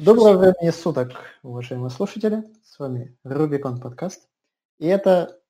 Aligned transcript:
Доброго 0.00 0.36
времени 0.36 0.70
суток, 0.70 1.12
уважаемые 1.42 1.90
слушатели. 1.90 2.44
С 2.64 2.78
вами 2.78 3.16
Рубикон 3.24 3.80
подкаст. 3.80 4.28
И 4.78 4.86
это, 4.86 5.40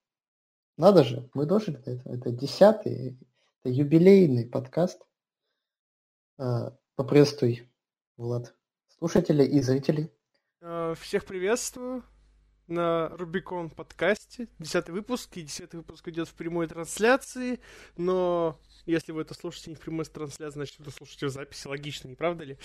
надо 0.77 1.03
же, 1.03 1.29
мы 1.35 1.47
дожили 1.47 1.77
до 1.77 1.91
этого. 1.93 2.15
Это 2.15 2.31
десятый, 2.31 3.19
это 3.63 3.75
юбилейный 3.75 4.47
подкаст. 4.47 5.03
А, 6.39 6.77
поприветствуй, 6.95 7.69
Влад, 8.17 8.55
слушателей 8.99 9.47
и 9.47 9.61
зрителей. 9.61 10.13
А, 10.61 10.95
всех 10.95 11.25
приветствую 11.25 12.05
на 12.69 13.09
Рубикон 13.09 13.69
подкасте. 13.69 14.49
Десятый 14.61 14.95
выпуск, 14.95 15.37
и 15.37 15.43
десятый 15.43 15.79
выпуск 15.79 16.07
идет 16.09 16.29
в 16.29 16.35
прямой 16.35 16.69
трансляции, 16.69 17.59
но 17.97 18.61
если 18.85 19.11
вы 19.11 19.23
это 19.23 19.35
слушаете 19.35 19.71
не 19.71 19.77
в 19.77 19.81
прямой 19.81 20.05
трансляции, 20.05 20.55
значит, 20.55 20.79
вы 20.79 20.93
слушаете 20.93 21.27
в 21.27 21.31
записи, 21.31 21.67
логично, 21.67 22.09
не 22.09 22.15
правда 22.15 22.45
ли? 22.45 22.59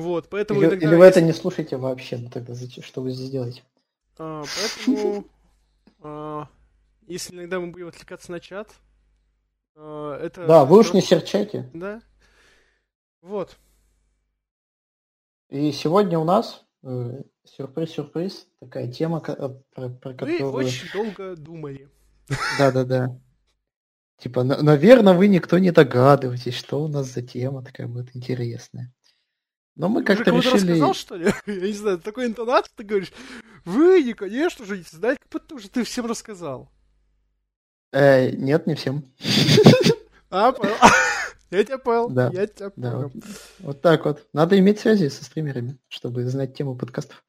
Вот, 0.00 0.28
поэтому 0.28 0.60
или, 0.60 0.68
иногда... 0.68 0.86
Или 0.86 0.94
вы 0.96 1.04
это 1.04 1.20
не 1.20 1.32
слушаете 1.32 1.76
вообще, 1.76 2.18
ну 2.18 2.30
тогда 2.30 2.54
зачем, 2.54 2.82
что 2.82 3.02
вы 3.02 3.10
здесь 3.10 3.30
делаете? 3.30 3.62
А, 4.18 4.42
поэтому, 4.42 5.24
а, 6.00 6.48
если 7.06 7.34
иногда 7.34 7.60
мы 7.60 7.68
будем 7.68 7.88
отвлекаться 7.88 8.30
на 8.30 8.40
чат, 8.40 8.72
а, 9.74 10.18
это... 10.20 10.46
Да, 10.46 10.64
вы 10.64 10.78
уж 10.78 10.92
не 10.92 11.00
серчайте. 11.00 11.70
Да. 11.72 12.02
Вот. 13.22 13.56
И 15.48 15.72
сегодня 15.72 16.18
у 16.18 16.24
нас 16.24 16.64
э, 16.82 17.22
сюрприз-сюрприз, 17.44 18.46
такая 18.60 18.90
тема, 18.92 19.22
э, 19.26 19.48
про, 19.74 19.88
про 19.88 20.12
которую... 20.12 20.50
Вы 20.50 20.64
очень 20.64 20.92
долго 20.92 21.36
думали. 21.36 21.88
Да-да-да. 22.58 23.18
Типа, 24.18 24.42
наверное, 24.42 25.14
вы 25.14 25.28
никто 25.28 25.58
не 25.58 25.70
догадываетесь, 25.70 26.54
что 26.54 26.82
у 26.82 26.88
нас 26.88 27.06
за 27.06 27.22
тема 27.22 27.62
такая 27.62 27.86
будет 27.86 28.14
интересная. 28.16 28.92
Но 29.78 29.88
мы 29.88 30.02
как-то 30.02 30.32
решили... 30.32 30.54
рассказал, 30.54 30.92
что 30.92 31.14
ли? 31.14 31.32
Я 31.46 31.60
не 31.60 31.72
знаю, 31.72 31.98
такой 32.00 32.26
интонацией 32.26 32.74
ты 32.76 32.82
говоришь, 32.82 33.12
вы, 33.64 34.02
не, 34.02 34.12
конечно 34.12 34.66
же, 34.66 34.76
не 34.76 34.82
знаете, 34.82 35.20
будто 35.30 35.54
уже 35.54 35.70
ты 35.70 35.84
всем 35.84 36.04
рассказал. 36.04 36.68
Э, 37.92 38.30
нет, 38.30 38.66
не 38.66 38.74
всем. 38.74 39.10
А, 40.30 40.52
понял. 40.52 40.74
Я 41.50 41.64
тебя 41.64 41.78
понял. 41.78 42.10
Да. 42.10 42.28
Я 42.34 42.46
тебя 42.46 42.70
да, 42.76 42.90
понял. 42.90 43.10
Вот, 43.14 43.24
вот 43.60 43.80
так 43.80 44.04
вот. 44.04 44.26
Надо 44.34 44.58
иметь 44.58 44.78
связи 44.78 45.08
со 45.08 45.24
стримерами, 45.24 45.78
чтобы 45.88 46.26
знать 46.26 46.54
тему 46.54 46.76
подкастов. 46.76 47.24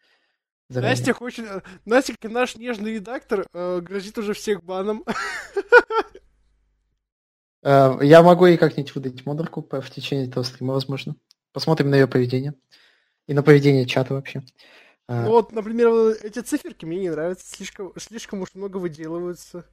Заранее. 0.67 0.97
Настя 0.97 1.13
хочет... 1.13 1.45
Настя, 1.86 2.13
наш 2.23 2.58
нежный 2.58 2.95
редактор, 2.95 3.47
э, 3.53 3.80
грозит 3.80 4.17
уже 4.17 4.34
всех 4.34 4.66
баном. 4.66 5.06
Э, 7.61 7.97
я 8.02 8.22
могу 8.22 8.47
ей 8.47 8.58
как-нибудь 8.58 8.95
выдать 8.95 9.25
модерку 9.25 9.66
в 9.69 9.89
течение 9.91 10.28
этого 10.28 10.44
стрима, 10.44 10.73
возможно. 10.73 11.16
Посмотрим 11.60 11.90
на 11.90 11.96
ее 11.96 12.08
поведение. 12.08 12.54
И 13.28 13.34
на 13.34 13.44
поведение 13.44 13.86
чата 13.86 14.14
вообще. 14.14 14.44
А, 15.10 15.26
ну, 15.26 15.32
вот, 15.32 15.52
например, 15.52 15.90
эти 16.24 16.40
циферки 16.40 16.86
мне 16.86 17.02
не 17.02 17.10
нравятся. 17.10 17.54
Слишком, 17.54 17.92
слишком 17.98 18.40
уж 18.40 18.54
много 18.54 18.78
выделываются. 18.78 19.66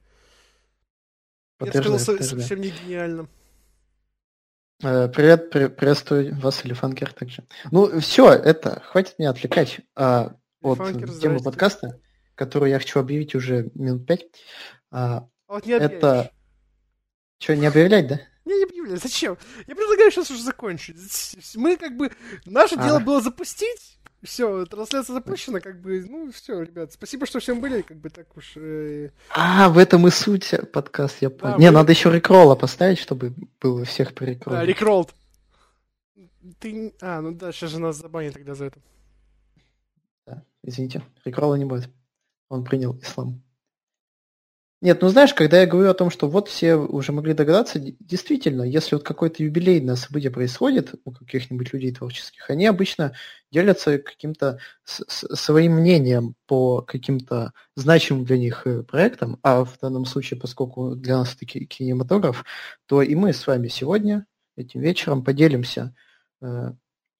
Я 1.61 1.71
сказал, 1.71 1.97
совсем 1.97 2.59
не 2.59 2.71
гениально. 2.71 3.29
Э, 4.83 5.07
привет, 5.07 5.49
при, 5.49 5.67
приветствую 5.67 6.37
вас, 6.41 6.65
Элефанкер, 6.65 7.13
также. 7.13 7.47
Ну, 7.71 8.01
все, 8.01 8.33
это, 8.33 8.81
хватит 8.81 9.17
меня 9.17 9.29
отвлекать 9.29 9.79
а, 9.95 10.35
от 10.61 10.79
темы 11.21 11.39
подкаста, 11.39 12.01
которую 12.35 12.69
я 12.69 12.79
хочу 12.79 12.99
объявить 12.99 13.33
уже 13.33 13.71
минут 13.75 14.05
пять. 14.05 14.25
А, 14.91 15.29
а 15.47 15.53
вот 15.53 15.65
не 15.65 15.71
это... 15.71 16.31
Что, 17.39 17.55
не 17.55 17.67
объявлять, 17.67 18.07
да? 18.09 18.19
Не, 18.47 18.57
не 18.57 18.63
объявляй, 18.63 18.97
зачем? 18.97 19.37
Я 19.67 19.75
предлагаю 19.75 20.09
сейчас 20.09 20.31
уже 20.31 20.41
закончить. 20.41 20.95
Мы 21.55 21.75
как 21.75 21.97
бы... 21.97 22.11
Наше 22.45 22.75
а. 22.75 22.83
дело 22.83 22.99
было 22.99 23.21
запустить. 23.21 23.97
Все, 24.23 24.65
трансляция 24.65 25.13
запущена, 25.13 25.59
как 25.59 25.79
бы, 25.79 26.03
ну, 26.09 26.31
все, 26.31 26.61
ребят, 26.63 26.91
спасибо, 26.91 27.27
что 27.27 27.39
всем 27.39 27.61
были, 27.61 27.83
как 27.83 27.97
бы 27.97 28.09
так 28.09 28.35
уж... 28.35 28.53
Э... 28.55 29.11
А, 29.29 29.69
в 29.69 29.77
этом 29.77 30.07
и 30.07 30.09
суть 30.09 30.51
подкаст, 30.73 31.21
я 31.21 31.29
понял. 31.29 31.53
Да, 31.53 31.59
не, 31.59 31.67
вы... 31.67 31.73
надо 31.73 31.91
еще 31.91 32.11
рекролла 32.11 32.55
поставить, 32.55 32.97
чтобы 32.97 33.35
было 33.61 33.85
всех 33.85 34.15
по 34.15 34.23
рекроллу. 34.23 34.57
Да, 34.57 34.65
рекролл. 34.65 35.07
Ты... 36.59 36.93
А, 36.99 37.21
ну 37.21 37.31
да, 37.31 37.51
сейчас 37.51 37.69
же 37.69 37.79
нас 37.79 37.97
забанят 37.97 38.33
тогда 38.33 38.55
за 38.55 38.65
это. 38.65 38.79
Да, 40.25 40.43
извините, 40.63 41.03
рекролла 41.23 41.53
не 41.53 41.65
будет. 41.65 41.87
Он 42.49 42.63
принял 42.63 42.97
ислам. 42.99 43.43
Нет, 44.79 45.01
ну 45.01 45.09
знаешь, 45.09 45.33
когда 45.33 45.59
я 45.61 45.65
говорю 45.65 45.89
о 45.89 45.95
том, 45.95 46.11
что 46.11 46.29
вот 46.29 46.49
все 46.49 46.75
уже 46.75 47.11
могли 47.11 47.33
догадаться, 47.33 47.79
действительно, 47.79 48.61
если 48.61 48.93
вот 48.93 49.03
какое-то 49.03 49.41
юбилейное 49.41 49.95
событие 49.95 50.29
происходит 50.29 50.93
у 51.03 51.11
каких-нибудь 51.11 51.73
людей 51.73 51.91
творческих, 51.91 52.47
они 52.51 52.67
обычно 52.67 53.13
делятся 53.51 53.97
каким-то 53.97 54.59
своим 54.83 55.77
мнением 55.77 56.35
по 56.45 56.83
каким-то 56.83 57.53
значимым 57.75 58.23
для 58.25 58.37
них 58.37 58.67
э, 58.67 58.83
проектам, 58.83 59.39
а 59.41 59.65
в 59.65 59.79
данном 59.81 60.05
случае, 60.05 60.39
поскольку 60.39 60.95
для 60.95 61.17
нас 61.17 61.35
это 61.35 61.45
кинематограф, 61.47 62.45
то 62.85 63.01
и 63.01 63.15
мы 63.15 63.33
с 63.33 63.47
вами 63.47 63.69
сегодня, 63.69 64.27
этим 64.55 64.81
вечером, 64.81 65.23
поделимся 65.23 65.95
э, 66.41 66.71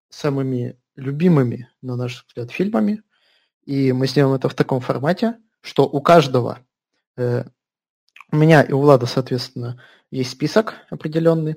самыми 0.09 0.77
любимыми, 0.95 1.69
на 1.81 1.95
наш 1.95 2.23
взгляд, 2.27 2.51
фильмами, 2.51 3.01
и 3.65 3.93
мы 3.93 4.07
сделаем 4.07 4.35
это 4.35 4.47
в 4.47 4.53
таком 4.53 4.79
формате, 4.79 5.37
что 5.61 5.85
у 5.85 6.01
каждого 6.01 6.59
у 7.17 8.35
меня 8.35 8.61
и 8.61 8.71
у 8.71 8.79
Влада, 8.79 9.05
соответственно, 9.05 9.81
есть 10.11 10.31
список 10.31 10.75
определенный. 10.89 11.55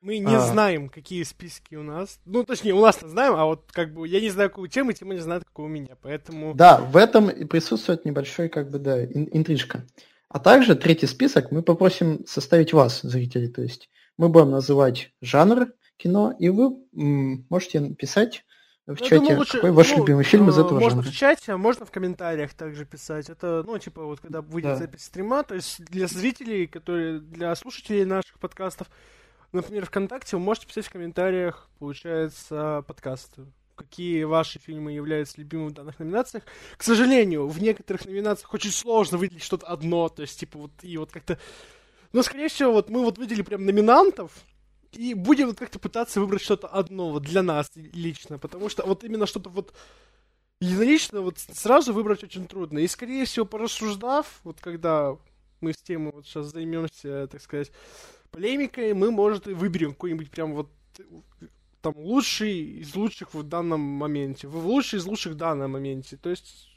Мы 0.00 0.18
не 0.18 0.34
а... 0.34 0.40
знаем, 0.40 0.88
какие 0.88 1.22
списки 1.22 1.76
у 1.76 1.82
нас. 1.84 2.18
Ну, 2.24 2.42
точнее, 2.42 2.72
у 2.72 2.80
нас 2.80 2.98
знаем, 3.00 3.34
а 3.34 3.44
вот 3.44 3.70
как 3.70 3.94
бы 3.94 4.08
я 4.08 4.20
не 4.20 4.30
знаю, 4.30 4.50
какую 4.50 4.68
тему, 4.68 4.92
тема 4.92 5.14
не 5.14 5.20
знает, 5.20 5.44
какую 5.44 5.66
у 5.66 5.70
меня, 5.70 5.96
поэтому... 6.02 6.54
Да, 6.54 6.78
в 6.78 6.96
этом 6.96 7.30
и 7.30 7.44
присутствует 7.44 8.04
небольшой, 8.04 8.48
как 8.48 8.70
бы, 8.70 8.78
да, 8.80 9.04
интрижка. 9.04 9.86
А 10.28 10.40
также 10.40 10.74
третий 10.74 11.06
список 11.06 11.52
мы 11.52 11.62
попросим 11.62 12.26
составить 12.26 12.72
вас, 12.72 13.02
зрители, 13.02 13.46
то 13.46 13.62
есть 13.62 13.90
мы 14.16 14.28
будем 14.28 14.50
называть 14.50 15.12
жанр 15.20 15.68
кино, 15.98 16.34
и 16.36 16.48
вы 16.48 16.76
можете 16.92 17.80
написать 17.80 18.44
в 18.86 18.90
ну, 18.90 18.96
чате, 18.96 19.16
думаю, 19.16 19.38
лучше, 19.38 19.52
какой 19.52 19.70
ваш 19.70 19.90
ну, 19.90 19.98
любимый 19.98 20.24
фильм 20.24 20.48
из 20.48 20.58
этого 20.58 20.80
Можно 20.80 21.02
жанра? 21.02 21.12
в 21.12 21.14
чате, 21.14 21.52
а 21.52 21.56
можно 21.56 21.86
в 21.86 21.92
комментариях 21.92 22.52
также 22.52 22.84
писать. 22.84 23.30
Это, 23.30 23.62
ну, 23.64 23.78
типа, 23.78 24.02
вот 24.04 24.18
когда 24.18 24.42
выйдет 24.42 24.72
да. 24.72 24.76
запись 24.76 25.04
стрима, 25.04 25.44
то 25.44 25.54
есть 25.54 25.84
для 25.84 26.08
зрителей, 26.08 26.66
которые, 26.66 27.20
для 27.20 27.54
слушателей 27.54 28.04
наших 28.04 28.40
подкастов, 28.40 28.88
например, 29.52 29.86
ВКонтакте, 29.86 30.36
вы 30.36 30.42
можете 30.42 30.66
писать 30.66 30.86
в 30.86 30.90
комментариях, 30.90 31.68
получается, 31.78 32.82
подкасты. 32.88 33.42
Какие 33.76 34.24
ваши 34.24 34.58
фильмы 34.58 34.92
являются 34.92 35.38
любимыми 35.38 35.68
в 35.70 35.74
данных 35.74 35.98
номинациях. 36.00 36.42
К 36.76 36.82
сожалению, 36.82 37.46
в 37.48 37.62
некоторых 37.62 38.04
номинациях 38.04 38.52
очень 38.52 38.72
сложно 38.72 39.16
выделить 39.16 39.44
что-то 39.44 39.66
одно, 39.66 40.08
то 40.08 40.22
есть, 40.22 40.40
типа, 40.40 40.58
вот, 40.58 40.72
и 40.82 40.98
вот 40.98 41.12
как-то... 41.12 41.38
Но, 42.12 42.22
скорее 42.22 42.48
всего, 42.48 42.72
вот 42.72 42.90
мы 42.90 43.00
вот 43.02 43.16
выделили 43.16 43.42
прям 43.42 43.64
номинантов, 43.64 44.32
и 44.92 45.14
будем 45.14 45.48
вот 45.48 45.58
как-то 45.58 45.78
пытаться 45.78 46.20
выбрать 46.20 46.42
что-то 46.42 46.68
одно 46.68 47.10
вот 47.10 47.22
для 47.22 47.42
нас 47.42 47.70
лично, 47.74 48.38
потому 48.38 48.68
что 48.68 48.84
вот 48.86 49.04
именно 49.04 49.26
что-то 49.26 49.50
вот 49.50 49.72
единолично 50.60 51.20
вот 51.20 51.38
сразу 51.38 51.92
выбрать 51.92 52.24
очень 52.24 52.46
трудно. 52.46 52.78
И, 52.78 52.88
скорее 52.88 53.24
всего, 53.24 53.46
порассуждав, 53.46 54.40
вот 54.44 54.60
когда 54.60 55.16
мы 55.60 55.72
с 55.72 55.78
темой 55.78 56.12
вот 56.12 56.26
сейчас 56.26 56.46
займемся, 56.46 57.26
так 57.28 57.40
сказать, 57.40 57.72
полемикой, 58.30 58.94
мы, 58.94 59.10
может, 59.10 59.48
и 59.48 59.54
выберем 59.54 59.92
какой-нибудь 59.92 60.30
прям 60.30 60.54
вот 60.54 60.70
там 61.80 61.94
лучший 61.96 62.80
из 62.80 62.94
лучших 62.94 63.34
в 63.34 63.42
данном 63.42 63.80
моменте. 63.80 64.46
В 64.46 64.66
лучший 64.66 64.98
из 64.98 65.06
лучших 65.06 65.32
в 65.32 65.36
данном 65.36 65.72
моменте. 65.72 66.16
То 66.16 66.30
есть 66.30 66.68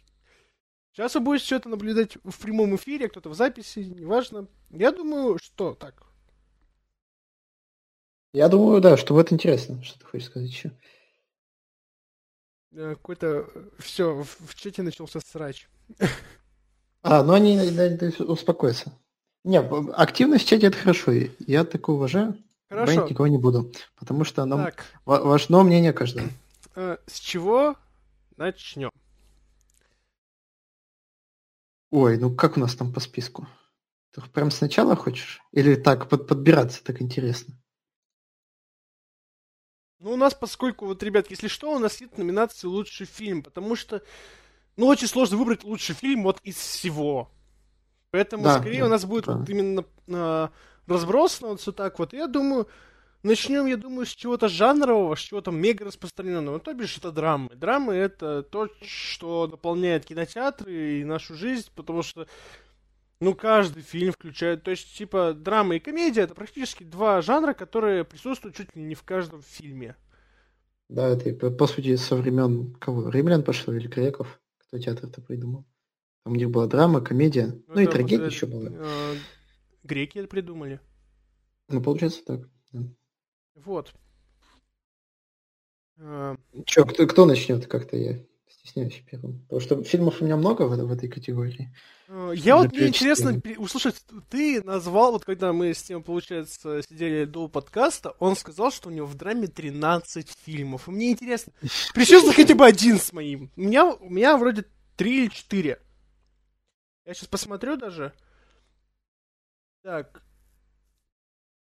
Сейчас 0.96 1.14
вы 1.14 1.20
будете 1.20 1.44
все 1.44 1.56
это 1.58 1.68
наблюдать 1.68 2.18
в 2.24 2.40
прямом 2.40 2.74
эфире, 2.78 3.10
кто-то 3.10 3.28
в 3.28 3.34
записи, 3.34 3.80
неважно. 3.80 4.48
Я 4.70 4.94
думаю, 4.94 5.38
что 5.44 5.74
так. 5.74 6.05
Я 8.36 8.50
думаю, 8.50 8.82
да, 8.82 8.98
что 8.98 9.14
вот 9.14 9.32
интересно, 9.32 9.82
что 9.82 9.98
ты 9.98 10.06
хочешь 10.06 10.28
сказать 10.28 10.50
еще. 10.50 10.72
Э, 12.74 12.96
какой-то... 12.96 13.48
Все, 13.80 14.14
в, 14.14 14.28
в 14.28 14.56
чате 14.56 14.82
начался 14.82 15.22
срач. 15.22 15.70
А, 17.02 17.24
ну 17.24 17.32
они 17.32 17.58
успокоятся. 18.20 18.92
Не, 19.46 19.60
активность 19.94 20.44
в 20.44 20.50
чате 20.50 20.68
это 20.68 20.78
хорошо. 20.78 21.14
Я 21.48 21.64
такое 21.64 21.96
уважаю. 21.96 22.38
Хорошо. 22.68 22.96
Банить 22.96 23.12
никого 23.12 23.28
не 23.28 23.38
буду. 23.38 23.72
Потому 23.96 24.26
что 24.26 24.44
нам 24.44 24.66
так. 24.66 24.84
важно 25.06 25.64
мнение 25.64 25.94
каждого. 25.94 26.28
Э, 26.76 26.98
с 27.08 27.20
чего 27.20 27.78
начнем? 28.36 28.92
Ой, 31.90 32.18
ну 32.18 32.36
как 32.36 32.58
у 32.58 32.60
нас 32.60 32.76
там 32.76 32.92
по 32.92 33.00
списку? 33.00 33.48
Ты 34.12 34.22
прям 34.34 34.52
сначала 34.52 34.98
хочешь? 34.98 35.40
Или 35.54 35.76
так 35.76 36.10
под, 36.10 36.28
подбираться 36.28 36.84
так 36.84 37.02
интересно? 37.02 37.56
Ну, 40.06 40.12
у 40.12 40.18
нас, 40.18 40.36
поскольку, 40.36 40.86
вот, 40.86 41.02
ребят, 41.02 41.32
если 41.32 41.48
что, 41.48 41.74
у 41.74 41.80
нас 41.80 42.00
нет 42.00 42.16
номинации 42.20 42.68
«Лучший 42.68 43.08
фильм», 43.08 43.42
потому 43.42 43.76
что, 43.76 44.04
ну, 44.78 44.86
очень 44.86 45.08
сложно 45.08 45.38
выбрать 45.38 45.64
лучший 45.64 45.96
фильм 45.96 46.22
вот 46.22 46.40
из 46.44 46.58
всего. 46.58 47.32
Поэтому, 48.12 48.44
да, 48.44 48.60
скорее, 48.60 48.82
да, 48.82 48.86
у 48.86 48.90
нас 48.90 49.04
будет 49.04 49.26
вот 49.26 49.50
именно 49.50 49.84
а, 50.14 50.52
разбросано 50.86 51.48
вот 51.48 51.62
все 51.62 51.72
так 51.72 51.98
вот. 51.98 52.14
Я 52.14 52.28
думаю, 52.28 52.68
начнем, 53.24 53.66
я 53.66 53.78
думаю, 53.78 54.06
с 54.06 54.12
чего-то 54.12 54.48
жанрового, 54.48 55.16
с 55.16 55.22
чего-то 55.22 55.50
мега 55.50 55.86
распространенного. 55.86 56.60
То 56.60 56.76
бишь, 56.76 57.00
это 57.00 57.12
драмы. 57.12 57.56
Драмы— 57.56 57.94
это 57.96 58.44
то, 58.44 58.70
что 58.84 59.48
дополняет 59.48 60.06
кинотеатры 60.06 61.00
и 61.00 61.04
нашу 61.04 61.34
жизнь, 61.34 61.72
потому 61.74 62.04
что, 62.04 62.28
ну, 63.20 63.34
каждый 63.34 63.82
фильм 63.82 64.12
включает... 64.12 64.64
То 64.64 64.72
есть, 64.72 64.96
типа, 64.98 65.34
драма 65.34 65.76
и 65.76 65.80
комедия— 65.80 66.22
это 66.24 66.36
практически 66.36 66.84
два 66.84 67.22
жанра, 67.22 67.54
которые 67.54 68.04
присутствуют 68.04 68.56
чуть 68.56 68.76
ли 68.76 68.82
не 68.82 68.96
в 68.96 69.04
каждом 69.04 69.42
фильме. 69.42 69.96
Да, 70.90 71.08
это, 71.08 71.50
по 71.50 71.68
сути, 71.68 71.96
со 71.96 72.16
времен 72.16 72.76
кого? 72.76 73.10
Римлян 73.10 73.44
пошло 73.44 73.74
или 73.74 73.88
греков? 73.88 74.40
Кто 74.58 74.78
театр 74.78 75.10
это 75.10 75.22
придумал? 75.22 75.66
Там 76.24 76.34
у 76.34 76.36
них 76.36 76.50
была 76.50 76.68
драма, 76.68 77.02
комедия, 77.02 77.48
ну, 77.68 77.76
ну 77.76 77.82
и 77.82 77.88
трагедия 77.88 78.26
еще 78.26 78.48
была. 78.48 78.70
Э, 78.72 79.16
греки 79.84 80.18
это 80.18 80.28
придумали. 80.28 80.80
Ну, 81.70 81.82
получается 81.82 82.24
так. 82.26 82.50
Да. 82.72 82.82
Вот. 83.56 83.94
А... 85.98 86.36
Че, 86.66 86.84
кто, 86.84 87.08
кто 87.08 87.26
начнет? 87.26 87.68
Как-то 87.68 87.96
я 87.96 88.20
стесняюсь 88.66 89.04
первым. 89.10 89.40
Потому 89.42 89.62
что 89.62 89.84
фильмов 89.84 90.22
у 90.22 90.26
меня 90.26 90.38
много 90.38 90.64
в, 90.64 90.76
в 90.76 90.92
этой 90.92 91.08
категории. 91.08 91.72
А, 92.08 92.32
я 92.32 92.58
вот, 92.58 92.72
мне 92.72 92.88
интересно 92.88 93.40
услышать, 93.58 94.04
ты 94.30 94.64
назвал, 94.64 95.12
вот 95.12 95.24
когда 95.24 95.54
мы 95.54 95.74
с 95.74 95.88
ним, 95.88 96.04
получается, 96.04 96.82
сидели 96.82 97.26
до 97.26 97.48
подкаста, 97.48 98.16
он 98.20 98.36
сказал, 98.36 98.72
что 98.72 98.90
у 98.90 98.92
него 98.92 99.06
в 99.06 99.16
драме 99.16 99.48
13 99.48 100.30
фильмов. 100.46 100.88
И 100.88 100.92
мне 100.92 101.12
интересно, 101.12 101.54
причем 101.94 102.32
хотя 102.34 102.56
бы 102.56 102.66
один 102.66 103.00
с 103.00 103.14
моим. 103.14 103.52
У 103.56 103.62
меня, 103.62 103.86
у 103.86 104.10
меня 104.10 104.38
вроде 104.38 104.66
3 104.98 105.18
или 105.18 105.28
4. 105.28 105.80
Я 107.06 107.14
сейчас 107.14 107.28
посмотрю 107.28 107.78
даже. 107.78 108.14
Так, 109.84 110.24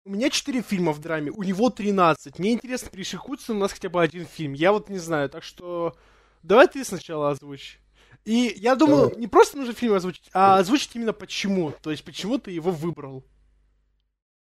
у 0.06 0.10
меня 0.12 0.32
4 0.32 0.64
фильма 0.64 0.92
в 0.92 1.00
драме, 1.00 1.30
у 1.30 1.44
него 1.44 1.70
13. 1.70 2.40
Мне 2.40 2.54
интересно, 2.54 2.90
пришикуется 2.90 3.54
у 3.54 3.56
нас 3.56 3.74
хотя 3.74 3.90
бы 3.90 4.02
один 4.02 4.26
фильм. 4.26 4.54
Я 4.54 4.72
вот 4.72 4.90
не 4.90 4.98
знаю, 4.98 5.30
так 5.30 5.44
что 5.44 5.96
давай 6.44 6.68
ты 6.68 6.84
сначала 6.84 7.32
озвучь. 7.32 7.80
И 8.26 8.54
я 8.58 8.76
думаю, 8.76 9.14
не 9.18 9.28
просто 9.28 9.58
нужно 9.58 9.74
фильм 9.74 9.94
озвучить, 9.94 10.30
а 10.34 10.58
озвучить 10.58 10.96
именно 10.96 11.14
почему. 11.14 11.74
То 11.82 11.92
есть, 11.92 12.04
почему 12.04 12.38
ты 12.38 12.52
его 12.52 12.72
выбрал. 12.72 13.24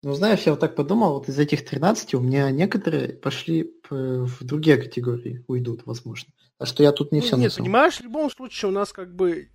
Ну, 0.03 0.13
знаешь, 0.13 0.43
я 0.43 0.53
вот 0.53 0.61
так 0.61 0.77
подумал, 0.77 1.15
вот 1.15 1.31
из 1.31 1.39
этих 1.39 1.65
13 1.65 2.15
у 2.15 2.21
меня 2.21 2.51
некоторые 2.51 3.15
пошли 3.15 3.73
в 3.89 4.45
другие 4.45 4.77
категории, 4.77 5.43
уйдут, 5.49 5.87
возможно. 5.87 6.31
А 6.59 6.67
что 6.67 6.83
я 6.83 6.93
тут 6.93 7.11
не 7.11 7.21
ну, 7.21 7.27
все 7.27 7.37
Нет, 7.37 7.57
понимаешь, 7.57 7.97
в 7.97 8.03
любом 8.03 8.31
случае 8.31 8.69
у 8.69 8.73
нас 8.73 8.93
как 8.93 9.15
бы 9.15 9.49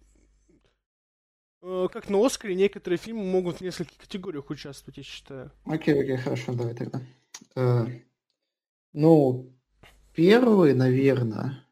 Э, 1.61 1.87
как 1.91 2.09
на 2.09 2.25
Оскаре 2.25 2.55
некоторые 2.55 2.97
фильмы 2.97 3.23
могут 3.25 3.57
в 3.57 3.61
нескольких 3.61 3.97
категориях 3.97 4.49
участвовать, 4.49 4.97
я 4.97 5.03
считаю. 5.03 5.51
Окей, 5.65 5.99
окей, 6.01 6.17
хорошо, 6.17 6.53
давай 6.53 6.73
тогда. 6.73 7.01
Э, 7.55 7.85
ну, 8.93 9.53
первый, 10.15 10.73
наверное, 10.73 11.65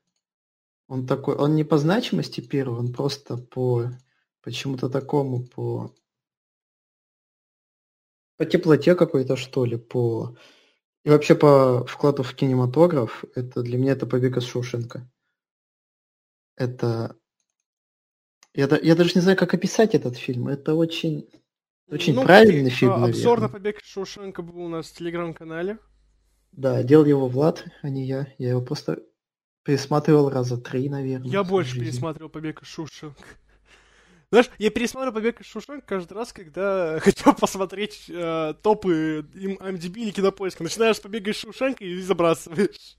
он 0.87 1.05
такой, 1.05 1.35
он 1.35 1.55
не 1.55 1.63
по 1.63 1.77
значимости 1.77 2.41
первый, 2.41 2.79
он 2.79 2.93
просто 2.93 3.37
по 3.37 3.89
почему-то 4.41 4.89
такому, 4.89 5.45
по 5.45 5.93
по 8.37 8.45
теплоте 8.45 8.95
какой-то, 8.95 9.35
что 9.35 9.65
ли, 9.65 9.77
по 9.77 10.37
и 11.03 11.09
вообще 11.09 11.35
по 11.35 11.85
вкладу 11.85 12.23
в 12.23 12.33
кинематограф, 12.35 13.23
это 13.35 13.61
для 13.61 13.77
меня 13.77 13.93
это 13.93 14.05
побег 14.05 14.37
из 14.37 14.43
Шоушенка. 14.43 15.09
Это 16.55 17.15
я, 18.57 18.67
я 18.81 18.95
даже 18.95 19.11
не 19.13 19.21
знаю, 19.21 19.37
как 19.37 19.53
описать 19.53 19.93
этот 19.93 20.17
фильм. 20.17 20.47
Это 20.47 20.73
очень, 20.73 21.29
очень 21.91 22.15
ну, 22.15 22.23
правильный 22.23 22.71
фильм, 22.71 22.93
а, 22.93 23.05
Обзор 23.05 23.39
на 23.39 23.49
побег 23.49 23.79
Шоушенка 23.83 24.41
был 24.41 24.63
у 24.63 24.67
нас 24.67 24.87
в 24.87 24.97
телеграм-канале. 24.97 25.77
Да, 26.53 26.81
делал 26.81 27.05
его 27.05 27.27
Влад, 27.27 27.65
а 27.83 27.89
не 27.89 28.05
я. 28.05 28.33
Я 28.39 28.49
его 28.49 28.61
просто 28.61 29.03
пересматривал 29.67 30.29
раза 30.29 30.57
три, 30.57 30.87
наверное. 30.87 31.29
Я 31.29 31.43
больше 31.43 31.71
жизни. 31.71 31.85
пересматривал 31.85 32.29
побег 32.29 32.63
из 32.63 32.69
Шоушенка. 32.69 33.21
Знаешь, 34.29 34.49
я 34.57 34.69
пересматриваю 34.71 35.13
«Побег 35.13 35.39
из 35.39 35.45
Шушенка» 35.45 35.87
каждый 35.87 36.13
раз, 36.13 36.33
когда 36.33 36.99
хочу 37.01 37.33
посмотреть 37.33 38.05
э, 38.09 38.55
топы 38.61 39.25
MDB 39.33 39.99
или 39.99 40.11
Кинопоиска. 40.11 40.63
Начинаешь 40.63 40.97
с 40.97 40.99
«Побега 40.99 41.31
из 41.31 41.37
Шушенка» 41.37 41.85
и 41.85 42.01
забрасываешь. 42.01 42.97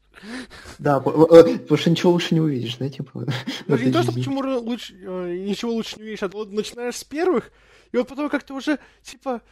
Да, 0.79 1.01
потому 1.01 1.77
что 1.77 1.91
ничего 1.91 2.13
лучше 2.13 2.35
не 2.35 2.41
увидишь, 2.41 2.77
да, 2.77 2.89
типа. 2.89 3.27
Ну, 3.67 3.77
не 3.77 3.93
то, 3.93 4.03
что 4.03 4.13
почему 4.13 4.41
лучше, 4.41 4.95
э, 4.95 5.37
ничего 5.37 5.73
лучше 5.73 5.97
не 5.97 6.05
увидишь, 6.05 6.23
а 6.23 6.29
вот 6.29 6.51
начинаешь 6.51 6.97
с 6.97 7.05
первых, 7.05 7.53
и 7.93 7.99
вот 7.99 8.09
потом 8.09 8.31
как-то 8.31 8.55
уже, 8.55 8.79
типа, 9.03 9.43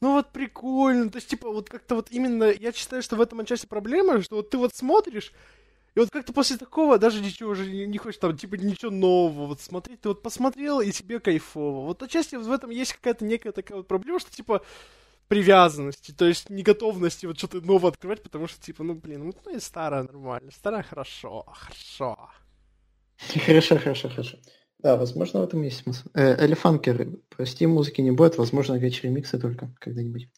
ну 0.00 0.12
вот 0.12 0.32
прикольно, 0.32 1.08
то 1.08 1.16
есть, 1.16 1.28
типа, 1.28 1.50
вот 1.50 1.70
как-то 1.70 1.94
вот 1.94 2.10
именно, 2.10 2.50
я 2.50 2.72
считаю, 2.72 3.02
что 3.02 3.16
в 3.16 3.20
этом 3.20 3.40
отчасти 3.40 3.66
проблема, 3.66 4.22
что 4.22 4.36
вот 4.36 4.50
ты 4.50 4.58
вот 4.58 4.74
смотришь, 4.74 5.32
и 5.96 5.98
вот 5.98 6.10
как-то 6.10 6.34
после 6.34 6.58
такого 6.58 6.98
даже 6.98 7.22
ничего 7.22 7.50
уже 7.50 7.64
не, 7.70 7.86
не 7.86 7.96
хочешь 7.96 8.20
там, 8.20 8.36
типа, 8.36 8.56
ничего 8.56 8.90
нового 8.90 9.46
вот 9.46 9.62
смотреть. 9.62 10.02
Ты 10.02 10.10
вот 10.10 10.22
посмотрел, 10.22 10.82
и 10.82 10.92
тебе 10.92 11.20
кайфово. 11.20 11.86
Вот 11.86 12.02
отчасти 12.02 12.36
в 12.36 12.52
этом 12.52 12.68
есть 12.68 12.92
какая-то 12.92 13.24
некая 13.24 13.52
такая 13.52 13.78
вот 13.78 13.88
проблема, 13.88 14.20
что, 14.20 14.30
типа, 14.30 14.62
привязанности, 15.28 16.12
то 16.12 16.26
есть 16.26 16.50
неготовности 16.50 17.24
вот 17.24 17.38
что-то 17.38 17.62
новое 17.62 17.92
открывать, 17.92 18.22
потому 18.22 18.46
что, 18.46 18.60
типа, 18.60 18.84
ну, 18.84 18.94
блин, 18.94 19.32
ну, 19.44 19.56
и 19.56 19.58
старое 19.58 20.02
нормально, 20.02 20.50
старое 20.52 20.82
хорошо, 20.82 21.46
хорошо. 21.50 22.30
Хорошо, 23.46 23.78
хорошо, 23.78 24.10
хорошо. 24.10 24.36
Да, 24.80 24.98
возможно, 24.98 25.40
в 25.40 25.44
этом 25.44 25.62
есть 25.62 25.78
смысл. 25.78 26.06
Э, 26.12 26.44
Элефанкер, 26.44 27.08
прости, 27.30 27.66
музыки 27.66 28.02
не 28.02 28.10
будет, 28.10 28.36
возможно, 28.36 28.74
вечер 28.74 29.04
ремиксы 29.04 29.38
только 29.38 29.74
когда-нибудь. 29.78 30.28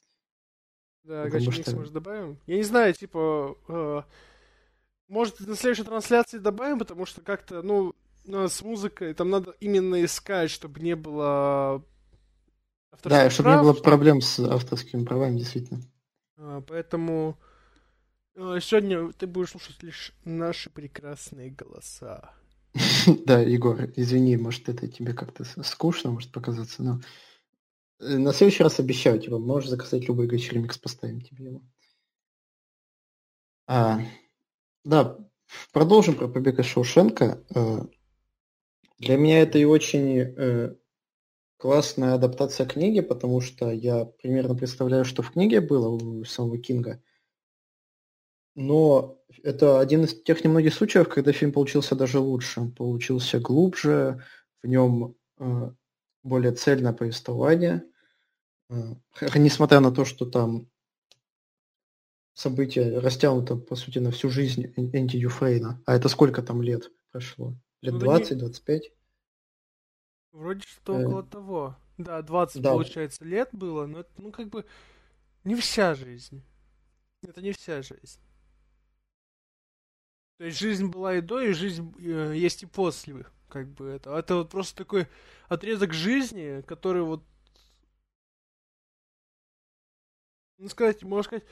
Да, 1.02 1.28
Гачи 1.28 1.50
что... 1.50 1.74
может, 1.74 1.92
добавим? 1.92 2.38
Я 2.46 2.56
не 2.58 2.62
знаю, 2.62 2.94
типа, 2.94 3.56
э, 3.66 4.02
может, 5.08 5.40
на 5.40 5.56
следующей 5.56 5.84
трансляции 5.84 6.38
добавим, 6.38 6.78
потому 6.78 7.06
что 7.06 7.20
как-то, 7.20 7.62
ну, 7.62 7.94
с 8.24 8.62
музыкой 8.62 9.14
там 9.14 9.30
надо 9.30 9.54
именно 9.60 10.04
искать, 10.04 10.50
чтобы 10.50 10.80
не 10.80 10.94
было 10.94 11.82
да, 13.02 13.30
чтобы 13.30 13.44
прав, 13.44 13.56
не 13.56 13.62
было 13.62 13.74
что... 13.74 13.82
проблем 13.82 14.20
с 14.20 14.38
авторскими 14.40 15.04
правами, 15.04 15.38
действительно. 15.38 15.80
А, 16.36 16.60
поэтому 16.62 17.38
а, 18.36 18.60
сегодня 18.60 19.12
ты 19.12 19.26
будешь 19.26 19.50
слушать 19.50 19.82
лишь 19.82 20.12
наши 20.24 20.70
прекрасные 20.70 21.50
голоса. 21.50 22.30
Да, 23.24 23.40
Егор, 23.40 23.90
извини, 23.96 24.36
может, 24.36 24.68
это 24.68 24.86
тебе 24.88 25.14
как-то 25.14 25.44
скучно 25.62 26.10
может 26.10 26.30
показаться, 26.30 26.82
но 26.82 27.00
э, 28.00 28.18
на 28.18 28.32
следующий 28.32 28.62
раз 28.62 28.78
обещаю 28.78 29.18
тебе, 29.18 29.38
можешь 29.38 29.70
заказать 29.70 30.06
любой 30.06 30.26
Гачи 30.26 30.52
ремикс, 30.52 30.76
поставим 30.76 31.20
тебе 31.20 31.46
его. 31.46 31.62
А, 33.66 34.00
да, 34.84 35.18
продолжим 35.72 36.14
про 36.14 36.28
побег 36.28 36.58
из. 36.58 37.44
Э, 37.54 37.78
для 38.98 39.16
меня 39.16 39.42
это 39.42 39.58
и 39.58 39.64
очень 39.64 40.18
э, 40.18 40.74
классная 41.56 42.14
адаптация 42.14 42.66
книги, 42.66 43.00
потому 43.00 43.40
что 43.40 43.70
я 43.70 44.04
примерно 44.04 44.54
представляю, 44.54 45.04
что 45.04 45.22
в 45.22 45.32
книге 45.32 45.60
было 45.60 45.88
у 45.88 46.24
самого 46.24 46.58
Кинга. 46.58 47.02
Но 48.54 49.20
это 49.42 49.78
один 49.78 50.04
из 50.04 50.20
тех 50.22 50.42
немногих 50.42 50.74
случаев, 50.74 51.08
когда 51.08 51.32
фильм 51.32 51.52
получился 51.52 51.94
даже 51.94 52.18
лучше. 52.18 52.60
Он 52.60 52.72
получился 52.72 53.38
глубже, 53.38 54.24
в 54.62 54.66
нем 54.66 55.14
э, 55.38 55.70
более 56.22 56.52
цельное 56.52 56.92
повествование. 56.92 57.84
Несмотря 59.34 59.80
на 59.80 59.90
то, 59.90 60.04
что 60.04 60.26
там 60.26 60.68
события 62.38 62.98
растянуто, 63.00 63.56
по 63.56 63.74
сути, 63.74 63.98
на 63.98 64.12
всю 64.12 64.30
жизнь 64.30 64.72
Энди 64.76 65.16
Юфрейна. 65.16 65.82
А 65.86 65.96
это 65.96 66.08
сколько 66.08 66.40
там 66.40 66.62
лет 66.62 66.90
прошло? 67.10 67.54
Лет 67.82 67.94
ну, 67.94 68.00
20-25? 68.00 68.82
Вроде 70.32 70.62
что 70.62 70.98
э... 70.98 71.04
около 71.04 71.22
того. 71.24 71.76
Да, 71.96 72.22
20, 72.22 72.62
да. 72.62 72.70
получается, 72.70 73.24
лет 73.24 73.48
было, 73.50 73.86
но 73.86 74.00
это, 74.00 74.10
ну, 74.18 74.30
как 74.30 74.50
бы, 74.50 74.64
не 75.42 75.56
вся 75.56 75.96
жизнь. 75.96 76.44
Это 77.26 77.42
не 77.42 77.50
вся 77.50 77.82
жизнь. 77.82 78.20
То 80.36 80.44
есть 80.44 80.58
жизнь 80.58 80.86
была 80.86 81.16
и 81.16 81.20
до, 81.20 81.40
и 81.40 81.52
жизнь 81.52 81.92
э, 81.98 82.34
есть 82.36 82.62
и 82.62 82.66
после, 82.66 83.26
как 83.48 83.66
бы 83.66 83.86
это. 83.86 84.16
Это 84.16 84.36
вот 84.36 84.50
просто 84.50 84.76
такой 84.76 85.08
отрезок 85.48 85.92
жизни, 85.92 86.62
который 86.68 87.02
вот, 87.02 87.24
ну 90.58 90.68
сказать, 90.68 91.02
можно 91.02 91.24
сказать, 91.24 91.44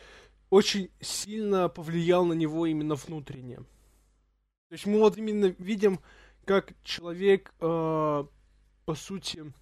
очень 0.50 0.91
сильно 1.00 1.69
повлиял 1.69 2.25
на 2.25 2.33
него 2.33 2.67
именно 2.67 2.95
внутренне. 2.95 3.57
То 4.69 4.73
есть 4.73 4.87
мы 4.87 4.99
вот 4.99 5.17
именно 5.17 5.55
видим, 5.59 6.00
как 6.45 6.73
человек, 6.83 7.53
э, 7.61 8.25
по 8.85 8.95
сути, 8.95 9.53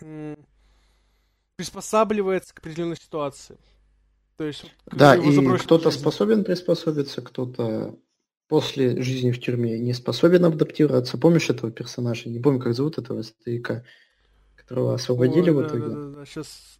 э, 0.00 0.36
приспосабливается 1.56 2.54
к 2.54 2.58
определенной 2.58 2.96
ситуации. 2.96 3.58
То 4.36 4.44
есть, 4.44 4.64
да, 4.86 5.14
и 5.14 5.58
кто-то 5.58 5.90
способен 5.90 6.42
приспособиться, 6.42 7.22
кто-то 7.22 7.96
после 8.48 9.00
жизни 9.00 9.30
в 9.30 9.40
тюрьме 9.40 9.78
не 9.78 9.92
способен 9.92 10.44
адаптироваться. 10.44 11.18
Помнишь 11.18 11.48
этого 11.48 11.70
персонажа? 11.70 12.28
Не 12.28 12.40
помню, 12.40 12.60
как 12.60 12.74
зовут 12.74 12.98
этого 12.98 13.22
старика, 13.22 13.84
которого 14.56 14.94
освободили 14.94 15.50
О, 15.50 15.54
в 15.54 15.66
итоге. 15.66 15.88
Да, 15.88 15.94
да, 15.94 16.08
да. 16.08 16.26
Сейчас 16.26 16.78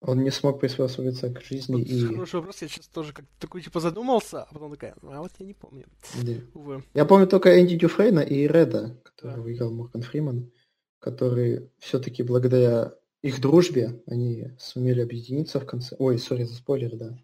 Он 0.00 0.22
не 0.22 0.30
смог 0.30 0.60
приспособиться 0.60 1.28
к 1.28 1.40
жизни 1.42 1.74
вот 1.74 1.86
и... 1.86 2.06
Хороший 2.06 2.36
вопрос, 2.36 2.62
я 2.62 2.68
сейчас 2.68 2.86
тоже 2.86 3.12
как 3.12 3.24
такой 3.40 3.62
типа 3.62 3.80
задумался, 3.80 4.44
а 4.44 4.52
потом 4.52 4.70
такая, 4.70 4.94
а 5.02 5.20
вот 5.20 5.32
я 5.38 5.46
не 5.46 5.54
помню. 5.54 5.86
Да. 6.22 6.32
Увы. 6.54 6.84
Я 6.94 7.04
помню 7.04 7.26
только 7.26 7.60
Энди 7.60 7.76
Дюфрейна 7.76 8.20
и 8.20 8.46
Реда, 8.46 9.00
который 9.02 9.36
да. 9.36 9.42
выиграл 9.42 9.72
Морган 9.72 10.02
Фриман, 10.02 10.52
которые 11.00 11.70
все-таки 11.78 12.22
благодаря 12.22 12.94
их 13.22 13.40
дружбе 13.40 14.00
они 14.06 14.52
сумели 14.58 15.00
объединиться 15.00 15.58
в 15.58 15.66
конце. 15.66 15.96
Ой, 15.98 16.18
сори 16.18 16.44
за 16.44 16.54
спойлер, 16.54 16.96
да. 16.96 17.18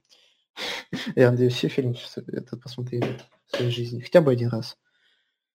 Я 1.14 1.30
надеюсь, 1.30 1.54
все 1.54 1.68
фильмы 1.68 1.96
этот 2.26 2.62
посмотрели 2.62 3.20
в 3.46 3.56
своей 3.56 3.70
жизни. 3.70 4.00
Хотя 4.00 4.20
бы 4.20 4.32
один 4.32 4.48
раз. 4.48 4.76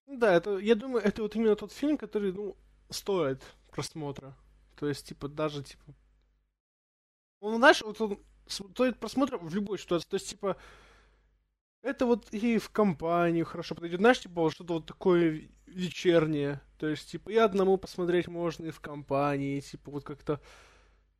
Да, 0.07 0.33
это, 0.33 0.57
я 0.57 0.75
думаю, 0.75 1.03
это 1.03 1.21
вот 1.21 1.35
именно 1.35 1.55
тот 1.55 1.71
фильм, 1.71 1.97
который, 1.97 2.31
ну, 2.31 2.57
стоит 2.89 3.41
просмотра. 3.71 4.35
То 4.77 4.87
есть, 4.87 5.07
типа, 5.07 5.27
даже, 5.27 5.63
типа... 5.63 5.93
Он, 7.39 7.57
знаешь, 7.57 7.81
вот 7.81 7.99
он 8.01 8.19
стоит 8.47 8.99
просмотра 8.99 9.37
в 9.37 9.53
любой 9.53 9.79
ситуации. 9.79 10.07
То 10.09 10.15
есть, 10.15 10.29
типа, 10.29 10.57
это 11.81 12.05
вот 12.05 12.33
и 12.33 12.57
в 12.57 12.69
компанию 12.69 13.45
хорошо 13.45 13.75
подойдет. 13.75 13.99
Знаешь, 13.99 14.19
типа, 14.19 14.41
вот 14.41 14.53
что-то 14.53 14.75
вот 14.75 14.85
такое 14.85 15.49
вечернее. 15.65 16.61
То 16.77 16.87
есть, 16.87 17.09
типа, 17.11 17.29
и 17.29 17.35
одному 17.35 17.77
посмотреть 17.77 18.27
можно, 18.27 18.65
и 18.65 18.71
в 18.71 18.79
компании, 18.79 19.59
типа, 19.59 19.91
вот 19.91 20.03
как-то... 20.03 20.41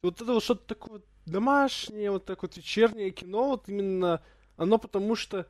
Вот 0.02 0.22
это 0.22 0.34
вот 0.34 0.44
что-то 0.44 0.66
такое 0.66 1.02
домашнее, 1.26 2.12
вот 2.12 2.26
так 2.26 2.42
вот 2.42 2.56
вечернее 2.58 3.12
кино, 3.12 3.50
вот 3.50 3.68
именно 3.68 4.22
оно 4.56 4.78
потому 4.78 5.16
что, 5.16 5.48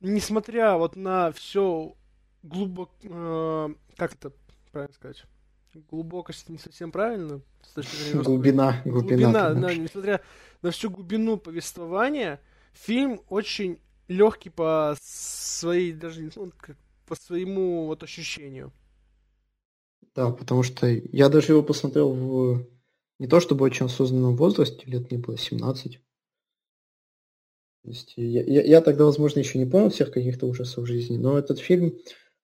несмотря 0.00 0.76
вот 0.76 0.96
на 0.96 1.32
все 1.32 1.94
глубоко... 2.42 2.94
Э, 3.02 3.74
как 3.96 4.14
это 4.14 4.32
правильно 4.72 4.94
сказать? 4.94 5.24
Глубокость 5.90 6.48
не 6.48 6.58
совсем 6.58 6.90
правильно. 6.90 7.40
С 7.62 7.74
точки 7.74 7.96
зрения 7.96 8.22
глубина, 8.22 8.82
глубина. 8.84 9.30
Глубина, 9.30 9.54
да, 9.54 9.74
несмотря 9.74 10.20
на 10.62 10.70
всю 10.70 10.90
глубину 10.90 11.36
повествования, 11.36 12.40
фильм 12.72 13.20
очень 13.28 13.78
легкий 14.08 14.50
по 14.50 14.96
своей, 15.00 15.92
даже 15.92 16.30
ну, 16.36 16.52
как, 16.56 16.76
по 17.06 17.14
своему 17.14 17.86
вот 17.86 18.02
ощущению. 18.02 18.72
Да, 20.14 20.30
потому 20.30 20.62
что 20.62 20.86
я 20.86 21.28
даже 21.28 21.52
его 21.52 21.62
посмотрел 21.62 22.12
в 22.12 22.66
не 23.18 23.26
то 23.26 23.40
чтобы 23.40 23.64
очень 23.64 23.86
осознанном 23.86 24.36
возрасте, 24.36 24.82
лет 24.86 25.10
мне 25.10 25.18
было 25.18 25.36
17. 25.36 26.00
То 27.82 27.90
есть 27.90 28.14
я, 28.16 28.42
я, 28.42 28.62
я 28.62 28.80
тогда, 28.80 29.04
возможно, 29.04 29.38
еще 29.38 29.58
не 29.58 29.66
понял 29.66 29.90
всех 29.90 30.10
каких-то 30.10 30.46
ужасов 30.46 30.84
в 30.84 30.86
жизни, 30.86 31.16
но 31.16 31.38
этот 31.38 31.58
фильм, 31.58 31.98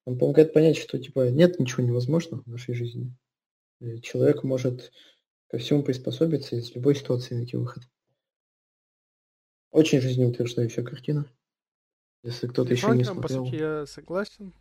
он 0.04 0.18
помогает 0.18 0.52
понять, 0.52 0.76
что 0.76 0.98
типа 0.98 1.30
нет 1.30 1.58
ничего 1.58 1.82
невозможного 1.82 2.42
в 2.42 2.46
нашей 2.46 2.74
жизни. 2.74 3.14
Человек 4.02 4.42
может 4.42 4.92
ко 5.48 5.58
всему 5.58 5.82
приспособиться 5.82 6.56
и 6.56 6.60
из 6.60 6.74
любой 6.74 6.94
ситуации 6.94 7.34
найти 7.34 7.56
выход. 7.56 7.82
Очень 9.70 10.00
жизнеутверждающая 10.00 10.84
картина. 10.84 11.26
Если 12.22 12.46
кто-то 12.46 12.72
еще 12.72 12.90
не 12.90 13.04
смотрел. 13.04 13.44
По 13.44 13.50
сути, 13.50 13.60
я 13.60 13.86
согласен. 13.86 14.52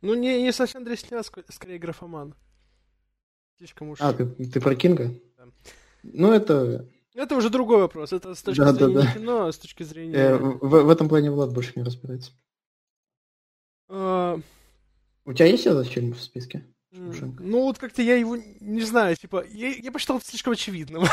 Ну, 0.00 0.14
не, 0.14 0.42
не 0.42 0.52
совсем 0.52 0.84
Дресня, 0.84 1.22
скорее 1.22 1.78
графоман. 1.78 2.34
Слишком 3.58 3.90
уж... 3.90 4.00
А, 4.00 4.14
ты, 4.14 4.26
ты 4.26 4.60
про 4.60 4.74
Кинга? 4.74 5.12
Да. 5.36 5.44
Ну, 6.02 6.32
это... 6.32 6.88
Это 7.14 7.36
уже 7.36 7.50
другой 7.50 7.78
вопрос. 7.78 8.12
Это 8.14 8.34
с 8.34 8.42
точки 8.42 8.60
да, 8.60 8.72
зрения 8.72 8.94
да, 8.94 9.02
да. 9.02 9.12
кино, 9.12 9.46
а 9.46 9.52
с 9.52 9.58
точки 9.58 9.82
зрения... 9.82 10.16
Э, 10.16 10.38
в, 10.38 10.84
в 10.84 10.88
этом 10.88 11.08
плане 11.08 11.30
Влад 11.30 11.52
больше 11.52 11.72
не 11.76 11.82
разбирается. 11.82 12.32
А... 13.88 14.40
У 15.26 15.32
тебя 15.34 15.46
есть 15.46 15.66
этот 15.66 15.86
фильм 15.88 16.14
в 16.14 16.20
списке? 16.22 16.64
Ну, 16.92 17.62
вот 17.62 17.78
как-то 17.78 18.02
я 18.02 18.16
его 18.16 18.36
не 18.60 18.82
знаю, 18.82 19.16
типа, 19.16 19.44
я, 19.48 19.68
я 19.68 19.92
посчитал 19.92 20.20
слишком 20.20 20.54
очевидным. 20.54 21.04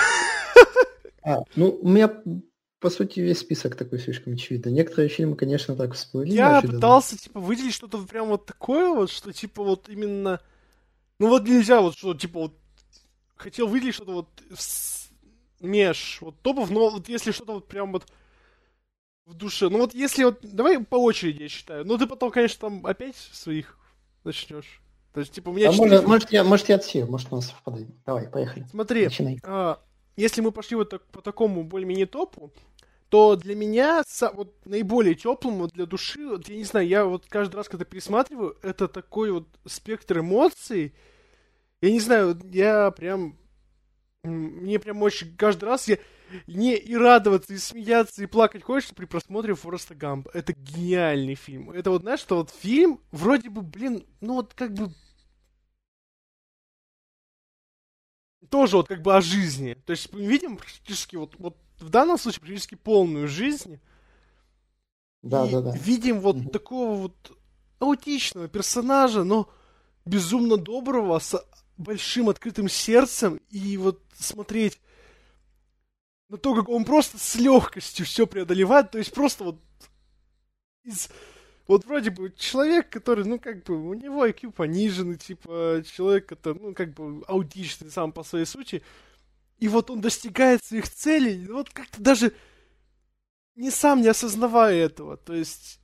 А, 1.24 1.44
ну, 1.56 1.78
у 1.82 1.88
меня 1.90 2.10
по 2.80 2.90
сути, 2.90 3.20
весь 3.20 3.40
список 3.40 3.76
такой 3.76 4.00
слишком 4.00 4.34
очевидный. 4.34 4.72
Некоторые 4.72 5.10
фильмы, 5.10 5.36
конечно, 5.36 5.76
так 5.76 5.94
всплыли. 5.94 6.32
Я 6.32 6.62
пытался, 6.62 7.18
типа, 7.18 7.40
выделить 7.40 7.74
что-то 7.74 7.98
прям 8.06 8.28
вот 8.28 8.46
такое 8.46 8.94
вот, 8.94 9.10
что, 9.10 9.34
типа, 9.34 9.64
вот 9.64 9.90
именно... 9.90 10.40
Ну, 11.20 11.30
вот 11.30 11.48
нельзя 11.48 11.82
вот, 11.82 11.98
что, 11.98 12.14
типа, 12.14 12.40
вот... 12.40 12.54
Хотел 13.36 13.68
выделить 13.68 13.96
что-то 13.96 14.14
вот 14.14 14.30
меж 15.60 16.20
вот 16.22 16.40
топов, 16.42 16.70
но 16.70 16.90
вот 16.90 17.10
если 17.10 17.32
что-то 17.32 17.54
вот 17.54 17.68
прям 17.68 17.92
вот 17.92 18.06
в 19.26 19.34
душе... 19.34 19.70
Ну, 19.70 19.80
вот 19.80 19.96
если 19.96 20.24
вот... 20.24 20.40
Давай 20.44 20.80
по 20.84 20.98
очереди, 20.98 21.44
я 21.44 21.50
считаю. 21.50 21.84
Ну, 21.84 21.98
ты 21.98 22.06
потом, 22.06 22.30
конечно, 22.30 22.70
там 22.70 22.86
опять 22.86 23.16
своих 23.16 23.78
начнешь. 24.24 24.82
То 25.18 25.22
есть, 25.22 25.34
типа, 25.34 25.50
у 25.50 25.54
меня... 25.54 25.70
А 25.70 25.74
4... 25.74 25.90
может, 25.90 26.08
может, 26.08 26.32
я, 26.32 26.44
может, 26.44 26.70
я 26.70 26.76
отсею, 26.76 27.08
может, 27.08 27.34
у 27.34 27.38
нас 27.38 27.48
совпадает. 27.48 27.88
Давай, 28.06 28.28
поехали. 28.28 28.68
Смотри, 28.70 29.10
а, 29.42 29.80
если 30.16 30.42
мы 30.42 30.52
пошли 30.52 30.76
вот 30.76 30.92
так, 30.92 31.04
по 31.08 31.24
такому 31.24 31.64
более-менее 31.64 32.06
топу, 32.06 32.54
то 33.10 33.36
для 33.36 33.56
меня 33.56 34.04
вот 34.36 34.54
наиболее 34.66 35.16
теплым 35.16 35.56
вот 35.56 35.72
для 35.74 35.88
души, 35.88 36.24
вот, 36.24 36.48
я 36.48 36.58
не 36.58 36.66
знаю, 36.66 36.88
я 36.88 37.04
вот 37.06 37.26
каждый 37.28 37.56
раз, 37.56 37.68
когда 37.68 37.84
пересматриваю, 37.84 38.58
это 38.62 38.88
такой 38.88 39.32
вот 39.32 39.48
спектр 39.66 40.20
эмоций. 40.20 40.94
Я 41.82 41.90
не 41.90 42.00
знаю, 42.00 42.40
я 42.52 42.92
прям 42.92 43.40
мне 44.24 44.78
прям 44.78 45.02
очень 45.02 45.36
каждый 45.36 45.66
раз 45.66 45.88
я 45.88 45.98
не 46.46 46.76
и 46.76 46.96
радоваться, 46.96 47.56
и 47.56 47.58
смеяться, 47.58 48.22
и 48.22 48.28
плакать 48.28 48.62
хочется 48.62 48.94
при 48.94 49.06
просмотре 49.06 49.56
Фореста 49.56 49.96
Гампа. 49.96 50.30
Это 50.34 50.54
гениальный 50.54 51.36
фильм. 51.36 51.72
Это 51.72 51.90
вот, 51.90 52.02
знаешь, 52.02 52.20
что 52.20 52.36
вот 52.36 52.52
фильм 52.52 53.00
вроде 53.12 53.50
бы, 53.50 53.62
блин, 53.62 54.06
ну 54.22 54.36
вот 54.36 54.54
как 54.54 54.74
бы 54.74 54.92
тоже 58.50 58.78
вот 58.78 58.88
как 58.88 59.02
бы 59.02 59.16
о 59.16 59.22
жизни. 59.22 59.76
То 59.86 59.92
есть 59.92 60.12
мы 60.14 60.26
видим 60.26 60.58
практически 60.58 61.16
вот, 61.16 61.36
вот 61.38 61.58
в 61.80 61.90
данном 61.90 62.18
случае 62.18 62.42
практически 62.42 62.76
полную 62.76 63.28
жизнь. 63.28 63.80
Да, 65.22 65.46
и 65.46 65.52
да, 65.52 65.62
да. 65.62 65.72
Видим 65.72 66.20
вот 66.22 66.38
угу. 66.38 66.50
такого 66.50 66.96
вот 66.96 67.38
аутичного 67.80 68.48
персонажа, 68.48 69.24
но 69.24 69.50
безумно 70.06 70.58
доброго, 70.58 71.20
с 71.20 71.44
большим 71.78 72.30
открытым 72.30 72.70
сердцем, 72.70 73.40
и 73.50 73.78
вот 73.78 74.02
смотреть 74.18 74.80
на 76.30 76.38
то, 76.38 76.56
как 76.56 76.70
он 76.70 76.86
просто 76.86 77.18
с 77.18 77.36
легкостью 77.36 78.06
все 78.06 78.26
преодолевает, 78.26 78.92
то 78.92 78.98
есть 78.98 79.14
просто 79.14 79.44
вот 79.44 79.62
из 80.84 81.10
вот 81.68 81.86
вроде 81.86 82.12
бы 82.12 82.34
человек, 82.38 82.90
который, 82.90 83.26
ну, 83.26 83.40
как 83.40 83.64
бы, 83.64 83.90
у 83.90 83.94
него 83.94 84.26
IQ 84.26 84.52
пониженный, 84.52 85.18
типа, 85.18 85.84
человек, 85.92 86.28
который, 86.28 86.60
ну, 86.62 86.74
как 86.74 86.94
бы, 86.94 87.24
аутичный 87.28 87.92
сам 87.92 88.12
по 88.12 88.24
своей 88.24 88.46
сути, 88.46 88.84
и 89.60 89.68
вот 89.68 89.90
он 89.90 90.02
достигает 90.02 90.64
своих 90.64 90.90
целей, 90.90 91.48
вот 91.48 91.70
как-то 91.70 92.02
даже 92.02 92.34
не 93.56 93.72
сам 93.72 94.02
не 94.02 94.08
осознавая 94.08 94.86
этого, 94.86 95.18
то 95.18 95.34
есть 95.34 95.80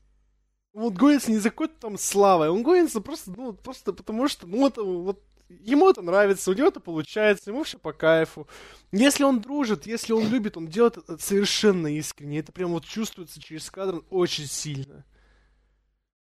вот 0.73 0.93
гонится 0.93 1.31
не 1.31 1.37
за 1.37 1.49
какой-то 1.49 1.75
там 1.79 1.97
славой, 1.97 2.49
он 2.49 2.63
гонится 2.63 3.01
просто, 3.01 3.31
ну, 3.31 3.53
просто 3.53 3.93
потому 3.93 4.27
что, 4.27 4.47
ну, 4.47 4.67
это 4.67 4.83
вот 4.83 5.23
ему 5.49 5.89
это 5.89 6.01
нравится, 6.01 6.51
у 6.51 6.53
него 6.53 6.67
это 6.67 6.79
получается, 6.79 7.51
ему 7.51 7.63
все 7.63 7.77
по 7.77 7.93
кайфу. 7.93 8.47
Если 8.91 9.23
он 9.23 9.41
дружит, 9.41 9.85
если 9.85 10.13
он 10.13 10.27
любит, 10.27 10.57
он 10.57 10.67
делает 10.67 10.97
это 10.97 11.17
совершенно 11.17 11.87
искренне. 11.87 12.39
Это 12.39 12.51
прям 12.51 12.71
вот 12.71 12.85
чувствуется 12.85 13.41
через 13.41 13.69
кадр 13.69 14.03
очень 14.09 14.47
сильно. 14.47 15.05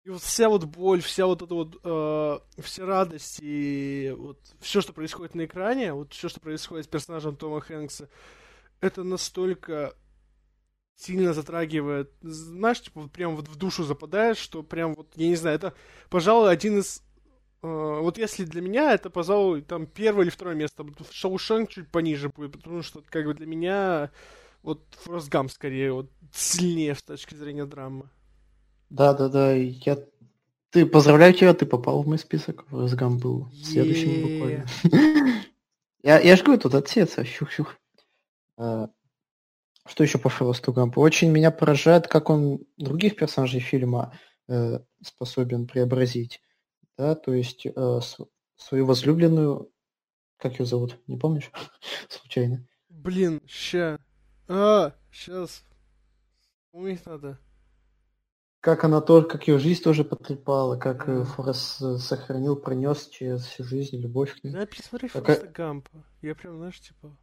И 0.04 0.10
вот 0.10 0.22
вся 0.22 0.48
вот 0.48 0.64
боль, 0.64 1.02
вся 1.02 1.26
вот 1.26 1.42
эта 1.42 1.54
вот, 1.54 1.80
э, 1.84 2.38
вся 2.62 2.86
радость 2.86 3.40
и 3.42 4.14
вот 4.16 4.38
все, 4.60 4.80
что 4.80 4.92
происходит 4.92 5.34
на 5.34 5.44
экране, 5.44 5.92
вот 5.92 6.12
все, 6.12 6.28
что 6.28 6.40
происходит 6.40 6.86
с 6.86 6.88
персонажем 6.88 7.36
Тома 7.36 7.60
Хэнкса, 7.60 8.08
это 8.80 9.02
настолько 9.02 9.94
сильно 10.98 11.32
затрагивает, 11.32 12.12
знаешь, 12.22 12.80
типа, 12.80 13.08
прям 13.08 13.36
вот 13.36 13.48
в 13.48 13.56
душу 13.56 13.84
западаешь, 13.84 14.38
что 14.38 14.62
прям 14.62 14.94
вот, 14.94 15.12
я 15.14 15.28
не 15.28 15.36
знаю, 15.36 15.56
это, 15.56 15.74
пожалуй, 16.10 16.50
один 16.50 16.78
из 16.78 17.02
э, 17.62 17.66
вот 17.66 18.18
если 18.18 18.44
для 18.44 18.60
меня 18.60 18.92
это, 18.92 19.10
пожалуй, 19.10 19.62
там 19.62 19.86
первое 19.86 20.24
или 20.24 20.30
второе 20.30 20.56
место. 20.56 20.84
Шоушенк 21.10 21.70
чуть 21.70 21.88
пониже 21.90 22.30
будет, 22.30 22.52
потому 22.52 22.82
что 22.82 23.02
как 23.08 23.26
бы 23.26 23.34
для 23.34 23.46
меня 23.46 24.10
вот 24.62 24.82
Форест 25.02 25.28
Гамп 25.28 25.50
скорее 25.50 25.92
вот 25.92 26.10
сильнее 26.32 26.94
с 26.94 27.02
точки 27.02 27.34
зрения 27.34 27.64
драмы. 27.64 28.08
Да, 28.90 29.12
да, 29.14 29.28
да. 29.28 29.52
Я... 29.52 29.98
Ты 30.70 30.86
поздравляю 30.86 31.32
тебя, 31.34 31.54
ты 31.54 31.66
попал 31.66 32.02
в 32.02 32.06
мой 32.06 32.18
список. 32.18 32.64
Разгам 32.70 33.18
был 33.18 33.50
следующим 33.52 34.22
буквально. 34.22 34.66
я, 36.02 36.18
я 36.20 36.36
ж 36.36 36.42
говорю, 36.42 36.60
тут 36.60 36.74
отсеться. 36.74 37.24
Щух-щух. 37.24 37.76
А, 38.56 38.90
что 39.86 40.04
еще 40.04 40.18
по 40.18 40.28
Форесту 40.28 40.72
Гампу? 40.72 41.00
Очень 41.00 41.30
меня 41.30 41.50
поражает, 41.50 42.08
как 42.08 42.28
он 42.30 42.60
других 42.76 43.16
персонажей 43.16 43.60
фильма 43.60 44.12
э, 44.48 44.80
способен 45.02 45.66
преобразить. 45.66 46.42
Да, 46.96 47.14
то 47.14 47.32
есть 47.32 47.64
э, 47.64 48.00
свою 48.56 48.86
возлюбленную, 48.86 49.70
как 50.36 50.58
ее 50.58 50.66
зовут, 50.66 50.98
не 51.06 51.16
помнишь? 51.16 51.50
Случайно. 52.08 52.66
Блин, 52.88 53.40
ща. 53.46 53.98
А, 54.48 54.92
сейчас. 55.10 55.64
Помнить 56.70 57.06
надо 57.06 57.38
как 58.60 58.84
она 58.84 59.00
тоже, 59.00 59.26
как 59.26 59.46
ее 59.46 59.58
жизнь 59.58 59.82
тоже 59.82 60.04
потрепала, 60.04 60.76
как 60.76 61.08
mm. 61.08 61.24
Форест 61.24 62.00
сохранил, 62.00 62.56
пронес 62.56 63.06
через 63.08 63.44
всю 63.44 63.64
жизнь 63.64 63.96
любовь 63.96 64.40
к 64.40 64.44
ней. 64.44 64.52
Да, 64.52 64.66
пересмотри 64.66 65.08
как... 65.08 65.24
Фореста 65.24 65.46
Гампа. 65.48 66.04
Я 66.22 66.34
прям, 66.34 66.56
знаешь, 66.56 66.80
типа, 66.80 67.16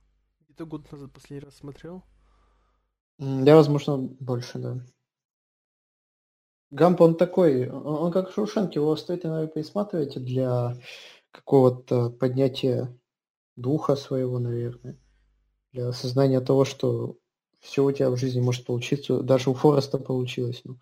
Это 0.49 0.65
год 0.65 0.89
назад 0.91 1.11
последний 1.11 1.45
раз 1.45 1.55
смотрел. 1.55 2.03
Я, 3.17 3.55
возможно, 3.55 3.97
больше, 3.97 4.59
да. 4.59 4.85
Гамп, 6.71 7.01
он 7.01 7.15
такой, 7.15 7.69
он, 7.69 7.85
он 7.85 8.11
как 8.11 8.31
Шушенки, 8.31 8.77
его 8.77 8.95
стоит 8.95 9.25
иногда 9.25 9.47
пересматривать 9.47 10.21
для 10.21 10.75
какого-то 11.31 12.09
поднятия 12.09 12.97
духа 13.55 13.95
своего, 13.95 14.39
наверное. 14.39 14.99
Для 15.71 15.89
осознания 15.89 16.41
того, 16.41 16.65
что 16.65 17.17
все 17.59 17.83
у 17.83 17.91
тебя 17.91 18.09
в 18.09 18.17
жизни 18.17 18.41
может 18.41 18.65
получиться. 18.65 19.21
Даже 19.21 19.49
у 19.49 19.53
Фореста 19.53 19.97
получилось. 19.97 20.61
Ну. 20.63 20.79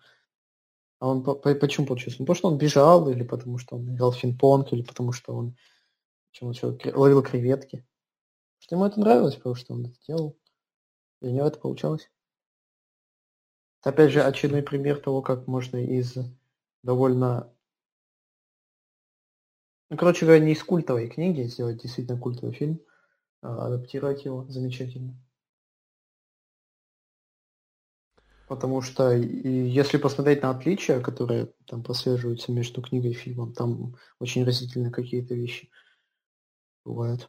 А 1.04 1.08
он 1.08 1.22
по, 1.22 1.34
по, 1.34 1.54
почему 1.54 1.86
получился? 1.86 2.16
Ну, 2.18 2.24
потому 2.24 2.34
что 2.34 2.48
он 2.48 2.56
бежал, 2.56 3.10
или 3.10 3.24
потому 3.24 3.58
что 3.58 3.76
он 3.76 3.94
играл 3.94 4.10
в 4.10 4.16
финпонг, 4.16 4.72
или 4.72 4.80
потому 4.80 5.12
что 5.12 5.34
он, 5.34 5.54
чем 6.30 6.48
он 6.48 6.54
еще, 6.54 6.78
ловил 6.94 7.22
креветки. 7.22 7.86
Что 8.58 8.76
ему 8.76 8.86
это 8.86 8.98
нравилось, 8.98 9.34
потому 9.34 9.54
что 9.54 9.74
он 9.74 9.84
это 9.84 9.96
делал. 10.08 10.38
И 11.20 11.26
у 11.26 11.30
него 11.30 11.46
это 11.46 11.60
получалось. 11.60 12.10
Опять 13.82 14.12
же, 14.12 14.22
очередной 14.22 14.62
пример 14.62 14.98
того, 14.98 15.20
как 15.20 15.46
можно 15.46 15.76
из 15.76 16.16
довольно... 16.82 17.52
Ну, 19.90 19.98
короче 19.98 20.24
говоря, 20.24 20.42
не 20.42 20.52
из 20.52 20.64
культовой 20.64 21.10
книги 21.10 21.42
сделать 21.42 21.82
действительно 21.82 22.18
культовый 22.18 22.54
фильм, 22.54 22.80
а 23.42 23.66
адаптировать 23.66 24.24
его 24.24 24.46
замечательно. 24.48 25.22
Потому 28.54 28.82
что 28.82 29.10
если 29.10 29.98
посмотреть 29.98 30.42
на 30.42 30.50
отличия, 30.50 31.00
которые 31.00 31.52
там 31.66 31.82
прослеживаются 31.82 32.52
между 32.52 32.82
книгой 32.82 33.10
и 33.10 33.14
фильмом, 33.14 33.52
там 33.52 33.96
очень 34.20 34.44
разительные 34.44 34.92
какие-то 34.92 35.34
вещи 35.34 35.70
бывают. 36.84 37.28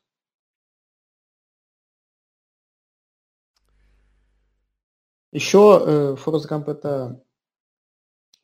Еще 5.31 5.81
э, 5.85 6.15
Форест 6.15 6.45
Гамп 6.45 6.69
это 6.69 7.21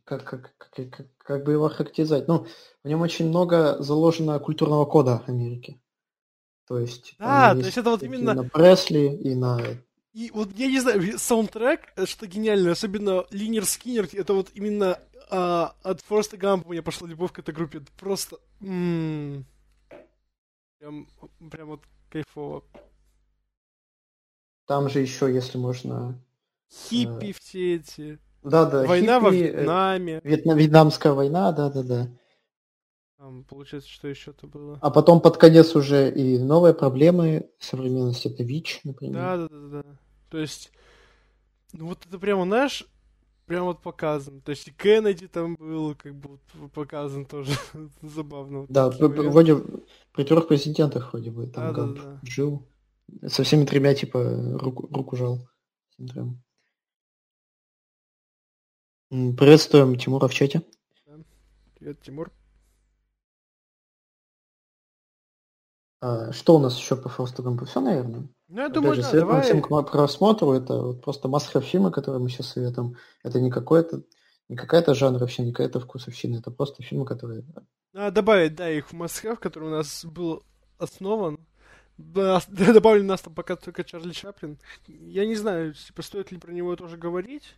как, 0.04 0.26
как, 0.26 0.56
как, 0.58 0.90
как, 0.90 1.08
как 1.18 1.44
бы 1.46 1.54
его 1.54 1.70
характеризовать? 1.70 2.28
Ну, 2.28 2.48
в 2.84 2.88
нем 2.88 3.02
очень 3.02 3.30
много 3.30 3.78
заложено 3.82 4.40
культурного 4.40 4.86
кода 4.86 5.24
Америки. 5.28 5.82
То 6.68 6.80
есть, 6.80 7.16
да, 7.20 7.54
то 7.54 7.60
есть 7.60 7.78
это 7.78 7.92
вот 7.92 8.04
именно... 8.04 8.34
на 8.34 8.44
Пресли, 8.44 9.16
и 9.16 9.36
на... 9.36 9.60
И 10.14 10.30
вот 10.34 10.50
я 10.56 10.68
не 10.68 10.80
знаю, 10.80 11.18
саундтрек, 11.18 11.94
э, 11.96 12.06
что 12.06 12.28
гениально, 12.28 12.72
особенно 12.72 13.26
Линер 13.32 13.66
Скиннер, 13.66 14.10
это 14.12 14.34
вот 14.34 14.50
именно 14.54 15.00
а, 15.30 15.74
от 15.84 16.02
Фореста 16.02 16.36
Гампа 16.36 16.68
у 16.68 16.72
меня 16.72 16.84
пошла 16.84 17.08
любовь 17.08 17.32
к 17.32 17.40
этой 17.40 17.54
группе. 17.54 17.78
Это 17.78 17.92
просто... 17.98 18.38
М-м, 18.60 19.46
прям, 20.78 21.08
прям 21.50 21.68
вот 21.70 21.82
кайфово. 22.10 22.64
Там 24.68 24.90
же 24.90 25.00
еще, 25.00 25.34
если 25.34 25.58
можно 25.58 26.22
Хиппи 26.72 27.34
все 27.34 27.76
эти. 27.76 28.20
Да, 28.44 28.66
да. 28.66 28.86
Война 28.86 29.20
хиппи, 29.20 29.24
во 29.24 29.34
э, 29.34 29.38
Вьетнаме. 29.38 30.22
Вьетна, 30.24 30.54
Вьетнамская 30.54 31.14
война, 31.14 31.52
да, 31.52 31.70
да, 31.70 31.84
да. 31.84 32.08
Там, 33.22 33.44
получается, 33.44 33.88
что 33.88 34.08
еще-то 34.08 34.48
было. 34.48 34.80
А 34.82 34.90
потом 34.90 35.22
под 35.22 35.38
конец 35.38 35.76
уже 35.76 36.12
и 36.12 36.40
новые 36.40 36.74
проблемы 36.74 37.52
современности. 37.60 38.28
Это 38.30 38.42
ВИЧ, 38.42 38.82
например. 38.84 39.14
Да, 39.14 39.38
да, 39.38 39.48
да, 39.48 39.84
да. 39.84 40.00
То 40.32 40.40
есть, 40.40 40.72
ну 41.72 41.86
вот 41.86 42.00
это 42.04 42.18
прямо, 42.18 42.46
знаешь, 42.46 42.84
прям 43.46 43.66
вот 43.66 43.80
показан. 43.84 44.42
То 44.42 44.50
есть 44.50 44.68
и 44.68 44.72
Кеннеди 44.72 45.28
там 45.28 45.54
был, 45.54 45.94
как 45.94 46.16
бы 46.16 46.40
показан 46.74 47.28
тоже. 47.28 47.52
Забавно. 48.02 48.66
Да, 48.70 48.90
вроде 48.90 49.58
при 50.14 50.24
трех 50.24 50.48
президентах 50.48 51.14
вроде 51.14 51.30
бы 51.30 51.46
там 51.46 51.76
да, 51.76 51.86
да, 51.86 52.02
да. 52.02 52.20
жил. 52.24 52.68
Со 53.28 53.44
всеми 53.44 53.66
тремя, 53.66 53.94
типа, 53.94 54.58
руку, 54.58 54.88
руку 54.92 55.16
жал. 55.16 55.48
Всем 55.92 56.42
Приветствуем 59.12 59.96
Тимура 59.96 60.28
в 60.28 60.34
чате. 60.34 60.64
Привет, 61.76 62.02
Тимур. 62.02 62.32
Что 66.32 66.56
у 66.56 66.60
нас 66.60 66.78
еще 66.78 66.96
по 66.96 67.10
Форсту 67.10 67.44
Гампу? 67.44 67.66
Все, 67.66 67.80
наверное? 67.80 68.28
Ну, 68.48 68.62
я 68.62 68.70
думаю, 68.70 68.96
же, 68.96 69.04
да, 69.04 69.12
давай. 69.12 69.44
всем 69.44 69.62
к 69.62 69.68
просмотру. 69.84 70.52
Это 70.54 70.82
вот 70.82 71.02
просто 71.04 71.28
масса 71.28 71.62
фильмы, 71.62 71.92
которые 71.92 72.22
мы 72.22 72.30
сейчас 72.30 72.48
советуем. 72.48 72.98
Это 73.24 73.40
не 73.40 73.50
какой-то 73.50 74.04
не 74.52 74.58
какая-то 74.58 74.94
жанровщина, 74.94 75.46
не 75.46 75.54
какая-то 75.54 75.80
вкусовщина. 75.80 76.40
Это 76.40 76.52
просто 76.52 76.84
фильмы, 76.84 77.06
которые... 77.06 77.46
А, 77.94 78.12
добавить, 78.12 78.54
да, 78.54 78.70
их 78.70 78.90
в 78.90 78.94
Масхев, 78.94 79.40
который 79.40 79.70
у 79.70 79.72
нас 79.72 80.04
был 80.04 80.44
основан. 80.78 81.40
Да, 81.98 82.42
добавили 82.50 83.04
нас 83.04 83.22
там 83.22 83.34
пока 83.34 83.56
только 83.56 83.86
Чарли 83.86 84.12
Чаплин. 84.12 84.60
Я 84.88 85.26
не 85.26 85.36
знаю, 85.36 85.74
типа, 85.74 86.02
стоит 86.02 86.34
ли 86.34 86.38
про 86.38 86.52
него 86.52 86.76
тоже 86.76 86.98
говорить. 86.98 87.56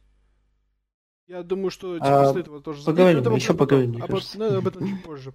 Я 1.25 1.41
думаю, 1.41 1.71
что 1.71 1.95
типа, 1.95 2.21
а, 2.21 2.25
после 2.25 2.41
этого 2.41 2.62
тоже 2.62 2.84
Поговорим, 2.84 3.34
еще 3.34 3.56
поговорим. 3.56 4.03
Об, 4.03 4.12
ну, 4.36 4.58
об 4.58 4.67
этом 4.67 4.88
чуть 4.88 5.03
позже. 5.03 5.34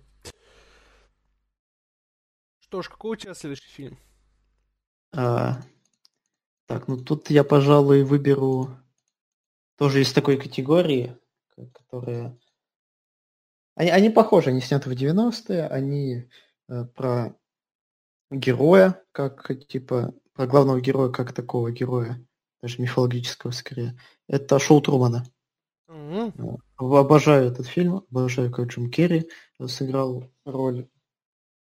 Что 2.69 2.83
ж, 2.83 2.91
какой 2.91 3.13
у 3.13 3.17
тебя 3.17 3.33
следующий 3.33 3.71
фильм? 3.71 3.99
А, 5.17 5.63
так, 6.67 6.87
ну 6.87 6.99
тут 6.99 7.31
я, 7.31 7.43
пожалуй, 7.43 8.03
выберу 8.03 8.77
тоже 9.79 10.03
из 10.03 10.13
такой 10.13 10.37
категории, 10.37 11.17
которые... 11.73 12.39
Они, 13.75 13.89
они 13.89 14.11
похожи, 14.11 14.51
они 14.51 14.61
сняты 14.61 14.91
в 14.91 14.93
90-е, 14.93 15.67
они 15.67 16.29
э, 16.69 16.85
про 16.95 17.35
героя, 18.31 19.03
как 19.13 19.51
типа 19.67 20.13
про 20.35 20.47
главного 20.47 20.83
героя, 20.83 21.11
как 21.11 21.33
такого 21.33 21.71
героя, 21.71 22.23
даже 22.61 22.83
мифологического 22.83 23.53
скорее. 23.53 23.99
Это 24.27 24.59
шоу 24.59 24.83
Трумана. 24.83 25.25
Mm-hmm. 25.89 26.59
Обожаю 26.77 27.51
этот 27.51 27.67
фильм, 27.67 28.05
обожаю, 28.11 28.51
как 28.51 28.67
Джим 28.67 28.91
Керри 28.91 29.31
сыграл 29.59 30.31
роль 30.45 30.87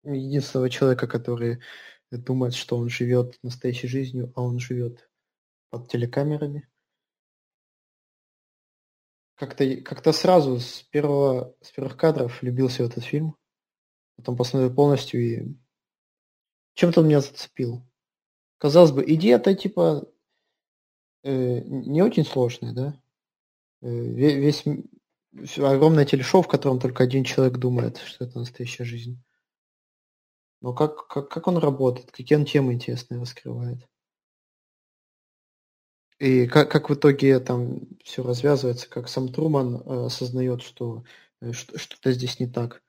единственного 0.04 0.70
человека, 0.70 1.06
который 1.06 1.60
думает, 2.10 2.54
что 2.54 2.76
он 2.76 2.88
живет 2.88 3.38
настоящей 3.42 3.88
жизнью, 3.88 4.32
а 4.34 4.42
он 4.42 4.58
живет 4.58 5.10
под 5.70 5.88
телекамерами. 5.88 6.68
Как-то 9.36 9.76
как 9.82 10.14
сразу 10.14 10.58
с 10.58 10.82
первого 10.90 11.54
с 11.60 11.70
первых 11.70 11.96
кадров 11.96 12.42
влюбился 12.42 12.82
в 12.82 12.86
этот 12.86 13.04
фильм, 13.04 13.36
потом 14.16 14.36
посмотрел 14.36 14.74
полностью 14.74 15.20
и 15.20 15.54
чем-то 16.74 17.00
он 17.00 17.08
меня 17.08 17.20
зацепил. 17.20 17.84
Казалось 18.58 18.92
бы, 18.92 19.04
идея-то 19.06 19.54
типа 19.54 20.08
э, 21.22 21.60
не 21.60 22.02
очень 22.02 22.24
сложная, 22.24 22.72
да? 22.72 23.00
Э, 23.82 23.88
весь 23.88 24.64
огромное 25.58 26.04
телешоу, 26.04 26.42
в 26.42 26.48
котором 26.48 26.80
только 26.80 27.04
один 27.04 27.24
человек 27.24 27.58
думает, 27.58 27.98
что 27.98 28.24
это 28.24 28.38
настоящая 28.40 28.84
жизнь. 28.84 29.22
Но 30.60 30.72
как, 30.72 31.06
как, 31.08 31.28
как 31.28 31.46
он 31.46 31.58
работает, 31.58 32.10
какие 32.10 32.38
он 32.38 32.44
темы 32.44 32.72
интересные 32.72 33.20
раскрывает. 33.20 33.86
И 36.18 36.48
как, 36.48 36.70
как 36.70 36.90
в 36.90 36.94
итоге 36.94 37.38
там 37.38 37.80
все 38.02 38.24
развязывается, 38.24 38.88
как 38.90 39.08
сам 39.08 39.32
Труман 39.32 39.76
э, 39.76 40.06
осознает, 40.06 40.62
что 40.62 41.04
э, 41.40 41.52
что-то 41.52 42.12
здесь 42.12 42.40
не 42.40 42.48
так. 42.48 42.82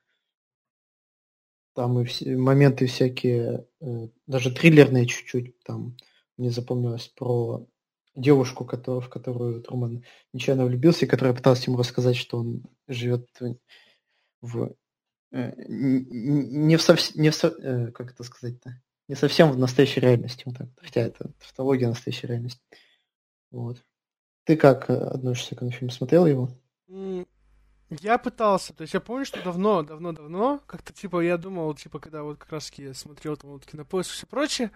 Там 1.74 2.00
и 2.00 2.04
все, 2.04 2.36
моменты 2.36 2.86
всякие, 2.86 3.68
э, 3.80 4.08
даже 4.26 4.52
триллерные 4.52 5.06
чуть-чуть, 5.06 5.60
там 5.62 5.96
мне 6.36 6.50
запомнилось 6.50 7.06
про 7.06 7.64
девушку, 8.16 8.64
которую, 8.64 9.02
в 9.02 9.08
которую 9.08 9.62
Труман 9.62 10.04
нечаянно 10.32 10.64
влюбился, 10.64 11.04
и 11.04 11.08
которая 11.08 11.34
пыталась 11.34 11.64
ему 11.68 11.76
рассказать, 11.78 12.16
что 12.16 12.38
он 12.38 12.64
живет 12.88 13.28
в 14.40 14.74
не 15.32 16.76
в 16.76 16.82
совсем, 16.82 17.22
не 17.22 17.30
в, 17.30 17.44
э, 17.44 17.92
как 17.92 18.12
это 18.12 18.24
сказать-то, 18.24 18.80
не 19.08 19.14
совсем 19.14 19.50
в 19.52 19.58
настоящей 19.58 20.00
реальности, 20.00 20.42
вот 20.46 20.58
так, 20.58 20.68
хотя 20.76 21.02
это 21.02 21.32
тавтология 21.38 21.88
настоящей 21.88 22.26
реальности. 22.26 22.60
Вот. 23.50 23.82
Ты 24.44 24.56
как 24.56 24.90
относишься 24.90 25.50
к 25.50 25.58
этому 25.58 25.70
фильму? 25.70 25.90
Смотрел 25.90 26.26
его? 26.26 26.50
Я 27.90 28.18
пытался, 28.18 28.72
то 28.72 28.82
есть 28.82 28.94
я 28.94 29.00
помню, 29.00 29.24
что 29.24 29.42
давно, 29.42 29.82
давно, 29.82 30.12
давно, 30.12 30.62
как-то 30.66 30.92
типа 30.92 31.20
я 31.20 31.36
думал, 31.36 31.74
типа, 31.74 31.98
когда 31.98 32.22
вот 32.22 32.38
как 32.38 32.52
раз 32.52 32.72
я 32.76 32.94
смотрел 32.94 33.36
там 33.36 33.50
вот 33.50 33.66
кинопоиск 33.66 34.10
и 34.10 34.14
все 34.14 34.26
прочее, 34.26 34.70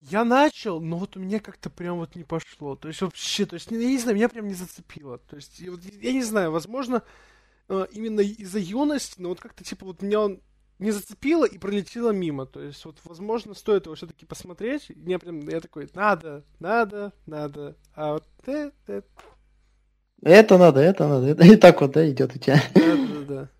я 0.00 0.24
начал, 0.24 0.80
но 0.80 0.96
вот 0.96 1.16
у 1.16 1.20
меня 1.20 1.40
как-то 1.40 1.68
прям 1.68 1.98
вот 1.98 2.14
не 2.14 2.24
пошло. 2.24 2.76
То 2.76 2.88
есть 2.88 3.02
вообще, 3.02 3.44
то 3.44 3.54
есть, 3.54 3.70
я 3.70 3.76
не 3.78 3.98
знаю, 3.98 4.16
меня 4.16 4.28
прям 4.28 4.46
не 4.46 4.54
зацепило. 4.54 5.18
То 5.18 5.36
есть, 5.36 5.58
я, 5.58 5.72
я 6.00 6.12
не 6.12 6.22
знаю, 6.22 6.52
возможно, 6.52 6.96
э, 6.96 7.00
именно 7.68 8.20
из-за 8.20 8.58
юности, 8.58 9.20
но 9.20 9.30
вот 9.30 9.40
как-то 9.40 9.64
типа 9.64 9.86
вот 9.86 10.02
меня 10.02 10.20
он 10.20 10.40
не 10.78 10.90
зацепило 10.90 11.44
и 11.44 11.58
пролетело 11.58 12.10
мимо. 12.10 12.46
То 12.46 12.60
есть, 12.60 12.84
вот, 12.84 12.98
возможно, 13.04 13.54
стоит 13.54 13.86
его 13.86 13.94
все-таки 13.94 14.26
посмотреть. 14.26 14.90
Мне 14.94 15.18
прям, 15.18 15.48
я 15.48 15.60
такой, 15.60 15.88
надо, 15.94 16.44
надо, 16.58 17.12
надо. 17.26 17.76
А 17.94 18.14
вот 18.14 18.24
это... 18.46 18.72
Это, 18.86 19.06
это 20.22 20.58
надо, 20.58 20.80
это 20.80 21.08
надо. 21.08 21.26
Это 21.28 21.44
и 21.52 21.56
так 21.56 21.80
вот, 21.80 21.92
да, 21.92 22.08
идет 22.08 22.34
у 22.34 22.38
тебя. 22.38 22.62
Да, 22.74 22.96
да, 22.96 23.24
да. 23.24 23.50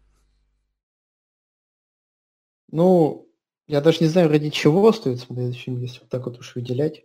Ну, 2.69 3.29
я 3.67 3.81
даже 3.81 3.99
не 4.01 4.09
знаю, 4.09 4.29
ради 4.29 4.51
чего 4.51 4.93
стоит 4.93 5.21
смотреть 5.21 5.51
этот 5.51 5.61
фильм, 5.61 5.81
если 5.81 6.01
вот 6.01 6.09
так 6.09 6.27
вот 6.27 6.39
уж 6.39 6.55
выделять. 6.55 7.05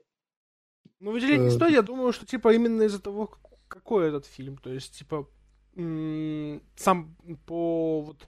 Ну, 0.99 1.11
выделять 1.11 1.39
не 1.39 1.47
э, 1.47 1.51
стоит, 1.51 1.73
я 1.73 1.81
думаю, 1.81 2.11
что, 2.11 2.25
типа, 2.25 2.53
именно 2.53 2.83
из-за 2.83 3.01
того, 3.01 3.33
какой 3.67 4.09
этот 4.09 4.25
фильм. 4.25 4.57
То 4.57 4.71
есть, 4.71 4.97
типа, 4.97 5.27
сам 5.75 7.15
по 7.45 8.01
вот... 8.01 8.27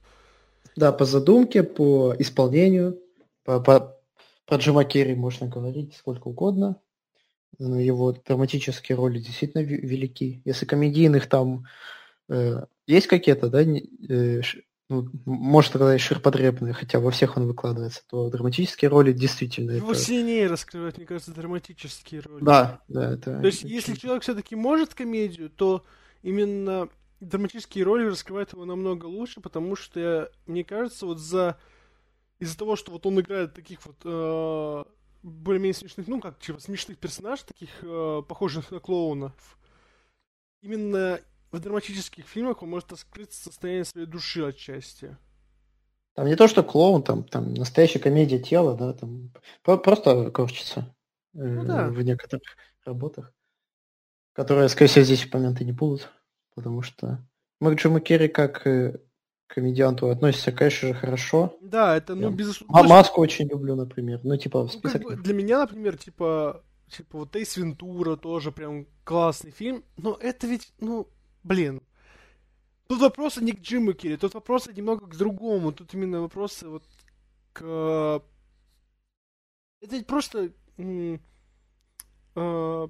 Да, 0.76 0.92
по 0.92 1.04
задумке, 1.04 1.62
по 1.62 2.14
исполнению, 2.18 3.00
по, 3.44 3.60
по, 3.60 3.96
про 4.46 4.56
Джима 4.56 4.84
Керри 4.84 5.14
можно 5.14 5.46
говорить 5.46 5.94
сколько 5.96 6.28
угодно. 6.28 6.80
Но 7.58 7.78
его 7.78 8.12
драматические 8.12 8.96
роли 8.96 9.20
действительно 9.20 9.62
велики. 9.62 10.42
Если 10.44 10.66
комедийных 10.66 11.28
там 11.28 11.66
э, 12.28 12.64
есть 12.86 13.06
какие-то, 13.06 13.48
да, 13.48 13.62
э, 13.62 14.40
ну, 14.88 15.08
может 15.24 15.70
сказать, 15.70 16.00
ширпотребные, 16.00 16.74
хотя 16.74 17.00
во 17.00 17.10
всех 17.10 17.36
он 17.36 17.46
выкладывается, 17.46 18.02
то 18.08 18.28
драматические 18.28 18.88
роли 18.88 19.12
действительно... 19.12 19.70
Его 19.70 19.92
это... 19.92 20.00
сильнее 20.00 20.46
раскрывают, 20.46 20.98
мне 20.98 21.06
кажется, 21.06 21.32
драматические 21.32 22.20
роли. 22.20 22.44
Да, 22.44 22.82
да, 22.88 23.12
это... 23.12 23.40
То 23.40 23.46
есть, 23.46 23.62
если 23.62 23.94
человек 23.94 24.24
все-таки 24.24 24.56
может 24.56 24.94
комедию, 24.94 25.48
то 25.48 25.84
именно 26.22 26.88
драматические 27.28 27.84
роли 27.84 28.06
раскрывают 28.06 28.52
его 28.52 28.64
намного 28.64 29.06
лучше, 29.06 29.40
потому 29.40 29.76
что, 29.76 30.30
мне 30.46 30.64
кажется, 30.64 31.06
вот 31.06 31.18
за... 31.18 31.58
Из-за 32.40 32.58
того, 32.58 32.76
что 32.76 32.90
вот 32.92 33.06
он 33.06 33.20
играет 33.20 33.54
таких 33.54 33.86
вот 33.86 33.96
э, 34.04 34.84
более-менее 35.22 35.74
смешных, 35.74 36.08
ну, 36.08 36.20
как, 36.20 36.38
типа, 36.40 36.60
смешных 36.60 36.98
персонажей, 36.98 37.46
таких 37.46 37.70
э, 37.82 38.22
похожих 38.28 38.70
на 38.70 38.80
клоунов, 38.80 39.32
именно 40.60 41.20
в 41.52 41.60
драматических 41.60 42.26
фильмах 42.26 42.62
он 42.62 42.70
может 42.70 42.90
раскрыть 42.90 43.32
состояние 43.32 43.84
своей 43.84 44.06
души 44.06 44.42
отчасти. 44.44 45.16
Там 46.14 46.26
не 46.26 46.36
то, 46.36 46.48
что 46.48 46.62
клоун, 46.62 47.02
там, 47.02 47.24
там 47.24 47.54
настоящая 47.54 48.00
комедия 48.00 48.38
тела, 48.38 48.76
да, 48.76 48.92
там 48.92 49.32
просто 49.62 50.30
корчится 50.30 50.94
ну, 51.32 51.62
э, 51.62 51.66
да. 51.66 51.88
в 51.88 52.02
некоторых 52.02 52.56
работах, 52.84 53.32
которые, 54.32 54.68
скорее 54.68 54.88
всего, 54.88 55.04
здесь 55.04 55.24
упомянуты 55.24 55.64
не 55.64 55.72
будут, 55.72 56.10
потому 56.54 56.82
что 56.82 57.24
мы 57.60 57.74
к 57.74 57.78
Джиму 57.78 58.00
Керри 58.00 58.28
как 58.28 58.66
э, 58.66 59.00
комедианту 59.46 60.10
относится, 60.10 60.52
конечно 60.52 60.88
же, 60.88 60.94
хорошо. 60.94 61.56
Да, 61.60 61.96
это, 61.96 62.14
ну, 62.14 62.30
безусловно... 62.30 62.80
А 62.80 62.82
маску 62.82 63.20
очень 63.20 63.48
люблю, 63.48 63.76
например. 63.76 64.20
Ну, 64.22 64.36
типа, 64.36 64.64
в 64.64 64.72
список... 64.72 65.02
Ну, 65.02 65.08
как 65.08 65.18
бы 65.18 65.22
для 65.22 65.34
меня, 65.34 65.60
например, 65.60 65.96
типа, 65.96 66.62
типа, 66.88 67.18
вот 67.18 67.36
Эйс 67.36 67.56
Вентура 67.56 68.16
тоже 68.16 68.52
прям 68.52 68.86
классный 69.04 69.50
фильм, 69.50 69.84
но 69.96 70.16
это 70.20 70.46
ведь, 70.46 70.72
ну, 70.80 71.08
блин, 71.42 71.82
тут 72.88 73.00
вопросы 73.00 73.42
не 73.42 73.52
к 73.52 73.60
Джиму 73.60 73.92
Керри, 73.92 74.16
тут 74.16 74.34
вопросы 74.34 74.72
немного 74.72 75.06
к 75.06 75.16
другому, 75.16 75.72
тут 75.72 75.94
именно 75.94 76.20
вопросы 76.20 76.68
вот 76.68 76.84
к... 77.52 78.22
Это 79.80 79.96
ведь 79.96 80.06
просто... 80.06 80.50
Э- 82.36 82.88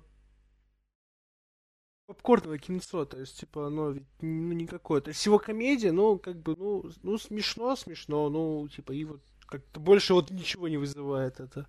попкорновое 2.06 2.58
кинцо, 2.58 3.04
то 3.04 3.18
есть, 3.18 3.40
типа, 3.40 3.68
оно 3.68 3.90
ведь 3.90 4.06
ну, 4.20 4.52
никакое. 4.52 5.00
То 5.00 5.08
есть, 5.08 5.20
всего 5.20 5.38
комедия, 5.38 5.92
ну, 5.92 6.18
как 6.18 6.36
бы, 6.40 6.54
ну, 6.56 6.84
ну, 7.02 7.18
смешно, 7.18 7.76
смешно, 7.76 8.28
ну, 8.28 8.68
типа, 8.68 8.92
и 8.92 9.04
вот 9.04 9.20
как-то 9.46 9.80
больше 9.80 10.14
вот 10.14 10.30
ничего 10.30 10.68
не 10.68 10.76
вызывает 10.76 11.40
это. 11.40 11.66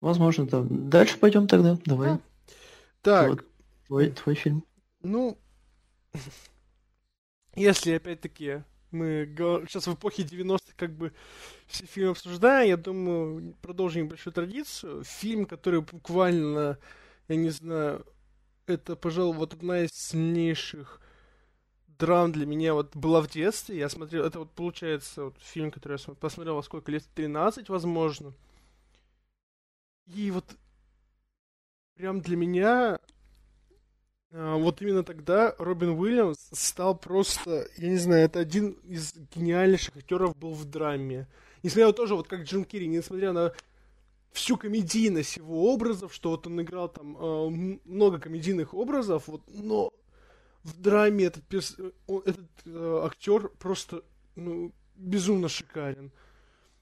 Возможно, 0.00 0.46
да. 0.46 0.64
Дальше 0.68 1.18
пойдем 1.18 1.46
тогда, 1.46 1.78
давай. 1.84 2.08
Да. 2.08 2.20
Так. 3.02 3.28
Вот, 3.28 3.44
твой, 3.86 4.10
твой 4.10 4.34
фильм. 4.34 4.64
Ну, 5.02 5.38
если, 7.54 7.92
опять-таки, 7.92 8.64
мы 8.92 9.34
сейчас 9.68 9.86
в 9.86 9.94
эпохе 9.94 10.22
90-х 10.22 10.72
как 10.76 10.92
бы 10.92 11.12
все 11.66 11.86
фильмы 11.86 12.10
обсуждаем, 12.10 12.68
я 12.68 12.76
думаю, 12.76 13.54
продолжим 13.62 14.04
небольшую 14.04 14.32
традицию. 14.34 15.04
Фильм, 15.04 15.46
который 15.46 15.80
буквально, 15.80 16.78
я 17.28 17.36
не 17.36 17.50
знаю, 17.50 18.06
это, 18.66 18.96
пожалуй, 18.96 19.36
вот 19.36 19.54
одна 19.54 19.84
из 19.84 19.90
сильнейших 19.92 21.00
драм 21.98 22.32
для 22.32 22.46
меня 22.46 22.74
вот 22.74 22.96
была 22.96 23.20
в 23.20 23.28
детстве. 23.28 23.78
Я 23.78 23.88
смотрел, 23.88 24.24
это 24.24 24.40
вот 24.40 24.50
получается 24.50 25.24
вот 25.24 25.38
фильм, 25.40 25.70
который 25.70 25.98
я 25.98 26.14
посмотрел 26.14 26.56
во 26.56 26.62
сколько 26.62 26.90
лет, 26.90 27.04
13, 27.14 27.68
возможно. 27.68 28.32
И 30.06 30.30
вот 30.30 30.44
прям 31.94 32.20
для 32.20 32.36
меня 32.36 32.98
вот 34.32 34.80
именно 34.80 35.02
тогда 35.02 35.54
Робин 35.58 35.90
Уильямс 35.90 36.38
стал 36.52 36.96
просто, 36.96 37.68
я 37.76 37.88
не 37.88 37.98
знаю, 37.98 38.24
это 38.24 38.40
один 38.40 38.72
из 38.84 39.14
гениальнейших 39.34 39.96
актеров 39.98 40.36
был 40.36 40.52
в 40.52 40.64
драме. 40.64 41.28
Несмотря 41.62 41.88
на 41.88 41.92
тоже, 41.92 42.14
вот 42.14 42.28
как 42.28 42.44
Джим 42.44 42.64
Керри, 42.64 42.86
несмотря 42.86 43.32
на 43.32 43.52
всю 44.32 44.56
комедийность 44.56 45.36
его 45.36 45.72
образов, 45.72 46.14
что 46.14 46.30
вот 46.30 46.46
он 46.46 46.60
играл 46.62 46.88
там 46.88 47.16
э, 47.16 47.78
много 47.84 48.18
комедийных 48.18 48.72
образов, 48.74 49.28
вот, 49.28 49.42
но 49.48 49.92
в 50.64 50.80
драме 50.80 51.26
этот, 51.26 51.44
перс... 51.44 51.76
этот 52.08 52.48
э, 52.64 53.00
актер 53.04 53.48
просто 53.58 54.02
ну, 54.34 54.72
безумно 54.96 55.48
шикарен. 55.48 56.10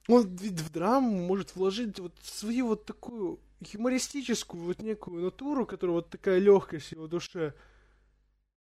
Он 0.09 0.37
ведь 0.37 0.61
в 0.61 0.71
драму 0.71 1.11
может 1.27 1.57
вложить 1.57 1.99
вот 1.99 2.15
свою 2.23 2.69
вот 2.69 2.87
такую 2.87 3.41
юмористическую 3.61 4.63
вот 4.63 4.83
некую 4.83 5.23
натуру, 5.23 5.67
которая 5.67 5.97
вот 5.97 6.11
такая 6.11 6.39
легкость 6.39 6.89
в 6.89 6.93
его 6.93 7.07
душе. 7.07 7.55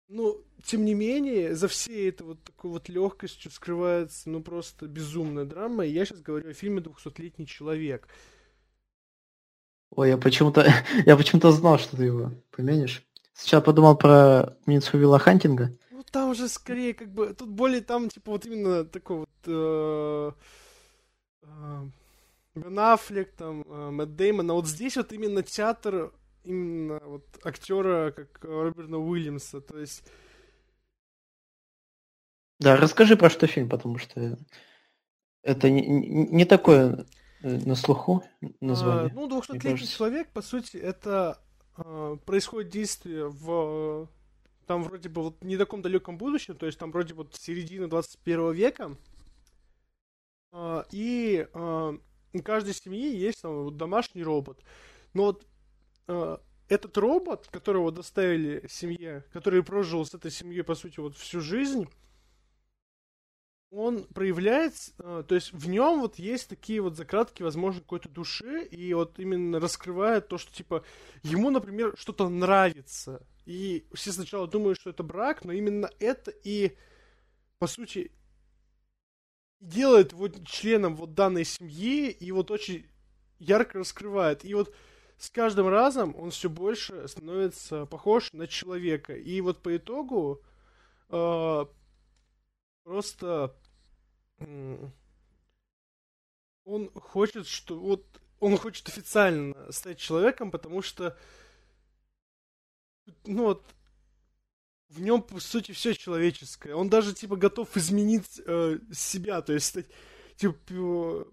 Но, 0.08 0.36
тем 0.64 0.84
не 0.84 0.94
менее, 0.94 1.54
за 1.54 1.68
всей 1.68 2.08
этой 2.08 2.22
вот 2.22 2.42
такой 2.42 2.72
вот 2.72 2.88
легкостью 2.88 3.50
скрывается, 3.52 4.28
ну, 4.28 4.42
просто 4.42 4.86
безумная 4.86 5.44
драма. 5.44 5.86
И 5.86 5.92
я 5.92 6.04
сейчас 6.04 6.20
говорю 6.20 6.50
о 6.50 6.54
фильме 6.54 6.80
«Двухсотлетний 6.80 7.46
человек». 7.46 8.08
Ой, 9.90 10.08
я 10.08 10.18
почему-то 10.18 10.66
я 11.06 11.16
почему-то 11.16 11.52
знал, 11.52 11.78
что 11.78 11.96
ты 11.96 12.04
его 12.04 12.32
поменишь. 12.50 13.04
Сейчас 13.34 13.62
подумал 13.62 13.96
про 13.96 14.56
Минцу 14.66 14.98
Вилла 14.98 15.18
Хантинга. 15.18 15.76
Ну, 15.90 16.02
там 16.02 16.30
уже 16.30 16.48
скорее 16.48 16.92
как 16.92 17.12
бы... 17.12 17.32
Тут 17.32 17.48
более 17.48 17.80
там, 17.80 18.08
типа, 18.08 18.32
вот 18.32 18.44
именно 18.46 18.84
такой 18.84 19.18
вот... 19.18 19.28
Э, 19.46 20.32
э, 21.42 21.88
Бен 22.54 22.78
Аффлек, 22.78 23.32
там, 23.32 23.62
э, 23.62 23.90
Мэтт 23.90 24.16
Деймон, 24.16 24.50
а 24.50 24.54
вот 24.54 24.66
здесь 24.66 24.96
вот 24.96 25.12
именно 25.12 25.42
театр 25.42 26.12
именно 26.44 27.00
вот 27.00 27.24
актера, 27.44 28.12
как 28.12 28.44
Роберта 28.44 28.96
Уильямса, 28.96 29.60
то 29.60 29.78
есть... 29.78 30.02
Да, 32.58 32.76
расскажи 32.76 33.16
про 33.16 33.30
что 33.30 33.46
фильм, 33.46 33.68
потому 33.68 33.98
что 33.98 34.38
это 35.42 35.70
не, 35.70 35.86
не 35.86 36.44
такое 36.44 37.06
э, 37.42 37.58
на 37.58 37.74
слуху 37.74 38.22
название. 38.60 39.10
А, 39.10 39.14
ну, 39.14 39.28
200-летний 39.28 39.86
человек, 39.86 40.28
по 40.30 40.42
сути, 40.42 40.76
это 40.76 41.38
а, 41.76 42.16
происходит 42.16 42.70
действие 42.70 43.28
в 43.28 44.08
там 44.66 44.84
вроде 44.84 45.08
бы 45.08 45.22
вот 45.22 45.42
не 45.42 45.56
таком 45.56 45.82
далеком 45.82 46.16
будущем, 46.16 46.54
то 46.54 46.66
есть 46.66 46.78
там 46.78 46.92
вроде 46.92 47.12
вот 47.14 47.34
середина 47.34 47.88
21 47.88 48.52
века. 48.52 48.96
А, 50.52 50.84
и 50.92 51.48
а, 51.54 51.98
у 52.32 52.42
каждой 52.42 52.74
семьи 52.74 53.14
есть 53.16 53.42
там 53.42 53.64
вот 53.64 53.76
домашний 53.76 54.22
робот. 54.22 54.58
Но 55.14 55.24
вот 55.24 55.46
э, 56.08 56.36
этот 56.68 56.96
робот, 56.96 57.48
которого 57.48 57.90
доставили 57.90 58.64
семье, 58.68 59.24
который 59.32 59.62
прожил 59.62 60.04
с 60.04 60.14
этой 60.14 60.30
семьей, 60.30 60.62
по 60.62 60.74
сути, 60.74 61.00
вот 61.00 61.16
всю 61.16 61.40
жизнь, 61.40 61.88
он 63.70 64.04
проявляет, 64.04 64.74
э, 64.98 65.24
то 65.26 65.34
есть 65.34 65.52
в 65.52 65.68
нем 65.68 66.00
вот 66.00 66.18
есть 66.18 66.48
такие 66.48 66.80
вот 66.80 66.96
закратки, 66.96 67.42
возможно, 67.42 67.80
какой-то 67.80 68.08
души, 68.08 68.64
и 68.64 68.92
вот 68.94 69.18
именно 69.18 69.60
раскрывает 69.60 70.28
то, 70.28 70.38
что, 70.38 70.52
типа, 70.52 70.84
ему, 71.22 71.50
например, 71.50 71.94
что-то 71.96 72.28
нравится. 72.28 73.24
И 73.46 73.86
все 73.92 74.12
сначала 74.12 74.46
думают, 74.46 74.78
что 74.80 74.90
это 74.90 75.02
брак, 75.02 75.44
но 75.44 75.52
именно 75.52 75.88
это 76.00 76.30
и, 76.30 76.76
по 77.58 77.66
сути, 77.66 78.10
делает 79.60 80.12
его 80.12 80.28
членом 80.28 80.96
вот 80.96 81.14
данной 81.14 81.44
семьи 81.44 82.10
и 82.10 82.32
вот 82.32 82.50
очень 82.50 82.86
ярко 83.38 83.78
раскрывает. 83.78 84.44
И 84.44 84.54
вот 84.54 84.74
с 85.18 85.30
каждым 85.30 85.68
разом 85.68 86.14
он 86.16 86.30
все 86.30 86.48
больше 86.48 87.06
становится 87.06 87.86
похож 87.86 88.32
на 88.32 88.46
человека. 88.46 89.14
И 89.14 89.40
вот 89.40 89.62
по 89.62 89.76
итогу 89.76 90.42
э, 91.10 91.66
просто 92.84 93.54
э, 94.38 94.88
он 96.64 96.90
хочет, 96.94 97.46
что 97.46 97.78
вот 97.78 98.06
он 98.38 98.56
хочет 98.56 98.88
официально 98.88 99.70
стать 99.70 99.98
человеком, 99.98 100.50
потому 100.50 100.80
что 100.80 101.18
ну 103.24 103.44
вот 103.44 103.64
в 104.90 105.00
нем, 105.00 105.22
по 105.22 105.40
сути, 105.40 105.72
все 105.72 105.94
человеческое. 105.94 106.74
Он 106.74 106.88
даже, 106.90 107.14
типа, 107.14 107.36
готов 107.36 107.76
изменить 107.76 108.40
э, 108.44 108.78
себя, 108.92 109.40
то 109.40 109.52
есть, 109.52 109.78
типа, 110.36 111.26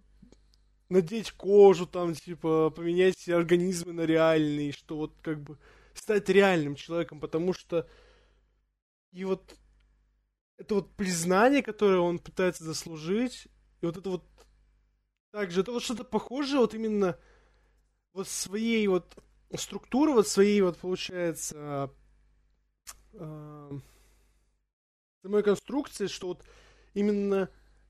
надеть 0.89 1.31
кожу, 1.31 1.87
там, 1.87 2.13
типа, 2.13 2.69
поменять 2.69 3.27
организмы 3.27 3.93
на 3.93 4.01
реальные, 4.01 4.71
что 4.71 4.95
вот, 4.97 5.13
как 5.21 5.41
бы, 5.41 5.57
стать 5.93 6.29
реальным 6.29 6.75
человеком, 6.75 7.19
потому 7.19 7.53
что 7.53 7.87
и 9.11 9.25
вот 9.25 9.55
это 10.57 10.75
вот 10.75 10.95
признание, 10.95 11.63
которое 11.63 11.99
он 11.99 12.19
пытается 12.19 12.63
заслужить, 12.63 13.47
и 13.81 13.85
вот 13.85 13.97
это 13.97 14.09
вот 14.09 14.23
также, 15.31 15.61
это 15.61 15.71
вот 15.71 15.83
что-то 15.83 16.03
похожее 16.03 16.59
вот 16.59 16.73
именно 16.75 17.17
вот 18.13 18.27
своей 18.27 18.87
вот 18.87 19.17
структуры, 19.55 20.13
вот 20.13 20.27
своей 20.27 20.61
вот, 20.61 20.77
получается, 20.77 21.91
э, 23.13 23.71
самой 25.21 25.43
конструкции, 25.43 26.07
что 26.07 26.27
вот 26.27 26.43
именно 26.93 27.49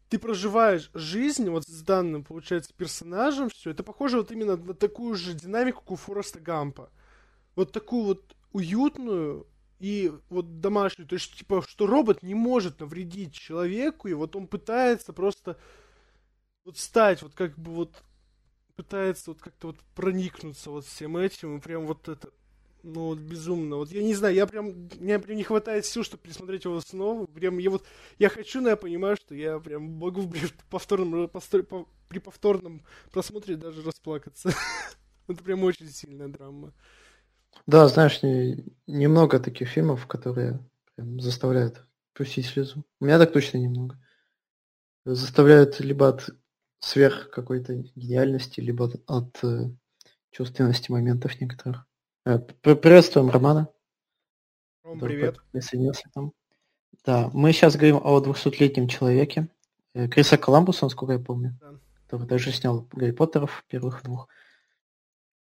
ты 0.10 0.20
проживаешь 0.20 0.90
жизнь 0.94 1.50
вот 1.50 1.66
с 1.66 1.82
данным, 1.82 2.24
получается, 2.24 2.74
персонажем, 2.76 3.50
все, 3.50 3.72
это 3.72 3.84
похоже 3.84 4.18
вот 4.18 4.32
именно 4.32 4.56
на 4.56 4.74
такую 4.74 5.16
же 5.16 5.34
динамику, 5.34 5.82
как 5.82 5.92
у 5.92 5.96
Фореста 5.96 6.40
Гампа. 6.40 6.90
Вот 7.56 7.72
такую 7.72 8.04
вот 8.06 8.36
уютную 8.54 9.48
и 9.80 10.12
вот 10.30 10.62
домашнюю. 10.62 11.08
То 11.08 11.16
есть, 11.16 11.36
типа, 11.36 11.62
что 11.68 11.88
робот 11.88 12.24
не 12.24 12.36
может 12.36 12.80
навредить 12.80 13.34
человеку, 13.34 14.08
и 14.08 14.14
вот 14.14 14.36
он 14.36 14.48
пытается 14.48 15.14
просто 15.14 15.58
вот 16.64 16.78
стать, 16.78 17.22
вот 17.22 17.34
как 17.34 17.58
бы 17.58 17.72
вот 17.72 18.04
пытается 18.76 19.32
вот 19.32 19.42
как-то 19.42 19.68
вот 19.68 19.80
проникнуться 19.96 20.70
вот 20.72 20.86
всем 20.86 21.18
этим, 21.18 21.58
и 21.58 21.62
прям 21.62 21.86
вот 21.86 22.08
это 22.08 22.30
ну, 22.88 23.08
вот 23.08 23.20
безумно. 23.20 23.76
Вот 23.76 23.92
я 23.92 24.02
не 24.02 24.14
знаю, 24.14 24.34
я 24.34 24.48
прям, 24.48 24.90
мне 25.00 25.20
прям 25.20 25.38
не 25.38 25.44
хватает 25.44 25.86
сил, 25.86 26.04
чтобы 26.04 26.24
пересмотреть 26.24 26.64
его 26.66 26.80
снова. 26.80 27.26
Прям 27.26 27.58
я 27.58 27.70
вот, 27.70 27.86
я 28.18 28.30
хочу, 28.30 28.62
но 28.62 28.70
я 28.70 28.76
понимаю, 28.76 29.18
что 29.18 29.36
я 29.36 29.60
прям 29.60 29.84
могу 29.84 30.28
при 30.28 30.42
повторном, 30.70 31.30
при 32.08 32.20
повторном 32.20 32.84
просмотре 33.12 33.58
даже 33.58 33.82
расплакаться. 33.82 34.54
Это 35.28 35.44
прям 35.44 35.64
очень 35.64 35.88
сильная 35.90 36.30
драма. 36.30 36.74
Да, 37.66 37.88
знаешь, 37.88 38.24
не, 38.24 38.64
немного 38.88 39.40
таких 39.40 39.68
фильмов, 39.68 40.08
которые 40.08 40.60
прям 40.96 41.20
заставляют 41.20 41.86
пустить 42.14 42.46
слезу. 42.46 42.86
У 43.00 43.06
меня 43.06 43.20
так 43.20 43.34
точно 43.34 43.58
немного. 43.58 44.00
Заставляют 45.04 45.80
либо 45.80 46.10
от 46.10 46.30
сверх 46.80 47.30
какой-то 47.32 47.74
гениальности, 47.96 48.62
либо 48.62 48.86
от, 48.86 49.02
от 49.08 49.44
э, 49.44 49.72
чувственности 50.32 50.92
моментов 50.92 51.40
некоторых. 51.42 51.87
Э, 52.28 52.40
приветствуем 52.40 53.30
Романа. 53.30 53.70
Ром, 54.84 55.00
привет. 55.00 55.40
Присоединился 55.54 56.10
там. 56.14 56.34
Да, 57.06 57.30
мы 57.34 57.54
сейчас 57.54 57.78
говорим 57.78 58.02
о 58.04 58.20
200-летнем 58.20 58.90
человеке. 58.90 59.48
Э, 59.94 60.10
Криса 60.10 60.38
Коламбуса, 60.38 60.84
насколько 60.84 61.14
я 61.14 61.20
помню. 61.20 61.58
Да. 61.62 61.80
Который 62.04 62.28
даже 62.28 62.52
снял 62.52 62.86
Гарри 62.92 63.12
Поттеров 63.12 63.64
первых 63.70 64.04
двух. 64.04 64.28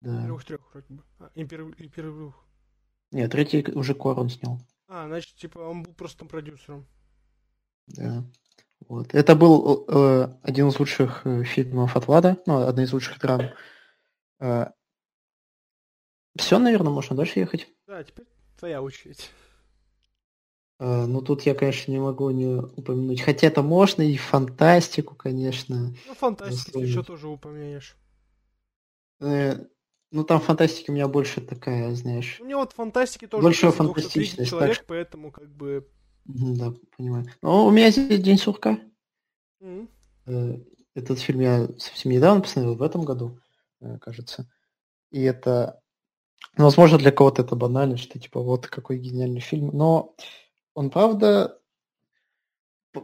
Да. 0.01 0.23
Первых 0.23 0.45
трех, 0.45 0.61
вроде 0.73 0.87
бы. 0.95 1.03
А, 1.19 1.29
и 1.35 1.45
первых, 1.45 1.81
и 1.81 1.89
первых 1.89 2.19
двух. 2.19 2.45
Нет, 3.11 3.33
третий 3.33 3.69
уже 3.73 3.95
Корон 3.95 4.29
снял. 4.29 4.61
А, 4.87 5.09
значит, 5.09 5.35
типа, 5.35 5.59
он 5.59 5.83
был 5.83 5.93
просто 5.93 6.25
продюсером. 6.25 6.87
Да. 7.89 8.23
Вот. 8.89 9.13
Это 9.13 9.35
был 9.35 9.87
э, 9.89 10.29
один 10.43 10.69
из 10.69 10.79
лучших 10.79 11.23
э, 11.27 11.43
фильмов 11.43 11.97
от 11.97 12.07
Влада, 12.07 12.37
ну, 12.47 12.59
одна 12.59 12.85
из 12.85 12.93
лучших 12.93 13.19
драм. 13.19 13.41
Э, 14.39 14.67
все, 16.39 16.59
наверное, 16.59 16.93
можно 16.93 17.17
дальше 17.17 17.41
ехать. 17.41 17.69
Да, 17.87 18.03
теперь 18.03 18.27
твоя 18.57 18.83
очередь. 18.83 19.31
Uh, 20.79 21.07
ну, 21.07 21.23
тут 21.23 21.43
я, 21.43 21.55
конечно, 21.55 21.91
не 21.91 21.99
могу 21.99 22.29
не 22.31 22.55
упомянуть. 22.55 23.23
Хотя 23.23 23.47
это 23.47 23.63
можно 23.63 24.03
и 24.03 24.17
фантастику, 24.19 25.15
конечно. 25.15 25.95
Ну, 26.07 26.15
фантастику 26.15 26.81
ты 26.81 26.85
еще 26.85 27.03
тоже 27.03 27.29
упомянешь. 27.29 27.97
Uh, 29.23 29.67
ну, 30.11 30.25
там 30.25 30.41
фантастика 30.41 30.91
у 30.91 30.95
меня 30.95 31.09
больше 31.09 31.41
такая, 31.41 31.95
знаешь. 31.95 32.39
У 32.41 32.45
меня 32.45 32.59
вот 32.59 32.73
фантастики 32.73 33.27
тоже 33.27 33.43
больше 33.43 33.71
фантастичность. 33.71 34.51
человек, 34.51 34.79
так... 34.79 34.87
поэтому 34.87 35.31
как 35.31 35.49
бы... 35.49 35.89
Да, 36.27 36.75
понимаю. 36.97 37.25
Ну, 37.41 37.67
у 37.67 37.71
меня 37.71 37.91
здесь 37.91 38.21
День 38.21 38.37
сурка. 38.37 38.79
Mm-hmm. 39.63 40.67
Этот 40.95 41.21
фильм 41.21 41.41
я 41.41 41.69
совсем 41.79 42.13
недавно 42.13 42.43
посмотрел, 42.43 42.75
в 42.75 42.83
этом 42.83 43.03
году, 43.03 43.39
кажется. 44.01 44.51
И 45.11 45.23
это 45.23 45.81
ну, 46.57 46.65
возможно, 46.65 46.99
для 46.99 47.13
кого-то 47.13 47.43
это 47.43 47.55
банально, 47.55 47.97
что 47.97 48.19
типа 48.19 48.41
вот 48.41 48.67
какой 48.67 48.99
гениальный 48.99 49.41
фильм. 49.41 49.69
Но 49.77 50.15
он 50.75 50.91
правда 50.91 51.61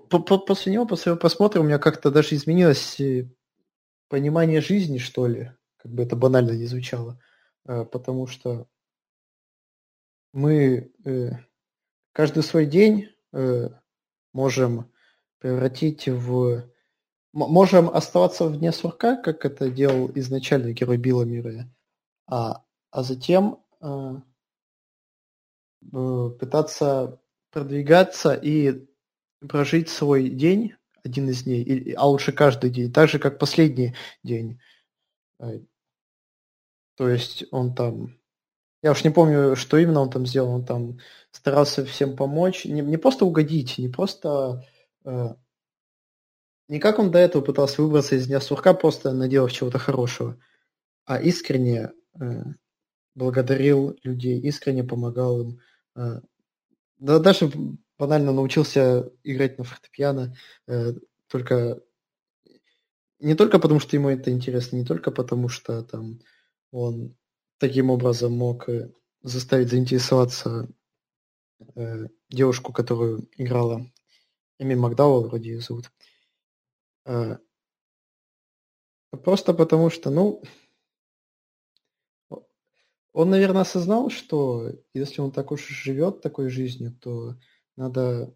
после 0.08 0.72
него, 0.72 0.86
после 0.86 1.10
его 1.10 1.18
просмотра 1.18 1.60
у 1.60 1.64
меня 1.64 1.78
как-то 1.78 2.10
даже 2.10 2.34
изменилось 2.34 2.98
э, 3.00 3.30
понимание 4.08 4.60
жизни, 4.60 4.98
что 4.98 5.26
ли, 5.26 5.52
как 5.76 5.92
бы 5.92 6.02
это 6.02 6.16
банально 6.16 6.52
не 6.52 6.66
звучало, 6.66 7.20
э, 7.66 7.84
потому 7.84 8.26
что 8.26 8.66
мы 10.32 10.90
э, 11.04 11.30
каждый 12.12 12.42
свой 12.42 12.66
день 12.66 13.08
можем 14.34 14.92
превратить 15.38 16.06
в... 16.06 16.70
Можем 17.32 17.88
оставаться 17.88 18.44
вне 18.44 18.72
сурка, 18.72 19.16
как 19.16 19.46
это 19.46 19.70
делал 19.70 20.10
изначально 20.14 20.72
герой 20.72 20.98
Билла 20.98 21.22
Мира, 21.22 21.66
а 22.26 22.62
а 22.92 23.02
затем 23.02 23.64
э, 23.80 24.14
э, 25.92 26.30
пытаться 26.38 27.20
продвигаться 27.50 28.34
и 28.34 28.86
прожить 29.48 29.88
свой 29.88 30.28
день, 30.28 30.74
один 31.02 31.28
из 31.30 31.42
дней, 31.42 31.94
а 31.94 32.06
лучше 32.06 32.32
каждый 32.32 32.70
день, 32.70 32.92
так 32.92 33.08
же, 33.08 33.18
как 33.18 33.38
последний 33.38 33.96
день. 34.22 34.60
Э, 35.40 35.60
то 36.96 37.08
есть 37.08 37.44
он 37.50 37.74
там, 37.74 38.14
я 38.82 38.92
уж 38.92 39.02
не 39.04 39.10
помню, 39.10 39.56
что 39.56 39.78
именно 39.78 40.00
он 40.00 40.10
там 40.10 40.26
сделал, 40.26 40.52
он 40.52 40.66
там 40.66 40.98
старался 41.30 41.86
всем 41.86 42.14
помочь, 42.14 42.66
не, 42.66 42.82
не 42.82 42.98
просто 42.98 43.24
угодить, 43.24 43.78
не 43.78 43.88
просто... 43.88 44.64
Не 46.68 46.78
как 46.78 46.98
он 47.00 47.10
до 47.10 47.18
этого 47.18 47.42
пытался 47.42 47.82
выбраться 47.82 48.14
из 48.14 48.28
дня 48.28 48.40
сурка, 48.40 48.72
просто 48.72 49.12
наделав 49.12 49.52
чего-то 49.52 49.78
хорошего, 49.78 50.38
а 51.04 51.20
искренне 51.20 51.90
благодарил 53.14 53.96
людей, 54.02 54.40
искренне 54.40 54.84
помогал 54.84 55.40
им. 55.42 55.60
Э, 55.96 56.20
да, 56.98 57.18
даже 57.18 57.50
банально 57.98 58.32
научился 58.32 59.12
играть 59.22 59.58
на 59.58 59.64
фортепиано, 59.64 60.34
э, 60.66 60.94
только 61.28 61.80
не 63.18 63.34
только 63.34 63.58
потому, 63.58 63.80
что 63.80 63.96
ему 63.96 64.08
это 64.08 64.30
интересно, 64.30 64.76
не 64.76 64.84
только 64.84 65.10
потому, 65.10 65.48
что 65.48 65.82
там 65.82 66.20
он 66.72 67.16
таким 67.58 67.90
образом 67.90 68.32
мог 68.32 68.68
э, 68.68 68.92
заставить 69.22 69.70
заинтересоваться 69.70 70.68
девушку, 72.28 72.72
которую 72.72 73.28
играла 73.36 73.86
Эми 74.58 74.74
Макдауэлл, 74.74 75.28
вроде 75.28 75.50
ее 75.50 75.60
зовут. 75.60 75.92
Просто 79.22 79.54
потому 79.54 79.88
что, 79.88 80.10
ну, 80.10 80.42
он, 83.12 83.30
наверное, 83.30 83.62
осознал, 83.62 84.10
что 84.10 84.70
если 84.94 85.20
он 85.20 85.32
так 85.32 85.52
уж 85.52 85.66
живет 85.66 86.22
такой 86.22 86.48
жизнью, 86.48 86.96
то 87.00 87.36
надо 87.76 88.34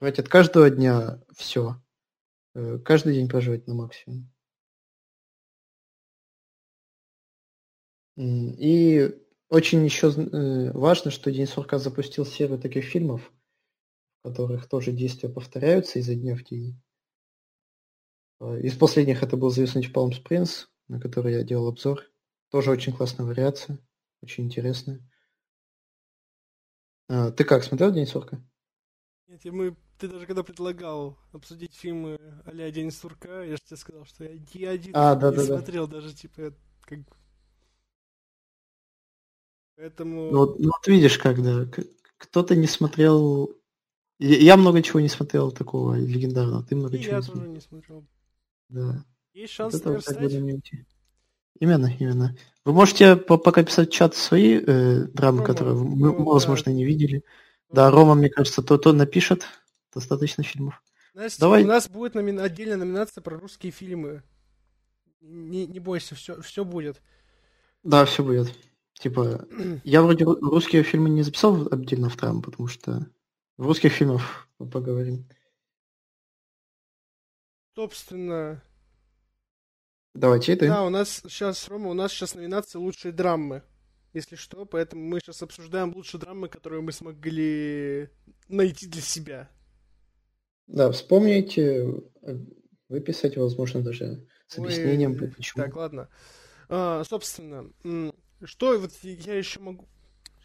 брать 0.00 0.18
от 0.18 0.28
каждого 0.28 0.68
дня 0.70 1.22
все. 1.34 1.80
Э, 2.54 2.78
каждый 2.78 3.14
день 3.14 3.28
проживать 3.28 3.66
на 3.66 3.74
максимум. 3.74 4.32
И 8.16 9.14
очень 9.50 9.84
еще 9.84 10.08
э, 10.08 10.72
важно, 10.72 11.10
что 11.10 11.30
День 11.30 11.46
сурка 11.46 11.78
запустил 11.78 12.24
серию 12.24 12.58
таких 12.58 12.84
фильмов, 12.86 13.30
в 14.20 14.28
которых 14.28 14.68
тоже 14.68 14.90
действия 14.90 15.28
повторяются 15.28 15.98
изо 15.98 16.14
дня 16.14 16.34
в 16.34 16.42
день. 16.42 16.80
Э, 18.40 18.58
из 18.60 18.74
последних 18.76 19.22
это 19.22 19.36
был 19.36 19.50
«Зависнуть 19.50 19.86
в 19.86 19.92
Palm 19.92 20.10
Springs», 20.10 20.66
на 20.88 20.98
который 20.98 21.34
я 21.34 21.42
делал 21.44 21.68
обзор. 21.68 22.10
Тоже 22.50 22.70
очень 22.70 22.94
классная 22.94 23.26
вариация. 23.26 23.78
Очень 24.26 24.46
интересно. 24.46 24.98
А, 27.08 27.30
ты 27.30 27.44
как, 27.44 27.62
смотрел 27.62 27.92
«День 27.92 28.08
сурка»? 28.08 28.42
Нет, 29.28 29.44
мы, 29.44 29.76
ты 29.98 30.08
даже 30.08 30.26
когда 30.26 30.42
предлагал 30.42 31.16
обсудить 31.32 31.74
фильмы 31.74 32.18
а 32.44 32.70
«День 32.72 32.90
сурка», 32.90 33.44
я 33.44 33.54
же 33.54 33.62
тебе 33.62 33.76
сказал, 33.76 34.04
что 34.04 34.24
я 34.24 34.36
ни 34.52 34.64
один 34.64 34.90
а, 34.96 35.14
да, 35.14 35.30
не 35.30 35.36
да, 35.36 35.44
смотрел, 35.44 35.86
да. 35.86 36.00
даже 36.00 36.12
типа 36.12 36.52
как... 36.80 36.98
Поэтому... 39.76 40.32
Ну, 40.32 40.38
вот, 40.38 40.58
ну, 40.58 40.70
вот 40.76 40.88
видишь, 40.88 41.18
когда 41.18 41.68
кто-то 42.18 42.56
не 42.56 42.66
смотрел... 42.66 43.56
Я, 44.18 44.38
я 44.38 44.56
много 44.56 44.82
чего 44.82 44.98
не 44.98 45.08
смотрел 45.08 45.52
такого 45.52 45.94
легендарного, 45.94 46.64
ты 46.64 46.74
много 46.74 46.96
И 46.96 47.00
чего 47.00 47.14
я 47.14 47.20
не 47.20 47.26
тоже 47.28 47.48
не 47.48 47.60
смотрел. 47.60 48.04
Да. 48.70 49.04
Есть 49.34 49.52
шанс 49.52 49.74
вот 49.74 49.84
наверстать? 49.84 50.32
Именно, 51.60 51.92
именно. 51.98 52.36
Вы 52.64 52.72
можете 52.72 53.16
пока 53.16 53.62
писать 53.62 53.90
в 53.90 53.92
чат 53.92 54.14
свои 54.14 54.58
э, 54.58 55.04
драмы, 55.12 55.38
Рома, 55.38 55.46
которые 55.46 55.76
мы, 55.76 56.12
ну, 56.12 56.24
возможно, 56.24 56.66
да. 56.66 56.72
не 56.72 56.84
видели. 56.84 57.22
Да, 57.70 57.90
Рома, 57.90 58.14
мне 58.14 58.28
кажется, 58.28 58.62
то, 58.62 58.76
то 58.78 58.92
напишет 58.92 59.46
достаточно 59.94 60.42
фильмов. 60.44 60.82
Настя, 61.14 61.40
Давай. 61.40 61.64
У 61.64 61.66
нас 61.66 61.88
будет 61.88 62.14
номи... 62.14 62.36
отдельная 62.38 62.76
номинация 62.76 63.22
про 63.22 63.38
русские 63.38 63.72
фильмы. 63.72 64.22
Не, 65.20 65.66
не 65.66 65.80
бойся, 65.80 66.14
все, 66.14 66.40
все 66.42 66.64
будет. 66.64 67.00
Да, 67.82 68.04
все 68.04 68.22
будет. 68.22 68.52
Типа, 68.94 69.46
я 69.84 70.02
вроде 70.02 70.24
русские 70.24 70.82
фильмы 70.82 71.08
не 71.08 71.22
записал 71.22 71.68
отдельно 71.70 72.08
в 72.08 72.16
трам, 72.16 72.42
потому 72.42 72.68
что 72.68 73.06
в 73.56 73.66
русских 73.66 73.92
фильмах 73.92 74.48
поговорим. 74.58 75.26
Собственно, 77.74 78.62
Давайте 80.16 80.54
это. 80.54 80.66
Да, 80.66 80.84
у 80.84 80.88
нас 80.88 81.22
сейчас, 81.24 81.68
Рома, 81.68 81.90
у 81.90 81.94
нас 81.94 82.12
сейчас 82.12 82.34
номинация 82.34 82.78
«Лучшие 82.78 83.12
драмы». 83.12 83.62
Если 84.14 84.34
что, 84.34 84.64
поэтому 84.64 85.02
мы 85.02 85.20
сейчас 85.20 85.42
обсуждаем 85.42 85.94
лучшие 85.94 86.18
драмы, 86.18 86.48
которые 86.48 86.80
мы 86.80 86.92
смогли 86.92 88.08
найти 88.48 88.86
для 88.86 89.02
себя. 89.02 89.50
Да, 90.66 90.90
вспомните, 90.90 91.86
выписать, 92.88 93.36
возможно, 93.36 93.82
даже 93.82 94.26
с 94.46 94.58
объяснением, 94.58 95.12
Ой, 95.12 95.28
почему. 95.28 95.64
Так, 95.64 95.76
ладно. 95.76 96.08
А, 96.68 97.04
собственно, 97.04 97.70
что 98.42 98.78
вот 98.78 98.92
я 99.02 99.34
еще 99.34 99.60
могу... 99.60 99.86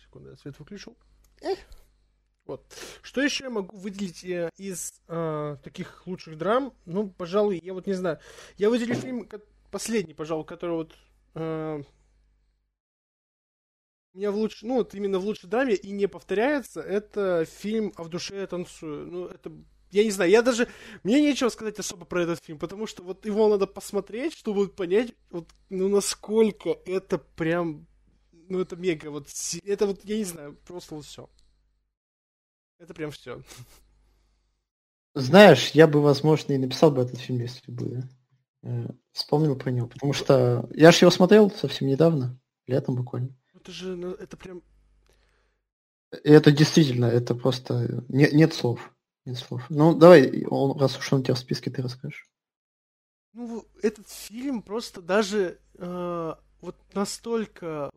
Секунду, 0.04 0.32
я 0.32 0.36
свет 0.36 0.60
выключил. 0.60 0.98
Эх. 1.42 1.60
Вот. 2.46 2.66
Что 3.02 3.22
еще 3.22 3.46
я 3.46 3.50
могу 3.50 3.78
выделить 3.78 4.26
э, 4.26 4.50
из 4.58 5.02
э, 5.08 5.58
таких 5.64 6.06
лучших 6.06 6.38
драм? 6.38 6.74
Ну, 6.86 7.10
пожалуй, 7.10 7.62
я 7.64 7.74
вот 7.74 7.88
не 7.88 7.94
знаю. 7.94 8.20
Я 8.58 8.70
выделю 8.70 8.96
фильм, 8.96 9.26
последний, 9.72 10.14
пожалуй, 10.14 10.46
который 10.46 10.76
вот 10.76 10.96
э, 11.36 11.84
меня 14.14 14.32
в 14.32 14.36
луч... 14.36 14.62
ну, 14.62 14.76
вот 14.76 14.94
именно 14.94 15.20
в 15.20 15.26
лучшей 15.26 15.50
драме 15.50 15.74
и 15.74 15.92
не 15.92 16.08
повторяется, 16.08 16.82
это 16.82 17.46
фильм 17.46 17.94
«А 17.96 18.04
в 18.04 18.10
душе 18.10 18.36
я 18.40 18.48
танцую». 18.48 19.08
Ну, 19.08 19.26
это 19.28 19.52
я 19.92 20.06
не 20.06 20.12
знаю, 20.12 20.32
я 20.32 20.42
даже... 20.42 20.68
Мне 21.04 21.22
нечего 21.22 21.50
сказать 21.50 21.78
особо 21.80 22.06
про 22.06 22.24
этот 22.24 22.44
фильм, 22.44 22.58
потому 22.58 22.88
что 22.88 23.04
вот 23.04 23.26
его 23.26 23.50
надо 23.50 23.68
посмотреть, 23.68 24.34
чтобы 24.34 24.70
понять, 24.70 25.14
вот, 25.30 25.50
ну, 25.70 25.90
насколько 25.90 26.78
это 26.86 27.18
прям... 27.18 27.88
Ну, 28.32 28.60
это 28.60 28.76
мега, 28.76 29.10
вот... 29.12 29.28
Это 29.64 29.88
вот, 29.88 30.06
я 30.06 30.18
не 30.18 30.24
знаю, 30.24 30.58
просто 30.66 30.96
вот 30.96 31.06
все. 31.06 31.30
Это 32.80 32.94
прям 32.94 33.12
все. 33.12 33.44
Знаешь, 35.14 35.72
я 35.72 35.88
бы, 35.88 36.02
возможно, 36.02 36.54
и 36.54 36.58
написал 36.58 36.92
бы 36.92 37.02
этот 37.02 37.20
фильм, 37.20 37.42
если 37.42 37.70
бы 37.70 38.04
вспомнил 39.12 39.56
про 39.56 39.72
него. 39.72 39.88
Потому 39.88 40.14
что 40.14 40.70
я 40.74 40.92
же 40.92 41.00
его 41.02 41.12
смотрел 41.12 41.50
совсем 41.52 41.88
недавно, 41.88 42.40
летом 42.68 42.96
буквально. 42.96 43.36
Это 43.54 43.72
же, 43.72 43.96
ну, 43.96 44.12
это 44.12 44.38
прям... 44.38 44.64
Это 46.12 46.52
действительно, 46.52 47.06
это 47.06 47.36
просто... 47.36 48.04
Не, 48.10 48.30
нет 48.32 48.54
слов. 48.54 48.94
Нет 49.26 49.38
слов. 49.38 49.64
Ну, 49.70 49.96
давай, 49.96 50.46
он, 50.46 50.78
раз 50.80 50.98
уж 50.98 51.14
он 51.14 51.22
у 51.22 51.24
тебя 51.24 51.36
в 51.36 51.40
списке, 51.40 51.70
ты 51.70 51.82
расскажешь. 51.82 52.28
Ну, 53.34 53.66
этот 53.82 54.10
фильм 54.10 54.62
просто 54.62 55.02
даже 55.02 55.60
э, 55.76 56.34
вот 56.60 56.76
настолько, 56.94 57.90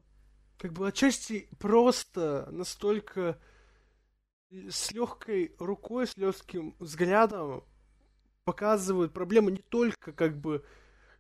как 0.59 0.73
бы 0.73 0.87
отчасти 0.87 1.49
просто, 1.59 2.49
настолько 2.53 3.41
с 4.51 4.93
легкой 4.93 5.55
рукой, 5.59 6.07
с 6.07 6.17
легким 6.17 6.77
взглядом 6.79 7.65
показывают 8.45 9.13
проблемы 9.13 9.51
не 9.51 9.63
только 9.63 10.13
как 10.13 10.39
бы 10.39 10.65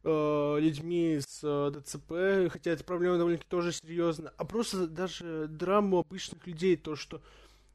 э, 0.03 0.57
людьми 0.61 1.19
с 1.27 1.41
э, 1.43 1.71
ДЦП, 1.73 2.53
хотя 2.53 2.71
эта 2.71 2.85
проблема 2.85 3.17
довольно-таки 3.17 3.49
тоже 3.49 3.73
серьезная, 3.73 4.33
а 4.37 4.45
просто 4.45 4.87
даже 4.87 5.49
драму 5.49 5.99
обычных 5.99 6.47
людей, 6.47 6.77
то, 6.77 6.97
что 6.97 7.23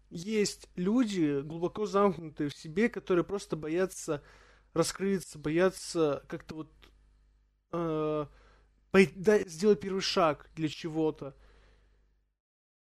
есть 0.09 0.69
люди, 0.75 1.41
глубоко 1.41 1.85
замкнутые 1.85 2.49
в 2.49 2.55
себе, 2.55 2.89
которые 2.89 3.25
просто 3.25 3.55
боятся 3.55 4.23
раскрыться, 4.73 5.39
боятся 5.39 6.23
как-то 6.27 6.55
вот 6.55 6.71
э, 7.71 8.25
сделать 9.47 9.79
первый 9.79 10.01
шаг 10.01 10.49
для 10.55 10.69
чего-то. 10.69 11.35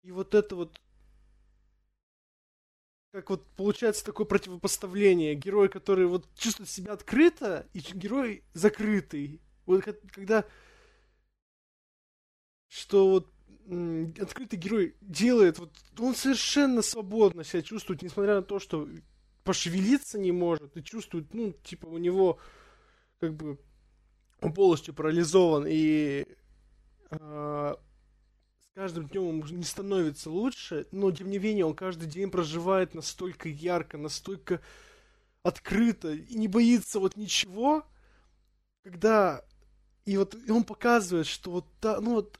И 0.04 0.12
вот 0.12 0.34
это 0.34 0.56
вот 0.56 0.80
как 3.12 3.30
вот 3.30 3.46
получается 3.56 4.06
такое 4.06 4.26
противопоставление. 4.26 5.36
Герой, 5.36 5.70
который 5.70 6.06
вот 6.06 6.28
чувствует 6.36 6.70
себя 6.70 6.94
открыто, 6.94 7.68
и 7.74 7.80
герой 7.80 8.44
закрытый. 8.54 9.42
Вот 9.66 9.84
когда 10.12 10.46
что 12.68 13.10
вот 13.10 13.28
открытый 14.20 14.58
герой 14.58 14.96
делает, 15.02 15.60
вот 15.60 15.72
он 15.98 16.16
совершенно 16.16 16.82
свободно 16.82 17.44
себя 17.44 17.62
чувствует, 17.62 18.02
несмотря 18.02 18.36
на 18.36 18.42
то, 18.42 18.60
что 18.60 18.88
пошевелиться 19.44 20.20
не 20.20 20.32
может, 20.32 20.76
и 20.78 20.84
чувствует, 20.84 21.34
ну, 21.34 21.54
типа, 21.64 21.88
у 21.88 21.98
него 21.98 22.40
как 23.20 23.36
бы 23.36 23.60
он 24.42 24.54
полностью 24.54 24.94
парализован, 24.94 25.66
и 25.68 26.26
э, 27.12 27.76
каждым 28.74 29.08
днем 29.08 29.28
ему 29.28 29.46
не 29.48 29.64
становится 29.64 30.30
лучше, 30.30 30.88
но 30.92 31.12
тем 31.12 31.30
не 31.30 31.40
менее 31.40 31.66
он 31.66 31.76
каждый 31.76 32.08
день 32.08 32.30
проживает 32.30 32.94
настолько 32.94 33.50
ярко, 33.50 33.98
настолько 33.98 34.62
открыто 35.44 36.14
и 36.14 36.36
не 36.36 36.48
боится 36.48 37.00
вот 37.00 37.16
ничего, 37.16 37.86
когда 38.84 39.44
и 40.06 40.18
вот 40.18 40.36
и 40.36 40.52
он 40.52 40.64
показывает, 40.64 41.28
что 41.28 41.52
вот 41.52 41.66
та, 41.80 42.00
ну 42.02 42.16
вот 42.16 42.40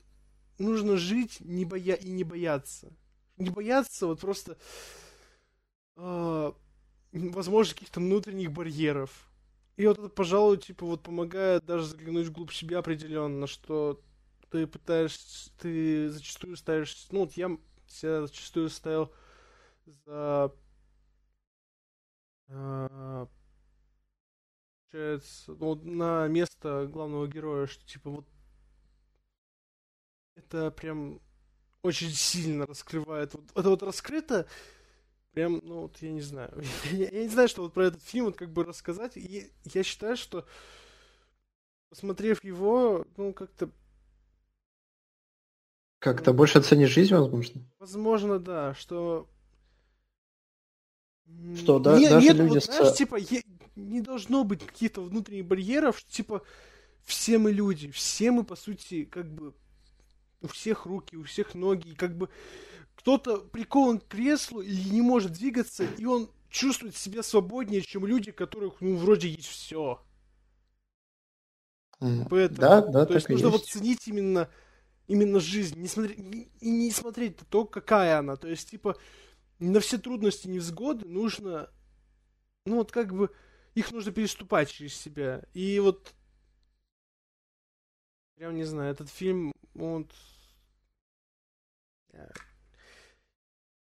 нужно 0.58 0.98
жить 0.98 1.38
не 1.40 1.66
боя 1.66 1.96
и 1.96 2.10
не 2.10 2.24
бояться, 2.24 2.92
не 3.38 3.50
бояться 3.50 4.08
вот 4.08 4.20
просто 4.20 4.58
э, 5.96 6.52
возможно 7.12 7.74
каких-то 7.74 8.00
внутренних 8.00 8.52
барьеров. 8.52 9.30
И 9.78 9.88
вот 9.88 9.98
это, 9.98 10.10
пожалуй, 10.10 10.58
типа 10.58 10.86
вот 10.86 11.04
помогает 11.04 11.66
даже 11.66 11.86
заглянуть 11.86 12.28
вглубь 12.28 12.52
себя 12.52 12.80
определенно, 12.80 13.48
что 13.48 14.02
ты 14.50 14.68
пытаешься, 14.68 15.52
ты 15.58 16.10
зачастую 16.10 16.58
ставишь, 16.58 17.08
ну 17.12 17.22
вот 17.22 17.34
я 17.34 17.58
себя 17.88 18.22
зачастую 18.22 18.70
ставил 18.70 19.12
за 20.06 20.54
э, 22.48 23.28
получается, 24.92 25.56
ну, 25.60 25.76
на 25.76 26.28
место 26.28 26.88
главного 26.92 27.28
героя, 27.28 27.68
что 27.68 27.86
типа 27.86 28.10
вот 28.10 28.26
это 30.36 30.72
прям 30.72 31.22
очень 31.82 32.10
сильно 32.10 32.66
раскрывает. 32.66 33.34
Вот, 33.34 33.52
это 33.56 33.70
вот 33.70 33.84
раскрыто, 33.84 34.48
прям, 35.32 35.62
ну 35.64 35.82
вот 35.82 35.98
я 36.02 36.12
не 36.12 36.22
знаю. 36.22 36.62
я, 36.92 37.10
я 37.10 37.24
не 37.24 37.30
знаю, 37.30 37.48
что 37.48 37.64
вот 37.64 37.74
про 37.74 37.86
этот 37.86 38.04
фильм 38.04 38.26
вот 38.26 38.38
как 38.38 38.52
бы 38.52 38.64
рассказать. 38.64 39.18
И 39.18 39.52
я 39.66 39.84
считаю, 39.84 40.18
что 40.18 40.46
посмотрев 41.90 42.44
его, 42.44 43.06
ну 43.18 43.34
как-то 43.34 43.70
как-то 46.00 46.34
больше 46.34 46.60
оценишь 46.60 46.90
жизнь, 46.90 47.14
возможно? 47.14 47.62
Возможно, 47.80 48.40
да, 48.40 48.74
что... 48.76 49.30
Что, 51.56 51.80
да, 51.80 52.00
не, 52.00 52.10
даже 52.10 52.28
нет, 52.28 52.38
люди... 52.38 52.54
Вот, 52.56 52.64
знаешь, 52.64 52.96
типа, 52.96 53.18
е- 53.18 53.44
не 53.76 54.02
должно 54.02 54.44
быть 54.44 54.66
каких-то 54.66 55.02
внутренних 55.02 55.46
барьеров, 55.46 56.00
что, 56.00 56.12
типа, 56.12 56.42
все 57.04 57.38
мы 57.38 57.52
люди, 57.52 57.92
все 57.92 58.32
мы, 58.32 58.44
по 58.44 58.56
сути, 58.56 59.06
как 59.06 59.32
бы, 59.32 59.54
у 60.42 60.48
всех 60.48 60.86
руки, 60.86 61.16
у 61.16 61.24
всех 61.24 61.54
ноги, 61.54 61.90
и 61.90 61.96
как 61.96 62.18
бы 62.18 62.30
кто-то 62.96 63.38
прикован 63.38 64.00
к 64.00 64.08
креслу 64.08 64.62
и 64.62 64.90
не 64.90 65.02
может 65.02 65.34
двигаться, 65.34 65.86
и 65.86 66.06
он 66.06 66.30
чувствует 66.50 66.96
себя 66.96 67.24
свободнее, 67.24 67.82
чем 67.82 68.06
люди, 68.06 68.32
которых, 68.32 68.82
ну, 68.82 68.96
вроде 68.96 69.30
есть 69.30 69.48
все. 69.48 70.02
Поэтому, 72.00 72.60
да, 72.60 72.82
да, 72.82 73.06
то 73.06 73.14
есть 73.14 73.30
нужно 73.30 73.48
есть. 73.48 73.58
вот 73.58 73.66
ценить 73.68 74.08
именно 74.08 74.50
именно 75.10 75.40
жизнь, 75.40 75.78
не 75.80 75.88
смотреть, 75.88 76.20
и 76.62 76.70
не 76.70 76.92
смотреть 76.92 77.38
то, 77.50 77.66
какая 77.66 78.20
она. 78.20 78.36
То 78.36 78.48
есть, 78.48 78.70
типа, 78.70 78.96
на 79.58 79.80
все 79.80 79.98
трудности, 79.98 80.48
невзгоды 80.48 81.08
нужно, 81.08 81.70
ну 82.66 82.78
вот 82.78 82.92
как 82.92 83.14
бы, 83.14 83.32
их 83.74 83.92
нужно 83.92 84.12
переступать 84.12 84.70
через 84.70 84.94
себя. 84.94 85.42
И 85.54 85.80
вот, 85.80 86.14
прям 88.36 88.56
не 88.56 88.64
знаю, 88.64 88.92
этот 88.92 89.10
фильм, 89.10 89.52
он... 89.74 90.08
Я, 92.14 92.30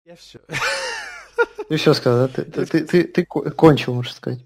я 0.05 0.15
все. 0.15 0.39
Ты 1.67 1.75
все 1.75 1.93
сказал, 1.93 2.29
ты, 2.29 2.45
ты, 2.45 2.85
ты, 2.85 3.03
ты 3.03 3.25
кончил, 3.25 3.93
можно 3.93 4.13
сказать. 4.13 4.39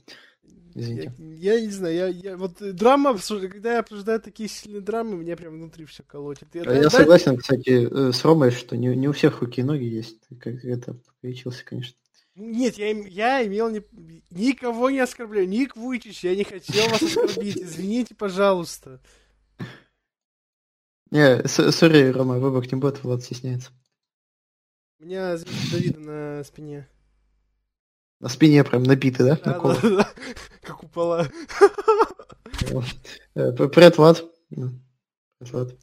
Извините. 0.76 1.14
Я, 1.20 1.54
я 1.54 1.62
не 1.62 1.72
знаю, 1.72 1.96
я, 1.96 2.08
я 2.08 2.38
вот 2.38 2.62
э, 2.62 2.72
драма, 2.72 3.18
когда 3.18 3.74
я 3.74 3.80
обсуждаю 3.80 4.20
такие 4.20 4.50
сильные 4.50 4.82
драмы, 4.82 5.18
меня 5.18 5.36
прям 5.38 5.54
внутри 5.54 5.86
все 5.86 6.04
колотит. 6.04 6.48
Я, 6.54 6.63
а 6.63 6.74
я, 6.74 6.82
я 6.84 6.90
согласен, 6.90 7.38
кстати, 7.38 7.88
э, 7.92 8.12
с 8.12 8.26
Ромой, 8.26 8.52
что 8.52 8.76
не, 8.76 8.96
не 8.96 9.08
у 9.08 9.12
всех 9.12 9.42
руки 9.42 9.62
и 9.62 9.63
ноги 9.63 9.84
есть. 9.84 10.19
Как 10.40 10.65
это 10.65 10.96
погорячился, 10.96 11.63
конечно. 11.63 11.96
Нет, 12.36 12.78
я, 12.80 12.90
я 12.90 13.46
имел 13.46 13.69
не, 13.69 13.84
никого 14.32 14.90
не 14.90 15.00
оскорбляю. 15.00 15.48
Ник 15.48 15.76
Вуйчич, 15.76 16.24
я 16.24 16.36
не 16.36 16.44
хотел 16.44 16.90
вас 16.90 17.02
оскорбить. 17.04 17.58
Извините, 17.62 18.15
пожалуйста. 18.15 19.00
Не, 21.12 21.48
сори, 21.48 22.10
Рома, 22.10 22.40
выбор 22.40 22.65
не 22.71 22.80
будет, 22.80 23.04
Влад 23.04 23.24
стесняется. 23.24 23.69
У 25.00 25.06
меня 25.06 25.38
Давида 25.71 26.00
на 26.00 26.44
спине. 26.44 26.88
На 28.19 28.30
спине 28.30 28.63
прям 28.63 28.84
набиты, 28.84 29.24
да? 29.24 29.36
Да, 29.36 29.60
да, 29.60 29.78
да, 29.82 30.10
как 30.74 30.82
купола. 30.82 31.28
Э, 33.36 33.52
привет, 33.52 33.98
Влад. 33.98 34.26
Влад. 35.40 35.76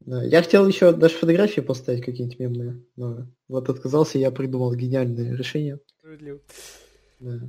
Да. 0.00 0.22
Я 0.24 0.42
хотел 0.42 0.66
еще 0.66 0.92
даже 0.92 1.14
фотографии 1.14 1.60
поставить 1.60 2.04
какие-нибудь 2.04 2.38
мемные, 2.38 2.82
но 2.96 3.26
вот 3.48 3.68
отказался, 3.68 4.18
я 4.18 4.30
придумал 4.30 4.74
гениальное 4.74 5.36
решение. 5.36 5.80
Справедливо. 5.98 6.40
Да. 7.20 7.40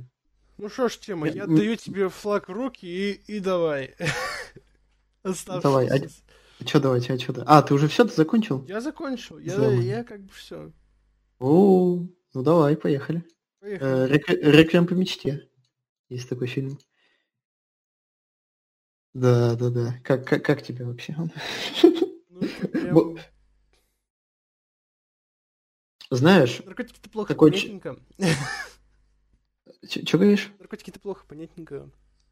Ну 0.58 0.68
что 0.68 0.88
ж, 0.88 0.98
тема, 0.98 1.28
я 1.28 1.44
отдаю 1.44 1.76
тебе 1.76 2.08
флаг 2.08 2.48
в 2.48 2.52
руки 2.52 2.86
и, 2.86 3.12
и 3.26 3.40
давай. 3.40 3.94
Давай, 5.62 5.86
а, 5.86 5.94
а 5.94 6.66
что 6.66 6.80
давайте, 6.80 7.12
а 7.12 7.18
что 7.18 7.44
А, 7.46 7.62
ты 7.62 7.74
уже 7.74 7.86
все, 7.86 8.04
ты 8.04 8.12
закончил? 8.12 8.64
Я 8.66 8.80
закончил, 8.80 9.38
я, 9.38 9.70
я 9.70 10.02
как 10.02 10.20
бы 10.20 10.32
все. 10.32 10.72
О, 11.38 12.04
ну 12.34 12.42
давай, 12.42 12.76
поехали. 12.76 13.24
поехали. 13.60 14.10
Э, 14.10 14.50
Реквием 14.50 14.88
по 14.88 14.94
мечте. 14.94 15.48
Есть 16.12 16.28
такой 16.28 16.46
фильм. 16.46 16.78
Да, 19.14 19.54
да, 19.56 19.70
да. 19.70 19.98
Как, 20.04 20.26
как, 20.26 20.44
как 20.44 20.62
тебе 20.62 20.84
вообще? 20.84 21.16
Ну, 22.28 22.46
прям... 22.72 23.18
Знаешь, 26.10 26.60
наркотики-то 26.64 27.08
плохо, 27.08 27.28
такой... 27.28 27.52
понятненько. 27.52 27.96
Что 29.88 30.18
говоришь? 30.18 30.52
Наркотики-то 30.58 30.98
плохо, 30.98 31.24
понятненько. 31.26 31.88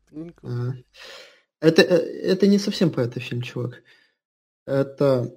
понятненько. 0.09 0.47
А. 0.47 0.73
Это, 1.61 1.83
э, 1.83 1.97
это 2.33 2.49
не 2.49 2.59
совсем 2.59 2.91
по 2.91 3.01
это 3.01 3.21
фильм, 3.21 3.43
чувак. 3.43 3.83
Это... 4.67 5.33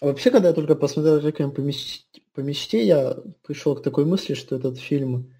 Вообще, 0.00 0.30
когда 0.30 0.48
я 0.48 0.54
только 0.54 0.76
посмотрел 0.76 1.18
«Реквием 1.18 1.52
по 1.52 1.60
мечте», 1.60 2.22
по 2.32 2.40
мечте, 2.40 2.86
я 2.86 3.16
пришел 3.42 3.74
к 3.74 3.82
такой 3.82 4.04
мысли, 4.04 4.34
что 4.34 4.56
этот 4.56 4.78
фильм, 4.78 5.34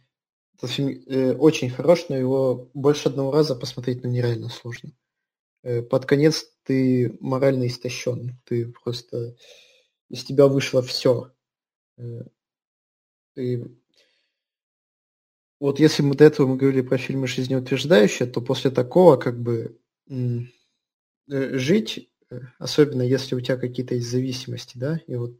этот 0.60 0.70
фильм 0.70 1.02
э, 1.06 1.34
очень 1.34 1.70
хорош, 1.70 2.06
но 2.08 2.16
его 2.16 2.70
больше 2.74 3.08
одного 3.08 3.32
раза 3.32 3.56
посмотреть 3.56 4.02
ну, 4.02 4.10
нереально 4.10 4.48
сложно. 4.48 4.92
Э, 5.62 5.82
под 5.82 6.06
конец 6.06 6.46
ты 6.64 7.16
морально 7.20 7.66
истощен. 7.66 8.38
Ты 8.44 8.68
просто... 8.68 9.36
Из 10.08 10.24
тебя 10.24 10.46
вышло 10.48 10.82
все. 10.82 11.32
Э, 11.96 12.22
ты 13.34 13.80
вот 15.60 15.78
если 15.78 16.02
мы 16.02 16.14
до 16.14 16.24
этого 16.24 16.46
мы 16.46 16.56
говорили 16.56 16.80
про 16.80 16.96
фильмы 16.96 17.26
жизнеутверждающие, 17.26 18.26
то 18.26 18.40
после 18.40 18.70
такого 18.70 19.16
как 19.18 19.38
бы 19.38 19.78
э, 20.08 20.46
жить, 21.28 22.10
э, 22.30 22.40
особенно 22.58 23.02
если 23.02 23.34
у 23.34 23.40
тебя 23.40 23.58
какие-то 23.58 23.94
есть 23.94 24.10
зависимости, 24.10 24.78
да, 24.78 25.00
и 25.06 25.16
вот 25.16 25.38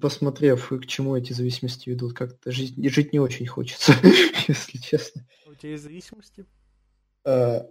посмотрев, 0.00 0.68
к 0.68 0.86
чему 0.86 1.16
эти 1.16 1.32
зависимости 1.32 1.88
ведут, 1.88 2.12
как-то 2.12 2.50
жить, 2.50 2.74
жить 2.92 3.12
не 3.12 3.20
очень 3.20 3.46
хочется, 3.46 3.92
если 4.48 4.78
честно. 4.78 5.26
А 5.46 5.50
у 5.50 5.54
тебя 5.54 5.70
есть 5.70 5.84
зависимости? 5.84 6.44
А, 7.24 7.66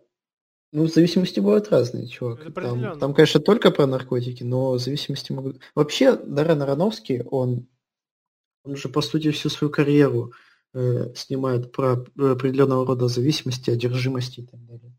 ну, 0.72 0.88
зависимости 0.88 1.40
бывают 1.40 1.70
разные, 1.70 2.08
чувак. 2.08 2.54
Там, 2.54 3.00
там, 3.00 3.14
конечно, 3.14 3.40
только 3.40 3.72
про 3.72 3.88
наркотики, 3.88 4.44
но 4.44 4.78
зависимости 4.78 5.32
могут... 5.32 5.60
Вообще, 5.76 6.16
Даррен 6.16 6.62
Ароновский, 6.62 7.22
он, 7.24 7.68
он 8.64 8.76
же, 8.76 8.90
по 8.90 9.02
сути, 9.02 9.32
всю 9.32 9.50
свою 9.50 9.72
карьеру 9.72 10.34
э, 10.74 11.14
снимает 11.16 11.72
про 11.72 11.94
определенного 12.18 12.86
рода 12.86 13.08
зависимости, 13.08 13.72
одержимости 13.72 14.42
и 14.42 14.46
так 14.46 14.64
далее. 14.66 14.96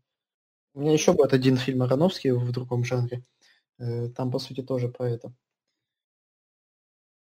У 0.73 0.81
меня 0.81 0.93
еще 0.93 1.13
будет 1.13 1.33
один 1.33 1.57
фильм 1.57 1.83
Ароновский 1.83 2.31
в 2.31 2.51
другом 2.51 2.83
жанре. 2.83 3.23
Э, 3.77 4.09
там, 4.09 4.31
по 4.31 4.39
сути, 4.39 4.61
тоже 4.61 4.89
про 4.89 5.09
это. 5.09 5.33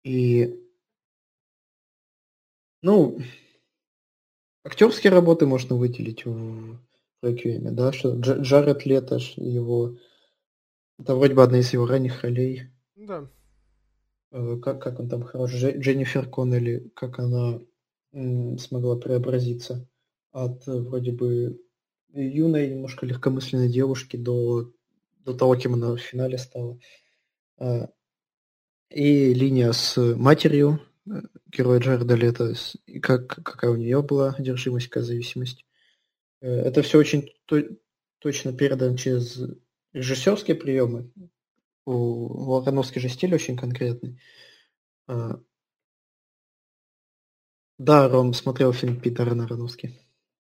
И, 0.07 0.62
ну, 2.80 3.18
актерские 4.62 5.11
работы 5.12 5.46
можно 5.46 5.74
выделить 5.74 6.24
в 6.24 6.78
Реквиеме, 7.22 7.72
да, 7.72 7.92
что 7.92 8.14
Дж- 8.14 8.40
Джаред 8.40 8.86
Леташ, 8.86 9.36
его... 9.36 9.96
Это 11.00 11.16
вроде 11.16 11.34
бы 11.34 11.42
одна 11.42 11.59
из 11.59 11.72
его 11.72 11.86
ранних 11.86 12.22
ролей. 12.22 12.70
Да. 12.94 13.28
Э, 14.30 14.59
как, 14.62 14.80
как 14.80 15.00
он 15.00 15.09
там 15.09 15.24
хорош, 15.24 15.50
Дженнифер 15.52 16.30
Коннелли, 16.30 16.88
как 16.94 17.18
она 17.18 17.59
смогла 18.12 18.94
преобразиться 18.94 19.88
от 20.30 20.68
э, 20.68 20.72
вроде 20.72 21.11
бы 21.11 21.61
юной, 22.12 22.70
немножко 22.70 23.07
легкомысленной 23.07 23.68
девушки 23.68 24.16
до, 24.16 24.70
до 25.18 25.34
того, 25.34 25.57
кем 25.57 25.74
она 25.74 25.96
в 25.96 25.98
финале 25.98 26.38
стала. 26.38 26.78
А, 27.59 27.88
и 28.91 29.34
линия 29.34 29.72
с 29.72 29.97
матерью 30.16 30.80
э, 31.07 31.22
героя 31.47 31.80
Джареда 31.80 32.14
Лето, 32.14 32.55
и 32.87 33.01
как, 33.01 33.26
какая 33.26 33.70
у 33.70 33.76
нее 33.76 34.03
была 34.03 34.30
одержимость, 34.30 34.89
какая 34.89 35.05
зависимость. 35.05 35.64
Э, 36.41 36.49
это 36.49 36.82
все 36.82 36.99
очень 36.99 37.30
то, 37.47 37.62
точно 38.18 38.53
передано 38.53 38.97
через 38.97 39.41
режиссерские 39.93 40.57
приемы. 40.57 41.11
У 41.84 42.51
Лорановский 42.51 43.01
же 43.01 43.09
стиль 43.09 43.34
очень 43.34 43.57
конкретный. 43.57 44.20
А, 45.07 45.41
да, 47.78 48.09
Ром 48.09 48.32
смотрел 48.32 48.72
фильм 48.72 49.01
Питера 49.01 49.34
Нароновский. 49.34 50.01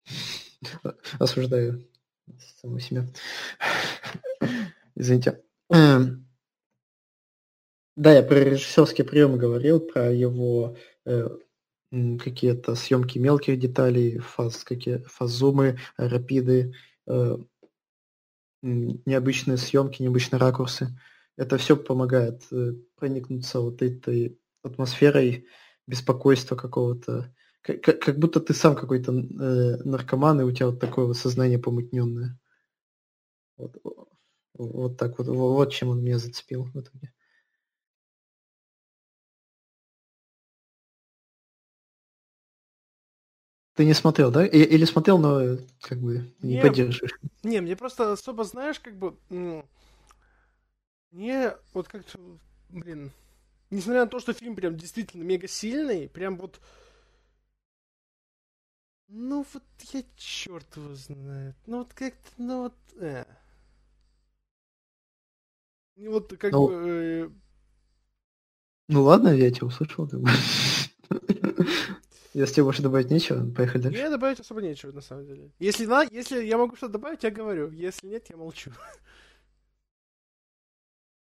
Осуждаю 1.19 1.89
саму 2.61 2.79
себя. 2.79 3.07
Извините. 4.95 5.43
Да, 7.97 8.13
я 8.13 8.23
про 8.23 8.37
режиссерские 8.41 9.07
приемы 9.07 9.39
говорил, 9.39 9.81
про 9.81 10.13
его 10.13 10.77
э, 11.07 11.29
какие-то 11.91 12.75
съемки 12.75 13.19
мелких 13.19 13.59
деталей, 13.59 14.19
фаз, 14.19 14.65
какие, 14.65 14.99
фазумы, 15.07 15.79
рапиды, 15.97 16.75
э, 17.07 17.37
необычные 18.63 19.57
съемки, 19.57 20.03
необычные 20.03 20.39
ракурсы. 20.39 20.99
Это 21.37 21.57
все 21.57 21.77
помогает 21.77 22.43
э, 22.53 22.75
проникнуться 22.97 23.61
вот 23.61 23.81
этой 23.81 24.39
атмосферой 24.63 25.47
беспокойства 25.87 26.57
какого-то. 26.57 27.33
Как, 27.63 27.83
как 27.83 28.19
будто 28.19 28.41
ты 28.41 28.53
сам 28.55 28.77
какой-то 28.77 29.13
э, 29.13 29.77
наркоман, 29.85 30.41
и 30.41 30.45
у 30.45 30.53
тебя 30.53 30.67
вот 30.67 30.81
такое 30.81 31.07
вот 31.07 31.17
сознание 31.17 31.59
помутненное. 31.59 32.39
Вот, 33.57 33.77
вот 34.55 34.97
так 34.97 35.19
вот. 35.19 35.29
Вот 35.29 35.73
чем 35.73 35.89
он 35.89 36.03
меня 36.03 36.19
зацепил 36.19 36.65
в 36.65 36.79
итоге. 36.79 37.13
Ты 43.77 43.85
не 43.85 43.93
смотрел, 43.93 44.31
да? 44.31 44.47
Или 44.47 44.87
смотрел, 44.87 45.19
но 45.19 45.59
как 45.83 45.99
бы 45.99 46.33
не, 46.41 46.55
не 46.55 46.63
поддерживаешь? 46.63 47.13
Не, 47.43 47.61
мне 47.61 47.77
просто 47.77 48.11
особо, 48.11 48.45
знаешь, 48.45 48.81
как 48.81 48.97
бы... 48.97 49.17
Мне 51.11 51.55
вот 51.75 51.87
как-то, 51.87 52.19
блин, 52.71 53.13
несмотря 53.71 54.05
на 54.05 54.11
то, 54.11 54.19
что 54.19 54.33
фильм 54.33 54.57
прям 54.57 54.77
действительно 54.77 55.25
мега 55.25 55.47
сильный, 55.47 56.09
прям 56.09 56.39
вот... 56.39 56.59
Ну 59.09 59.47
вот 59.53 59.63
я 59.93 60.03
черт 60.17 60.77
его 60.77 60.95
знает. 60.95 61.55
Ну 61.67 61.79
вот 61.79 61.93
как-то, 61.93 62.31
ну 62.39 62.63
вот... 62.63 62.75
Э. 62.99 63.25
И 65.97 66.09
вот 66.09 66.35
как 66.39 66.53
ну, 66.53 66.67
бы... 66.67 66.75
Э... 66.75 67.31
Ну 68.89 69.03
ладно, 69.03 69.29
я 69.29 69.51
тебя 69.51 69.67
услышал. 69.67 70.09
Как 70.09 70.21
бы. 70.21 70.31
Если 72.37 72.61
больше 72.61 72.83
добавить 72.83 73.11
нечего, 73.11 73.51
поехали 73.51 73.81
дальше. 73.81 73.99
Мне 73.99 74.11
добавить 74.11 74.41
особо 74.41 74.61
нечего, 74.61 74.93
на 74.93 75.01
самом 75.01 75.25
деле. 75.25 75.51
Если, 75.59 75.87
на, 75.87 76.03
если 76.03 76.45
я 76.45 76.59
могу 76.59 76.77
что-то 76.77 76.93
добавить, 76.93 77.23
я 77.23 77.31
говорю. 77.31 77.71
Если 77.71 78.09
нет, 78.09 78.27
я 78.29 78.37
молчу. 78.37 78.73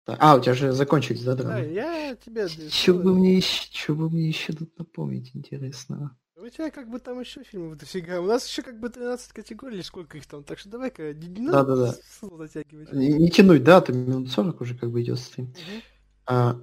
А, 0.07 0.37
у 0.37 0.41
тебя 0.41 0.55
же 0.55 0.73
закончились, 0.73 1.23
да, 1.23 1.35
драмы? 1.35 1.53
Да, 1.53 1.61
я 1.61 2.17
тебе... 2.17 2.49
Что 2.49 2.95
бы 2.95 3.15
мне 3.15 3.37
еще, 3.37 3.69
что 3.71 3.95
бы 3.95 4.09
мне 4.09 4.27
еще 4.29 4.55
тут 4.55 4.79
напомнить 4.79 5.37
интересного? 5.37 6.17
У 6.35 6.49
тебя 6.49 6.71
как 6.71 6.89
бы 6.89 6.99
там 6.99 7.21
еще 7.21 7.45
фильмов 7.45 7.77
дофига. 7.77 8.23
У 8.23 8.25
нас 8.25 8.49
еще 8.49 8.63
как 8.63 8.81
бы 8.81 8.89
13 8.89 9.33
категорий, 9.35 9.75
или 9.75 9.83
сколько 9.83 10.17
их 10.17 10.25
там. 10.27 10.43
Так 10.45 10.59
что 10.59 10.71
давай-ка 10.71 11.13
не 11.13 11.47
да, 11.47 11.63
да, 11.63 11.77
да. 11.77 11.95
затягивать. 12.39 12.91
Не, 12.91 13.13
не 13.13 13.29
тянуть, 13.29 13.63
да, 13.63 13.83
там 13.83 13.99
минут 13.99 14.31
40 14.31 14.59
уже 14.63 14.79
как 14.79 14.91
бы 14.91 15.03
идет 15.03 15.19
стрим. 15.19 15.45
Угу. 15.45 15.83
А, 16.25 16.59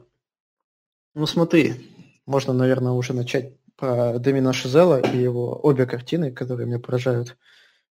ну 1.14 1.28
смотри, 1.28 1.76
можно, 2.26 2.52
наверное, 2.52 2.94
уже 2.94 3.14
начать 3.14 3.60
про 3.80 4.20
Демина 4.20 4.54
Шизела 4.54 5.00
и 5.00 5.18
его 5.18 5.60
обе 5.64 5.86
картины, 5.86 6.32
которые 6.32 6.68
меня 6.68 6.80
поражают. 6.80 7.38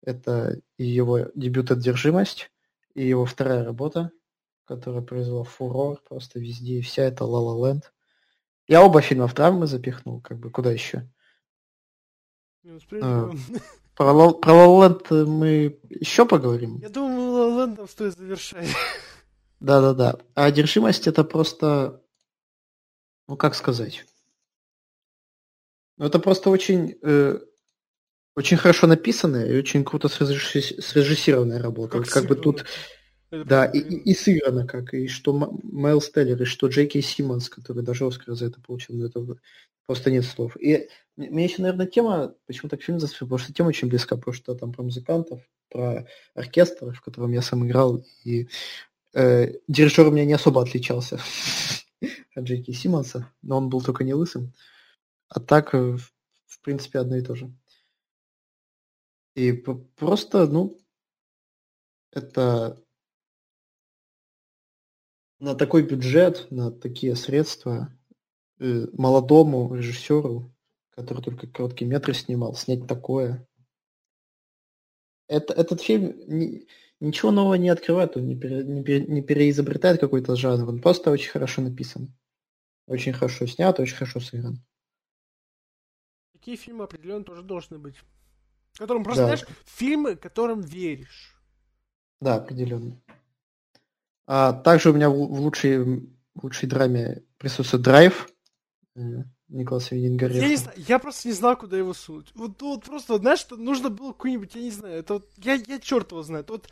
Это 0.03 0.59
и 0.76 0.85
его 0.85 1.30
дебют 1.35 1.70
«Одержимость», 1.70 2.51
и 2.95 3.07
его 3.07 3.24
вторая 3.26 3.64
работа 3.64 4.12
которая 4.64 5.03
произвела 5.03 5.45
фурор 5.45 6.01
просто 6.09 6.41
везде, 6.41 6.78
и 6.78 6.82
вся 6.82 7.03
эта 7.03 7.24
La 7.24 7.41
La 7.41 7.57
Land. 7.61 7.82
Я 8.66 8.82
оба 8.82 9.01
фильма 9.03 9.26
в 9.26 9.35
травмы 9.35 9.66
запихнул, 9.66 10.20
как 10.20 10.39
бы, 10.39 10.51
куда 10.51 10.72
еще? 10.72 11.09
А, 13.03 13.30
про, 13.95 14.11
La 14.11 14.41
Land 14.41 15.26
мы 15.26 15.78
еще 15.91 16.26
поговорим. 16.26 16.78
Я 16.78 16.89
думаю, 16.89 17.30
La 17.30 17.66
Land 17.66 17.89
стоит 17.89 18.16
завершать. 18.16 18.68
Да-да-да. 19.61 20.18
А 20.35 20.45
одержимость 20.45 21.07
это 21.07 21.24
просто, 21.24 22.03
ну 23.28 23.37
как 23.37 23.55
сказать, 23.55 24.05
ну, 25.97 26.07
это 26.07 26.19
просто 26.19 26.51
очень, 26.51 26.97
э, 27.03 27.39
очень 28.37 28.57
хорошо 28.57 28.87
написанная 28.87 29.47
и 29.47 29.59
очень 29.59 29.85
круто 29.85 30.09
срежиссированная 30.09 31.61
работа. 31.61 32.01
Как, 32.01 32.09
как 32.09 32.27
бы 32.27 32.35
тут 32.35 32.65
да, 33.31 33.65
и, 33.67 33.79
и, 33.79 34.11
и 34.11 34.15
сыграно 34.15 34.67
как, 34.67 34.95
и 34.95 35.09
что 35.09 35.33
Майлз 35.63 36.11
Теллер, 36.11 36.41
и 36.43 36.45
что 36.45 36.69
Джей 36.69 36.87
Кей 36.87 37.03
Симмонс, 37.03 37.49
который 37.49 37.83
даже 37.83 38.07
Оскар 38.07 38.35
за 38.35 38.47
это 38.47 38.61
получил, 38.61 38.97
но 38.97 39.07
это 39.07 39.25
просто 39.87 40.11
нет 40.11 40.25
слов. 40.25 40.57
И 40.61 40.89
мне 41.17 41.45
еще, 41.45 41.63
наверное, 41.63 41.87
тема, 41.87 42.35
почему 42.47 42.69
так 42.69 42.83
фильм 42.83 43.01
зацепил, 43.01 43.27
потому 43.27 43.39
что 43.39 43.53
тема 43.53 43.69
очень 43.69 43.89
близка, 43.89 44.17
потому 44.17 44.35
что 44.35 44.55
там 44.55 44.73
про 44.73 44.83
музыкантов, 44.83 45.41
про 45.71 46.07
оркестр, 46.35 46.93
в 46.93 47.01
котором 47.01 47.33
я 47.33 47.43
сам 47.43 47.67
играл, 47.67 48.05
и 48.25 48.49
э, 49.15 49.53
дирижер 49.69 50.07
у 50.07 50.11
меня 50.11 50.25
не 50.25 50.35
особо 50.35 50.63
отличался 50.63 51.19
от 52.35 52.45
Джеки 52.45 52.73
Симмонса, 52.73 53.31
но 53.43 53.59
он 53.59 53.69
был 53.69 53.81
только 53.81 54.05
не 54.05 54.15
лысым. 54.15 54.53
А 55.35 55.41
так, 55.41 55.74
э, 55.74 55.97
в 56.47 56.61
принципе, 56.62 57.01
одно 57.01 57.16
и 57.16 57.22
то 57.22 57.35
же. 57.35 57.53
И 59.35 59.53
просто, 59.53 60.47
ну, 60.47 60.78
это 62.12 62.80
на 65.41 65.57
такой 65.57 65.82
бюджет, 65.82 66.47
на 66.53 66.70
такие 66.70 67.16
средства 67.16 67.93
э, 68.61 68.87
молодому 68.93 69.74
режиссеру, 69.74 70.55
который 70.91 71.22
только 71.22 71.49
короткие 71.49 71.91
метры 71.91 72.14
снимал, 72.14 72.55
снять 72.55 72.87
такое. 72.87 73.45
Это, 75.26 75.53
этот 75.53 75.82
фильм 75.82 76.14
ни, 76.28 76.68
ничего 77.01 77.32
нового 77.32 77.55
не 77.55 77.70
открывает, 77.70 78.16
он 78.16 78.28
не, 78.28 78.39
пере, 78.39 78.62
не, 78.62 78.85
пере, 78.85 79.05
не 79.05 79.20
переизобретает 79.20 79.99
какой-то 79.99 80.37
жанр, 80.37 80.68
он 80.68 80.80
просто 80.80 81.11
очень 81.11 81.32
хорошо 81.32 81.61
написан. 81.61 82.14
Очень 82.87 83.14
хорошо 83.14 83.47
снят, 83.47 83.80
очень 83.80 83.97
хорошо 83.97 84.20
сыгран. 84.20 84.62
Такие 86.45 86.59
фильмы 86.59 86.85
определенно 86.85 87.25
тоже 87.25 87.43
должны 87.43 87.79
быть. 87.79 87.95
Которым 88.77 89.03
просто, 89.03 89.23
да. 89.23 89.27
знаешь, 89.29 89.47
фильмы, 89.65 90.15
которым 90.15 90.61
веришь. 90.61 91.35
Да, 92.21 92.35
определенно. 92.35 93.01
А 94.27 94.53
также 94.53 94.91
у 94.91 94.93
меня 94.93 95.09
в, 95.09 95.15
в 95.15 95.41
лучшей, 95.41 95.79
в 95.83 96.05
лучшей 96.43 96.69
драме 96.69 97.23
присутствует 97.39 97.83
драйв. 97.83 98.29
Э, 98.95 99.23
Николаса 99.49 99.95
Виндинга 99.95 100.29
я, 100.29 100.49
не 100.49 100.57
знаю, 100.57 100.77
я 100.87 100.99
просто 100.99 101.29
не 101.29 101.33
знал, 101.33 101.57
куда 101.57 101.79
его 101.79 101.95
сунуть. 101.95 102.31
Вот, 102.35 102.61
вот 102.61 102.85
просто, 102.85 103.17
знаешь, 103.17 103.41
что 103.41 103.57
нужно 103.57 103.89
было 103.89 104.13
какой-нибудь, 104.13 104.55
я 104.55 104.61
не 104.61 104.71
знаю, 104.71 104.97
это 104.97 105.15
вот, 105.15 105.31
я, 105.39 105.55
я 105.55 105.81
черт 105.81 106.11
его 106.11 106.23
знает. 106.23 106.51
Вот, 106.51 106.69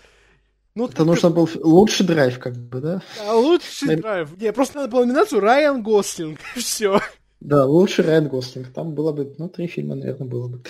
ну, 0.75 0.87
это 0.87 1.07
нужно 1.07 1.31
был 1.31 1.49
лучший 1.63 2.05
драйв, 2.05 2.39
как 2.39 2.59
бы, 2.59 2.81
да? 2.83 3.03
Да, 3.17 3.35
лучший 3.37 3.97
драйв. 3.97 4.37
Не, 4.39 4.53
просто 4.53 4.81
надо 4.81 4.91
было 4.91 5.07
номинацию 5.07 5.41
Райан 5.41 5.83
Гослинг, 5.83 6.41
все. 6.57 7.01
Да, 7.45 7.67
лучший 7.67 8.05
Райан 8.05 8.29
Гослинг. 8.29 8.73
Там 8.73 8.95
было 8.95 9.13
бы, 9.13 9.35
ну, 9.37 9.49
три 9.49 9.67
фильма, 9.67 9.97
наверное, 9.97 10.29
было 10.29 10.49
бы. 10.49 10.63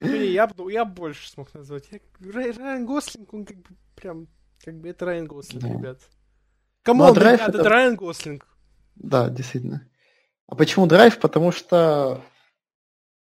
Ну, 0.00 0.14
я, 0.14 0.48
я 0.70 0.84
больше 0.84 1.28
смог 1.28 1.52
назвать. 1.52 1.88
Я, 1.90 1.98
Райан 2.32 2.86
Гослинг, 2.86 3.34
он 3.34 3.44
как 3.44 3.56
бы 3.56 3.70
прям 3.96 4.28
как 4.64 4.78
бы 4.78 4.88
это 4.88 5.04
Райан 5.04 5.26
Гослинг, 5.26 5.64
да. 5.64 5.68
ребят. 5.68 5.98
Кому 6.82 7.04
ну, 7.04 7.10
а 7.10 7.14
драйв 7.14 7.40
это... 7.40 7.58
это 7.58 7.68
Райан 7.68 7.96
Гослинг. 7.96 8.46
Да, 8.94 9.28
действительно. 9.30 9.88
А 10.46 10.54
почему 10.54 10.86
драйв? 10.86 11.18
Потому 11.18 11.50
что 11.50 12.22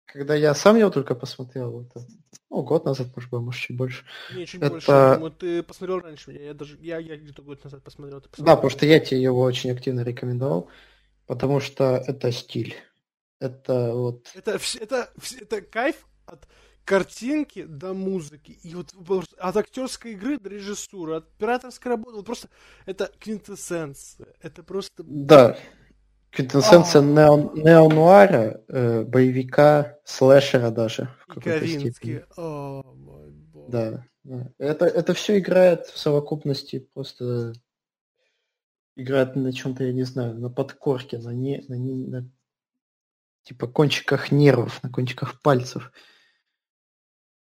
когда 0.05 0.35
я 0.35 0.53
сам 0.53 0.77
его 0.77 0.91
только 0.91 1.15
посмотрел, 1.15 1.81
это, 1.81 2.05
ну, 2.51 2.61
год 2.61 2.85
назад, 2.85 3.07
может 3.15 3.31
быть, 3.31 3.41
может, 3.41 3.61
чуть 3.61 3.77
больше. 3.77 4.05
Не, 4.35 4.45
чуть 4.45 4.61
это... 4.61 4.69
больше. 4.69 4.88
Думаю, 5.15 5.31
ты 5.31 5.63
посмотрел 5.63 5.99
раньше 6.01 6.29
меня. 6.29 6.45
Я 6.45 6.53
даже 6.53 6.77
я, 6.81 6.99
я 6.99 7.17
где-то 7.17 7.41
год 7.41 7.63
назад 7.63 7.83
посмотрел. 7.83 8.21
посмотрел. 8.21 8.45
Да, 8.45 8.55
потому 8.55 8.69
что 8.69 8.85
я 8.85 8.99
тебе 8.99 9.23
его 9.23 9.41
очень 9.41 9.71
активно 9.71 10.01
рекомендовал, 10.01 10.69
потому 11.28 11.59
что 11.59 12.03
это 12.07 12.32
стиль. 12.32 12.75
Это 13.39 13.93
вот... 13.93 14.32
Это, 14.34 14.59
это, 14.80 15.09
это 15.39 15.61
кайф 15.61 16.07
от 16.25 16.47
картинки 16.84 17.65
до 17.65 17.93
музыки, 17.93 18.57
и 18.63 18.73
вот 18.73 19.28
от 19.38 19.57
актерской 19.57 20.13
игры 20.13 20.39
до 20.39 20.49
режиссуры, 20.49 21.17
от 21.17 21.28
операторской 21.36 21.91
работы, 21.91 22.15
вот 22.15 22.25
просто 22.25 22.47
это 22.86 23.11
квинтэссенция, 23.19 24.28
это 24.41 24.63
просто... 24.63 25.03
Да, 25.03 25.57
квинтэссенция 26.32 27.01
нео, 27.01 27.51
неонуара, 27.55 28.63
э, 28.69 29.03
боевика, 29.03 29.97
слэшера 30.05 30.71
даже. 30.71 31.09
В 31.28 31.34
и 31.45 32.23
о 32.38 32.84
мой 32.95 33.32
бог. 33.32 33.69
Да, 33.69 34.05
да. 34.23 34.51
Это, 34.57 34.86
это 34.86 35.13
все 35.13 35.39
играет 35.39 35.88
в 35.88 35.97
совокупности 35.97 36.80
просто 36.93 37.53
играет 38.97 39.35
на 39.35 39.53
чем-то, 39.53 39.85
я 39.85 39.93
не 39.93 40.03
знаю, 40.03 40.37
на 40.37 40.49
подкорке, 40.49 41.19
на 41.19 41.29
не, 41.29 41.63
на, 41.69 41.75
не, 41.75 42.07
на 42.07 42.29
типа 43.43 43.67
кончиках 43.67 44.31
нервов, 44.31 44.83
на 44.83 44.89
кончиках 44.89 45.41
пальцев 45.41 45.93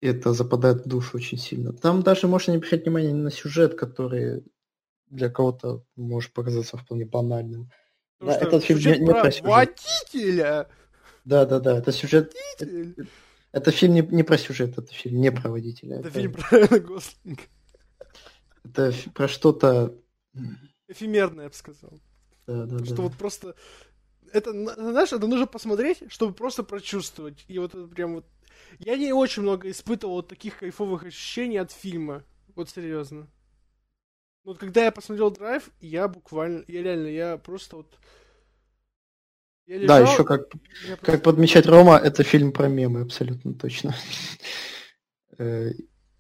это 0.01 0.33
западает 0.33 0.85
в 0.85 0.87
душу 0.87 1.17
очень 1.17 1.37
сильно. 1.37 1.73
Там 1.73 2.03
даже 2.03 2.27
можно 2.27 2.51
не 2.51 2.57
обращать 2.57 2.83
внимание 2.83 3.13
на 3.13 3.31
сюжет, 3.31 3.75
который 3.75 4.43
для 5.07 5.29
кого-то 5.29 5.83
может 5.95 6.33
показаться 6.33 6.77
вполне 6.77 7.05
банальным. 7.05 7.71
да, 8.19 8.35
этот 8.35 8.63
фильм 8.63 8.79
не, 8.79 8.99
не 8.99 9.11
про 9.11 9.31
сюжет. 9.31 9.45
водителя. 9.45 10.67
Да, 11.23 11.45
да, 11.45 11.59
да, 11.59 11.77
это 11.77 11.91
сюжет. 11.91 12.33
Это, 12.59 13.07
это 13.51 13.71
фильм 13.71 13.93
не, 13.93 14.01
не 14.01 14.23
про 14.23 14.37
сюжет, 14.37 14.77
это 14.77 14.93
фильм 14.93 15.21
не 15.21 15.31
про 15.31 15.49
водителя. 15.49 15.99
Это, 15.99 16.09
это 16.09 16.19
фильм 16.19 16.33
про 16.33 16.79
Гослинга. 16.79 17.41
Это 18.63 18.93
про 19.13 19.27
что-то... 19.27 19.95
Эфемерное, 20.87 21.45
я 21.45 21.49
бы 21.49 21.55
сказал. 21.55 21.99
Да, 22.47 22.65
да, 22.65 22.85
что 22.85 22.95
да. 22.95 23.03
вот 23.03 23.13
просто... 23.17 23.55
Это, 24.31 24.51
знаешь, 24.51 25.13
это 25.13 25.27
нужно 25.27 25.47
посмотреть, 25.47 26.03
чтобы 26.09 26.33
просто 26.33 26.63
прочувствовать. 26.63 27.45
И 27.47 27.57
вот 27.59 27.73
это 27.73 27.87
прям 27.87 28.15
вот 28.15 28.25
я 28.79 28.97
не 28.97 29.13
очень 29.13 29.43
много 29.43 29.69
испытывал 29.69 30.23
таких 30.23 30.59
кайфовых 30.59 31.03
ощущений 31.03 31.57
от 31.57 31.71
фильма. 31.71 32.23
Вот 32.55 32.69
серьезно. 32.69 33.27
Вот 34.43 34.59
когда 34.59 34.85
я 34.85 34.91
посмотрел 34.91 35.31
драйв, 35.31 35.69
я 35.79 36.07
буквально, 36.07 36.63
я 36.67 36.83
реально, 36.83 37.07
я 37.07 37.37
просто 37.37 37.77
вот... 37.77 37.97
Я 39.65 39.77
лежал, 39.79 40.05
да, 40.05 40.11
еще 40.11 40.23
как, 40.23 40.49
просто... 40.49 40.97
как 41.01 41.23
подмечать 41.23 41.65
Рома, 41.65 41.97
это 41.97 42.23
фильм 42.23 42.51
про 42.51 42.67
мемы, 42.67 43.01
абсолютно 43.01 43.53
точно. 43.53 43.95
Э, 45.37 45.71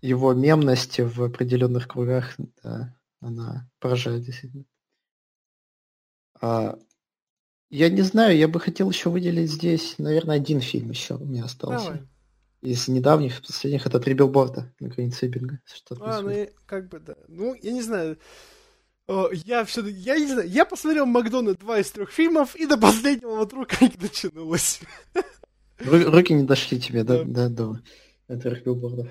его 0.01 0.33
мемность 0.33 0.99
в 0.99 1.23
определенных 1.23 1.87
кругах, 1.87 2.35
да, 2.61 2.94
она 3.19 3.69
поражает 3.79 4.23
действительно. 4.23 4.65
А, 6.41 6.77
я 7.69 7.89
не 7.89 8.01
знаю, 8.01 8.37
я 8.37 8.47
бы 8.47 8.59
хотел 8.59 8.89
еще 8.89 9.09
выделить 9.09 9.51
здесь, 9.51 9.95
наверное, 9.97 10.35
один 10.35 10.61
фильм 10.61 10.89
еще 10.89 11.15
у 11.15 11.25
меня 11.25 11.45
остался. 11.45 11.85
Давай 11.85 12.07
из 12.65 12.87
недавних, 12.87 13.41
последних, 13.41 13.85
это 13.85 13.99
три 13.99 14.13
билборда 14.13 14.73
на 14.79 14.89
границе 14.89 15.27
Эббинга. 15.27 15.59
Что 15.65 15.95
а, 16.01 16.21
ну, 16.21 16.47
как 16.65 16.89
бы, 16.89 16.99
да. 16.99 17.15
Ну, 17.27 17.55
я 17.61 17.71
не 17.71 17.81
знаю. 17.81 18.17
О, 19.07 19.29
я 19.31 19.63
все 19.65 19.85
я 19.85 20.17
не 20.17 20.25
знаю, 20.25 20.49
я 20.49 20.65
посмотрел 20.65 21.05
Макдона 21.05 21.53
два 21.53 21.79
из 21.79 21.91
трех 21.91 22.11
фильмов, 22.11 22.55
и 22.55 22.65
до 22.65 22.77
последнего 22.77 23.35
вот 23.35 23.53
рука 23.53 23.77
не 23.81 23.89
дотянулась. 23.89 24.81
руки 25.79 26.33
не 26.33 26.43
дошли 26.43 26.79
тебе, 26.79 27.03
да, 27.03 27.23
да, 27.23 27.49
до 27.49 27.81
трех 28.27 28.63
билбордов. 28.63 29.07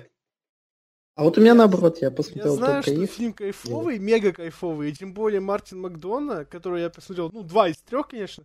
А 1.15 1.23
вот 1.23 1.37
у 1.37 1.41
меня 1.41 1.53
наоборот, 1.53 2.01
я 2.01 2.11
посмотрел 2.11 2.53
Я 2.53 2.57
знаю, 2.57 2.83
что 2.83 2.91
их. 2.91 3.09
фильм 3.09 3.31
кайфовый, 3.31 3.99
мега 3.99 4.33
кайфовый, 4.33 4.89
и 4.89 4.93
тем 4.93 5.13
более 5.13 5.39
Мартин 5.39 5.79
Макдона, 5.79 6.43
который 6.43 6.81
я 6.81 6.89
посмотрел, 6.89 7.31
ну, 7.31 7.41
два 7.41 7.69
из 7.69 7.77
трех, 7.77 8.09
конечно, 8.09 8.43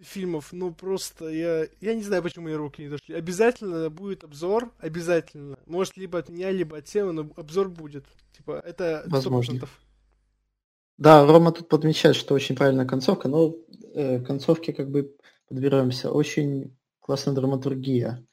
фильмов, 0.00 0.52
ну 0.52 0.74
просто 0.74 1.28
я, 1.28 1.68
я 1.80 1.94
не 1.94 2.02
знаю, 2.02 2.22
почему 2.24 2.46
мои 2.46 2.54
руки 2.54 2.82
не 2.82 2.88
дошли. 2.88 3.14
Обязательно 3.14 3.88
будет 3.88 4.24
обзор, 4.24 4.72
обязательно. 4.80 5.58
Может, 5.66 5.96
либо 5.96 6.18
от 6.18 6.28
меня, 6.28 6.50
либо 6.50 6.78
от 6.78 6.86
темы, 6.86 7.12
но 7.12 7.30
обзор 7.36 7.68
будет. 7.68 8.04
Типа, 8.36 8.60
это 8.64 9.04
100%. 9.06 9.10
Возможно. 9.10 9.68
Да, 10.98 11.24
Рома 11.24 11.52
тут 11.52 11.68
подмечает, 11.68 12.16
что 12.16 12.34
очень 12.34 12.56
правильная 12.56 12.86
концовка, 12.86 13.28
но 13.28 13.54
э, 13.94 14.20
концовки 14.20 14.72
как 14.72 14.90
бы 14.90 15.14
подбираемся. 15.48 16.10
Очень 16.10 16.76
классная 17.00 17.34
драматургия. 17.34 18.26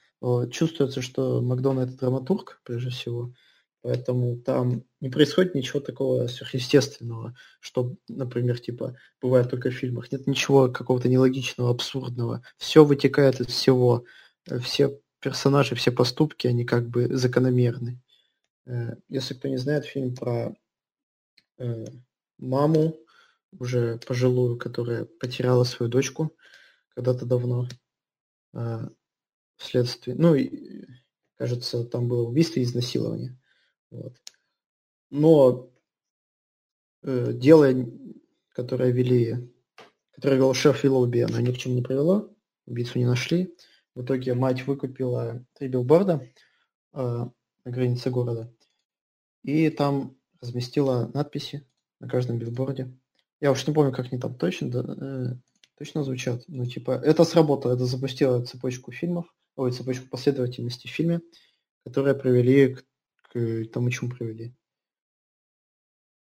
Чувствуется, 0.51 1.01
что 1.01 1.41
Макдональд 1.41 1.89
это 1.89 1.99
драматург, 1.99 2.61
прежде 2.63 2.89
всего. 2.89 3.34
Поэтому 3.84 4.38
там 4.38 4.86
не 5.01 5.09
происходит 5.09 5.55
ничего 5.55 5.82
такого 5.82 6.28
сверхъестественного, 6.28 7.36
что, 7.59 7.97
например, 8.07 8.57
типа, 8.57 8.95
бывает 9.21 9.49
только 9.49 9.69
в 9.69 9.74
фильмах. 9.74 10.09
Нет 10.09 10.26
ничего 10.26 10.69
какого-то 10.69 11.09
нелогичного, 11.09 11.69
абсурдного. 11.69 12.43
Все 12.55 12.86
вытекает 12.86 13.41
из 13.41 13.47
всего. 13.47 14.05
Э, 14.49 14.59
все 14.59 14.97
персонажи, 15.19 15.76
все 15.76 15.91
поступки, 15.91 16.47
они 16.47 16.63
как 16.63 16.88
бы 16.88 17.13
закономерны. 17.13 18.01
Э, 18.65 18.95
если 19.09 19.34
кто 19.34 19.49
не 19.49 19.57
знает, 19.57 19.84
фильм 19.84 20.15
про 20.15 20.55
э, 21.57 21.86
маму, 22.38 22.95
уже 23.59 23.99
пожилую, 24.07 24.57
которая 24.57 25.03
потеряла 25.03 25.65
свою 25.65 25.91
дочку 25.91 26.34
когда-то 26.95 27.26
давно 27.26 27.67
вследствие, 29.58 30.16
ну, 30.18 30.36
кажется, 31.36 31.84
там 31.84 32.08
было 32.08 32.28
убийство 32.28 32.60
и 32.60 32.64
изнасилование. 32.64 33.39
Вот. 33.91 34.16
Но 35.10 35.70
э, 37.04 37.34
дело, 37.34 37.72
которое 38.49 38.91
вели, 38.91 39.54
которое 40.12 40.38
вел 40.38 40.54
шеф 40.54 40.84
Виллоуби, 40.84 41.20
оно 41.20 41.39
ни 41.39 41.51
к 41.51 41.58
чему 41.58 41.76
не 41.76 41.82
привело. 41.82 42.34
Убийцу 42.66 42.97
не 42.97 43.06
нашли. 43.06 43.54
В 43.93 44.04
итоге 44.04 44.34
мать 44.34 44.66
выкупила 44.66 45.45
три 45.54 45.68
билборда 45.68 46.28
э, 46.93 46.97
на 46.97 47.32
границе 47.72 48.10
города. 48.10 48.51
И 49.43 49.70
там 49.70 50.18
разместила 50.41 51.12
надписи 51.14 51.68
на 51.99 52.08
каждом 52.08 52.39
билборде. 52.39 52.97
Я 53.39 53.51
уж 53.51 53.68
не 53.68 53.74
помню, 53.74 53.91
как 53.91 54.08
они 54.12 54.20
там 54.20 54.36
точно, 54.36 54.72
да, 54.72 54.80
э, 54.82 55.36
точно 55.78 56.04
звучат. 56.04 56.43
Ну, 56.47 56.66
типа, 56.66 56.91
это 56.91 57.24
сработало, 57.24 57.74
это 57.74 57.86
запустило 57.86 58.43
цепочку 58.43 58.91
фильмов, 58.91 59.26
ой, 59.56 59.72
цепочку 59.72 60.08
последовательности 60.08 60.88
в 60.88 60.91
фильме 60.91 61.22
которые 61.84 62.16
привели 62.16 62.76
к, 62.76 62.84
к 63.30 63.66
тому, 63.72 63.89
чему 63.89 64.10
привели. 64.10 64.56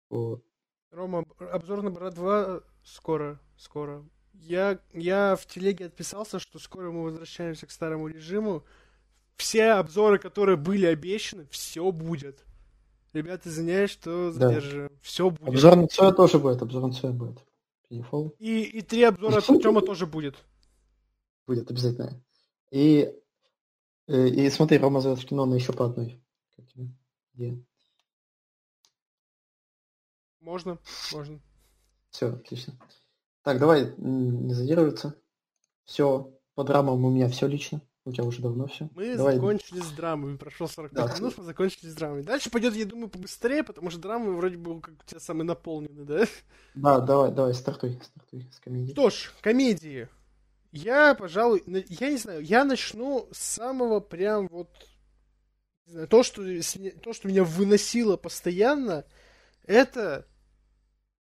Вот. 0.09 0.43
Рома, 0.91 1.25
обзор 1.39 1.81
на 1.81 1.91
Брат 1.91 2.15
2 2.15 2.61
скоро, 2.83 3.39
скоро. 3.57 4.05
Я, 4.33 4.79
я 4.93 5.35
в 5.35 5.45
телеге 5.45 5.85
отписался, 5.85 6.39
что 6.39 6.59
скоро 6.59 6.91
мы 6.91 7.03
возвращаемся 7.03 7.67
к 7.67 7.71
старому 7.71 8.07
режиму. 8.07 8.63
Все 9.35 9.71
обзоры, 9.71 10.17
которые 10.19 10.55
были 10.55 10.85
обещаны, 10.85 11.45
все 11.49 11.91
будет. 11.91 12.45
Ребята, 13.13 13.49
извиняюсь, 13.49 13.91
что 13.91 14.31
задерживаем. 14.31 14.89
Да. 14.89 14.95
Все 15.01 15.29
будет. 15.29 15.49
Обзор 15.49 15.75
на 15.75 15.87
Цоя 15.87 16.11
тоже 16.11 16.39
будет, 16.39 16.61
обзор 16.61 16.87
на 16.87 16.93
Цоя 16.93 17.13
будет. 17.13 17.39
И, 18.39 18.61
и 18.63 18.81
три 18.81 19.03
обзора 19.03 19.37
от 19.37 19.49
Артема 19.49 19.81
тоже 19.81 20.05
будет. 20.05 20.35
Будет, 21.47 21.69
обязательно. 21.69 22.24
И, 22.75 23.09
э, 24.07 24.27
и, 24.27 24.49
смотри, 24.49 24.77
Рома 24.79 24.99
зовет 24.99 25.19
в 25.19 25.25
кино 25.25 25.45
на 25.45 25.55
еще 25.55 25.71
по 25.71 25.85
одной. 25.85 26.21
Где? 27.33 27.57
Можно, 30.41 30.77
можно. 31.13 31.39
Все, 32.09 32.33
отлично. 32.33 32.77
Так, 33.43 33.59
давай 33.59 33.93
не 33.95 34.53
задерживаться. 34.53 35.15
Все, 35.85 36.37
по 36.53 36.65
драмам 36.65 37.05
у 37.05 37.09
меня 37.09 37.29
все 37.29 37.47
лично. 37.47 37.81
У 38.03 38.11
тебя 38.11 38.25
уже 38.25 38.41
давно 38.41 38.67
все. 38.67 38.89
Мы 38.93 39.15
давай. 39.15 39.35
закончили 39.35 39.79
с 39.79 39.91
драмами. 39.91 40.35
Прошло 40.35 40.67
45 40.67 41.05
да. 41.05 41.17
минут, 41.17 41.37
мы 41.37 41.43
закончили 41.45 41.89
с 41.89 41.95
драмами. 41.95 42.23
Дальше 42.23 42.49
пойдет, 42.49 42.75
я 42.75 42.85
думаю, 42.85 43.09
побыстрее, 43.09 43.63
потому 43.63 43.89
что 43.89 44.01
драмы 44.01 44.35
вроде 44.35 44.57
бы 44.57 44.81
как 44.81 44.95
у 44.95 45.05
тебя 45.05 45.21
самые 45.21 45.45
наполнены, 45.45 46.03
да? 46.03 46.25
Да, 46.73 46.99
давай, 46.99 47.31
давай, 47.31 47.53
стартуй, 47.53 47.97
стартуй 48.03 48.49
с 48.51 48.59
комедией. 48.59 48.91
Что 48.91 49.09
ж, 49.09 49.31
комедии. 49.39 50.09
Я, 50.75 51.15
пожалуй, 51.15 51.63
я 51.65 52.09
не 52.09 52.17
знаю, 52.17 52.41
я 52.43 52.65
начну 52.65 53.29
с 53.31 53.37
самого 53.37 54.01
прям 54.01 54.49
вот 54.49 54.69
не 55.85 55.93
знаю, 55.93 56.07
то, 56.09 56.21
что, 56.21 56.43
то, 57.01 57.13
что 57.13 57.27
меня 57.29 57.45
выносило 57.45 58.17
постоянно, 58.17 59.05
это 59.63 60.27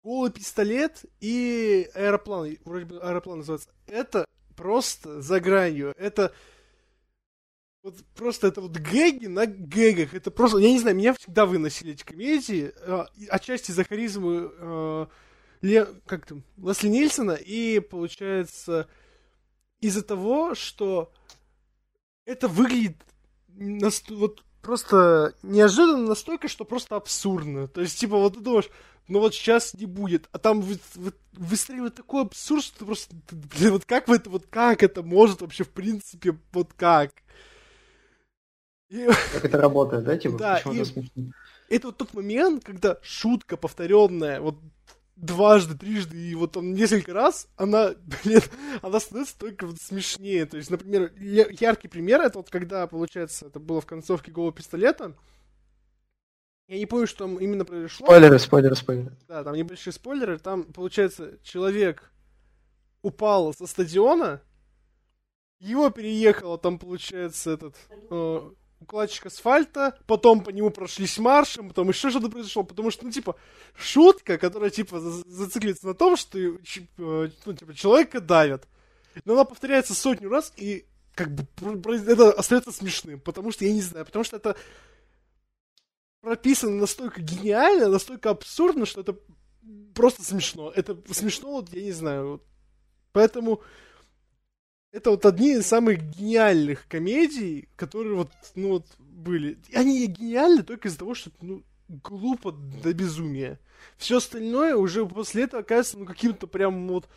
голый 0.03 0.33
пистолет 0.33 1.05
и 1.21 1.91
аэроплан, 1.95 2.57
вроде 2.65 2.87
бы 2.87 2.99
аэроплан 3.01 3.39
называется, 3.39 3.69
это 3.87 4.25
просто 4.57 5.21
за 5.21 5.41
гранью. 5.41 5.93
Это 5.99 6.33
вот 7.83 7.97
просто 8.15 8.47
это 8.47 8.63
вот 8.63 8.73
гэги 8.73 9.27
на 9.27 9.45
гэгах. 9.45 10.15
Это 10.15 10.31
просто, 10.31 10.57
я 10.57 10.71
не 10.71 10.79
знаю, 10.81 10.97
меня 10.97 11.13
всегда 11.13 11.45
выносили 11.45 11.93
эти 11.93 12.03
комедии, 12.03 12.73
э, 12.75 13.05
отчасти 13.29 13.73
за 13.73 13.85
харизму 13.85 14.31
э, 14.33 15.07
Ле, 15.61 15.87
как 16.07 16.25
там, 16.25 16.45
Лесли 16.57 16.89
Нильсона, 16.89 17.33
и 17.33 17.81
получается 17.81 18.89
из-за 19.85 20.03
того, 20.03 20.55
что 20.55 21.13
это 22.25 22.49
выглядит 22.49 22.97
вот 24.09 24.43
просто 24.63 25.35
неожиданно 25.43 26.09
настолько, 26.09 26.49
что 26.49 26.65
просто 26.65 26.97
абсурдно. 26.97 27.69
То 27.69 27.83
есть, 27.83 27.99
типа, 27.99 28.17
вот 28.17 28.35
ты 28.35 28.41
думаешь, 28.41 28.71
ну 29.09 29.19
вот 29.21 29.35
сейчас 29.35 29.75
не 29.75 29.85
будет. 29.85 30.27
А 30.33 30.39
там 30.39 30.63
вы, 30.63 30.79
вы, 30.95 31.13
выстреливает 31.33 31.97
такой 31.97 32.23
абсурд, 32.23 32.65
что 32.65 32.79
ты 32.79 32.85
просто, 32.87 33.15
блин, 33.31 33.73
вот 33.73 33.85
как 33.85 34.09
вы 34.09 34.17
это, 34.17 34.31
вот 34.31 34.47
как 34.47 34.83
это 34.83 35.03
может 35.03 35.43
вообще 35.43 35.65
в 35.65 35.71
принципе, 35.71 36.39
вот 36.53 36.73
как? 36.73 37.13
И... 38.89 39.07
Как 39.33 39.45
это 39.45 39.59
работает, 39.59 40.05
да, 40.05 40.17
типа? 40.17 40.39
Да, 40.39 40.59
и 40.61 40.79
это, 40.79 41.03
это 41.69 41.87
вот 41.89 41.99
тот 41.99 42.15
момент, 42.15 42.65
когда 42.65 42.99
шутка 43.03 43.59
повторенная, 43.59 44.41
вот 44.41 44.57
дважды, 45.17 45.77
трижды 45.77 46.17
и 46.17 46.35
вот 46.35 46.53
там 46.53 46.75
несколько 46.75 47.13
раз, 47.13 47.49
она, 47.57 47.95
блин, 48.25 48.41
она 48.83 49.01
становится 49.01 49.39
только 49.39 49.67
вот 49.67 49.81
смешнее. 49.81 50.47
То 50.47 50.57
есть, 50.57 50.71
например, 50.71 51.13
яркий 51.17 51.89
пример, 51.89 52.21
это 52.21 52.39
вот 52.39 52.51
когда, 52.51 52.87
получается, 52.87 53.47
это 53.47 53.61
было 53.61 53.81
в 53.81 53.87
концовке 53.87 54.33
голого 54.33 54.53
пистолета, 54.53 55.15
я 56.67 56.79
не 56.79 56.87
помню, 56.87 57.07
что 57.07 57.27
там 57.27 57.37
именно 57.37 57.65
произошло. 57.65 58.07
Спойлеры, 58.07 58.39
спойлеры, 58.39 58.75
спойлеры. 58.75 59.17
Да, 59.29 59.45
там 59.45 59.55
небольшие 59.55 59.93
спойлеры. 59.93 60.39
Там, 60.39 60.65
получается, 60.65 61.39
человек 61.43 62.11
упал 63.03 63.53
со 63.53 63.67
стадиона, 63.67 64.41
его 65.59 65.91
переехало 65.91 66.57
там, 66.57 66.79
получается, 66.79 67.51
этот 67.53 67.77
э, 67.91 68.51
укладчик 68.85 69.27
асфальта, 69.27 69.99
потом 70.07 70.43
по 70.43 70.51
нему 70.51 70.71
прошлись 70.71 71.19
маршем, 71.19 71.69
потом 71.69 71.89
еще 71.89 72.11
что-то 72.11 72.29
произошло, 72.29 72.63
потому 72.63 72.91
что, 72.91 73.05
ну, 73.05 73.11
типа, 73.11 73.37
шутка, 73.77 74.39
которая, 74.39 74.71
типа, 74.71 75.01
зацикливается 75.01 75.87
на 75.87 75.95
том, 75.95 76.17
что, 76.17 76.39
э, 76.39 76.51
ну, 76.97 77.53
типа, 77.53 77.75
человека 77.75 78.21
давят. 78.21 78.69
Но 79.25 79.35
она 79.35 79.45
повторяется 79.45 79.95
сотню 79.95 80.29
раз, 80.29 80.53
и 80.57 80.87
как 81.15 81.35
бы 81.35 81.47
это 81.93 82.33
остается 82.33 82.73
смешным, 82.73 83.21
потому 83.21 83.53
что, 83.53 83.65
я 83.65 83.73
не 83.73 83.83
знаю, 83.83 84.05
потому 84.07 84.25
что 84.25 84.37
это 84.37 84.57
прописано 86.21 86.77
настолько 86.77 87.21
гениально, 87.21 87.89
настолько 87.89 88.31
абсурдно, 88.31 88.87
что 88.87 89.03
это 89.03 89.17
просто 89.95 90.23
смешно. 90.25 90.73
Это 90.75 90.97
смешно, 91.13 91.51
вот, 91.51 91.73
я 91.73 91.83
не 91.83 91.93
знаю. 91.93 92.29
Вот. 92.29 92.43
Поэтому 93.13 93.63
это 94.95 95.11
вот 95.11 95.27
одни 95.27 95.55
из 95.55 95.67
самых 95.67 96.01
гениальных 96.01 96.87
комедий, 96.87 97.69
которые 97.75 98.15
вот, 98.15 98.31
ну 98.55 98.69
вот, 98.69 98.87
были. 98.99 99.59
Они 99.75 100.07
гениальны 100.07 100.63
только 100.63 100.87
из-за 100.87 100.99
того, 100.99 101.15
что, 101.15 101.33
ну, 101.41 101.65
глупо 101.89 102.53
до 102.53 102.95
безумия. 102.95 103.59
Все 103.97 104.19
остальное 104.19 104.77
уже 104.77 105.05
после 105.05 105.45
этого 105.45 105.63
кажется, 105.63 105.99
ну, 105.99 106.07
каким-то 106.07 106.47
прям 106.47 106.87
вот... 106.87 107.09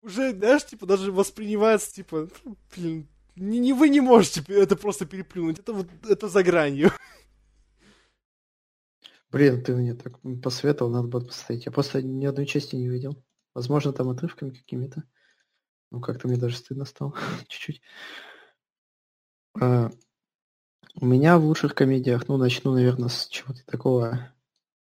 Уже, 0.00 0.32
знаешь, 0.32 0.64
типа, 0.64 0.86
даже 0.86 1.12
воспринимается, 1.12 1.92
типа, 1.92 2.30
ну, 2.44 2.56
блин, 2.74 3.06
не, 3.36 3.58
не 3.58 3.74
вы 3.74 3.90
не 3.90 4.00
можете 4.00 4.42
это 4.48 4.76
просто 4.76 5.04
переплюнуть. 5.04 5.58
Это 5.58 5.74
вот, 5.74 5.88
это 6.08 6.28
за 6.28 6.42
гранью. 6.42 6.90
Блин, 9.30 9.62
ты 9.62 9.76
мне 9.76 9.94
так 9.94 10.14
посоветовал, 10.42 10.90
надо 10.90 11.08
будет 11.08 11.28
посмотреть. 11.28 11.66
Я 11.66 11.72
просто 11.72 12.00
ни 12.00 12.24
одной 12.24 12.46
части 12.46 12.76
не 12.76 12.88
видел. 12.88 13.22
Возможно, 13.52 13.92
там 13.92 14.08
отрывками 14.08 14.50
какими-то. 14.50 15.04
Ну, 15.90 16.00
как-то 16.00 16.28
мне 16.28 16.36
даже 16.36 16.56
стыдно 16.56 16.84
стало. 16.84 17.14
Чуть-чуть. 17.48 17.82
А, 19.60 19.90
у 21.00 21.06
меня 21.06 21.38
в 21.38 21.44
лучших 21.44 21.74
комедиях, 21.74 22.28
ну, 22.28 22.36
начну, 22.36 22.72
наверное, 22.72 23.08
с 23.08 23.28
чего-то 23.28 23.64
такого 23.66 24.32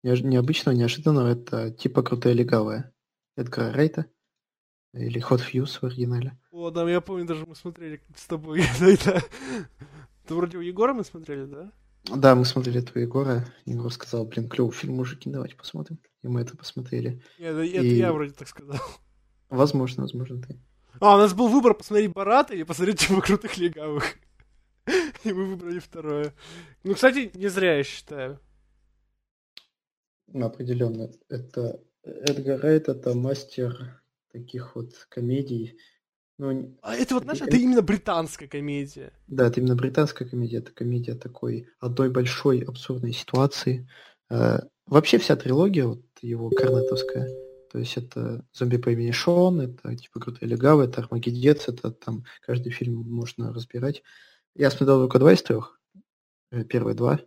необычного, 0.03 0.75
неожиданного. 0.75 1.29
Это 1.29 1.71
типа 1.71 2.03
«Крутая 2.03 2.33
легавая». 2.33 2.93
Эдгара 3.37 3.73
Рейта. 3.73 4.07
Или 4.95 5.21
Hot 5.21 5.41
Fuse 5.41 5.79
в 5.81 5.85
оригинале. 5.85 6.39
О, 6.51 6.71
да, 6.71 6.89
я 6.91 7.03
помню, 7.03 7.27
даже 7.27 7.45
мы 7.45 7.55
смотрели 7.55 8.01
с 8.17 8.27
тобой. 8.27 8.63
это. 8.81 9.23
Ты 10.27 10.35
вроде 10.35 10.57
у 10.57 10.63
Егора 10.63 10.95
мы 10.95 11.05
смотрели, 11.05 11.45
да? 11.45 11.73
Да, 12.05 12.35
мы 12.35 12.45
смотрели 12.45 12.81
этого 12.81 12.99
Егора. 12.99 13.45
Егор 13.67 13.93
сказал, 13.93 14.25
блин, 14.25 14.49
клевый 14.49 14.73
фильм, 14.73 14.95
мужики, 14.95 15.29
давайте 15.29 15.57
посмотрим. 15.57 15.99
И 16.23 16.29
мы 16.29 16.41
это 16.41 16.57
посмотрели. 16.57 17.23
Нет, 17.39 17.55
это, 17.55 17.63
и... 17.63 17.97
я 17.97 18.13
вроде 18.13 18.33
так 18.33 18.49
сказал. 18.49 18.81
Возможно, 19.51 20.03
возможно, 20.05 20.41
ты. 20.41 20.59
А, 21.01 21.17
у 21.17 21.19
нас 21.19 21.35
был 21.35 21.49
выбор 21.49 21.75
посмотреть 21.75 22.13
Барата 22.13 22.55
или 22.55 22.63
посмотреть 22.63 23.01
типа 23.01 23.21
крутых 23.21 23.57
легавых. 23.59 24.15
И 25.25 25.33
мы 25.33 25.47
выбрали 25.47 25.79
второе. 25.79 26.35
Ну, 26.85 26.95
кстати, 26.95 27.31
не 27.35 27.49
зря, 27.49 27.77
я 27.77 27.85
считаю. 27.85 28.41
Определенно. 30.33 31.11
Это 31.29 31.81
Эдгар 32.03 32.61
Райт 32.61 32.89
это 32.89 33.15
мастер 33.15 34.03
таких 34.33 34.77
вот 34.77 34.95
комедий, 35.09 35.79
ну, 36.39 36.77
а 36.83 36.95
это 36.95 37.15
вот, 37.15 37.23
знаешь, 37.23 37.41
это 37.41 37.57
именно 37.57 37.81
британская 37.81 38.47
комедия. 38.47 39.13
Да, 39.27 39.47
это 39.47 39.61
именно 39.61 39.75
британская 39.75 40.27
комедия. 40.27 40.59
Это 40.59 40.71
комедия 40.71 41.15
такой 41.15 41.69
одной 41.81 42.11
большой 42.11 42.61
абсурдной 42.61 43.13
ситуации. 43.13 43.89
Э, 44.29 44.59
вообще 44.87 45.17
вся 45.17 45.37
трилогия, 45.37 45.87
вот 45.87 46.03
его 46.21 46.51
корнетовская, 46.51 47.27
то 47.77 47.81
есть 47.81 47.99
это 47.99 48.43
«Зомби 48.55 48.79
по 48.79 48.89
имени 48.89 49.11
Шон», 49.11 49.61
это 49.61 49.95
типа 49.95 50.19
«Крутые 50.19 50.49
легавы», 50.49 50.85
это 50.85 51.03
«Армагеддец», 51.03 51.69
это 51.69 51.91
там 51.91 52.25
каждый 52.41 52.73
фильм 52.73 52.95
можно 53.03 53.53
разбирать. 53.53 54.03
Я 54.55 54.71
смотрел 54.71 55.01
только 55.01 55.19
два 55.19 55.35
из 55.35 55.43
трех, 55.43 55.79
э, 56.53 56.65
первые 56.65 56.95
два. 56.95 57.21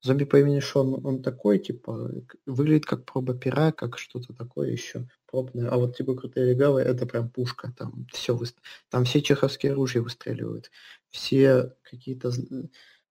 Зомби 0.00 0.24
по 0.24 0.40
имени 0.40 0.60
Шон, 0.60 1.06
он 1.06 1.22
такой, 1.22 1.58
типа, 1.58 2.12
выглядит 2.46 2.86
как 2.86 3.04
проба 3.04 3.34
пера, 3.34 3.72
как 3.72 3.98
что-то 3.98 4.32
такое 4.32 4.70
еще 4.70 5.06
пробное. 5.26 5.68
А 5.68 5.76
вот 5.76 5.98
типа 5.98 6.14
крутые 6.14 6.54
легавые, 6.54 6.86
это 6.86 7.04
прям 7.04 7.28
пушка. 7.28 7.70
Там 7.76 8.06
все, 8.10 8.40
там 8.88 9.04
все 9.04 9.20
чеховские 9.20 9.72
оружия 9.72 10.00
выстреливают. 10.00 10.70
Все 11.10 11.74
какие-то 11.82 12.32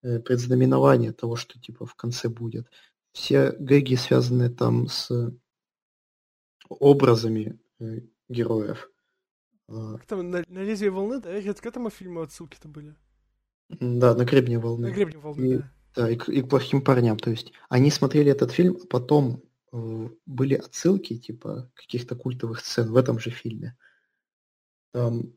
э, 0.01 0.19
предзнаменования 0.21 1.13
того, 1.13 1.35
что 1.35 1.59
типа 1.59 1.85
в 1.85 1.93
конце 1.93 2.29
будет. 2.29 2.67
Все 3.11 3.51
гэги 3.59 3.93
связаны 3.93 4.49
там 4.49 4.87
с 4.87 5.11
образами 6.69 7.59
э, 7.79 8.01
героев. 8.29 8.89
А. 9.67 9.97
Как 9.97 10.05
там, 10.05 10.29
на, 10.29 10.43
на 10.47 10.59
лезвие 10.59 10.91
волны, 10.91 11.19
да? 11.19 11.31
Это 11.31 11.61
к 11.61 11.65
этому 11.65 11.89
фильму 11.89 12.21
отсылки-то 12.21 12.67
были? 12.67 12.95
Да, 13.69 14.15
на 14.15 14.25
гребне 14.25 14.59
волны. 14.59 14.89
На 14.89 14.93
гребне 14.93 15.17
волны, 15.19 15.45
и, 15.45 15.57
да. 15.57 15.71
Да, 15.95 16.09
и, 16.09 16.15
и 16.15 16.41
к 16.41 16.49
плохим 16.49 16.81
парням. 16.81 17.17
То 17.17 17.29
есть 17.31 17.51
они 17.69 17.91
смотрели 17.91 18.31
этот 18.31 18.51
фильм, 18.51 18.77
а 18.81 18.87
потом 18.87 19.43
э, 19.71 20.09
были 20.25 20.55
отсылки, 20.55 21.17
типа, 21.17 21.71
каких-то 21.75 22.15
культовых 22.15 22.59
сцен 22.61 22.91
в 22.91 22.97
этом 22.97 23.19
же 23.19 23.29
фильме. 23.29 23.77
Там 24.91 25.33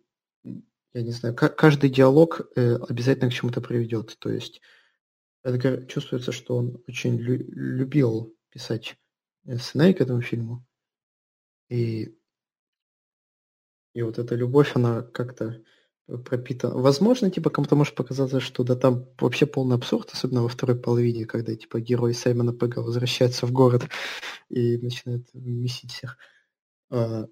я 0.94 1.02
не 1.02 1.10
знаю, 1.10 1.34
каждый 1.34 1.88
диалог 1.88 2.42
э, 2.54 2.76
обязательно 2.76 3.30
к 3.30 3.32
чему-то 3.32 3.60
приведет. 3.60 4.16
То 4.18 4.30
есть 4.30 4.60
Эдгар 5.42 5.86
чувствуется, 5.86 6.32
что 6.32 6.56
он 6.56 6.82
очень 6.86 7.16
лю- 7.16 7.50
любил 7.50 8.36
писать 8.50 8.96
э, 9.46 9.56
сценарий 9.56 9.94
к 9.94 10.02
этому 10.02 10.20
фильму. 10.20 10.64
И, 11.72 12.14
и 13.94 14.02
вот 14.02 14.18
эта 14.18 14.34
любовь, 14.34 14.72
она 14.74 15.02
как-то 15.02 15.62
пропитана. 16.24 16.74
Возможно, 16.74 17.30
типа, 17.30 17.50
кому-то 17.50 17.76
может 17.76 17.94
показаться, 17.94 18.40
что 18.40 18.64
да 18.64 18.76
там 18.76 19.06
вообще 19.18 19.46
полный 19.46 19.76
абсурд, 19.76 20.10
особенно 20.12 20.42
во 20.42 20.48
второй 20.48 20.78
половине, 20.78 21.24
когда, 21.24 21.54
типа, 21.54 21.80
герой 21.80 22.14
Саймона 22.14 22.52
Пега 22.52 22.80
возвращается 22.80 23.46
в 23.46 23.52
город 23.52 23.88
и 24.50 24.76
начинает 24.78 25.32
месить 25.34 25.92
всех. 25.92 26.18
А, 26.90 27.26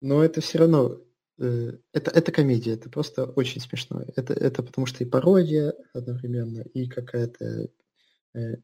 но 0.00 0.24
это 0.24 0.40
все 0.40 0.58
равно 0.58 1.04
Э, 1.38 1.72
это, 1.92 2.10
это 2.10 2.32
комедия, 2.32 2.74
это 2.74 2.88
просто 2.90 3.24
очень 3.26 3.60
смешно. 3.60 4.02
Это, 4.16 4.32
это 4.34 4.62
потому 4.62 4.86
что 4.86 5.02
и 5.04 5.06
пародия 5.06 5.74
одновременно, 5.92 6.60
и 6.74 6.86
какая-то 6.88 7.68
э, 8.34 8.56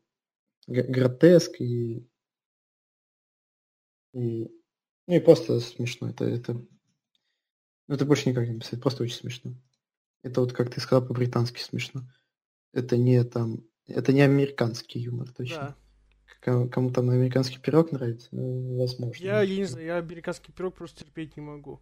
гротеск, 0.66 1.60
и, 1.60 2.06
и, 4.14 4.50
ну 5.10 5.16
и 5.16 5.20
просто 5.20 5.60
смешно. 5.60 6.08
Это, 6.08 6.24
это, 6.24 6.54
ну, 6.54 7.94
это 7.94 8.04
больше 8.04 8.28
никак 8.28 8.48
не 8.48 8.58
писать, 8.58 8.80
просто 8.80 9.02
очень 9.02 9.16
смешно. 9.16 9.54
Это 10.22 10.40
вот, 10.40 10.52
как 10.52 10.70
ты 10.70 10.80
сказал, 10.80 11.06
по-британски 11.06 11.60
смешно. 11.60 12.02
Это 12.72 12.96
не 12.96 13.22
там, 13.24 13.64
это 13.86 14.12
не 14.12 14.22
американский 14.22 15.00
юмор, 15.00 15.30
точно. 15.32 15.76
Да. 16.44 16.68
Кому, 16.68 16.90
там 16.90 17.10
американский 17.10 17.58
пирог 17.58 17.92
нравится, 17.92 18.28
ну, 18.30 18.78
возможно. 18.78 19.22
Я, 19.22 19.42
я 19.42 19.56
не 19.56 19.64
знаю, 19.64 19.86
я 19.86 19.96
американский 19.96 20.52
пирог 20.52 20.74
просто 20.74 21.04
терпеть 21.04 21.36
не 21.36 21.42
могу 21.42 21.80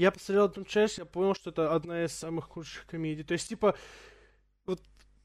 я 0.00 0.10
посмотрел 0.10 0.46
эту 0.46 0.64
часть, 0.64 0.96
я 0.96 1.04
понял, 1.04 1.34
что 1.34 1.50
это 1.50 1.74
одна 1.74 2.04
из 2.04 2.12
самых 2.12 2.46
худших 2.46 2.86
комедий. 2.86 3.22
То 3.22 3.34
есть, 3.34 3.48
типа, 3.48 3.76
вот 4.64 4.80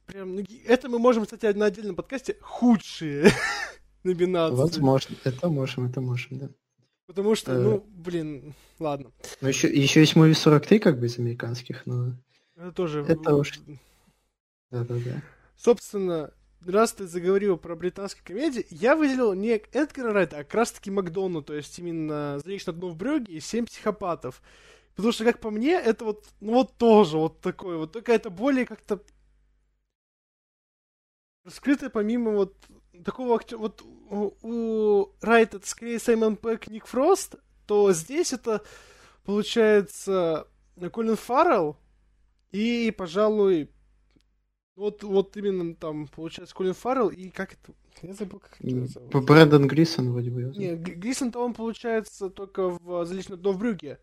прям, 0.06 0.36
ну, 0.36 0.44
это 0.66 0.90
мы 0.90 1.00
можем, 1.00 1.24
кстати, 1.24 1.46
на 1.46 1.68
отдельном 1.68 1.96
подкасте 1.96 2.38
худшие 2.42 3.30
номинации. 4.04 4.56
Возможно, 4.56 5.16
это 5.24 5.50
можем, 5.50 5.86
это 5.86 6.02
можем, 6.02 6.40
да. 6.40 6.50
Потому 7.08 7.36
что, 7.36 7.54
ну, 7.54 7.78
э. 7.78 7.82
блин, 7.86 8.54
ладно. 8.80 9.12
Ну, 9.42 9.48
еще, 9.48 9.68
еще 9.68 10.00
есть 10.00 10.16
Movie 10.16 10.34
43, 10.34 10.80
как 10.80 11.00
бы, 11.00 11.06
из 11.06 11.20
американских, 11.20 11.86
но... 11.86 12.14
Это 12.56 12.72
тоже... 12.72 13.06
Это 13.08 13.36
уж... 13.36 13.54
Да-да-да. 14.72 15.22
Собственно, 15.56 16.34
раз 16.66 16.94
ты 16.94 17.08
заговорил 17.08 17.58
про 17.58 17.76
британские 17.76 18.24
комедии, 18.24 18.66
я 18.70 18.96
выделил 18.96 19.34
не 19.34 19.50
Эдгара 19.50 20.14
Райта, 20.14 20.40
а 20.40 20.44
как 20.44 20.56
раз-таки 20.56 20.90
Макдону, 20.90 21.44
то 21.44 21.54
есть 21.54 21.78
именно 21.80 22.40
«Залечь 22.44 22.66
на 22.66 22.74
дно 22.74 22.90
в 22.90 22.98
брюге» 22.98 23.34
и 23.34 23.40
«Семь 23.40 23.66
психопатов». 23.66 24.42
Потому 24.96 25.12
что, 25.12 25.26
как 25.26 25.40
по 25.40 25.52
мне, 25.52 25.74
это 25.74 26.06
вот, 26.06 26.26
ну 26.40 26.54
вот 26.54 26.78
тоже 26.78 27.18
вот 27.18 27.42
такое 27.42 27.78
вот, 27.78 27.92
только 27.92 28.14
это 28.14 28.30
более 28.30 28.66
как-то 28.66 29.02
раскрытое 31.44 31.90
помимо 31.90 32.32
вот 32.32 32.56
такого 33.04 33.36
актера, 33.36 33.58
вот 33.58 33.84
у, 33.84 35.10
Райта 35.22 35.58
это 35.58 35.68
скорее 35.68 36.00
Саймон 36.00 36.38
Пэк, 36.38 36.68
Ник 36.68 36.86
Фрост, 36.86 37.36
то 37.66 37.92
здесь 37.92 38.34
это 38.34 38.64
получается 39.24 40.48
Колин 40.92 41.16
Фаррелл 41.16 41.78
и, 42.52 42.94
пожалуй, 42.96 43.70
вот, 44.76 45.04
вот 45.04 45.36
именно 45.38 45.76
там, 45.76 46.08
получается, 46.08 46.56
Колин 46.56 46.74
Фаррелл 46.74 47.10
и 47.10 47.30
как 47.30 47.54
это... 47.54 47.74
Я 48.02 48.14
забыл, 48.14 48.40
как 48.40 48.58
это 48.60 48.88
зовут. 48.88 49.26
Брэндон 49.26 49.68
Грисон 49.68 50.12
вроде 50.12 50.30
бы. 50.30 50.44
Не, 50.56 50.76
Грисон-то 50.76 51.40
он, 51.40 51.54
получается, 51.54 52.30
только 52.30 52.70
в 52.70 53.06
«Залично 53.06 53.38
дно 53.38 53.54
в 53.54 53.58
брюге». 53.58 54.00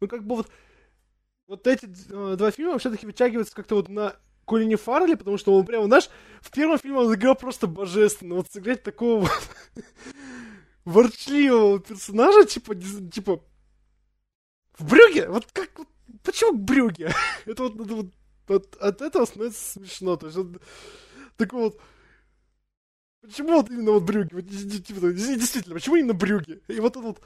Ну, 0.00 0.08
как 0.08 0.26
бы 0.26 0.36
вот... 0.36 0.50
Вот 1.46 1.66
эти 1.66 1.86
э, 2.10 2.36
два 2.36 2.50
фильма 2.50 2.78
все-таки 2.78 3.04
вытягиваются 3.04 3.54
как-то 3.54 3.74
вот 3.74 3.90
на 3.90 4.16
Колине 4.44 4.76
Фаррелли, 4.76 5.14
потому 5.14 5.38
что 5.38 5.54
он 5.54 5.64
прямо, 5.64 5.86
знаешь, 5.86 6.10
в 6.40 6.50
первом 6.50 6.78
фильме 6.78 6.98
он 6.98 7.14
играл 7.14 7.34
просто 7.34 7.66
божественно. 7.66 8.36
Вот 8.36 8.50
сыграть 8.50 8.82
такого 8.82 9.22
вот 9.22 9.50
ворчливого 10.84 11.80
персонажа, 11.80 12.44
типа, 12.44 12.74
типа, 12.74 13.42
в 14.78 14.88
Брюге? 14.88 15.28
Вот 15.28 15.46
как, 15.52 15.70
вот, 15.78 15.88
почему 16.22 16.56
Брюге? 16.56 17.12
это 17.46 17.62
вот, 17.64 17.80
это 17.80 17.94
вот 17.94 18.12
от, 18.48 18.76
от 18.76 19.02
этого 19.02 19.24
становится 19.24 19.72
смешно. 19.72 20.16
То 20.16 20.26
есть, 20.26 20.38
вот, 20.38 20.62
такой 21.36 21.60
вот... 21.60 21.80
Почему 23.22 23.54
вот 23.54 23.70
именно 23.70 23.92
вот 23.92 24.02
брюги? 24.02 24.34
Вот, 24.34 24.48
типа, 24.50 25.12
действительно, 25.12 25.74
почему 25.74 25.96
именно 25.96 26.12
брюги? 26.12 26.60
И 26.68 26.78
вот 26.78 26.92
этот 26.92 27.04
вот 27.04 27.22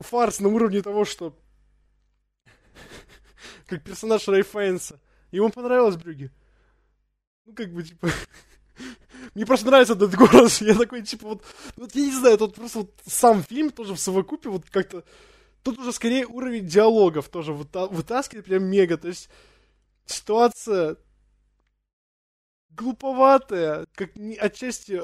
фарс 0.00 0.40
на 0.40 0.48
уровне 0.48 0.80
того, 0.80 1.04
что 1.04 1.36
как 3.66 3.82
персонаж 3.82 4.28
Рэй 4.28 4.42
Файнса. 4.42 5.00
Ему 5.32 5.50
понравилось 5.50 5.96
брюги. 5.96 6.30
Ну, 7.46 7.54
как 7.54 7.72
бы, 7.72 7.82
типа... 7.82 8.08
Мне 9.34 9.46
просто 9.46 9.66
нравится 9.66 9.94
этот 9.94 10.14
голос. 10.14 10.60
Я 10.60 10.74
такой, 10.74 11.02
типа, 11.02 11.28
вот, 11.28 11.44
вот 11.76 11.94
я 11.94 12.02
не 12.02 12.12
знаю, 12.12 12.38
тут 12.38 12.54
просто 12.54 12.80
вот 12.80 12.94
сам 13.06 13.42
фильм 13.42 13.70
тоже 13.70 13.94
в 13.94 14.00
совокупе 14.00 14.50
вот 14.50 14.68
как-то... 14.70 15.04
Тут 15.62 15.78
уже 15.78 15.92
скорее 15.92 16.26
уровень 16.26 16.66
диалогов 16.66 17.28
тоже 17.28 17.52
вытаскивает 17.52 18.44
прям 18.44 18.64
мега. 18.64 18.98
То 18.98 19.08
есть 19.08 19.30
ситуация 20.06 20.96
глуповатая, 22.70 23.86
как 23.94 24.16
не, 24.16 24.34
отчасти 24.34 25.02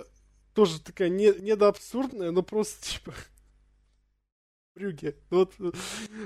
тоже 0.52 0.80
такая 0.80 1.08
не, 1.08 1.32
недоабсурдная, 1.32 2.32
но 2.32 2.42
просто 2.42 2.84
типа 2.84 3.14
брюги. 4.74 5.16
Вот 5.30 5.54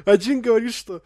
один 0.07 0.41
говорит, 0.41 0.73
что 0.73 1.03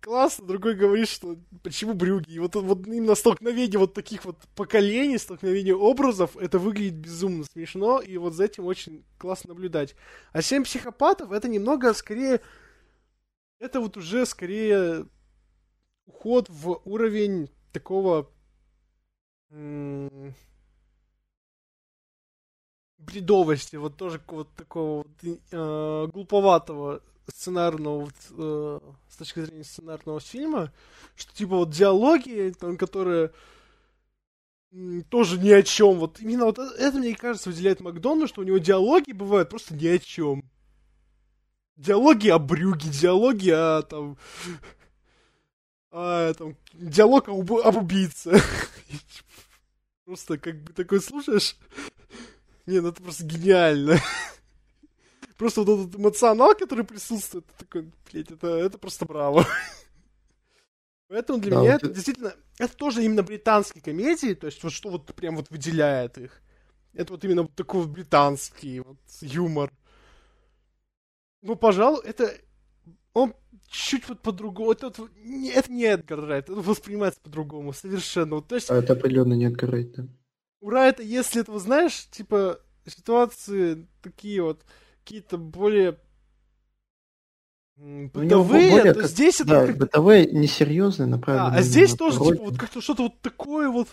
классно, 0.00 0.46
другой 0.46 0.74
говорит, 0.74 1.08
что 1.08 1.36
почему 1.62 1.94
брюги. 1.94 2.32
И 2.32 2.38
вот, 2.38 2.54
вот 2.54 2.86
именно 2.86 3.14
столкновение 3.14 3.78
вот 3.78 3.94
таких 3.94 4.24
вот 4.24 4.36
поколений, 4.54 5.18
столкновение 5.18 5.76
образов, 5.76 6.36
это 6.36 6.58
выглядит 6.58 6.94
безумно 6.94 7.44
смешно, 7.44 8.00
и 8.00 8.16
вот 8.16 8.34
за 8.34 8.44
этим 8.44 8.66
очень 8.66 9.04
классно 9.18 9.48
наблюдать. 9.50 9.94
А 10.32 10.42
семь 10.42 10.64
психопатов 10.64 11.32
это 11.32 11.48
немного 11.48 11.92
скорее... 11.94 12.40
Это 13.58 13.80
вот 13.80 13.96
уже 13.96 14.24
скорее 14.24 15.06
уход 16.06 16.48
в 16.48 16.80
уровень 16.84 17.50
такого 17.72 18.30
бредовости, 22.98 23.76
вот 23.76 23.96
тоже 23.96 24.20
вот 24.28 24.54
такого 24.54 24.98
вот, 24.98 25.08
э, 25.24 26.06
глуповатого 26.12 27.02
сценарного, 27.34 28.00
вот, 28.00 28.14
э, 28.30 28.80
с 29.08 29.16
точки 29.16 29.40
зрения 29.40 29.64
сценарного 29.64 30.20
фильма, 30.20 30.72
что 31.16 31.34
типа 31.34 31.56
вот 31.56 31.70
диалоги, 31.70 32.54
там, 32.58 32.76
которые 32.76 33.32
тоже 35.08 35.38
ни 35.38 35.50
о 35.50 35.62
чем. 35.62 35.98
Вот 35.98 36.20
именно 36.20 36.44
вот 36.44 36.58
это, 36.58 36.98
мне 36.98 37.14
кажется, 37.14 37.48
выделяет 37.50 37.80
Макдону, 37.80 38.26
что 38.26 38.42
у 38.42 38.44
него 38.44 38.58
диалоги 38.58 39.12
бывают 39.12 39.48
просто 39.48 39.74
ни 39.74 39.86
о 39.86 39.98
чем. 39.98 40.44
Диалоги 41.76 42.28
о 42.28 42.38
брюге, 42.38 42.90
диалоги 42.90 43.50
о 43.50 43.82
там 43.82 44.18
а, 45.90 46.34
там, 46.34 46.56
диалог 46.74 47.28
об, 47.28 47.52
об 47.52 47.76
убийце. 47.76 48.40
Просто 50.04 50.38
как 50.38 50.62
бы 50.62 50.72
такой 50.72 51.00
слушаешь. 51.00 51.56
Не, 52.66 52.80
ну 52.80 52.88
это 52.88 53.02
просто 53.02 53.24
гениально. 53.24 53.98
Просто 55.38 55.62
вот 55.62 55.88
этот 55.88 56.00
эмоционал, 56.00 56.54
который 56.54 56.84
присутствует, 56.84 57.46
такой, 57.56 57.90
блядь, 58.10 58.30
это, 58.30 58.48
это 58.48 58.76
просто 58.76 59.06
браво. 59.06 59.46
Поэтому 61.08 61.38
для 61.38 61.52
да, 61.52 61.60
меня 61.60 61.72
вот 61.74 61.84
это 61.84 61.94
действительно, 61.94 62.34
это 62.58 62.76
тоже 62.76 63.04
именно 63.04 63.22
британские 63.22 63.82
комедии, 63.82 64.34
то 64.34 64.46
есть 64.46 64.62
вот 64.62 64.72
что 64.72 64.90
вот 64.90 65.06
прям 65.14 65.36
вот 65.36 65.48
выделяет 65.48 66.18
их. 66.18 66.42
Это 66.92 67.12
вот 67.12 67.24
именно 67.24 67.42
вот 67.42 67.54
такой 67.54 67.82
вот 67.82 67.90
британский 67.90 68.80
вот 68.80 68.98
юмор. 69.20 69.72
Ну, 71.40 71.54
пожалуй, 71.54 72.02
это 72.04 72.34
он 73.14 73.32
чуть 73.68 74.08
вот 74.08 74.20
по-другому. 74.20 74.72
Это, 74.72 74.88
это, 74.88 75.08
это 75.54 75.72
не 75.72 75.84
Эдгар 75.84 76.20
Райт, 76.20 76.50
это 76.50 76.60
воспринимается 76.60 77.20
по-другому, 77.20 77.72
совершенно. 77.72 78.36
Вот, 78.36 78.48
то 78.48 78.56
есть, 78.56 78.70
а 78.70 78.74
это 78.74 78.94
определенно 78.94 79.34
не 79.34 79.46
Эдгар 79.46 79.70
Райт, 79.70 79.92
да. 79.92 80.08
У 80.60 80.70
Райта, 80.70 81.04
если 81.04 81.42
это, 81.42 81.56
знаешь, 81.60 82.08
типа, 82.10 82.60
ситуации 82.86 83.86
такие 84.02 84.42
вот, 84.42 84.64
какие-то 85.08 85.38
более 85.38 85.98
бытовые, 87.76 88.70
более, 88.70 88.92
то 88.92 89.00
как, 89.00 89.10
здесь 89.10 89.40
да, 89.40 89.62
это... 89.62 89.66
Как... 89.68 89.78
бытовые, 89.78 90.26
несерьезные, 90.26 91.06
направленные 91.06 91.56
А, 91.56 91.60
а 91.60 91.62
здесь 91.62 91.94
тоже, 91.94 92.18
типа, 92.18 92.44
вот 92.44 92.58
как-то 92.58 92.82
что-то 92.82 93.04
вот 93.04 93.20
такое 93.22 93.70
вот... 93.70 93.88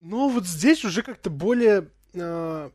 Но 0.00 0.30
вот 0.30 0.46
здесь 0.46 0.84
уже 0.84 1.02
как-то 1.02 1.28
более... 1.28 1.90
Э, 2.14 2.70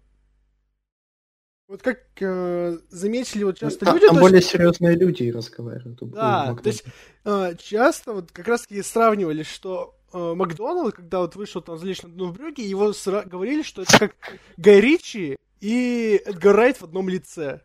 вот 1.67 1.81
как 1.81 1.99
э, 2.19 2.77
заметили 2.89 3.43
вот 3.43 3.57
часто 3.57 3.89
а, 3.89 3.93
люди... 3.93 4.05
Там 4.05 4.19
более 4.19 4.37
есть... 4.37 4.49
серьезные 4.49 4.95
люди 4.95 5.31
разговаривают. 5.31 5.97
Да, 6.11 6.53
то 6.53 6.67
есть 6.67 6.83
э, 7.25 7.55
часто 7.57 8.13
вот 8.13 8.31
как 8.31 8.47
раз 8.47 8.61
таки 8.63 8.83
сравнивали, 8.83 9.41
что 9.41 9.95
э, 10.13 10.33
Макдоналд, 10.35 10.93
когда 10.93 11.21
вот 11.21 11.35
вышел 11.35 11.61
там 11.61 11.79
«Залечь 11.79 12.03
на 12.03 12.09
дно 12.09 12.25
в 12.25 12.33
брюге», 12.33 12.69
его 12.69 12.89
сра- 12.89 13.27
говорили, 13.27 13.63
что 13.63 13.81
это 13.81 13.97
как 13.97 14.15
Гай 14.57 14.79
Ричи 14.79 15.37
и 15.63 16.21
Эдгар 16.25 16.57
Райт 16.57 16.81
в 16.81 16.83
одном 16.83 17.07
лице. 17.07 17.61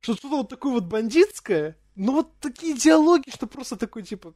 Что 0.00 0.14
что-то 0.14 0.36
вот 0.36 0.50
такое 0.50 0.72
вот 0.72 0.84
бандитское, 0.84 1.78
ну 1.94 2.12
вот 2.12 2.38
такие 2.40 2.76
диалоги, 2.76 3.30
что 3.30 3.46
просто 3.46 3.76
такой, 3.76 4.02
типа, 4.02 4.34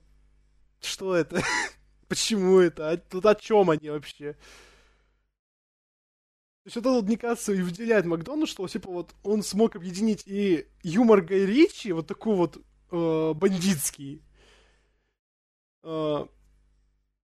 что 0.80 1.14
это? 1.14 1.42
Почему 2.08 2.58
это? 2.58 2.90
А 2.90 2.96
тут 2.96 3.26
о 3.26 3.34
чем 3.34 3.68
они 3.68 3.90
вообще? 3.90 4.32
То 6.62 6.66
есть 6.66 6.76
это 6.78 6.90
вот, 6.90 7.04
мне 7.04 7.18
кажется, 7.18 7.52
и 7.52 7.60
выделяет 7.60 8.06
Макдону, 8.06 8.46
что 8.46 8.66
типа 8.66 8.90
вот 8.90 9.14
он 9.24 9.42
смог 9.42 9.76
объединить 9.76 10.22
и 10.24 10.66
юмор 10.82 11.20
Гай 11.20 11.44
Ричи, 11.44 11.92
вот 11.92 12.06
такой 12.06 12.34
вот 12.34 12.56
э, 12.92 13.32
бандитский, 13.34 14.22
э, 15.82 16.26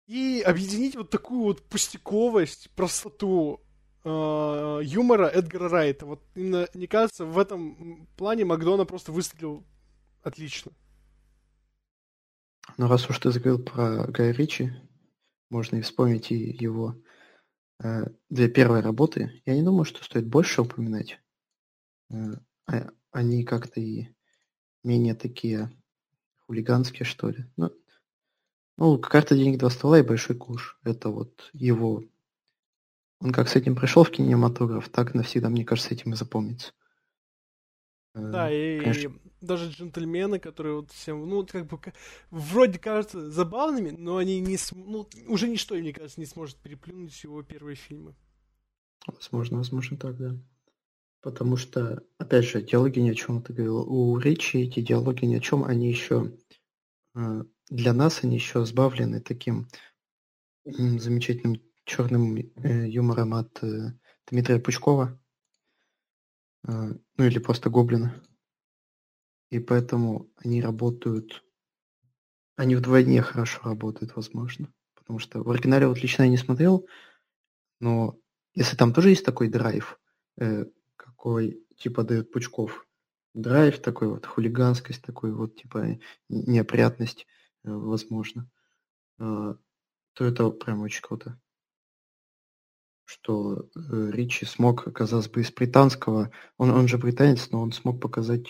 и 0.08 0.44
объединить 0.44 0.96
вот 0.96 1.12
такую 1.12 1.44
вот 1.44 1.62
пустяковость, 1.62 2.72
простоту 2.72 3.63
э, 4.04 4.80
юмора 4.84 5.28
Эдгара 5.28 5.70
Райта. 5.70 6.06
Вот 6.06 6.22
именно, 6.36 6.68
мне 6.74 6.88
кажется, 6.88 7.26
в 7.26 7.38
этом 7.38 8.08
плане 8.18 8.46
Макдона 8.46 8.86
просто 8.86 9.12
выстрелил 9.12 9.64
отлично. 10.22 10.72
Ну, 12.78 12.88
раз 12.88 13.10
уж 13.10 13.20
ты 13.20 13.32
заговорил 13.32 13.64
про 13.64 14.08
Гая 14.08 14.32
Ричи, 14.32 14.72
можно 15.50 15.76
и 15.78 15.82
вспомнить 15.82 16.32
и 16.32 16.36
его 16.36 16.96
э, 17.84 18.06
две 18.30 18.50
первые 18.50 18.82
работы. 18.82 19.42
Я 19.46 19.56
не 19.56 19.64
думаю, 19.64 19.86
что 19.86 20.04
стоит 20.04 20.28
больше 20.28 20.62
упоминать. 20.62 21.20
Э, 22.10 22.34
а, 22.68 22.90
они 23.12 23.44
как-то 23.44 23.80
и 23.80 24.08
менее 24.84 25.14
такие 25.14 25.72
хулиганские, 26.48 27.06
что 27.06 27.30
ли. 27.30 27.46
Ну, 27.58 27.72
ну, 28.78 28.98
карта 28.98 29.36
денег 29.36 29.60
два 29.60 29.70
ствола 29.70 30.00
и 30.00 30.04
большой 30.04 30.36
куш. 30.36 30.80
Это 30.84 31.10
вот 31.10 31.50
его... 31.54 32.04
Он 33.24 33.32
как 33.32 33.48
с 33.48 33.56
этим 33.56 33.74
пришел 33.78 34.04
в 34.04 34.12
кинематограф, 34.12 34.90
так 34.90 35.14
навсегда, 35.14 35.48
мне 35.48 35.64
кажется, 35.64 35.94
этим 35.94 36.12
и 36.12 36.18
запомнится. 36.18 36.74
Да, 38.14 38.52
э, 38.52 38.80
и, 38.80 38.80
Конечно. 38.82 39.14
даже 39.40 39.70
джентльмены, 39.70 40.40
которые 40.40 40.76
вот 40.76 40.92
всем, 40.92 41.28
ну, 41.28 41.46
как 41.46 41.66
бы, 41.68 41.80
вроде 42.30 42.80
кажутся 42.80 43.32
забавными, 43.32 43.92
но 43.92 44.18
они 44.18 44.42
не, 44.42 44.58
ну, 44.74 45.08
уже 45.28 45.48
ничто, 45.48 45.76
мне 45.76 45.94
кажется, 45.94 46.20
не 46.20 46.26
сможет 46.26 46.58
переплюнуть 46.58 47.24
его 47.24 47.42
первые 47.44 47.78
фильмы. 47.78 48.14
Возможно, 49.08 49.58
возможно 49.58 49.96
так, 49.96 50.18
да. 50.18 50.36
Потому 51.22 51.56
что, 51.56 52.04
опять 52.18 52.44
же, 52.44 52.62
диалоги 52.62 53.00
ни 53.00 53.10
о 53.10 53.16
чем, 53.16 53.42
ты 53.42 53.54
говорил, 53.54 53.78
у 53.90 54.18
Ричи 54.20 54.64
эти 54.64 54.82
диалоги 54.82 55.24
ни 55.24 55.36
о 55.36 55.40
чем, 55.40 55.64
они 55.64 55.88
еще, 55.88 56.34
э, 57.16 57.44
для 57.70 57.94
нас 57.94 58.26
они 58.26 58.36
еще 58.36 58.66
сбавлены 58.66 59.22
таким 59.22 59.70
замечательным 60.66 61.62
черным 61.86 62.36
э, 62.38 62.88
юмором 62.88 63.34
от 63.34 63.62
Дмитрия 64.28 64.60
Пучкова, 64.60 65.20
а, 66.66 66.92
ну 67.18 67.26
или 67.26 67.40
просто 67.40 67.70
гоблины. 67.70 68.14
И 69.50 69.60
поэтому 69.60 70.32
они 70.38 70.62
работают, 70.62 71.44
они 72.56 72.76
вдвойне 72.76 73.22
хорошо 73.22 73.62
работают, 73.64 74.16
возможно. 74.16 74.74
Потому 74.96 75.20
что 75.20 75.44
в 75.44 75.50
оригинале 75.52 75.88
вот 75.88 76.02
лично 76.02 76.24
я 76.24 76.30
не 76.30 76.38
смотрел, 76.38 76.88
но 77.80 78.18
если 78.56 78.78
там 78.78 78.94
тоже 78.94 79.10
есть 79.10 79.26
такой 79.26 79.50
драйв, 79.50 80.00
э, 80.38 80.66
какой 80.96 81.66
типа 81.78 82.04
дает 82.04 82.32
Пучков, 82.32 82.88
драйв 83.34 83.80
такой 83.82 84.08
вот, 84.08 84.26
хулиганскость 84.26 85.02
такой 85.02 85.34
вот, 85.34 85.58
типа 85.58 86.00
неопрятность, 86.30 87.28
э, 87.64 87.72
возможно, 87.72 88.50
э, 89.20 89.56
то 90.14 90.26
это 90.26 90.50
прям 90.52 90.82
очень 90.82 91.02
круто 91.02 91.40
что 93.14 93.70
э, 93.76 94.10
Ричи 94.12 94.46
смог, 94.46 94.92
казалось 94.92 95.30
бы, 95.30 95.42
из 95.42 95.52
британского, 95.52 96.32
он, 96.58 96.72
он 96.72 96.88
же 96.88 96.98
британец, 96.98 97.52
но 97.52 97.62
он 97.62 97.72
смог 97.72 98.02
показать 98.02 98.48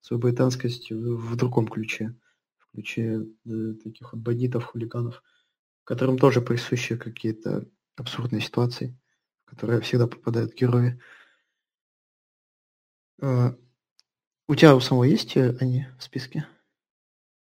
свою 0.00 0.20
британскость 0.20 0.90
в, 0.90 1.16
в 1.16 1.36
другом 1.36 1.66
ключе, 1.66 2.14
в 2.58 2.70
ключе 2.70 3.26
э, 3.44 3.74
таких 3.82 4.12
вот 4.12 4.22
бандитов, 4.22 4.66
хулиганов, 4.66 5.22
которым 5.82 6.16
тоже 6.16 6.40
присущи 6.40 6.96
какие-то 6.96 7.66
абсурдные 7.96 8.40
ситуации, 8.40 8.96
в 9.44 9.50
которые 9.50 9.80
всегда 9.80 10.06
попадают 10.06 10.54
герои. 10.54 11.00
А, 13.20 13.56
у 14.46 14.54
тебя 14.54 14.76
у 14.76 14.80
самого 14.80 15.04
есть 15.04 15.36
э, 15.36 15.56
они 15.60 15.86
в 15.98 16.04
списке? 16.04 16.46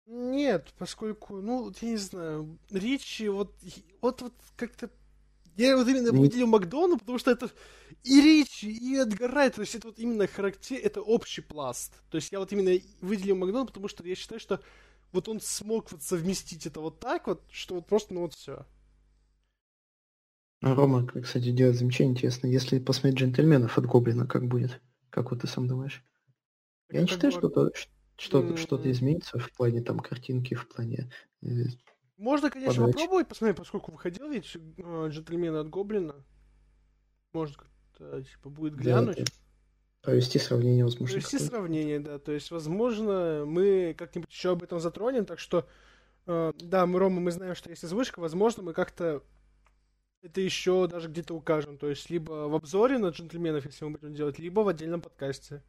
Нет, 0.07 0.73
поскольку, 0.77 1.37
ну, 1.37 1.71
я 1.81 1.89
не 1.89 1.97
знаю, 1.97 2.59
Ричи, 2.69 3.29
вот, 3.29 3.55
вот, 4.01 4.21
вот 4.21 4.33
как-то 4.57 4.89
я 5.57 5.75
вот 5.75 5.87
именно 5.87 6.11
выделил 6.11 6.47
Макдону, 6.47 6.97
потому 6.97 7.17
что 7.17 7.31
это 7.31 7.49
и 8.03 8.21
Ричи, 8.21 8.71
и 8.71 8.95
Эдгар 8.95 9.31
Райт, 9.31 9.55
то 9.55 9.61
есть 9.61 9.75
это 9.75 9.87
вот 9.87 9.99
именно 9.99 10.27
характер, 10.27 10.79
это 10.81 11.01
общий 11.01 11.41
пласт. 11.41 11.93
То 12.09 12.17
есть 12.17 12.31
я 12.31 12.39
вот 12.39 12.51
именно 12.51 12.79
выделил 13.01 13.35
Макдону, 13.35 13.65
потому 13.65 13.87
что 13.87 14.07
я 14.07 14.15
считаю, 14.15 14.39
что 14.39 14.61
вот 15.11 15.27
он 15.27 15.41
смог 15.41 15.91
вот 15.91 16.03
совместить 16.03 16.65
это 16.65 16.79
вот 16.79 16.99
так 16.99 17.27
вот, 17.27 17.43
что 17.51 17.75
вот 17.75 17.87
просто, 17.87 18.13
ну 18.13 18.21
вот 18.21 18.33
все. 18.33 18.65
А 20.61 20.73
Рома, 20.73 21.05
кстати, 21.05 21.51
делает 21.51 21.77
замечание 21.77 22.13
интересно. 22.13 22.47
Если 22.47 22.79
посмотреть 22.79 23.19
джентльменов 23.19 23.77
от 23.77 23.85
Гоблина, 23.85 24.25
как 24.25 24.47
будет? 24.47 24.81
Как 25.09 25.31
вот 25.31 25.41
ты 25.41 25.47
сам 25.47 25.67
думаешь? 25.67 26.03
Я 26.89 27.01
не 27.01 27.07
считаю, 27.07 27.31
что 27.31 27.49
то, 27.49 27.71
что, 28.17 28.57
что-то 28.57 28.89
изменится 28.89 29.37
в 29.37 29.51
плане 29.51 29.81
там 29.81 29.99
картинки, 29.99 30.55
в 30.55 30.67
плане 30.67 31.11
э, 31.41 31.47
можно, 32.17 32.49
конечно, 32.49 32.81
подачи. 32.81 32.93
попробовать 32.93 33.27
посмотреть, 33.27 33.57
поскольку 33.57 33.91
выходил 33.91 34.29
ведь 34.29 34.55
э, 34.55 35.07
джентльмен 35.09 35.55
от 35.55 35.69
Гоблина. 35.69 36.15
Может, 37.31 37.57
типа, 37.97 38.49
будет 38.49 38.75
глянуть. 38.75 39.17
Да, 39.17 39.23
провести 40.01 40.39
сравнение, 40.39 40.83
возможно. 40.83 41.13
Провести 41.13 41.37
сравнение, 41.37 41.99
да. 41.99 42.17
То 42.17 42.31
есть, 42.31 42.49
возможно, 42.49 43.43
мы 43.45 43.95
как-нибудь 43.97 44.31
еще 44.31 44.51
об 44.51 44.63
этом 44.63 44.79
затронем. 44.79 45.25
Так 45.25 45.37
что, 45.37 45.67
э, 46.25 46.53
да, 46.59 46.85
мы, 46.87 46.97
Рома, 46.97 47.21
мы 47.21 47.31
знаем, 47.31 47.53
что 47.53 47.69
есть 47.69 47.83
озвучка. 47.83 48.19
Возможно, 48.19 48.63
мы 48.63 48.73
как-то 48.73 49.21
это 50.23 50.41
еще 50.41 50.87
даже 50.87 51.09
где-то 51.09 51.35
укажем. 51.35 51.77
То 51.77 51.87
есть, 51.87 52.09
либо 52.09 52.47
в 52.47 52.55
обзоре 52.55 52.97
на 52.97 53.09
джентльменов, 53.09 53.65
если 53.65 53.85
мы 53.85 53.91
будем 53.91 54.15
делать, 54.15 54.39
либо 54.39 54.61
в 54.61 54.67
отдельном 54.67 55.01
подкасте. 55.01 55.61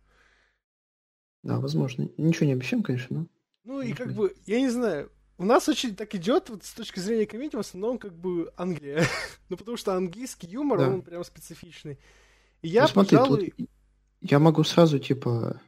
Да, 1.43 1.61
возможно. 1.61 2.09
Ничего 2.17 2.47
не 2.47 2.53
обещаем, 2.55 2.83
конечно, 2.83 3.19
но... 3.19 3.27
Ну 3.65 3.81
и 3.83 3.93
как 3.93 4.13
бы, 4.13 4.35
я 4.47 4.61
не 4.61 4.71
знаю, 4.71 5.13
у 5.39 5.45
нас 5.45 5.69
очень 5.69 5.95
так 5.95 6.15
идет, 6.17 6.51
вот 6.51 6.65
с 6.65 6.73
точки 6.73 6.99
зрения 6.99 7.27
комедии, 7.27 7.57
в 7.57 7.61
основном 7.61 7.99
как 7.99 8.13
бы 8.13 8.53
Англия. 8.57 9.07
ну, 9.49 9.57
потому 9.57 9.77
что 9.77 9.95
английский 9.95 10.49
юмор, 10.49 10.79
да. 10.79 10.89
он 10.89 11.03
прям 11.03 11.23
специфичный. 11.25 11.99
И 12.61 12.69
я, 12.69 12.83
ну, 12.83 12.89
смотри, 12.89 13.17
пожалуй... 13.17 13.55
Тут 13.57 13.69
я 14.21 14.39
могу 14.41 14.65
сразу, 14.65 14.99
типа... 14.99 15.61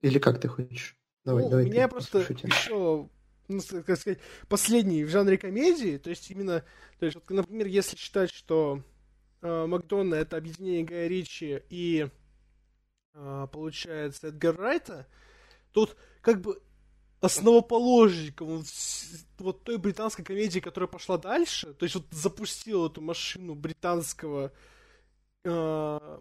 Или 0.00 0.20
как 0.20 0.40
ты 0.40 0.46
хочешь? 0.46 0.96
Давай, 1.24 1.42
ну, 1.42 1.50
давай. 1.50 1.64
У 1.64 1.68
меня 1.68 1.88
просто 1.88 2.20
еще, 2.20 3.08
ну, 3.48 3.60
как 3.84 3.98
сказать, 3.98 4.20
последний 4.48 5.02
в 5.04 5.10
жанре 5.10 5.38
комедии, 5.38 5.98
то 5.98 6.10
есть 6.10 6.30
именно, 6.30 6.62
то 7.00 7.06
есть, 7.06 7.16
вот, 7.16 7.28
например, 7.28 7.66
если 7.66 7.96
считать, 7.96 8.32
что 8.32 8.82
э, 9.42 9.66
Макдонна 9.66 10.14
это 10.14 10.36
объединение 10.36 10.84
Гая 10.84 11.08
Ричи 11.08 11.62
и 11.68 12.08
э, 13.14 13.46
получается 13.50 14.28
Эдгар 14.28 14.56
Райта, 14.56 15.08
тут 15.72 15.96
как 16.20 16.40
бы 16.40 16.62
основоположником 17.26 18.48
вот, 18.48 18.66
вот 19.38 19.64
той 19.64 19.78
британской 19.78 20.24
комедии, 20.24 20.60
которая 20.60 20.88
пошла 20.88 21.18
дальше, 21.18 21.74
то 21.74 21.84
есть 21.84 21.94
вот 21.94 22.06
запустил 22.10 22.86
эту 22.86 23.00
машину 23.00 23.54
британского 23.54 24.52
э, 25.44 26.18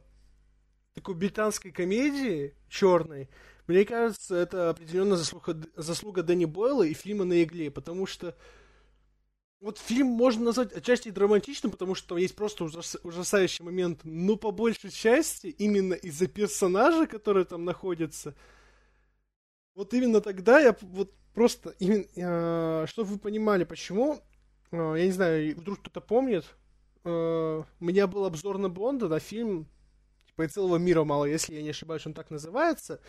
такой 0.94 1.16
британской 1.16 1.72
комедии 1.72 2.54
черной, 2.70 3.30
мне 3.68 3.84
кажется, 3.86 4.36
это 4.36 4.70
определенно 4.70 5.18
заслуга, 5.18 5.58
заслуга 5.76 6.22
Дэнни 6.22 6.46
Бойла 6.46 6.84
и 6.84 6.94
фильма 6.94 7.26
на 7.26 7.42
игле, 7.44 7.72
потому 7.72 8.06
что 8.06 8.36
вот 9.60 9.80
фильм 9.80 10.08
можно 10.08 10.46
назвать 10.46 10.74
отчасти 10.74 11.10
драматичным, 11.10 11.72
потому 11.72 11.96
что 11.96 12.10
там 12.10 12.18
есть 12.20 12.36
просто 12.36 12.66
ужас, 12.66 12.98
ужасающий 13.02 13.66
момент, 13.66 14.02
но 14.04 14.36
по 14.36 14.52
большей 14.52 14.92
части 14.92 15.48
именно 15.48 15.94
из-за 15.96 16.28
персонажа, 16.28 17.08
который 17.08 17.46
там 17.46 17.66
находится, 17.66 18.36
вот 19.76 19.94
именно 19.94 20.22
тогда 20.22 20.60
я 20.60 20.76
вот 20.82 21.14
просто, 21.34 21.76
именно, 21.80 22.06
э, 22.16 22.86
чтобы 22.88 23.10
вы 23.12 23.20
понимали, 23.20 23.66
почему, 23.66 24.22
э, 24.72 24.96
я 24.98 25.06
не 25.06 25.12
знаю, 25.12 25.56
вдруг 25.58 25.82
кто-то 25.82 26.02
помнит, 26.02 26.46
э, 27.04 27.10
у 27.80 27.86
меня 27.86 28.08
был 28.08 28.26
обзор 28.26 28.58
на 28.58 28.70
Бонда, 28.70 29.10
на 29.10 29.20
фильм, 29.20 29.68
типа 30.28 30.44
и 30.44 30.48
целого 30.48 30.78
мира 30.78 31.04
мало, 31.04 31.26
если 31.26 31.56
я 31.56 31.62
не 31.62 31.70
ошибаюсь, 31.70 32.06
он 32.06 32.14
так 32.14 32.32
называется, 32.32 33.02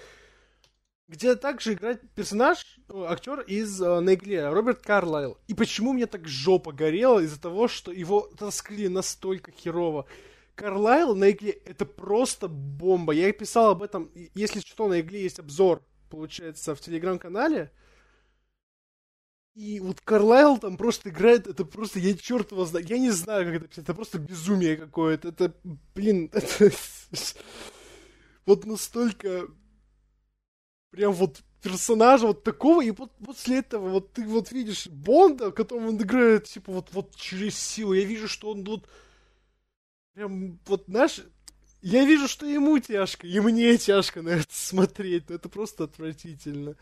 где 1.09 1.37
также 1.37 1.75
играет 1.75 2.03
персонаж, 2.15 2.81
э, 2.89 3.05
актер 3.09 3.41
из 3.43 3.81
э, 3.81 4.01
Негле, 4.03 4.49
Роберт 4.49 4.83
Карлайл. 4.83 5.39
И 5.47 5.55
почему 5.55 5.93
мне 5.93 6.07
так 6.07 6.27
жопа 6.27 6.73
горела 6.73 7.21
из-за 7.21 7.41
того, 7.41 7.69
что 7.69 7.93
его 7.93 8.23
таскали 8.37 8.89
настолько 8.89 9.53
херово. 9.53 10.07
Карлайл 10.57 11.15
на 11.15 11.31
игле 11.31 11.51
это 11.51 11.87
просто 11.87 12.49
бомба. 12.49 13.13
Я 13.13 13.33
писал 13.33 13.71
об 13.71 13.83
этом, 13.83 14.11
если 14.35 14.61
что, 14.61 14.89
на 14.89 15.01
игле 15.01 15.23
есть 15.23 15.39
обзор 15.39 15.83
получается, 16.09 16.75
в 16.75 16.81
телеграм-канале. 16.81 17.71
И 19.55 19.81
вот 19.81 20.01
Карлайл 20.03 20.59
там 20.59 20.77
просто 20.77 21.09
играет, 21.09 21.47
это 21.47 21.65
просто, 21.65 21.99
я 21.99 22.15
черт 22.15 22.53
его 22.53 22.67
знаю, 22.67 22.85
я 22.87 22.99
не 22.99 23.11
знаю, 23.11 23.47
как 23.47 23.55
это 23.55 23.69
писать, 23.69 23.85
это 23.85 23.95
просто 23.95 24.19
безумие 24.19 24.77
какое-то, 24.77 25.29
это, 25.29 25.55
блин, 25.95 26.31
это 26.35 26.71
вот 28.45 28.67
настолько 28.67 29.49
прям 30.91 31.13
вот 31.13 31.43
персонажа 31.63 32.27
вот 32.27 32.45
такого, 32.45 32.83
и 32.83 32.91
вот 32.91 33.13
после 33.17 33.59
этого 33.59 33.89
вот 33.89 34.13
ты 34.13 34.27
вот 34.27 34.53
видишь 34.53 34.87
Бонда, 34.89 35.51
которому 35.51 35.89
он 35.89 35.97
играет, 35.97 36.45
типа, 36.45 36.73
вот, 36.73 36.93
вот 36.93 37.17
через 37.17 37.59
силу. 37.59 37.93
Я 37.93 38.05
вижу, 38.05 38.29
что 38.29 38.51
он 38.51 38.63
вот 38.65 38.89
прям, 40.15 40.59
вот, 40.67 40.85
знаешь, 40.87 41.23
я 41.87 42.05
вижу, 42.05 42.27
что 42.27 42.47
ему 42.47 42.77
тяжко, 42.81 43.29
и 43.29 43.39
мне 43.39 43.77
тяжко 43.77 44.21
на 44.21 44.31
это 44.31 44.47
смотреть, 44.51 45.29
но 45.29 45.37
это 45.37 45.49
просто 45.49 45.85
отвратительно. 45.85 46.75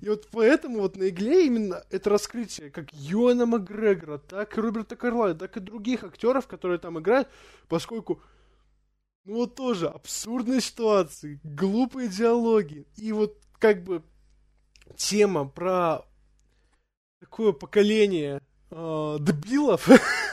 И 0.00 0.08
вот 0.08 0.28
поэтому 0.30 0.78
вот 0.82 0.96
на 0.96 1.08
игле 1.08 1.46
именно 1.46 1.82
это 1.90 2.10
раскрытие 2.10 2.70
как 2.70 2.92
Юэна 2.92 3.44
Макгрегора, 3.44 4.18
так 4.18 4.56
и 4.56 4.60
Роберта 4.60 4.94
Карлайда, 4.94 5.40
так 5.40 5.56
и 5.56 5.60
других 5.60 6.04
актеров, 6.04 6.46
которые 6.46 6.78
там 6.78 6.96
играют, 7.00 7.28
поскольку 7.66 8.22
ну 9.24 9.34
вот 9.34 9.56
тоже 9.56 9.88
абсурдные 9.88 10.60
ситуации, 10.60 11.40
глупые 11.42 12.08
диалоги. 12.08 12.86
И 12.96 13.10
вот 13.10 13.36
как 13.58 13.82
бы 13.82 14.04
тема 14.96 15.44
про 15.44 16.06
такое 17.18 17.50
поколение 17.50 18.40
э, 18.70 19.16
дебилов, 19.18 19.88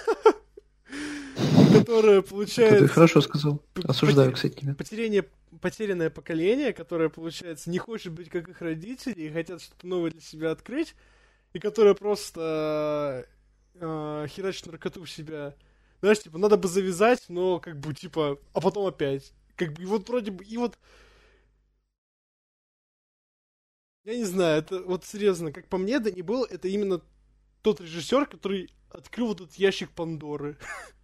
которое 1.80 2.22
получается... 2.22 2.80
Ты 2.80 2.88
хорошо 2.88 3.22
сказал. 3.22 3.62
Осуждаю, 3.84 4.32
кстати. 4.32 4.74
Потеряние, 4.74 5.26
потерянное 5.62 6.10
поколение, 6.10 6.74
которое, 6.74 7.10
получается, 7.10 7.70
не 7.70 7.78
хочет 7.78 8.14
быть 8.14 8.30
как 8.30 8.48
их 8.50 8.62
родители 8.62 9.22
и 9.22 9.32
хотят 9.32 9.62
что-то 9.62 9.88
новое 9.88 10.12
для 10.12 10.22
себя 10.22 10.52
открыть, 10.52 10.96
и 11.54 11.60
которое 11.60 11.94
просто 11.94 13.28
э, 13.76 14.28
херачит 14.30 14.68
наркоту 14.68 15.04
в 15.04 15.10
себя. 15.10 15.56
Знаешь, 16.02 16.22
типа, 16.22 16.38
надо 16.38 16.58
бы 16.58 16.68
завязать, 16.68 17.26
но 17.28 17.60
как 17.60 17.80
бы, 17.80 17.94
типа, 17.94 18.40
а 18.54 18.62
потом 18.62 18.86
опять. 18.88 19.34
Как 19.56 19.74
бы, 19.74 19.84
и 19.84 19.86
вот 19.86 20.08
вроде 20.08 20.32
бы, 20.32 20.44
и 20.44 20.58
вот... 20.58 20.78
Я 24.06 24.16
не 24.16 24.26
знаю, 24.26 24.60
это 24.60 24.82
вот 24.82 25.06
серьезно, 25.06 25.52
как 25.52 25.68
по 25.68 25.78
мне, 25.78 26.00
да 26.00 26.10
не 26.10 26.22
был, 26.22 26.46
это 26.46 26.68
именно 26.68 27.02
тот 27.62 27.82
режиссер, 27.82 28.26
который 28.26 28.72
открыл 28.90 29.28
вот 29.28 29.42
этот 29.42 29.56
ящик 29.56 29.90
Пандоры. 29.92 30.58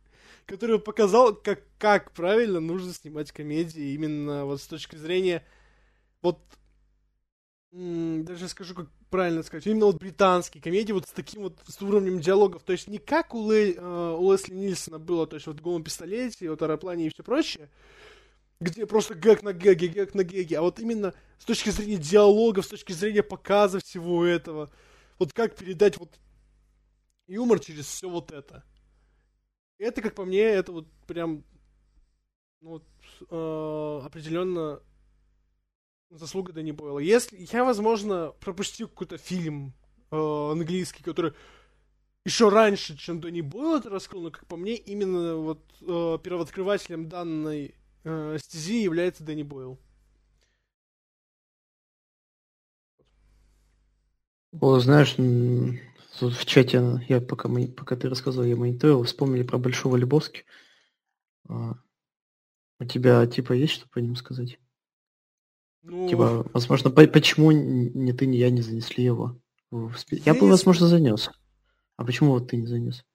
который 0.45 0.79
показал, 0.79 1.35
как, 1.35 1.63
как 1.77 2.11
правильно 2.11 2.59
нужно 2.59 2.93
снимать 2.93 3.31
комедии, 3.31 3.93
именно 3.93 4.45
вот 4.45 4.61
с 4.61 4.67
точки 4.67 4.95
зрения, 4.95 5.43
вот, 6.21 6.39
даже 7.71 8.47
скажу, 8.47 8.75
как 8.75 8.87
правильно 9.09 9.43
сказать, 9.43 9.65
именно 9.67 9.87
вот 9.87 9.97
британские 9.97 10.61
комедии, 10.61 10.91
вот 10.91 11.07
с 11.07 11.11
таким 11.11 11.43
вот, 11.43 11.59
с 11.67 11.81
уровнем 11.81 12.19
диалогов, 12.19 12.63
то 12.63 12.73
есть 12.73 12.87
не 12.87 12.97
как 12.97 13.33
у, 13.33 13.39
Лэ, 13.39 13.73
э, 13.73 14.15
у 14.17 14.31
Лесли 14.31 14.53
Нильсона 14.53 14.99
было, 14.99 15.27
то 15.27 15.35
есть 15.35 15.47
вот 15.47 15.59
в 15.59 15.61
«Голом 15.61 15.83
пистолете», 15.83 16.49
вот 16.49 16.61
«Аэроплане» 16.61 17.07
и 17.07 17.09
все 17.09 17.23
прочее, 17.23 17.69
где 18.59 18.85
просто 18.85 19.15
гэг 19.15 19.43
на 19.43 19.53
гэге, 19.53 19.87
гэг 19.87 20.13
на 20.13 20.23
гэге, 20.23 20.59
а 20.59 20.61
вот 20.61 20.79
именно 20.79 21.13
с 21.37 21.45
точки 21.45 21.69
зрения 21.69 21.97
диалогов, 21.97 22.65
с 22.65 22.69
точки 22.69 22.93
зрения 22.93 23.23
показа 23.23 23.79
всего 23.79 24.25
этого, 24.25 24.69
вот 25.19 25.33
как 25.33 25.55
передать 25.55 25.97
вот 25.97 26.11
юмор 27.27 27.59
через 27.59 27.85
все 27.85 28.09
вот 28.09 28.31
это. 28.31 28.63
Это, 29.77 30.01
как 30.01 30.15
по 30.15 30.25
мне, 30.25 30.41
это 30.41 30.71
вот 30.71 30.87
прям 31.05 31.43
ну, 32.61 32.69
вот, 32.69 32.83
э, 33.29 34.05
определенно 34.05 34.81
заслуга 36.09 36.53
Дэнни 36.53 36.71
Бойла. 36.71 36.99
Если 36.99 37.47
я, 37.51 37.63
возможно, 37.65 38.33
пропустил 38.39 38.87
какой-то 38.87 39.17
фильм 39.17 39.73
э, 40.11 40.15
английский, 40.15 41.03
который 41.03 41.33
еще 42.23 42.49
раньше, 42.49 42.97
чем 42.97 43.21
Дэнни 43.21 43.41
Бойл 43.41 43.77
это 43.77 43.89
раскрыл, 43.89 44.23
но, 44.23 44.31
как 44.31 44.47
по 44.47 44.57
мне, 44.57 44.75
именно 44.75 45.35
вот 45.35 45.61
э, 45.81 46.17
первооткрывателем 46.23 47.07
данной 47.07 47.75
э, 48.03 48.37
стези 48.39 48.81
является 48.81 49.23
Дэнни 49.23 49.43
Бойл. 49.43 49.77
О, 54.59 54.79
знаешь, 54.79 55.15
Тут 56.19 56.33
в 56.33 56.45
чате, 56.45 57.01
я 57.09 57.19
пока, 57.19 57.49
пока 57.75 57.95
ты 57.95 58.07
рассказывал, 58.07 58.47
я 58.47 58.55
мониторил, 58.55 59.03
вспомнили 59.03 59.43
про 59.43 59.57
Большого 59.57 59.97
Лебовски. 59.97 60.45
А, 61.49 61.73
у 62.79 62.85
тебя, 62.85 63.25
типа, 63.27 63.53
есть 63.53 63.73
что 63.73 63.89
по 63.89 63.99
нему 63.99 64.15
сказать? 64.15 64.59
Ну... 65.83 66.09
Типа, 66.09 66.49
возможно, 66.53 66.89
по 66.89 67.05
почему 67.07 67.51
ни 67.51 68.11
ты, 68.13 68.27
ни 68.27 68.37
я 68.37 68.49
не 68.49 68.61
занесли 68.61 69.03
его 69.03 69.41
в 69.71 69.95
спи... 69.97 70.21
Я 70.25 70.33
бы, 70.33 70.47
возможно, 70.47 70.87
занес. 70.87 71.29
А 71.97 72.05
почему 72.05 72.31
вот 72.31 72.49
ты 72.49 72.57
не 72.57 72.67
занес? 72.67 73.05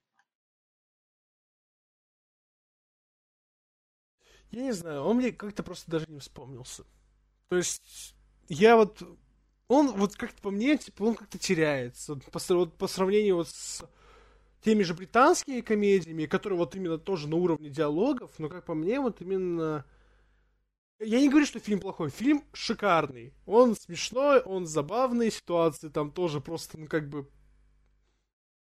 Я 4.50 4.62
не 4.62 4.72
знаю, 4.72 5.02
он 5.04 5.16
мне 5.16 5.32
как-то 5.32 5.62
просто 5.62 5.90
даже 5.90 6.06
не 6.08 6.18
вспомнился. 6.18 6.84
То 7.48 7.56
есть, 7.56 8.14
я 8.48 8.76
вот 8.76 9.02
он 9.70 9.92
вот 9.92 10.16
как-то 10.16 10.42
по 10.42 10.50
мне, 10.50 10.76
типа, 10.76 11.04
он 11.04 11.14
как-то 11.14 11.38
теряется. 11.38 12.16
По, 12.16 12.40
вот, 12.54 12.74
по 12.76 12.88
сравнению 12.88 13.36
вот 13.36 13.48
с 13.48 13.84
теми 14.62 14.82
же 14.82 14.94
британскими 14.94 15.60
комедиями, 15.60 16.26
которые 16.26 16.58
вот 16.58 16.74
именно 16.74 16.98
тоже 16.98 17.28
на 17.28 17.36
уровне 17.36 17.70
диалогов, 17.70 18.32
но 18.38 18.48
как 18.48 18.64
по 18.64 18.74
мне, 18.74 18.98
вот 19.00 19.20
именно... 19.20 19.84
Я 20.98 21.20
не 21.20 21.28
говорю, 21.28 21.46
что 21.46 21.60
фильм 21.60 21.78
плохой, 21.78 22.10
фильм 22.10 22.44
шикарный. 22.52 23.32
Он 23.46 23.76
смешной, 23.76 24.40
он 24.40 24.66
забавный, 24.66 25.30
ситуации 25.30 25.88
там 25.88 26.10
тоже 26.10 26.40
просто, 26.40 26.76
ну, 26.76 26.88
как 26.88 27.08
бы 27.08 27.30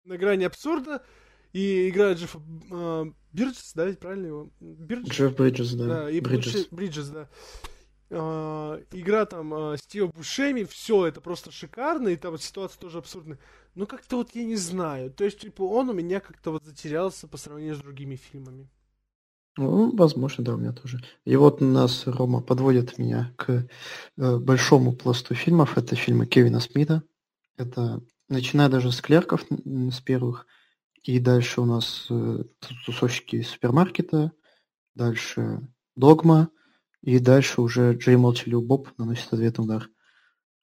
на 0.04 0.18
грани 0.18 0.42
абсурда. 0.42 1.04
И 1.52 1.88
играет 1.88 2.18
Джефф 2.18 2.36
э, 2.72 3.04
Бирджес, 3.32 3.72
да, 3.74 3.86
ведь 3.86 4.00
правильно 4.00 4.26
его? 4.26 4.50
Бирджес? 4.58 5.14
Джефф 5.14 5.36
Бриджес, 5.36 5.72
да. 5.74 5.86
Да, 5.86 6.10
и 6.10 6.18
Бриджес. 6.18 6.66
Бриджес, 6.72 7.08
да. 7.10 7.30
Uh, 8.08 8.86
игра 8.92 9.26
там 9.26 9.52
uh, 9.52 9.76
Стива 9.76 10.06
Бушеми, 10.06 10.62
все 10.62 11.06
это 11.06 11.20
просто 11.20 11.50
шикарно, 11.50 12.08
и 12.08 12.16
там 12.16 12.38
ситуация 12.38 12.78
тоже 12.78 12.98
абсурдная. 12.98 13.38
Но 13.74 13.86
как-то 13.86 14.16
вот 14.16 14.30
я 14.34 14.44
не 14.44 14.54
знаю. 14.54 15.10
То 15.10 15.24
есть, 15.24 15.40
типа, 15.40 15.62
он 15.62 15.90
у 15.90 15.92
меня 15.92 16.20
как-то 16.20 16.52
вот 16.52 16.64
затерялся 16.64 17.26
по 17.26 17.36
сравнению 17.36 17.74
с 17.74 17.80
другими 17.80 18.14
фильмами. 18.14 18.68
Ну, 19.56 19.96
возможно, 19.96 20.44
да, 20.44 20.54
у 20.54 20.58
меня 20.58 20.72
тоже. 20.72 21.00
И 21.24 21.34
вот 21.36 21.62
у 21.62 21.64
нас 21.64 22.06
Рома 22.06 22.42
подводит 22.42 22.98
меня 22.98 23.32
к 23.36 23.66
э, 24.16 24.36
большому 24.36 24.92
пласту 24.94 25.34
фильмов. 25.34 25.78
Это 25.78 25.96
фильмы 25.96 26.26
Кевина 26.26 26.60
Смита. 26.60 27.02
Это 27.56 28.02
начиная 28.28 28.68
даже 28.68 28.92
с 28.92 29.00
клерков 29.00 29.46
с 29.48 30.00
первых. 30.00 30.46
И 31.02 31.18
дальше 31.20 31.62
у 31.62 31.64
нас 31.64 32.06
э, 32.10 32.44
тусовщики 32.84 33.42
супермаркета. 33.42 34.32
Дальше 34.94 35.66
Догма. 35.94 36.50
И 37.02 37.18
дальше 37.18 37.60
уже 37.60 37.94
Джей 37.94 38.16
Молчалив 38.16 38.64
Боб 38.64 38.88
наносит 38.98 39.32
ответный 39.32 39.64
удар. 39.64 39.90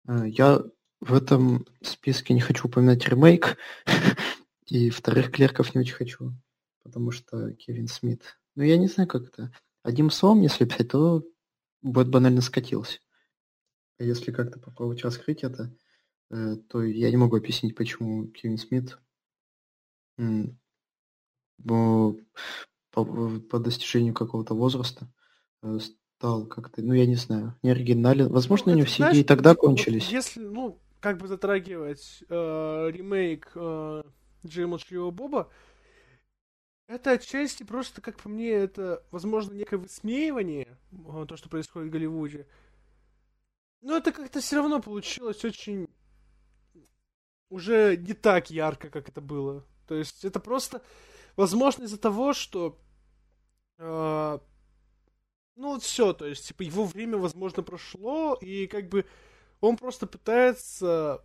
Э, 0.07 0.23
я 0.27 0.61
в 0.99 1.13
этом 1.13 1.65
списке 1.81 2.33
не 2.33 2.41
хочу 2.41 2.67
упоминать 2.67 3.07
ремейк, 3.07 3.57
и 4.65 4.89
вторых 4.89 5.31
клерков 5.31 5.75
не 5.75 5.81
очень 5.81 5.95
хочу, 5.95 6.33
потому 6.83 7.11
что 7.11 7.51
Кевин 7.53 7.87
Смит. 7.87 8.37
Ну, 8.55 8.63
я 8.63 8.77
не 8.77 8.87
знаю, 8.87 9.09
как 9.09 9.27
это. 9.27 9.51
Одним 9.83 10.09
словом, 10.09 10.41
если 10.41 10.65
писать, 10.65 10.89
то 10.89 11.23
будет 11.81 12.09
банально 12.09 12.41
скатился. 12.41 12.99
А 13.99 14.03
если 14.03 14.31
как-то 14.31 14.59
попробовать 14.59 15.03
раскрыть 15.03 15.43
это, 15.43 15.75
э, 16.31 16.55
то 16.69 16.83
я 16.83 17.09
не 17.09 17.17
могу 17.17 17.35
объяснить, 17.37 17.75
почему 17.75 18.27
Кевин 18.27 18.57
Смит 18.57 18.97
по, 21.57 22.15
по 22.95 23.59
достижению 23.59 24.13
какого-то 24.13 24.53
возраста 24.53 25.11
э, 25.61 25.79
стал 26.23 26.45
как-то, 26.45 26.81
ну 26.81 26.93
я 26.93 27.05
не 27.05 27.15
знаю, 27.15 27.53
не 27.63 27.71
оригинален. 27.71 28.29
Возможно, 28.29 28.71
ну, 28.71 28.77
не 28.77 28.85
все 28.85 28.97
знаешь, 28.97 29.15
идеи 29.15 29.23
тогда 29.23 29.55
кончились. 29.55 30.07
Если, 30.09 30.39
ну, 30.39 30.79
как 31.01 31.17
бы 31.17 31.27
затрагивать 31.27 32.23
э, 32.29 32.91
ремейк 32.93 33.51
э, 33.55 34.03
Джейма 34.47 34.79
Шлива 34.79 35.11
Боба, 35.11 35.49
это 36.87 37.11
отчасти 37.11 37.63
просто, 37.63 37.99
как 37.99 38.15
по 38.15 38.29
мне, 38.29 38.51
это, 38.51 39.03
возможно, 39.11 39.53
некое 39.53 39.75
высмеивание, 39.75 40.77
э, 40.93 41.25
то, 41.27 41.35
что 41.35 41.49
происходит 41.49 41.89
в 41.89 41.91
Голливуде. 41.91 42.47
Но 43.81 43.97
это 43.97 44.13
как-то 44.13 44.39
все 44.39 44.55
равно 44.55 44.81
получилось 44.81 45.43
очень 45.43 45.89
уже 47.49 47.97
не 47.97 48.13
так 48.13 48.49
ярко, 48.49 48.89
как 48.89 49.09
это 49.09 49.19
было. 49.19 49.65
То 49.89 49.95
есть 49.95 50.23
это 50.23 50.39
просто, 50.39 50.81
возможно, 51.35 51.83
из-за 51.83 51.97
того, 51.97 52.31
что 52.31 52.79
э, 53.77 54.39
ну 55.55 55.73
вот 55.73 55.83
все, 55.83 56.13
то 56.13 56.25
есть, 56.25 56.47
типа, 56.47 56.63
его 56.63 56.85
время, 56.85 57.17
возможно, 57.17 57.63
прошло, 57.63 58.35
и 58.35 58.67
как 58.67 58.89
бы 58.89 59.05
он 59.61 59.77
просто 59.77 60.07
пытается 60.07 61.23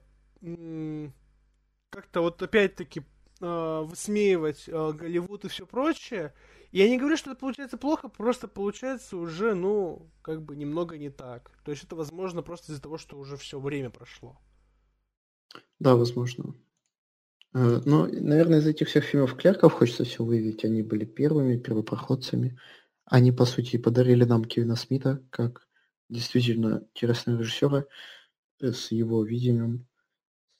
как-то 1.90 2.20
вот 2.20 2.40
опять-таки 2.42 3.02
э, 3.40 3.82
высмеивать 3.84 4.64
э, 4.68 4.92
Голливуд 4.92 5.44
и 5.44 5.48
все 5.48 5.66
прочее. 5.66 6.34
Я 6.70 6.88
не 6.88 6.98
говорю, 6.98 7.16
что 7.16 7.30
это 7.30 7.40
получается 7.40 7.78
плохо, 7.78 8.08
просто 8.08 8.46
получается 8.46 9.16
уже, 9.16 9.54
ну, 9.54 10.10
как 10.22 10.42
бы 10.42 10.54
немного 10.54 10.98
не 10.98 11.10
так. 11.10 11.50
То 11.64 11.70
есть 11.70 11.84
это 11.84 11.96
возможно 11.96 12.42
просто 12.42 12.72
из-за 12.72 12.82
того, 12.82 12.98
что 12.98 13.18
уже 13.18 13.36
все 13.36 13.58
время 13.58 13.90
прошло. 13.90 14.38
Да, 15.78 15.96
возможно. 15.96 16.54
Э, 17.54 17.80
ну, 17.84 18.06
наверное, 18.06 18.58
из 18.58 18.66
этих 18.66 18.88
всех 18.88 19.04
фильмов 19.04 19.34
Клерков 19.34 19.72
хочется 19.72 20.04
все 20.04 20.22
выявить. 20.22 20.64
Они 20.64 20.82
были 20.82 21.04
первыми, 21.04 21.56
первопроходцами. 21.56 22.58
Они, 23.10 23.32
по 23.32 23.46
сути, 23.46 23.78
подарили 23.78 24.24
нам 24.24 24.44
Кевина 24.44 24.76
Смита 24.76 25.22
как 25.30 25.66
действительно 26.10 26.86
интересного 26.94 27.38
режиссера. 27.38 27.86
с 28.60 28.90
его 28.90 29.24
видением, 29.24 29.86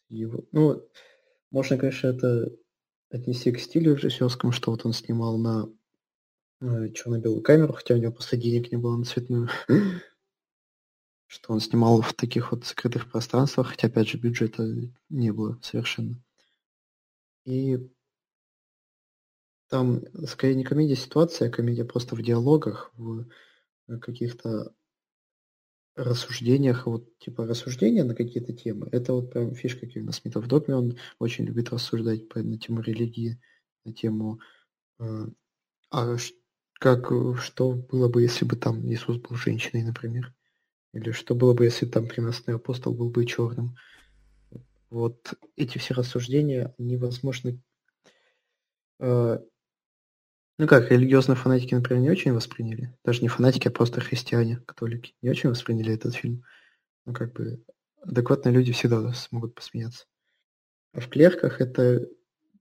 с 0.09 0.13
его... 0.13 0.45
Ну, 0.53 0.83
можно, 1.51 1.77
конечно, 1.77 2.09
это 2.09 2.51
отнести 3.11 3.53
к 3.53 3.59
стилю 3.59 3.95
режиссерскому, 3.95 4.53
что 4.53 4.71
вот 4.71 4.87
он 4.87 4.93
снимал 4.93 5.39
на 5.39 5.69
э, 6.61 6.91
черно-белую 6.93 7.43
камеру, 7.43 7.73
хотя 7.75 7.95
у 7.95 7.99
него 7.99 8.13
просто 8.13 8.37
денег 8.37 8.71
не 8.73 8.79
было 8.79 8.97
на 8.97 9.05
цветную. 9.05 9.49
что 11.27 11.53
он 11.53 11.61
снимал 11.61 12.01
в 12.01 12.15
таких 12.15 12.53
вот 12.53 12.65
закрытых 12.65 13.11
пространствах, 13.11 13.69
хотя, 13.69 13.89
опять 13.89 14.09
же, 14.09 14.17
бюджета 14.17 14.65
не 15.11 15.31
было 15.31 15.59
совершенно. 15.63 16.17
И 17.45 17.79
там 19.69 20.03
скорее 20.27 20.55
не 20.55 20.65
комедия 20.65 20.97
ситуация, 20.97 21.49
а 21.49 21.53
комедия 21.53 21.85
просто 21.85 22.17
в 22.17 22.23
диалогах, 22.23 22.91
в 22.97 23.27
каких-то 24.01 24.73
рассуждениях, 25.95 26.87
вот 26.87 27.19
типа 27.19 27.47
рассуждения 27.47 28.05
на 28.05 28.15
какие-то 28.15 28.53
темы. 28.53 28.89
Это 28.93 29.13
вот 29.13 29.33
прям 29.33 29.55
фишка 29.55 29.87
Кевина 29.87 30.13
Смита. 30.13 30.41
В 30.41 30.47
Догме 30.47 30.77
он 30.77 30.97
очень 31.19 31.45
любит 31.45 31.71
рассуждать 31.71 32.29
по, 32.29 32.39
на 32.39 32.59
тему 32.59 32.81
религии, 32.81 33.41
на 33.85 33.93
тему 33.93 34.41
э, 35.01 35.27
а 35.91 36.17
как, 36.75 37.11
что 37.41 37.73
было 37.73 38.09
бы, 38.09 38.23
если 38.23 38.45
бы 38.45 38.55
там 38.57 38.87
Иисус 38.87 39.17
был 39.17 39.37
женщиной, 39.37 39.83
например. 39.83 40.33
Или 40.93 41.11
что 41.11 41.35
было 41.35 41.53
бы, 41.53 41.65
если 41.65 41.87
там 41.87 42.07
13 42.07 42.49
апостол 42.51 42.95
был 42.95 43.11
бы 43.11 43.27
черным. 43.27 43.77
Вот 44.91 45.35
эти 45.57 45.79
все 45.79 45.95
рассуждения 45.95 46.75
невозможны 46.79 47.61
э, 49.01 49.39
ну 50.59 50.67
как, 50.67 50.91
религиозные 50.91 51.37
фанатики, 51.37 51.75
например, 51.75 52.03
не 52.03 52.11
очень 52.11 52.33
восприняли. 52.33 52.93
Даже 53.05 53.23
не 53.23 53.29
фанатики, 53.29 53.69
а 53.69 53.71
просто 53.71 54.01
христиане, 54.01 54.59
католики. 54.67 55.15
Не 55.23 55.31
очень 55.31 55.49
восприняли 55.49 55.95
этот 55.95 56.15
фильм. 56.15 56.45
Ну 57.07 57.13
как 57.15 57.33
бы 57.33 57.65
адекватные 58.03 58.53
люди 58.53 58.73
всегда 58.73 59.13
смогут 59.13 59.55
посмеяться. 59.55 60.07
А 60.93 61.01
в 61.01 61.09
клерках 61.09 61.61
это 61.61 62.09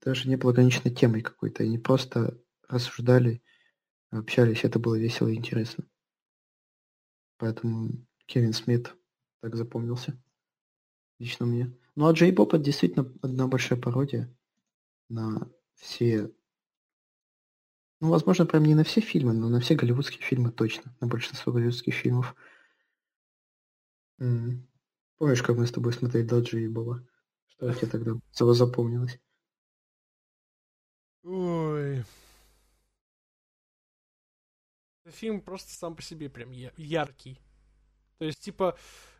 даже 0.03 0.29
не 0.29 0.35
было 0.35 0.51
ограничено 0.51 0.93
темой 0.93 1.21
какой-то. 1.21 1.63
Они 1.63 1.79
просто 1.79 2.37
рассуждали, 2.69 3.41
общались. 4.11 4.63
Это 4.63 4.77
было 4.77 4.95
весело 4.95 5.27
и 5.27 5.35
интересно. 5.35 5.83
Поэтому 7.37 8.05
Кевин 8.27 8.53
Смит 8.53 8.93
так 9.41 9.55
запомнился. 9.55 10.21
Лично 11.17 11.47
мне. 11.47 11.75
Ну 11.95 12.07
а 12.07 12.11
Джей 12.11 12.31
Боб 12.31 12.53
это 12.53 12.63
действительно 12.63 13.11
одна 13.23 13.47
большая 13.47 13.79
пародия 13.79 14.31
на 15.09 15.49
все 15.75 16.31
ну, 17.99 18.09
возможно, 18.09 18.45
прям 18.45 18.63
не 18.63 18.75
на 18.75 18.83
все 18.83 19.01
фильмы, 19.01 19.33
но 19.33 19.49
на 19.49 19.59
все 19.59 19.75
голливудские 19.75 20.21
фильмы 20.23 20.51
точно. 20.51 20.95
На 21.01 21.07
большинство 21.07 21.51
голливудских 21.51 21.93
фильмов. 21.93 22.35
М. 24.19 24.67
Помнишь, 25.17 25.41
как 25.43 25.57
мы 25.57 25.65
с 25.65 25.71
тобой 25.71 25.93
смотрели 25.93 26.25
Даджи 26.25 26.63
и 26.63 26.67
было? 26.67 27.03
Что 27.47 27.73
тебе 27.73 27.87
тогда 27.87 28.13
запомнилось? 28.53 29.19
Ой. 31.23 32.03
Фильм 35.05 35.41
просто 35.41 35.71
сам 35.73 35.95
по 35.95 36.01
себе 36.01 36.29
прям 36.29 36.51
яркий. 36.51 37.39
То 38.19 38.25
есть, 38.25 38.41
типа, 38.41 38.77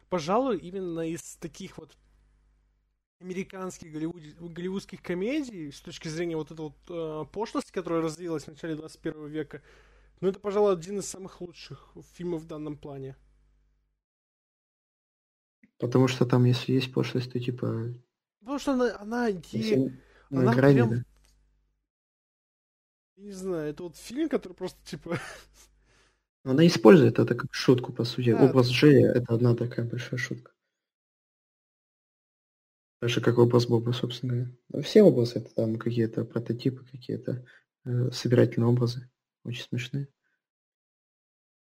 пожалуй, 0.09 0.57
именно 0.59 1.01
из 1.07 1.38
таких 1.38 1.78
вот 1.78 1.95
американских 3.20 3.91
голливуд, 3.91 4.22
голливудских 4.39 5.01
комедий 5.01 5.72
с 5.72 5.82
точки 5.82 6.07
зрения 6.07 6.36
вот 6.36 6.51
этой 6.51 6.61
вот 6.61 6.78
э, 6.89 7.26
пошлости, 7.32 7.72
которая 7.72 8.01
развилась 8.01 8.43
в 8.43 8.47
начале 8.49 8.76
21 8.76 9.28
века, 9.28 9.61
ну 10.22 10.30
это, 10.30 10.39
пожалуй, 10.39 10.74
один 10.74 10.99
из 10.99 11.07
самых 11.07 11.41
лучших 11.41 11.89
фильмов 12.13 12.43
в 12.43 12.47
данном 12.47 12.78
плане. 12.78 13.15
Потому 15.78 16.07
что 16.07 16.26
там, 16.26 16.45
если 16.45 16.74
есть 16.74 16.91
пошлость, 16.91 17.32
то 17.32 17.39
типа... 17.39 17.93
Потому 18.39 18.59
что 18.59 18.74
она, 18.74 18.97
она, 18.99 19.28
е... 19.28 19.99
она 20.32 20.53
грани, 20.53 20.76
прям... 20.76 20.89
Да. 20.89 21.03
Не 23.18 23.32
знаю, 23.32 23.70
это 23.72 23.84
вот 23.84 23.95
фильм, 23.95 24.30
который 24.30 24.53
просто 24.53 24.80
типа... 24.86 25.20
Она 26.43 26.65
использует 26.65 27.20
это 27.20 27.36
как 27.36 27.53
шутку, 27.53 27.91
по 27.91 28.05
сути. 28.05 28.32
Да, 28.32 28.45
Образ 28.45 28.70
Джея— 28.70 29.11
это 29.13 29.34
одна 29.34 29.53
такая 29.53 29.86
большая 29.86 30.18
шутка. 30.18 30.51
Так 33.07 33.23
как 33.23 33.37
образ 33.37 33.65
Боба, 33.67 33.91
собственно. 33.91 34.55
Но 34.69 34.81
все 34.81 35.03
образы 35.03 35.39
это 35.39 35.53
там 35.53 35.77
какие-то 35.77 36.25
прототипы, 36.25 36.85
какие-то 36.85 37.45
э, 37.85 38.11
собирательные 38.11 38.67
образы. 38.67 39.09
Очень 39.43 39.63
смешные. 39.63 40.07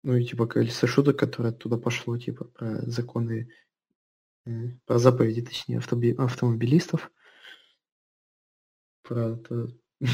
Ну 0.03 0.15
и 0.15 0.25
типа 0.25 0.47
колесо 0.47 0.87
шуток, 0.87 1.17
которое 1.17 1.49
оттуда 1.49 1.77
пошло, 1.77 2.17
типа 2.17 2.45
про 2.45 2.81
законы, 2.89 3.51
э, 4.45 4.69
про 4.85 4.99
заповеди, 4.99 5.41
точнее, 5.41 5.79
автоби- 5.79 6.15
автомобилистов. 6.15 7.11
Про 9.03 9.35
это... 9.35 9.67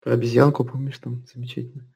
Про 0.00 0.14
обезьянку, 0.14 0.64
помнишь, 0.64 0.98
там 0.98 1.24
замечательно. 1.26 1.88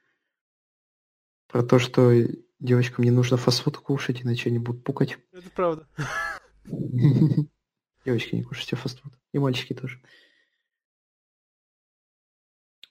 Про 1.49 1.65
то, 1.65 1.81
что 1.81 2.13
девочкам 2.61 3.05
не 3.05 3.11
нужно 3.11 3.37
фастфуд 3.37 3.79
кушать, 3.79 4.23
иначе 4.23 4.49
они 4.49 4.61
будут 4.61 4.85
пукать. 4.85 5.19
Это 5.33 5.51
правда. 5.51 5.89
Девочки 8.05 8.37
не 8.37 8.43
кушайте 8.43 8.77
фастфуд. 8.77 9.13
И 9.33 9.39
мальчики 9.39 9.75
тоже. 9.75 10.01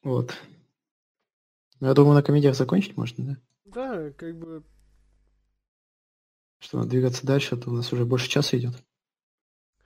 Вот. 0.04 0.36
Ну, 1.80 1.88
я 1.88 1.94
думаю, 1.94 2.16
на 2.16 2.24
комедиях 2.24 2.56
закончить 2.56 2.96
можно, 2.96 3.26
да? 3.26 3.38
Да, 3.66 4.12
как 4.12 4.38
бы... 4.38 4.64
Что, 6.60 6.78
надо 6.78 6.90
двигаться 6.90 7.26
дальше, 7.26 7.56
а 7.56 7.58
то 7.58 7.70
у 7.70 7.74
нас 7.74 7.92
уже 7.92 8.06
больше 8.06 8.30
часа 8.30 8.58
идет. 8.58 8.84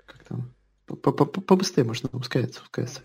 Как 0.05 0.23
там? 0.23 0.53
Побыстрее 0.85 1.85
можно 1.85 2.09
ускориться, 2.09 2.61
ускориться. 2.61 3.01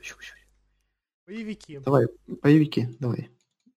Боевики. 1.27 1.79
Давай, 1.79 2.07
боевики, 2.27 2.89
давай. 2.99 3.31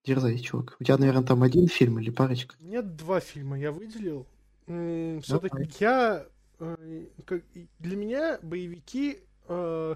Дерзай, 0.04 0.40
чувак. 0.40 0.78
У 0.80 0.84
тебя, 0.84 0.98
наверное, 0.98 1.24
там 1.24 1.44
один 1.44 1.68
фильм 1.68 2.00
или 2.00 2.10
парочка? 2.10 2.56
Нет, 2.60 2.96
два 2.96 3.20
фильма 3.20 3.60
я 3.60 3.72
выделил. 3.72 4.26
Все-таки 4.66 5.70
я 5.80 6.28
для 6.60 7.96
меня 7.96 8.40
боевики, 8.42 9.20
э, 9.48 9.96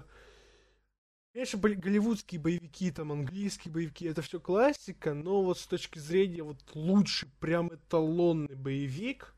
конечно, 1.32 1.58
голливудские 1.58 2.40
боевики, 2.40 2.90
там, 2.90 3.12
английские 3.12 3.72
боевики, 3.72 4.06
это 4.06 4.22
все 4.22 4.38
классика, 4.40 5.14
но 5.14 5.42
вот 5.42 5.58
с 5.58 5.66
точки 5.66 5.98
зрения 5.98 6.42
вот 6.42 6.58
лучший, 6.74 7.28
прям 7.40 7.68
эталонный 7.74 8.54
боевик, 8.54 9.34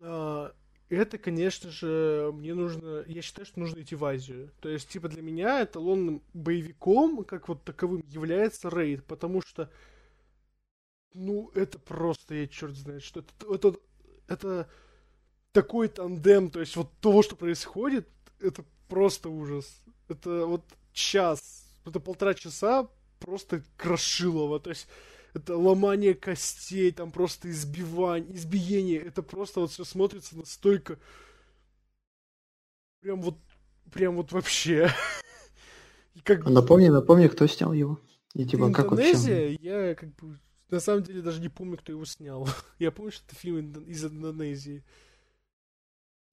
э, 0.00 0.50
это, 0.90 1.18
конечно 1.18 1.70
же, 1.70 2.30
мне 2.34 2.54
нужно, 2.54 3.04
я 3.06 3.22
считаю, 3.22 3.46
что 3.46 3.60
нужно 3.60 3.80
идти 3.80 3.94
в 3.94 4.04
Азию. 4.04 4.52
То 4.60 4.68
есть, 4.68 4.88
типа, 4.88 5.08
для 5.08 5.22
меня 5.22 5.62
эталонным 5.62 6.22
боевиком, 6.34 7.24
как 7.24 7.48
вот 7.48 7.64
таковым, 7.64 8.02
является 8.06 8.68
рейд, 8.68 9.04
потому 9.04 9.40
что, 9.40 9.70
ну, 11.14 11.50
это 11.54 11.78
просто, 11.78 12.34
я 12.34 12.46
черт 12.46 12.76
знает, 12.76 13.02
что 13.02 13.20
это, 13.20 13.54
это, 13.54 13.78
это 14.28 14.68
такой 15.54 15.88
тандем, 15.88 16.50
то 16.50 16.60
есть 16.60 16.76
вот 16.76 16.90
того, 17.00 17.22
что 17.22 17.36
происходит, 17.36 18.08
это 18.40 18.64
просто 18.88 19.30
ужас. 19.30 19.80
Это 20.08 20.44
вот 20.46 20.64
час, 20.92 21.64
это 21.86 22.00
полтора 22.00 22.34
часа 22.34 22.88
просто 23.20 23.62
крошилово, 23.76 24.60
то 24.60 24.70
есть 24.70 24.88
это 25.32 25.56
ломание 25.56 26.14
костей, 26.14 26.90
там 26.92 27.10
просто 27.10 27.50
избивание, 27.50 28.34
избиение, 28.34 29.00
это 29.00 29.22
просто 29.22 29.60
вот 29.60 29.70
все 29.70 29.84
смотрится 29.84 30.36
настолько 30.36 30.98
прям 33.00 33.22
вот, 33.22 33.36
прям 33.92 34.16
вот 34.16 34.32
вообще. 34.32 34.90
как... 36.24 36.46
А 36.46 36.50
напомни, 36.50 36.88
напомни, 36.88 37.28
кто 37.28 37.46
снял 37.46 37.72
его. 37.72 38.00
И 38.34 38.44
типа, 38.44 38.72
как 38.72 38.86
Индонезия, 38.86 39.56
я 39.60 39.94
как 39.94 40.14
бы 40.16 40.38
на 40.70 40.80
самом 40.80 41.04
деле 41.04 41.22
даже 41.22 41.40
не 41.40 41.48
помню, 41.48 41.76
кто 41.78 41.92
его 41.92 42.04
снял. 42.04 42.48
я 42.80 42.90
помню, 42.90 43.12
что 43.12 43.24
это 43.26 43.36
фильм 43.36 43.72
из 43.84 44.04
Индонезии. 44.04 44.82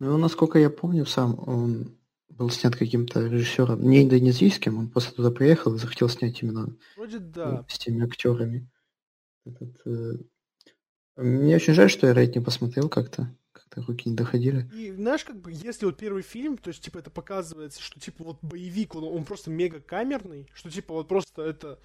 Ну, 0.02 0.18
насколько 0.18 0.58
я 0.58 0.72
помню, 0.72 1.06
сам 1.06 1.38
он 1.48 1.96
был 2.30 2.50
снят 2.50 2.76
каким-то 2.76 3.24
режиссером, 3.28 3.88
не 3.88 4.02
индонезийским, 4.02 4.80
он 4.80 4.90
просто 4.90 5.14
туда 5.14 5.30
приехал 5.30 5.76
и 5.76 5.78
захотел 5.78 6.10
снять 6.10 6.42
именно 6.42 6.76
Вроде 6.98 7.20
да. 7.20 7.64
с 7.70 7.78
теми 7.78 8.04
актерами. 8.04 8.68
Этот, 9.46 9.80
э... 9.86 10.14
Мне 11.18 11.56
очень 11.56 11.76
жаль, 11.76 11.92
что 11.92 12.08
я 12.08 12.16
Рейд 12.16 12.34
не 12.34 12.42
посмотрел 12.42 12.90
как-то. 12.90 13.32
Как-то 13.52 13.84
руки 13.84 14.10
не 14.10 14.16
доходили. 14.16 14.68
И 14.74 14.92
знаешь, 14.92 15.24
как 15.24 15.40
бы, 15.40 15.52
если 15.52 15.86
вот 15.86 15.98
первый 15.98 16.24
фильм, 16.24 16.58
то 16.58 16.70
есть, 16.70 16.84
типа, 16.84 16.98
это 16.98 17.12
показывается, 17.12 17.80
что, 17.80 18.00
типа, 18.00 18.24
вот 18.24 18.40
боевик, 18.42 18.96
он, 18.96 19.04
он 19.04 19.24
просто 19.24 19.52
мега 19.52 19.82
камерный, 19.82 20.50
что, 20.56 20.72
типа, 20.72 20.96
вот 20.96 21.08
просто 21.08 21.44
это... 21.44 21.78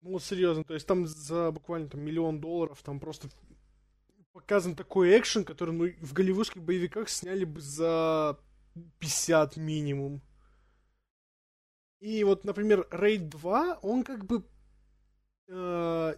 Ну, 0.00 0.12
вот 0.12 0.22
серьезно, 0.22 0.62
то 0.62 0.74
есть 0.74 0.86
там 0.86 1.08
за 1.08 1.50
буквально 1.50 1.88
там 1.88 2.02
миллион 2.02 2.40
долларов 2.40 2.80
там 2.84 3.00
просто 3.00 3.30
показан 4.36 4.76
такой 4.76 5.18
экшен, 5.18 5.44
который 5.44 5.72
ну, 5.72 5.86
в 6.02 6.12
голливудских 6.12 6.62
боевиках 6.62 7.08
сняли 7.08 7.44
бы 7.44 7.58
за 7.58 8.38
50 8.98 9.56
минимум. 9.56 10.20
И 12.00 12.22
вот, 12.22 12.44
например, 12.44 12.86
Рейд 12.90 13.30
2, 13.30 13.78
он 13.80 14.04
как 14.04 14.26
бы... 14.26 14.44
Э, 15.48 16.16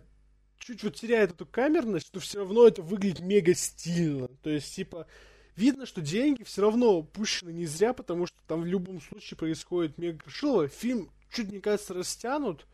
чуть 0.58 0.82
вот 0.82 0.96
теряет 0.96 1.30
эту 1.30 1.46
камерность, 1.46 2.10
но 2.12 2.18
все 2.18 2.40
равно 2.40 2.66
это 2.66 2.82
выглядит 2.82 3.20
мега 3.20 3.54
стильно. 3.54 4.26
То 4.42 4.50
есть, 4.50 4.74
типа, 4.74 5.06
видно, 5.54 5.86
что 5.86 6.00
деньги 6.00 6.42
все 6.42 6.62
равно 6.62 7.04
пущены 7.04 7.50
не 7.50 7.66
зря, 7.66 7.92
потому 7.92 8.26
что 8.26 8.36
там 8.48 8.62
в 8.62 8.66
любом 8.66 9.00
случае 9.00 9.38
происходит 9.38 9.96
мега 9.96 10.18
крышилово. 10.18 10.66
Фильм 10.66 11.12
чуть, 11.30 11.50
мне 11.50 11.60
кажется, 11.60 11.94
растянут, 11.94 12.66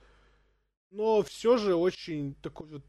но 0.90 1.22
все 1.22 1.58
же 1.58 1.74
очень 1.74 2.34
такой 2.36 2.66
вот 2.68 2.84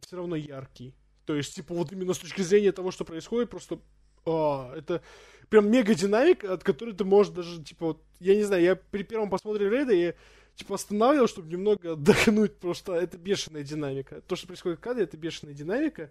все 0.00 0.16
равно 0.16 0.34
яркий. 0.34 0.96
То 1.24 1.34
есть, 1.34 1.54
типа, 1.54 1.74
вот 1.74 1.92
именно 1.92 2.14
с 2.14 2.18
точки 2.18 2.42
зрения 2.42 2.72
того, 2.72 2.90
что 2.90 3.04
происходит, 3.04 3.50
просто 3.50 3.78
а, 4.24 4.74
это 4.76 5.02
прям 5.48 5.70
мега 5.70 5.94
динамика, 5.94 6.52
от 6.52 6.64
которой 6.64 6.94
ты 6.94 7.04
можешь 7.04 7.32
даже, 7.32 7.62
типа, 7.62 7.86
вот, 7.86 8.02
я 8.20 8.34
не 8.34 8.42
знаю, 8.42 8.62
я 8.62 8.76
при 8.76 9.02
первом 9.02 9.30
посмотре 9.30 9.68
рейда, 9.68 9.92
я 9.92 10.14
типа 10.54 10.74
останавливал, 10.74 11.28
чтобы 11.28 11.48
немного 11.48 11.92
отдохнуть, 11.92 12.54
потому 12.54 12.74
что 12.74 12.94
это 12.94 13.18
бешеная 13.18 13.62
динамика. 13.62 14.20
То, 14.22 14.36
что 14.36 14.46
происходит 14.46 14.78
в 14.78 14.82
кадре, 14.82 15.04
это 15.04 15.16
бешеная 15.16 15.54
динамика. 15.54 16.10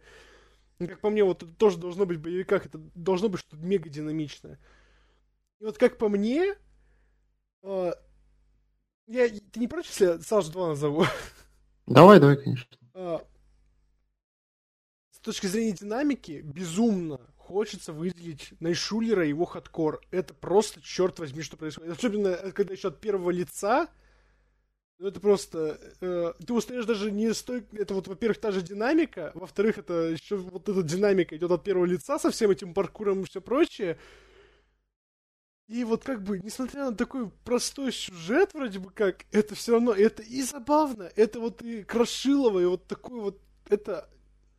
И, 0.79 0.87
как 0.87 0.99
по 0.99 1.09
мне, 1.09 1.23
вот 1.23 1.43
это 1.43 1.51
тоже 1.53 1.77
должно 1.77 2.05
быть 2.05 2.17
в 2.17 2.21
боевиках, 2.21 2.65
это 2.65 2.79
должно 2.95 3.29
быть 3.29 3.41
что-то 3.41 3.63
мега 3.63 3.89
динамичное. 3.89 4.57
И 5.59 5.65
вот 5.65 5.77
как 5.77 5.97
по 5.97 6.09
мне, 6.09 6.55
э, 7.61 7.93
я, 9.07 9.29
ты 9.29 9.59
не 9.59 9.67
против, 9.67 9.89
если 9.91 10.05
я 10.05 10.19
сразу 10.19 10.51
два 10.51 10.69
назову? 10.69 11.05
Давай, 11.85 12.19
давай, 12.19 12.37
конечно. 12.37 12.77
С 12.93 13.21
точки 15.21 15.47
зрения 15.47 15.73
динамики, 15.73 16.41
безумно 16.43 17.19
хочется 17.37 17.91
выделить 17.91 18.53
Найшулера 18.59 19.25
и 19.25 19.29
его 19.29 19.45
хардкор. 19.45 20.01
Это 20.11 20.33
просто, 20.33 20.81
черт 20.81 21.19
возьми, 21.19 21.41
что 21.41 21.57
происходит. 21.57 21.97
Особенно, 21.97 22.29
э, 22.29 22.51
когда 22.51 22.73
еще 22.73 22.87
от 22.87 23.01
первого 23.01 23.29
лица 23.29 23.89
ну, 25.01 25.07
это 25.07 25.19
просто... 25.19 25.79
Э, 25.99 26.33
ты 26.45 26.53
устаешь 26.53 26.85
даже 26.85 27.11
не 27.11 27.33
с 27.33 27.41
той... 27.41 27.65
Это 27.71 27.95
вот, 27.95 28.07
во-первых, 28.07 28.39
та 28.39 28.51
же 28.51 28.61
динамика, 28.61 29.31
во-вторых, 29.33 29.79
это 29.79 30.09
еще 30.09 30.37
вот 30.37 30.69
эта 30.69 30.83
динамика 30.83 31.35
идет 31.35 31.49
от 31.49 31.63
первого 31.63 31.85
лица 31.85 32.19
со 32.19 32.29
всем 32.29 32.51
этим 32.51 32.75
паркуром 32.75 33.21
и 33.21 33.25
все 33.25 33.41
прочее. 33.41 33.97
И 35.67 35.83
вот 35.85 36.03
как 36.03 36.21
бы, 36.21 36.37
несмотря 36.37 36.85
на 36.85 36.95
такой 36.95 37.31
простой 37.43 37.91
сюжет, 37.91 38.53
вроде 38.53 38.77
бы 38.77 38.91
как, 38.91 39.25
это 39.31 39.55
все 39.55 39.71
равно, 39.71 39.91
это 39.91 40.21
и 40.21 40.43
забавно, 40.43 41.09
это 41.15 41.39
вот 41.39 41.63
и 41.63 41.81
крошилово, 41.83 42.59
и 42.59 42.65
вот 42.65 42.85
такой 42.85 43.21
вот, 43.21 43.41
это 43.69 44.07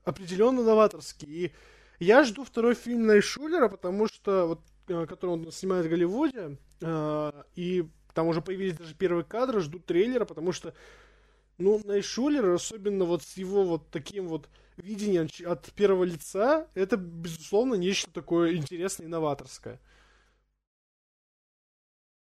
определенно 0.04 0.62
новаторский. 0.62 1.28
И 1.28 1.52
я 1.98 2.24
жду 2.24 2.44
второй 2.44 2.74
фильм 2.74 3.06
Найшулера, 3.06 3.68
потому 3.68 4.08
что, 4.08 4.46
вот, 4.46 4.60
э, 4.88 5.06
который 5.06 5.30
он 5.30 5.52
снимает 5.52 5.86
в 5.86 5.88
Голливуде, 5.88 6.58
э, 6.80 7.32
и 7.54 7.88
там 8.14 8.26
уже 8.26 8.42
появились 8.42 8.76
даже 8.76 8.94
первые 8.94 9.24
кадры, 9.24 9.60
ждут 9.60 9.86
трейлера, 9.86 10.24
потому 10.24 10.52
что, 10.52 10.74
ну, 11.58 11.80
Найшулер, 11.84 12.50
особенно 12.50 13.04
вот 13.04 13.22
с 13.22 13.36
его 13.36 13.64
вот 13.64 13.90
таким 13.90 14.28
вот 14.28 14.48
видением 14.76 15.28
от 15.46 15.72
первого 15.72 16.04
лица, 16.04 16.66
это, 16.74 16.96
безусловно, 16.96 17.74
нечто 17.74 18.12
такое 18.12 18.56
интересное 18.56 19.06
и 19.06 19.10
новаторское. 19.10 19.80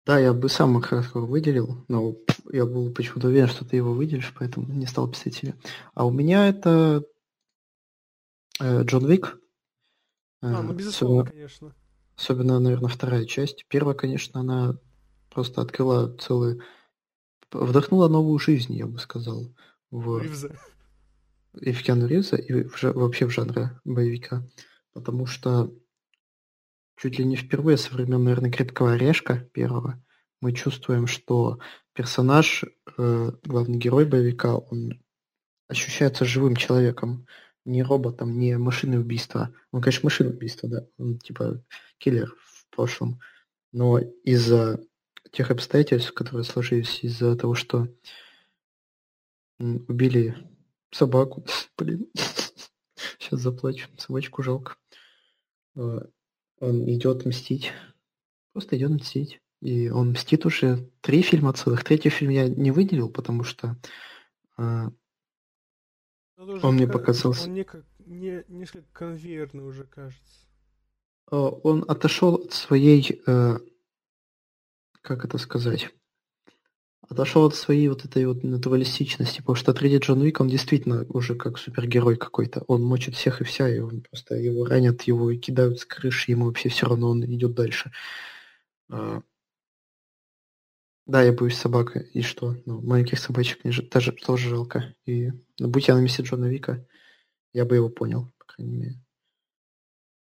Да, 0.05 0.17
я 0.17 0.33
бы 0.33 0.49
сам 0.49 0.81
хорошо 0.81 1.25
выделил, 1.25 1.85
но 1.87 2.15
я 2.51 2.65
был 2.65 2.91
почему-то 2.91 3.27
уверен, 3.27 3.47
что 3.47 3.63
ты 3.63 3.75
его 3.75 3.93
выделишь, 3.93 4.33
поэтому 4.37 4.65
не 4.67 4.87
стал 4.87 5.07
писать 5.07 5.35
себе. 5.35 5.55
А 5.93 6.07
у 6.07 6.11
меня 6.11 6.47
это 6.47 7.03
Джон 8.61 9.05
Вик. 9.07 9.39
А, 10.41 10.61
ну, 10.61 10.73
безусловно, 10.73 11.21
особенно, 11.21 11.31
конечно. 11.31 11.75
Особенно, 12.17 12.59
наверное, 12.59 12.89
вторая 12.89 13.25
часть. 13.25 13.65
Первая, 13.67 13.95
конечно, 13.95 14.39
она 14.39 14.77
просто 15.29 15.61
открыла 15.61 16.15
целый... 16.17 16.61
Вдохнула 17.51 18.07
новую 18.07 18.39
жизнь, 18.39 18.73
я 18.73 18.85
бы 18.85 18.99
сказал. 18.99 19.53
В... 19.91 20.19
Ривза. 20.19 20.57
И 21.59 21.71
в 21.71 21.81
Киану 21.81 22.05
Ривза, 22.05 22.35
и 22.35 22.63
в, 22.63 22.83
вообще 22.83 23.25
в 23.25 23.31
жанре 23.31 23.79
боевика. 23.83 24.43
Потому 24.93 25.25
что 25.25 25.73
чуть 26.97 27.17
ли 27.17 27.25
не 27.25 27.35
впервые 27.35 27.77
со 27.77 27.93
времен, 27.93 28.23
наверное, 28.23 28.51
Крепкого 28.51 28.93
Орешка 28.93 29.39
первого 29.53 30.01
мы 30.41 30.53
чувствуем, 30.53 31.07
что 31.07 31.59
персонаж, 31.93 32.63
э, 32.97 33.31
главный 33.43 33.77
герой 33.77 34.05
боевика, 34.05 34.55
он 34.55 35.01
ощущается 35.67 36.25
живым 36.25 36.55
человеком, 36.55 37.27
не 37.69 37.83
роботом, 37.83 38.37
не 38.37 38.57
машиной 38.57 38.99
убийства. 38.99 39.53
Он, 39.71 39.81
конечно, 39.81 40.05
машина 40.05 40.31
убийства, 40.31 40.69
да, 40.69 40.87
он 40.97 41.19
типа 41.19 41.63
киллер 41.97 42.35
в 42.43 42.75
прошлом, 42.75 43.19
но 43.71 43.99
из-за 43.99 44.79
тех 45.31 45.51
обстоятельств, 45.51 46.13
которые 46.13 46.43
сложились 46.43 47.03
из-за 47.03 47.35
того, 47.35 47.53
что 47.55 47.87
убили 49.59 50.35
собаку. 50.91 51.45
Блин. 51.77 52.07
Сейчас 53.19 53.39
заплачу. 53.41 53.87
Собачку 53.97 54.43
жалко. 54.43 54.75
А, 55.75 56.07
он 56.59 56.89
идет 56.89 57.25
мстить. 57.25 57.71
Просто 58.53 58.77
идет 58.77 58.91
мстить. 58.91 59.41
И 59.61 59.89
он 59.89 60.11
мстит 60.11 60.45
уже 60.45 60.89
три 61.01 61.21
фильма 61.21 61.53
целых. 61.53 61.83
Третий 61.83 62.09
фильм 62.09 62.31
я 62.31 62.47
не 62.47 62.71
выделил, 62.71 63.09
потому 63.09 63.43
что 63.43 63.77
а, 64.57 64.91
он 66.39 66.75
мне 66.75 66.87
показался... 66.87 67.45
Он 67.45 67.53
не, 67.53 67.65
не, 68.05 68.43
несколько 68.47 68.87
конвейерный 68.93 69.65
уже, 69.65 69.83
кажется. 69.83 70.45
А, 71.31 71.49
он 71.49 71.85
отошел 71.87 72.35
от 72.35 72.53
своей 72.53 73.21
э, 73.27 73.57
как 75.01 75.25
это 75.25 75.37
сказать, 75.37 75.89
отошел 77.01 77.45
от 77.45 77.55
своей 77.55 77.87
вот 77.87 78.05
этой 78.05 78.25
вот 78.25 78.43
натуралистичности, 78.43 79.39
потому 79.39 79.55
что 79.55 79.73
третий 79.73 79.97
Джон 79.97 80.21
Уик, 80.21 80.39
он 80.39 80.49
действительно 80.49 81.05
уже 81.09 81.35
как 81.35 81.57
супергерой 81.57 82.15
какой-то. 82.15 82.63
Он 82.67 82.83
мочит 82.83 83.15
всех 83.15 83.41
и 83.41 83.43
вся, 83.43 83.67
и 83.67 83.79
он 83.79 84.01
просто 84.01 84.35
его 84.35 84.65
ранят, 84.65 85.03
его 85.03 85.33
кидают 85.33 85.79
с 85.79 85.85
крыши, 85.85 86.31
ему 86.31 86.45
вообще 86.45 86.69
все 86.69 86.85
равно, 86.85 87.09
он 87.09 87.23
идет 87.25 87.53
дальше. 87.53 87.91
А... 88.89 89.21
Да, 91.09 91.23
я 91.23 91.33
боюсь 91.33 91.57
собак, 91.57 91.97
и 92.13 92.21
что? 92.21 92.55
Ну, 92.67 92.81
маленьких 92.81 93.17
собачек 93.17 93.63
мне 93.63 93.73
же, 93.73 93.81
даже 93.81 94.11
тоже 94.11 94.49
жалко. 94.49 94.93
И 95.07 95.31
ну, 95.57 95.67
будь 95.67 95.87
я 95.87 95.95
на 95.95 96.01
месте 96.01 96.21
Джона 96.21 96.45
Вика, 96.45 96.85
я 97.51 97.65
бы 97.65 97.77
его 97.77 97.89
понял, 97.89 98.31
по 98.37 98.45
крайней 98.45 98.77
мере. 98.77 99.03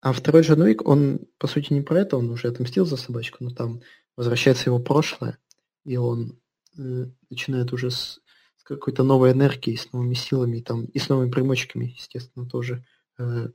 А 0.03 0.13
второй 0.13 0.43
Джон 0.43 0.61
Уик, 0.61 0.87
он, 0.87 1.21
по 1.39 1.47
сути, 1.47 1.73
не 1.73 1.81
про 1.81 2.01
это, 2.01 2.19
он 2.19 2.29
уже 2.29 2.49
отомстил 2.49 2.85
за 2.85 2.99
собачку, 2.99 3.43
но 3.43 3.49
там 3.49 3.81
возвращается 4.15 4.69
его 4.69 4.79
прошлое, 4.79 5.39
и 5.87 5.97
он 5.97 6.39
э, 6.77 7.07
начинает 7.31 7.73
уже 7.73 7.91
с, 7.91 8.21
с 8.57 8.63
какой-то 8.63 9.05
новой 9.05 9.33
энергией, 9.33 9.79
с 9.79 9.91
новыми 9.91 10.13
силами, 10.13 10.61
там, 10.61 10.85
и 10.85 10.99
с 10.99 11.09
новыми 11.09 11.31
примочками, 11.31 11.95
естественно, 11.97 12.47
тоже 12.47 12.85
э, 13.19 13.49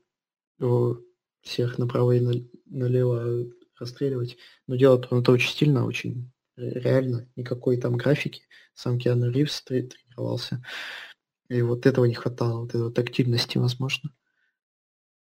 всех 1.42 1.78
направо 1.78 2.14
и 2.14 2.48
налево 2.66 3.46
расстреливать. 3.80 4.38
Но 4.66 4.78
делает 4.78 5.06
он 5.12 5.20
это 5.22 5.32
очень 5.32 5.52
стильно, 5.52 5.86
очень 5.86 6.32
реально, 6.60 7.28
никакой 7.36 7.78
там 7.78 7.96
графики. 7.96 8.44
Сам 8.74 9.00
Киану 9.00 9.32
Ривз 9.32 9.62
тренировался. 9.64 10.64
И 11.48 11.62
вот 11.62 11.86
этого 11.86 12.06
не 12.06 12.14
хватало, 12.14 12.62
вот 12.62 12.76
этой 12.76 12.92
тактильности, 12.92 13.58
возможно. 13.58 14.12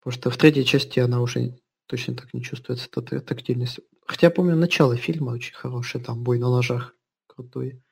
Потому 0.01 0.21
что 0.21 0.31
в 0.31 0.37
третьей 0.37 0.65
части 0.65 1.01
она 1.01 1.21
уже 1.21 1.59
точно 1.87 2.15
так 2.15 2.33
не 2.33 2.43
чувствуется, 2.43 2.89
эта 2.95 3.21
тактильность. 3.21 3.81
Хотя 4.07 4.31
помню 4.31 4.57
начало 4.57 4.97
фильма 4.97 5.31
очень 5.31 5.55
хорошее, 5.55 6.03
там 6.03 6.23
бой 6.23 6.39
на 6.39 6.51
ножах 6.51 6.95
крутой. 7.27 7.83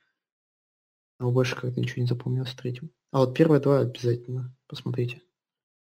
Но 1.18 1.30
больше 1.32 1.54
как-то 1.54 1.80
ничего 1.80 2.02
не 2.02 2.08
запомнилось 2.08 2.50
в 2.50 2.56
третьем. 2.56 2.90
А 3.10 3.18
вот 3.18 3.36
первые 3.36 3.60
два 3.60 3.80
обязательно 3.80 4.56
посмотрите. 4.66 5.22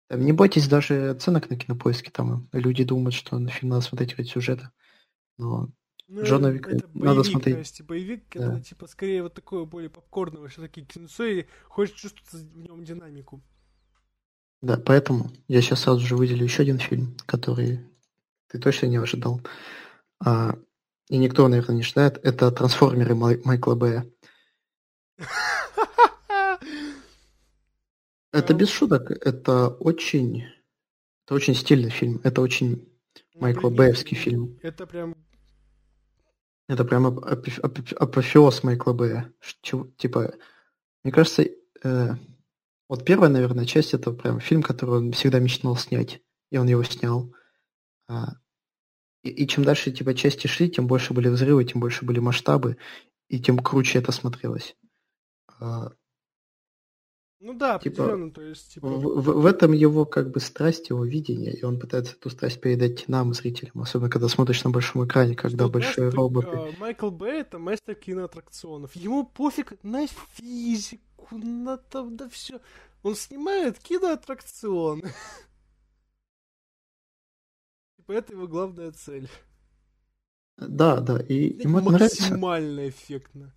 Там, 0.09 0.21
не 0.21 0.33
бойтесь 0.33 0.69
даже 0.69 1.11
оценок 1.11 1.51
на 1.51 1.57
кинопоиске, 1.57 2.11
там 2.11 2.49
люди 2.53 2.83
думают, 2.83 3.15
что 3.15 3.39
на 3.39 3.51
фильм 3.51 3.71
надо 3.71 3.83
смотреть 3.83 4.17
ради 4.17 4.29
сюжета. 4.29 4.73
Но 5.37 5.69
ну, 6.09 6.25
Джона 6.25 6.49
Вика 6.49 6.71
это 6.71 6.89
боевик, 6.89 7.05
надо 7.05 7.23
смотреть. 7.23 7.55
То 7.55 7.61
есть 7.61 7.83
боевик, 7.83 8.25
да. 8.35 8.55
это 8.55 8.65
типа 8.65 8.87
скорее 8.87 9.23
вот 9.23 9.35
такое 9.35 9.65
более 9.65 9.91
попкорновое, 9.91 10.49
все-таки 10.49 10.83
кинцо, 10.83 11.25
и 11.25 11.45
хочешь 11.65 11.97
чувствовать 11.97 12.47
в 12.47 12.59
нем 12.59 12.83
динамику. 12.83 13.43
Да, 14.63 14.77
поэтому 14.79 15.31
я 15.47 15.61
сейчас 15.61 15.83
сразу 15.83 16.01
же 16.01 16.17
выделю 16.17 16.45
еще 16.45 16.63
один 16.63 16.79
фильм, 16.79 17.15
который 17.27 17.81
ты 18.49 18.59
точно 18.59 18.87
не 18.87 18.97
ожидал. 18.97 19.41
А, 20.25 20.59
и 21.09 21.19
никто, 21.19 21.47
наверное, 21.47 21.77
не 21.77 21.83
ожидает. 21.83 22.19
Это 22.25 22.51
«Трансформеры» 22.51 23.15
Май- 23.15 23.41
Майкла 23.45 23.75
Бэя. 23.75 24.11
Это 28.33 28.55
без 28.55 28.69
шуток. 28.71 29.11
Это 29.11 29.69
очень... 29.69 30.45
Это 31.25 31.35
очень 31.35 31.55
стильный 31.55 31.91
фильм. 31.91 32.21
Это 32.25 32.41
очень 32.41 32.91
ну, 33.35 33.41
Майкла 33.43 33.71
Бэевский 33.71 34.17
фильм. 34.17 34.59
Это 34.63 34.87
прям... 34.87 35.15
Это 36.69 36.85
прям 36.85 37.07
апофеоз 37.07 38.63
Майкла 38.63 38.93
Бэя. 38.93 39.33
Типа, 39.97 40.35
мне 41.03 41.13
кажется, 41.13 41.47
э, 41.83 42.15
вот 42.89 43.05
первая, 43.05 43.31
наверное, 43.31 43.65
часть 43.65 43.95
это 43.95 44.13
прям 44.13 44.39
фильм, 44.41 44.63
который 44.63 44.97
он 44.97 45.13
всегда 45.13 45.39
мечтал 45.39 45.77
снять. 45.77 46.21
И 46.51 46.59
он 46.59 46.67
его 46.67 46.83
снял. 46.83 47.33
А, 48.09 48.35
и, 49.23 49.31
и 49.31 49.49
чем 49.49 49.65
дальше 49.65 49.93
типа 49.93 50.15
части 50.15 50.47
шли, 50.47 50.71
тем 50.71 50.87
больше 50.87 51.15
были 51.15 51.29
взрывы, 51.29 51.65
тем 51.65 51.81
больше 51.81 52.05
были 52.05 52.19
масштабы, 52.19 52.77
и 53.29 53.41
тем 53.41 53.59
круче 53.59 53.99
это 53.99 54.13
смотрелось. 54.13 54.77
А, 55.61 55.93
Ну 57.41 57.55
да, 57.55 57.79
Типа, 57.79 58.03
определенно, 58.03 58.33
то 58.33 58.43
есть, 58.43 58.75
типа... 58.75 58.89
В, 58.89 59.21
в- 59.21 59.43
в 59.43 59.47
этом 59.47 59.71
его 59.73 60.05
как 60.05 60.33
бы 60.33 60.41
страсть, 60.41 60.91
его 60.91 61.05
видение, 61.05 61.57
и 61.57 61.63
он 61.63 61.79
пытается 61.79 62.15
эту 62.15 62.31
страсть 62.31 62.61
передать 62.61 63.07
нам, 63.09 63.33
зрителям, 63.33 63.81
особенно 63.81 64.11
когда 64.11 64.27
смотришь 64.29 64.65
на 64.65 64.71
большом 64.71 65.07
экране, 65.07 65.37
когда 65.37 65.65
что, 65.67 65.73
большие 65.73 66.11
ты, 66.11 66.17
роботы. 66.17 66.49
а, 66.53 66.73
Майкл 66.81 67.11
Бэй 67.11 67.43
это 67.43 67.61
мастер 67.61 67.95
киноаттракционов. 67.95 68.97
Ему 68.97 69.25
пофиг 69.25 69.75
на 69.85 70.09
физику, 70.09 71.37
на 71.37 71.77
там, 71.77 72.17
да 72.17 72.29
все. 72.29 72.61
Он 73.05 73.15
снимает 73.15 73.79
киноаттракцион. 73.79 75.03
Типа 77.99 78.13
это 78.13 78.33
его 78.33 78.49
главная 78.49 78.91
цель. 78.91 79.29
Да, 80.57 81.01
да, 81.01 81.21
и 81.21 81.63
ему 81.63 81.79
это 81.79 81.91
нравится. 81.93 82.23
Максимально 82.23 82.89
эффектно. 82.89 83.55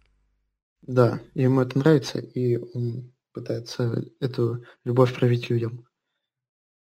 Да, 0.84 1.20
ему 1.34 1.62
это 1.62 1.80
нравится, 1.80 2.20
и 2.20 2.58
он 2.58 3.12
пытается 3.34 4.04
эту 4.20 4.64
любовь 4.84 5.14
проявить 5.16 5.50
людям. 5.50 5.86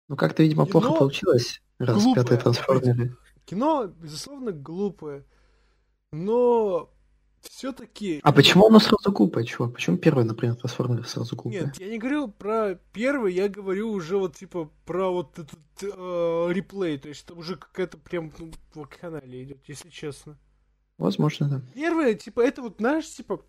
Ну, 0.07 0.15
как-то, 0.15 0.43
видимо, 0.43 0.65
плохо 0.65 0.87
Кино 0.87 0.99
получилось, 0.99 1.61
раз 1.79 2.03
глупое, 2.03 2.15
пятые 2.15 2.39
трансформеры. 2.39 3.17
Кино, 3.45 3.87
безусловно, 3.87 4.51
глупое. 4.51 5.25
Но 6.11 6.93
все-таки... 7.41 8.19
А 8.23 8.31
почему 8.31 8.67
оно 8.67 8.79
сразу 8.79 9.11
глупое, 9.11 9.45
чувак? 9.45 9.73
Почему 9.73 9.97
первый, 9.97 10.25
например, 10.25 10.55
трансформеры 10.55 11.03
сразу 11.03 11.35
глупое? 11.35 11.65
Нет, 11.65 11.79
я 11.79 11.89
не 11.89 11.97
говорю 11.97 12.27
про 12.27 12.75
первый, 12.93 13.33
я 13.33 13.49
говорю 13.49 13.91
уже 13.91 14.17
вот 14.17 14.35
типа 14.35 14.69
про 14.85 15.09
вот 15.09 15.39
этот 15.39 15.59
э, 15.81 16.47
реплей, 16.51 16.97
то 16.97 17.09
есть 17.09 17.25
это 17.25 17.33
уже 17.33 17.55
какая-то 17.55 17.97
прям 17.97 18.31
ну, 18.37 18.51
вакханалия 18.73 19.43
идет, 19.43 19.63
если 19.67 19.89
честно. 19.89 20.37
Возможно, 20.97 21.49
да. 21.49 21.61
Первое, 21.73 22.13
типа, 22.13 22.41
это 22.41 22.61
вот, 22.61 22.75
знаешь, 22.77 23.09
типа, 23.09 23.41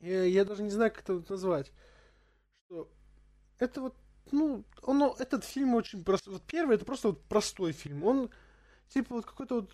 я, 0.00 0.24
я 0.24 0.44
даже 0.44 0.62
не 0.62 0.70
знаю, 0.70 0.90
как 0.92 1.02
это 1.02 1.22
назвать, 1.28 1.72
что 2.66 2.88
это 3.58 3.80
вот, 3.82 3.96
ну, 4.32 4.64
оно, 4.82 5.16
этот 5.18 5.44
фильм 5.44 5.74
очень 5.74 6.04
простой. 6.04 6.34
Вот 6.34 6.44
первый, 6.44 6.76
это 6.76 6.84
просто 6.84 7.08
вот 7.08 7.22
простой 7.24 7.72
фильм. 7.72 8.04
Он, 8.04 8.30
типа, 8.88 9.16
вот 9.16 9.26
какой-то 9.26 9.56
вот... 9.56 9.70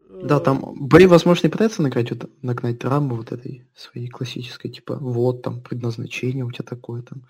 э, 0.00 0.26
Да, 0.26 0.40
там 0.40 0.74
Бэй, 0.88 1.06
возможно, 1.06 1.46
и 1.46 1.50
пытается 1.50 1.82
нагнать, 1.82 2.10
вот, 2.10 2.30
нагнать 2.42 2.78
драму 2.78 3.16
вот 3.16 3.32
этой 3.32 3.66
своей 3.74 4.08
классической, 4.08 4.70
типа, 4.70 4.96
вот 4.96 5.42
там 5.42 5.62
предназначение 5.62 6.44
у 6.44 6.50
тебя 6.52 6.64
такое, 6.64 7.02
там, 7.02 7.26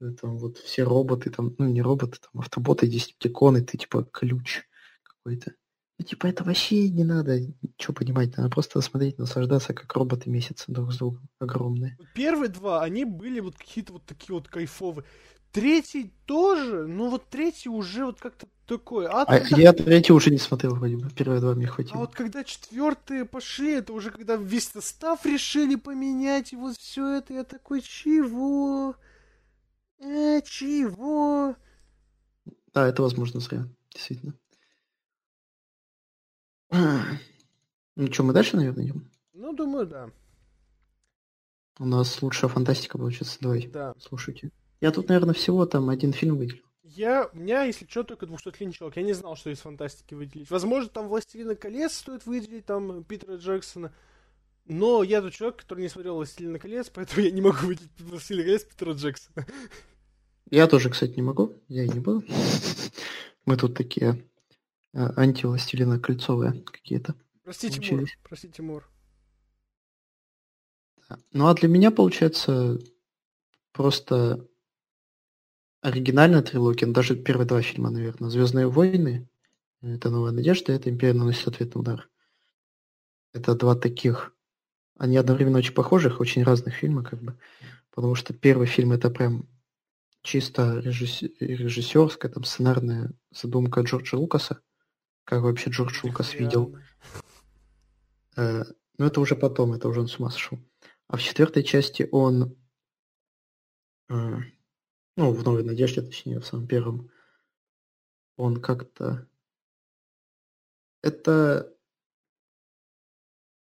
э, 0.00 0.10
там 0.20 0.38
вот 0.38 0.58
все 0.58 0.84
роботы, 0.84 1.30
там, 1.30 1.54
ну 1.58 1.66
не 1.68 1.82
роботы, 1.82 2.18
там 2.20 2.40
автоботы, 2.40 2.86
десептиконы, 2.86 3.62
ты 3.62 3.78
типа 3.78 4.04
ключ 4.04 4.62
какой-то. 5.02 5.54
Ну, 5.98 6.04
типа, 6.04 6.26
это 6.26 6.44
вообще 6.44 6.90
не 6.90 7.04
надо 7.04 7.40
ничего 7.40 7.94
понимать, 7.94 8.36
надо 8.36 8.50
просто 8.50 8.80
смотреть, 8.82 9.18
наслаждаться, 9.18 9.72
как 9.72 9.92
роботы 9.94 10.28
месяцы 10.28 10.64
друг 10.68 10.92
с 10.92 10.98
другом, 10.98 11.26
огромные. 11.38 11.96
Первые 12.14 12.50
два, 12.50 12.82
они 12.82 13.06
были 13.06 13.40
вот 13.40 13.56
какие-то 13.56 13.94
вот 13.94 14.04
такие 14.04 14.34
вот 14.34 14.46
кайфовые. 14.48 15.06
Третий 15.52 16.12
тоже, 16.26 16.86
ну 16.86 17.08
вот 17.08 17.30
третий 17.30 17.70
уже 17.70 18.04
вот 18.04 18.20
как-то 18.20 18.46
такой. 18.66 19.06
А, 19.06 19.22
А 19.22 19.40
когда- 19.40 19.56
я 19.56 19.72
третий 19.72 20.12
уже 20.12 20.30
не 20.30 20.36
смотрел 20.36 20.74
вроде 20.74 20.98
бы, 20.98 21.08
первые 21.08 21.40
два 21.40 21.54
мне 21.54 21.66
а 21.66 21.70
хватило. 21.70 22.00
вот 22.00 22.14
когда 22.14 22.44
четвертые 22.44 23.24
пошли, 23.24 23.76
это 23.76 23.94
уже 23.94 24.10
когда 24.10 24.36
весь 24.36 24.68
состав 24.68 25.24
решили 25.24 25.76
поменять, 25.76 26.52
и 26.52 26.56
вот 26.56 26.76
все 26.76 27.06
это, 27.18 27.32
я 27.32 27.44
такой, 27.44 27.80
чего? 27.80 28.96
Э, 29.98 30.42
чего? 30.42 31.56
Да, 32.74 32.86
это 32.86 33.00
возможно 33.00 33.40
зря, 33.40 33.66
действительно. 33.94 34.34
Ну 37.96 38.12
что, 38.12 38.22
мы 38.24 38.32
дальше, 38.32 38.56
наверное, 38.56 38.84
идем? 38.84 39.10
Ну, 39.32 39.52
думаю, 39.54 39.86
да. 39.86 40.10
У 41.78 41.86
нас 41.86 42.20
лучшая 42.22 42.50
фантастика 42.50 42.98
получится. 42.98 43.38
Давай, 43.40 43.66
Да. 43.66 43.94
слушайте. 43.98 44.50
Я 44.80 44.92
тут, 44.92 45.08
наверное, 45.08 45.34
всего 45.34 45.64
там 45.66 45.88
один 45.88 46.12
фильм 46.12 46.36
выделил. 46.36 46.62
Я, 46.82 47.28
у 47.32 47.36
меня, 47.36 47.64
если 47.64 47.86
что, 47.86 48.04
только 48.04 48.26
200 48.26 48.70
человек. 48.72 48.96
Я 48.96 49.02
не 49.02 49.12
знал, 49.12 49.36
что 49.36 49.50
из 49.50 49.58
фантастики 49.60 50.14
выделить. 50.14 50.50
Возможно, 50.50 50.88
там 50.88 51.08
«Властелина 51.08 51.54
колец» 51.54 51.94
стоит 51.94 52.24
выделить, 52.26 52.64
там, 52.64 53.04
Питера 53.04 53.36
Джексона. 53.36 53.92
Но 54.66 55.02
я 55.02 55.20
тот 55.20 55.32
человек, 55.32 55.56
который 55.58 55.80
не 55.80 55.88
смотрел 55.88 56.14
«Властелина 56.16 56.58
колец», 56.58 56.88
поэтому 56.90 57.22
я 57.22 57.30
не 57.30 57.40
могу 57.42 57.66
выделить 57.66 57.90
«Властелина 58.00 58.44
колец» 58.44 58.64
Питера 58.64 58.92
Джексона. 58.92 59.46
Я 60.50 60.66
тоже, 60.68 60.90
кстати, 60.90 61.14
не 61.16 61.22
могу. 61.22 61.52
Я 61.68 61.84
и 61.84 61.88
не 61.88 62.00
буду. 62.00 62.22
Мы 63.46 63.56
тут 63.56 63.74
такие 63.76 64.22
антивластелина 64.96 66.00
кольцовые 66.00 66.62
какие-то. 66.62 67.14
Простите, 67.44 67.94
Мур. 67.94 68.08
Простите, 68.22 68.62
Мур. 68.62 68.90
Ну 71.32 71.46
а 71.46 71.54
для 71.54 71.68
меня, 71.68 71.90
получается, 71.90 72.78
просто 73.72 74.48
оригинальная 75.80 76.42
трилогия, 76.42 76.86
ну, 76.86 76.92
даже 76.92 77.14
первые 77.14 77.46
два 77.46 77.62
фильма, 77.62 77.90
наверное. 77.90 78.30
Звездные 78.30 78.68
войны, 78.68 79.28
это 79.82 80.10
Новая 80.10 80.32
надежда, 80.32 80.72
это 80.72 80.90
Империя 80.90 81.12
наносит 81.12 81.46
ответный 81.46 81.80
удар. 81.80 82.10
Это 83.32 83.54
два 83.54 83.76
таких, 83.76 84.34
они 84.98 85.16
одновременно 85.16 85.58
очень 85.58 85.74
похожих, 85.74 86.20
очень 86.20 86.42
разных 86.42 86.74
фильма, 86.74 87.04
как 87.04 87.22
бы. 87.22 87.38
Потому 87.90 88.14
что 88.14 88.34
первый 88.34 88.66
фильм 88.66 88.92
это 88.92 89.10
прям 89.10 89.46
чисто 90.22 90.80
режисс- 90.80 91.30
режиссерская, 91.38 92.32
там, 92.32 92.44
сценарная 92.44 93.12
задумка 93.30 93.82
Джорджа 93.82 94.16
Лукаса. 94.16 94.60
Как 95.26 95.42
вообще 95.42 95.70
Джордж 95.70 96.00
Лукас 96.04 96.34
видел. 96.34 96.78
Э, 98.36 98.62
Но 98.96 99.06
это 99.06 99.20
уже 99.20 99.34
потом, 99.34 99.72
это 99.72 99.88
уже 99.88 100.00
он 100.00 100.06
с 100.06 100.18
ума 100.18 100.30
сошел. 100.30 100.58
А 101.08 101.16
в 101.16 101.22
четвертой 101.22 101.64
части 101.64 102.08
он, 102.12 102.56
э, 104.08 104.36
ну, 105.16 105.32
в 105.32 105.42
«Новой 105.44 105.64
надежде», 105.64 106.00
точнее, 106.00 106.38
в 106.38 106.46
самом 106.46 106.68
первом, 106.68 107.10
он 108.36 108.62
как-то... 108.62 109.28
Это... 111.02 111.72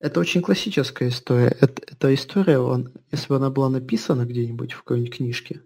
Это 0.01 0.21
очень 0.21 0.43
классическая 0.43 1.11
история. 1.11 1.57
Это, 1.61 1.83
эта 1.87 2.15
история, 2.15 2.59
он, 2.59 2.93
если 3.13 3.29
бы 3.29 3.37
она 3.37 3.51
была 3.51 3.69
написана 3.69 4.25
где-нибудь 4.25 4.73
в 4.73 4.79
какой-нибудь 4.79 5.17
книжке, 5.17 5.63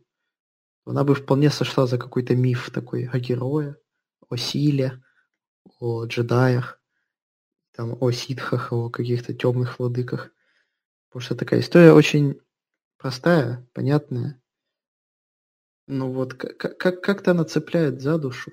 она 0.84 1.04
бы 1.04 1.14
вполне 1.14 1.48
сошла 1.48 1.86
за 1.86 1.96
какой-то 1.96 2.34
миф 2.34 2.70
такой 2.70 3.06
о 3.06 3.18
герое, 3.18 3.78
о 4.28 4.36
силе, 4.36 5.02
о 5.78 6.05
джедаях 6.05 6.80
там, 7.72 7.97
о 8.01 8.10
ситхах, 8.10 8.72
о 8.72 8.88
каких-то 8.90 9.34
темных 9.34 9.78
владыках. 9.78 10.32
Потому 11.09 11.20
что 11.20 11.36
такая 11.36 11.60
история 11.60 11.93
очень 11.93 12.40
простая, 12.98 13.68
понятная. 13.72 14.43
Но 15.86 16.10
вот 16.10 16.34
как- 16.34 16.78
как- 16.78 17.01
как-то 17.01 17.30
она 17.30 17.44
цепляет 17.44 18.01
за 18.01 18.18
душу. 18.18 18.52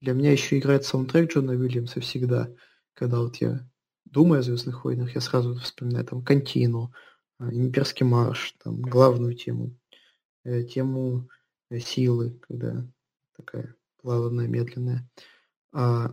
Для 0.00 0.12
меня 0.12 0.32
еще 0.32 0.58
играет 0.58 0.84
саундтрек 0.84 1.32
Джона 1.32 1.52
Уильямса 1.52 2.00
всегда. 2.00 2.52
Когда 2.94 3.20
вот 3.20 3.36
я 3.36 3.66
думаю 4.04 4.40
о 4.40 4.42
Звездных 4.42 4.84
войнах, 4.84 5.14
я 5.14 5.20
сразу 5.20 5.54
вспоминаю 5.54 6.04
там 6.04 6.24
Контину, 6.24 6.92
а, 7.38 7.52
Имперский 7.52 8.04
марш, 8.04 8.54
там 8.62 8.82
главную 8.82 9.34
тему, 9.34 9.78
э, 10.44 10.64
тему 10.64 11.28
э, 11.70 11.78
силы, 11.78 12.38
когда 12.46 12.86
такая 13.36 13.74
плавная, 14.02 14.48
медленная. 14.48 15.08
А 15.72 16.10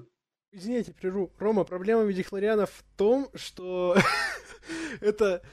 Извините, 0.52 0.94
прерву. 0.94 1.32
Рома, 1.38 1.64
проблема 1.64 2.04
видихлориана 2.04 2.66
в 2.66 2.84
том, 2.98 3.30
что 3.36 3.96
это 5.02 5.44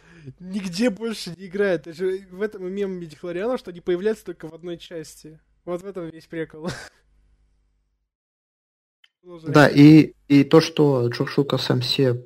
нигде 0.40 0.90
больше 0.90 1.34
не 1.36 1.46
играет. 1.46 1.82
Это 1.86 1.92
же 1.92 2.26
в 2.30 2.40
этом 2.40 2.66
и 2.66 2.70
мем 2.70 2.98
видихлориана, 2.98 3.58
что 3.58 3.70
они 3.70 3.80
появляются 3.80 4.24
только 4.24 4.48
в 4.48 4.54
одной 4.54 4.78
части. 4.78 5.38
Вот 5.64 5.82
в 5.82 5.86
этом 5.86 6.08
весь 6.08 6.26
прикол. 6.26 6.68
Да, 9.22 9.66
и, 9.66 10.12
и 10.28 10.44
то, 10.44 10.60
что 10.60 11.08
Джордж 11.08 11.32
Лукас 11.36 11.64
сам 11.64 11.82
себе 11.82 12.24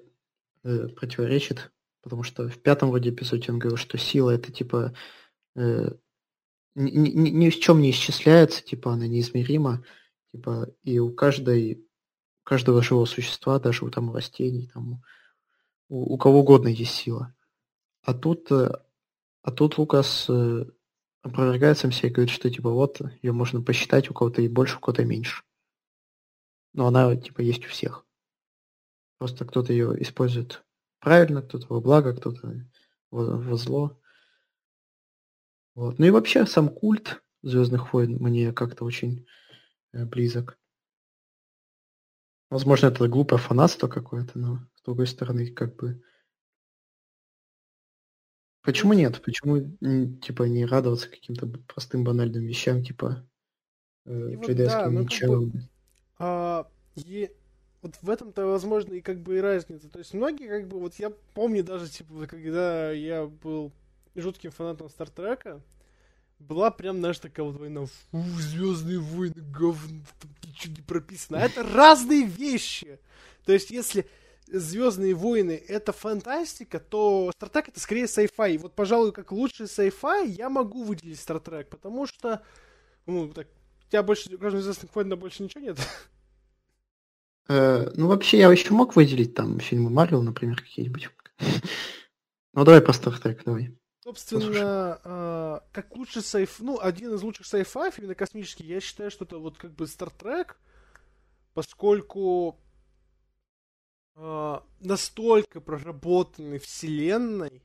э, 0.65 0.89
противоречит, 0.89 1.73
потому 2.03 2.23
что 2.25 2.47
в 2.47 2.59
пятом 2.59 2.91
вроде 2.91 3.09
эпизоде 3.09 3.51
он 3.51 3.59
говорил, 3.59 3.79
что 3.79 3.97
сила 3.97 4.33
это 4.33 4.53
типа 4.53 4.95
э, 5.57 5.93
ни, 6.75 6.91
ни- 6.91 7.31
ни 7.31 7.49
в 7.49 7.59
чем 7.59 7.81
не 7.81 7.91
исчисляется, 7.91 8.63
типа 8.63 8.93
она 8.93 9.07
неизмерима, 9.07 9.83
типа 10.33 10.69
и 10.83 10.99
у 10.99 11.13
каждой 11.13 11.87
у 12.43 12.49
каждого 12.49 12.83
живого 12.83 13.05
существа, 13.05 13.59
даже 13.59 13.85
у 13.85 13.91
там 13.91 14.15
растений, 14.15 14.71
там 14.73 15.03
у, 15.89 16.15
у 16.15 16.19
кого 16.19 16.41
угодно 16.41 16.69
есть 16.69 16.95
сила. 16.95 17.35
А 18.03 18.15
тут, 18.15 18.51
э, 18.51 18.71
а 19.43 19.51
тут 19.51 19.79
Лукас 19.79 20.27
э, 20.29 20.65
опровергает 21.23 21.79
сам 21.79 21.93
себя 21.93 22.09
и 22.09 22.13
говорит, 22.13 22.33
что 22.33 22.51
типа 22.51 22.71
вот 22.71 23.01
ее 23.23 23.33
можно 23.33 23.63
посчитать, 23.63 24.11
у 24.11 24.15
кого-то 24.15 24.41
и 24.43 24.49
больше, 24.49 24.79
у 24.79 24.81
кого-то 24.81 25.05
меньше. 25.05 25.43
Но 26.73 26.87
она 26.87 27.15
типа 27.17 27.41
есть 27.41 27.67
у 27.67 27.69
всех. 27.69 28.07
Просто 29.19 29.45
кто-то 29.45 29.73
ее 29.73 30.01
использует 30.03 30.65
правильно, 30.99 31.43
кто-то 31.43 31.67
во 31.69 31.81
благо, 31.81 32.15
кто-то 32.17 32.67
во, 33.11 33.37
во 33.37 33.57
зло. 33.57 34.01
Вот. 35.75 35.99
Ну 35.99 36.07
и 36.07 36.11
вообще 36.11 36.47
сам 36.47 36.69
культ 36.69 37.23
Звездных 37.43 37.95
войн 37.95 38.19
мне 38.21 38.53
как-то 38.53 38.85
очень 38.85 39.27
близок. 39.93 40.59
Возможно, 42.51 42.87
это 42.87 43.07
глупое 43.09 43.41
фанатство 43.41 43.89
какое-то, 43.89 44.39
но 44.39 44.59
с 44.75 44.83
другой 44.83 45.07
стороны, 45.07 45.47
как 45.53 45.77
бы 45.77 46.03
Почему 48.63 48.93
нет? 48.93 49.23
Почему, 49.23 49.59
типа, 50.19 50.43
не 50.43 50.67
радоваться 50.67 51.09
каким-то 51.09 51.47
простым 51.67 52.05
банальным 52.05 52.45
вещам, 52.45 52.85
типа 52.85 53.27
э, 54.05 54.35
джедайским 54.37 54.85
вот, 54.85 54.95
да, 54.95 55.01
мечам? 55.01 55.31
Как 55.31 55.53
бы, 55.53 55.69
а, 56.19 56.71
и 56.97 57.31
вот 57.81 57.97
в 58.03 58.11
этом-то, 58.11 58.47
возможно, 58.47 58.93
и 58.93 59.01
как 59.01 59.21
бы 59.21 59.39
и 59.39 59.41
разница. 59.41 59.89
То 59.89 59.99
есть 59.99 60.13
многие, 60.13 60.47
как 60.49 60.69
бы, 60.69 60.79
вот 60.79 60.97
я 60.97 61.11
помню 61.35 61.65
даже, 61.65 61.89
типа, 61.89 62.27
когда 62.27 62.91
я 62.91 63.27
был 63.27 63.73
жутким 64.15 64.51
фанатом 64.51 64.91
Стартрека, 64.91 65.63
была 66.41 66.71
прям, 66.71 66.99
знаешь, 66.99 67.19
такая 67.19 67.45
вот 67.45 67.57
война. 67.57 67.87
Фу, 67.87 68.23
Звездные 68.39 68.99
войны, 68.99 69.35
говно, 69.37 70.03
там 70.21 70.31
ничего 70.45 70.75
не 70.75 70.83
прописано. 70.83 71.39
А 71.39 71.43
это 71.43 71.63
разные 71.63 72.25
вещи. 72.25 72.99
То 73.45 73.53
есть, 73.53 73.71
если 73.71 74.09
Звездные 74.47 75.15
войны 75.15 75.63
это 75.69 75.93
фантастика, 75.93 76.81
то 76.81 77.31
Стартрек 77.37 77.69
это 77.69 77.79
скорее. 77.79 78.07
И 78.07 78.59
вот, 78.59 78.75
пожалуй, 78.75 79.13
как 79.13 79.31
лучший 79.31 79.67
sci-fi 79.67 80.27
я 80.27 80.51
могу 80.51 80.83
выделить 80.83 81.21
Стартрек, 81.21 81.69
потому 81.69 82.07
что, 82.07 82.43
ну, 83.07 83.29
так, 83.29 83.47
у 83.87 83.91
тебя 83.91 84.03
больше, 84.03 84.37
кроме 84.37 84.61
Звездных 84.61 84.95
войн, 84.95 85.17
больше 85.19 85.43
ничего 85.43 85.63
нет? 85.63 85.79
Э, 87.49 87.91
ну, 87.95 88.07
вообще, 88.07 88.39
я 88.39 88.51
еще 88.51 88.73
мог 88.73 88.95
выделить 88.95 89.35
там 89.35 89.59
фильмы 89.59 89.91
Марвел, 89.91 90.23
например, 90.23 90.61
какие-нибудь. 90.61 91.11
Ну, 92.53 92.65
давай 92.65 92.81
про 92.81 92.93
Стартрек, 92.93 93.45
давай. 93.45 93.77
Собственно, 94.11 95.01
э, 95.05 95.61
как 95.71 95.95
лучший 95.95 96.23
сайф, 96.23 96.59
ну, 96.59 96.81
один 96.81 97.15
из 97.15 97.23
лучших 97.23 97.47
сайфаев, 97.47 97.97
именно 97.97 98.17
космический, 98.17 98.65
я 98.65 98.81
считаю, 98.81 99.09
что 99.09 99.25
это 99.25 99.39
вот 99.39 99.57
как 99.57 99.73
бы 99.73 99.87
Стартрек, 99.87 100.59
поскольку 101.55 102.59
э, 104.17 104.61
настолько 104.81 105.61
проработанной 105.61 106.59
вселенной, 106.59 107.63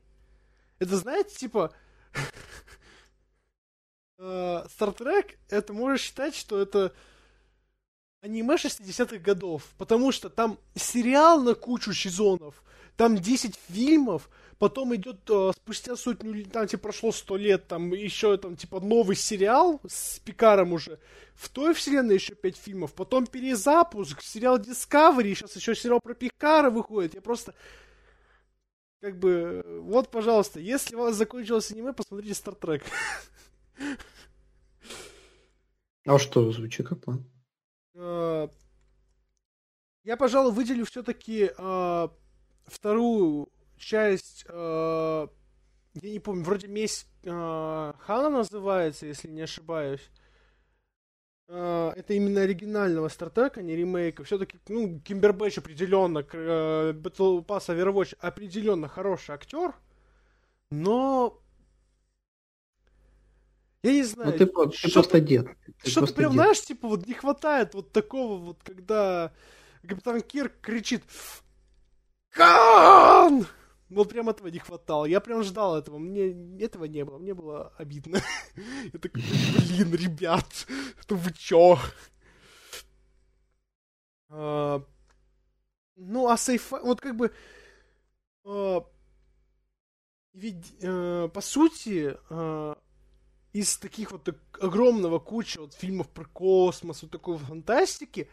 это, 0.78 0.98
знаете, 0.98 1.36
типа, 1.36 1.74
Стартрек, 4.70 5.32
э, 5.32 5.38
это 5.50 5.74
можно 5.74 5.98
считать, 5.98 6.36
что 6.36 6.62
это 6.62 6.94
аниме 8.22 8.54
60-х 8.54 9.18
годов, 9.18 9.64
потому 9.80 10.12
что 10.12 10.30
там 10.30 10.60
сериал 10.76 11.42
на 11.42 11.56
кучу 11.56 11.92
сезонов, 11.92 12.62
там 12.98 13.18
10 13.18 13.56
фильмов, 13.68 14.30
потом 14.60 14.96
идет 14.96 15.30
э, 15.30 15.52
спустя 15.56 15.96
сотню, 15.96 16.46
там 16.46 16.68
типа 16.68 16.84
прошло 16.84 17.12
сто 17.12 17.38
лет, 17.38 17.68
там 17.68 17.92
еще 17.94 18.38
там 18.38 18.56
типа 18.56 18.80
новый 18.80 19.16
сериал 19.16 19.82
с 19.88 20.20
Пикаром 20.20 20.74
уже, 20.74 21.00
в 21.34 21.50
той 21.50 21.74
вселенной 21.74 22.16
еще 22.16 22.36
пять 22.36 22.58
фильмов, 22.58 22.94
потом 22.94 23.28
перезапуск, 23.28 24.22
сериал 24.22 24.60
Discovery, 24.60 25.36
сейчас 25.36 25.56
еще 25.56 25.76
сериал 25.76 26.00
про 26.02 26.14
Пикара 26.14 26.70
выходит, 26.70 27.16
я 27.16 27.22
просто 27.22 27.54
как 29.02 29.20
бы, 29.20 29.64
вот, 29.82 30.10
пожалуйста, 30.10 30.60
если 30.60 30.96
у 30.96 31.00
вас 31.00 31.16
закончилось 31.16 31.72
аниме, 31.72 31.94
посмотрите 31.94 32.34
Стартрек. 32.34 32.84
А 36.08 36.20
что, 36.20 36.52
звучит 36.52 36.88
как 36.88 37.02
план? 37.02 37.24
Э, 37.96 38.48
я, 40.04 40.18
пожалуй, 40.18 40.54
выделю 40.54 40.86
все-таки 40.86 41.52
э, 41.56 42.08
вторую 42.68 43.50
часть, 43.78 44.46
э, 44.48 45.28
я 46.02 46.10
не 46.12 46.20
помню, 46.20 46.44
вроде 46.44 46.68
месть 46.68 47.08
э, 47.24 47.94
Хана 48.00 48.30
называется, 48.30 49.06
если 49.06 49.28
не 49.28 49.42
ошибаюсь. 49.42 50.10
Uh, 51.48 51.94
это 51.94 52.16
именно 52.16 52.42
оригинального 52.42 53.08
Стартрека, 53.08 53.62
не 53.62 53.76
ремейка. 53.76 54.24
Все-таки, 54.24 54.58
ну, 54.68 55.00
Кимбербэтч 55.00 55.60
определенно, 55.60 56.20
uh, 56.20 56.92
Battle 56.94 57.46
Pass 57.46 57.68
Overwatch 57.68 58.18
определенно 58.20 58.88
хороший 58.88 59.36
актер, 59.36 59.76
но 60.72 61.40
я 63.84 63.92
не 63.92 64.04
знаю. 64.04 64.32
Ну, 64.32 64.38
ты, 64.40 64.48
ты 64.48 64.92
просто 64.92 65.20
дед. 65.20 65.48
Что-то 65.86 66.12
прям, 66.16 66.32
дед. 66.32 66.42
знаешь, 66.42 66.62
типа, 66.62 66.88
вот 66.88 67.06
не 67.06 67.14
хватает 67.14 67.76
вот 67.76 67.92
такого 67.92 68.44
вот, 68.44 68.64
когда 68.64 69.32
Капитан 69.88 70.22
Кирк 70.22 70.54
кричит 70.62 71.04
Кан! 72.32 73.46
Вот 73.90 74.10
прям 74.10 74.30
этого 74.30 74.48
не 74.48 74.60
хватало. 74.60 75.06
Я 75.06 75.20
прям 75.20 75.44
ждал 75.44 75.78
этого. 75.78 76.00
Мне 76.00 76.60
этого 76.60 76.86
не 76.86 77.06
было. 77.06 77.20
Мне 77.20 77.34
было 77.34 77.74
обидно. 77.78 78.20
Я 78.94 79.00
такой, 79.00 79.22
блин, 79.22 79.94
ребят, 79.94 80.68
это 81.00 81.16
вы 81.16 81.32
чё? 81.34 81.78
А, 84.30 84.84
ну, 85.96 86.28
а 86.28 86.38
сейф... 86.38 86.72
Вот 86.72 87.00
как 87.00 87.16
бы... 87.16 87.32
А, 88.44 88.84
ведь, 90.34 90.76
а, 90.84 91.28
по 91.30 91.42
сути, 91.42 92.18
из 93.54 93.78
таких 93.78 94.12
вот 94.12 94.28
огромного 94.60 95.20
куча 95.20 95.62
вот 95.62 95.74
фильмов 95.74 96.10
про 96.10 96.26
космос, 96.26 97.04
вот 97.04 97.12
такой 97.12 97.38
фантастики, 97.38 98.30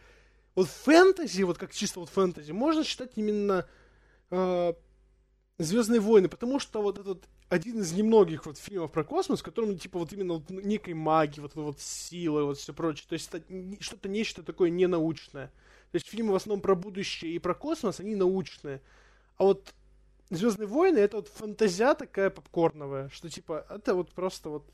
вот 0.53 0.67
фэнтези, 0.67 1.43
вот 1.43 1.57
как 1.57 1.71
чисто 1.73 2.01
вот 2.01 2.09
фэнтези, 2.09 2.51
можно 2.51 2.83
считать 2.83 3.11
именно 3.15 3.65
э, 4.31 4.73
Звездные 5.59 5.99
войны, 5.99 6.29
потому 6.29 6.59
что 6.59 6.81
вот 6.81 6.97
этот 6.97 7.27
один 7.49 7.79
из 7.79 7.93
немногих 7.93 8.47
вот 8.47 8.57
фильмов 8.57 8.91
про 8.91 9.03
космос, 9.03 9.41
в 9.41 9.43
котором 9.43 9.77
типа 9.77 9.99
вот 9.99 10.11
именно 10.11 10.35
вот 10.35 10.49
некой 10.49 10.95
магии, 10.95 11.41
вот 11.41 11.55
вот 11.55 11.79
силы, 11.79 12.45
вот 12.45 12.57
все 12.57 12.73
прочее. 12.73 13.05
То 13.07 13.13
есть 13.13 13.29
что-то 13.79 14.09
нечто 14.09 14.41
такое 14.41 14.71
ненаучное. 14.71 15.47
То 15.91 15.95
есть 15.95 16.09
фильмы 16.09 16.33
в 16.33 16.35
основном 16.35 16.61
про 16.61 16.75
будущее 16.75 17.33
и 17.33 17.39
про 17.39 17.53
космос, 17.53 17.99
они 17.99 18.15
научные. 18.15 18.81
А 19.37 19.43
вот 19.43 19.73
Звездные 20.29 20.65
войны 20.65 20.97
это 20.97 21.17
вот 21.17 21.27
фантазия 21.27 21.93
такая 21.93 22.31
попкорновая, 22.31 23.09
что 23.09 23.29
типа 23.29 23.67
это 23.69 23.93
вот 23.93 24.11
просто 24.13 24.49
вот 24.49 24.65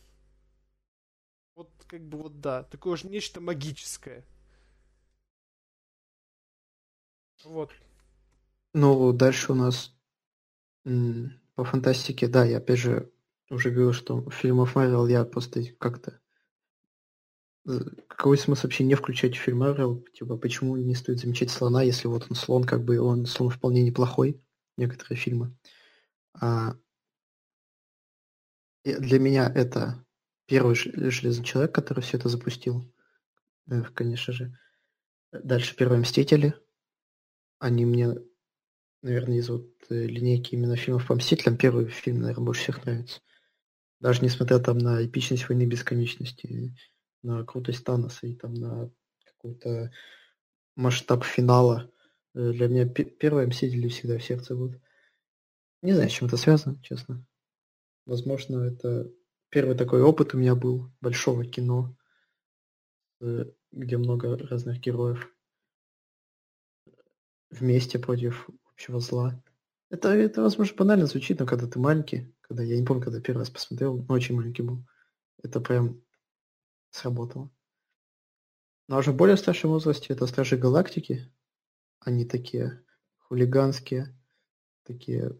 вот 1.56 1.70
как 1.88 2.02
бы 2.02 2.18
вот 2.18 2.40
да, 2.40 2.64
такое 2.64 2.96
же 2.96 3.10
нечто 3.10 3.42
магическое. 3.42 4.24
Вот. 7.44 7.72
Ну, 8.74 9.12
дальше 9.12 9.52
у 9.52 9.56
нас 9.56 9.94
по 11.56 11.64
фантастике, 11.64 12.28
да, 12.28 12.46
я 12.46 12.58
опять 12.58 12.80
же 12.80 13.12
уже 13.50 13.70
говорил, 13.72 13.94
что 13.94 14.30
фильмов 14.30 14.76
Марвел 14.76 15.08
я 15.08 15.26
просто 15.26 15.64
как-то 15.78 16.20
какой 18.08 18.38
смысл 18.38 18.64
вообще 18.64 18.84
не 18.84 18.96
включать 18.96 19.36
в 19.36 19.40
фильм 19.40 19.60
Марвел? 19.60 20.04
Типа, 20.14 20.38
почему 20.38 20.76
не 20.78 20.96
стоит 20.96 21.20
замечать 21.20 21.52
слона, 21.52 21.84
если 21.84 22.08
вот 22.08 22.26
он 22.30 22.36
слон, 22.36 22.64
как 22.64 22.84
бы 22.84 23.00
он 23.00 23.26
слон 23.26 23.50
вполне 23.50 23.84
неплохой, 23.84 24.42
некоторые 24.78 25.18
фильмы. 25.18 25.56
А 26.34 26.76
для 28.84 29.20
меня 29.20 29.52
это 29.54 30.04
первый 30.48 30.74
железный 30.76 31.46
человек, 31.46 31.76
который 31.76 32.02
все 32.02 32.18
это 32.18 32.30
запустил, 32.30 32.92
конечно 33.94 34.34
же. 34.34 34.58
Дальше 35.32 35.76
первые 35.76 36.00
Мстители. 36.02 36.56
Они 37.60 37.86
мне 37.86 38.16
наверное, 39.02 39.38
из 39.38 39.50
вот 39.50 39.70
э, 39.90 40.06
линейки 40.06 40.56
именно 40.56 40.76
фильмов 40.76 41.08
по 41.08 41.16
Мстителям 41.16 41.58
первый 41.58 41.88
фильм, 41.88 42.22
наверное, 42.22 42.46
больше 42.46 42.64
всех 42.64 42.86
нравится. 42.86 43.22
Даже 44.00 44.24
несмотря 44.24 44.60
там 44.60 44.78
на 44.78 45.06
эпичность 45.06 45.48
войны 45.50 45.66
бесконечности, 45.66 46.76
на 47.22 47.44
крутость 47.44 47.84
Таноса 47.84 48.28
и 48.28 48.36
там 48.36 48.54
на 48.54 48.92
какой-то 49.26 49.92
масштаб 50.76 51.24
финала. 51.24 51.92
Э, 52.34 52.52
для 52.52 52.68
меня 52.68 52.88
первые 52.88 53.48
Мстители 53.48 53.88
всегда 53.88 54.18
в 54.18 54.24
сердце 54.24 54.56
будут. 54.56 54.82
Не 55.82 55.94
знаю, 55.94 56.10
с 56.10 56.14
чем 56.14 56.28
это 56.28 56.38
связано, 56.38 56.82
честно. 56.82 57.26
Возможно, 58.06 58.64
это 58.64 59.12
первый 59.50 59.78
такой 59.78 60.02
опыт 60.02 60.34
у 60.34 60.38
меня 60.38 60.56
был 60.56 60.92
большого 61.02 61.46
кино, 61.46 61.96
э, 63.22 63.46
где 63.72 63.98
много 63.98 64.38
разных 64.38 64.80
героев 64.80 65.32
вместе 67.50 68.00
против 68.00 68.50
общего 68.80 69.02
зла. 69.02 69.44
Это, 69.90 70.10
это, 70.10 70.42
возможно, 70.42 70.76
банально 70.78 71.06
звучит, 71.06 71.40
но 71.40 71.46
когда 71.46 71.68
ты 71.68 71.80
маленький, 71.80 72.34
когда 72.42 72.64
я 72.64 72.80
не 72.80 72.86
помню, 72.86 73.04
когда 73.04 73.20
первый 73.20 73.40
раз 73.40 73.50
посмотрел, 73.50 73.98
но 73.98 74.14
очень 74.14 74.36
маленький 74.36 74.62
был, 74.62 74.86
это 75.44 75.60
прям 75.60 76.02
сработало. 76.92 77.52
Но 78.88 78.98
уже 78.98 79.12
в 79.12 79.18
более 79.18 79.36
старшем 79.36 79.72
возрасте 79.72 80.14
это 80.14 80.26
Стражи 80.28 80.58
Галактики. 80.58 81.30
Они 82.00 82.24
такие 82.26 82.84
хулиганские, 83.18 84.18
такие... 84.84 85.38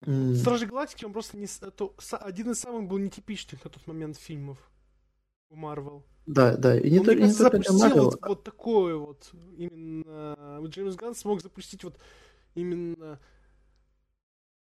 Стражи 0.00 0.66
Галактики, 0.66 1.04
он 1.04 1.12
просто 1.12 1.36
не... 1.36 1.44
Это 1.44 1.90
один 2.16 2.52
из 2.52 2.60
самых 2.60 2.88
был 2.88 2.98
нетипичных 2.98 3.62
на 3.62 3.70
тот 3.70 3.86
момент 3.86 4.16
фильмов 4.16 4.71
у 5.52 5.56
Марвел. 5.56 6.04
Да, 6.26 6.56
да. 6.56 6.78
И 6.78 6.90
не, 6.90 7.00
Он, 7.00 7.04
то, 7.04 7.14
не 7.14 7.26
запустил 7.26 7.78
Marvel... 7.78 8.04
вот, 8.04 8.18
вот 8.22 8.44
такое 8.44 8.96
вот. 8.96 9.30
Именно 9.56 10.60
Джеймс 10.66 10.96
Ганн 10.96 11.14
смог 11.14 11.42
запустить 11.42 11.84
вот 11.84 11.98
именно 12.54 13.20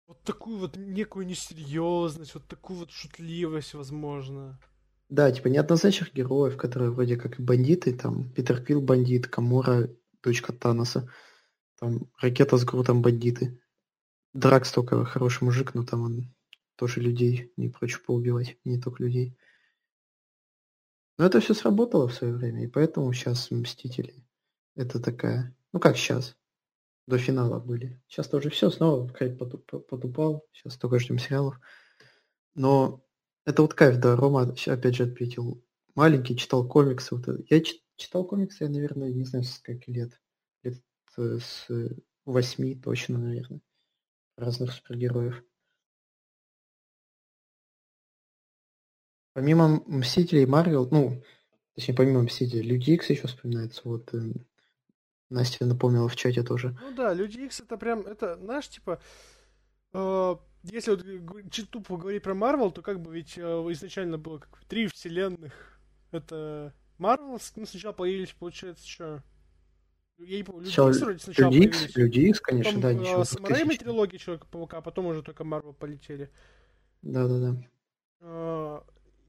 вот 0.07 0.23
такую 0.25 0.59
вот 0.59 0.77
некую 0.77 1.27
несерьезность, 1.27 2.35
вот 2.35 2.47
такую 2.49 2.81
вот 2.81 2.91
шутливость, 2.91 3.75
возможно. 3.75 4.59
Да, 5.09 5.31
типа 5.31 5.49
неоднозначных 5.49 6.13
героев, 6.15 6.57
которые 6.57 6.91
вроде 6.91 7.17
как 7.17 7.39
бандиты, 7.39 7.95
там 7.95 8.31
Питер 8.33 8.63
Квилл 8.63 8.81
бандит, 8.81 9.29
Камора, 9.29 9.91
дочка 10.23 10.53
Таноса, 10.53 11.11
там 11.79 12.11
Ракета 12.19 12.57
с 12.57 12.65
Грутом 12.65 13.03
бандиты. 13.03 13.61
Дракс 14.33 14.73
только 14.73 15.05
хороший 15.05 15.45
мужик, 15.45 15.75
но 15.75 15.85
там 15.85 16.03
он 16.03 16.35
тоже 16.77 17.01
людей 17.01 17.53
не 17.57 17.69
прочь 17.69 18.03
поубивать, 18.03 18.57
не 18.65 18.81
только 18.81 19.05
людей. 19.05 19.37
Но 21.19 21.27
это 21.27 21.41
все 21.41 21.55
сработало 21.55 22.09
в 22.09 22.15
свое 22.15 22.35
время, 22.35 22.65
и 22.65 22.69
поэтому 22.69 23.13
сейчас 23.13 23.51
Мстители 23.51 24.23
это 24.75 25.01
такая... 25.01 25.55
Ну 25.73 25.81
как 25.81 25.97
сейчас? 25.97 26.37
До 27.07 27.19
финала 27.19 27.59
были. 27.59 28.01
Сейчас 28.07 28.29
тоже 28.29 28.51
все, 28.51 28.71
снова 28.71 29.09
Крейг 29.09 29.39
потупал, 29.39 30.47
сейчас 30.53 30.77
только 30.77 30.99
ждем 30.99 31.19
сериалов. 31.19 31.61
Но 32.55 33.05
это 33.45 33.63
вот 33.63 33.75
кайф, 33.75 33.99
да, 33.99 34.15
Рома 34.15 34.43
опять 34.67 34.95
же 34.95 35.05
ответил. 35.05 35.65
Маленький, 35.95 36.37
читал 36.37 36.67
комиксы. 36.67 37.15
Вот. 37.15 37.27
Я 37.51 37.63
читал 37.97 38.25
комиксы, 38.25 38.65
я, 38.65 38.71
наверное, 38.71 39.11
не 39.11 39.25
знаю, 39.25 39.45
с 39.45 39.55
скольки 39.55 39.91
лет. 39.91 40.21
Лет 40.63 40.81
э, 41.19 41.39
с 41.39 41.67
восьми 42.25 42.77
точно, 42.77 43.19
наверное. 43.19 43.61
Разных 44.37 44.73
супергероев. 44.73 45.43
Помимо 49.33 49.83
Мстителей 49.87 50.47
Марвел, 50.47 50.89
ну, 50.91 51.23
точнее, 51.75 51.95
помимо 51.95 52.23
Мстителей, 52.23 52.63
Люди 52.63 52.91
Икс 52.91 53.09
еще 53.09 53.27
вспоминается. 53.27 53.81
Вот 53.85 54.13
э, 54.13 54.21
Настя 55.31 55.65
напомнила 55.65 56.09
в 56.09 56.17
чате 56.17 56.43
тоже. 56.43 56.77
Ну 56.83 56.95
да, 56.95 57.15
Люди 57.15 57.41
Икс 57.41 57.61
это 57.61 57.79
прям, 57.79 58.01
это, 58.01 58.37
знаешь, 58.37 58.69
типа, 58.69 59.01
э, 59.95 60.37
если 60.65 60.91
вот 60.91 61.71
тупо 61.71 61.97
говорить 61.97 62.23
про 62.23 62.35
Марвел, 62.35 62.71
то 62.71 62.83
как 62.83 63.01
бы 63.01 63.15
ведь 63.15 63.39
э, 63.39 63.41
изначально 63.43 64.19
было 64.19 64.39
как 64.39 64.65
три 64.69 64.87
вселенных. 64.87 65.81
Это 66.11 66.75
Марвел, 66.99 67.41
ну, 67.57 67.67
сначала 67.67 67.93
появились, 67.93 68.35
получается, 68.39 68.87
что? 68.87 69.23
Я 70.19 70.37
не 70.37 70.43
помню, 70.43 70.65
Люди 70.67 70.91
Икс 70.91 71.01
вроде 71.01 71.19
сначала 71.21 71.51
Люди 71.51 71.65
Икс, 71.65 71.97
Люди 71.97 72.21
Икс, 72.21 72.41
конечно, 72.41 72.73
потом, 72.75 72.83
да, 72.83 72.93
ничего. 72.93 73.25
С 73.25 73.35
Рэйми 73.35 73.79
трилогии 73.79 74.19
Человека-паука, 74.19 74.77
а 74.77 74.83
потом 74.83 75.07
уже 75.07 75.23
только 75.23 75.43
Марвел 75.43 75.73
полетели. 75.73 76.31
Да-да-да. 77.01 77.57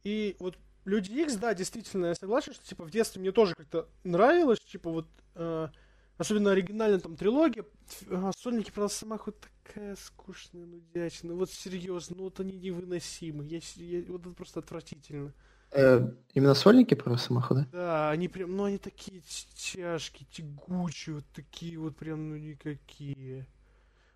И 0.04 0.36
вот 0.40 0.58
Люди 0.86 1.12
Икс, 1.12 1.36
да, 1.36 1.54
действительно, 1.54 2.08
я 2.08 2.16
согласен, 2.16 2.54
что, 2.54 2.66
типа, 2.66 2.84
в 2.84 2.92
детстве 2.92 3.22
мне 3.22 3.32
тоже 3.32 3.56
как-то 3.56 3.88
нравилось, 4.04 4.60
типа, 4.60 4.90
вот, 4.90 5.08
uh, 5.36 5.70
особенно 6.18 6.52
оригинальная 6.52 7.00
там 7.00 7.16
трилогия, 7.16 7.66
uh, 8.02 8.32
Сольники 8.38 8.70
про 8.70 8.84
Росомаху 8.84 9.32
такая 9.32 9.96
скучная, 9.96 10.66
нудячная, 10.66 11.36
вот 11.36 11.50
серьезно, 11.52 12.18
ну 12.18 12.24
вот 12.26 12.40
они 12.42 12.58
невыносимы, 12.58 13.46
я, 13.46 13.62
я, 13.76 14.04
вот 14.12 14.26
это 14.26 14.36
просто 14.36 14.60
отвратительно. 14.60 15.34
Э, 15.72 16.08
именно 16.34 16.54
сольники 16.54 16.94
про 16.94 17.14
Росомаху, 17.14 17.56
да? 17.56 17.68
Да, 17.72 18.10
они 18.12 18.28
прям, 18.28 18.56
ну 18.56 18.66
они 18.66 18.78
такие 18.78 19.22
тяжкие, 19.56 20.28
тягучие, 20.30 21.16
вот 21.16 21.26
такие 21.34 21.80
вот 21.80 21.96
прям, 21.96 22.30
ну 22.30 22.38
никакие. 22.38 23.48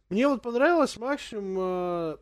Мне 0.10 0.28
вот 0.28 0.44
понравилось 0.44 0.98
максимум 0.98 1.56
э, 1.58 2.18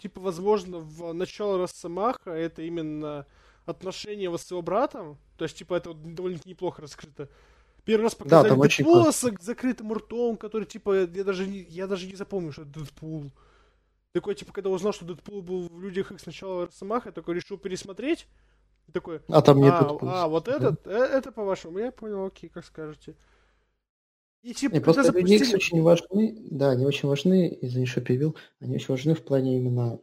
типа, 0.00 0.20
возможно, 0.20 0.78
в 0.78 1.12
начало 1.12 1.58
Росомаха 1.58 2.30
это 2.30 2.62
именно 2.62 3.26
отношения 3.66 4.28
вот 4.30 4.40
с 4.40 4.50
его 4.50 4.62
братом. 4.62 5.18
То 5.36 5.44
есть, 5.44 5.56
типа, 5.56 5.74
это 5.74 5.94
довольно-таки 5.94 6.50
неплохо 6.50 6.82
раскрыто. 6.82 7.28
Первый 7.84 8.04
раз 8.04 8.14
показали 8.14 8.50
да, 8.50 8.56
Дэдпула 8.56 9.10
с 9.10 9.30
закрытым 9.40 9.92
ртом, 9.92 10.36
который, 10.36 10.64
типа, 10.64 11.06
я 11.06 11.24
даже, 11.24 11.46
не, 11.46 11.60
я 11.60 11.86
даже 11.86 12.06
не 12.06 12.14
запомню, 12.14 12.52
что 12.52 12.62
это 12.62 12.80
Дэдпул. 12.80 13.30
Такой, 14.12 14.34
типа, 14.34 14.52
когда 14.52 14.70
узнал, 14.70 14.92
что 14.92 15.04
Дэдпул 15.04 15.40
был 15.40 15.68
в 15.68 15.80
Людях 15.80 16.10
Икс 16.12 16.24
сначала 16.24 16.66
Росомаха, 16.66 17.08
я 17.08 17.12
такой 17.12 17.34
решил 17.34 17.58
пересмотреть. 17.58 18.26
Такой, 18.92 19.20
а 19.28 19.40
там 19.40 19.60
нет 19.60 19.72
а, 19.72 19.84
Дэдпул. 19.84 20.08
А, 20.08 20.26
вот 20.26 20.48
этот, 20.48 20.86
э, 20.86 20.90
это 20.90 21.30
по-вашему. 21.30 21.78
Я 21.78 21.92
понял, 21.92 22.26
окей, 22.26 22.50
как 22.50 22.64
скажете. 22.64 23.14
И 24.42 24.54
типа, 24.54 24.76
и 24.76 24.80
просто 24.80 25.04
запустили... 25.04 25.44
Люди 25.44 25.54
очень 25.54 25.82
важны, 25.82 26.36
да, 26.50 26.70
они 26.70 26.86
очень 26.86 27.08
важны, 27.08 27.58
извини, 27.60 27.86
что 27.86 28.00
перевел, 28.00 28.36
они 28.58 28.76
очень 28.76 28.88
важны 28.88 29.14
в 29.14 29.22
плане 29.22 29.58
именно 29.58 30.00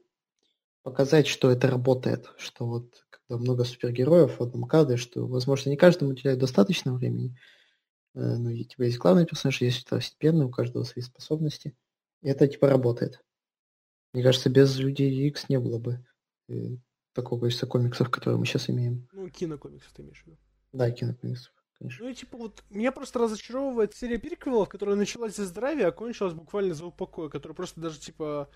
показать, 0.83 1.27
что 1.27 1.49
это 1.49 1.67
работает, 1.67 2.31
что 2.37 2.65
вот 2.65 3.05
когда 3.09 3.41
много 3.41 3.63
супергероев 3.63 4.39
в 4.39 4.43
одном 4.43 4.65
кадре, 4.65 4.97
что, 4.97 5.25
возможно, 5.25 5.69
не 5.69 5.75
каждому 5.75 6.11
уделяют 6.11 6.39
достаточно 6.39 6.93
времени, 6.93 7.35
э, 8.13 8.19
но 8.19 8.51
у 8.51 8.63
тебя 8.63 8.85
есть 8.85 8.99
главный 8.99 9.25
персонаж, 9.25 9.59
есть 9.61 9.79
второстепенный, 9.79 10.45
у 10.45 10.51
каждого 10.51 10.83
свои 10.83 11.03
способности, 11.03 11.75
и 12.21 12.29
это 12.29 12.47
типа 12.47 12.67
работает. 12.67 13.23
Мне 14.13 14.23
кажется, 14.23 14.49
без 14.49 14.77
людей 14.77 15.27
X 15.27 15.49
не 15.49 15.59
было 15.59 15.79
бы 15.79 16.05
э, 16.47 16.77
такого 17.13 17.39
количества 17.39 17.65
комиксов, 17.65 18.11
которые 18.11 18.39
мы 18.39 18.45
сейчас 18.45 18.69
имеем. 18.69 19.09
Ну, 19.13 19.27
кинокомиксов 19.29 19.91
ты 19.93 20.03
имеешь 20.03 20.21
в 20.21 20.27
виду? 20.27 20.37
Да, 20.73 20.91
кинокомиксов 20.91 21.56
конечно. 21.79 22.05
Ну 22.05 22.11
и 22.11 22.15
типа 22.15 22.37
вот 22.37 22.63
меня 22.69 22.91
просто 22.91 23.19
разочаровывает 23.19 23.95
серия 23.95 24.19
приквелов, 24.19 24.69
которая 24.69 24.95
началась 24.95 25.35
за 25.35 25.45
здравие, 25.45 25.87
а 25.87 25.91
кончилась 25.91 26.33
буквально 26.33 26.73
за 26.73 26.85
упокой, 26.85 27.29
которая 27.29 27.55
просто 27.55 27.81
даже 27.81 27.99
типа 27.99 28.49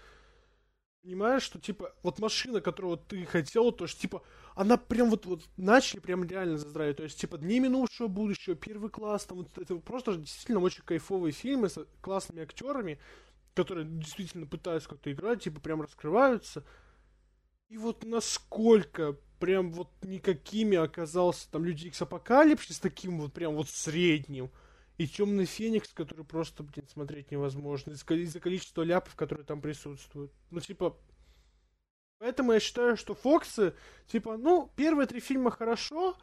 понимаешь, 1.01 1.43
что 1.43 1.59
типа 1.59 1.93
вот 2.03 2.19
машина, 2.19 2.61
которую 2.61 2.97
ты 2.97 3.25
хотел, 3.25 3.71
то 3.71 3.85
есть 3.85 3.99
типа 3.99 4.23
она 4.55 4.77
прям 4.77 5.09
вот 5.09 5.25
вот 5.25 5.43
начали 5.57 5.99
прям 5.99 6.23
реально 6.23 6.57
за 6.57 6.69
здравие, 6.69 6.93
то 6.93 7.03
есть 7.03 7.19
типа 7.19 7.37
дни 7.37 7.59
минувшего 7.59 8.07
будущего, 8.07 8.55
первый 8.55 8.89
класс, 8.89 9.25
там 9.25 9.39
вот 9.39 9.57
это 9.57 9.75
просто 9.77 10.15
действительно 10.15 10.59
очень 10.59 10.83
кайфовые 10.83 11.31
фильмы 11.31 11.69
с 11.69 11.85
классными 12.01 12.43
актерами, 12.43 12.99
которые 13.55 13.87
действительно 13.87 14.45
пытаются 14.45 14.89
как-то 14.89 15.11
играть, 15.11 15.43
типа 15.43 15.59
прям 15.59 15.81
раскрываются. 15.81 16.63
И 17.69 17.77
вот 17.77 18.03
насколько 18.03 19.17
прям 19.41 19.71
вот 19.71 19.89
никакими 20.03 20.77
оказался 20.77 21.49
там 21.51 21.65
Люди 21.65 21.87
Икс 21.87 22.01
Апокалипсис 22.01 22.79
таким 22.79 23.19
вот 23.19 23.33
прям 23.33 23.55
вот 23.55 23.67
средним. 23.67 24.51
И 24.97 25.07
Темный 25.07 25.45
Феникс, 25.45 25.89
который 25.93 26.23
просто, 26.23 26.61
блин, 26.61 26.87
смотреть 26.87 27.31
невозможно. 27.31 27.91
Из-за 27.91 28.39
количества 28.39 28.83
ляпов, 28.83 29.15
которые 29.15 29.45
там 29.45 29.59
присутствуют. 29.59 30.31
Ну, 30.51 30.59
типа... 30.59 30.95
Поэтому 32.19 32.51
я 32.51 32.59
считаю, 32.59 32.95
что 32.97 33.15
Фоксы, 33.15 33.73
типа, 34.05 34.37
ну, 34.37 34.71
первые 34.75 35.07
три 35.07 35.19
фильма 35.19 35.49
хорошо, 35.49 36.15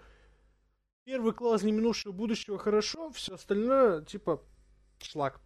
первый 1.02 1.32
класс 1.32 1.64
неминувшего 1.64 2.12
будущего 2.12 2.56
хорошо, 2.56 3.10
все 3.10 3.34
остальное, 3.34 4.02
типа, 4.02 4.40
шлак. 5.00 5.40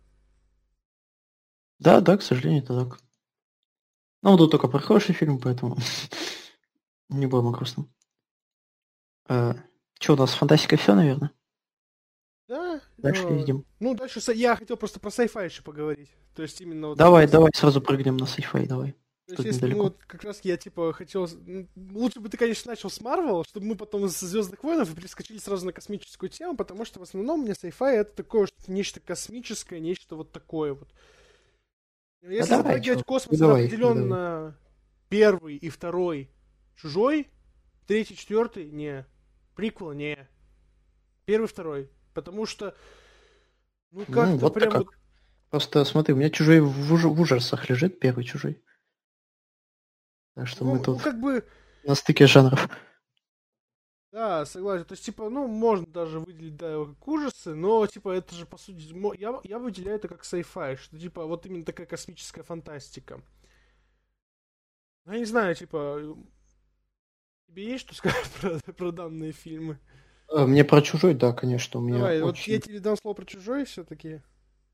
Да, 1.79 2.03
да, 2.03 2.19
к 2.19 2.23
сожалению, 2.23 2.65
это 2.65 2.85
так. 2.85 3.01
Ну, 4.21 4.37
тут 4.37 4.51
только 4.51 4.69
про 4.69 4.79
хороший 4.79 5.15
фильм, 5.15 5.39
поэтому 5.41 5.79
не 7.19 7.27
будем 7.27 7.49
о 7.49 7.51
грустном. 7.51 7.93
А, 9.27 9.55
что 9.99 10.15
у 10.15 10.17
нас, 10.17 10.35
фантастика 10.35 10.77
все, 10.77 10.95
наверное? 10.95 11.31
Да. 12.49 12.81
Дальше 12.99 13.23
но... 13.23 13.31
видим. 13.31 13.65
Ну, 13.81 13.95
дальше 13.95 14.21
я 14.33 14.57
хотел 14.57 14.77
просто 14.77 15.01
про 15.01 15.11
sci-fi 15.11 15.47
еще 15.47 15.63
поговорить. 15.63 16.11
То 16.35 16.43
есть 16.43 16.61
именно 16.61 16.89
вот... 16.89 16.99
Давай, 16.99 17.27
давай, 17.27 17.51
сразу 17.55 17.81
прыгнем 17.81 18.17
на 18.17 18.25
sci-fi, 18.25 18.67
давай. 18.67 18.97
То 19.29 19.43
есть, 19.43 19.63
если, 19.63 19.73
ну, 19.75 19.85
вот, 19.85 20.03
как 20.05 20.25
раз 20.25 20.41
я, 20.43 20.57
типа, 20.57 20.93
хотел... 20.93 21.29
Лучше 21.77 22.21
бы 22.21 22.29
ты, 22.29 22.37
конечно, 22.37 22.71
начал 22.71 22.91
с 22.91 23.01
Марвел, 23.01 23.45
чтобы 23.45 23.67
мы 23.67 23.77
потом 23.77 24.05
из 24.05 24.19
Звездных 24.19 24.63
войнов 24.65 24.95
перескочили 24.95 25.39
сразу 25.39 25.65
на 25.65 25.73
космическую 25.73 26.29
тему, 26.29 26.57
потому 26.57 26.85
что 26.85 26.99
в 26.99 27.03
основном 27.05 27.41
мне 27.41 27.53
sci-fi 27.53 27.93
это 27.93 28.17
такое 28.17 28.47
что 28.47 28.71
нечто 28.71 29.01
космическое, 29.01 29.81
нечто 29.81 30.17
вот 30.17 30.33
такое 30.33 30.75
вот. 30.75 30.89
Если 32.23 32.53
а 32.53 32.59
затрагивать 32.59 33.05
космос, 33.05 33.39
ну, 33.39 33.47
давай, 33.47 33.67
определенно 33.67 34.09
давай. 34.09 34.55
первый 35.09 35.57
и 35.57 35.69
второй 35.71 36.31
чужой, 36.83 37.31
третий, 37.87 38.17
четвертый, 38.17 38.71
не. 38.71 39.07
Приквел, 39.55 39.93
не. 39.93 40.29
Первый, 41.25 41.47
второй. 41.47 41.91
Потому 42.13 42.45
что, 42.45 42.77
ну 43.93 44.01
как-то 44.01 44.27
ну, 44.27 44.37
вот 44.39 44.55
прям... 44.55 44.73
Как. 44.73 44.85
Вот... 44.85 44.95
Просто 45.51 45.85
смотри, 45.85 46.15
у 46.15 46.17
меня 46.17 46.31
чужой 46.31 46.61
в, 46.61 46.93
уж... 46.93 47.05
в 47.05 47.21
ужасах 47.21 47.71
лежит, 47.71 48.01
первый 48.01 48.25
чужой. 48.25 48.63
Так 50.35 50.49
что 50.49 50.65
ну, 50.65 50.73
мы 50.73 50.79
тут 50.79 50.99
ну, 50.99 51.05
как 51.05 51.21
бы... 51.21 51.47
на 51.85 51.95
стыке 51.95 52.27
жанров. 52.27 52.69
Да, 54.11 54.45
согласен. 54.45 54.85
То 54.85 54.93
есть, 54.93 55.05
типа, 55.05 55.31
ну, 55.31 55.47
можно 55.47 55.87
даже 55.87 56.21
выделить, 56.21 56.57
да, 56.57 56.85
как 56.85 57.09
ужасы, 57.09 57.55
но, 57.55 57.87
типа, 57.87 58.11
это 58.11 58.35
же, 58.35 58.45
по 58.45 58.59
сути, 58.59 58.93
я, 59.19 59.41
я 59.45 59.59
выделяю 59.59 59.97
это 59.97 60.09
как 60.09 60.23
sci-fi, 60.23 60.77
что, 60.77 60.99
типа, 60.99 61.25
вот 61.25 61.47
именно 61.47 61.65
такая 61.65 61.87
космическая 61.87 62.43
фантастика. 62.43 63.23
Я 65.07 65.19
не 65.19 65.25
знаю, 65.25 65.55
типа, 65.55 66.17
тебе 67.53 67.73
есть 67.73 67.85
что 67.85 67.95
сказать 67.95 68.31
про, 68.41 68.73
про 68.73 68.93
данные 68.93 69.33
фильмы? 69.33 69.79
А, 70.29 70.47
мне 70.47 70.65
про 70.65 70.81
«Чужой», 70.83 71.15
да, 71.15 71.33
конечно, 71.33 71.81
у 71.81 71.83
меня 71.83 71.99
Давай, 71.99 72.17
очень... 72.23 72.25
вот 72.25 72.39
я 72.39 72.61
тебе 72.61 72.81
дам 72.81 72.97
слово 72.97 73.15
про 73.15 73.25
«Чужой» 73.25 73.65
все-таки. 73.65 74.23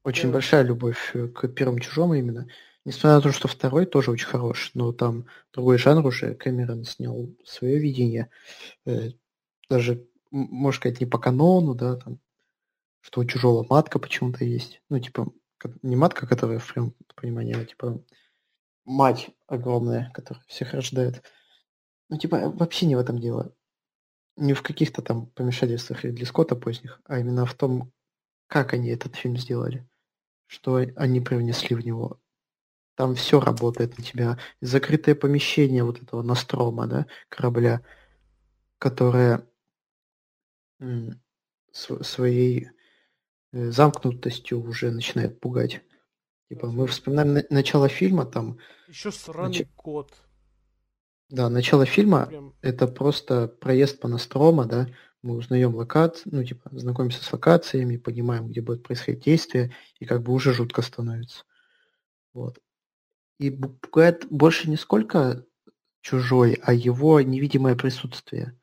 Очень 0.04 0.28
да. 0.28 0.34
большая 0.34 0.62
любовь 0.62 1.10
э, 1.14 1.28
к 1.28 1.48
первому 1.48 1.80
«Чужому» 1.80 2.14
именно. 2.14 2.48
Несмотря 2.84 3.16
на 3.16 3.20
то, 3.20 3.32
что 3.32 3.48
второй 3.48 3.86
тоже 3.86 4.10
очень 4.10 4.26
хорош, 4.26 4.70
но 4.74 4.92
там 4.92 5.26
другой 5.52 5.78
жанр 5.78 6.06
уже, 6.06 6.34
Кэмерон 6.34 6.84
снял 6.84 7.28
свое 7.44 7.78
видение. 7.78 8.30
Э, 8.86 9.10
даже, 9.68 10.06
можно 10.30 10.78
сказать, 10.78 11.00
не 11.00 11.06
по 11.06 11.18
канону, 11.18 11.74
да, 11.74 11.96
там, 11.96 12.20
что 13.00 13.20
у 13.20 13.24
чужого 13.24 13.66
матка 13.68 13.98
почему-то 13.98 14.44
есть. 14.44 14.80
Ну, 14.88 15.00
типа, 15.00 15.32
не 15.82 15.96
матка, 15.96 16.26
которая 16.26 16.60
в 16.60 16.72
прямом 16.72 16.94
понимании, 17.16 17.60
а 17.60 17.64
типа 17.64 18.02
мать 18.84 19.28
огромная, 19.48 20.10
которая 20.14 20.42
всех 20.46 20.72
рождает. 20.72 21.22
Ну, 22.08 22.18
типа, 22.18 22.50
вообще 22.50 22.86
не 22.86 22.96
в 22.96 23.00
этом 23.00 23.18
дело. 23.18 23.54
Не 24.36 24.54
в 24.54 24.62
каких-то 24.62 25.02
там 25.02 25.26
помешательствах 25.26 26.04
Ридли 26.04 26.24
Скотта 26.24 26.56
поздних, 26.56 27.00
а 27.04 27.18
именно 27.18 27.44
в 27.44 27.54
том, 27.54 27.92
как 28.46 28.72
они 28.72 28.88
этот 28.88 29.16
фильм 29.16 29.36
сделали. 29.36 29.86
Что 30.46 30.76
они 30.96 31.20
привнесли 31.20 31.76
в 31.76 31.84
него. 31.84 32.20
там 32.98 33.14
все 33.14 33.38
работает 33.38 33.96
на 33.96 34.02
тебя. 34.02 34.38
Закрытое 34.60 35.14
помещение 35.14 35.84
вот 35.84 36.02
этого 36.02 36.22
Настрома, 36.22 36.88
да, 36.88 37.06
корабля, 37.28 37.80
которое 38.78 39.46
своей 41.72 42.70
э, 43.52 43.70
замкнутостью 43.70 44.60
уже 44.60 44.90
начинает 44.90 45.38
пугать. 45.40 45.80
Типа, 46.48 46.68
мы 46.68 46.86
вспоминаем 46.86 47.44
начало 47.50 47.88
фильма, 47.88 48.26
там... 48.26 48.58
Еще 48.88 49.12
сраный 49.12 49.58
нач... 49.58 49.68
кот. 49.76 50.12
Да, 51.30 51.50
начало 51.50 51.84
фильма 51.84 52.26
Прям... 52.26 52.54
это 52.62 52.86
просто 52.86 53.48
проезд 53.48 54.00
по 54.00 54.08
Настрома, 54.08 54.64
да, 54.64 54.88
мы 55.22 55.36
узнаем 55.36 55.74
локацию, 55.74 56.34
ну, 56.34 56.44
типа, 56.44 56.70
знакомимся 56.72 57.22
с 57.22 57.32
локациями, 57.32 57.96
понимаем, 57.96 58.48
где 58.48 58.60
будет 58.60 58.82
происходить 58.82 59.24
действие, 59.24 59.74
и 59.98 60.06
как 60.06 60.22
бы 60.22 60.32
уже 60.32 60.52
жутко 60.52 60.80
становится. 60.80 61.44
Вот. 62.32 62.58
И 63.38 63.50
пугает 63.50 64.26
больше 64.30 64.70
не 64.70 64.76
сколько 64.76 65.44
чужой, 66.00 66.58
а 66.62 66.72
его 66.72 67.20
невидимое 67.20 67.74
присутствие. 67.74 68.58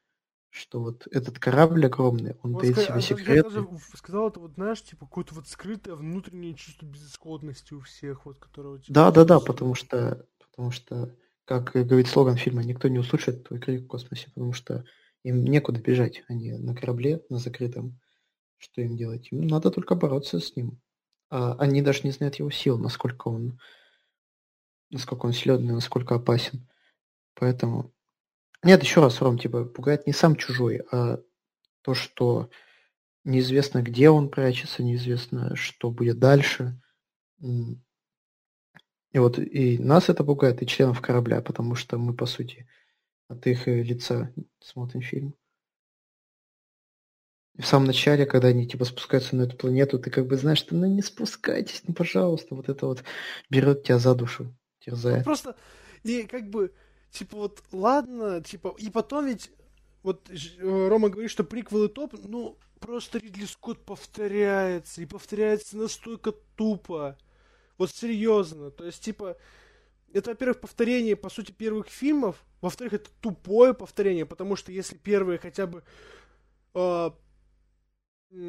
Что 0.50 0.80
вот 0.80 1.06
этот 1.12 1.38
корабль 1.38 1.86
огромный, 1.86 2.38
он 2.42 2.54
вот 2.54 2.62
таит 2.62 2.78
себе 2.78 3.02
секреты. 3.02 3.34
Я 3.34 3.44
даже 3.44 3.68
сказал, 3.94 4.30
это 4.30 4.40
вот, 4.40 4.54
знаешь, 4.54 4.82
типа, 4.82 5.06
какое-то 5.06 5.36
вот 5.36 5.50
скрытое 5.50 5.96
внутреннее 5.96 6.54
чувство 6.54 6.86
безысходности 6.86 7.74
у 7.74 7.82
всех, 7.82 8.26
вот, 8.26 8.40
которого... 8.40 8.80
Типа, 8.80 8.94
да, 8.94 9.12
да, 9.12 9.26
да, 9.26 9.40
потому 9.42 9.76
что, 9.76 10.26
потому 10.40 10.72
что, 10.72 11.14
как 11.45 11.72
говорит 11.73 12.07
слоган 12.07 12.38
фильма, 12.38 12.63
никто 12.63 12.88
не 12.88 12.99
услышит 12.99 13.43
твой 13.47 13.59
крик 13.59 13.84
в 13.84 13.88
космосе, 13.88 14.27
потому 14.34 14.53
что 14.53 14.84
им 15.23 15.43
некуда 15.43 15.80
бежать, 15.80 16.23
они 16.27 16.51
на 16.53 16.76
корабле, 16.76 17.23
на 17.30 17.38
закрытом. 17.38 17.99
Что 18.57 18.81
им 18.81 18.95
делать? 18.95 19.31
Им 19.31 19.47
надо 19.47 19.72
только 19.72 19.95
бороться 19.95 20.39
с 20.39 20.55
ним. 20.55 20.81
А 21.30 21.53
они 21.55 21.81
даже 21.81 22.01
не 22.03 22.11
знают 22.11 22.35
его 22.35 22.49
сил, 22.49 22.77
насколько 22.77 23.27
он 23.27 23.59
насколько 24.91 25.26
он 25.26 25.34
силен 25.34 25.65
насколько 25.65 26.15
опасен. 26.15 26.67
Поэтому... 27.34 27.93
Нет, 28.63 28.81
еще 28.81 29.01
раз, 29.01 29.22
Ром, 29.22 29.38
типа, 29.38 29.65
пугает 29.65 30.07
не 30.07 30.13
сам 30.13 30.35
чужой, 30.35 30.81
а 30.91 31.19
то, 31.81 31.93
что 31.93 32.49
неизвестно, 33.23 33.81
где 33.81 34.09
он 34.09 34.30
прячется, 34.30 34.84
неизвестно, 34.84 35.55
что 35.55 35.91
будет 35.91 36.19
дальше. 36.19 36.81
И 39.16 39.18
вот 39.18 39.40
и 39.40 39.78
нас 39.78 40.10
это 40.10 40.26
пугает, 40.26 40.62
и 40.62 40.68
членов 40.68 41.00
корабля, 41.00 41.42
потому 41.42 41.76
что 41.76 41.98
мы, 41.98 42.14
по 42.14 42.26
сути, 42.26 42.68
от 43.30 43.48
их 43.48 43.66
э, 43.66 43.82
лица 43.82 44.34
смотрим 44.60 45.00
фильм. 45.00 45.34
И 47.54 47.62
в 47.62 47.66
самом 47.66 47.88
начале, 47.88 48.26
когда 48.26 48.50
они 48.50 48.68
типа 48.68 48.84
спускаются 48.84 49.38
на 49.38 49.44
эту 49.44 49.56
планету, 49.56 50.00
ты 50.00 50.12
как 50.12 50.28
бы 50.28 50.36
знаешь, 50.36 50.58
что 50.58 50.76
ну 50.76 50.86
не 50.88 51.02
спускайтесь, 51.02 51.82
ну 51.88 51.94
пожалуйста, 51.94 52.56
вот 52.56 52.68
это 52.68 52.88
вот 52.88 53.06
берет 53.50 53.84
тебя 53.84 54.00
за 54.00 54.16
душу, 54.16 54.54
терзает. 54.80 55.20
Ну, 55.20 55.24
просто, 55.24 55.56
и 56.04 56.24
как 56.24 56.50
бы, 56.50 56.74
типа 57.12 57.38
вот, 57.38 57.64
ладно, 57.72 58.44
типа, 58.44 58.76
и 58.78 58.90
потом 58.90 59.28
ведь, 59.28 59.50
вот 60.04 60.30
э, 60.30 60.88
Рома 60.90 61.08
говорит, 61.08 61.32
что 61.32 61.46
приквелы 61.46 61.88
топ, 61.88 62.16
ну, 62.22 62.58
просто 62.82 63.20
Ридли 63.20 63.46
Скотт 63.46 63.86
повторяется, 63.86 65.02
и 65.02 65.06
повторяется 65.06 65.78
настолько 65.78 66.34
тупо. 66.58 67.18
Вот 67.77 67.91
серьезно, 67.91 68.72
то 68.72 68.85
есть, 68.85 69.03
типа, 69.03 69.38
это, 70.14 70.30
во-первых, 70.30 70.61
повторение, 70.61 71.18
по 71.18 71.30
сути, 71.30 71.52
первых 71.52 71.88
фильмов. 71.88 72.41
Во-вторых, 72.61 72.93
это 72.93 73.10
тупое 73.19 73.73
повторение, 73.73 74.26
потому 74.26 74.56
что 74.56 74.72
если 74.72 74.95
первые 74.95 75.39
хотя 75.39 75.68
бы 75.68 75.84
э, 76.73 77.11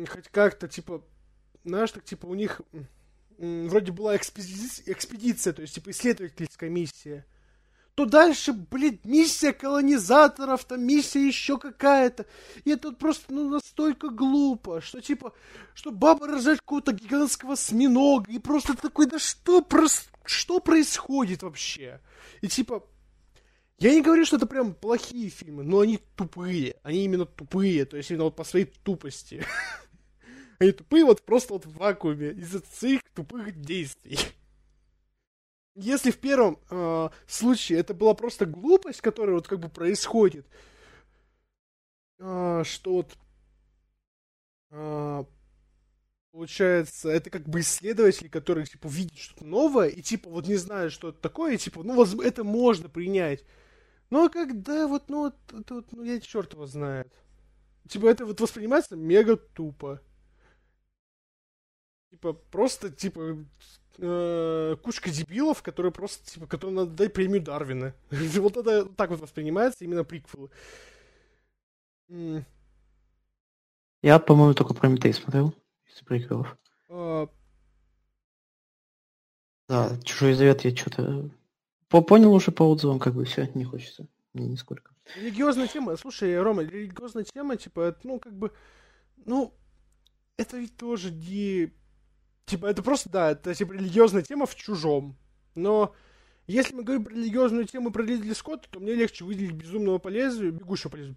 хоть 0.08 0.28
как-то, 0.28 0.68
типа, 0.68 1.04
знаешь, 1.64 1.90
так, 1.90 2.04
типа, 2.04 2.26
у 2.26 2.34
них 2.34 2.60
э, 2.72 3.66
вроде 3.66 3.90
была 3.90 4.16
экспедиция, 4.16 4.92
экспедиция, 4.92 5.52
то 5.52 5.62
есть, 5.62 5.74
типа, 5.74 5.90
исследовательская 5.90 6.70
миссия, 6.70 7.26
то 7.96 8.04
дальше, 8.04 8.52
блин, 8.52 9.00
миссия 9.04 9.54
колонизаторов, 9.54 10.66
там 10.66 10.84
миссия 10.84 11.26
еще 11.26 11.56
какая-то. 11.56 12.26
И 12.66 12.70
это 12.70 12.92
просто, 12.92 13.32
ну, 13.32 13.48
настолько 13.48 14.10
глупо, 14.10 14.82
что, 14.82 15.00
типа, 15.00 15.32
что 15.74 15.90
баба 15.90 16.26
рожает 16.26 16.60
какого-то 16.60 16.92
гигантского 16.92 17.54
осьминога, 17.54 18.30
и 18.30 18.38
просто 18.38 18.76
такой, 18.76 19.06
да 19.06 19.18
что, 19.18 19.62
просто, 19.62 20.10
что 20.26 20.60
происходит 20.60 21.42
вообще? 21.42 22.02
И, 22.42 22.48
типа, 22.48 22.84
я 23.78 23.94
не 23.94 24.02
говорю, 24.02 24.26
что 24.26 24.36
это 24.36 24.46
прям 24.46 24.74
плохие 24.74 25.30
фильмы, 25.30 25.62
но 25.62 25.80
они 25.80 25.98
тупые. 26.16 26.76
Они 26.82 27.02
именно 27.02 27.24
тупые, 27.24 27.86
то 27.86 27.96
есть 27.96 28.10
именно 28.10 28.24
вот 28.24 28.36
по 28.36 28.44
своей 28.44 28.66
тупости. 28.66 29.42
Они 30.58 30.72
тупые 30.72 31.04
вот 31.04 31.20
просто 31.22 31.52
вот 31.52 31.66
в 31.66 31.76
вакууме 31.76 32.30
из-за 32.30 32.62
своих 32.72 33.02
тупых 33.14 33.60
действий. 33.60 34.18
Если 35.76 36.10
в 36.10 36.18
первом 36.18 36.58
э, 36.70 37.10
случае 37.26 37.80
это 37.80 37.92
была 37.92 38.14
просто 38.14 38.46
глупость, 38.46 39.02
которая 39.02 39.36
вот 39.36 39.46
как 39.46 39.60
бы 39.60 39.68
происходит, 39.68 40.46
э, 42.18 42.62
что 42.64 42.92
вот 42.94 43.18
э, 44.70 45.24
получается, 46.32 47.10
это 47.10 47.28
как 47.28 47.46
бы 47.46 47.60
исследователь, 47.60 48.30
который 48.30 48.64
типа 48.64 48.88
видит 48.88 49.18
что-то 49.18 49.44
новое 49.44 49.88
и 49.88 50.00
типа 50.00 50.30
вот 50.30 50.46
не 50.48 50.56
знает, 50.56 50.92
что 50.92 51.10
это 51.10 51.20
такое, 51.20 51.54
и 51.54 51.58
типа, 51.58 51.82
ну, 51.82 51.94
воз... 51.94 52.14
это 52.20 52.42
можно 52.42 52.88
принять. 52.88 53.44
Но 54.08 54.24
а 54.24 54.28
когда 54.30 54.86
вот, 54.86 55.10
ну, 55.10 55.24
вот, 55.24 55.36
это 55.52 55.74
вот, 55.74 55.92
ну, 55.92 56.04
я 56.04 56.20
черт 56.20 56.54
его 56.54 56.66
знает. 56.66 57.12
Типа, 57.88 58.06
это 58.06 58.24
вот 58.24 58.40
воспринимается 58.40 58.96
мега 58.96 59.36
тупо. 59.36 60.00
Типа, 62.10 62.32
просто, 62.32 62.90
типа, 62.90 63.44
э, 63.98 64.76
кучка 64.82 65.10
дебилов, 65.10 65.62
которые 65.62 65.92
просто, 65.92 66.30
типа, 66.30 66.46
которым 66.46 66.76
надо 66.76 66.90
дать 66.90 67.12
премию 67.12 67.42
Дарвина. 67.42 67.94
вот 68.10 68.56
это 68.56 68.86
так 68.86 69.10
вот 69.10 69.20
воспринимается 69.20 69.84
именно 69.84 70.04
приквелы. 70.04 70.50
Я, 74.02 74.18
по-моему, 74.18 74.54
только 74.54 74.74
Прометей 74.74 75.12
смотрел 75.12 75.54
из 75.86 76.00
приквелов. 76.02 76.56
А... 76.88 77.28
Да, 79.68 79.98
Чужой 80.04 80.34
Завет 80.34 80.62
я 80.62 80.74
что-то... 80.76 81.30
Понял 81.88 82.32
уже 82.32 82.50
по 82.50 82.62
отзывам, 82.64 82.98
как 82.98 83.14
бы 83.14 83.24
все, 83.24 83.50
не 83.54 83.64
хочется. 83.64 84.06
Мне 84.32 84.48
нисколько. 84.48 84.92
Религиозная 85.16 85.66
тема, 85.66 85.96
слушай, 85.96 86.38
Рома, 86.40 86.62
религиозная 86.62 87.24
тема, 87.24 87.56
типа, 87.56 87.96
ну, 88.02 88.18
как 88.18 88.36
бы, 88.36 88.52
ну, 89.24 89.54
это 90.36 90.58
ведь 90.58 90.76
тоже 90.76 91.10
не 91.10 91.72
Типа, 92.46 92.66
это 92.66 92.82
просто, 92.82 93.10
да, 93.10 93.32
это 93.32 93.54
типа 93.54 93.72
религиозная 93.72 94.22
тема 94.22 94.46
в 94.46 94.54
чужом. 94.54 95.16
Но 95.56 95.94
если 96.46 96.74
мы 96.74 96.84
говорим 96.84 97.04
про 97.04 97.12
религиозную 97.12 97.64
тему 97.64 97.90
про 97.90 98.04
Ридли 98.04 98.32
Скотта, 98.32 98.68
то 98.70 98.78
мне 98.78 98.94
легче 98.94 99.24
выделить 99.24 99.52
безумного 99.52 99.98
по 99.98 100.08
лезвию, 100.08 100.52
бегущего 100.52 100.90
по 100.90 100.96
лезвию. 100.96 101.16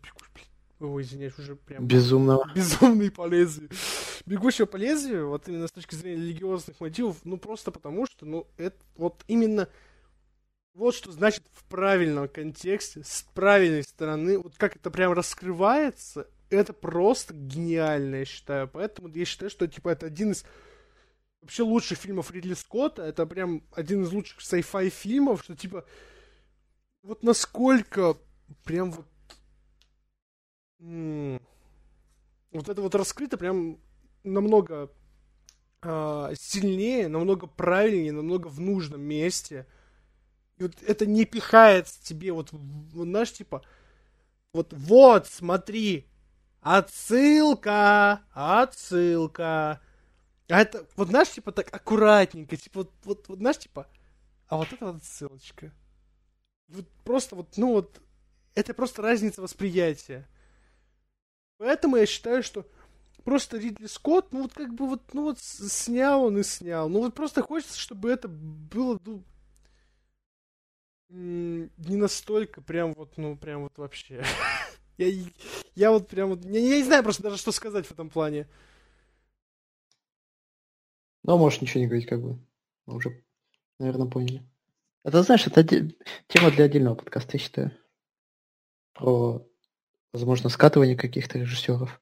Ой, 0.80 1.04
извиняюсь, 1.04 1.38
уже 1.38 1.56
прям... 1.56 1.86
Безумного. 1.86 2.50
Безумный 2.56 3.12
по 3.12 3.28
лезвию. 3.28 3.70
Бегущего 4.26 4.66
по 4.66 4.78
лезвию, 4.78 5.28
вот 5.30 5.48
именно 5.48 5.68
с 5.68 5.72
точки 5.72 5.94
зрения 5.94 6.22
религиозных 6.22 6.80
мотивов, 6.80 7.18
ну 7.26 7.38
просто 7.38 7.72
потому 7.72 8.08
что, 8.08 8.26
ну, 8.26 8.48
это 8.58 8.78
вот 8.96 9.24
именно... 9.28 9.68
Вот 10.74 10.96
что 10.96 11.12
значит 11.12 11.44
в 11.54 11.64
правильном 11.66 12.28
контексте, 12.30 13.04
с 13.04 13.26
правильной 13.34 13.84
стороны, 13.84 14.40
вот 14.40 14.54
как 14.58 14.78
это 14.78 14.90
прям 14.90 15.12
раскрывается, 15.12 16.28
это 16.50 16.74
просто 16.74 17.34
гениально, 17.34 18.18
я 18.18 18.26
считаю. 18.26 18.68
Поэтому 18.68 19.10
я 19.10 19.26
считаю, 19.26 19.52
что, 19.52 19.68
типа, 19.68 19.90
это 19.90 20.06
один 20.06 20.32
из 20.32 20.46
вообще 21.42 21.64
лучших 21.64 21.98
фильмов 21.98 22.32
Ридли 22.32 22.54
Скотта. 22.54 23.04
Это 23.04 23.26
прям 23.26 23.64
один 23.72 24.04
из 24.04 24.12
лучших 24.12 24.40
sci-fi 24.40 24.90
фильмов, 24.90 25.44
что 25.44 25.56
типа 25.56 25.86
вот 27.02 27.24
насколько 27.24 28.18
прям 28.64 28.92
вот 28.92 29.06
вот 32.52 32.70
это 32.70 32.82
вот 32.82 32.96
раскрыто 32.96 33.38
прям 33.38 33.80
намного 34.24 34.92
э, 35.82 36.34
сильнее, 36.38 37.08
намного 37.08 37.48
правильнее, 37.48 38.12
намного 38.12 38.48
в 38.48 38.60
нужном 38.60 39.02
месте. 39.02 39.68
И 40.58 40.64
вот 40.64 40.74
это 40.84 41.06
не 41.06 41.26
пихает 41.26 41.88
тебе 41.88 42.32
вот 42.32 42.52
знаешь, 42.94 43.32
типа, 43.32 43.64
вот, 44.52 44.74
вот, 44.74 45.28
смотри, 45.28 46.08
отсылка, 46.62 48.22
отсылка, 48.32 49.82
а 50.50 50.62
это, 50.62 50.88
вот 50.96 51.10
знаешь, 51.10 51.30
типа 51.30 51.52
так 51.52 51.74
аккуратненько, 51.74 52.58
типа 52.58 52.80
вот, 52.80 52.92
вот, 53.04 53.28
вот 53.28 53.38
знаешь, 53.38 53.60
типа, 53.60 53.88
а 54.48 54.58
вот 54.58 54.74
это 54.74 54.94
вот 54.94 55.04
ссылочка. 55.04 55.72
Вот 56.68 56.88
просто 57.04 57.36
вот, 57.36 57.56
ну 57.58 57.74
вот, 57.74 58.02
это 58.56 58.74
просто 58.74 59.02
разница 59.02 59.42
восприятия. 59.42 60.28
Поэтому 61.58 61.98
я 61.98 62.06
считаю, 62.06 62.42
что 62.42 62.66
просто 63.24 63.58
Ридли 63.58 63.86
Скотт, 63.86 64.32
ну 64.32 64.44
вот 64.44 64.54
как 64.54 64.74
бы 64.74 64.88
вот, 64.88 65.14
ну 65.14 65.24
вот 65.24 65.40
снял 65.40 66.24
он 66.24 66.40
и 66.40 66.44
снял. 66.44 66.90
Ну 66.90 67.00
вот 67.00 67.14
просто 67.14 67.44
хочется, 67.44 67.78
чтобы 67.78 68.10
это 68.10 68.28
было, 68.28 69.00
ну, 69.06 69.24
не 71.10 71.96
настолько 71.96 72.62
прям 72.62 72.94
вот, 72.94 73.18
ну 73.18 73.36
прям 73.36 73.64
вот 73.64 73.78
вообще. 73.78 74.24
я, 74.98 75.08
я 75.76 75.92
вот 75.92 76.08
прям 76.08 76.30
вот, 76.30 76.46
я, 76.46 76.60
я 76.60 76.78
не 76.78 76.84
знаю 76.84 77.04
просто 77.04 77.24
даже, 77.24 77.38
что 77.38 77.52
сказать 77.52 77.86
в 77.86 77.92
этом 77.92 78.10
плане. 78.10 78.48
Ну, 81.24 81.38
можешь 81.38 81.62
ничего 81.62 81.82
не 81.82 81.88
говорить, 81.88 82.08
как 82.08 82.22
бы. 82.22 82.40
Мы 82.86 82.96
уже, 82.96 83.24
наверное, 83.80 84.08
поняли. 84.08 84.44
Это, 85.04 85.24
знаешь, 85.24 85.48
это 85.48 85.64
тема 85.64 86.52
для 86.52 86.66
отдельного 86.66 86.96
подкаста, 86.96 87.32
я 87.34 87.40
считаю. 87.40 87.72
Про, 88.94 89.48
возможно, 90.12 90.50
скатывание 90.50 90.96
каких-то 90.96 91.40
режиссеров. 91.40 92.02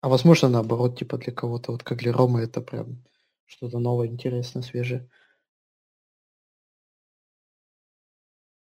А 0.00 0.08
возможно, 0.08 0.48
наоборот, 0.48 0.98
типа 0.98 1.16
для 1.16 1.32
кого-то, 1.32 1.72
вот 1.72 1.82
как 1.82 1.98
для 1.98 2.12
Ромы, 2.12 2.42
это 2.42 2.60
прям 2.60 3.04
что-то 3.46 3.78
новое, 3.78 4.08
интересное, 4.08 4.62
свежее. 4.62 5.08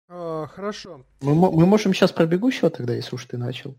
А, 0.10 0.48
хорошо. 0.48 1.06
Мы, 1.22 1.36
мы 1.36 1.66
можем 1.66 1.94
сейчас 1.94 2.12
про 2.12 2.26
бегущего 2.26 2.70
тогда, 2.70 2.94
если 2.94 3.16
уж 3.16 3.26
ты 3.26 3.38
начал. 3.38 3.78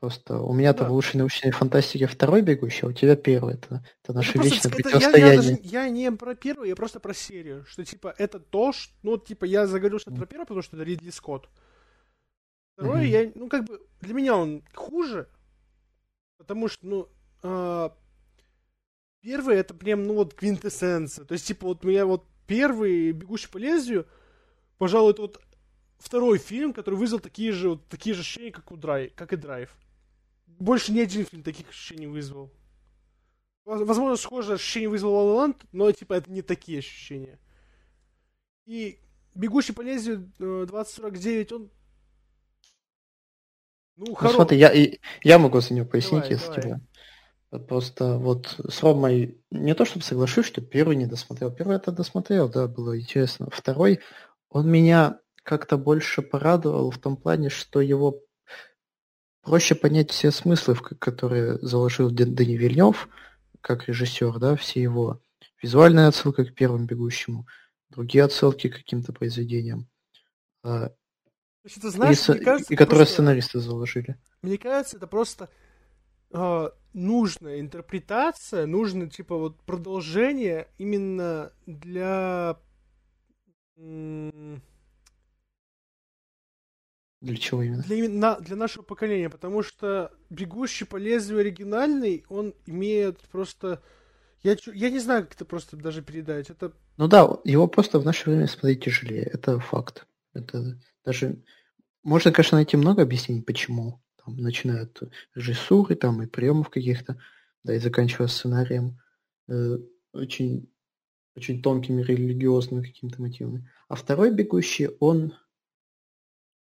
Просто 0.00 0.38
у 0.38 0.54
меня-то 0.54 0.84
да. 0.84 0.88
в 0.88 0.92
лучшей 0.92 1.18
научной 1.18 1.50
фантастике 1.50 2.06
второй 2.06 2.40
бегущий, 2.40 2.86
а 2.86 2.88
у 2.88 2.92
тебя 2.92 3.16
первый. 3.16 3.54
Это, 3.54 3.84
это 4.02 4.14
наше 4.14 4.30
это 4.30 4.44
вечное 4.44 4.70
просто, 4.70 4.82
противостояние. 4.82 5.10
Это, 5.12 5.18
я, 5.18 5.32
я, 5.32 5.36
даже, 5.36 5.58
я 5.62 5.88
не 5.90 6.12
про 6.12 6.34
первый, 6.34 6.68
я 6.70 6.76
просто 6.76 7.00
про 7.00 7.12
серию. 7.12 7.66
Что 7.66 7.84
типа 7.84 8.14
это 8.16 8.40
то, 8.40 8.72
что. 8.72 8.94
Ну, 9.02 9.18
типа, 9.18 9.44
я 9.44 9.66
заговорил, 9.66 9.98
что 9.98 10.10
это 10.10 10.18
про 10.18 10.26
первый, 10.26 10.44
потому 10.44 10.62
что 10.62 10.76
это 10.76 10.86
Ридли 10.86 11.10
Скотт. 11.10 11.50
Второй, 12.72 13.04
mm-hmm. 13.04 13.24
я. 13.24 13.32
Ну, 13.34 13.48
как 13.50 13.66
бы, 13.66 13.78
для 14.00 14.14
меня 14.14 14.36
он 14.36 14.64
хуже. 14.72 15.28
Потому 16.38 16.68
что, 16.68 16.86
ну. 16.86 17.08
Э, 17.42 17.90
первый 19.20 19.56
это 19.58 19.74
прям, 19.74 20.06
ну, 20.06 20.14
вот 20.14 20.32
квинтэссенция. 20.32 21.26
То 21.26 21.34
есть, 21.34 21.46
типа, 21.46 21.66
вот 21.66 21.84
у 21.84 21.88
меня 21.88 22.06
вот 22.06 22.24
первый 22.46 23.12
бегущий 23.12 23.48
по 23.48 23.58
лезвию, 23.58 24.06
пожалуй, 24.78 25.12
это 25.12 25.20
вот 25.20 25.42
второй 25.98 26.38
фильм, 26.38 26.72
который 26.72 26.94
вызвал 26.94 27.20
такие 27.20 27.52
же, 27.52 27.68
вот, 27.68 27.86
такие 27.88 28.14
же 28.14 28.22
ощущения, 28.22 28.50
как, 28.50 28.72
у 28.72 28.76
Драйв, 28.78 29.12
как 29.14 29.34
и 29.34 29.36
Драйв. 29.36 29.76
Больше 30.60 30.92
ни 30.92 31.00
один 31.00 31.24
фильм 31.24 31.42
таких 31.42 31.70
ощущений 31.70 32.06
вызвал. 32.06 32.52
Возможно, 33.64 34.16
схожее 34.16 34.56
ощущение 34.56 34.90
вызвал 34.90 35.14
La 35.14 35.48
La 35.48 35.56
но 35.72 35.90
типа 35.90 36.12
это 36.12 36.30
не 36.30 36.42
такие 36.42 36.80
ощущения. 36.80 37.38
И 38.66 39.00
«Бегущий 39.34 39.72
по 39.72 39.80
лезвию 39.80 40.30
2049», 40.38 41.54
он 41.54 41.70
ну, 43.96 44.06
ну 44.08 44.14
хоро... 44.14 44.32
смотри, 44.32 44.58
я, 44.58 44.72
я 45.22 45.38
могу 45.38 45.60
за 45.60 45.72
него 45.72 45.86
пояснить, 45.86 46.22
давай, 46.22 46.30
если 46.30 46.46
давай. 46.46 46.62
тебе. 46.62 47.66
Просто 47.66 48.18
вот 48.18 48.56
с 48.68 48.82
Ромой 48.82 49.38
не 49.50 49.74
то 49.74 49.84
чтобы 49.84 50.04
соглашусь, 50.04 50.46
что 50.46 50.60
первый 50.60 50.96
не 50.96 51.06
досмотрел. 51.06 51.50
Первый 51.50 51.76
это 51.76 51.90
досмотрел, 51.90 52.48
да, 52.48 52.66
было 52.66 52.98
интересно. 53.00 53.48
Второй, 53.50 54.00
он 54.50 54.70
меня 54.70 55.20
как-то 55.42 55.78
больше 55.78 56.22
порадовал 56.22 56.90
в 56.90 56.98
том 56.98 57.16
плане, 57.16 57.48
что 57.48 57.80
его 57.80 58.22
проще 59.42 59.74
понять 59.74 60.10
все 60.10 60.30
смыслы, 60.30 60.76
которые 60.76 61.58
заложил 61.58 62.10
Дани 62.10 62.56
Вильнев, 62.56 63.08
как 63.60 63.88
режиссер, 63.88 64.38
да, 64.38 64.56
все 64.56 64.82
его 64.82 65.20
визуальная 65.62 66.08
отсылка 66.08 66.44
к 66.44 66.54
первому 66.54 66.86
бегущему, 66.86 67.46
другие 67.90 68.24
отсылки 68.24 68.68
к 68.68 68.76
каким-то 68.76 69.12
произведениям. 69.12 69.88
А, 70.62 70.92
это, 71.64 71.90
знаешь, 71.90 72.28
и, 72.28 72.38
кажется, 72.38 72.72
и 72.72 72.76
которые 72.76 73.00
просто, 73.00 73.14
сценаристы 73.14 73.60
заложили. 73.60 74.16
Мне 74.42 74.56
кажется, 74.56 74.96
это 74.96 75.06
просто 75.06 75.50
э, 76.32 76.70
нужная 76.94 77.60
интерпретация, 77.60 78.66
нужно 78.66 79.10
типа 79.10 79.36
вот 79.36 79.60
продолжение 79.62 80.68
именно 80.78 81.52
для 81.66 82.58
для 87.20 87.36
чего 87.36 87.62
именно? 87.62 87.82
Для, 87.82 88.08
на, 88.08 88.40
для 88.40 88.56
нашего 88.56 88.82
поколения, 88.82 89.28
потому 89.28 89.62
что 89.62 90.10
«Бегущий 90.30 90.86
по 90.86 90.96
лезвию» 90.96 91.40
оригинальный, 91.40 92.24
он 92.28 92.54
имеет 92.66 93.20
просто... 93.30 93.82
Я, 94.42 94.56
я 94.72 94.88
не 94.88 95.00
знаю, 95.00 95.24
как 95.24 95.34
это 95.34 95.44
просто 95.44 95.76
даже 95.76 96.00
передать. 96.00 96.48
Это... 96.48 96.72
Ну 96.96 97.08
да, 97.08 97.28
его 97.44 97.68
просто 97.68 97.98
в 97.98 98.06
наше 98.06 98.30
время 98.30 98.46
смотреть 98.46 98.84
тяжелее. 98.84 99.22
Это 99.22 99.58
факт. 99.58 100.06
Это 100.32 100.80
даже... 101.04 101.42
Можно, 102.02 102.32
конечно, 102.32 102.56
найти 102.56 102.78
много 102.78 103.02
объяснений, 103.02 103.42
почему. 103.42 104.00
Там, 104.24 104.38
начиная 104.38 104.84
от 104.84 105.02
режиссуры 105.34 105.96
там, 105.96 106.22
и 106.22 106.26
приемов 106.26 106.70
каких-то, 106.70 107.20
да, 107.64 107.74
и 107.74 107.78
заканчивая 107.78 108.28
сценарием. 108.28 108.98
Э, 109.48 109.76
очень, 110.14 110.72
очень 111.36 111.62
тонкими 111.62 112.00
религиозными 112.00 112.86
какими-то 112.86 113.20
мотивами. 113.20 113.68
А 113.88 113.94
второй 113.94 114.30
«Бегущий», 114.30 114.88
он 115.00 115.34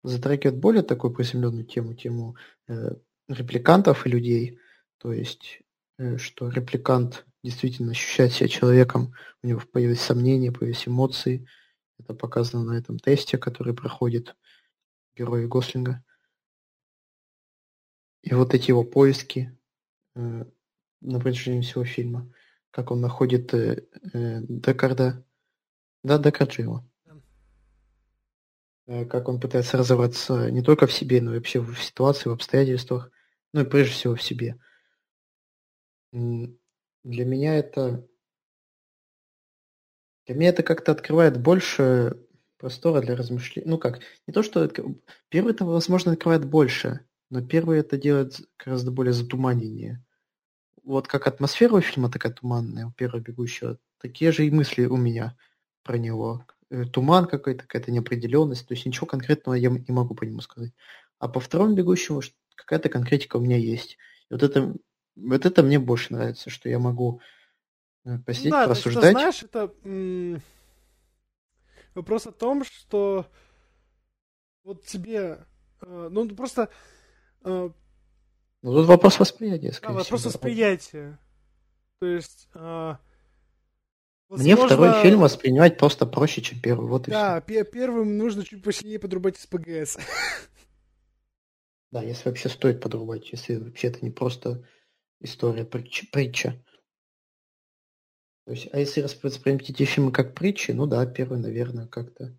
затрагивает 0.03 0.59
более 0.59 0.83
такую 0.83 1.13
приземленную 1.13 1.65
тему, 1.65 1.93
тему 1.93 2.35
э, 2.67 2.95
репликантов 3.27 4.05
и 4.05 4.09
людей. 4.09 4.59
То 4.97 5.13
есть, 5.13 5.61
э, 5.97 6.17
что 6.17 6.49
репликант 6.49 7.25
действительно 7.43 7.91
ощущает 7.91 8.33
себя 8.33 8.47
человеком, 8.47 9.13
у 9.43 9.47
него 9.47 9.61
появились 9.71 10.01
сомнения, 10.01 10.51
появились 10.51 10.87
эмоции. 10.87 11.47
Это 11.97 12.13
показано 12.13 12.63
на 12.63 12.77
этом 12.77 12.99
тесте, 12.99 13.37
который 13.37 13.73
проходит 13.73 14.35
герой 15.15 15.47
Гослинга. 15.47 16.03
И 18.23 18.33
вот 18.33 18.53
эти 18.53 18.69
его 18.69 18.83
поиски 18.83 19.57
э, 20.15 20.45
на 21.01 21.19
протяжении 21.19 21.61
всего 21.61 21.83
фильма, 21.85 22.31
как 22.71 22.91
он 22.91 23.01
находит 23.01 23.53
э, 23.53 23.87
э, 24.13 24.41
Декарда, 24.41 25.25
да, 26.03 26.17
Декарджи 26.17 26.61
его, 26.61 26.88
Э, 26.88 26.88
как 28.89 29.29
он 29.29 29.39
пытается 29.39 29.77
разобраться 29.77 30.49
не 30.49 30.63
только 30.63 30.87
в 30.87 30.93
себе, 30.93 31.21
но 31.21 31.33
и 31.33 31.37
вообще 31.37 31.59
в 31.59 31.77
ситуации, 31.77 32.29
в 32.29 32.33
обстоятельствах, 32.33 33.11
ну 33.53 33.61
и 33.61 33.65
прежде 33.65 33.93
всего 33.93 34.15
в 34.15 34.23
себе. 34.23 34.59
Для 36.11 37.25
меня 37.25 37.55
это... 37.55 38.07
Для 40.25 40.35
меня 40.35 40.49
это 40.49 40.63
как-то 40.63 40.91
открывает 40.91 41.39
больше 41.39 42.25
простора 42.57 43.01
для 43.01 43.15
размышлений. 43.15 43.67
Ну 43.67 43.77
как, 43.77 43.99
не 44.27 44.33
то, 44.33 44.41
что... 44.41 44.67
Первый 45.29 45.53
это, 45.53 45.65
возможно, 45.65 46.13
открывает 46.13 46.45
больше, 46.45 47.05
но 47.29 47.45
первый 47.45 47.79
это 47.79 47.95
делает 47.97 48.39
гораздо 48.57 48.91
более 48.91 49.13
затуманеннее. 49.13 50.03
Вот 50.83 51.07
как 51.07 51.27
атмосфера 51.27 51.75
у 51.75 51.81
фильма 51.81 52.09
такая 52.09 52.33
туманная, 52.33 52.87
у 52.87 52.91
первого 52.91 53.21
бегущего, 53.21 53.77
такие 53.99 54.31
же 54.31 54.47
и 54.47 54.51
мысли 54.51 54.85
у 54.85 54.97
меня 54.97 55.37
про 55.83 55.97
него. 55.97 56.45
Э, 56.71 56.85
туман 56.85 57.25
какой-то, 57.25 57.63
какая-то 57.63 57.91
неопределенность, 57.91 58.67
то 58.67 58.73
есть 58.75 58.85
ничего 58.85 59.07
конкретного 59.07 59.55
я 59.55 59.69
не 59.69 59.91
могу 59.91 60.13
по 60.13 60.23
нему 60.23 60.41
сказать. 60.41 60.71
А 61.17 61.27
по 61.27 61.39
второму 61.39 61.73
бегущему 61.73 62.21
какая-то 62.55 62.89
конкретика 62.89 63.37
у 63.37 63.41
меня 63.41 63.57
есть. 63.57 63.97
И 64.29 64.33
вот 64.33 64.43
это, 64.43 64.75
вот 65.15 65.45
это 65.45 65.63
мне 65.63 65.79
больше 65.79 66.13
нравится, 66.13 66.51
что 66.51 66.69
я 66.69 66.77
могу 66.77 67.21
э, 68.05 68.19
посидеть, 68.19 68.51
да, 68.51 68.63
порассуждать. 68.65 69.03
Это, 69.03 69.11
знаешь, 69.13 69.43
это 69.43 69.73
м- 69.83 70.41
вопрос 71.95 72.27
о 72.27 72.31
том, 72.31 72.63
что 72.63 73.25
вот 74.63 74.85
тебе, 74.85 75.43
э, 75.81 76.09
ну 76.11 76.29
просто... 76.35 76.69
Э, 77.43 77.71
ну 78.61 78.73
тут 78.73 78.85
вопрос 78.85 79.19
восприятия, 79.19 79.71
скорее 79.71 79.93
да, 79.93 79.99
вопрос 80.03 80.25
восприятия. 80.25 81.17
То 81.99 82.05
есть... 82.05 82.47
Э, 82.53 82.97
Возможно... 84.29 84.55
Мне 84.55 84.65
второй 84.65 85.01
фильм 85.01 85.21
воспринимать 85.21 85.77
просто 85.77 86.05
проще, 86.05 86.41
чем 86.41 86.61
первый. 86.61 86.87
Вот 86.87 87.07
и 87.07 87.11
да, 87.11 87.41
все. 87.41 87.63
первым 87.63 88.17
нужно 88.17 88.45
чуть 88.45 88.63
посильнее 88.63 88.99
подрубать 88.99 89.37
из 89.37 89.47
ПГС. 89.47 89.97
Да, 91.91 92.03
если 92.03 92.29
вообще 92.29 92.49
стоит 92.49 92.81
подрубать, 92.81 93.31
если 93.31 93.55
вообще 93.55 93.87
это 93.87 94.05
не 94.05 94.11
просто 94.11 94.63
история, 95.21 95.65
притча. 95.65 96.05
притча. 96.11 96.63
То 98.45 98.51
есть, 98.51 98.69
а 98.71 98.79
если 98.79 99.01
воспринимать 99.01 99.67
эти 99.69 99.85
фильмы 99.85 100.11
как 100.11 100.35
притчи, 100.35 100.69
ну 100.69 100.85
да, 100.85 101.03
первый, 101.07 101.39
наверное, 101.39 101.87
как-то 101.87 102.37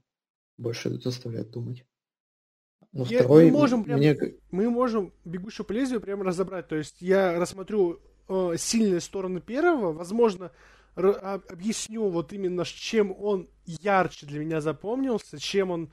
больше 0.57 1.01
заставляет 1.01 1.51
думать. 1.51 1.85
Но 2.93 3.05
я, 3.05 3.21
второй 3.21 3.47
мы 3.47 3.51
можем, 3.51 3.83
прям, 3.83 3.99
мне... 3.99 4.17
мы 4.53 4.71
можем 4.71 5.13
бегущую 5.25 5.67
по 5.67 5.73
лезвию 5.73 6.01
прямо 6.01 6.25
разобрать. 6.25 6.69
То 6.69 6.77
есть 6.77 7.01
я 7.01 7.39
рассмотрю 7.39 8.01
э, 8.29 8.55
сильные 8.57 9.01
стороны 9.01 9.41
первого, 9.41 9.93
возможно, 9.93 10.53
объясню 10.95 12.09
вот 12.09 12.33
именно, 12.33 12.65
чем 12.65 13.15
он 13.19 13.49
ярче 13.65 14.27
для 14.27 14.41
меня 14.41 14.61
запомнился, 14.61 15.39
чем 15.39 15.71
он 15.71 15.93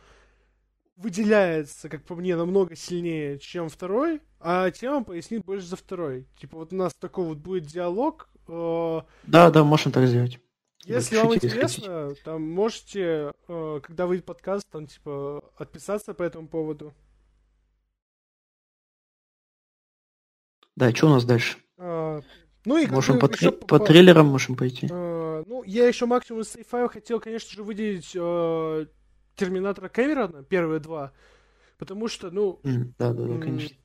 выделяется, 0.95 1.89
как 1.89 2.03
по 2.03 2.15
мне, 2.15 2.35
намного 2.35 2.75
сильнее, 2.75 3.39
чем 3.39 3.69
второй, 3.69 4.21
а 4.39 4.69
тема 4.71 5.03
пояснит 5.03 5.45
больше 5.45 5.67
за 5.67 5.75
второй. 5.75 6.27
Типа 6.39 6.57
вот 6.57 6.73
у 6.73 6.75
нас 6.75 6.93
такой 6.95 7.25
вот 7.25 7.37
будет 7.37 7.65
диалог. 7.65 8.29
Э, 8.47 9.01
да, 9.23 9.51
да, 9.51 9.63
можем 9.63 9.91
так 9.91 10.07
сделать. 10.07 10.39
Если 10.85 11.17
вам 11.17 11.35
интересно, 11.35 12.07
хотите. 12.07 12.23
там 12.23 12.41
можете, 12.41 13.33
э, 13.47 13.79
когда 13.83 14.07
выйдет 14.07 14.25
подкаст, 14.25 14.67
там 14.69 14.87
типа 14.87 15.43
отписаться 15.57 16.13
по 16.13 16.23
этому 16.23 16.47
поводу. 16.47 16.93
Да, 20.75 20.91
что 20.91 21.07
у 21.07 21.09
нас 21.09 21.25
дальше? 21.25 21.57
А, 21.77 22.21
ну 22.67 22.77
и 22.77 22.85
можем 22.87 23.17
по, 23.17 23.31
еще, 23.31 23.53
по, 23.53 23.65
по 23.65 23.79
трейлерам 23.79 24.27
можем 24.27 24.57
пойти. 24.57 24.89
Э, 24.91 25.43
ну, 25.47 25.63
я 25.63 25.87
еще 25.87 26.05
максимум 26.05 26.41
из 26.41 26.51
сейфа 26.51 26.89
хотел, 26.89 27.21
конечно 27.21 27.49
же, 27.49 27.63
выделить 27.63 28.11
э, 28.13 28.85
Терминатора 29.35 29.87
Кэмерона, 29.87 30.43
первые 30.43 30.81
два. 30.81 31.13
Потому 31.77 32.09
что, 32.09 32.29
ну... 32.29 32.59
Mm, 32.63 32.93
да, 32.99 33.13
да, 33.13 33.23
да, 33.23 33.39
конечно. 33.39 33.77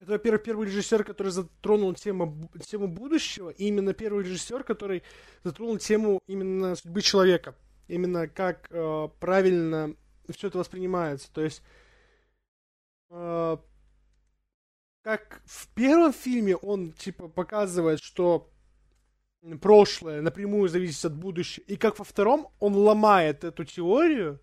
Это, 0.00 0.10
во-первых, 0.10 0.42
первый 0.42 0.66
режиссер, 0.66 1.04
который 1.04 1.30
затронул 1.30 1.94
тему, 1.94 2.50
тему 2.66 2.88
будущего, 2.88 3.50
и 3.50 3.66
именно 3.66 3.94
первый 3.94 4.24
режиссер, 4.24 4.64
который 4.64 5.04
затронул 5.44 5.78
тему 5.78 6.18
именно 6.26 6.74
судьбы 6.74 7.00
человека. 7.00 7.54
именно 7.86 8.26
как 8.26 8.66
э, 8.70 9.08
правильно 9.20 9.94
все 10.30 10.48
это 10.48 10.58
воспринимается. 10.58 11.32
То 11.32 11.42
есть, 11.42 11.62
э, 13.10 13.56
как 15.06 15.40
в 15.44 15.68
первом 15.68 16.12
фильме 16.12 16.56
он, 16.56 16.90
типа, 16.90 17.28
показывает, 17.28 18.00
что 18.02 18.50
прошлое 19.60 20.20
напрямую 20.20 20.68
зависит 20.68 21.04
от 21.04 21.14
будущего, 21.14 21.62
и 21.68 21.76
как 21.76 22.00
во 22.00 22.04
втором 22.04 22.48
он 22.58 22.74
ломает 22.74 23.44
эту 23.44 23.64
теорию, 23.64 24.40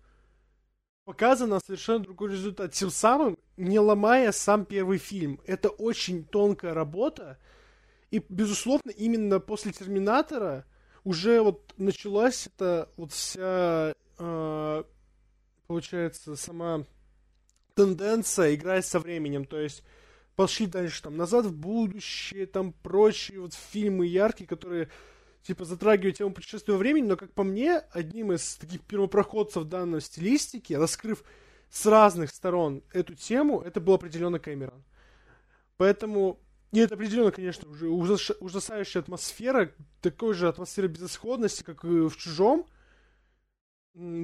показано 1.04 1.60
совершенно 1.60 1.98
другой 1.98 2.30
результат. 2.30 2.72
Тем 2.72 2.88
самым 2.88 3.36
не 3.58 3.78
ломая 3.78 4.32
сам 4.32 4.64
первый 4.64 4.96
фильм. 4.96 5.38
Это 5.44 5.68
очень 5.68 6.24
тонкая 6.24 6.72
работа. 6.72 7.38
И, 8.10 8.24
безусловно, 8.30 8.88
именно 8.88 9.40
после 9.40 9.70
Терминатора 9.70 10.64
уже 11.04 11.42
вот 11.42 11.74
началась 11.76 12.46
эта 12.46 12.88
вот 12.96 13.12
вся, 13.12 13.92
э, 14.18 14.84
получается, 15.66 16.36
сама 16.36 16.86
тенденция 17.74 18.54
играть 18.54 18.86
со 18.86 18.98
временем. 18.98 19.44
То 19.44 19.60
есть 19.60 19.84
пошли 20.36 20.66
дальше 20.66 21.02
там 21.02 21.16
назад 21.16 21.46
в 21.46 21.54
будущее, 21.56 22.46
там 22.46 22.72
прочие 22.72 23.40
вот 23.40 23.54
фильмы 23.54 24.06
яркие, 24.06 24.48
которые 24.48 24.88
типа 25.42 25.64
затрагивают 25.64 26.16
тему 26.16 26.32
путешествия 26.32 26.74
времени, 26.74 27.06
но, 27.06 27.16
как 27.16 27.32
по 27.32 27.44
мне, 27.44 27.78
одним 27.92 28.32
из 28.32 28.56
таких 28.56 28.80
первопроходцев 28.82 29.64
данной 29.64 30.00
стилистики, 30.00 30.72
раскрыв 30.72 31.22
с 31.70 31.86
разных 31.86 32.30
сторон 32.30 32.82
эту 32.92 33.14
тему, 33.14 33.60
это 33.60 33.80
был 33.80 33.94
определенно 33.94 34.38
Кэмерон. 34.38 34.82
Поэтому, 35.76 36.40
и 36.72 36.78
это 36.78 36.94
определенно, 36.94 37.30
конечно, 37.30 37.68
уже 37.68 37.88
ужасающая 37.88 39.02
атмосфера, 39.02 39.72
такой 40.00 40.34
же 40.34 40.48
атмосфера 40.48 40.88
безысходности, 40.88 41.62
как 41.62 41.84
и 41.84 42.08
в 42.08 42.16
«Чужом», 42.16 42.66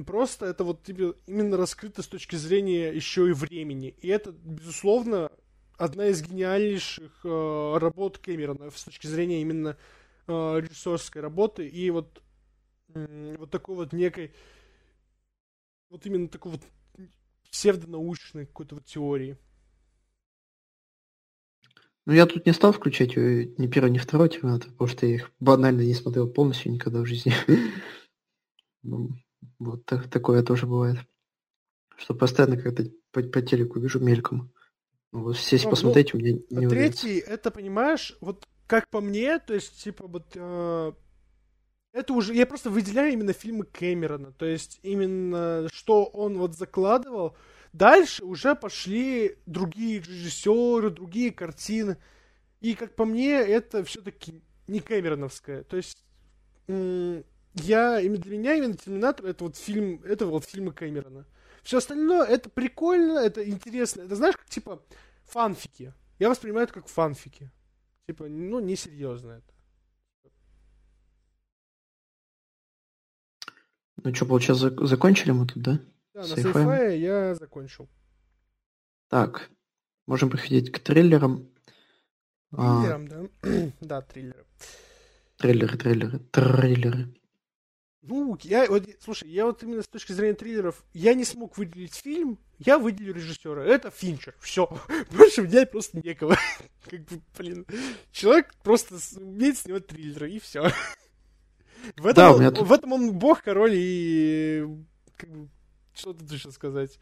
Просто 0.05 0.47
это 0.47 0.65
вот 0.65 0.87
именно 0.89 1.55
раскрыто 1.55 2.01
с 2.01 2.07
точки 2.07 2.35
зрения 2.35 2.89
еще 2.89 3.29
и 3.29 3.31
времени. 3.31 3.95
И 4.01 4.09
это, 4.09 4.33
безусловно, 4.33 5.31
одна 5.81 6.07
из 6.07 6.21
гениальнейших 6.21 7.11
э, 7.23 7.77
работ 7.79 8.19
Кэмерона 8.19 8.69
с 8.69 8.83
точки 8.83 9.07
зрения 9.07 9.41
именно 9.41 9.77
э, 10.27 10.59
режиссерской 10.59 11.21
работы 11.21 11.67
и 11.67 11.89
вот, 11.89 12.21
э, 12.93 13.35
вот 13.39 13.49
такой 13.49 13.75
вот 13.75 13.91
некой, 13.91 14.31
вот 15.89 16.05
именно 16.05 16.27
такой 16.27 16.53
вот 16.53 16.61
псевдонаучной 17.49 18.45
какой-то 18.45 18.75
вот 18.75 18.85
теории. 18.85 19.37
Ну, 22.05 22.13
я 22.13 22.25
тут 22.27 22.45
не 22.45 22.53
стал 22.53 22.73
включать 22.73 23.15
ни 23.15 23.67
первый, 23.67 23.91
ни 23.91 23.97
второй 23.97 24.29
Терминатор, 24.29 24.71
потому 24.71 24.87
что 24.87 25.05
я 25.07 25.15
их 25.15 25.31
банально 25.39 25.81
не 25.81 25.93
смотрел 25.93 26.29
полностью 26.29 26.71
никогда 26.71 27.01
в 27.01 27.05
жизни. 27.05 27.33
Ну, 28.83 29.11
вот 29.59 29.85
такое 29.85 30.41
тоже 30.41 30.65
бывает. 30.65 30.97
Что 31.95 32.15
постоянно 32.15 32.57
как-то 32.57 32.89
по 33.11 33.41
телеку 33.43 33.79
вижу 33.79 33.99
мельком. 33.99 34.51
Ну, 35.11 35.23
вот 35.23 35.37
сесть 35.37 35.65
ну, 35.65 35.71
посмотреть 35.71 36.13
ну, 36.13 36.19
у 36.19 36.21
меня 36.21 36.39
не 36.49 36.67
Третий, 36.67 37.19
это, 37.19 37.51
понимаешь, 37.51 38.17
вот 38.21 38.47
как 38.67 38.87
по 38.89 39.01
мне, 39.01 39.39
то 39.39 39.53
есть, 39.53 39.83
типа, 39.83 40.07
вот 40.07 40.27
э, 40.35 40.91
это 41.91 42.13
уже, 42.13 42.33
я 42.33 42.45
просто 42.45 42.69
выделяю 42.69 43.11
именно 43.11 43.33
фильмы 43.33 43.65
Кэмерона, 43.65 44.31
то 44.31 44.45
есть 44.45 44.79
именно 44.81 45.67
что 45.71 46.05
он 46.05 46.37
вот 46.37 46.55
закладывал. 46.55 47.35
Дальше 47.73 48.23
уже 48.23 48.55
пошли 48.55 49.37
другие 49.45 49.99
режиссеры, 49.99 50.89
другие 50.89 51.31
картины. 51.31 51.97
И 52.59 52.75
как 52.75 52.95
по 52.95 53.05
мне, 53.05 53.31
это 53.31 53.83
все-таки 53.83 54.41
не 54.67 54.81
Кэмероновское. 54.81 55.63
То 55.63 55.77
есть 55.77 55.97
я, 56.67 57.99
для 58.01 58.37
меня 58.37 58.55
именно 58.55 58.75
Терминатор 58.75 59.25
это 59.25 59.45
вот 59.45 59.57
фильм, 59.57 60.01
это 60.03 60.25
вот 60.25 60.45
фильмы 60.45 60.73
Кэмерона. 60.73 61.25
Все 61.63 61.77
остальное 61.77 62.25
это 62.25 62.49
прикольно, 62.49 63.19
это 63.19 63.47
интересно. 63.47 64.01
Это 64.01 64.15
знаешь, 64.15 64.35
как 64.35 64.49
типа 64.49 64.83
фанфики. 65.25 65.93
Я 66.19 66.29
воспринимаю 66.29 66.65
это 66.65 66.73
как 66.73 66.87
фанфики. 66.87 67.51
Типа, 68.07 68.27
ну, 68.27 68.59
несерьезно 68.59 69.31
это. 69.31 69.53
Ну 74.03 74.15
что, 74.15 74.25
получается, 74.25 74.73
закончили 74.85 75.31
мы 75.31 75.47
тут, 75.47 75.61
да? 75.61 75.79
Да, 76.13 76.21
на 76.21 76.33
sci 76.33 76.97
я 76.97 77.35
закончил. 77.35 77.87
Так, 79.09 79.49
можем 80.07 80.29
приходить 80.29 80.71
к 80.71 80.79
триллерам. 80.79 81.49
А. 82.51 82.81
Триллерам, 82.81 83.05
а... 83.05 83.07
да? 83.41 83.71
да, 83.81 84.01
триллеры. 84.01 84.45
Триллеры, 85.37 85.77
триллеры, 85.77 86.19
триллеры. 86.19 87.20
Ну, 88.03 88.35
я 88.41 88.65
вот, 88.67 88.87
слушай, 88.99 89.29
я 89.29 89.45
вот 89.45 89.61
именно 89.61 89.83
с 89.83 89.87
точки 89.87 90.11
зрения 90.11 90.33
триллеров, 90.33 90.83
я 90.93 91.13
не 91.13 91.23
смог 91.23 91.57
выделить 91.57 91.93
фильм, 91.93 92.39
я 92.57 92.79
выделю 92.79 93.13
режиссера. 93.13 93.63
Это 93.63 93.91
Финчер. 93.91 94.35
Все. 94.39 94.67
Больше 95.11 95.41
мне 95.43 95.67
просто 95.67 95.99
некого. 95.99 96.35
Как 96.89 97.01
бы, 97.01 97.21
блин. 97.37 97.65
Человек 98.11 98.53
просто 98.63 98.95
умеет 99.17 99.57
снимать 99.59 99.85
триллеры, 99.85 100.31
и 100.31 100.39
все. 100.39 100.71
В 101.97 102.07
этом, 102.07 102.13
да, 102.15 102.33
он, 102.33 102.53
тут... 102.53 102.67
в 102.67 102.73
этом 102.73 102.93
он 102.93 103.13
бог, 103.13 103.41
король, 103.43 103.73
и 103.73 104.63
как 105.17 105.29
бы, 105.31 105.49
что 105.95 106.13
тут 106.13 106.31
еще 106.31 106.51
сказать? 106.51 106.99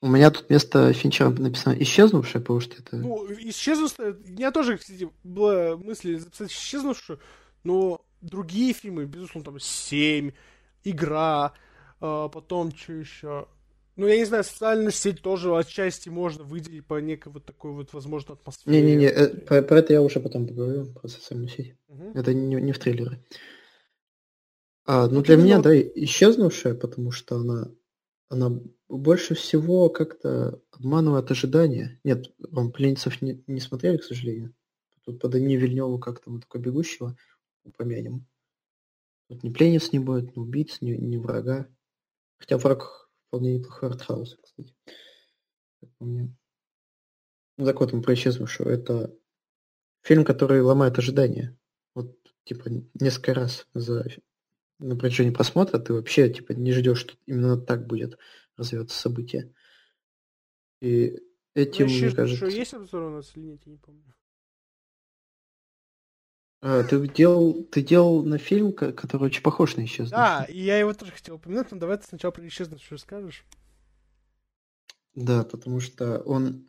У 0.00 0.08
меня 0.08 0.30
тут 0.30 0.48
вместо 0.48 0.92
Финчера 0.92 1.30
написано 1.30 1.74
исчезнувшая, 1.80 2.42
потому 2.42 2.60
что 2.60 2.76
это... 2.76 2.96
Ну, 2.96 3.26
исчезнувшая... 3.26 4.14
У 4.14 4.30
меня 4.30 4.52
тоже, 4.52 4.78
кстати, 4.78 5.10
была 5.24 5.76
мысль 5.76 6.18
записать 6.18 6.52
исчезнувшую, 6.52 7.20
но 7.64 8.00
другие 8.20 8.72
фильмы, 8.72 9.06
безусловно, 9.06 9.52
там 9.52 9.60
«Семь», 9.60 10.32
«Игра», 10.84 11.52
а, 12.00 12.28
потом 12.28 12.74
что 12.74 12.92
еще... 12.92 13.48
Ну, 13.96 14.06
я 14.06 14.16
не 14.16 14.24
знаю, 14.24 14.44
социальную 14.44 14.92
сеть 14.92 15.20
тоже 15.20 15.54
отчасти 15.54 16.08
можно 16.08 16.42
выделить 16.42 16.86
по 16.86 17.00
некой 17.00 17.32
вот 17.32 17.44
такой 17.44 17.72
вот, 17.72 17.92
возможно, 17.92 18.32
атмосфере. 18.34 18.80
Не-не-не, 18.80 19.06
э, 19.06 19.28
про, 19.28 19.62
про 19.62 19.78
это 19.80 19.92
я 19.92 20.00
уже 20.00 20.20
потом 20.20 20.46
поговорю, 20.46 20.86
про 20.86 21.08
социальную 21.08 21.50
сеть. 21.50 21.74
Угу. 21.88 22.12
Это 22.14 22.32
не, 22.32 22.54
не 22.54 22.72
в 22.72 22.78
трейлере. 22.78 23.22
А, 24.86 25.06
ну, 25.06 25.22
для 25.22 25.36
меня, 25.36 25.60
да, 25.60 25.78
исчезнувшая, 25.78 26.74
потому 26.74 27.10
что 27.10 27.36
она, 27.36 27.70
она 28.30 28.58
больше 28.88 29.34
всего 29.34 29.90
как-то 29.90 30.60
обманывает 30.72 31.30
ожидания. 31.30 32.00
Нет, 32.02 32.32
вам 32.38 32.72
пленницев 32.72 33.20
не, 33.20 33.44
не 33.46 33.60
смотрели, 33.60 33.98
к 33.98 34.04
сожалению. 34.04 34.54
Тут 35.04 35.20
по 35.20 35.28
Дани 35.28 35.56
Вильневу 35.56 35.98
как-то 35.98 36.30
мы 36.30 36.40
такой 36.40 36.60
бегущего 36.60 37.16
упомянем. 37.64 38.26
Тут 39.28 39.42
ни 39.42 39.50
пленниц 39.50 39.92
не 39.92 39.98
будет, 39.98 40.36
ни 40.36 40.40
убийц, 40.40 40.80
ни, 40.80 40.92
ни 40.92 41.16
врага. 41.16 41.68
Хотя 42.38 42.58
враг 42.58 43.08
вполне 43.28 43.58
неплохой 43.58 43.90
артхаус, 43.90 44.38
кстати. 44.42 44.74
Как 45.80 45.90
по 45.98 46.04
мне. 46.04 46.36
Ну 47.56 47.64
так 47.64 47.78
вот, 47.80 47.92
мы 47.92 48.02
про 48.02 48.14
исчезнувшего. 48.14 48.68
Это 48.68 49.14
фильм, 50.02 50.24
который 50.24 50.62
ломает 50.62 50.98
ожидания. 50.98 51.56
Вот, 51.94 52.16
типа, 52.44 52.70
несколько 52.94 53.34
раз 53.34 53.66
за 53.74 54.04
на 54.80 54.96
протяжении 54.96 55.32
просмотра 55.32 55.78
ты 55.78 55.92
вообще, 55.92 56.32
типа, 56.32 56.52
не 56.52 56.72
ждешь, 56.72 57.00
что 57.00 57.14
именно 57.26 57.58
так 57.58 57.86
будет 57.86 58.18
развиваться 58.56 58.98
событие. 58.98 59.54
И 60.80 61.20
этим, 61.54 61.86
ну, 61.86 61.92
мне 61.92 62.10
кажется... 62.10 62.36
Что, 62.36 62.56
есть 62.56 62.74
обзор 62.74 63.02
у 63.02 63.10
нас 63.10 63.36
или 63.36 63.44
нет, 63.44 63.60
я 63.66 63.72
не 63.72 63.78
помню. 63.78 64.14
А, 66.62 66.84
ты 66.84 67.08
делал, 67.08 67.64
ты 67.64 67.82
делал 67.82 68.22
на 68.22 68.38
фильм, 68.38 68.72
который 68.72 69.24
очень 69.24 69.42
похож 69.42 69.76
на 69.76 69.84
исчезнувшую. 69.84 70.10
Да, 70.10 70.44
и 70.44 70.58
я 70.58 70.78
его 70.78 70.92
тоже 70.92 71.12
хотел 71.12 71.36
упомянуть, 71.36 71.70
но 71.70 71.78
давай 71.78 71.96
ты 71.96 72.06
сначала 72.06 72.32
про 72.32 72.46
исчезнувшую 72.46 72.98
скажешь. 72.98 73.44
Да, 75.14 75.44
потому 75.44 75.80
что 75.80 76.20
он... 76.20 76.66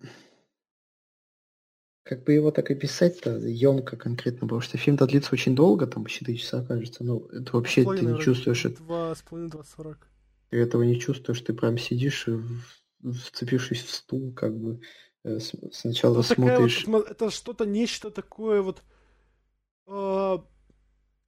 Как 2.04 2.24
бы 2.24 2.34
его 2.34 2.52
так 2.52 2.72
описать-то 2.72 3.38
емко 3.38 3.96
конкретно, 3.96 4.42
потому 4.42 4.62
что 4.62 4.78
фильм-то 4.78 5.06
длится 5.06 5.34
очень 5.34 5.56
долго, 5.56 5.86
там 5.86 6.04
почти 6.04 6.20
4 6.26 6.38
часа 6.38 6.66
кажется, 6.66 7.04
но 7.04 7.28
это 7.32 7.52
вообще 7.54 7.84
ты 7.84 8.04
не 8.04 8.20
чувствуешь... 8.20 8.64
Два 8.64 9.14
с 9.14 9.22
половиной, 9.22 9.52
два 9.52 9.64
сорок. 9.64 10.08
Ты 10.50 10.58
этого 10.58 10.84
не 10.84 11.00
чувствуешь, 11.00 11.42
ты 11.42 11.54
прям 11.54 11.78
сидишь, 11.78 12.28
вцепившись 13.04 13.84
в 13.84 13.94
стул, 13.94 14.34
как 14.34 14.58
бы 14.58 14.82
э, 15.24 15.38
сначала 15.72 16.16
ну, 16.16 16.24
смотришь... 16.24 16.86
Вот, 16.88 17.10
это 17.10 17.30
что-то, 17.30 17.66
нечто 17.66 18.10
такое 18.10 18.62
вот 18.62 18.82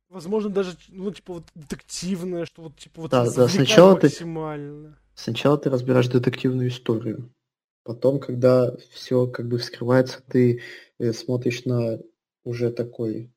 возможно, 0.10 0.50
даже, 0.50 0.78
ну, 0.90 1.12
типа, 1.12 1.34
вот 1.34 1.46
детективное, 1.56 2.46
что 2.46 2.64
вот, 2.64 2.78
типа, 2.78 3.02
вот 3.02 3.12
да, 3.12 3.30
да, 3.30 3.48
сначала 3.48 3.96
максимально. 3.96 4.92
Ты, 4.92 4.98
сначала 5.16 5.58
ты 5.58 5.70
разбираешь 5.70 6.08
детективную 6.08 6.70
историю. 6.70 7.34
Потом, 7.84 8.20
когда 8.20 8.76
все 8.92 9.28
как 9.28 9.48
бы 9.48 9.58
вскрывается, 9.58 10.22
ты 10.28 10.62
э, 11.00 11.12
смотришь 11.12 11.66
на 11.66 12.00
уже 12.44 12.72
такой 12.72 13.34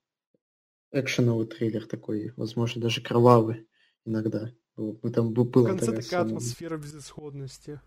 экшеновый 0.93 1.47
трейлер 1.47 1.87
такой, 1.87 2.33
возможно, 2.37 2.81
даже 2.81 3.03
кровавый 3.03 3.67
иногда. 4.05 4.53
Мы 4.77 5.11
там 5.11 5.33
было 5.33 5.45
В 5.45 5.67
конце 5.67 5.93
такая 5.93 6.23
атмосфера 6.23 6.77
безысходности. 6.77 7.81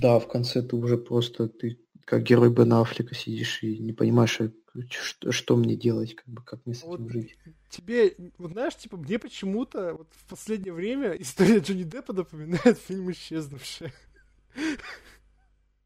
Да, 0.00 0.18
в 0.18 0.28
конце 0.28 0.62
ты 0.62 0.76
уже 0.76 0.98
просто, 0.98 1.48
ты 1.48 1.78
как 2.04 2.22
герой 2.22 2.50
Бен 2.50 2.72
Аффлека 2.72 3.14
сидишь 3.14 3.62
и 3.62 3.78
не 3.78 3.92
понимаешь, 3.92 4.40
а 4.40 4.50
что, 4.90 5.32
что 5.32 5.56
мне 5.56 5.76
делать, 5.76 6.14
как 6.14 6.26
бы, 6.26 6.42
как 6.42 6.64
мне 6.66 6.74
с 6.74 6.84
этим 6.84 6.90
Вот 6.90 7.10
жить. 7.10 7.36
тебе, 7.70 8.14
вот 8.38 8.52
знаешь, 8.52 8.76
типа, 8.76 8.96
мне 8.96 9.18
почему-то 9.18 9.94
вот 9.94 10.08
в 10.12 10.28
последнее 10.28 10.72
время 10.72 11.12
история 11.20 11.58
Джонни 11.58 11.82
Деппа 11.84 12.12
напоминает 12.12 12.78
фильм 12.78 13.10
«Исчезнувшие». 13.10 13.92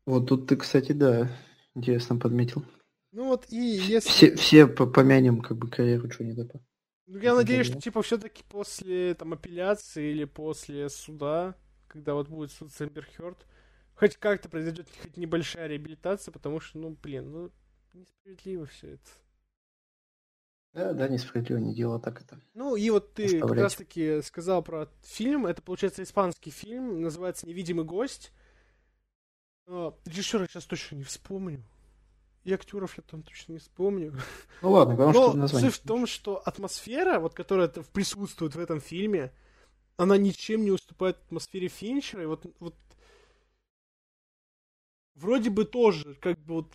Вот 0.07 0.29
тут 0.29 0.47
ты, 0.47 0.57
кстати, 0.57 0.93
да, 0.93 1.31
интересно 1.75 2.17
подметил. 2.17 2.65
Ну 3.13 3.27
вот 3.29 3.47
и 3.51 3.57
если... 3.57 4.09
Все, 4.09 4.37
все 4.37 4.67
по- 4.67 4.87
помянем 4.87 5.41
как 5.41 5.57
бы 5.59 5.69
карьеру 5.69 6.09
Джонни 6.09 6.33
Деппа. 6.33 6.61
Ну, 7.07 7.19
я 7.19 7.31
Это 7.31 7.37
надеюсь, 7.37 7.67
что, 7.67 7.81
типа, 7.81 8.03
все-таки 8.03 8.45
после, 8.49 9.15
там, 9.15 9.33
апелляции 9.33 10.13
или 10.13 10.25
после 10.25 10.89
суда, 10.89 11.57
когда 11.89 12.15
вот 12.15 12.29
будет 12.29 12.53
суд 12.53 12.73
с 12.73 12.81
Эмбер 12.81 13.07
Хёрд, 13.17 13.47
хоть 14.01 14.17
как-то 14.17 14.49
произойдет 14.49 14.89
хоть 15.03 15.19
небольшая 15.19 15.67
реабилитация, 15.69 16.33
потому 16.33 16.59
что, 16.59 16.79
ну, 16.79 16.97
блин, 17.03 17.31
ну, 17.31 17.51
несправедливо 17.93 18.65
все 18.65 18.95
это. 18.95 19.11
Да, 20.73 20.93
да, 20.95 21.09
несправедливо, 21.09 21.59
не 21.59 21.75
дело 21.75 22.01
так 22.01 22.23
это. 22.23 22.41
Ну, 22.55 22.77
и 22.77 22.89
вот 22.89 23.13
ты 23.13 23.41
как 23.41 23.53
раз-таки 23.53 24.23
сказал 24.23 24.63
про 24.63 24.89
фильм, 25.03 25.47
это, 25.47 25.61
получается, 25.61 26.03
испанский 26.03 26.51
фильм, 26.51 27.03
называется 27.03 27.47
«Невидимый 27.47 27.85
гость». 27.85 28.33
А, 29.67 29.95
Режиссера 30.07 30.47
сейчас 30.47 30.65
точно 30.65 30.97
не 30.97 31.05
вспомню. 31.05 31.63
И 32.45 32.55
актеров 32.55 32.97
я 32.97 33.03
там 33.03 33.23
точно 33.23 33.53
не 33.53 33.59
вспомню. 33.59 34.17
Ну 34.63 34.71
ладно, 34.71 34.95
главное, 34.95 35.13
что 35.13 35.33
Но 35.35 35.41
название. 35.43 35.71
суть 35.71 35.81
в 35.81 35.87
том, 35.87 36.07
что 36.07 36.39
атмосфера, 36.39 37.21
вот 37.21 37.35
которая 37.35 37.69
присутствует 37.69 38.55
в 38.55 38.61
этом 38.61 38.81
фильме, 38.81 39.31
она 39.99 40.17
ничем 40.17 40.65
не 40.65 40.71
уступает 40.71 41.19
атмосфере 41.27 41.69
Финчера. 41.69 42.23
И 42.23 42.27
вот, 42.27 42.47
вот 42.61 42.75
вроде 45.21 45.51
бы 45.51 45.65
тоже, 45.65 46.15
как 46.15 46.39
бы 46.41 46.55
вот 46.55 46.75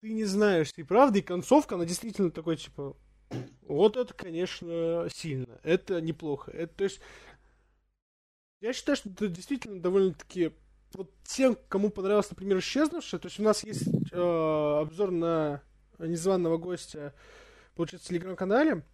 ты 0.00 0.12
не 0.12 0.24
знаешь, 0.24 0.72
ты 0.72 0.84
правда, 0.84 1.18
и 1.18 1.22
концовка, 1.22 1.74
она 1.74 1.84
действительно 1.84 2.30
такой, 2.30 2.56
типа, 2.56 2.96
вот 3.62 3.96
это, 3.96 4.14
конечно, 4.14 5.08
сильно, 5.12 5.58
это 5.62 6.00
неплохо. 6.00 6.50
Это, 6.52 6.74
то 6.74 6.84
есть, 6.84 7.00
я 8.60 8.72
считаю, 8.72 8.96
что 8.96 9.10
это 9.10 9.28
действительно 9.28 9.80
довольно-таки 9.80 10.52
вот 10.92 11.12
тем, 11.24 11.56
кому 11.68 11.90
понравилось, 11.90 12.30
например, 12.30 12.58
исчезнувшее, 12.58 13.18
то 13.20 13.26
есть 13.26 13.40
у 13.40 13.42
нас 13.42 13.64
есть 13.64 13.88
э, 14.12 14.78
обзор 14.80 15.10
на 15.10 15.62
незваного 15.98 16.58
гостя, 16.58 17.14
получается, 17.74 18.06
в 18.06 18.08
телеграм-канале, 18.10 18.84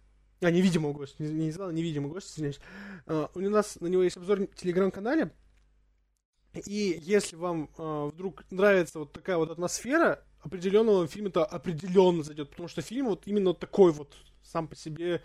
а, 0.41 0.51
невидимого 0.51 0.93
гостя, 0.93 1.23
не, 1.23 1.29
не 1.29 1.45
незваного, 1.47 1.75
невидимого 1.75 2.13
гостя, 2.13 2.31
извиняюсь. 2.33 2.59
А, 3.05 3.29
у 3.33 3.39
нас 3.39 3.79
на 3.79 3.87
него 3.87 4.03
есть 4.03 4.17
обзор 4.17 4.39
в 4.39 4.55
телеграм-канале, 4.55 5.31
и 6.53 6.97
если 7.01 7.35
вам 7.35 7.69
э, 7.77 8.09
вдруг 8.13 8.43
нравится 8.51 8.99
вот 8.99 9.11
такая 9.11 9.37
вот 9.37 9.49
атмосфера, 9.49 10.23
определенно 10.41 10.91
вам 10.91 11.07
фильм 11.07 11.27
это 11.27 11.45
определенно 11.45 12.23
зайдет, 12.23 12.49
потому 12.49 12.67
что 12.67 12.81
фильм 12.81 13.07
вот 13.07 13.27
именно 13.27 13.53
такой 13.53 13.91
вот 13.91 14.13
сам 14.43 14.67
по 14.67 14.75
себе 14.75 15.21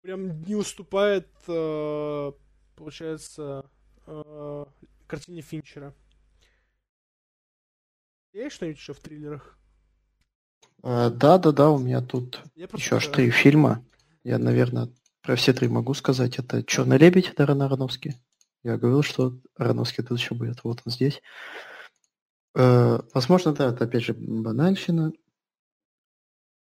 прям 0.00 0.42
не 0.42 0.54
уступает, 0.54 1.28
э, 1.46 2.32
получается, 2.76 3.70
э, 4.06 4.64
картине 5.06 5.42
Финчера. 5.42 5.94
Есть 8.32 8.56
что-нибудь 8.56 8.78
еще 8.78 8.94
в 8.94 9.00
триллерах? 9.00 9.58
А, 10.82 11.10
да, 11.10 11.38
да, 11.38 11.52
да, 11.52 11.70
у 11.70 11.78
меня 11.78 12.00
тут 12.00 12.40
Я 12.54 12.68
еще 12.72 12.96
аж 12.96 13.06
три 13.08 13.30
фильма. 13.30 13.84
Я, 14.22 14.38
наверное, 14.38 14.88
про 15.22 15.36
все 15.36 15.52
три 15.52 15.68
могу 15.68 15.94
сказать. 15.94 16.38
Это 16.38 16.62
Черный 16.62 16.98
лебедь 16.98 17.34
Даррена 17.36 17.66
Аронофски. 17.66 18.14
Я 18.62 18.76
говорил, 18.76 19.02
что 19.02 19.38
Аронофски 19.56 20.02
тут 20.02 20.18
еще 20.18 20.34
будет. 20.34 20.62
Вот 20.64 20.82
он 20.84 20.92
здесь. 20.92 21.22
Э, 22.54 23.00
возможно, 23.14 23.52
да, 23.52 23.70
это 23.70 23.84
опять 23.84 24.04
же 24.04 24.14
банальщина. 24.14 25.12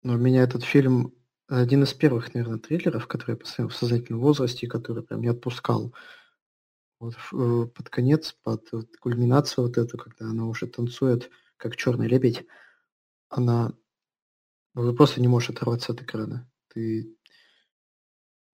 Но 0.02 0.14
у 0.14 0.18
меня 0.18 0.44
этот 0.44 0.64
фильм 0.64 1.14
один 1.48 1.84
из 1.84 1.94
первых, 1.94 2.34
наверное, 2.34 2.60
триллеров, 2.60 3.08
который 3.08 3.32
я 3.32 3.38
посмотрел 3.38 3.70
в 3.70 3.76
сознательном 3.76 4.22
возрасте, 4.22 4.68
который 4.68 5.04
прям 5.04 5.22
не 5.22 5.28
отпускал. 5.28 5.94
Вот 7.00 7.16
э, 7.16 7.68
под 7.68 7.90
конец, 7.90 8.34
под 8.44 8.72
вот 8.72 8.98
кульминацию 8.98 9.68
вот 9.68 9.78
эту, 9.78 9.98
когда 9.98 10.26
она 10.26 10.46
уже 10.46 10.68
танцует, 10.68 11.30
как 11.58 11.76
черный 11.76 12.08
лебедь, 12.08 12.46
она 13.30 13.74
ну, 14.74 14.96
просто 14.96 15.22
не 15.22 15.28
можешь 15.28 15.50
оторваться 15.50 15.92
от 15.92 16.02
экрана. 16.02 16.50
Ты 16.70 17.16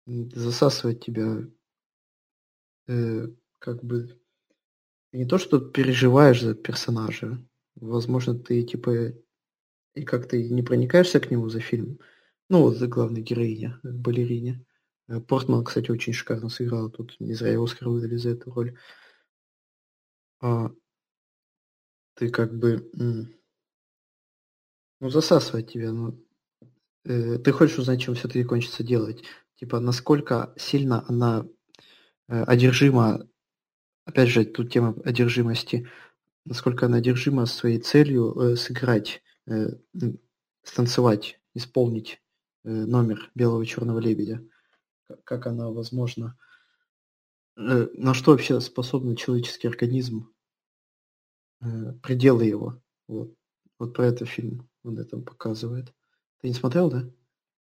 засасывает 0.06 1.04
тебя 1.04 1.44
э, 2.90 3.28
как 3.60 3.84
бы 3.84 4.20
не 5.14 5.26
то, 5.26 5.38
что 5.38 5.60
переживаешь 5.60 6.42
за 6.42 6.56
персонажа, 6.56 7.38
возможно, 7.76 8.38
ты 8.38 8.64
типа 8.64 9.14
и 9.96 10.04
как-то 10.04 10.38
не 10.38 10.64
проникаешься 10.64 11.20
к 11.20 11.32
нему 11.32 11.50
за 11.50 11.60
фильм. 11.60 12.00
Ну, 12.50 12.64
вот 12.64 12.78
за 12.78 12.88
главной 12.88 13.22
героиня, 13.22 13.80
э, 13.84 13.92
балерине. 13.92 14.66
Э, 15.08 15.20
Портман, 15.20 15.64
кстати, 15.64 15.92
очень 15.92 16.14
шикарно 16.14 16.50
сыграл. 16.50 16.90
Тут 16.90 17.16
не 17.20 17.34
зря 17.34 17.52
его 17.54 17.66
Оскар 17.66 17.90
выдали 17.90 18.16
за 18.16 18.30
эту 18.32 18.52
роль. 18.52 18.78
А, 20.42 20.72
ты 22.16 22.30
как 22.30 22.58
бы... 22.58 22.90
Ну, 25.02 25.10
засасывает 25.10 25.72
тебя. 25.72 25.92
Ну, 25.92 26.26
э, 27.06 27.38
ты 27.38 27.52
хочешь 27.52 27.78
узнать, 27.78 28.02
чем 28.02 28.16
все-таки 28.16 28.44
кончится 28.44 28.84
делать. 28.84 29.24
Типа, 29.56 29.80
насколько 29.80 30.54
сильно 30.58 31.06
она 31.08 31.46
одержима, 32.30 33.28
опять 34.06 34.30
же, 34.30 34.46
тут 34.46 34.72
тема 34.72 34.96
одержимости, 35.04 35.88
насколько 36.46 36.86
она 36.86 36.98
одержима 36.98 37.46
своей 37.46 37.80
целью 37.80 38.38
э, 38.40 38.56
сыграть, 38.56 39.22
э, 39.48 39.70
станцевать, 40.64 41.40
исполнить 41.54 42.22
э, 42.64 42.70
номер 42.70 43.32
белого 43.36 43.66
черного 43.66 44.00
лебедя. 44.00 44.44
Как 45.24 45.48
она, 45.48 45.70
возможно, 45.70 46.38
э, 47.58 47.88
на 47.94 48.14
что 48.14 48.32
вообще 48.32 48.60
способен 48.62 49.16
человеческий 49.16 49.68
организм, 49.68 50.34
э, 51.62 51.94
пределы 52.04 52.46
его. 52.46 52.82
Вот. 53.08 53.34
Вот 53.80 53.94
про 53.94 54.08
это 54.08 54.26
фильм 54.26 54.70
он 54.84 54.98
это 54.98 55.18
показывает. 55.18 55.94
Ты 56.42 56.50
не 56.50 56.54
смотрел, 56.54 56.90
да? 56.90 57.10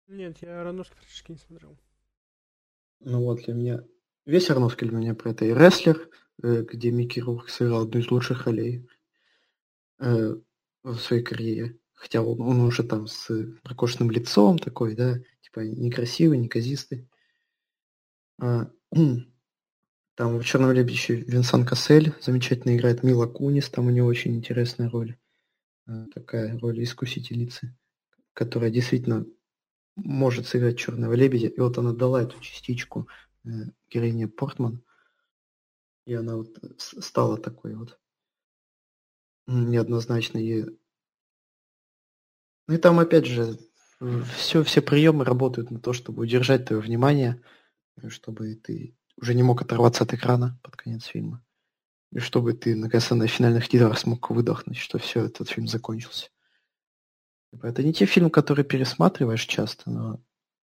Нет, 0.07 0.41
я 0.41 0.61
Аронофски 0.61 0.95
практически 0.95 1.31
не 1.31 1.37
смотрел. 1.37 1.77
Ну 2.99 3.23
вот, 3.23 3.43
для 3.43 3.53
меня... 3.53 3.83
Весь 4.25 4.49
Аронофский 4.49 4.87
для 4.87 4.97
меня 4.97 5.15
про 5.15 5.31
это. 5.31 5.45
И 5.45 5.53
«Рестлер», 5.53 6.09
э, 6.41 6.63
где 6.63 6.91
Микки 6.91 7.19
Рурк 7.19 7.49
сыграл 7.49 7.83
одну 7.83 7.99
из 7.99 8.09
лучших 8.09 8.45
ролей 8.45 8.87
э, 9.99 10.35
в 10.83 10.97
своей 10.97 11.23
карьере. 11.23 11.77
Хотя 11.93 12.21
он, 12.21 12.39
он 12.41 12.61
уже 12.61 12.83
там 12.83 13.07
с 13.07 13.29
прокошенным 13.63 14.11
лицом 14.11 14.59
такой, 14.59 14.95
да, 14.95 15.19
типа 15.41 15.61
некрасивый, 15.61 16.37
неказистый. 16.37 17.07
А, 18.39 18.69
там 20.15 20.37
в 20.37 20.43
«Черном 20.43 20.71
лебеде» 20.71 20.93
еще 20.93 21.15
Винсан 21.15 21.65
Кассель 21.65 22.13
замечательно 22.21 22.75
играет, 22.77 23.03
Мила 23.03 23.27
Кунис, 23.27 23.69
там 23.69 23.87
у 23.87 23.89
него 23.89 24.07
очень 24.07 24.35
интересная 24.35 24.89
роль. 24.89 25.17
Э, 25.87 26.05
Такая 26.13 26.57
роль 26.59 26.81
искусительницы, 26.81 27.75
которая 28.33 28.71
действительно 28.71 29.25
может 29.97 30.47
сыграть 30.47 30.77
черного 30.77 31.13
лебедя. 31.13 31.47
И 31.47 31.59
вот 31.59 31.77
она 31.77 31.91
дала 31.91 32.23
эту 32.23 32.39
частичку 32.39 33.09
э, 33.45 33.49
героине 33.89 34.27
Портман. 34.27 34.83
И 36.05 36.13
она 36.13 36.35
вот 36.35 36.57
с- 36.77 37.01
стала 37.01 37.37
такой 37.37 37.75
вот 37.75 37.99
м, 39.47 39.69
неоднозначной. 39.69 40.45
И... 40.45 40.63
Ну 42.67 42.75
и 42.75 42.77
там 42.77 42.99
опять 42.99 43.25
же 43.25 43.57
все, 44.35 44.63
все 44.63 44.81
приемы 44.81 45.23
работают 45.23 45.71
на 45.71 45.79
то, 45.79 45.93
чтобы 45.93 46.23
удержать 46.23 46.65
твое 46.65 46.81
внимание, 46.81 47.41
э, 47.97 48.09
чтобы 48.09 48.55
ты 48.55 48.97
уже 49.17 49.33
не 49.33 49.43
мог 49.43 49.61
оторваться 49.61 50.03
от 50.03 50.13
экрана 50.13 50.59
под 50.63 50.75
конец 50.75 51.05
фильма. 51.05 51.43
И 52.11 52.19
чтобы 52.19 52.53
ты 52.53 52.75
наконец 52.75 53.09
на 53.09 53.27
финальных 53.27 53.67
титрах 53.67 53.97
смог 53.97 54.29
выдохнуть, 54.29 54.77
что 54.77 54.99
все, 54.99 55.25
этот 55.25 55.49
фильм 55.49 55.67
закончился. 55.67 56.29
Типа, 57.51 57.67
Это 57.67 57.83
не 57.83 57.93
те 57.93 58.05
фильмы, 58.05 58.29
которые 58.29 58.65
пересматриваешь 58.65 59.45
часто, 59.45 59.89
но 59.89 60.21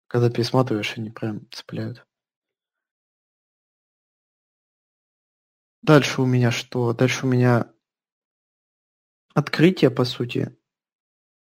когда 0.07 0.29
пересматриваешь, 0.29 0.97
они 0.97 1.09
прям 1.09 1.47
цепляют. 1.51 2.05
Дальше 5.81 6.21
у 6.21 6.25
меня 6.25 6.51
что? 6.51 6.93
Дальше 6.93 7.25
у 7.25 7.29
меня 7.29 7.71
открытие, 9.33 9.89
по 9.89 10.05
сути. 10.05 10.55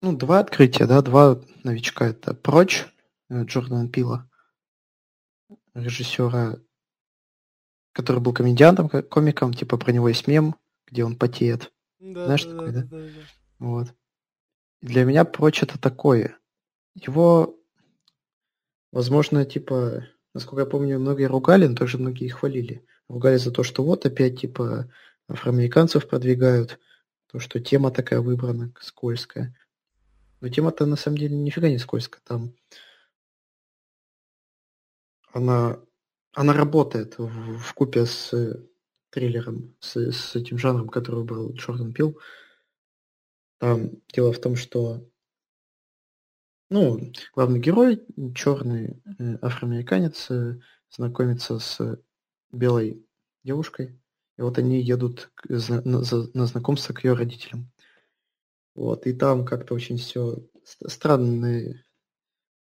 Ну, 0.02 0.16
два 0.16 0.40
открытия, 0.40 0.86
да, 0.86 1.02
два 1.02 1.40
новичка. 1.64 2.06
Это 2.08 2.34
«Прочь» 2.34 2.86
э, 3.30 3.44
Джордана 3.44 3.88
Пила, 3.88 4.28
режиссера, 5.74 6.58
который 7.92 8.20
был 8.20 8.32
комедиантом, 8.32 8.88
ко- 8.88 9.02
комиком, 9.02 9.52
типа 9.52 9.76
про 9.76 9.92
него 9.92 10.08
есть 10.08 10.26
мем, 10.28 10.54
где 10.86 11.04
он 11.04 11.16
потеет. 11.16 11.72
Да, 11.98 12.26
Знаешь 12.26 12.44
да, 12.44 12.50
такой, 12.50 12.72
да, 12.72 12.82
да? 12.82 12.86
да, 12.86 12.98
да. 12.98 13.20
Вот. 13.58 13.94
И 14.82 14.86
Для 14.86 15.04
меня 15.04 15.24
прочь 15.24 15.62
это 15.62 15.78
такое. 15.78 16.38
Его, 16.94 17.58
возможно, 18.92 19.44
типа, 19.44 20.04
насколько 20.34 20.60
я 20.62 20.66
помню, 20.66 20.98
многие 21.00 21.24
ругали, 21.24 21.66
но 21.66 21.74
также 21.74 21.98
многие 21.98 22.28
хвалили. 22.28 22.86
Ругали 23.08 23.36
за 23.36 23.50
то, 23.50 23.62
что 23.62 23.82
вот 23.82 24.04
опять, 24.06 24.40
типа, 24.40 24.90
афроамериканцев 25.28 26.08
продвигают, 26.08 26.78
то, 27.30 27.38
что 27.38 27.60
тема 27.60 27.90
такая 27.90 28.20
выбрана, 28.20 28.72
скользкая. 28.80 29.54
Но 30.40 30.48
тема-то 30.48 30.86
на 30.86 30.96
самом 30.96 31.18
деле 31.18 31.36
нифига 31.36 31.68
не 31.68 31.78
скользкая. 31.78 32.20
Там 32.24 32.54
она, 35.32 35.78
она 36.32 36.52
работает 36.52 37.18
в, 37.18 37.58
в 37.58 37.74
купе 37.74 38.06
с 38.06 38.32
триллером, 39.10 39.74
с, 39.80 39.96
с 39.96 40.36
этим 40.36 40.58
жанром, 40.58 40.88
который 40.88 41.16
выбрал 41.16 41.52
Джордан 41.52 41.92
Пил. 41.92 42.18
Там 43.58 43.90
дело 44.12 44.32
в 44.32 44.40
том, 44.40 44.56
что 44.56 45.08
ну, 46.70 47.12
главный 47.34 47.60
герой, 47.60 48.04
черный 48.34 49.02
э, 49.18 49.38
афроамериканец, 49.40 50.30
э, 50.30 50.60
знакомится 50.90 51.58
с 51.58 51.98
белой 52.52 53.06
девушкой, 53.44 54.00
и 54.36 54.42
вот 54.42 54.58
они 54.58 54.80
едут 54.80 55.30
на, 55.48 55.80
на, 55.82 56.02
на 56.34 56.46
знакомство 56.46 56.92
к 56.92 57.04
ее 57.04 57.14
родителям. 57.14 57.70
Вот, 58.74 59.06
и 59.06 59.12
там 59.12 59.44
как-то 59.44 59.74
очень 59.74 59.98
все 59.98 60.38
странное 60.64 61.84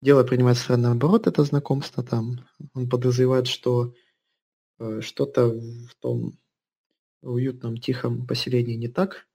дело 0.02 0.24
принимает 0.24 0.58
странный 0.58 0.92
оборот, 0.92 1.28
это 1.28 1.44
знакомство 1.44 2.04
там. 2.04 2.48
Он 2.74 2.90
подозревает, 2.90 3.48
что 3.48 3.94
э, 4.80 5.02
что-то 5.02 5.50
в 5.50 5.96
том 6.00 6.38
уютном, 7.22 7.78
тихом 7.78 8.28
поселении 8.28 8.76
не 8.76 8.88
так, 8.88 9.28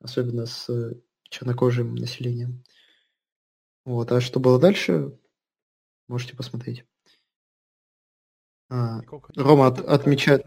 особенно 0.00 0.46
с 0.46 0.68
чернокожим 1.22 1.94
населением. 1.94 2.64
Вот, 3.84 4.10
а 4.12 4.20
что 4.20 4.40
было 4.40 4.58
дальше, 4.58 5.18
можете 6.08 6.36
посмотреть. 6.36 6.84
А, 8.70 9.00
Рома 9.36 9.68
от, 9.68 9.80
отмечает... 9.80 10.46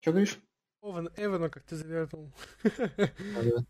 Что 0.00 0.12
говоришь? 0.12 0.38
Овен, 0.80 1.10
Эвана, 1.16 1.48
как 1.48 1.62
ты 1.64 1.76
завернул. 1.76 2.32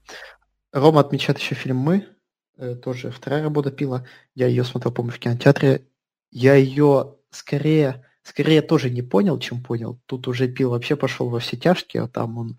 Рома 0.72 1.00
отмечает 1.00 1.38
еще 1.38 1.54
фильм 1.54 1.76
«Мы», 1.76 2.08
э, 2.56 2.74
тоже 2.76 3.10
вторая 3.10 3.42
работа 3.42 3.70
Пила. 3.70 4.06
Я 4.34 4.46
ее 4.46 4.64
смотрел, 4.64 4.92
помню, 4.92 5.12
в 5.12 5.18
кинотеатре. 5.18 5.86
Я 6.30 6.54
ее 6.54 7.16
скорее, 7.30 8.06
скорее 8.22 8.62
тоже 8.62 8.88
не 8.88 9.02
понял, 9.02 9.38
чем 9.38 9.62
понял. 9.62 10.00
Тут 10.06 10.28
уже 10.28 10.48
Пил 10.48 10.70
вообще 10.70 10.96
пошел 10.96 11.28
во 11.28 11.40
все 11.40 11.56
тяжкие, 11.56 12.04
а 12.04 12.08
там 12.08 12.38
он... 12.38 12.58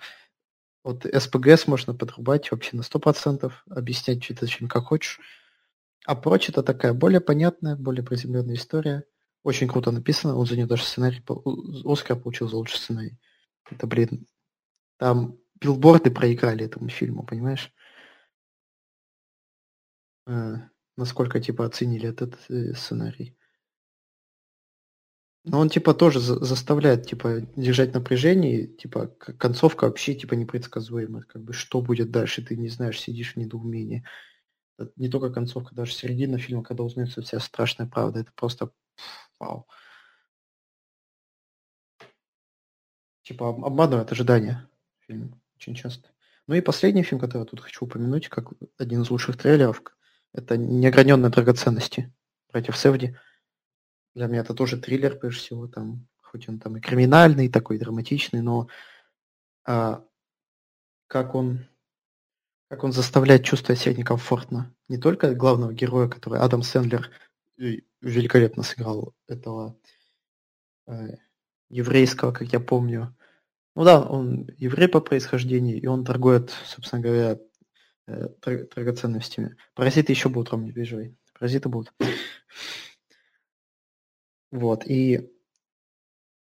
Вот 0.83 1.05
СПГС 1.05 1.65
можно 1.67 1.95
подрубать 1.95 2.51
вообще 2.51 2.75
на 2.75 2.81
100%, 2.81 3.51
объяснять 3.69 4.23
что-то 4.23 4.45
очень 4.45 4.67
как 4.67 4.83
хочешь. 4.83 5.19
А 6.05 6.13
прочь 6.15 6.49
это 6.49 6.61
такая 6.61 6.93
более 6.93 7.21
понятная, 7.21 7.77
более 7.77 8.03
приземленная 8.03 8.55
история. 8.55 9.05
Очень 9.43 9.67
круто 9.67 9.91
написано. 9.91 10.35
Он 10.37 10.45
за 10.45 10.55
нее 10.55 10.65
даже 10.65 10.83
сценарий... 10.83 11.21
Оскар 11.85 12.19
получил 12.19 12.47
за 12.47 12.55
лучший 12.55 12.77
сценарий. 12.77 13.17
Это, 13.69 13.87
блин... 13.87 14.27
Там 14.97 15.37
билборды 15.59 16.11
проиграли 16.11 16.65
этому 16.65 16.87
фильму, 16.87 17.25
понимаешь? 17.25 17.73
Э, 20.27 20.55
насколько, 20.95 21.41
типа, 21.41 21.65
оценили 21.65 22.07
этот 22.07 22.39
э, 22.49 22.73
сценарий. 22.73 23.37
Но 25.43 25.59
он, 25.59 25.69
типа, 25.69 25.93
тоже 25.93 26.19
за- 26.19 26.41
заставляет, 26.45 27.07
типа, 27.07 27.41
держать 27.57 27.93
напряжение, 27.93 28.67
типа, 28.67 29.07
концовка 29.07 29.85
вообще, 29.85 30.13
типа, 30.13 30.35
непредсказуемая. 30.35 31.23
Как 31.23 31.41
бы, 31.43 31.51
что 31.51 31.81
будет 31.81 32.11
дальше, 32.11 32.45
ты 32.45 32.55
не 32.55 32.69
знаешь, 32.69 33.01
сидишь 33.01 33.33
в 33.33 33.37
недоумении 33.37 34.05
не 34.95 35.09
только 35.09 35.31
концовка, 35.31 35.75
даже 35.75 35.93
середина 35.93 36.37
фильма, 36.37 36.63
когда 36.63 36.83
узнается 36.83 37.21
вся 37.21 37.39
страшная 37.39 37.87
правда, 37.87 38.21
это 38.21 38.31
просто 38.35 38.71
вау. 39.43 39.67
Типа 43.23 43.49
обманывает 43.49 44.11
ожидания 44.11 44.67
фильм 44.99 45.41
очень 45.55 45.75
часто. 45.75 46.09
Ну 46.47 46.55
и 46.55 46.61
последний 46.61 47.03
фильм, 47.03 47.21
который 47.21 47.43
я 47.43 47.45
тут 47.45 47.61
хочу 47.61 47.85
упомянуть, 47.85 48.27
как 48.27 48.49
один 48.77 49.03
из 49.03 49.09
лучших 49.09 49.37
трейлеров, 49.37 49.81
это 50.33 50.57
«Неограненные 50.57 51.31
драгоценности» 51.31 52.13
против 52.51 52.77
Севди. 52.77 53.15
Для 54.13 54.27
меня 54.27 54.41
это 54.41 54.53
тоже 54.53 54.77
триллер, 54.77 55.17
прежде 55.17 55.39
всего, 55.39 55.67
там, 55.67 56.07
хоть 56.21 56.49
он 56.49 56.59
там 56.59 56.77
и 56.77 56.81
криминальный, 56.81 57.49
такой 57.49 57.77
драматичный, 57.77 58.41
но 58.41 58.67
а, 59.65 60.03
как 61.07 61.35
он 61.35 61.65
как 62.73 62.83
он 62.83 62.91
заставляет 62.91 63.45
чувствовать 63.45 63.79
себя 63.79 63.93
некомфортно. 63.93 64.73
Не 64.89 64.97
только 64.97 65.35
главного 65.35 65.71
героя, 65.73 66.07
который 66.07 66.39
Адам 66.39 66.63
Сэндлер 66.63 67.11
великолепно 67.57 68.63
сыграл 68.63 69.13
этого 69.27 69.77
э, 70.87 71.15
еврейского, 71.69 72.31
как 72.31 72.51
я 72.51 72.59
помню. 72.59 73.15
Ну 73.75 73.83
да, 73.83 74.01
он 74.01 74.47
еврей 74.57 74.87
по 74.87 75.01
происхождению, 75.01 75.81
и 75.81 75.85
он 75.87 76.05
торгует, 76.05 76.51
собственно 76.65 77.01
говоря, 77.01 77.39
э, 78.07 78.27
драгоценностями. 78.75 79.57
Паразиты 79.73 80.11
еще 80.11 80.29
будут, 80.29 80.49
Ром, 80.51 80.65
не 80.65 80.71
переживай. 80.71 81.15
Паразиты 81.33 81.69
будут. 81.69 81.93
Вот, 84.51 84.85
и 84.85 85.31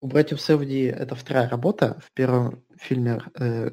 у 0.01 0.07
братьев 0.07 0.41
Севди 0.41 0.83
это 0.83 1.15
вторая 1.15 1.47
работа. 1.47 2.01
В 2.05 2.11
первом 2.11 2.65
фильме 2.75 3.21
э, 3.35 3.69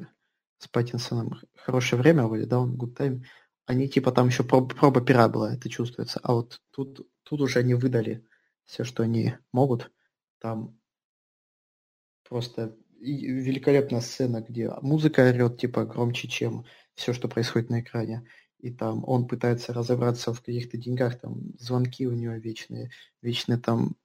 с 0.59 0.67
Паттинсоном 0.67 1.41
хорошее 1.55 2.01
время 2.01 2.25
вроде, 2.25 2.45
да, 2.45 2.59
он 2.59 2.75
good 2.75 2.95
time. 2.95 3.23
Они 3.65 3.89
типа 3.89 4.11
там 4.11 4.27
еще 4.27 4.43
проб, 4.43 4.73
проба 4.75 5.01
пера 5.01 5.27
была, 5.27 5.53
это 5.53 5.69
чувствуется. 5.69 6.19
А 6.23 6.33
вот 6.33 6.61
тут, 6.71 7.07
тут 7.29 7.41
уже 7.41 7.59
они 7.59 7.75
выдали 7.75 8.25
все, 8.65 8.83
что 8.83 9.03
они 9.03 9.35
могут. 9.51 9.91
Там 10.39 10.79
просто 12.27 12.75
великолепная 12.99 14.01
сцена, 14.01 14.41
где 14.41 14.71
музыка 14.81 15.29
орет 15.29 15.59
типа 15.59 15.85
громче, 15.85 16.27
чем 16.27 16.65
все, 16.95 17.13
что 17.13 17.27
происходит 17.27 17.69
на 17.69 17.81
экране. 17.81 18.27
И 18.57 18.71
там 18.71 19.03
он 19.07 19.27
пытается 19.27 19.73
разобраться 19.73 20.33
в 20.33 20.41
каких-то 20.41 20.77
деньгах, 20.77 21.19
там 21.19 21.57
звонки 21.59 22.07
у 22.07 22.11
него 22.11 22.33
вечные, 22.33 22.91
вечные 23.21 23.59
там 23.59 23.95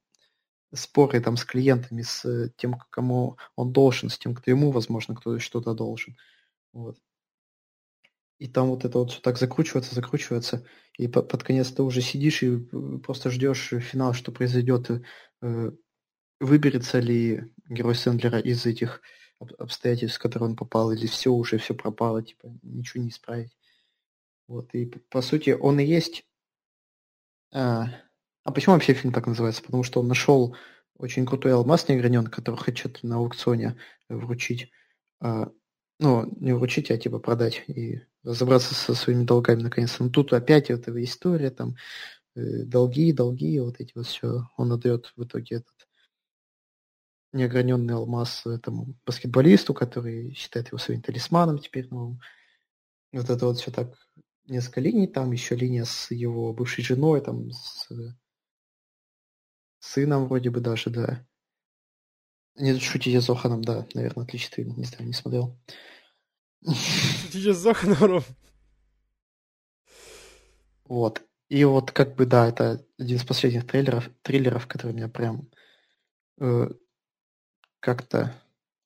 споры 0.72 1.20
там 1.20 1.36
с 1.36 1.44
клиентами, 1.44 2.02
с 2.02 2.50
тем, 2.56 2.78
кому 2.90 3.38
он 3.56 3.72
должен, 3.72 4.10
с 4.10 4.18
тем, 4.18 4.34
кто 4.34 4.50
ему, 4.50 4.70
возможно, 4.70 5.16
кто 5.16 5.38
что-то 5.38 5.74
должен. 5.74 6.16
Вот. 6.72 6.98
И 8.44 8.46
там 8.46 8.68
вот 8.68 8.84
это 8.84 8.98
вот 8.98 9.10
все 9.10 9.22
так 9.22 9.38
закручивается, 9.38 9.94
закручивается, 9.94 10.66
и 10.98 11.08
по 11.08 11.22
под 11.22 11.42
конец 11.42 11.70
ты 11.70 11.82
уже 11.82 12.02
сидишь 12.02 12.42
и 12.42 12.58
э, 12.58 12.98
просто 12.98 13.30
ждешь 13.30 13.72
финал, 13.80 14.12
что 14.12 14.32
произойдет, 14.32 14.90
э, 15.40 15.70
выберется 16.40 17.00
ли 17.00 17.50
герой 17.70 17.94
Сэндлера 17.94 18.38
из 18.38 18.66
этих 18.66 19.00
обстоятельств, 19.56 20.18
в 20.18 20.22
которые 20.22 20.50
он 20.50 20.56
попал, 20.56 20.92
или 20.92 21.06
все 21.06 21.32
уже, 21.32 21.56
все 21.56 21.72
пропало, 21.72 22.22
типа, 22.22 22.54
ничего 22.62 23.02
не 23.02 23.08
исправить. 23.08 23.56
Вот, 24.46 24.74
и 24.74 24.84
по 24.84 25.22
сути 25.22 25.56
он 25.58 25.80
и 25.80 25.86
есть... 25.86 26.26
А, 27.50 27.86
а 28.42 28.52
почему 28.52 28.74
вообще 28.74 28.92
фильм 28.92 29.14
так 29.14 29.26
называется? 29.26 29.62
Потому 29.62 29.84
что 29.84 30.00
он 30.00 30.08
нашел 30.08 30.54
очень 30.98 31.24
крутой 31.24 31.54
алмаз 31.54 31.88
неограненный, 31.88 32.30
который 32.30 32.56
хочет 32.56 33.02
на 33.02 33.16
аукционе 33.16 33.78
вручить. 34.10 34.70
Ну, 36.00 36.26
не 36.40 36.52
вручить, 36.54 36.90
а 36.90 36.98
типа 36.98 37.18
продать 37.18 37.62
и 37.68 38.00
разобраться 38.24 38.74
со 38.74 38.94
своими 38.94 39.24
долгами 39.24 39.62
наконец-то. 39.62 40.04
Но 40.04 40.10
тут 40.10 40.32
опять 40.32 40.70
вот 40.70 40.88
эта 40.88 41.02
история, 41.04 41.50
там, 41.50 41.76
э, 42.36 42.64
долги, 42.64 43.12
долги, 43.12 43.60
вот 43.60 43.80
эти 43.80 43.92
вот 43.96 44.06
все. 44.06 44.48
Он 44.56 44.72
отдает 44.72 45.12
в 45.16 45.24
итоге 45.24 45.56
этот 45.56 45.86
неограненный 47.32 47.94
алмаз 47.94 48.46
этому 48.46 48.94
баскетболисту, 49.04 49.74
который 49.74 50.32
считает 50.34 50.68
его 50.68 50.78
своим 50.78 51.02
талисманом 51.02 51.58
теперь 51.58 51.88
новым. 51.88 52.20
Вот 53.12 53.30
это 53.30 53.46
вот 53.46 53.58
все 53.58 53.70
так 53.72 53.94
несколько 54.46 54.80
линий, 54.80 55.08
там 55.08 55.32
еще 55.32 55.56
линия 55.56 55.84
с 55.84 56.10
его 56.10 56.52
бывшей 56.52 56.84
женой, 56.84 57.20
там 57.22 57.50
с 57.50 57.88
сыном 59.80 60.26
вроде 60.26 60.50
бы 60.50 60.60
даже, 60.60 60.90
да. 60.90 61.24
Не 62.56 62.78
шутите 62.78 63.20
с 63.20 63.26
Зоханом, 63.26 63.62
да, 63.62 63.86
наверное, 63.94 64.24
отличный 64.24 64.54
фильм, 64.54 64.76
не 64.76 64.84
знаю, 64.84 65.06
не 65.06 65.12
смотрел. 65.12 65.58
Шутите 66.64 67.52
с 67.52 67.58
Зоханом, 67.58 68.22
Вот. 70.84 71.22
И 71.48 71.64
вот 71.64 71.92
как 71.92 72.14
бы, 72.14 72.26
да, 72.26 72.48
это 72.48 72.84
один 72.98 73.16
из 73.16 73.24
последних 73.24 73.66
трейлеров, 73.66 74.08
триллеров, 74.22 74.66
который 74.66 74.92
меня 74.92 75.08
прям 75.08 75.48
э, 76.38 76.70
как-то 77.80 78.34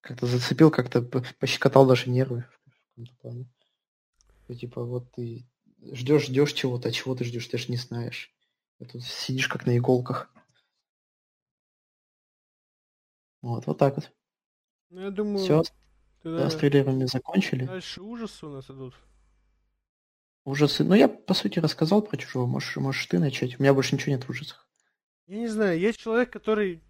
как-то 0.01 0.27
зацепил, 0.27 0.71
как-то 0.71 1.03
пощекотал 1.03 1.87
даже 1.87 2.09
нервы 2.09 2.45
в 2.67 2.89
каком-то 2.91 3.15
плане. 3.21 3.47
И, 4.49 4.55
типа 4.55 4.83
вот 4.83 5.13
ты 5.13 5.47
ждешь, 5.93 6.27
ждешь 6.27 6.53
чего-то, 6.53 6.89
а 6.89 6.93
чего 6.93 7.15
ты 7.15 7.25
ждешь, 7.25 7.47
ты 7.47 7.59
же 7.59 7.67
не 7.69 7.77
знаешь. 7.77 8.33
И 8.79 8.85
тут 8.85 9.05
сидишь 9.05 9.49
как 9.49 9.67
на 9.67 9.77
иголках. 9.77 10.31
Вот, 13.43 13.67
вот 13.67 13.79
так 13.79 13.97
вот. 13.97 14.13
Ну, 14.91 15.01
я 15.01 15.11
думаю... 15.11 15.39
Все, 15.39 15.63
да, 16.25 16.51
с 16.51 16.57
трейлерами 16.57 17.05
закончили. 17.05 17.65
Дальше 17.65 18.03
ужасы 18.03 18.47
у 18.47 18.51
нас 18.51 18.71
идут. 18.71 18.95
Ужасы. 20.45 20.85
Ну, 20.85 20.95
я, 20.95 21.09
по 21.09 21.35
сути, 21.35 21.59
рассказал 21.59 22.03
про 22.03 22.17
чужого. 22.17 22.47
Можешь, 22.47 22.77
можешь 22.77 23.07
ты 23.07 23.19
начать. 23.19 23.59
У 23.59 23.63
меня 23.63 23.75
больше 23.75 23.95
ничего 23.95 24.13
нет 24.13 24.25
в 24.25 24.31
ужасах. 24.31 24.67
Я 25.27 25.37
не 25.37 25.49
знаю, 25.49 25.79
есть 25.79 25.99
человек, 25.99 26.31
который 26.33 26.83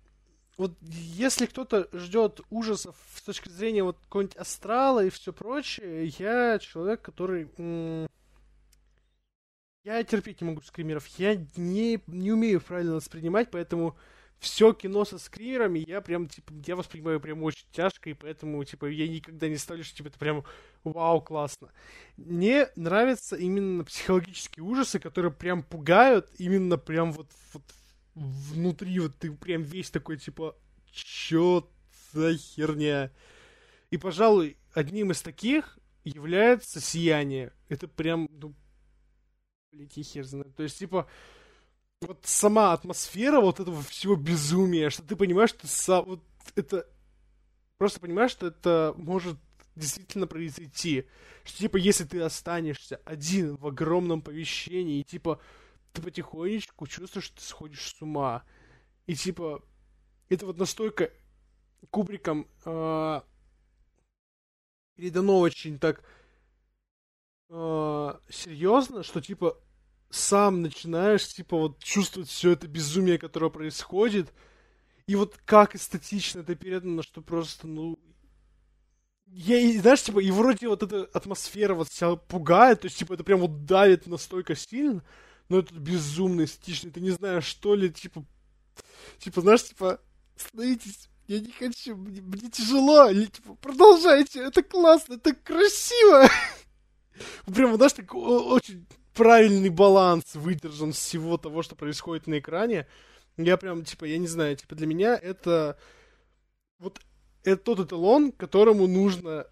вот 0.59 0.77
если 0.83 1.47
кто-то 1.47 1.89
ждет 1.93 2.41
ужасов 2.51 2.97
с 3.15 3.23
точки 3.23 3.49
зрения 3.49 3.85
вот 3.85 3.99
какого-нибудь 4.01 4.37
астрала 4.37 5.05
и 5.05 5.11
все 5.11 5.33
прочее, 5.33 6.07
я 6.19 6.59
человек, 6.59 7.01
который... 7.01 7.49
М- 7.59 8.09
я 9.85 10.03
терпеть 10.03 10.41
не 10.41 10.49
могу 10.49 10.61
скримеров. 10.61 11.07
Я 11.19 11.37
не, 11.57 12.01
не 12.09 12.33
умею 12.33 12.61
правильно 12.61 12.95
воспринимать, 12.95 13.51
поэтому 13.51 13.97
все 14.39 14.73
кино 14.73 15.05
со 15.05 15.19
скримерами 15.19 15.85
я 15.87 16.01
прям, 16.01 16.29
типа, 16.29 16.53
я 16.67 16.77
воспринимаю 16.77 17.21
прям 17.21 17.43
очень 17.43 17.67
тяжко, 17.73 18.11
и 18.11 18.15
поэтому, 18.15 18.63
типа, 18.65 18.87
я 18.87 19.09
никогда 19.09 19.49
не 19.49 19.57
ставлю, 19.57 19.85
что, 19.85 19.97
типа, 19.97 20.09
это 20.09 20.19
прям 20.19 20.45
вау, 20.85 21.21
классно. 21.21 21.73
Мне 22.17 22.69
нравятся 22.77 23.37
именно 23.37 23.85
психологические 23.85 24.65
ужасы, 24.65 24.99
которые 25.01 25.33
прям 25.33 25.63
пугают, 25.63 26.31
именно 26.39 26.79
прям 26.79 27.13
вот, 27.13 27.31
вот 27.53 27.65
внутри, 28.15 28.99
вот 29.01 29.17
ты 29.19 29.33
прям 29.33 29.63
весь 29.63 29.91
такой, 29.91 30.19
типа, 30.19 30.57
чё 30.93 31.69
за 32.13 32.37
херня? 32.37 33.11
И, 33.91 33.97
пожалуй, 33.97 34.57
одним 34.73 35.13
из 35.13 35.23
таких 35.23 35.79
является 36.05 36.81
«Сияние». 36.81 37.53
Это 37.69 37.89
прям, 37.89 38.29
ну, 38.31 38.55
блядь, 39.73 39.93
хер 39.95 40.25
знает. 40.25 40.55
То 40.57 40.63
есть, 40.63 40.79
типа, 40.79 41.09
вот 42.01 42.21
сама 42.25 42.73
атмосфера 42.73 43.41
вот 43.41 43.61
этого 43.61 43.83
всего 43.83 44.17
безумия, 44.17 44.91
что 44.91 45.03
ты 45.03 45.17
понимаешь, 45.17 45.51
что 45.51 45.67
сам, 45.67 46.05
вот 46.05 46.21
это... 46.55 46.87
Просто 47.79 48.01
понимаешь, 48.01 48.33
что 48.33 48.49
это 48.49 48.93
может 48.97 49.37
действительно 49.77 50.27
произойти. 50.27 51.07
Что, 51.45 51.59
типа, 51.59 51.77
если 51.77 52.05
ты 52.05 52.21
останешься 52.21 53.01
один 53.05 53.57
в 53.57 53.67
огромном 53.67 54.21
помещении, 54.21 55.01
и, 55.01 55.05
типа, 55.05 55.41
ты 55.93 56.03
потихонечку 56.03 56.87
чувствуешь, 56.87 57.27
что 57.27 57.37
ты 57.37 57.43
сходишь 57.43 57.95
с 57.95 58.03
ума. 58.03 58.43
И, 59.07 59.15
типа, 59.15 59.63
это 60.29 60.47
вот 60.47 60.59
настолько 60.59 61.13
Кубриком 61.91 62.49
э, 62.65 63.21
передано 64.97 65.39
очень 65.39 65.79
так 65.79 66.03
э, 67.49 68.19
серьезно, 68.29 69.05
что, 69.05 69.21
типа, 69.21 69.57
сам 70.11 70.63
начинаешь, 70.63 71.27
типа, 71.29 71.57
вот 71.57 71.83
чувствовать 71.83 72.29
все 72.29 72.53
это 72.53 72.67
безумие, 72.67 73.19
которое 73.19 73.51
происходит. 73.51 74.33
И 75.07 75.15
вот 75.15 75.39
как 75.45 75.75
эстетично 75.75 76.41
это 76.41 76.55
передано, 76.55 77.03
что 77.03 77.21
просто, 77.21 77.67
ну... 77.67 77.99
Я, 79.27 79.59
и, 79.59 79.77
знаешь, 79.79 80.03
типа, 80.03 80.21
и 80.21 80.31
вроде 80.31 80.69
вот 80.69 80.83
эта 80.83 81.05
атмосфера 81.13 81.75
вот 81.75 81.89
вся 81.89 82.17
пугает, 82.17 82.81
то 82.81 82.87
есть, 82.87 82.97
типа, 82.99 83.13
это 83.13 83.25
прям 83.25 83.41
вот 83.41 83.67
давит 83.67 84.07
настолько 84.07 84.57
сильно, 84.57 85.03
но 85.51 85.59
это 85.59 85.75
безумно 85.75 86.45
эстетично, 86.45 86.91
ты 86.91 87.01
не 87.01 87.11
знаешь, 87.11 87.45
что 87.45 87.75
ли, 87.75 87.91
типа... 87.91 88.25
Типа, 89.19 89.43
знаешь, 89.43 89.65
типа, 89.65 90.01
остановитесь, 90.35 91.11
я 91.27 91.41
не 91.41 91.51
хочу, 91.51 91.95
мне, 91.95 92.23
мне 92.23 92.49
тяжело, 92.51 93.11
или, 93.11 93.27
типа, 93.27 93.55
продолжайте, 93.57 94.41
это 94.41 94.63
классно, 94.63 95.15
это 95.15 95.35
красиво. 95.35 96.29
Прям, 97.47 97.77
знаешь, 97.77 97.93
так 97.93 98.15
очень 98.15 98.87
правильный 99.19 99.69
баланс 99.69 100.37
выдержан 100.37 100.93
всего 100.93 101.37
того, 101.37 101.63
что 101.63 101.75
происходит 101.75 102.29
на 102.29 102.39
экране. 102.39 102.87
Я 103.37 103.57
прям, 103.57 103.85
типа, 103.85 104.05
я 104.05 104.17
не 104.17 104.29
знаю, 104.29 104.57
типа, 104.57 104.77
для 104.77 104.87
меня 104.87 105.17
это 105.17 105.77
вот 106.79 107.01
это 107.43 107.63
тот 107.63 107.81
эталон, 107.81 108.31
которому 108.31 108.87
нужно, 108.87 109.47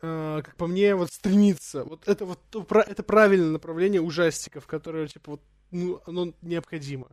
э, 0.00 0.42
как 0.42 0.56
по 0.56 0.66
мне, 0.66 0.94
вот 0.94 1.12
стремиться. 1.12 1.84
Вот 1.84 2.08
это 2.08 2.24
вот 2.24 2.40
это 2.72 3.02
правильное 3.02 3.50
направление 3.50 4.00
ужастиков, 4.00 4.66
которое, 4.66 5.06
типа, 5.06 5.32
вот, 5.32 5.42
ну, 5.70 6.00
оно 6.06 6.32
необходимо. 6.40 7.08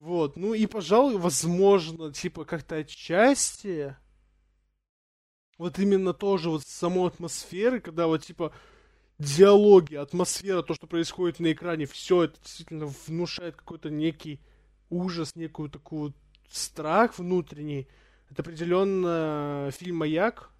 Вот, 0.00 0.36
ну 0.36 0.52
и, 0.52 0.66
пожалуй, 0.66 1.16
возможно, 1.16 2.12
типа, 2.12 2.44
как-то 2.44 2.76
отчасти 2.76 3.96
вот 5.56 5.78
именно 5.78 6.12
тоже 6.12 6.50
вот 6.50 6.62
самой 6.66 7.08
атмосферы, 7.08 7.80
когда 7.80 8.06
вот, 8.06 8.22
типа, 8.22 8.52
диалоги, 9.20 9.96
атмосфера, 9.96 10.62
то, 10.62 10.74
что 10.74 10.86
происходит 10.86 11.40
на 11.40 11.52
экране, 11.52 11.84
все 11.86 12.24
это 12.24 12.40
действительно 12.40 12.86
внушает 13.06 13.54
какой-то 13.54 13.90
некий 13.90 14.40
ужас, 14.88 15.36
некую 15.36 15.68
такую 15.68 16.14
страх 16.48 17.18
внутренний. 17.18 17.86
Это 18.30 18.42
определенно 18.42 19.70
фильм 19.72 19.96
«Маяк», 19.96 20.50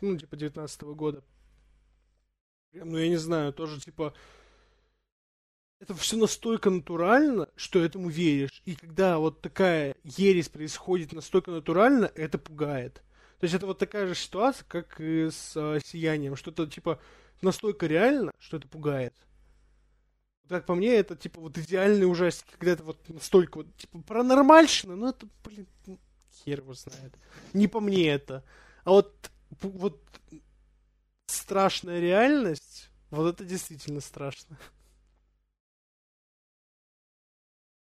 ну, 0.00 0.16
типа, 0.16 0.36
19 0.36 0.82
-го 0.82 0.94
года. 0.94 1.22
Прям, 2.72 2.90
ну, 2.90 2.98
я 2.98 3.08
не 3.08 3.16
знаю, 3.16 3.52
тоже, 3.52 3.80
типа, 3.80 4.12
это 5.78 5.94
все 5.94 6.16
настолько 6.16 6.70
натурально, 6.70 7.48
что 7.54 7.78
этому 7.78 8.08
веришь. 8.08 8.62
И 8.64 8.74
когда 8.74 9.18
вот 9.18 9.40
такая 9.40 9.94
ересь 10.02 10.48
происходит 10.48 11.12
настолько 11.12 11.52
натурально, 11.52 12.10
это 12.16 12.36
пугает. 12.36 12.94
То 13.38 13.44
есть 13.44 13.54
это 13.54 13.66
вот 13.66 13.78
такая 13.78 14.08
же 14.08 14.16
ситуация, 14.16 14.66
как 14.66 15.00
и 15.00 15.30
с 15.30 15.52
э, 15.54 15.78
сиянием. 15.84 16.34
Что-то 16.34 16.66
типа 16.66 16.98
настолько 17.42 17.86
реально, 17.86 18.32
что 18.38 18.56
это 18.56 18.68
пугает. 18.68 19.14
Как 20.48 20.64
по 20.64 20.74
мне, 20.74 20.94
это 20.94 21.14
типа 21.14 21.40
вот 21.40 21.58
идеальный 21.58 22.10
ужастик, 22.10 22.46
когда 22.52 22.72
это 22.72 22.82
вот 22.82 22.96
настолько 23.08 23.58
вот, 23.58 23.76
типа, 23.76 24.00
паранормальщина, 24.00 24.96
ну 24.96 25.08
это, 25.08 25.28
блин, 25.44 25.66
ну, 25.86 25.98
хер 26.32 26.60
его 26.60 26.72
знает. 26.74 27.14
Не 27.52 27.68
по 27.68 27.80
мне 27.80 28.08
это. 28.08 28.42
А 28.84 28.90
вот, 28.90 29.30
вот 29.60 30.00
страшная 31.26 32.00
реальность, 32.00 32.88
вот 33.10 33.34
это 33.34 33.44
действительно 33.44 34.00
страшно. 34.00 34.56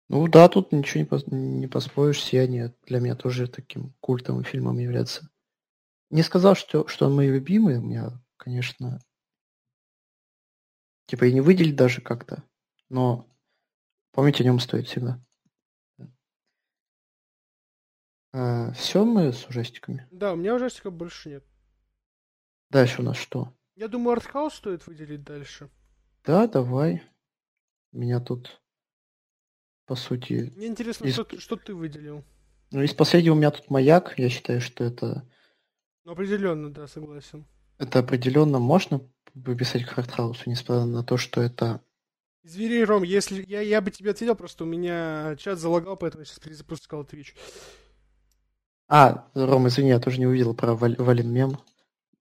Ну 0.09 0.27
да, 0.27 0.49
тут 0.49 0.73
ничего 0.73 0.99
не, 1.03 1.07
пос- 1.07 1.33
не 1.33 1.67
поспоришь, 1.67 2.21
«Сияние» 2.21 2.75
для 2.85 2.99
меня 2.99 3.15
тоже 3.15 3.47
таким 3.47 3.93
культовым 4.01 4.43
фильмом 4.43 4.77
является. 4.77 5.29
Не 6.09 6.21
сказал, 6.21 6.55
что, 6.55 6.85
что 6.87 7.05
он 7.05 7.15
мой 7.15 7.27
любимый, 7.27 7.77
у 7.77 7.81
меня, 7.81 8.21
конечно, 8.35 8.99
Типа 11.11 11.25
и 11.25 11.33
не 11.33 11.41
выделить 11.41 11.75
даже 11.75 11.99
как-то. 11.99 12.41
Но 12.87 13.29
помнить 14.13 14.39
о 14.39 14.45
нем 14.45 14.61
стоит 14.61 14.87
всегда. 14.87 15.21
А, 18.31 18.71
все 18.71 19.03
мы 19.03 19.33
с 19.33 19.45
ужастиками? 19.45 20.07
Да, 20.09 20.31
у 20.31 20.37
меня 20.37 20.55
ужастиков 20.55 20.93
больше 20.93 21.27
нет. 21.27 21.45
Дальше 22.69 23.01
у 23.01 23.03
нас 23.03 23.17
что? 23.17 23.53
Я 23.75 23.89
думаю, 23.89 24.13
артхаус 24.13 24.53
стоит 24.53 24.87
выделить 24.87 25.25
дальше. 25.25 25.69
Да, 26.23 26.47
давай. 26.47 27.03
Меня 27.91 28.21
тут, 28.21 28.61
по 29.87 29.95
сути... 29.95 30.53
Мне 30.55 30.67
интересно, 30.67 31.07
из... 31.07 31.13
что, 31.15 31.37
что 31.41 31.57
ты 31.57 31.75
выделил. 31.75 32.23
Ну, 32.71 32.83
из 32.83 32.93
последнего 32.93 33.33
у 33.33 33.37
меня 33.37 33.51
тут 33.51 33.69
маяк. 33.69 34.17
Я 34.17 34.29
считаю, 34.29 34.61
что 34.61 34.85
это... 34.85 35.29
Ну, 36.05 36.13
определенно, 36.13 36.69
да, 36.69 36.87
согласен. 36.87 37.45
Это 37.79 37.99
определенно 37.99 38.59
можно 38.59 39.01
выписать 39.33 39.85
к 39.85 39.97
артхаусу, 39.97 40.49
несмотря 40.49 40.85
на 40.85 41.03
то, 41.03 41.17
что 41.17 41.41
это... 41.41 41.81
Извини, 42.43 42.83
Ром, 42.83 43.03
если 43.03 43.43
я, 43.47 43.61
я 43.61 43.81
бы 43.81 43.91
тебе 43.91 44.11
ответил, 44.11 44.35
просто 44.35 44.63
у 44.63 44.67
меня 44.67 45.35
чат 45.37 45.59
залагал, 45.59 45.95
поэтому 45.95 46.21
я 46.21 46.25
сейчас 46.25 46.39
перезапускал 46.39 47.03
Twitch. 47.03 47.35
А, 48.87 49.29
Ром, 49.35 49.67
извини, 49.67 49.89
я 49.89 49.99
тоже 49.99 50.19
не 50.19 50.25
увидел 50.25 50.53
про 50.53 50.73
Вал- 50.73 50.95
Вален 50.97 51.31
мем. 51.31 51.59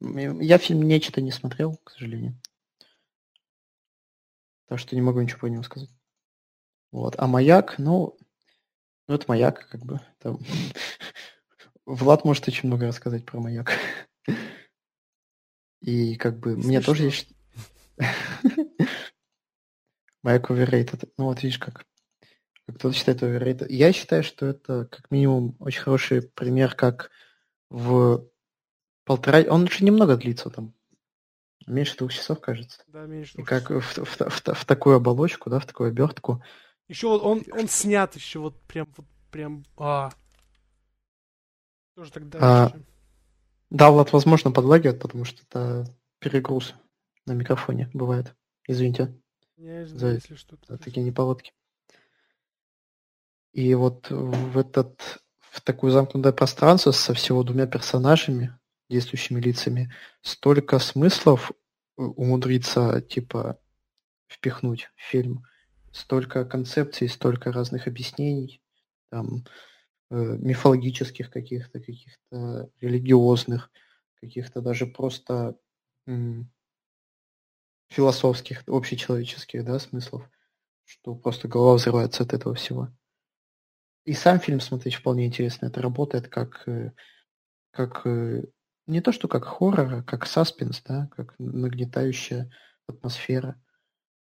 Я 0.00 0.58
фильм 0.58 0.82
нечто 0.82 1.20
не 1.20 1.30
смотрел, 1.30 1.76
к 1.84 1.90
сожалению. 1.90 2.40
Так 4.68 4.78
что 4.78 4.94
не 4.94 5.02
могу 5.02 5.20
ничего 5.20 5.40
по 5.40 5.46
нему 5.46 5.62
сказать. 5.62 5.90
Вот. 6.92 7.16
А 7.18 7.26
маяк, 7.26 7.78
ну, 7.78 8.16
ну 9.08 9.14
это 9.14 9.24
маяк, 9.26 9.68
как 9.68 9.84
бы. 9.84 10.00
Там... 10.18 10.38
Влад 11.86 12.24
может 12.24 12.46
очень 12.46 12.68
много 12.68 12.86
рассказать 12.86 13.24
про 13.24 13.40
маяк. 13.40 13.72
И 15.90 16.14
как 16.14 16.38
бы 16.38 16.54
не 16.54 16.66
мне 16.66 16.80
тоже 16.80 17.04
есть... 17.04 17.28
Майк 20.22 20.50
overrated. 20.50 21.08
Ну 21.16 21.24
вот 21.24 21.42
видишь, 21.42 21.58
как 21.58 21.84
кто-то 22.68 22.94
считает 22.94 23.22
overrated. 23.22 23.66
Я 23.68 23.92
считаю, 23.92 24.22
что 24.22 24.46
это 24.46 24.86
как 24.86 25.10
минимум 25.10 25.56
очень 25.58 25.80
хороший 25.80 26.22
пример, 26.22 26.76
как 26.76 27.10
в 27.70 28.24
полтора... 29.04 29.42
Он 29.48 29.64
очень 29.64 29.86
немного 29.86 30.16
длится 30.16 30.50
там. 30.50 30.74
Меньше 31.66 31.96
двух 31.96 32.12
часов, 32.12 32.40
кажется. 32.40 32.82
Да, 32.86 33.06
меньше 33.06 33.34
двух 33.34 33.46
И 33.46 33.48
как 33.48 33.70
в, 33.70 33.80
в, 33.80 34.04
в, 34.04 34.20
в, 34.20 34.54
в 34.54 34.64
такую 34.64 34.96
оболочку, 34.96 35.50
да, 35.50 35.58
в 35.58 35.66
такую 35.66 35.88
обертку. 35.88 36.42
Еще 36.86 37.08
вот 37.08 37.22
он, 37.22 37.42
он 37.52 37.68
снят 37.68 38.14
еще 38.14 38.38
вот 38.38 38.60
прям, 38.62 38.88
вот 38.96 39.06
прям, 39.32 39.64
а. 39.76 40.10
Тоже 41.96 42.12
тогда 42.12 42.38
а, 42.40 42.72
да, 43.70 43.90
Влад, 43.90 44.12
возможно, 44.12 44.50
подлагивает, 44.50 45.00
потому 45.00 45.24
что 45.24 45.42
это 45.48 45.86
перегруз 46.18 46.74
на 47.26 47.32
микрофоне 47.32 47.88
бывает. 47.94 48.34
Извините. 48.66 49.14
Не, 49.56 49.86
за 49.86 50.12
если 50.12 50.34
что 50.34 50.56
за 50.66 50.78
такие 50.78 51.04
неполадки. 51.04 51.52
И 53.52 53.74
вот 53.74 54.10
в 54.10 54.58
этот 54.58 55.20
в 55.38 55.60
такое 55.60 55.90
замкнутое 55.90 56.32
пространство 56.32 56.92
со 56.92 57.12
всего 57.12 57.42
двумя 57.42 57.66
персонажами, 57.66 58.56
действующими 58.88 59.40
лицами, 59.40 59.92
столько 60.22 60.78
смыслов 60.78 61.50
умудриться, 61.96 63.00
типа, 63.02 63.58
впихнуть 64.28 64.90
в 64.96 65.02
фильм. 65.02 65.44
Столько 65.92 66.44
концепций, 66.44 67.08
столько 67.08 67.50
разных 67.50 67.88
объяснений. 67.88 68.62
там 69.10 69.38
э, 69.38 69.69
мифологических 70.10 71.30
каких-то, 71.30 71.80
каких-то 71.80 72.70
религиозных, 72.80 73.70
каких-то 74.20 74.60
даже 74.60 74.86
просто 74.86 75.56
философских, 77.90 78.62
общечеловеческих, 78.66 79.64
да, 79.64 79.78
смыслов, 79.78 80.28
что 80.84 81.14
просто 81.14 81.48
голова 81.48 81.74
взрывается 81.74 82.22
от 82.22 82.32
этого 82.32 82.54
всего. 82.54 82.88
И 84.04 84.14
сам 84.14 84.40
фильм 84.40 84.60
смотреть 84.60 84.94
вполне 84.94 85.26
интересно. 85.26 85.66
Это 85.66 85.82
работает 85.82 86.28
как, 86.28 86.66
э, 86.66 86.92
как 87.70 88.06
э, 88.06 88.44
не 88.86 89.00
то 89.00 89.12
что 89.12 89.28
как 89.28 89.44
хоррор, 89.44 89.94
а 89.94 90.02
как 90.02 90.26
саспенс, 90.26 90.82
да, 90.82 91.08
как 91.14 91.34
нагнетающая 91.38 92.50
атмосфера. 92.86 93.60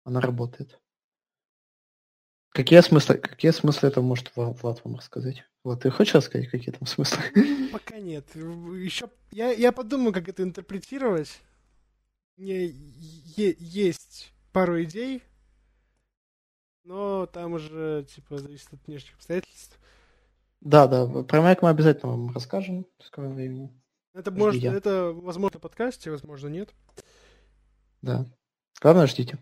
Она 0.04 0.20
работает. 0.20 0.78
Какие 2.50 2.80
смыслы, 2.80 3.16
какие 3.16 3.50
смыслы 3.50 3.88
это 3.88 4.00
может 4.00 4.30
Влад 4.36 4.84
вам 4.84 4.96
рассказать? 4.96 5.44
Влад, 5.64 5.80
ты 5.80 5.90
хочешь 5.90 6.14
рассказать, 6.14 6.50
какие 6.50 6.74
там 6.74 6.86
смыслы? 6.86 7.22
Пока 7.72 7.98
нет. 7.98 8.26
Еще 8.36 9.08
я, 9.32 9.50
я 9.50 9.72
подумаю, 9.72 10.12
как 10.12 10.28
это 10.28 10.42
интерпретировать. 10.42 11.40
Мне 12.36 12.66
е- 12.66 13.56
есть 13.58 14.32
пару 14.52 14.82
идей, 14.82 15.22
но 16.84 17.24
там 17.26 17.54
уже, 17.54 18.06
типа, 18.14 18.36
зависит 18.38 18.74
от 18.74 18.86
внешних 18.86 19.14
обстоятельств. 19.14 19.78
Да, 20.60 20.86
да, 20.86 21.06
про 21.22 21.40
Майк 21.40 21.62
мы 21.62 21.70
обязательно 21.70 22.12
вам 22.12 22.34
расскажем 22.34 22.86
в 22.98 23.04
скором 23.04 23.34
времени. 23.34 23.70
Это, 24.12 24.30
может, 24.30 24.62
это 24.62 25.12
возможно 25.12 25.58
в 25.58 25.62
подкасте, 25.62 26.10
возможно, 26.10 26.48
нет. 26.48 26.74
Да. 28.02 28.26
Главное, 28.82 29.06
ждите. 29.06 29.38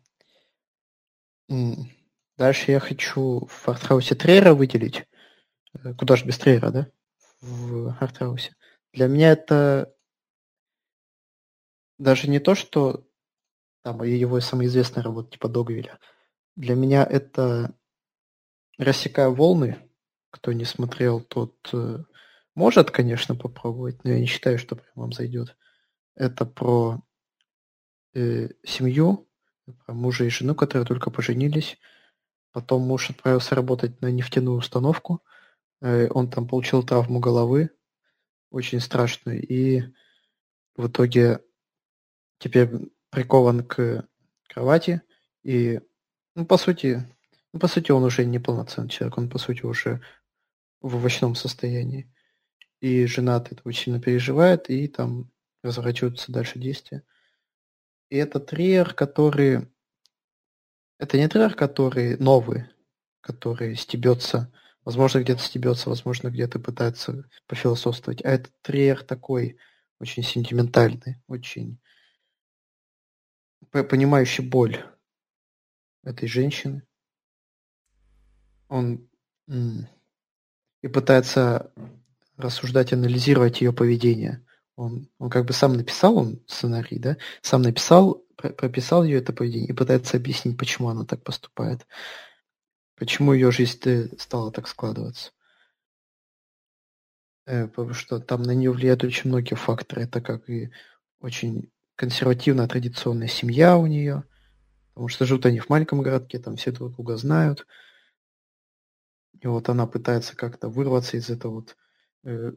Дальше 2.37 2.71
я 2.71 2.81
хочу 2.81 3.47
в 3.47 3.69
артхаусе 3.69 4.15
Трейера 4.15 4.55
выделить. 4.55 5.05
Э, 5.75 5.95
куда 5.95 6.17
же 6.17 6.25
без 6.25 6.39
Трейера, 6.39 6.71
да? 6.71 6.87
В 7.41 7.97
артхаусе. 8.01 8.55
Для 8.93 9.07
меня 9.07 9.33
это 9.33 9.95
даже 11.99 12.29
не 12.29 12.41
то, 12.41 12.55
что 12.55 13.07
там 13.83 14.03
его 14.03 14.41
самая 14.41 14.67
известная 14.67 15.03
работа 15.03 15.33
типа 15.33 15.49
Догвиля. 15.49 15.99
Для 16.57 16.75
меня 16.75 17.05
это 17.05 17.75
«Рассекая 18.79 19.29
волны». 19.29 19.79
Кто 20.31 20.53
не 20.53 20.65
смотрел, 20.65 21.21
тот 21.21 21.55
э, 21.75 21.99
может, 22.55 22.91
конечно, 22.91 23.35
попробовать, 23.35 24.03
но 24.05 24.11
я 24.11 24.21
не 24.21 24.27
считаю, 24.27 24.59
что 24.59 24.77
прям 24.77 24.93
вам 24.95 25.13
зайдет. 25.13 25.57
Это 26.15 26.47
про 26.47 27.03
э, 28.15 28.49
семью, 28.65 29.29
про 29.85 29.95
мужа 29.95 30.25
и 30.25 30.31
жену, 30.31 30.55
которые 30.55 30.87
только 30.87 31.11
поженились. 31.11 31.79
Потом 32.53 32.83
муж 32.83 33.11
отправился 33.11 33.55
работать 33.55 34.01
на 34.01 34.11
нефтяную 34.11 34.57
установку. 34.57 35.23
Э, 35.83 36.09
он 36.11 36.31
там 36.31 36.47
получил 36.47 36.83
травму 36.85 37.19
головы, 37.19 37.71
очень 38.51 38.81
страшную, 38.81 39.45
и 39.45 39.83
в 40.77 40.87
итоге 40.87 41.41
теперь 42.39 42.71
прикован 43.11 43.65
к 43.65 44.07
кровати, 44.49 45.03
и, 45.43 45.81
ну, 46.35 46.47
по 46.47 46.57
сути, 46.57 47.07
ну, 47.53 47.59
по 47.59 47.67
сути, 47.67 47.91
он 47.91 48.05
уже 48.05 48.25
не 48.25 48.39
полноценный 48.39 48.89
человек, 48.89 49.19
он, 49.19 49.29
по 49.29 49.39
сути, 49.39 49.63
уже 49.65 50.01
в 50.81 50.97
овощном 50.97 51.35
состоянии. 51.35 52.09
И 52.81 53.07
жена 53.07 53.37
от 53.37 53.53
этого 53.53 53.73
сильно 53.73 54.01
переживает, 54.01 54.71
и 54.71 54.89
там 54.89 55.31
разворачиваются 55.63 56.33
дальше 56.33 56.59
действия. 56.59 57.03
И 58.09 58.17
это 58.17 58.41
триллер, 58.41 58.95
который... 58.95 59.69
Это 60.99 61.19
не 61.19 61.29
триллер, 61.29 61.55
который 61.55 62.17
новый, 62.19 62.67
который 63.21 63.75
стебется, 63.77 64.53
возможно, 64.85 65.21
где-то 65.21 65.43
стебется, 65.43 65.89
возможно, 65.89 66.29
где-то 66.29 66.59
пытается 66.59 67.29
пофилософствовать, 67.47 68.25
а 68.25 68.31
это 68.31 68.51
триллер 68.63 69.03
такой 69.03 69.59
очень 70.01 70.23
сентиментальный, 70.23 71.17
очень 71.29 71.79
понимающий 73.71 74.45
боль 74.45 74.85
этой 76.03 76.29
женщины. 76.29 76.83
Он 78.69 79.09
и 79.47 80.89
пытается 80.89 81.73
рассуждать, 82.37 82.93
анализировать 82.93 83.61
ее 83.61 83.73
поведение. 83.73 84.45
Он, 84.75 85.09
он 85.19 85.31
как 85.31 85.45
бы 85.45 85.53
сам 85.53 85.75
написал 85.75 86.17
он 86.17 86.43
сценарий, 86.47 86.99
да, 86.99 87.17
сам 87.43 87.63
написал, 87.63 88.25
прописал 88.37 89.05
ее 89.05 89.19
это 89.19 89.33
поведение 89.33 89.69
и 89.69 89.75
пытается 89.75 90.17
объяснить, 90.17 90.59
почему 90.59 90.89
она 90.89 91.05
так 91.05 91.23
поступает, 91.23 91.87
почему 92.97 93.33
ее 93.33 93.51
жизнь 93.51 93.81
стала 94.19 94.53
так 94.53 94.69
складываться. 94.69 95.33
Э, 97.47 97.67
потому 97.67 97.95
что 97.95 98.21
там 98.21 98.43
на 98.43 98.53
нее 98.53 98.71
влияют 98.73 99.05
очень 99.05 99.31
многие 99.31 99.55
факторы. 99.55 100.03
Это 100.03 100.21
как 100.21 100.49
и 100.49 100.71
очень 101.21 101.71
консервативная 101.97 102.69
традиционная 102.69 103.29
семья 103.29 103.77
у 103.77 103.87
нее, 103.87 104.25
потому 104.89 105.09
что 105.09 105.27
живут 105.27 105.47
они 105.47 105.61
в 105.61 105.69
маленьком 105.69 106.03
городке, 106.03 106.39
там 106.39 106.57
все 106.57 106.73
друг 106.73 106.95
друга 106.95 107.17
знают. 107.17 107.67
И 109.41 109.47
вот 109.47 109.69
она 109.69 109.87
пытается 109.87 110.37
как-то 110.37 110.69
вырваться 110.69 111.17
из 111.17 111.29
этого 111.31 111.55
вот 111.55 111.77
э, 112.25 112.53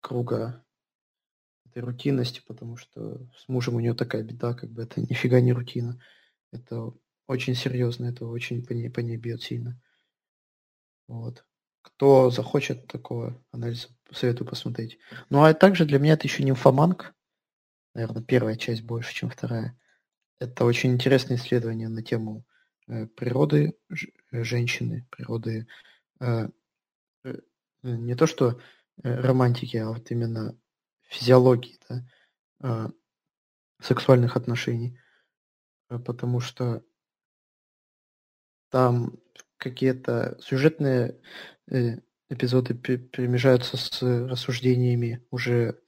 круга 0.00 0.64
этой 1.66 1.82
рутинности, 1.82 2.42
потому 2.46 2.76
что 2.76 3.26
с 3.36 3.48
мужем 3.48 3.76
у 3.76 3.80
нее 3.80 3.94
такая 3.94 4.22
беда, 4.22 4.54
как 4.54 4.70
бы 4.70 4.82
это 4.82 5.00
нифига 5.00 5.40
не 5.40 5.52
рутина. 5.52 6.00
Это 6.50 6.92
очень 7.28 7.54
серьезно, 7.54 8.06
это 8.06 8.26
очень 8.26 8.66
по 8.66 8.72
ней, 8.72 8.90
по 8.90 9.00
ней 9.00 9.16
бьет 9.16 9.42
сильно. 9.42 9.80
Вот. 11.06 11.44
Кто 11.82 12.30
захочет 12.30 12.86
такого 12.86 13.40
анализа, 13.52 13.88
советую 14.10 14.48
посмотреть. 14.48 14.98
Ну 15.30 15.44
а 15.44 15.54
также 15.54 15.84
для 15.84 15.98
меня 15.98 16.14
это 16.14 16.26
еще 16.26 16.42
нимфоманк. 16.42 17.14
Наверное, 17.94 18.22
первая 18.22 18.56
часть 18.56 18.82
больше, 18.82 19.14
чем 19.14 19.30
вторая. 19.30 19.78
Это 20.40 20.64
очень 20.64 20.92
интересное 20.92 21.36
исследование 21.36 21.88
на 21.88 22.02
тему 22.02 22.44
э, 22.86 23.06
природы 23.06 23.76
э, 23.90 24.42
женщины, 24.44 25.06
природы 25.10 25.66
э, 26.20 26.48
э, 27.24 27.34
не 27.82 28.14
то 28.14 28.26
что 28.26 28.60
романтики, 29.02 29.76
а 29.76 29.90
вот 29.90 30.10
именно 30.10 30.58
физиологии, 31.02 31.78
да, 32.60 32.92
сексуальных 33.80 34.36
отношений. 34.36 34.98
Потому 35.88 36.40
что 36.40 36.82
там 38.70 39.18
какие-то 39.56 40.38
сюжетные 40.40 41.20
э, 41.70 41.98
эпизоды 42.28 42.74
перемежаются 42.74 43.76
с 43.76 44.02
рассуждениями 44.02 45.24
уже 45.30 45.80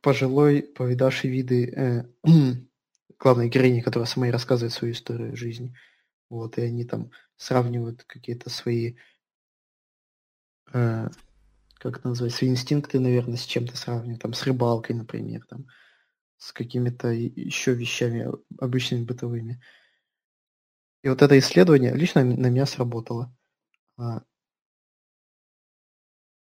пожилой, 0.00 0.62
повидавшей 0.62 1.30
виды 1.30 1.70
э, 1.70 2.04
главной 3.18 3.48
героини, 3.48 3.80
которая 3.80 4.06
сама 4.06 4.28
и 4.28 4.32
рассказывает 4.32 4.72
свою 4.72 4.92
историю 4.92 5.36
жизни. 5.36 5.74
Вот, 6.28 6.58
и 6.58 6.62
они 6.62 6.84
там 6.84 7.10
сравнивают 7.36 8.04
какие-то 8.04 8.50
свои 8.50 8.96
э, 10.72 11.08
как 11.78 12.04
назвать, 12.04 12.34
свои 12.34 12.50
инстинкты, 12.50 12.98
наверное, 12.98 13.36
с 13.36 13.44
чем-то 13.44 13.76
сравнивать, 13.76 14.20
там, 14.20 14.32
с 14.32 14.42
рыбалкой, 14.44 14.96
например, 14.96 15.44
там, 15.48 15.66
с 16.38 16.52
какими-то 16.52 17.08
еще 17.08 17.74
вещами 17.74 18.28
обычными 18.58 19.04
бытовыми. 19.04 19.60
И 21.02 21.08
вот 21.08 21.22
это 21.22 21.38
исследование 21.38 21.94
лично 21.94 22.24
на 22.24 22.48
меня 22.48 22.66
сработало. 22.66 23.34
А, 23.96 24.22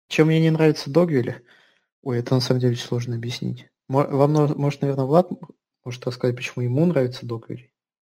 чем 0.07 0.27
мне 0.27 0.39
не 0.39 0.51
нравится 0.51 0.91
Догвиль? 0.91 1.43
Ой, 2.01 2.19
это 2.19 2.35
на 2.35 2.41
самом 2.41 2.59
деле 2.59 2.75
сложно 2.75 3.15
объяснить. 3.15 3.69
Вам, 3.87 4.31
может, 4.31 4.81
наверное, 4.81 5.05
Влад 5.05 5.29
может 5.83 6.05
рассказать, 6.05 6.35
почему 6.35 6.63
ему 6.63 6.85
нравится 6.85 7.25
Догвиль? 7.25 7.71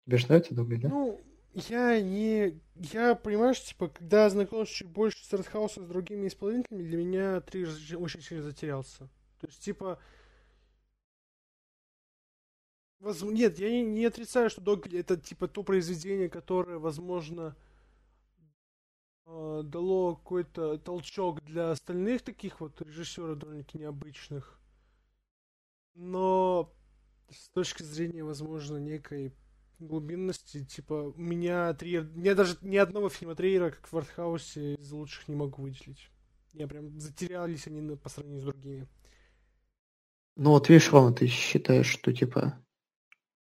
Тебе 0.05 0.17
же 0.17 0.27
нравится 0.27 0.53
Догвиль, 0.53 0.81
да? 0.81 0.89
Ну, 0.89 1.21
я 1.53 2.01
не... 2.01 2.61
Я, 2.75 3.15
понимаешь, 3.15 3.61
типа, 3.61 3.87
когда 3.87 4.29
знакомился 4.29 4.73
чуть 4.73 4.89
больше 4.89 5.25
с 5.25 5.33
Артхаусом, 5.33 5.85
с 5.85 5.89
другими 5.89 6.27
исполнителями, 6.27 6.83
для 6.83 6.97
меня 6.97 7.41
три 7.41 7.65
очень 7.95 8.21
сильно 8.21 8.43
затерялся. 8.43 9.09
То 9.39 9.47
есть, 9.47 9.63
типа... 9.63 9.99
Нет, 12.99 13.59
я 13.59 13.69
не, 13.69 13.83
не 13.83 14.05
отрицаю, 14.05 14.49
что 14.49 14.61
Дог 14.61 14.87
это, 14.87 15.17
типа, 15.17 15.47
то 15.47 15.63
произведение, 15.63 16.29
которое, 16.29 16.79
возможно, 16.79 17.55
э, 19.25 19.61
дало 19.63 20.15
какой-то 20.15 20.77
толчок 20.77 21.43
для 21.43 21.71
остальных 21.71 22.23
таких 22.23 22.59
вот 22.59 22.81
режиссеров 22.81 23.37
довольно-таки 23.37 23.77
необычных. 23.77 24.59
Но 25.93 26.73
с 27.29 27.49
точки 27.49 27.83
зрения, 27.83 28.23
возможно, 28.23 28.77
некой 28.77 29.33
глубинности, 29.79 30.63
типа, 30.63 31.13
у 31.15 31.19
меня 31.19 31.73
Триер... 31.73 32.09
Я 32.15 32.35
даже 32.35 32.57
ни 32.61 32.77
одного 32.77 33.09
фильма 33.09 33.35
Триера, 33.35 33.71
как 33.71 33.91
в 33.91 33.97
Артхаусе, 33.97 34.75
из 34.75 34.91
лучших 34.91 35.27
не 35.27 35.35
могу 35.35 35.61
выделить. 35.61 36.09
Я 36.53 36.67
прям 36.67 36.97
затерялись 36.99 37.67
они 37.67 37.95
по 37.97 38.09
сравнению 38.09 38.41
с 38.41 38.45
другими. 38.45 38.87
Ну 40.37 40.51
вот 40.51 40.69
видишь, 40.69 40.91
Рома, 40.91 41.13
ты 41.13 41.27
считаешь, 41.27 41.87
что 41.87 42.13
типа 42.13 42.57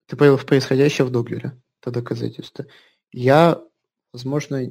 ты 0.07 0.17
в 0.17 0.47
происходящее 0.47 1.07
в 1.07 1.11
Доглере. 1.11 1.61
Это 1.81 1.91
доказательство. 1.91 2.67
Я, 3.13 3.63
возможно, 4.13 4.63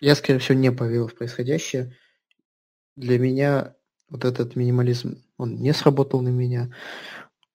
Я, 0.00 0.14
скорее 0.14 0.38
всего, 0.38 0.58
не 0.58 0.70
поверил 0.70 1.08
в 1.08 1.14
происходящее. 1.14 1.96
Для 2.96 3.18
меня 3.18 3.76
вот 4.08 4.24
этот 4.24 4.56
минимализм, 4.56 5.24
он 5.36 5.56
не 5.56 5.72
сработал 5.72 6.20
на 6.20 6.28
меня. 6.28 6.74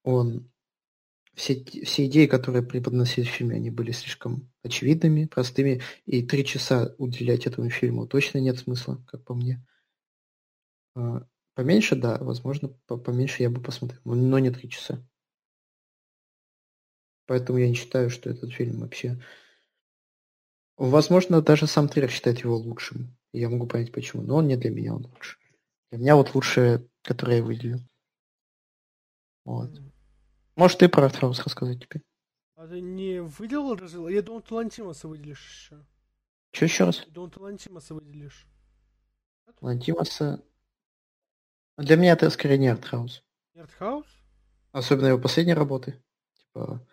Он 0.03 0.49
все, 1.35 1.63
все 1.83 2.05
идеи, 2.05 2.27
которые 2.27 2.63
преподносились 2.63 3.27
в 3.27 3.31
фильме, 3.31 3.55
они 3.55 3.71
были 3.71 3.91
слишком 3.91 4.51
очевидными, 4.63 5.25
простыми, 5.25 5.81
и 6.05 6.21
три 6.21 6.45
часа 6.45 6.93
уделять 6.97 7.47
этому 7.47 7.69
фильму 7.69 8.07
точно 8.07 8.37
нет 8.39 8.59
смысла, 8.59 9.03
как 9.07 9.23
по 9.23 9.33
мне. 9.33 9.65
А, 10.95 11.25
поменьше, 11.55 11.95
да, 11.95 12.17
возможно, 12.19 12.69
поменьше 12.87 13.41
я 13.41 13.49
бы 13.49 13.61
посмотрел, 13.61 14.01
но 14.03 14.37
не 14.39 14.51
три 14.51 14.69
часа. 14.69 15.03
Поэтому 17.25 17.57
я 17.59 17.69
не 17.69 17.75
считаю, 17.75 18.09
что 18.09 18.29
этот 18.29 18.51
фильм 18.53 18.79
вообще... 18.79 19.21
Возможно, 20.75 21.41
даже 21.41 21.67
сам 21.67 21.87
Триер 21.87 22.09
считает 22.09 22.39
его 22.39 22.57
лучшим. 22.57 23.15
Я 23.31 23.49
могу 23.49 23.67
понять 23.67 23.91
почему, 23.91 24.23
но 24.23 24.37
он 24.37 24.47
не 24.47 24.57
для 24.57 24.71
меня, 24.71 24.95
он 24.95 25.05
лучше. 25.05 25.37
Для 25.91 25.99
меня 25.99 26.15
вот 26.15 26.33
лучшее, 26.33 26.87
которое 27.03 27.37
я 27.37 27.43
выделил. 27.43 27.79
Вот. 29.45 29.69
Может, 30.55 30.79
ты 30.79 30.89
про 30.89 31.05
артхаус 31.05 31.39
рассказать 31.45 31.81
теперь? 31.81 32.03
А 32.55 32.67
ты 32.67 32.81
не 32.81 33.21
выделил 33.21 33.75
разве? 33.75 34.13
Я 34.13 34.21
думал, 34.21 34.41
ты 34.41 34.53
Лантимоса 34.53 35.07
выделишь 35.07 35.45
еще. 35.45 35.85
Че 36.51 36.65
еще 36.65 36.85
раз? 36.85 37.03
Я 37.05 37.11
думал, 37.11 37.29
ты 37.29 37.39
Лантимоса 37.39 37.93
выделишь. 37.93 38.47
Лантимоса... 39.61 40.43
Для 41.77 41.95
меня 41.95 42.13
это 42.13 42.29
скорее 42.29 42.57
не 42.57 42.67
артхаус. 42.67 43.23
Не 43.55 43.61
артхаус? 43.61 44.07
Особенно 44.71 45.07
его 45.07 45.19
последние 45.19 45.55
работы. 45.55 46.03
Типа, 46.37 46.85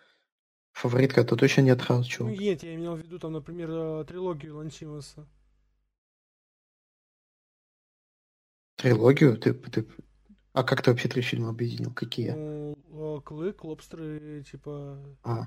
фаворитка, 0.71 1.21
это 1.21 1.35
точно 1.35 1.61
не 1.61 1.69
артхаус, 1.71 2.05
чего. 2.05 2.29
Ну 2.29 2.35
нет, 2.35 2.63
я 2.63 2.75
имел 2.75 2.95
в 2.95 2.99
виду 2.99 3.19
там, 3.19 3.33
например, 3.33 3.69
э, 3.71 4.05
трилогию 4.05 4.57
Лантимаса. 4.57 5.27
Трилогию? 8.77 9.37
Ты, 9.37 9.53
ты, 9.53 9.87
а 10.53 10.63
как 10.63 10.81
ты 10.81 10.91
вообще 10.91 11.07
три 11.07 11.21
фильма 11.21 11.49
объединил? 11.49 11.93
Какие? 11.93 12.31
Ну, 12.31 13.17
э, 13.17 13.21
Клык, 13.21 13.63
Лобстеры, 13.63 14.43
типа... 14.43 14.99
А. 15.23 15.45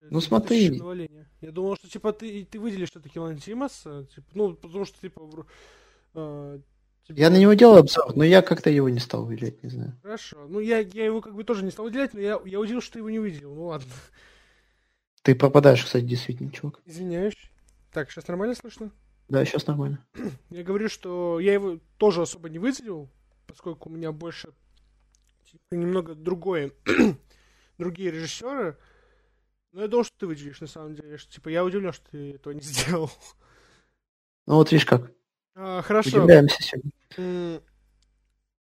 Ну 0.00 0.20
смотри. 0.20 0.80
Я 1.40 1.52
думал, 1.52 1.76
что 1.76 1.88
типа 1.88 2.12
ты, 2.12 2.44
ты 2.44 2.60
выделишь 2.60 2.90
все-таки 2.90 3.18
Лантимаса, 3.18 4.04
типа, 4.14 4.28
ну, 4.34 4.54
потому 4.54 4.84
что 4.84 5.00
типа... 5.00 5.46
Э, 6.14 6.60
типа... 6.60 6.75
Я 7.08 7.30
на 7.30 7.36
него 7.36 7.54
делал 7.54 7.76
обзор, 7.76 8.16
но 8.16 8.24
я 8.24 8.42
как-то 8.42 8.68
его 8.68 8.88
не 8.88 8.98
стал 8.98 9.24
выделять, 9.24 9.62
не 9.62 9.70
знаю. 9.70 9.96
Хорошо. 10.02 10.46
Ну, 10.48 10.58
я, 10.60 10.78
я 10.78 11.04
его 11.04 11.20
как 11.20 11.34
бы 11.34 11.44
тоже 11.44 11.64
не 11.64 11.70
стал 11.70 11.84
выделять, 11.86 12.14
но 12.14 12.20
я, 12.20 12.40
я 12.44 12.60
удивился, 12.60 12.86
что 12.86 12.94
ты 12.94 12.98
его 12.98 13.10
не 13.10 13.18
выделил. 13.18 13.54
Ну 13.54 13.66
ладно. 13.66 13.92
Ты 15.22 15.34
пропадаешь, 15.34 15.84
кстати, 15.84 16.04
действительно, 16.04 16.50
чувак. 16.50 16.80
Извиняюсь. 16.84 17.36
Так, 17.92 18.10
сейчас 18.10 18.26
нормально 18.28 18.54
слышно? 18.54 18.90
Да, 19.28 19.44
сейчас 19.44 19.66
нормально. 19.66 20.04
Я 20.50 20.62
говорю, 20.62 20.88
что 20.88 21.40
я 21.40 21.52
его 21.52 21.80
тоже 21.96 22.22
особо 22.22 22.48
не 22.48 22.58
выделил, 22.58 23.08
поскольку 23.46 23.88
у 23.88 23.92
меня 23.92 24.12
больше 24.12 24.52
типа, 25.50 25.74
немного 25.74 26.14
другое, 26.14 26.72
другие 27.78 28.10
режиссеры. 28.10 28.76
Но 29.72 29.82
я 29.82 29.88
думал, 29.88 30.04
что 30.04 30.16
ты 30.16 30.26
выделишь, 30.26 30.60
на 30.60 30.66
самом 30.66 30.94
деле. 30.94 31.18
Что, 31.18 31.32
типа, 31.32 31.48
я 31.48 31.64
удивлен, 31.64 31.92
что 31.92 32.10
ты 32.10 32.34
этого 32.34 32.52
не 32.52 32.60
сделал. 32.62 33.10
Ну 34.46 34.54
вот 34.54 34.70
видишь 34.70 34.86
как. 34.86 35.10
А, 35.54 35.82
хорошо. 35.82 36.18
Удивляемся 36.18 36.62
сегодня. 36.62 36.90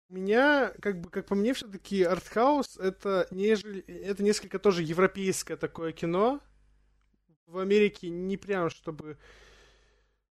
Меня, 0.10 0.74
как 0.82 1.02
бы, 1.02 1.10
как 1.10 1.28
по 1.28 1.36
мне, 1.36 1.54
все-таки 1.54 2.04
артхаус 2.04 2.78
это, 2.78 3.28
нежели, 3.30 3.82
это 3.82 4.24
несколько 4.24 4.58
тоже 4.58 4.82
европейское 4.82 5.56
такое 5.56 5.92
кино. 5.92 6.42
В 7.46 7.60
Америке 7.60 8.10
не 8.10 8.38
прям, 8.38 8.70
чтобы 8.70 9.18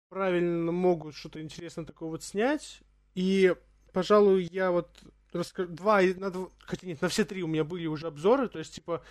правильно 0.10 0.72
могут 0.72 1.16
что-то 1.16 1.42
интересное 1.42 1.86
такое 1.86 2.10
вот 2.10 2.24
снять. 2.24 2.82
И 3.14 3.56
пожалуй, 3.94 4.48
я 4.52 4.72
вот 4.72 4.90
расскажу, 5.34 5.70
два, 5.72 6.02
на, 6.02 6.32
хотя 6.60 6.88
нет, 6.88 7.02
на 7.02 7.10
все 7.10 7.26
три 7.26 7.44
у 7.44 7.48
меня 7.48 7.64
были 7.64 7.86
уже 7.86 8.08
обзоры, 8.08 8.48
то 8.50 8.60
есть, 8.60 8.74
типа, 8.76 9.04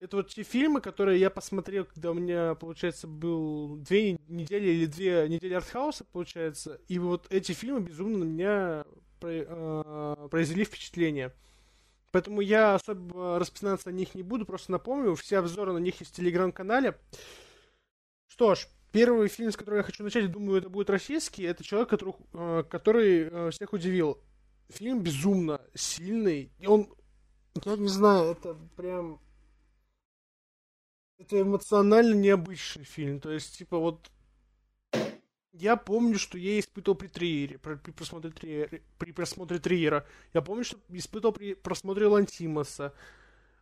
это 0.00 0.16
вот 0.16 0.28
те 0.28 0.42
фильмы, 0.42 0.80
которые 0.80 1.20
я 1.20 1.30
посмотрел, 1.30 1.84
когда 1.84 2.10
у 2.10 2.14
меня, 2.14 2.54
получается, 2.54 3.06
был 3.06 3.76
две 3.76 4.18
недели 4.28 4.70
или 4.70 4.86
две 4.86 5.28
недели 5.28 5.54
артхауса, 5.54 6.04
получается, 6.04 6.80
и 6.88 6.98
вот 6.98 7.26
эти 7.30 7.52
фильмы 7.52 7.80
безумно 7.80 8.18
на 8.18 8.24
меня 8.24 8.84
э, 9.22 10.28
произвели 10.30 10.64
впечатление. 10.64 11.32
Поэтому 12.12 12.40
я 12.40 12.74
особо 12.74 13.38
распинаться 13.38 13.90
о 13.90 13.92
них 13.92 14.14
не 14.14 14.22
буду, 14.22 14.44
просто 14.44 14.72
напомню, 14.72 15.14
все 15.14 15.38
обзоры 15.38 15.72
на 15.72 15.78
них 15.78 16.00
есть 16.00 16.12
в 16.12 16.16
телеграм-канале. 16.16 16.98
Что 18.26 18.54
ж, 18.54 18.66
Первый 18.92 19.28
фильм, 19.28 19.52
с 19.52 19.56
которого 19.56 19.78
я 19.78 19.84
хочу 19.84 20.02
начать, 20.02 20.30
думаю, 20.32 20.58
это 20.58 20.68
будет 20.68 20.90
российский. 20.90 21.44
Это 21.44 21.62
человек, 21.62 21.88
который, 21.88 22.14
э, 22.32 22.64
который 22.68 23.20
э, 23.22 23.50
всех 23.52 23.72
удивил. 23.72 24.18
Фильм 24.68 25.00
безумно 25.00 25.60
сильный. 25.74 26.50
Он, 26.66 26.88
я 27.64 27.76
не 27.76 27.88
знаю, 27.88 28.32
это 28.32 28.56
прям... 28.76 29.20
Это 31.20 31.42
эмоционально 31.42 32.14
необычный 32.14 32.84
фильм. 32.84 33.20
То 33.20 33.30
есть, 33.30 33.58
типа, 33.58 33.78
вот... 33.78 34.10
Я 35.52 35.76
помню, 35.76 36.18
что 36.18 36.38
я 36.38 36.58
испытывал 36.58 36.96
при 36.96 37.08
триере, 37.08 37.58
при 37.58 37.90
просмотре 37.90 38.30
триера, 38.30 38.80
при 38.98 39.12
просмотре 39.12 39.58
триера. 39.58 40.06
Я 40.32 40.42
помню, 40.42 40.64
что 40.64 40.78
испытывал 40.88 41.34
при 41.34 41.54
просмотре 41.54 42.06
Лантимаса. 42.06 42.94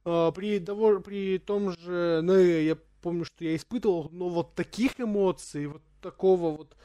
Uh, 0.05 0.33
при, 0.33 0.61
при 1.01 1.39
том 1.39 1.73
же 1.73 2.21
ну, 2.23 2.39
я 2.39 2.77
помню, 3.03 3.25
что 3.25 3.45
я 3.45 3.57
испытывал, 3.57 4.09
но 4.13 4.29
вот 4.29 4.55
таких 4.55 5.01
эмоций, 5.01 5.67
вот 5.67 5.83
такого 6.01 6.57
вот 6.57 6.77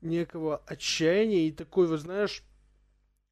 некого 0.00 0.62
отчаяния 0.66 1.48
и 1.48 1.50
такой, 1.50 1.86
вот 1.86 2.00
знаешь, 2.00 2.44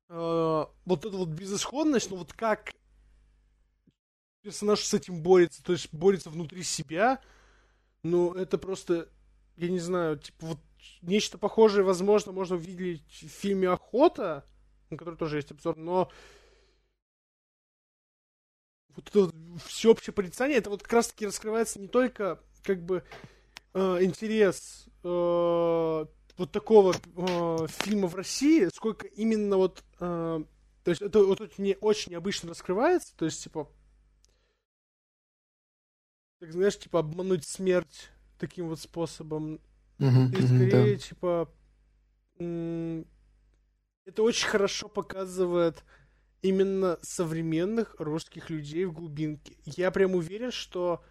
э, 0.09 0.65
вот 0.85 1.05
эта 1.05 1.17
вот 1.17 1.29
безысходность, 1.29 2.11
ну 2.11 2.17
вот 2.17 2.33
как 2.33 2.73
персонаж 4.43 4.81
с 4.81 4.95
этим 4.95 5.23
борется, 5.23 5.62
то 5.62 5.73
есть 5.73 5.93
борется 5.93 6.31
внутри 6.31 6.62
себя, 6.62 7.21
ну 8.03 8.33
это 8.33 8.59
просто, 8.59 9.09
я 9.57 9.69
не 9.69 9.79
знаю, 9.79 10.19
типа 10.19 10.47
вот 10.47 10.59
нечто 11.03 11.39
похожее, 11.39 11.85
возможно, 11.85 12.33
можно 12.33 12.57
увидеть 12.57 13.03
в 13.11 13.29
фильме 13.29 13.69
«Охота», 13.69 14.45
на 14.89 14.97
который 14.97 15.17
тоже 15.17 15.37
есть 15.37 15.51
обзор, 15.51 15.77
но 15.77 16.11
вот 18.97 19.09
это 19.09 19.21
вот 19.21 19.35
всеобщее 19.67 20.15
порицание, 20.15 20.59
это 20.59 20.71
вот 20.71 20.83
как 20.83 20.93
раз 20.95 21.09
таки 21.09 21.27
раскрывается 21.27 21.79
не 21.79 21.89
только 21.89 22.41
как 22.62 22.83
бы 22.83 23.05
э, 23.75 23.99
интерес 24.03 24.87
э, 25.05 25.09
вот 26.37 26.53
такого 26.53 26.95
э, 26.95 27.67
фильма 27.69 28.09
в 28.09 28.15
России, 28.15 28.69
сколько 28.75 29.07
именно 29.07 29.57
вот, 29.59 29.85
э, 30.01 30.45
то 30.85 30.91
есть 30.91 31.03
это 31.03 31.23
вот 31.25 31.41
очень, 31.41 31.75
очень 31.81 32.12
необычно 32.12 32.51
раскрывается, 32.51 33.15
то 33.17 33.27
есть 33.27 33.43
типа, 33.43 33.69
так 36.41 36.53
знаешь, 36.53 36.79
типа 36.79 37.01
обмануть 37.01 37.45
смерть 37.45 38.11
таким 38.39 38.69
вот 38.69 38.81
способом, 38.81 39.61
uh-huh, 39.99 40.37
и 40.37 40.43
скорее 40.43 40.95
да. 40.95 41.01
типа 41.01 41.53
это 44.07 44.23
очень 44.23 44.49
хорошо 44.49 44.89
показывает 44.89 45.85
именно 46.41 46.99
современных 47.03 47.95
русских 47.99 48.49
людей 48.49 48.87
в 48.87 48.95
глубинке. 48.95 49.57
Я 49.67 49.91
прям 49.91 50.15
уверен, 50.15 50.51
что 50.51 51.05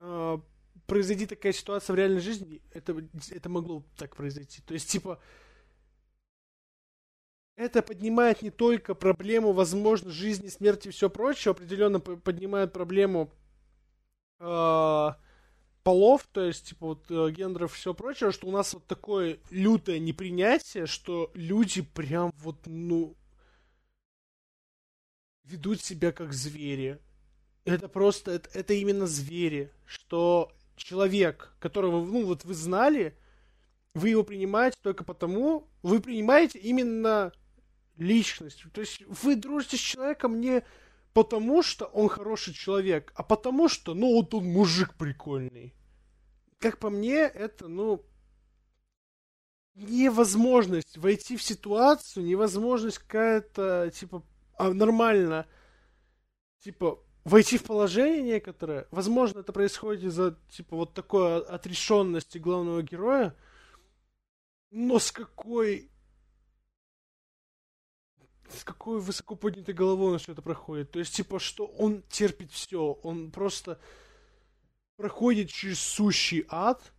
э, 0.00 0.38
произойди 0.86 1.26
такая 1.26 1.52
ситуация 1.52 1.92
в 1.92 1.96
реальной 1.96 2.20
жизни, 2.20 2.62
это, 2.72 2.96
это 3.30 3.48
могло 3.50 3.84
так 3.98 4.16
произойти. 4.16 4.62
То 4.62 4.72
есть, 4.72 4.90
типа, 4.90 5.20
это 7.56 7.82
поднимает 7.82 8.40
не 8.40 8.50
только 8.50 8.94
проблему, 8.94 9.52
возможно, 9.52 10.10
жизни, 10.10 10.48
смерти 10.48 10.88
и 10.88 10.92
все 10.92 11.10
прочее, 11.10 11.50
определенно 11.50 12.00
поднимает 12.00 12.72
проблему 12.72 13.30
э, 14.38 15.08
полов, 15.82 16.26
то 16.32 16.42
есть, 16.42 16.68
типа, 16.68 16.86
вот, 16.86 17.10
э, 17.10 17.30
гендеров 17.30 17.72
и 17.72 17.76
все 17.76 17.94
прочее, 17.94 18.32
что 18.32 18.46
у 18.46 18.50
нас 18.50 18.74
вот 18.74 18.86
такое 18.86 19.38
лютое 19.50 19.98
непринятие, 19.98 20.86
что 20.86 21.30
люди 21.34 21.82
прям 21.82 22.32
вот, 22.38 22.58
ну, 22.66 23.16
ведут 25.44 25.80
себя 25.80 26.12
как 26.12 26.32
звери. 26.32 27.00
Это 27.64 27.88
просто, 27.88 28.32
это, 28.32 28.50
это 28.52 28.74
именно 28.74 29.06
звери, 29.06 29.72
что 29.86 30.52
человек, 30.76 31.54
которого, 31.58 32.04
ну, 32.04 32.24
вот 32.24 32.44
вы 32.44 32.54
знали, 32.54 33.16
вы 33.94 34.10
его 34.10 34.22
принимаете 34.22 34.78
только 34.82 35.04
потому, 35.04 35.68
вы 35.82 36.00
принимаете 36.00 36.58
именно 36.58 37.32
личность. 37.96 38.64
То 38.72 38.80
есть 38.80 39.02
вы 39.06 39.36
дружите 39.36 39.76
с 39.76 39.80
человеком 39.80 40.40
не 40.40 40.62
потому, 41.18 41.64
что 41.64 41.86
он 41.86 42.08
хороший 42.08 42.54
человек, 42.54 43.12
а 43.16 43.24
потому 43.24 43.68
что, 43.68 43.92
ну, 43.92 44.14
вот 44.14 44.32
он 44.34 44.44
мужик 44.44 44.94
прикольный. 44.94 45.74
Как 46.60 46.78
по 46.78 46.90
мне, 46.90 47.16
это, 47.16 47.66
ну, 47.66 48.04
невозможность 49.74 50.96
войти 50.96 51.36
в 51.36 51.42
ситуацию, 51.42 52.24
невозможность 52.24 52.98
какая-то, 52.98 53.90
типа, 53.92 54.22
а, 54.56 54.72
нормально, 54.72 55.48
типа, 56.60 57.00
войти 57.24 57.58
в 57.58 57.64
положение 57.64 58.22
некоторое. 58.22 58.86
Возможно, 58.92 59.40
это 59.40 59.52
происходит 59.52 60.04
из-за, 60.04 60.38
типа, 60.50 60.76
вот 60.76 60.94
такой 60.94 61.44
отрешенности 61.44 62.38
главного 62.38 62.84
героя. 62.84 63.34
Но 64.70 65.00
с 65.00 65.10
какой... 65.10 65.90
С 68.50 68.64
какой 68.64 69.00
высоко 69.00 69.36
поднятой 69.36 69.74
головой 69.74 70.12
он 70.12 70.18
все 70.18 70.32
это 70.32 70.42
проходит. 70.42 70.90
То 70.90 70.98
есть, 70.98 71.14
типа, 71.14 71.38
что 71.38 71.66
он 71.66 72.02
терпит 72.08 72.50
все. 72.50 72.92
Он 73.02 73.30
просто 73.30 73.78
проходит 74.96 75.50
через 75.50 75.80
сущий 75.80 76.44
ад. 76.48 76.92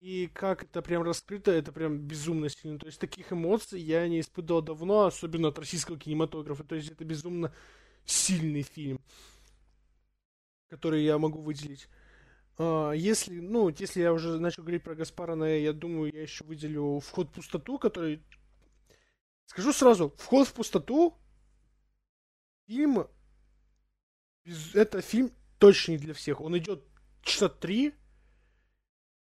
И 0.00 0.28
как 0.28 0.64
это 0.64 0.80
прям 0.80 1.02
раскрыто, 1.02 1.50
это 1.50 1.72
прям 1.72 1.98
безумно 1.98 2.48
сильно. 2.48 2.78
То 2.78 2.86
есть 2.86 2.98
таких 2.98 3.32
эмоций 3.32 3.80
я 3.80 4.08
не 4.08 4.20
испытывал 4.20 4.62
давно, 4.62 5.04
особенно 5.04 5.48
от 5.48 5.58
российского 5.58 5.98
кинематографа. 5.98 6.64
То 6.64 6.74
есть 6.74 6.90
это 6.90 7.04
безумно 7.04 7.54
сильный 8.04 8.62
фильм, 8.62 9.00
который 10.68 11.04
я 11.04 11.18
могу 11.18 11.42
выделить. 11.42 11.88
А, 12.56 12.92
если, 12.92 13.40
ну, 13.40 13.68
если 13.70 14.02
я 14.02 14.12
уже 14.12 14.38
начал 14.38 14.62
говорить 14.62 14.82
про 14.82 14.94
Гаспара 14.94 15.34
Ноэ, 15.34 15.62
я 15.62 15.72
думаю, 15.72 16.12
я 16.12 16.22
еще 16.22 16.44
выделю 16.44 17.00
«Вход 17.00 17.28
в 17.28 17.32
пустоту», 17.32 17.78
который... 17.78 18.22
Скажу 19.50 19.72
сразу, 19.72 20.10
«Вход 20.16 20.46
в 20.46 20.54
пустоту» 20.54 21.18
фильм 22.68 23.08
это 24.74 25.02
фильм 25.02 25.32
точно 25.58 25.90
не 25.90 25.98
для 25.98 26.14
всех. 26.14 26.40
Он 26.40 26.56
идет 26.56 26.84
часа 27.22 27.48
три, 27.48 27.92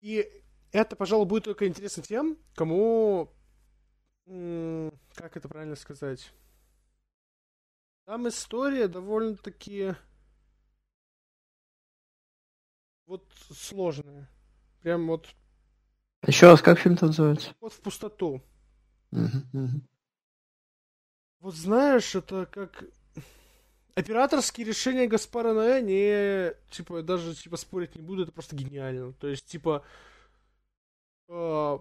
и 0.02 0.44
это, 0.72 0.96
пожалуй, 0.96 1.26
будет 1.26 1.46
только 1.46 1.68
интересно 1.68 2.04
тем, 2.04 2.38
кому... 2.54 3.34
Как 5.16 5.36
это 5.36 5.50
правильно 5.50 5.76
сказать? 5.76 6.32
Там 8.06 8.28
история 8.28 8.88
довольно-таки... 8.88 9.96
Вот 13.08 13.28
сложная. 13.50 14.30
Прям 14.84 15.08
вот... 15.08 15.28
Еще 16.22 16.46
раз, 16.46 16.62
как 16.62 16.78
фильм-то 16.78 17.08
называется? 17.08 17.56
Вот 17.60 17.74
в 17.74 17.82
пустоту. 17.82 18.44
Вот 21.40 21.56
знаешь, 21.56 22.16
это 22.16 22.46
как 22.46 22.84
операторские 23.96 24.68
решения 24.68 25.08
Гаспара 25.08 25.54
Ноэ 25.54 25.82
не, 25.82 26.54
типа, 26.70 27.02
даже, 27.02 27.36
типа, 27.36 27.58
спорить 27.58 27.96
не 27.96 28.02
буду, 28.02 28.24
это 28.24 28.32
просто 28.32 28.56
гениально. 28.56 29.14
То 29.14 29.28
есть, 29.28 29.46
типа, 29.46 29.86
э, 31.30 31.80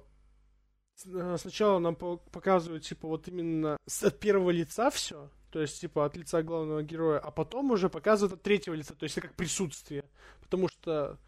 сначала 0.95 1.79
нам 1.79 1.97
показывают, 1.97 2.85
типа, 2.85 3.09
вот 3.09 3.27
именно 3.29 3.77
от 4.03 4.21
первого 4.21 4.51
лица 4.51 4.91
все, 4.91 5.29
то 5.51 5.61
есть, 5.61 5.81
типа, 5.81 6.05
от 6.05 6.17
лица 6.17 6.43
главного 6.43 6.83
героя, 6.83 7.19
а 7.19 7.31
потом 7.33 7.71
уже 7.73 7.89
показывают 7.89 8.35
от 8.35 8.43
третьего 8.43 8.75
лица, 8.75 8.95
то 8.95 9.05
есть, 9.05 9.19
это 9.19 9.29
как 9.29 9.37
присутствие. 9.37 10.05
Потому 10.41 10.69
что, 10.69 11.19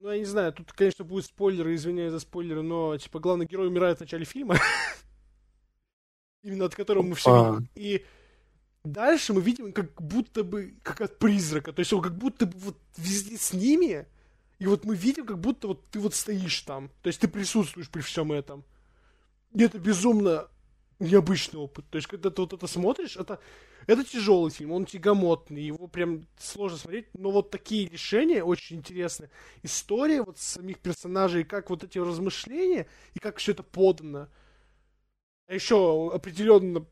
ну, 0.00 0.10
я 0.10 0.18
не 0.18 0.24
знаю, 0.24 0.52
тут, 0.52 0.72
конечно, 0.72 1.04
будут 1.04 1.26
спойлеры, 1.26 1.74
извиняюсь 1.74 2.12
за 2.12 2.20
спойлеры, 2.20 2.62
но, 2.62 2.96
типа, 2.98 3.18
главный 3.18 3.46
герой 3.46 3.66
умирает 3.66 3.98
в 3.98 4.02
начале 4.02 4.24
фильма. 4.24 4.56
Именно 6.42 6.66
от 6.66 6.74
которого 6.74 7.02
мы 7.02 7.14
все 7.14 7.54
видим. 7.54 7.68
И 7.74 8.04
Дальше 8.84 9.32
мы 9.32 9.40
видим, 9.40 9.72
как 9.72 10.02
будто 10.02 10.42
бы, 10.42 10.74
как 10.82 11.00
от 11.00 11.18
призрака. 11.18 11.72
То 11.72 11.80
есть 11.80 11.92
он 11.92 12.02
как 12.02 12.16
будто 12.16 12.46
бы 12.46 12.58
вот 12.58 12.78
везде 12.96 13.36
с 13.36 13.52
ними. 13.52 14.06
И 14.58 14.66
вот 14.66 14.84
мы 14.84 14.96
видим, 14.96 15.24
как 15.24 15.38
будто 15.38 15.68
вот 15.68 15.88
ты 15.90 16.00
вот 16.00 16.14
стоишь 16.14 16.60
там. 16.62 16.90
То 17.02 17.06
есть 17.08 17.20
ты 17.20 17.28
присутствуешь 17.28 17.88
при 17.88 18.00
всем 18.00 18.32
этом. 18.32 18.64
И 19.54 19.62
это 19.62 19.78
безумно 19.78 20.48
необычный 20.98 21.60
опыт. 21.60 21.84
То 21.90 21.96
есть, 21.96 22.08
когда 22.08 22.30
ты 22.30 22.40
вот 22.42 22.52
это 22.54 22.66
смотришь, 22.66 23.16
это, 23.16 23.38
это 23.86 24.04
тяжелый 24.04 24.50
фильм, 24.50 24.72
он 24.72 24.84
тягомотный, 24.84 25.62
его 25.62 25.86
прям 25.86 26.26
сложно 26.38 26.78
смотреть, 26.78 27.06
но 27.14 27.30
вот 27.30 27.50
такие 27.50 27.88
решения 27.88 28.42
очень 28.42 28.76
интересные. 28.76 29.30
История 29.62 30.22
вот 30.22 30.38
самих 30.38 30.78
персонажей, 30.78 31.44
как 31.44 31.70
вот 31.70 31.84
эти 31.84 31.98
размышления, 31.98 32.86
и 33.14 33.18
как 33.18 33.38
все 33.38 33.52
это 33.52 33.62
подано. 33.62 34.28
Еще 35.54 36.10
определенно 36.12 36.86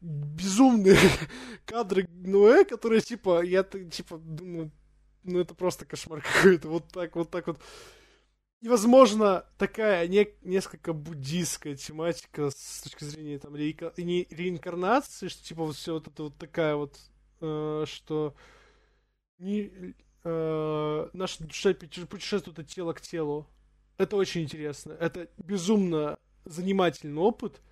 безумные 0.00 0.98
кадры 1.64 2.08
Нуэ, 2.10 2.64
которые, 2.64 3.00
типа, 3.00 3.44
я, 3.44 3.62
типа, 3.62 4.18
думаю, 4.18 4.72
ну 5.22 5.38
это 5.38 5.54
просто 5.54 5.84
кошмар 5.84 6.22
какой-то, 6.36 6.68
вот 6.68 6.88
так, 6.88 7.16
вот 7.16 7.30
так 7.30 7.46
вот. 7.46 7.60
И, 8.60 8.68
возможно, 8.68 9.46
такая 9.56 10.06
не, 10.06 10.28
несколько 10.42 10.92
буддийская 10.92 11.76
тематика 11.76 12.50
с 12.50 12.82
точки 12.82 13.04
зрения 13.04 13.38
там 13.38 13.56
реика, 13.56 13.92
не, 13.96 14.26
реинкарнации, 14.30 15.28
что 15.28 15.42
типа 15.42 15.64
вот 15.64 15.76
все 15.76 15.94
вот 15.94 16.08
это 16.08 16.24
вот 16.24 16.36
такая 16.36 16.76
вот, 16.76 16.98
э, 17.40 17.84
что 17.86 18.34
не, 19.38 19.94
э, 20.24 21.08
наша 21.14 21.42
душа 21.44 21.72
путешествует 21.72 22.58
от 22.58 22.66
тела 22.66 22.92
к 22.92 23.00
телу. 23.00 23.46
Это 23.96 24.16
очень 24.16 24.42
интересно. 24.42 24.92
Это 24.92 25.28
безумно 25.38 26.18
занимательный 26.44 27.20
опыт. 27.20 27.62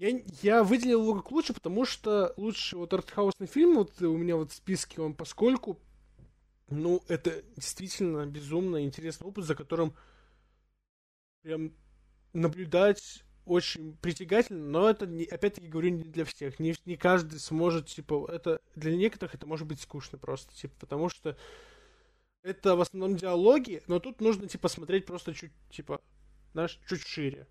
Я, 0.00 0.18
я 0.40 0.64
выделил 0.64 1.02
его 1.02 1.14
как 1.14 1.30
лучше, 1.30 1.52
потому 1.52 1.84
что 1.84 2.32
лучший 2.38 2.78
вот 2.78 2.90
артхаусный 2.94 3.46
фильм, 3.46 3.74
вот 3.74 4.00
у 4.00 4.16
меня 4.16 4.34
вот 4.36 4.50
в 4.50 4.54
списке 4.54 5.02
он 5.02 5.12
поскольку, 5.12 5.78
ну, 6.70 7.02
это 7.06 7.42
действительно 7.54 8.24
безумно 8.24 8.82
интересный 8.82 9.26
опыт, 9.26 9.44
за 9.44 9.54
которым 9.54 9.94
прям 11.42 11.74
наблюдать 12.32 13.24
очень 13.44 13.94
притягательно, 13.98 14.64
но 14.70 14.88
это, 14.88 15.06
не, 15.06 15.24
опять-таки 15.24 15.68
говорю, 15.68 15.90
не 15.90 16.04
для 16.04 16.24
всех. 16.24 16.58
Не, 16.58 16.74
не 16.86 16.96
каждый 16.96 17.38
сможет, 17.38 17.88
типа, 17.88 18.26
это 18.32 18.62
для 18.76 18.96
некоторых 18.96 19.34
это 19.34 19.46
может 19.46 19.66
быть 19.68 19.82
скучно 19.82 20.16
просто, 20.16 20.54
типа, 20.54 20.74
потому 20.80 21.10
что 21.10 21.36
это 22.40 22.74
в 22.74 22.80
основном 22.80 23.18
диалоги, 23.18 23.82
но 23.86 24.00
тут 24.00 24.22
нужно, 24.22 24.48
типа, 24.48 24.68
смотреть 24.68 25.04
просто 25.04 25.34
чуть, 25.34 25.52
типа, 25.70 26.00
знаешь, 26.54 26.80
чуть 26.88 27.02
шире 27.06 27.46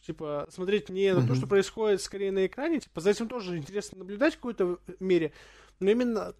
типа, 0.00 0.46
смотреть 0.50 0.88
не 0.88 1.14
на 1.14 1.26
то, 1.26 1.34
что 1.34 1.46
происходит 1.46 2.00
скорее 2.00 2.32
на 2.32 2.46
экране, 2.46 2.80
типа, 2.80 3.00
за 3.00 3.10
этим 3.10 3.28
тоже 3.28 3.56
интересно 3.56 3.98
наблюдать 3.98 4.34
в 4.34 4.36
какой-то 4.36 4.78
мере, 5.00 5.32
но 5.80 5.90
именно 5.90 6.34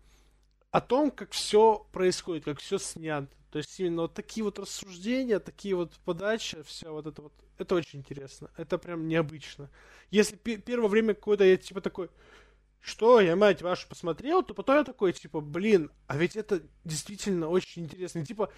о 0.71 0.81
том, 0.81 1.11
как 1.11 1.33
все 1.33 1.87
происходит, 1.93 2.45
как 2.45 2.59
все 2.59 2.79
снято. 2.79 3.29
То 3.51 3.59
есть 3.59 3.79
именно 3.79 4.03
вот 4.03 4.15
такие 4.15 4.43
вот 4.43 4.59
рассуждения, 4.59 5.39
такие 5.39 5.77
вот 5.77 5.93
подачи, 6.07 6.63
все 6.63 6.91
вот 6.91 7.07
это 7.07 7.21
вот, 7.21 7.35
это 7.59 7.75
очень 7.75 7.99
интересно. 7.99 8.51
Это 8.57 8.79
прям 8.79 9.07
необычно. 9.07 9.69
Если 10.11 10.37
первое 10.37 10.89
время 10.89 11.13
какое-то 11.13 11.45
я 11.45 11.59
типа 11.59 11.83
такой, 11.83 12.09
что 12.81 13.21
я, 13.21 13.37
мать 13.37 13.61
вашу, 13.61 13.87
посмотрел, 13.89 14.43
то 14.43 14.55
потом 14.55 14.77
я 14.77 14.85
такой, 14.85 15.13
типа, 15.13 15.41
блин, 15.41 15.91
а 16.07 16.17
ведь 16.17 16.35
это 16.35 16.63
действительно 16.85 17.49
очень 17.49 17.85
интересно. 17.85 18.25
типа, 18.25 18.51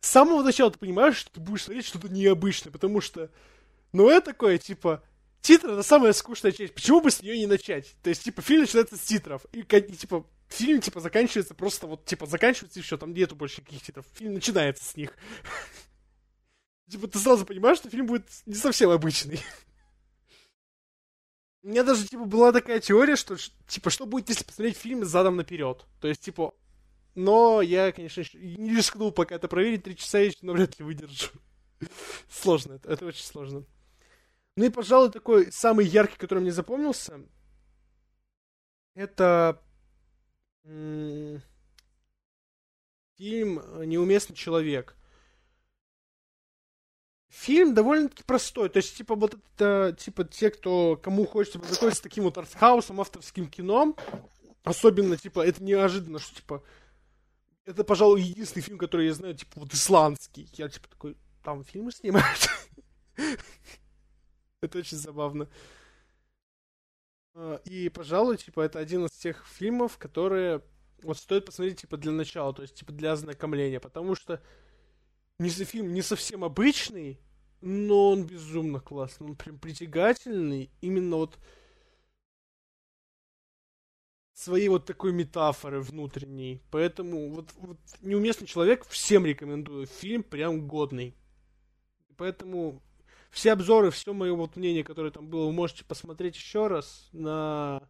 с 0.00 0.08
самого 0.08 0.42
начала 0.42 0.70
ты 0.70 0.78
понимаешь, 0.78 1.16
что 1.16 1.32
ты 1.32 1.40
будешь 1.40 1.64
смотреть 1.64 1.86
что-то 1.86 2.08
необычное, 2.08 2.70
потому 2.70 3.00
что 3.00 3.30
но 3.92 4.10
это 4.10 4.32
такое, 4.32 4.58
типа, 4.58 5.02
титры 5.40 5.72
это 5.72 5.82
самая 5.82 6.12
скучная 6.12 6.52
часть. 6.52 6.74
Почему 6.74 7.00
бы 7.00 7.10
с 7.10 7.22
нее 7.22 7.38
не 7.38 7.46
начать? 7.46 7.94
То 8.02 8.10
есть, 8.10 8.24
типа, 8.24 8.42
фильм 8.42 8.62
начинается 8.62 8.96
с 8.96 9.00
титров. 9.00 9.44
И, 9.52 9.60
и 9.60 9.92
типа, 9.92 10.26
фильм, 10.48 10.80
типа, 10.80 11.00
заканчивается 11.00 11.54
просто 11.54 11.86
вот, 11.86 12.04
типа, 12.04 12.26
заканчивается 12.26 12.78
и 12.78 12.82
все, 12.82 12.96
там 12.96 13.12
нету 13.12 13.36
больше 13.36 13.60
никаких 13.60 13.82
титров. 13.82 14.06
Фильм 14.14 14.34
начинается 14.34 14.84
с 14.84 14.96
них. 14.96 15.16
Типа, 16.90 17.06
ты 17.06 17.18
сразу 17.18 17.46
понимаешь, 17.46 17.78
что 17.78 17.88
фильм 17.88 18.06
будет 18.06 18.26
не 18.44 18.54
совсем 18.54 18.90
обычный. 18.90 19.40
У 21.62 21.68
меня 21.68 21.84
даже, 21.84 22.06
типа, 22.06 22.24
была 22.24 22.52
такая 22.52 22.80
теория, 22.80 23.16
что, 23.16 23.36
типа, 23.66 23.88
что 23.88 24.04
будет, 24.04 24.28
если 24.28 24.44
посмотреть 24.44 24.76
фильм 24.76 25.04
задом 25.04 25.36
наперед? 25.36 25.86
То 26.00 26.08
есть, 26.08 26.20
типа, 26.20 26.54
но 27.14 27.62
я, 27.62 27.92
конечно, 27.92 28.22
не 28.34 28.76
рискнул 28.76 29.12
пока 29.12 29.36
это 29.36 29.48
проверить, 29.48 29.84
три 29.84 29.96
часа 29.96 30.18
я 30.18 30.26
еще 30.26 30.38
навряд 30.42 30.78
ли 30.78 30.84
выдержу. 30.84 31.30
Сложно, 32.28 32.74
это, 32.74 32.90
это 32.90 33.06
очень 33.06 33.24
сложно. 33.24 33.64
Ну 34.56 34.64
и, 34.66 34.70
пожалуй, 34.70 35.10
такой 35.10 35.50
самый 35.50 35.86
яркий, 35.86 36.18
который 36.18 36.40
мне 36.40 36.52
запомнился, 36.52 37.20
это 38.94 39.62
фильм 43.16 43.62
«Неуместный 43.86 44.36
человек». 44.36 44.96
Фильм 47.28 47.72
довольно-таки 47.74 48.24
простой, 48.24 48.68
то 48.68 48.76
есть, 48.76 48.94
типа, 48.94 49.14
вот 49.14 49.34
это, 49.34 49.96
типа, 49.98 50.24
те, 50.24 50.50
кто, 50.50 51.00
кому 51.02 51.24
хочется 51.24 51.58
познакомиться 51.58 52.00
с 52.00 52.02
таким 52.02 52.24
вот 52.24 52.36
артхаусом, 52.36 53.00
авторским 53.00 53.48
кином, 53.48 53.96
особенно, 54.64 55.16
типа, 55.16 55.40
это 55.40 55.62
неожиданно, 55.64 56.18
что, 56.18 56.34
типа, 56.36 56.62
это, 57.64 57.84
пожалуй, 57.84 58.20
единственный 58.20 58.62
фильм, 58.62 58.76
который 58.76 59.06
я 59.06 59.14
знаю, 59.14 59.34
типа, 59.34 59.60
вот 59.60 59.72
исландский. 59.72 60.48
Я, 60.54 60.68
типа, 60.68 60.88
такой, 60.88 61.16
там 61.42 61.64
фильмы 61.64 61.92
снимают. 61.92 62.48
Это 64.62 64.78
очень 64.78 64.96
забавно. 64.96 65.48
А, 67.34 67.56
и, 67.64 67.88
пожалуй, 67.88 68.36
типа, 68.36 68.60
это 68.60 68.78
один 68.78 69.04
из 69.06 69.10
тех 69.10 69.44
фильмов, 69.46 69.98
которые 69.98 70.62
вот 71.02 71.18
стоит 71.18 71.46
посмотреть, 71.46 71.80
типа, 71.80 71.96
для 71.96 72.12
начала, 72.12 72.54
то 72.54 72.62
есть, 72.62 72.76
типа, 72.76 72.92
для 72.92 73.12
ознакомления, 73.12 73.80
потому 73.80 74.14
что 74.14 74.40
не 75.38 75.50
за 75.50 75.64
фильм 75.64 75.92
не 75.92 76.00
совсем 76.00 76.44
обычный, 76.44 77.18
но 77.60 78.10
он 78.10 78.24
безумно 78.24 78.78
классный, 78.78 79.26
он 79.26 79.36
прям 79.36 79.58
притягательный, 79.58 80.70
именно 80.80 81.16
вот 81.16 81.38
своей 84.32 84.68
вот 84.68 84.86
такой 84.86 85.12
метафоры 85.12 85.80
внутренней. 85.80 86.62
Поэтому 86.70 87.30
вот, 87.30 87.52
вот 87.58 87.78
«Неуместный 88.00 88.46
человек» 88.46 88.86
всем 88.86 89.26
рекомендую. 89.26 89.86
Фильм 89.86 90.22
прям 90.22 90.66
годный. 90.66 91.16
Поэтому 92.16 92.80
все 93.32 93.52
обзоры, 93.52 93.90
все 93.90 94.12
мое 94.12 94.34
вот 94.34 94.56
мнение, 94.56 94.84
которое 94.84 95.10
там 95.10 95.26
было, 95.26 95.46
вы 95.46 95.52
можете 95.52 95.84
посмотреть 95.84 96.36
еще 96.36 96.68
раз 96.68 97.08
на 97.12 97.82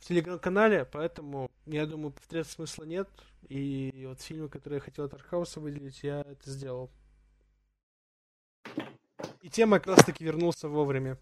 в 0.00 0.06
телеграм-канале, 0.06 0.84
поэтому 0.84 1.50
я 1.66 1.84
думаю, 1.84 2.12
повторяться 2.12 2.52
смысла 2.52 2.84
нет. 2.84 3.08
И 3.48 4.04
вот 4.08 4.20
фильмы, 4.20 4.48
которые 4.48 4.78
я 4.78 4.80
хотел 4.80 5.04
от 5.04 5.14
артхауса 5.14 5.60
выделить, 5.60 6.02
я 6.02 6.20
это 6.20 6.50
сделал. 6.50 6.90
И 9.42 9.50
Тёма 9.50 9.78
как 9.78 9.96
раз 9.96 10.04
таки 10.04 10.24
вернулся 10.24 10.68
вовремя. 10.68 11.18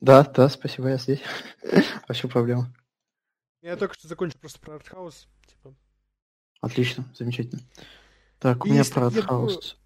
Да, 0.00 0.24
да, 0.24 0.48
спасибо, 0.48 0.88
я 0.88 0.96
здесь. 0.96 1.20
Вообще 2.08 2.28
проблема. 2.28 2.72
Я 3.62 3.76
только 3.76 3.94
что 3.94 4.08
закончил 4.08 4.38
просто 4.40 4.58
про 4.58 4.76
артхаус. 4.76 5.28
Типа. 5.46 5.74
Отлично, 6.62 7.04
замечательно. 7.14 7.60
Так, 8.38 8.64
у 8.64 8.68
меня 8.68 8.84
про 8.84 9.06
артхаус. 9.06 9.76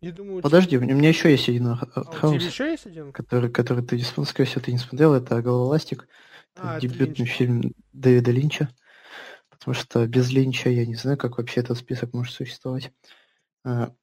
Я 0.00 0.12
думаю, 0.12 0.40
Подожди, 0.40 0.78
у 0.78 0.80
меня 0.80 1.10
еще 1.10 1.30
есть 1.30 1.48
один 1.48 1.66
артхаус. 1.68 2.42
А, 2.42 2.46
еще 2.46 2.70
есть 2.70 2.86
один? 2.86 3.12
Который, 3.12 3.50
который 3.50 3.84
ты, 3.84 3.98
скорее 4.00 4.48
всего, 4.48 4.62
ты 4.62 4.72
не 4.72 4.78
смотрел, 4.78 5.12
это 5.12 5.42
«Головоластик». 5.42 6.08
А, 6.56 6.80
дебютный 6.80 7.26
фильм 7.26 7.74
Дэвида 7.92 8.30
Линча. 8.30 8.74
Потому 9.50 9.74
что 9.74 10.06
без 10.06 10.30
Линча 10.30 10.70
я 10.70 10.86
не 10.86 10.94
знаю, 10.94 11.18
как 11.18 11.36
вообще 11.36 11.60
этот 11.60 11.76
список 11.76 12.14
может 12.14 12.34
существовать. 12.34 12.92
А, 13.62 13.94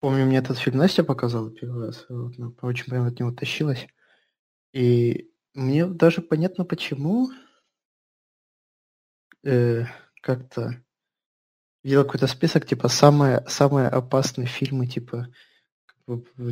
помню, 0.00 0.24
мне 0.24 0.38
этот 0.38 0.58
фильм 0.58 0.78
Настя 0.78 1.04
показала 1.04 1.50
первый 1.50 1.86
раз. 1.86 2.06
Вот, 2.08 2.38
ну, 2.38 2.56
очень 2.62 2.86
прям 2.86 3.06
от 3.06 3.20
него 3.20 3.30
тащилась. 3.30 3.86
И 4.72 5.30
мне 5.52 5.86
даже 5.86 6.22
понятно, 6.22 6.64
почему 6.64 7.28
э, 9.44 9.84
как-то 10.22 10.82
видел 11.82 12.04
какой-то 12.04 12.26
список, 12.26 12.66
типа, 12.66 12.88
самые, 12.88 13.44
самые 13.48 13.88
опасные 13.88 14.46
фильмы, 14.46 14.86
типа, 14.86 15.28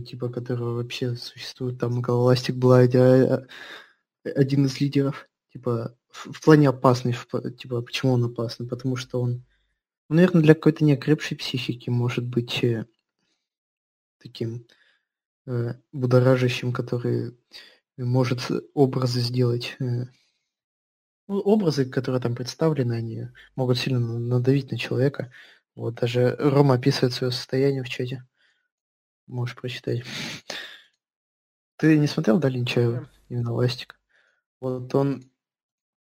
типа, 0.07 0.29
которые 0.29 0.75
вообще 0.75 1.17
существуют. 1.17 1.79
Там 1.79 2.01
Головастик 2.01 2.57
была 2.57 2.79
один 2.79 4.67
из 4.67 4.81
лидеров. 4.81 5.29
Типа, 5.53 5.97
в, 6.11 6.33
в 6.33 6.45
плане 6.45 6.69
опасный, 6.69 7.13
в, 7.13 7.27
типа, 7.53 7.83
почему 7.83 8.13
он 8.13 8.25
опасный? 8.25 8.67
Потому 8.67 8.97
что 8.97 9.21
он, 9.21 9.45
наверное, 10.09 10.43
для 10.43 10.55
какой-то 10.55 10.85
неокрепшей 10.85 11.37
психики 11.37 11.91
может 11.91 12.27
быть 12.27 12.63
э, 12.63 12.87
таким 14.19 14.67
э, 15.47 15.75
будоражащим, 15.93 16.73
который 16.73 17.37
может 17.97 18.51
образы 18.75 19.21
сделать. 19.21 19.77
Э, 19.81 20.07
образы, 21.29 21.85
которые 21.85 22.21
там 22.21 22.35
представлены, 22.35 22.95
они 22.95 23.29
могут 23.55 23.79
сильно 23.79 24.01
надавить 24.01 24.71
на 24.71 24.79
человека. 24.79 25.31
Вот 25.75 25.95
даже 25.95 26.35
Рома 26.39 26.75
описывает 26.75 27.13
свое 27.13 27.31
состояние 27.31 27.85
в 27.85 27.89
чате. 27.89 28.27
Можешь 29.27 29.55
прочитать. 29.55 30.03
Ты 31.77 31.99
не 31.99 32.07
смотрел, 32.07 32.39
да, 32.39 32.49
Линчаева? 32.49 33.09
Именно 33.29 33.53
Ластик? 33.53 34.01
Вот 34.61 34.93
он, 34.95 35.31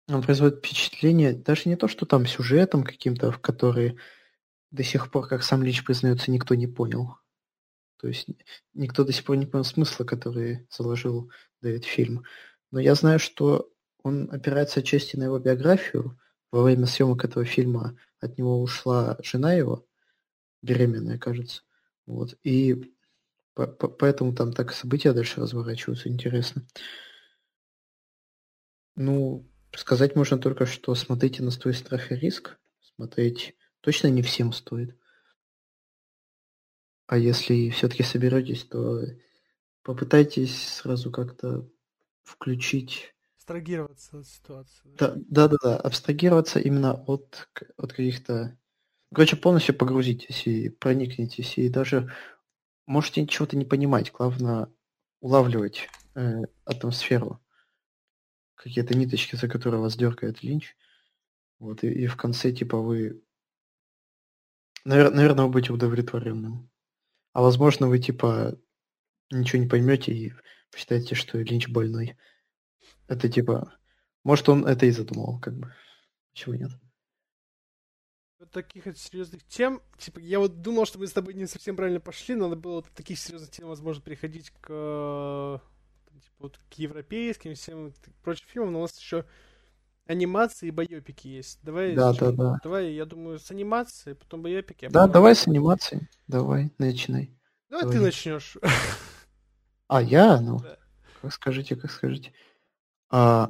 он 0.08 0.22
производит 0.22 0.58
впечатление, 0.58 1.32
даже 1.32 1.62
не 1.68 1.76
то, 1.76 1.88
что 1.88 2.06
там 2.06 2.26
сюжетом 2.26 2.84
каким-то, 2.84 3.32
в 3.32 3.40
который 3.40 3.98
до 4.70 4.84
сих 4.84 5.10
пор, 5.10 5.26
как 5.26 5.42
сам 5.42 5.62
Линч 5.62 5.84
признается, 5.84 6.30
никто 6.30 6.54
не 6.54 6.66
понял. 6.66 7.16
То 7.96 8.08
есть 8.08 8.28
никто 8.74 9.02
до 9.04 9.12
сих 9.12 9.24
пор 9.24 9.36
не 9.36 9.46
понял 9.46 9.64
смысла, 9.64 10.04
который 10.04 10.66
заложил 10.70 11.32
Дэвид 11.62 11.84
фильм. 11.84 12.24
Но 12.70 12.78
я 12.78 12.94
знаю, 12.94 13.18
что 13.18 13.70
он 14.04 14.28
опирается 14.30 14.80
отчасти 14.80 15.16
на 15.16 15.24
его 15.24 15.40
биографию. 15.40 16.16
Во 16.52 16.62
время 16.62 16.86
съемок 16.86 17.24
этого 17.24 17.44
фильма 17.44 17.98
от 18.20 18.38
него 18.38 18.62
ушла 18.62 19.18
жена 19.20 19.54
его, 19.54 19.84
беременная, 20.62 21.18
кажется. 21.18 21.62
Вот. 22.06 22.38
И 22.44 22.94
Поэтому 23.54 24.34
там 24.34 24.52
так 24.52 24.72
события 24.72 25.12
дальше 25.12 25.40
разворачиваются, 25.40 26.08
интересно. 26.08 26.66
Ну, 28.96 29.48
сказать 29.72 30.16
можно 30.16 30.38
только, 30.38 30.66
что 30.66 30.94
смотрите 30.96 31.42
на 31.42 31.52
свой 31.52 31.74
страх 31.74 32.10
и 32.10 32.16
риск. 32.16 32.58
Смотреть 32.80 33.56
точно 33.80 34.08
не 34.08 34.22
всем 34.22 34.52
стоит. 34.52 34.98
А 37.06 37.16
если 37.16 37.70
все-таки 37.70 38.02
соберетесь, 38.02 38.64
то 38.64 39.02
попытайтесь 39.82 40.74
сразу 40.74 41.10
как-то 41.10 41.68
включить... 42.24 43.13
Абстрагироваться 43.44 44.20
от 44.20 44.26
ситуации. 44.26 44.96
Да, 44.98 45.12
да, 45.16 45.48
да, 45.48 45.56
да. 45.62 45.76
Абстрагироваться 45.76 46.60
именно 46.60 46.94
от, 46.94 47.46
от 47.76 47.92
каких-то... 47.92 48.58
Короче, 49.14 49.36
полностью 49.36 49.74
погрузитесь 49.74 50.46
и 50.46 50.70
проникнитесь, 50.70 51.58
и 51.58 51.68
даже 51.68 52.10
можете 52.86 53.26
чего-то 53.26 53.58
не 53.58 53.66
понимать, 53.66 54.12
главное 54.12 54.72
улавливать 55.20 55.90
э, 56.14 56.44
атмосферу, 56.64 57.44
какие-то 58.54 58.96
ниточки, 58.96 59.36
за 59.36 59.46
которые 59.46 59.82
вас 59.82 59.94
дергает 59.94 60.42
Линч. 60.42 60.74
Вот, 61.58 61.84
и, 61.84 61.88
и 61.88 62.06
в 62.06 62.16
конце, 62.16 62.50
типа, 62.50 62.78
вы... 62.78 63.22
Навер- 64.86 65.10
наверное, 65.10 65.44
вы 65.44 65.50
будете 65.50 65.74
удовлетворенным. 65.74 66.70
А 67.34 67.42
возможно, 67.42 67.88
вы, 67.88 67.98
типа, 67.98 68.58
ничего 69.30 69.62
не 69.62 69.68
поймете 69.68 70.12
и 70.12 70.32
посчитаете, 70.70 71.14
что 71.14 71.36
Линч 71.38 71.68
больной. 71.68 72.16
Это, 73.08 73.28
типа... 73.28 73.74
Может, 74.22 74.48
он 74.48 74.66
это 74.66 74.86
и 74.86 74.90
задумал, 74.90 75.38
как 75.40 75.54
бы. 75.54 75.74
Чего 76.32 76.54
нет 76.54 76.70
таких 78.54 78.84
серьезных 78.96 79.44
тем, 79.44 79.82
типа, 79.98 80.20
я 80.20 80.38
вот 80.38 80.62
думал, 80.62 80.86
что 80.86 80.98
мы 80.98 81.06
с 81.06 81.12
тобой 81.12 81.34
не 81.34 81.46
совсем 81.46 81.76
правильно 81.76 82.00
пошли, 82.00 82.34
надо 82.34 82.56
было 82.56 82.76
вот 82.76 82.86
таких 82.94 83.18
серьезных 83.18 83.50
тем, 83.50 83.68
возможно, 83.68 84.02
переходить 84.02 84.50
к, 84.60 85.60
типа, 86.12 86.36
вот, 86.38 86.58
к 86.70 86.74
европейским, 86.74 87.54
всем 87.54 87.92
прочим 88.22 88.46
фильмам, 88.48 88.72
но 88.72 88.78
у 88.78 88.82
нас 88.82 88.98
еще 88.98 89.24
анимации 90.06 90.68
и 90.68 90.70
байопики 90.70 91.28
есть. 91.28 91.58
Давай, 91.62 91.94
да, 91.94 92.12
да, 92.12 92.32
да. 92.32 92.58
давай, 92.62 92.92
я 92.92 93.04
думаю, 93.04 93.38
с 93.38 93.50
анимацией, 93.50 94.14
потом 94.14 94.42
байопики. 94.42 94.86
А 94.86 94.90
да, 94.90 95.00
потом... 95.00 95.12
давай 95.12 95.34
с 95.34 95.46
анимацией. 95.46 96.08
Давай, 96.26 96.72
начинай. 96.78 97.36
Давай, 97.68 97.84
давай. 97.84 97.98
ты 97.98 98.02
начнешь. 98.02 98.56
А, 99.86 100.00
я? 100.00 100.40
Ну, 100.40 100.60
да. 100.60 100.78
как 101.20 101.32
скажите, 101.32 101.76
как 101.76 101.90
скажите. 101.90 102.32
А, 103.16 103.48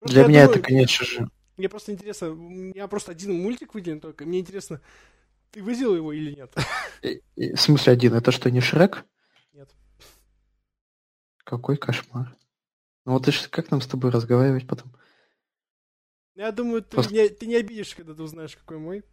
для 0.00 0.26
меня 0.26 0.46
думаю, 0.46 0.58
это, 0.58 0.66
конечно 0.66 1.04
же... 1.04 1.28
Мне 1.58 1.68
просто 1.68 1.92
интересно, 1.92 2.30
у 2.30 2.36
меня 2.36 2.88
просто 2.88 3.12
один 3.12 3.34
мультик 3.34 3.74
выделен 3.74 4.00
только. 4.00 4.24
Мне 4.24 4.40
интересно, 4.40 4.80
ты 5.50 5.62
выделил 5.62 5.94
его 5.94 6.10
или 6.10 6.34
нет? 6.34 6.54
В 7.36 7.60
смысле 7.60 7.92
один? 7.92 8.14
Это 8.14 8.32
что, 8.32 8.50
не 8.50 8.62
Шрек? 8.62 9.04
Нет. 9.52 9.70
Какой 11.44 11.76
кошмар. 11.76 12.34
Ну 13.04 13.12
вот 13.12 13.26
ты 13.26 13.32
ж 13.32 13.46
как 13.50 13.70
нам 13.70 13.82
с 13.82 13.86
тобой 13.86 14.10
разговаривать 14.10 14.66
потом? 14.66 14.96
Я 16.34 16.50
думаю, 16.50 16.80
ты, 16.80 16.88
просто... 16.88 17.12
не, 17.12 17.28
ты 17.28 17.44
не 17.44 17.56
обидишь, 17.56 17.94
когда 17.94 18.14
ты 18.14 18.22
узнаешь, 18.22 18.56
какой 18.56 18.78
мой. 18.78 19.04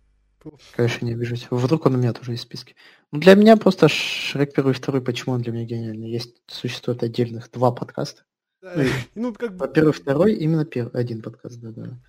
Конечно, 0.73 1.06
не 1.06 1.11
обижусь. 1.15 1.48
Вдруг 1.51 1.85
он 1.85 1.95
у 1.95 1.98
меня 1.98 2.14
тоже 2.14 2.31
есть 2.31 2.43
в 2.43 2.48
списке. 2.48 2.75
Ну, 3.11 3.19
для 3.19 3.35
меня 3.35 3.57
просто 3.57 3.90
Шрек 3.90 4.56
первый 4.56 4.72
и 4.72 4.73
второй, 4.73 5.01
почему 5.01 5.35
он 5.35 5.41
для 5.41 5.51
меня 5.51 5.65
гениальный? 5.65 6.09
Есть, 6.09 6.41
существует 6.48 7.03
отдельных 7.03 7.51
два 7.51 7.73
подкаста. 7.73 8.23
Ну, 8.61 8.69
ну, 9.15 9.33
как 9.33 9.56
бы... 9.56 9.67
Первый, 9.67 9.93
второй, 9.93 10.33
именно 10.33 10.65
первый, 10.65 10.99
один 10.99 11.22
подкаст, 11.22 11.59
да-да. 11.59 11.99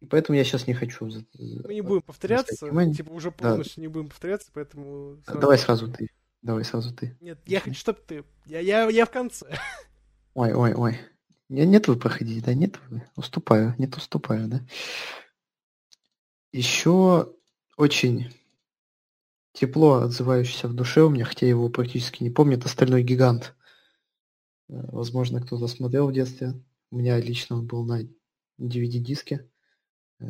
И 0.00 0.06
поэтому 0.06 0.36
я 0.36 0.44
сейчас 0.44 0.66
не 0.66 0.74
хочу. 0.74 1.06
Мы 1.06 1.74
не 1.74 1.80
будем 1.80 2.02
повторяться, 2.02 2.54
типа 2.56 3.10
уже 3.10 3.30
полностью 3.30 3.80
не 3.80 3.88
будем 3.88 4.08
повторяться, 4.08 4.50
поэтому... 4.52 5.18
Давай 5.26 5.58
сразу 5.58 5.90
ты. 5.90 6.10
Давай 6.42 6.64
сразу 6.64 6.94
ты. 6.94 7.16
Нет, 7.20 7.40
я 7.46 7.60
хочу, 7.60 7.76
чтобы 7.76 7.98
ты. 8.06 8.24
Я, 8.44 8.60
я, 8.60 8.88
я 8.88 9.06
в 9.06 9.10
конце. 9.10 9.46
Ой, 10.34 10.52
ой, 10.52 10.74
ой. 10.74 10.98
Не, 11.48 11.64
нет 11.64 11.88
вы 11.88 11.96
проходите, 11.96 12.44
да, 12.44 12.52
нет 12.52 12.78
вы. 12.88 13.02
Уступаю, 13.16 13.74
нет 13.78 13.96
уступаю, 13.96 14.48
да. 14.48 14.60
Еще 16.52 17.32
очень 17.76 18.34
тепло 19.52 19.94
отзывающийся 19.94 20.68
в 20.68 20.74
душе 20.74 21.02
у 21.02 21.08
меня, 21.08 21.24
хотя 21.24 21.46
его 21.46 21.68
практически 21.70 22.22
не 22.22 22.30
помню, 22.30 22.58
это 22.58 22.68
«Стальной 22.68 23.02
гигант». 23.02 23.54
Э, 24.68 24.74
возможно, 24.92 25.40
кто-то 25.40 25.66
смотрел 25.66 26.08
в 26.08 26.12
детстве. 26.12 26.54
У 26.90 26.98
меня 26.98 27.18
лично 27.20 27.56
он 27.56 27.66
был 27.66 27.84
на 27.84 28.02
DVD-диске. 28.58 29.48
Э, 30.20 30.24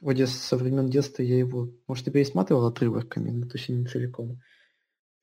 вроде 0.00 0.26
со 0.26 0.56
времен 0.56 0.88
детства 0.88 1.22
я 1.22 1.38
его, 1.38 1.70
может, 1.86 2.08
и 2.08 2.10
пересматривал 2.10 2.66
отрывками, 2.66 3.30
но 3.30 3.48
точно 3.48 3.74
не 3.74 3.86
целиком. 3.86 4.40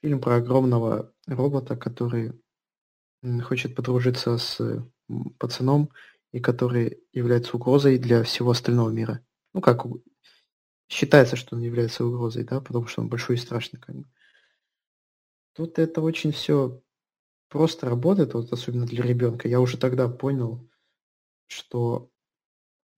Фильм 0.01 0.21
про 0.21 0.37
огромного 0.37 1.13
робота, 1.27 1.75
который 1.75 2.33
хочет 3.43 3.75
подружиться 3.75 4.37
с 4.37 4.85
пацаном, 5.37 5.89
и 6.31 6.39
который 6.39 7.03
является 7.11 7.57
угрозой 7.57 7.97
для 7.97 8.23
всего 8.23 8.51
остального 8.51 8.89
мира. 8.91 9.25
Ну 9.53 9.61
как, 9.61 9.85
считается, 10.87 11.35
что 11.35 11.55
он 11.55 11.61
является 11.61 12.05
угрозой, 12.05 12.43
да, 12.43 12.61
потому 12.61 12.87
что 12.87 13.01
он 13.01 13.09
большой 13.09 13.35
и 13.35 13.39
страшный. 13.39 13.79
Тут 15.53 15.79
это 15.79 16.01
очень 16.01 16.31
все 16.31 16.81
просто 17.49 17.87
работает, 17.89 18.33
вот 18.33 18.51
особенно 18.53 18.85
для 18.85 19.03
ребенка, 19.03 19.47
я 19.47 19.59
уже 19.61 19.77
тогда 19.77 20.07
понял, 20.07 20.67
что 21.47 22.09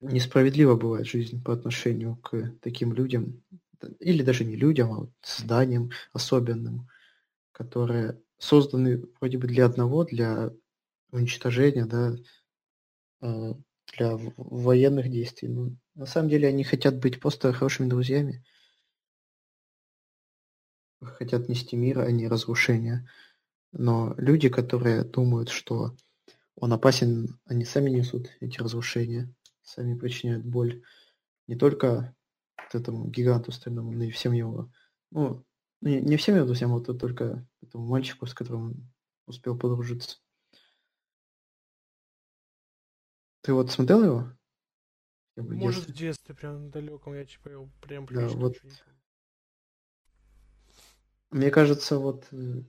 несправедлива 0.01 0.75
бывает 0.75 1.07
жизнь 1.07 1.43
по 1.43 1.53
отношению 1.53 2.17
к 2.17 2.53
таким 2.61 2.93
людям, 2.93 3.43
или 3.99 4.23
даже 4.23 4.45
не 4.45 4.55
людям, 4.55 4.93
а 4.93 4.97
вот 5.01 5.11
созданиям 5.21 5.91
особенным, 6.13 6.89
которые 7.53 8.21
созданы 8.39 9.03
вроде 9.19 9.37
бы 9.39 9.47
для 9.47 9.65
одного, 9.65 10.05
для 10.05 10.51
уничтожения, 11.11 11.85
да, 11.85 12.15
а, 13.21 13.53
для 13.97 14.17
военных 14.37 15.09
действий. 15.09 15.47
Но 15.47 15.71
на 15.95 16.05
самом 16.05 16.29
деле 16.29 16.47
они 16.47 16.63
хотят 16.63 16.99
быть 16.99 17.19
просто 17.19 17.51
хорошими 17.53 17.87
друзьями. 17.89 18.43
Хотят 21.03 21.47
нести 21.47 21.75
мир, 21.75 21.99
а 21.99 22.11
не 22.11 22.27
разрушение. 22.27 23.07
Но 23.71 24.13
люди, 24.17 24.49
которые 24.49 25.03
думают, 25.03 25.49
что 25.49 25.95
он 26.55 26.73
опасен, 26.73 27.39
они 27.45 27.65
сами 27.65 27.89
несут 27.89 28.29
эти 28.39 28.59
разрушения, 28.59 29.33
сами 29.61 29.97
причиняют 29.97 30.45
боль 30.45 30.83
не 31.47 31.55
только 31.55 32.15
этому 32.71 33.09
гиганту 33.09 33.51
стальному, 33.51 33.91
но 33.91 34.03
и 34.03 34.11
всем 34.11 34.33
его, 34.33 34.71
ну, 35.11 35.45
не, 35.81 35.99
не 36.01 36.17
всем 36.17 36.35
его 36.35 36.45
друзьям, 36.45 36.71
вот 36.71 36.85
только 36.85 37.47
этому 37.61 37.85
мальчику, 37.85 38.25
с 38.25 38.33
которым 38.33 38.61
он 38.61 38.93
успел 39.25 39.57
подружиться. 39.57 40.19
Ты 43.41 43.53
вот 43.53 43.71
смотрел 43.71 44.03
его? 44.03 44.31
Может, 45.35 45.87
в 45.87 45.93
детстве, 45.93 46.35
прям 46.35 46.69
далеком, 46.69 47.15
я 47.15 47.25
типа 47.25 47.49
его 47.49 47.69
прям 47.81 48.05
да, 48.05 48.27
вот. 48.27 48.57
Мне 51.31 51.49
кажется, 51.49 51.97
вот 51.97 52.27
э, 52.31 52.63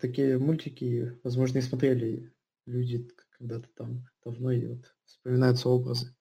такие 0.00 0.38
мультики, 0.38 1.18
возможно, 1.22 1.58
и 1.58 1.62
смотрели 1.62 2.32
люди 2.66 3.08
когда-то 3.38 3.68
там 3.74 4.08
давно, 4.24 4.52
и 4.52 4.66
вот 4.66 4.94
вспоминаются 5.04 5.68
образы. 5.68 6.14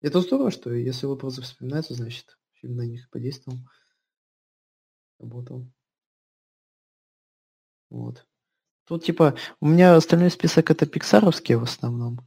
Это 0.00 0.20
здорово, 0.20 0.50
что 0.50 0.72
если 0.72 1.06
образы 1.06 1.42
вспоминаются, 1.42 1.94
значит, 1.94 2.38
фильм 2.52 2.76
на 2.76 2.86
них 2.86 3.08
подействовал, 3.10 3.58
работал. 5.18 5.66
Вот. 7.90 8.26
Тут, 8.86 9.04
типа, 9.04 9.36
у 9.60 9.66
меня 9.66 9.96
остальной 9.96 10.30
список 10.30 10.70
это 10.70 10.86
пиксаровские 10.86 11.58
в 11.58 11.62
основном. 11.62 12.20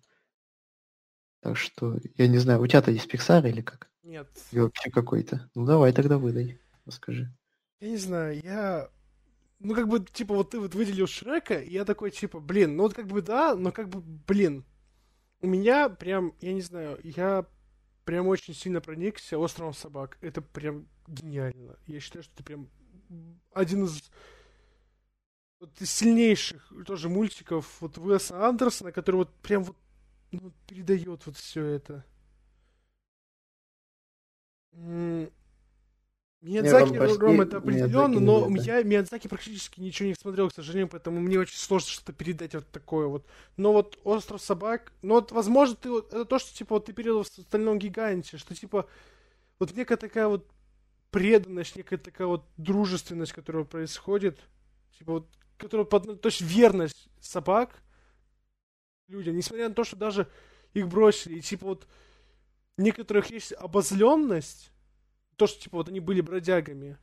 Так 1.41 1.55
что, 1.55 1.99
я 2.15 2.27
не 2.27 2.39
знаю, 2.39 2.61
у 2.61 2.67
тебя-то 2.67 2.91
есть 2.91 3.13
Pixar 3.13 3.47
или 3.47 3.61
как? 3.61 3.89
Нет. 4.01 4.27
Или 4.51 4.61
вообще 4.61 4.89
какой-то? 4.89 5.49
Ну 5.53 5.65
давай 5.65 5.93
тогда 5.93 6.17
выдай, 6.17 6.59
расскажи. 6.85 7.31
Я 7.79 7.89
не 7.89 7.97
знаю, 7.97 8.41
я... 8.43 8.89
Ну, 9.59 9.73
как 9.73 9.87
бы, 9.87 9.99
типа, 9.99 10.35
вот 10.35 10.51
ты 10.51 10.59
вот 10.59 10.75
выделил 10.75 11.07
Шрека, 11.07 11.59
и 11.59 11.71
я 11.71 11.83
такой, 11.83 12.11
типа, 12.11 12.39
блин, 12.39 12.75
ну 12.75 12.83
вот 12.83 12.93
как 12.93 13.07
бы 13.07 13.21
да, 13.21 13.55
но 13.55 13.71
как 13.71 13.89
бы, 13.89 14.01
блин. 14.01 14.65
У 15.41 15.47
меня 15.47 15.89
прям, 15.89 16.33
я 16.41 16.53
не 16.53 16.61
знаю, 16.61 16.99
я 17.03 17.45
прям 18.05 18.27
очень 18.27 18.53
сильно 18.53 18.81
проникся 18.81 19.37
«Островом 19.37 19.73
собак». 19.73 20.17
Это 20.21 20.41
прям 20.41 20.87
гениально. 21.07 21.77
Я 21.87 21.99
считаю, 21.99 22.23
что 22.23 22.33
это 22.35 22.43
прям 22.43 22.69
один 23.51 23.85
из 23.85 24.09
вот, 25.59 25.71
сильнейших 25.79 26.71
тоже 26.85 27.09
мультиков 27.09 27.81
вот 27.81 27.97
Уэса 27.97 28.47
Андерсона, 28.47 28.91
который 28.91 29.17
вот 29.17 29.33
прям 29.41 29.63
вот 29.63 29.77
ну, 30.31 30.51
передает 30.67 31.25
вот 31.25 31.35
все 31.37 31.63
это. 31.65 32.05
Миядзаки. 36.41 36.95
Ром, 37.17 37.41
это 37.41 37.57
определенно, 37.57 38.19
но 38.19 38.49
это. 38.49 38.63
я 38.63 38.83
Миядзаки 38.83 39.27
практически 39.27 39.79
ничего 39.79 40.09
не 40.09 40.15
смотрел, 40.15 40.49
к 40.49 40.53
сожалению, 40.53 40.87
поэтому 40.87 41.19
мне 41.19 41.39
очень 41.39 41.57
сложно 41.57 41.89
что-то 41.89 42.13
передать 42.13 42.53
вот 42.53 42.67
такое 42.69 43.07
вот. 43.07 43.25
Но 43.57 43.73
вот 43.73 43.97
Остров 44.03 44.41
собак, 44.41 44.91
ну 45.01 45.15
вот, 45.15 45.31
возможно, 45.31 45.75
ты 45.75 45.89
это 45.97 46.25
то, 46.25 46.39
что, 46.39 46.55
типа, 46.55 46.75
вот 46.75 46.85
ты 46.85 46.93
передал 46.93 47.23
в 47.23 47.27
Стальном 47.27 47.79
Гиганте, 47.79 48.37
что, 48.37 48.53
типа, 48.53 48.87
вот 49.59 49.75
некая 49.75 49.97
такая 49.97 50.27
вот 50.27 50.47
преданность, 51.09 51.75
некая 51.75 51.97
такая 51.97 52.27
вот 52.27 52.43
дружественность, 52.57 53.33
которая 53.33 53.63
происходит, 53.63 54.39
типа, 54.97 55.13
вот, 55.13 55.27
которая, 55.57 55.85
то 55.85 56.19
есть 56.25 56.41
верность 56.41 57.09
собак, 57.19 57.81
людям, 59.07 59.35
несмотря 59.35 59.69
на 59.69 59.75
то, 59.75 59.83
что 59.83 59.95
даже 59.95 60.27
их 60.73 60.87
бросили, 60.87 61.35
и 61.35 61.41
типа 61.41 61.65
вот 61.65 61.87
некоторых 62.77 63.31
есть 63.31 63.53
обозленность, 63.53 64.71
то, 65.37 65.47
что 65.47 65.61
типа 65.61 65.77
вот 65.77 65.89
они 65.89 65.99
были 65.99 66.21
бродягами, 66.21 66.97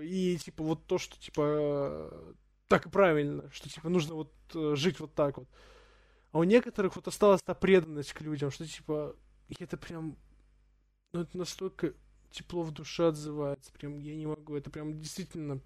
и 0.00 0.36
типа 0.38 0.64
вот 0.64 0.86
то, 0.86 0.98
что 0.98 1.18
типа 1.20 2.34
так 2.68 2.86
и 2.86 2.90
правильно, 2.90 3.50
что 3.50 3.68
типа 3.68 3.88
нужно 3.88 4.14
вот 4.14 4.32
э, 4.54 4.74
жить 4.76 5.00
вот 5.00 5.14
так 5.14 5.38
вот. 5.38 5.48
А 6.32 6.38
у 6.38 6.44
некоторых 6.44 6.96
вот 6.96 7.08
осталась 7.08 7.42
та 7.42 7.54
преданность 7.54 8.12
к 8.12 8.20
людям, 8.20 8.50
что 8.50 8.66
типа 8.66 9.16
это 9.58 9.76
прям, 9.76 10.16
ну 11.12 11.22
это 11.22 11.36
настолько 11.36 11.94
тепло 12.30 12.62
в 12.62 12.70
душе 12.70 13.08
отзывается, 13.08 13.72
прям 13.72 13.98
я 13.98 14.14
не 14.14 14.26
могу, 14.26 14.54
это 14.54 14.70
прям 14.70 15.00
действительно 15.00 15.60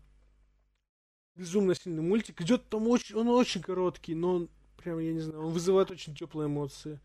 безумно 1.34 1.74
сильный 1.74 2.02
мультик. 2.02 2.41
Идет 2.41 2.68
там 2.68 2.89
очень, 2.89 3.16
он 3.16 3.28
очень 3.28 3.60
короткий, 3.60 4.15
но 4.15 4.34
он 4.36 4.50
прям, 4.78 4.99
я 4.99 5.12
не 5.12 5.20
знаю, 5.20 5.47
он 5.47 5.52
вызывает 5.52 5.91
очень 5.91 6.15
теплые 6.15 6.47
эмоции. 6.47 7.00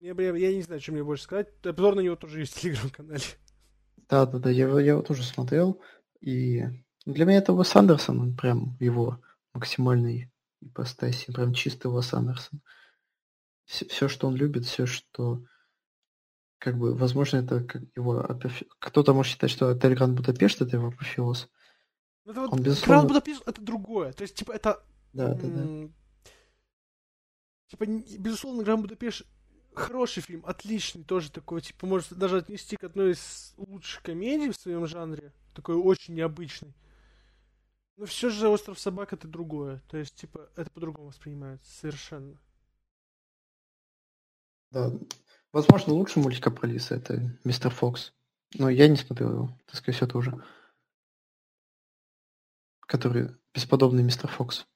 Я, 0.00 0.14
я, 0.18 0.36
я 0.36 0.54
не 0.54 0.62
знаю, 0.62 0.80
что 0.80 0.92
мне 0.92 1.02
больше 1.02 1.24
сказать. 1.24 1.48
Обзор 1.64 1.94
на 1.94 2.00
него 2.00 2.16
тоже 2.16 2.40
есть 2.40 2.56
в 2.56 2.60
телеграм-канале. 2.60 3.22
Да, 4.08 4.26
да, 4.26 4.38
да, 4.38 4.50
я, 4.50 4.68
я 4.78 4.92
его 4.92 5.02
тоже 5.02 5.22
смотрел. 5.22 5.80
И 6.20 6.62
для 7.06 7.24
меня 7.24 7.38
это 7.38 7.52
Уэс 7.52 7.74
Андерсон, 7.74 8.20
он 8.20 8.36
прям 8.36 8.76
его 8.78 9.20
максимальный 9.52 10.32
ипостаси, 10.60 11.32
прям 11.32 11.54
чистый 11.54 11.88
Уэс 11.88 12.12
Андерсон. 12.14 12.60
Все, 13.64 13.86
все, 13.86 14.08
что 14.08 14.28
он 14.28 14.36
любит, 14.36 14.64
все, 14.64 14.86
что 14.86 15.42
как 16.58 16.78
бы, 16.78 16.94
возможно, 16.94 17.38
это 17.38 17.64
как 17.64 17.82
его 17.96 18.26
Кто-то 18.78 19.12
может 19.12 19.32
считать, 19.32 19.50
что 19.50 19.68
Отель 19.68 19.94
Гранд 19.94 20.16
Будапешт 20.16 20.60
это 20.62 20.76
его 20.76 20.88
апофеоз. 20.88 21.48
Ну, 22.24 22.32
это 22.32 22.40
вот 22.42 22.52
он, 22.52 22.62
безусловно... 22.62 22.94
Гранд 22.94 23.08
Будапешт 23.08 23.42
это 23.46 23.60
другое. 23.60 24.12
То 24.12 24.22
есть, 24.22 24.36
типа, 24.36 24.52
это... 24.52 24.84
Да, 25.12 25.34
да, 25.34 25.48
да. 25.48 25.88
Типа, 27.68 27.86
безусловно, 28.18 28.62
Гранд 28.62 28.82
Будапешт 28.82 29.26
хороший 29.76 30.22
фильм, 30.22 30.44
отличный, 30.46 31.04
тоже 31.04 31.30
такой, 31.30 31.60
типа, 31.60 31.86
может 31.86 32.12
даже 32.12 32.38
отнести 32.38 32.76
к 32.76 32.84
одной 32.84 33.12
из 33.12 33.54
лучших 33.56 34.02
комедий 34.02 34.50
в 34.50 34.56
своем 34.56 34.86
жанре. 34.86 35.32
Такой 35.54 35.76
очень 35.76 36.14
необычный. 36.14 36.74
Но 37.96 38.04
все 38.04 38.28
же 38.28 38.48
«Остров 38.48 38.78
собак» 38.78 39.12
это 39.12 39.26
другое. 39.26 39.82
То 39.88 39.96
есть, 39.96 40.14
типа, 40.16 40.50
это 40.56 40.70
по-другому 40.70 41.08
воспринимается 41.08 41.70
совершенно. 41.70 42.38
Да. 44.70 44.92
Возможно, 45.52 45.94
лучший 45.94 46.22
мультик 46.22 46.54
про 46.54 46.66
Лиса 46.66 46.96
это 46.96 47.38
«Мистер 47.44 47.70
Фокс». 47.70 48.12
Но 48.54 48.68
я 48.68 48.88
не 48.88 48.96
смотрел 48.96 49.32
его. 49.32 49.58
Ты, 49.66 49.76
скорее 49.76 49.96
всего, 49.96 50.10
тоже 50.10 50.44
который 52.86 53.36
бесподобный 53.52 54.02
мистер 54.02 54.30
Фокс. 54.30 54.66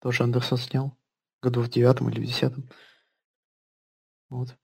Тоже 0.00 0.24
Андерсон 0.24 0.58
снял. 0.58 0.96
Году 1.40 1.62
в 1.62 1.70
девятом 1.70 2.10
или 2.10 2.20
в 2.20 2.26
десятом. 2.26 2.68
Вот. 4.28 4.56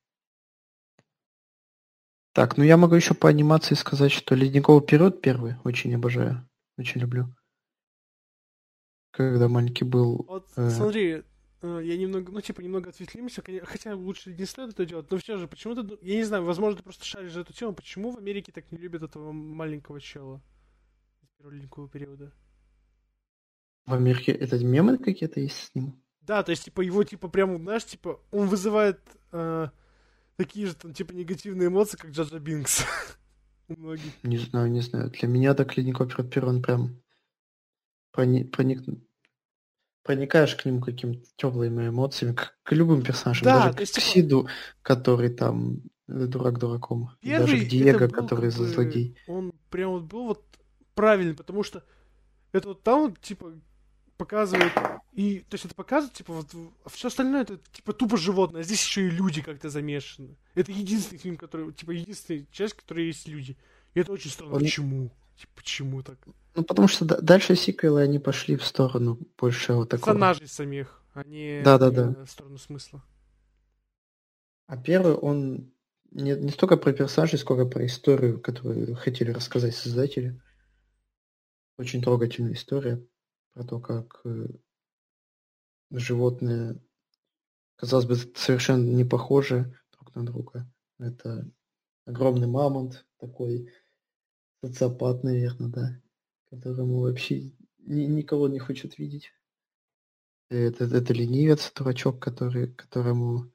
Так, 2.32 2.56
ну 2.56 2.64
я 2.64 2.76
могу 2.76 2.96
еще 2.96 3.14
по 3.14 3.28
анимации 3.28 3.74
сказать, 3.74 4.10
что 4.10 4.34
Ледниковый 4.34 4.84
период 4.84 5.22
первый 5.22 5.56
очень 5.62 5.94
обожаю. 5.94 6.48
Очень 6.76 7.00
люблю. 7.00 7.28
Когда 9.12 9.48
маленький 9.48 9.84
был... 9.84 10.24
Вот 10.26 10.50
э... 10.56 10.70
смотри, 10.70 11.22
э, 11.62 11.80
я 11.84 11.96
немного, 11.96 12.32
ну 12.32 12.40
типа 12.40 12.60
немного 12.60 12.90
ответвлимся, 12.90 13.44
хотя 13.64 13.94
лучше 13.94 14.34
не 14.34 14.44
стоит 14.44 14.70
это 14.70 14.84
делать, 14.84 15.08
но 15.08 15.18
все 15.18 15.36
же, 15.36 15.46
почему-то, 15.46 15.96
я 16.02 16.16
не 16.16 16.24
знаю, 16.24 16.44
возможно, 16.44 16.78
ты 16.78 16.82
просто 16.82 17.04
шаришь 17.04 17.32
за 17.32 17.42
эту 17.42 17.52
тему, 17.52 17.74
почему 17.74 18.10
в 18.10 18.18
Америке 18.18 18.50
так 18.50 18.72
не 18.72 18.78
любят 18.78 19.02
этого 19.02 19.30
маленького 19.30 20.00
чела 20.00 20.42
из 21.22 21.28
первого 21.38 21.54
ледникового 21.54 21.88
периода? 21.88 22.32
В 23.86 23.94
Америке 23.94 24.32
это 24.32 24.58
мемы 24.58 24.98
какие-то 24.98 25.38
есть 25.38 25.56
с 25.56 25.74
ним? 25.76 26.03
Да, 26.26 26.42
то 26.42 26.50
есть, 26.50 26.64
типа, 26.64 26.80
его, 26.80 27.04
типа, 27.04 27.28
прям, 27.28 27.58
знаешь, 27.58 27.84
типа, 27.84 28.20
он 28.30 28.48
вызывает 28.48 29.00
э, 29.32 29.68
такие 30.36 30.66
же, 30.66 30.74
там, 30.74 30.94
типа, 30.94 31.12
негативные 31.12 31.68
эмоции, 31.68 31.98
как 31.98 32.10
Джаджа 32.10 32.38
Бинкс. 32.38 32.84
У 33.68 33.78
многих. 33.78 34.12
Не 34.22 34.38
знаю, 34.38 34.70
не 34.70 34.80
знаю. 34.80 35.10
Для 35.10 35.28
меня 35.28 35.54
так 35.54 35.76
Ледниковый 35.76 36.26
Пир, 36.26 36.46
он 36.46 36.62
прям 36.62 37.00
проник... 38.12 38.50
проник... 38.50 38.82
проникаешь 40.02 40.54
к 40.54 40.64
нему 40.64 40.80
какими-то 40.80 41.26
теплыми 41.36 41.88
эмоциями, 41.88 42.34
к, 42.34 42.56
к 42.62 42.72
любым 42.72 43.02
персонажам. 43.02 43.44
Да, 43.44 43.64
Даже 43.64 43.76
к 43.76 43.80
есть, 43.80 43.94
типа... 43.94 44.06
Сиду, 44.06 44.48
который 44.80 45.28
там 45.28 45.82
э, 46.08 46.26
дурак 46.26 46.58
дураком. 46.58 47.10
Первый 47.20 47.52
Даже 47.52 47.66
к 47.66 47.68
Диего, 47.68 48.08
который 48.08 48.50
как 48.50 48.60
бы, 48.60 48.66
злодей. 48.66 49.16
Он 49.26 49.52
прям 49.68 49.90
вот 49.90 50.04
был 50.04 50.24
вот 50.28 50.44
правильный, 50.94 51.34
потому 51.34 51.62
что 51.62 51.84
это 52.52 52.68
вот 52.68 52.82
там, 52.82 53.14
типа, 53.16 53.52
показывают 54.16 54.72
и 55.12 55.40
то 55.40 55.54
есть 55.54 55.64
это 55.64 55.74
показывает 55.74 56.14
типа 56.14 56.32
вот 56.32 56.46
а 56.84 56.88
все 56.88 57.08
остальное 57.08 57.42
это 57.42 57.58
типа 57.72 57.92
тупо 57.92 58.16
животное 58.16 58.60
а 58.60 58.64
здесь 58.64 58.84
еще 58.84 59.06
и 59.06 59.10
люди 59.10 59.42
как-то 59.42 59.70
замешаны 59.70 60.36
это 60.54 60.72
единственный 60.72 61.18
фильм 61.18 61.36
который 61.36 61.72
типа 61.72 61.92
единственная 61.92 62.46
часть 62.50 62.74
которой 62.74 63.06
есть 63.06 63.28
люди 63.28 63.56
и 63.94 64.00
это 64.00 64.12
очень 64.12 64.30
странно 64.30 64.54
он, 64.54 64.60
почему 64.60 65.10
Типа, 65.36 65.52
почему 65.56 66.02
так? 66.02 66.18
Ну, 66.54 66.62
потому 66.62 66.88
что 66.88 67.04
дальше 67.04 67.56
сиквелы, 67.56 68.02
они 68.02 68.18
пошли 68.18 68.56
в 68.56 68.64
сторону 68.64 69.18
больше 69.36 69.72
вот 69.72 69.88
такого. 69.88 70.12
Персонажей 70.12 70.46
самих, 70.46 71.02
а 71.12 71.24
не 71.24 71.60
да, 71.64 71.78
да, 71.78 71.90
да. 71.90 72.24
в 72.24 72.30
сторону 72.30 72.58
смысла. 72.58 73.02
А 74.66 74.76
первый, 74.76 75.14
он 75.14 75.72
не, 76.12 76.32
не 76.36 76.50
столько 76.50 76.76
про 76.76 76.92
персонажей, 76.92 77.38
сколько 77.38 77.66
про 77.66 77.84
историю, 77.84 78.40
которую 78.40 78.94
хотели 78.94 79.32
рассказать 79.32 79.74
создатели. 79.74 80.40
Очень 81.76 82.02
трогательная 82.02 82.52
история 82.52 83.04
про 83.54 83.64
то, 83.64 83.80
как 83.80 84.20
э, 84.24 84.46
животные, 85.90 86.80
казалось 87.76 88.06
бы, 88.06 88.16
совершенно 88.36 88.84
не 88.84 89.04
похожи 89.04 89.72
друг 89.92 90.14
на 90.14 90.26
друга. 90.26 90.70
Это 90.98 91.50
огромный 92.04 92.46
мамонт, 92.46 93.06
такой 93.18 93.72
социопат, 94.62 95.24
наверное, 95.24 95.68
да, 95.68 96.02
которому 96.50 97.00
вообще 97.00 97.52
ни, 97.78 98.04
никого 98.04 98.48
не 98.48 98.58
хочет 98.58 98.98
видеть. 98.98 99.30
Это, 100.50 100.84
это 100.84 101.12
ленивец, 101.12 101.72
дурачок, 101.72 102.20
который, 102.20 102.72
которому 102.74 103.50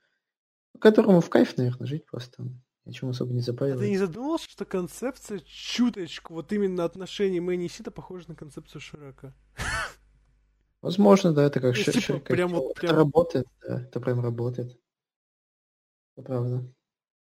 которому 0.80 1.22
в 1.22 1.30
кайф, 1.30 1.58
наверное, 1.58 1.88
жить 1.88 2.06
просто. 2.06 2.44
Ничем 2.86 3.10
особо 3.10 3.34
не 3.34 3.42
запаривается. 3.42 3.84
А 3.84 3.86
ты 3.86 3.92
не 3.92 3.98
задумывался, 3.98 4.50
что 4.50 4.66
концепция 4.66 5.40
чуточку, 5.40 6.34
вот 6.34 6.52
именно 6.52 6.86
отношений 6.86 7.40
Мэнни 7.40 7.66
и 7.66 7.70
Сита 7.70 7.92
похожа 7.92 8.30
на 8.30 8.36
концепцию 8.36 8.82
Шрека? 8.82 9.36
Возможно, 10.82 11.34
да, 11.34 11.44
это 11.44 11.60
как 11.60 11.76
Шрек. 11.76 11.96
Типа, 11.96 12.20
прям 12.20 12.52
вот, 12.52 12.76
прям... 12.76 12.92
Это 12.92 13.00
работает, 13.00 13.48
да, 13.62 13.82
это 13.82 14.00
прям 14.00 14.22
работает. 14.22 14.80
Это 16.16 16.26
правда. 16.26 16.74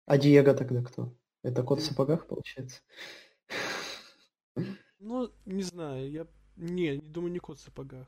А 0.05 0.17
Диего 0.17 0.53
тогда 0.53 0.81
кто? 0.81 1.13
Это 1.43 1.63
кот 1.63 1.79
в 1.79 1.85
сапогах, 1.85 2.27
получается? 2.27 2.81
Ну, 5.05 5.29
не 5.45 5.63
знаю, 5.63 6.09
я... 6.09 6.27
Не, 6.55 6.95
не 6.95 7.09
думаю, 7.09 7.33
не 7.33 7.39
кот 7.39 7.57
в 7.57 7.61
сапогах 7.61 8.07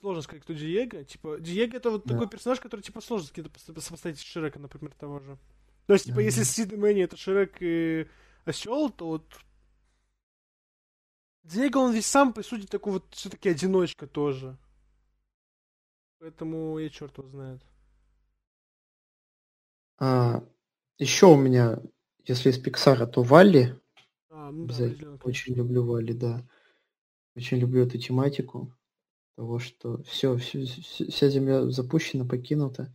сложно 0.00 0.22
сказать, 0.22 0.42
кто 0.42 0.52
Диего. 0.52 1.04
Типа, 1.04 1.38
Диего 1.38 1.76
это 1.76 1.90
вот 1.90 2.04
да. 2.04 2.14
такой 2.14 2.28
персонаж, 2.28 2.60
который, 2.60 2.80
типа, 2.80 3.00
сложно 3.00 3.28
сопоставить 3.76 4.18
с 4.18 4.22
Шрека, 4.22 4.58
например, 4.58 4.92
того 4.94 5.20
же. 5.20 5.38
То 5.86 5.94
есть, 5.94 6.06
типа, 6.06 6.20
mm-hmm. 6.20 6.24
если 6.24 6.42
Сид 6.42 6.72
Мэнни 6.72 7.02
это 7.02 7.16
Шрек 7.16 7.56
и 7.60 8.06
Осел, 8.44 8.90
то 8.90 9.08
вот 9.08 9.24
Диего, 11.42 11.78
он 11.78 11.92
весь 11.92 12.06
сам, 12.06 12.32
по 12.32 12.42
сути, 12.42 12.66
такой 12.66 12.94
вот 12.94 13.04
все-таки 13.10 13.48
одиночка 13.48 14.06
тоже. 14.06 14.56
Поэтому 16.18 16.78
я 16.78 16.90
черт 16.90 17.16
его 17.16 17.28
знает. 17.28 17.62
А, 19.98 20.44
еще 20.98 21.26
у 21.26 21.36
меня, 21.36 21.78
если 22.26 22.50
из 22.50 22.58
Пиксара, 22.58 23.06
то 23.06 23.22
Валли. 23.22 23.78
А, 24.28 24.50
ну 24.50 24.66
да, 24.66 25.18
Очень 25.24 25.54
люблю 25.54 25.84
Валли, 25.84 26.12
да. 26.12 26.46
Очень 27.34 27.58
люблю 27.58 27.86
эту 27.86 27.98
тематику 27.98 28.76
того, 29.36 29.58
что 29.58 30.02
все, 30.02 30.36
все, 30.36 30.64
вся 30.66 31.28
Земля 31.28 31.70
запущена, 31.70 32.26
покинута. 32.26 32.94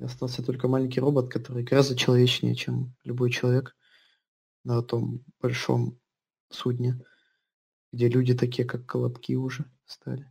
И 0.00 0.04
остался 0.04 0.44
только 0.44 0.66
маленький 0.66 1.00
робот, 1.00 1.32
который 1.32 1.62
гораздо 1.62 1.96
человечнее, 1.96 2.56
чем 2.56 2.96
любой 3.04 3.30
человек 3.30 3.76
на 4.64 4.82
том 4.82 5.24
большом 5.40 6.00
судне, 6.50 7.00
где 7.94 8.08
люди 8.08 8.34
такие, 8.34 8.66
как 8.66 8.86
колобки 8.86 9.36
уже 9.36 9.70
стали. 9.86 10.28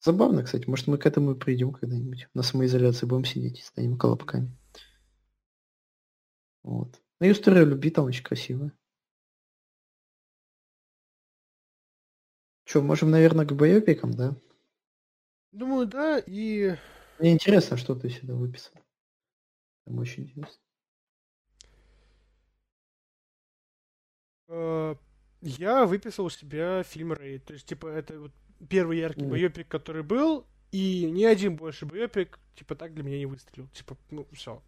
Забавно, 0.00 0.42
кстати. 0.42 0.68
Может, 0.68 0.86
мы 0.86 0.96
к 0.96 1.06
этому 1.06 1.32
и 1.32 1.38
придем 1.38 1.72
когда-нибудь. 1.72 2.28
На 2.34 2.42
самоизоляции 2.42 3.06
будем 3.06 3.24
сидеть 3.24 3.58
и 3.58 3.62
станем 3.62 3.98
колобками. 3.98 4.56
Вот. 6.62 7.00
Ну 7.20 7.26
и 7.26 7.32
история 7.32 7.64
любви 7.64 7.90
там 7.90 8.06
очень 8.06 8.24
красивая. 8.24 8.72
Че, 12.64 12.82
можем, 12.82 13.10
наверное, 13.10 13.46
к 13.46 13.52
боепикам, 13.52 14.12
да? 14.12 14.36
Думаю, 15.52 15.86
да, 15.86 16.18
и... 16.18 16.76
Мне 17.18 17.32
интересно, 17.32 17.76
что 17.76 17.94
ты 17.94 18.10
сюда 18.10 18.34
выписал. 18.34 18.74
Там 19.84 19.98
очень 19.98 20.24
интересно. 20.24 20.62
Я 25.40 25.86
выписал 25.86 26.26
у 26.26 26.30
себя 26.30 26.82
фильм 26.82 27.12
Рэй. 27.12 27.38
То 27.38 27.52
есть, 27.52 27.66
типа, 27.66 27.86
это 27.86 28.18
вот 28.18 28.32
первый 28.68 28.98
яркий 28.98 29.22
mm. 29.22 29.28
боепик, 29.28 29.68
который 29.68 30.02
был, 30.02 30.46
и 30.72 31.08
ни 31.10 31.24
один 31.24 31.56
больше 31.56 31.86
боепик, 31.86 32.38
типа, 32.54 32.74
так 32.74 32.94
для 32.94 33.04
меня 33.04 33.18
не 33.18 33.26
выстрелил. 33.26 33.68
Типа, 33.68 33.96
ну, 34.10 34.26
все. 34.32 34.62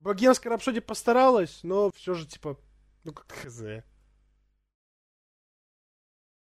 Богемская 0.00 0.52
рапсодия 0.52 0.82
постаралась, 0.82 1.60
но 1.62 1.90
все 1.92 2.14
же, 2.14 2.26
типа, 2.26 2.58
ну, 3.04 3.12
как 3.12 3.30
хз. 3.30 3.62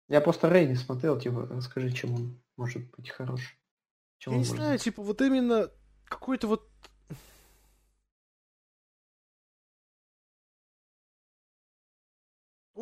Я 0.09 0.22
просто 0.22 0.50
Рэй 0.50 0.67
не 0.67 0.75
смотрел, 0.75 1.19
типа, 1.19 1.48
расскажи, 1.48 1.92
чем 1.92 2.16
он 2.16 2.42
может 2.58 2.90
быть 2.92 3.09
хорош. 3.09 3.58
Чем 4.17 4.33
Я 4.33 4.40
не 4.40 4.45
знаю, 4.45 4.74
быть? 4.74 4.83
типа, 4.83 5.01
вот 5.01 5.22
именно 5.22 5.69
какой-то 6.06 6.48
вот 6.48 6.69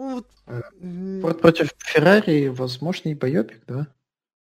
Ну, 0.01 0.15
вот... 0.15 0.27
Э, 0.47 1.33
против 1.33 1.73
Феррари 1.77 2.47
возможный 2.47 3.13
боепик, 3.13 3.61
да? 3.67 3.87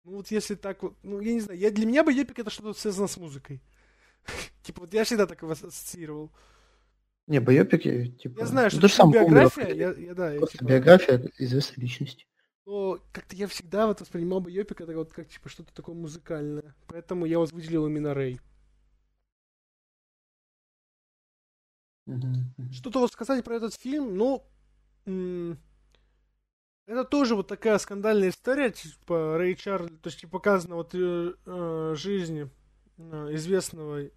Ну 0.04 0.18
вот 0.18 0.30
если 0.30 0.54
так 0.54 0.82
вот, 0.82 0.94
ну 1.02 1.20
я 1.20 1.32
не 1.32 1.40
знаю, 1.40 1.58
я, 1.58 1.72
для 1.72 1.84
меня 1.84 2.04
боепик 2.04 2.38
это 2.38 2.48
что-то 2.48 2.78
связано 2.78 3.08
с 3.08 3.16
музыкой. 3.16 3.60
типа 4.62 4.82
вот 4.82 4.94
я 4.94 5.02
всегда 5.02 5.26
так 5.26 5.42
его 5.42 5.50
ассоциировал. 5.50 6.30
Не, 7.26 7.40
боепики, 7.40 8.14
типа... 8.22 8.38
Я 8.38 8.46
знаю, 8.46 8.70
что 8.70 8.86
это 8.86 9.06
биография, 9.12 9.74
я, 9.74 9.90
я, 9.90 10.14
да, 10.14 10.32
я, 10.32 10.46
типа... 10.46 10.64
биография 10.64 11.30
известной 11.38 11.82
личности 11.82 12.24
но 12.64 13.00
как-то 13.12 13.34
я 13.34 13.48
всегда 13.48 13.86
вот 13.86 14.02
воспринимал 14.02 14.40
бы 14.40 14.50
Йопик 14.50 14.82
это 14.82 14.94
вот 14.94 15.10
как 15.10 15.26
типа 15.26 15.48
что-то 15.48 15.72
такое 15.72 15.94
музыкальное. 15.94 16.74
Поэтому 16.86 17.24
я 17.24 17.38
вот 17.38 17.50
выделил 17.50 17.86
именно 17.86 18.12
Рэй. 18.12 18.40
Что-то 22.70 23.00
вот 23.00 23.10
сказать 23.10 23.42
про 23.42 23.56
этот 23.56 23.72
фильм, 23.72 24.18
ну, 24.18 24.44
это 26.86 27.04
тоже 27.04 27.34
вот 27.34 27.48
такая 27.48 27.78
скандальная 27.78 28.30
история, 28.30 28.70
типа 28.70 29.36
Рэй 29.38 29.54
Чарльз, 29.56 29.90
то 30.02 30.08
есть 30.08 30.20
типа, 30.20 30.32
показана 30.32 30.76
вот 30.76 30.94
э, 30.94 31.34
э, 31.44 31.94
жизнь 31.96 32.50
э, 32.98 33.28
известного 33.32 34.10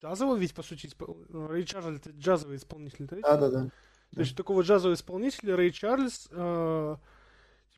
джазового, 0.00 0.36
ведь 0.36 0.54
по 0.54 0.62
сути 0.62 0.88
э, 0.98 1.46
Рэй 1.48 1.64
Чарльз 1.64 2.00
это 2.00 2.10
джазовый 2.10 2.56
исполнитель, 2.56 3.06
да? 3.06 3.16
Да, 3.22 3.36
да, 3.36 3.50
да. 3.50 3.70
То 4.14 4.20
есть 4.20 4.36
такого 4.36 4.62
джазового 4.62 4.94
исполнителя 4.94 5.56
Рэй 5.56 5.70
Чарльз 5.70 6.28
э, 6.30 6.96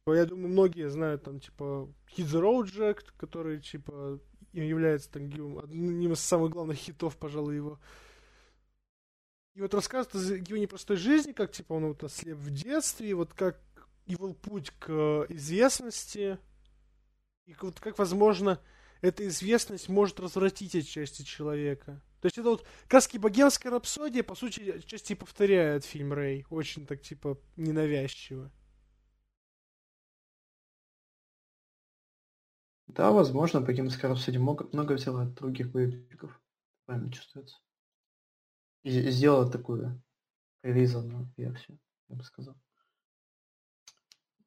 Типа, 0.04 0.16
я 0.16 0.26
думаю, 0.26 0.48
многие 0.48 0.90
знают 0.90 1.22
там, 1.22 1.40
типа, 1.40 1.88
Hit 2.14 2.26
the 2.26 2.42
Road 2.42 2.64
Jack, 2.64 3.04
который, 3.16 3.58
типа, 3.58 4.20
является 4.52 5.10
там, 5.10 5.24
одним 5.58 6.12
из 6.12 6.20
самых 6.20 6.50
главных 6.50 6.76
хитов, 6.76 7.16
пожалуй, 7.16 7.56
его. 7.56 7.78
И 9.54 9.60
вот 9.60 9.72
рассказывает 9.72 10.14
о 10.14 10.34
его 10.34 10.56
непростой 10.56 10.96
жизни, 10.96 11.32
как, 11.32 11.52
типа, 11.52 11.74
он 11.74 11.86
вот 11.86 12.02
ослеп 12.02 12.36
в 12.36 12.50
детстве, 12.50 13.14
вот 13.14 13.32
как 13.32 13.60
его 14.06 14.34
путь 14.34 14.70
к 14.78 15.26
известности, 15.28 16.38
и 17.46 17.54
вот 17.60 17.78
как, 17.78 17.98
возможно, 17.98 18.60
эта 19.00 19.26
известность 19.28 19.88
может 19.88 20.18
развратить 20.18 20.74
отчасти 20.74 21.22
человека. 21.22 22.02
То 22.20 22.26
есть 22.26 22.38
это 22.38 22.48
вот 22.48 22.66
краски 22.88 23.18
богемская 23.18 23.70
рапсодия, 23.70 24.22
по 24.22 24.34
сути, 24.34 24.78
отчасти 24.78 25.14
повторяет 25.14 25.84
фильм 25.84 26.12
Рэй. 26.14 26.46
Очень 26.48 26.86
так, 26.86 27.02
типа, 27.02 27.38
ненавязчиво. 27.56 28.50
Да, 32.86 33.10
возможно, 33.10 33.60
Богемская 33.60 34.10
рапсодия 34.10 34.40
много, 34.40 34.68
много 34.72 34.92
взяла 34.94 35.24
от 35.24 35.34
других 35.34 35.70
боевиков. 35.70 36.40
Правильно 36.86 37.12
чувствуется. 37.12 37.58
И 38.84 39.10
сделала 39.10 39.50
такую 39.50 40.00
прорезанную 40.60 41.32
версию, 41.36 41.78
я 42.08 42.16
бы 42.16 42.22
сказал. 42.22 42.54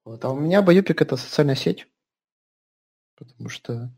Вот. 0.06 0.24
А 0.24 0.30
у 0.30 0.40
меня 0.40 0.62
боепик 0.62 1.02
это 1.02 1.18
социальная 1.18 1.56
сеть. 1.56 1.88
Потому 3.16 3.50
что 3.50 3.92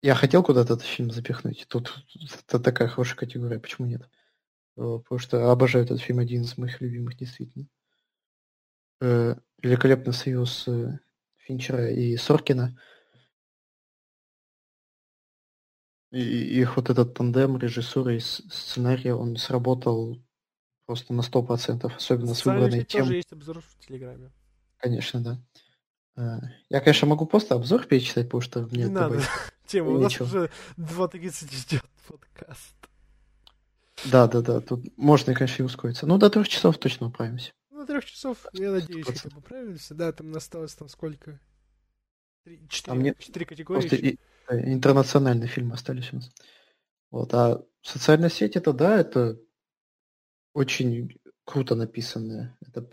я 0.00 0.14
хотел 0.14 0.42
куда-то 0.42 0.74
этот 0.74 0.86
фильм 0.86 1.10
запихнуть. 1.10 1.66
Тут 1.68 2.04
это 2.46 2.60
такая 2.60 2.88
хорошая 2.88 3.16
категория, 3.16 3.58
почему 3.58 3.86
нет? 3.86 4.08
Э, 4.76 4.98
потому 5.02 5.18
что 5.18 5.50
обожаю 5.50 5.84
этот 5.84 6.00
фильм, 6.00 6.20
один 6.20 6.42
из 6.42 6.56
моих 6.56 6.80
любимых, 6.80 7.16
действительно. 7.16 7.66
Э, 9.00 9.34
великолепный 9.60 10.12
союз 10.12 10.68
э, 10.68 10.98
Финчера 11.36 11.90
и 11.90 12.16
Соркина. 12.16 12.80
И 16.16 16.60
их 16.60 16.76
вот 16.76 16.90
этот 16.90 17.14
тандем 17.14 17.58
режиссуры 17.58 18.16
и 18.16 18.20
сценария, 18.20 19.14
он 19.14 19.36
сработал 19.36 20.18
просто 20.86 21.12
на 21.12 21.22
сто 21.22 21.42
процентов, 21.42 21.96
особенно 21.96 22.34
с 22.34 22.44
выбранной 22.44 22.84
темой. 22.84 23.04
тоже 23.04 23.16
есть 23.16 23.32
обзор 23.32 23.60
в 23.60 23.86
Телеграме. 23.86 24.30
Конечно, 24.78 25.20
да. 25.20 25.38
Э, 26.16 26.38
я, 26.70 26.80
конечно, 26.80 27.08
могу 27.08 27.26
просто 27.26 27.54
обзор 27.54 27.86
перечитать, 27.86 28.26
потому 28.26 28.40
что 28.40 28.62
мне... 28.62 28.84
Не 28.84 28.90
надо. 28.90 29.20
Тема, 29.66 29.90
у 29.90 29.98
нас 29.98 30.20
уже 30.20 30.50
2.30 30.78 31.68
идет 31.68 31.84
подкаст. 32.06 32.74
Да, 34.04 34.26
да, 34.26 34.40
да. 34.42 34.60
Тут 34.60 34.96
можно, 34.96 35.34
конечно, 35.34 35.62
и 35.62 35.66
ускориться. 35.66 36.06
Ну, 36.06 36.18
до 36.18 36.30
трех 36.30 36.48
часов 36.48 36.78
точно 36.78 37.08
управимся. 37.08 37.52
Ну 37.70 37.86
около 37.86 37.86
трех 37.86 38.04
часов. 38.04 38.46
Я 38.52 38.72
надеюсь, 38.72 39.06
хотя 39.06 39.34
бы 39.34 39.40
правильно. 39.40 39.78
Да, 39.90 40.12
там 40.12 40.34
осталось 40.36 40.74
там 40.74 40.88
сколько? 40.88 41.38
Четыре, 42.68 42.96
мне... 42.96 43.14
четыре 43.18 43.46
категории. 43.46 44.14
Э, 44.14 44.16
интернациональные 44.50 45.48
фильмы 45.48 45.74
остались 45.74 46.12
у 46.12 46.16
нас. 46.16 46.30
Вот, 47.10 47.32
а 47.34 47.64
социальная 47.82 48.28
сеть 48.28 48.56
это 48.56 48.72
да, 48.72 48.98
это 48.98 49.38
очень 50.54 51.18
круто 51.44 51.74
написанное. 51.74 52.58
Это 52.60 52.86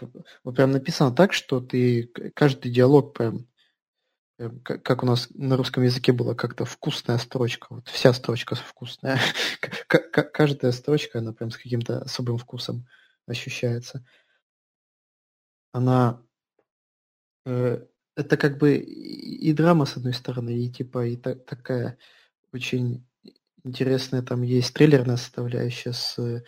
вот 0.44 0.56
прям 0.56 0.72
написано 0.72 1.14
так, 1.14 1.34
что 1.34 1.60
ты 1.60 2.12
каждый 2.36 2.72
диалог 2.72 3.14
прям, 3.14 3.48
прям 4.38 4.60
как 4.62 5.04
у 5.04 5.06
нас 5.06 5.30
на 5.34 5.58
русском 5.58 5.84
языке 5.84 6.14
было 6.14 6.36
как-то 6.36 6.66
вкусная 6.66 7.18
строчка. 7.18 7.68
Вот 7.70 7.88
вся 7.90 8.14
строчка 8.14 8.56
вкусная. 8.56 9.20
Каждая 9.88 10.72
строчка, 10.72 11.20
она 11.20 11.34
прям 11.34 11.52
с 11.52 11.58
каким-то 11.58 12.00
особым 12.02 12.38
вкусом 12.38 12.88
ощущается. 13.26 14.06
Она 15.72 16.22
э, 17.46 17.86
это 18.16 18.38
как 18.38 18.58
бы 18.58 18.78
и 18.78 19.54
драма 19.54 19.86
с 19.86 19.98
одной 19.98 20.14
стороны, 20.14 20.58
и 20.58 20.70
типа 20.70 21.08
и 21.08 21.18
та, 21.18 21.36
такая 21.36 21.98
очень 22.52 23.06
интересная 23.64 24.22
там 24.22 24.42
есть 24.44 24.74
трейлерная 24.74 25.18
составляющая 25.18 25.94
с 25.94 26.44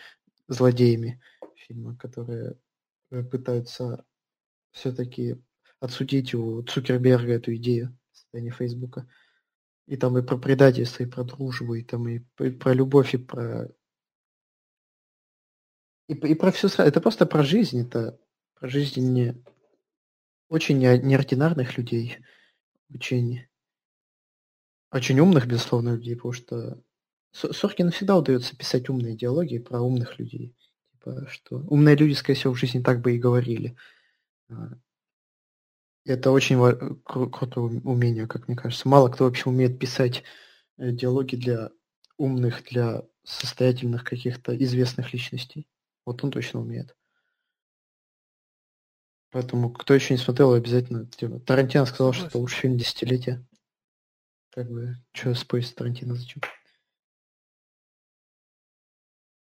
злодеями 0.48 1.20
фильма, 1.54 1.96
которые 1.96 2.56
э, 3.10 3.22
пытаются 3.22 4.04
все-таки 4.70 5.36
отсудить 5.80 6.34
у 6.34 6.62
Цукерберга 6.62 7.32
эту 7.32 7.54
идею 7.56 7.96
создания 8.12 8.50
Фейсбука. 8.50 9.08
И 9.86 9.96
там 9.96 10.18
и 10.18 10.22
про 10.22 10.36
предательство, 10.36 11.04
и 11.04 11.06
про 11.06 11.24
дружбу, 11.24 11.74
и 11.74 11.82
там 11.82 12.08
и, 12.08 12.22
и 12.40 12.50
про 12.50 12.72
любовь, 12.72 13.14
и 13.14 13.18
про... 13.18 13.68
И, 16.08 16.14
и 16.14 16.34
про 16.34 16.52
все 16.52 16.68
Это 16.78 17.00
просто 17.00 17.26
про 17.26 17.42
жизнь, 17.42 17.80
это 17.80 18.18
про 18.54 18.68
жизнь 18.68 19.00
не... 19.00 19.42
очень 20.48 20.78
неординарных 20.78 21.76
людей, 21.76 22.18
очень... 22.92 23.46
Очень 24.92 25.18
умных, 25.18 25.46
безусловно, 25.46 25.96
людей, 25.96 26.14
потому 26.14 26.32
что 26.32 26.80
Соркину 27.32 27.90
всегда 27.90 28.16
удается 28.16 28.56
писать 28.56 28.88
умные 28.88 29.16
диалоги 29.16 29.58
про 29.58 29.80
умных 29.80 30.18
людей. 30.18 30.54
Типа, 30.92 31.26
что 31.28 31.58
умные 31.68 31.96
люди, 31.96 32.14
скорее 32.14 32.38
всего, 32.38 32.54
в 32.54 32.58
жизни 32.58 32.80
так 32.80 33.00
бы 33.00 33.14
и 33.14 33.18
говорили. 33.18 33.76
А, 34.48 34.78
это 36.04 36.30
очень 36.30 36.56
кру- 36.56 37.30
крутое 37.30 37.80
умение, 37.80 38.26
как 38.26 38.48
мне 38.48 38.56
кажется. 38.56 38.88
Мало 38.88 39.08
кто 39.08 39.24
вообще 39.24 39.50
умеет 39.50 39.78
писать 39.78 40.22
э, 40.78 40.92
диалоги 40.92 41.36
для 41.36 41.70
умных, 42.16 42.62
для 42.64 43.02
состоятельных 43.24 44.04
каких-то 44.04 44.56
известных 44.56 45.12
личностей. 45.12 45.66
Вот 46.06 46.22
он 46.22 46.30
точно 46.30 46.60
умеет. 46.60 46.96
Поэтому, 49.36 49.68
кто 49.70 49.92
еще 49.92 50.14
не 50.14 50.18
смотрел, 50.18 50.54
обязательно... 50.54 51.04
Типа, 51.04 51.38
Тарантино 51.40 51.84
сказал, 51.84 52.14
что 52.14 52.24
это 52.24 52.38
лучший 52.38 52.60
фильм 52.60 52.78
десятилетия. 52.78 53.44
Как 54.48 54.66
бы, 54.70 54.96
что 55.12 55.34
спорить 55.34 55.66
с 55.66 55.74
Тарантино 55.74 56.14
зачем? 56.14 56.40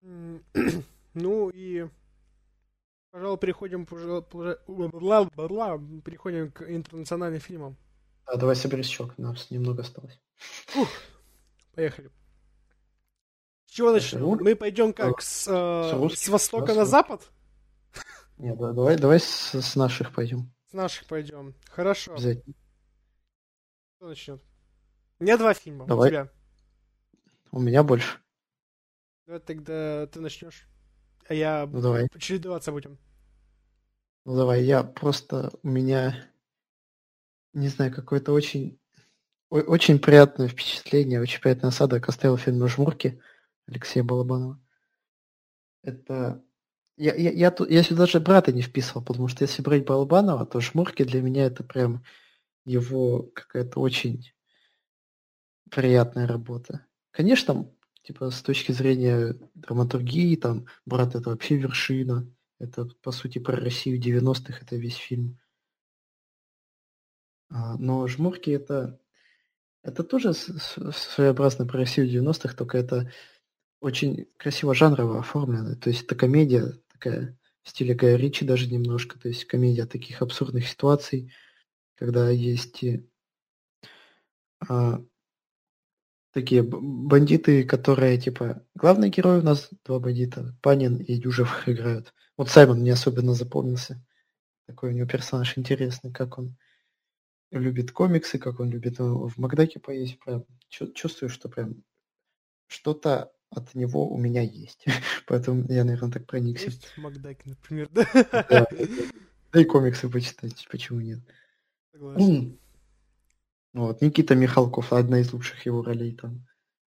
Ну 1.14 1.50
и, 1.50 1.88
пожалуй, 3.10 3.38
переходим, 3.38 3.86
переходим 6.00 6.52
к 6.52 6.62
интернациональным 6.62 7.40
фильмам. 7.40 7.76
А, 8.24 8.36
давай 8.36 8.54
у 9.18 9.22
нас 9.22 9.50
немного 9.50 9.82
осталось. 9.82 10.16
Фух, 10.66 10.88
поехали. 11.74 12.12
С 13.66 13.72
чего 13.72 13.90
начнем? 13.90 14.20
Мы 14.22 14.54
пойдем 14.54 14.92
как, 14.92 15.20
с, 15.20 15.48
э, 15.48 16.08
с, 16.08 16.20
с 16.20 16.28
востока 16.28 16.72
на 16.72 16.84
запад? 16.84 17.32
Нет, 18.42 18.58
давай, 18.58 18.96
давай 18.98 19.20
с, 19.20 19.54
с 19.54 19.76
наших 19.76 20.12
пойдем. 20.12 20.52
С 20.68 20.72
наших 20.72 21.06
пойдем. 21.06 21.54
Хорошо. 21.70 22.14
Обязательно. 22.14 22.56
Кто 23.94 24.08
начнет? 24.08 24.42
У 25.20 25.22
меня 25.22 25.38
два 25.38 25.54
фильма. 25.54 25.86
Давай. 25.86 26.08
У 26.08 26.10
тебя? 26.10 26.32
У 27.52 27.60
меня 27.60 27.84
больше. 27.84 28.18
Давай 29.26 29.40
тогда 29.40 30.08
ты 30.08 30.20
начнешь. 30.20 30.66
А 31.28 31.34
я 31.34 31.68
ну, 31.70 31.80
давай. 31.80 32.08
чередоваться 32.18 32.72
будем. 32.72 32.98
Ну 34.24 34.34
давай, 34.34 34.64
я 34.64 34.82
просто 34.82 35.52
у 35.62 35.68
меня 35.68 36.28
не 37.52 37.68
знаю, 37.68 37.94
какое-то 37.94 38.32
очень 38.32 38.80
очень 39.50 40.00
приятное 40.00 40.48
впечатление, 40.48 41.20
очень 41.20 41.40
приятный 41.40 41.68
осадок 41.68 42.08
оставил 42.08 42.38
фильм 42.38 42.66
«Жмурки» 42.66 43.22
Алексея 43.68 44.02
Балабанова. 44.02 44.60
Это... 45.84 46.42
Я, 46.96 47.14
я, 47.14 47.30
я, 47.30 47.50
тут, 47.50 47.70
я 47.70 47.82
сюда 47.82 48.00
даже 48.02 48.20
брата 48.20 48.52
не 48.52 48.62
вписывал, 48.62 49.02
потому 49.02 49.28
что 49.28 49.44
если 49.44 49.62
брать 49.62 49.84
Балабанова, 49.86 50.44
то 50.46 50.60
«Жмурки» 50.60 51.04
для 51.04 51.22
меня 51.22 51.46
это 51.46 51.64
прям 51.64 52.04
его 52.64 53.22
какая-то 53.34 53.80
очень 53.80 54.32
приятная 55.70 56.26
работа. 56.26 56.86
Конечно, 57.10 57.70
типа 58.02 58.30
с 58.30 58.42
точки 58.42 58.72
зрения 58.72 59.36
драматургии, 59.54 60.36
там, 60.36 60.66
брат, 60.84 61.14
это 61.14 61.30
вообще 61.30 61.56
вершина. 61.56 62.26
Это, 62.58 62.86
по 63.02 63.10
сути, 63.10 63.38
про 63.38 63.56
Россию 63.56 64.00
90-х, 64.00 64.58
это 64.60 64.76
весь 64.76 64.96
фильм. 64.96 65.38
А, 67.48 67.76
но 67.78 68.06
«Жмурки» 68.06 68.50
это, 68.50 69.00
это 69.82 70.04
тоже 70.04 70.32
своеобразно 70.34 71.66
про 71.66 71.78
Россию 71.78 72.08
90-х, 72.08 72.54
только 72.54 72.78
это 72.78 73.10
очень 73.82 74.26
красиво 74.38 74.74
жанрово 74.74 75.18
оформлено. 75.18 75.74
То 75.74 75.90
есть 75.90 76.04
это 76.04 76.14
комедия 76.14 76.72
такая 76.90 77.36
в 77.62 77.68
стиле 77.68 77.94
Гая 77.94 78.16
Ричи 78.16 78.44
даже 78.44 78.70
немножко, 78.70 79.18
то 79.18 79.28
есть 79.28 79.44
комедия 79.44 79.86
таких 79.86 80.22
абсурдных 80.22 80.68
ситуаций, 80.68 81.32
когда 81.96 82.30
есть 82.30 82.84
а, 84.68 85.02
такие 86.32 86.62
бандиты, 86.62 87.64
которые, 87.64 88.18
типа, 88.18 88.64
главный 88.74 89.10
герой 89.10 89.40
у 89.40 89.42
нас 89.42 89.68
два 89.84 89.98
бандита, 89.98 90.56
Панин 90.62 90.96
и 90.98 91.14
Южев 91.14 91.68
играют. 91.68 92.14
Вот 92.36 92.50
Саймон 92.50 92.80
мне 92.80 92.92
особенно 92.92 93.34
запомнился. 93.34 94.04
Такой 94.66 94.90
у 94.90 94.92
него 94.92 95.08
персонаж 95.08 95.58
интересный, 95.58 96.12
как 96.12 96.38
он 96.38 96.56
любит 97.50 97.90
комиксы, 97.90 98.38
как 98.38 98.60
он 98.60 98.70
любит 98.70 99.00
в 99.00 99.38
Макдаке 99.38 99.80
поесть. 99.80 100.20
Прям 100.20 100.44
чувствую, 100.68 101.28
что 101.28 101.48
прям 101.48 101.82
что-то 102.68 103.32
от 103.54 103.74
него 103.74 104.08
у 104.08 104.16
меня 104.16 104.42
есть. 104.42 104.84
Поэтому 105.26 105.64
я, 105.68 105.84
наверное, 105.84 106.10
так 106.10 106.26
проникся. 106.26 106.66
Есть 106.66 106.86
в 106.86 106.98
Макдаке, 106.98 107.42
например, 107.50 107.88
да? 107.92 108.06
Да, 109.52 109.60
и 109.60 109.64
комиксы 109.64 110.08
почитать, 110.08 110.66
почему 110.70 111.00
нет. 111.00 111.20
Согласен. 111.92 112.58
Вот, 113.74 114.02
Никита 114.02 114.34
Михалков, 114.34 114.92
одна 114.92 115.20
из 115.20 115.32
лучших 115.32 115.64
его 115.64 115.82
ролей 115.82 116.14
там. 116.14 116.46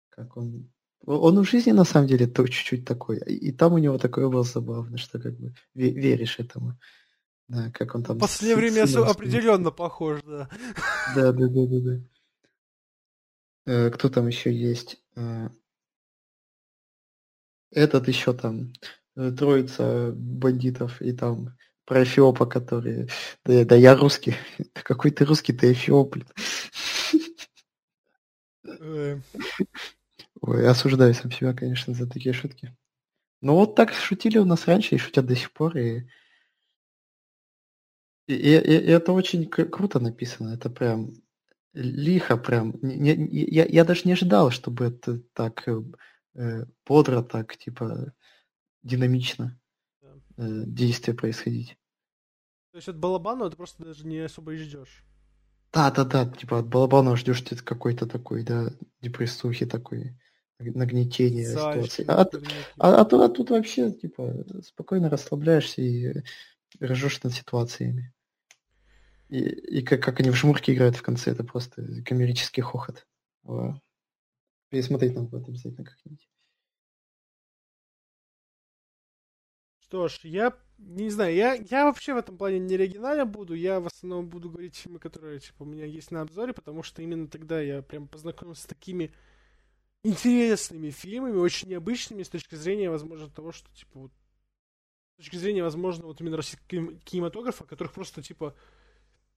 Как 0.08 0.36
он... 0.36 0.68
Он 1.06 1.38
в 1.40 1.48
жизни 1.48 1.70
на 1.70 1.84
самом 1.84 2.08
деле 2.08 2.26
то 2.26 2.44
чуть-чуть 2.44 2.84
такой. 2.84 3.18
И 3.18 3.52
там 3.52 3.74
у 3.74 3.78
него 3.78 3.98
такой 3.98 4.24
образ 4.24 4.52
забавный, 4.52 4.98
что 4.98 5.20
как 5.20 5.38
бы 5.38 5.54
веришь 5.74 6.40
этому. 6.40 6.76
Да, 7.46 7.70
как 7.70 7.94
он 7.94 8.02
там... 8.02 8.16
В 8.16 8.20
последнее 8.20 8.56
время 8.56 8.88
сыном, 8.88 9.08
определенно 9.08 9.70
похож, 9.70 10.22
да. 10.24 10.48
Да, 11.14 11.30
да, 11.30 11.46
да, 11.46 11.66
да, 11.66 11.80
да. 11.80 12.00
Э, 13.66 13.90
кто 13.90 14.08
там 14.08 14.26
еще 14.26 14.52
есть? 14.52 15.00
Э, 17.72 17.80
этот 17.80 18.08
еще 18.08 18.32
там 18.32 18.72
э, 19.16 19.30
троица 19.32 20.12
бандитов 20.14 21.00
и 21.02 21.12
там 21.12 21.56
про 21.84 22.04
Эфиопа, 22.04 22.46
который... 22.46 23.08
Да, 23.44 23.64
да 23.64 23.76
я 23.76 23.96
русский. 23.96 24.34
Какой 24.72 25.10
ты 25.10 25.24
русский, 25.24 25.52
ты 25.52 25.72
Эфиоп, 25.72 26.12
блин. 26.12 26.26
Э. 28.80 29.18
Ой, 30.40 30.68
осуждаю 30.68 31.14
сам 31.14 31.30
себя, 31.30 31.52
конечно, 31.54 31.94
за 31.94 32.08
такие 32.08 32.32
шутки. 32.32 32.74
Ну 33.40 33.54
вот 33.54 33.74
так 33.74 33.92
шутили 33.92 34.38
у 34.38 34.44
нас 34.44 34.66
раньше 34.66 34.94
и 34.94 34.98
шутят 34.98 35.26
до 35.26 35.36
сих 35.36 35.52
пор. 35.52 35.76
И, 35.76 36.06
и, 38.28 38.34
и, 38.34 38.56
и 38.56 38.90
это 38.90 39.12
очень 39.12 39.48
круто 39.48 39.98
написано. 39.98 40.54
Это 40.54 40.70
прям 40.70 41.12
лихо 41.72 42.36
прям. 42.36 42.74
Не, 42.82 43.16
не, 43.16 43.44
я, 43.50 43.64
я 43.66 43.84
даже 43.84 44.02
не 44.04 44.12
ожидал, 44.12 44.50
чтобы 44.50 44.86
это 44.86 45.20
так 45.32 45.66
э, 46.34 46.64
бодро, 46.86 47.22
так 47.22 47.56
типа 47.56 48.12
динамично 48.82 49.60
э, 50.02 50.64
действие 50.66 51.16
происходить. 51.16 51.76
То 52.72 52.76
есть 52.76 52.88
от 52.88 52.98
Балабанова 52.98 53.50
ты 53.50 53.56
просто 53.56 53.84
даже 53.84 54.06
не 54.06 54.18
особо 54.20 54.54
и 54.54 54.56
ждешь. 54.56 55.04
Да, 55.72 55.90
да, 55.90 56.04
да, 56.04 56.26
типа 56.26 56.60
от 56.60 56.68
Балабанова 56.68 57.16
ждешь 57.16 57.42
ты 57.42 57.56
какой-то 57.56 58.06
такой, 58.06 58.42
да, 58.42 58.70
депрессухи 59.00 59.66
такой, 59.66 60.16
нагнетение 60.58 61.44
ситуации. 61.44 62.04
А, 62.08 62.28
а, 62.78 63.00
а, 63.00 63.04
тут, 63.04 63.20
а 63.22 63.28
тут 63.28 63.50
вообще, 63.50 63.90
типа, 63.90 64.44
спокойно 64.62 65.10
расслабляешься 65.10 65.82
и 65.82 66.22
ржешь 66.80 67.22
над 67.22 67.32
ситуациями. 67.32 68.12
И, 69.28 69.38
и 69.38 69.82
как, 69.82 70.02
как 70.02 70.20
они 70.20 70.30
в 70.30 70.34
жмурки 70.34 70.72
играют 70.72 70.96
в 70.96 71.02
конце, 71.02 71.30
это 71.30 71.42
просто 71.44 72.02
коммерческий 72.04 72.60
хохот. 72.60 73.06
Пересмотреть 74.72 75.14
надо 75.14 75.28
будет 75.28 75.50
обязательно 75.50 75.84
как-нибудь. 75.84 76.26
Что 79.80 80.08
ж, 80.08 80.20
я 80.22 80.56
не 80.78 81.10
знаю, 81.10 81.34
я, 81.34 81.52
я 81.52 81.84
вообще 81.84 82.14
в 82.14 82.16
этом 82.16 82.38
плане 82.38 82.58
не 82.58 82.76
оригинален 82.76 83.30
буду, 83.30 83.52
я 83.52 83.80
в 83.80 83.86
основном 83.88 84.30
буду 84.30 84.48
говорить 84.48 84.74
фильмы, 84.74 84.98
которые, 84.98 85.40
типа, 85.40 85.64
у 85.64 85.66
меня 85.66 85.84
есть 85.84 86.10
на 86.10 86.22
обзоре, 86.22 86.54
потому 86.54 86.82
что 86.82 87.02
именно 87.02 87.28
тогда 87.28 87.60
я 87.60 87.82
прям 87.82 88.08
познакомился 88.08 88.62
с 88.62 88.66
такими 88.66 89.12
интересными 90.04 90.88
фильмами, 90.88 91.36
очень 91.36 91.68
необычными 91.68 92.22
с 92.22 92.30
точки 92.30 92.54
зрения, 92.54 92.88
возможно, 92.88 93.28
того, 93.28 93.52
что, 93.52 93.70
типа, 93.74 93.98
вот, 93.98 94.12
с 95.12 95.16
точки 95.16 95.36
зрения, 95.36 95.62
возможно, 95.62 96.06
вот 96.06 96.18
именно 96.22 96.38
российского 96.38 96.94
кинематографа, 97.04 97.64
которых 97.64 97.92
просто, 97.92 98.22
типа, 98.22 98.56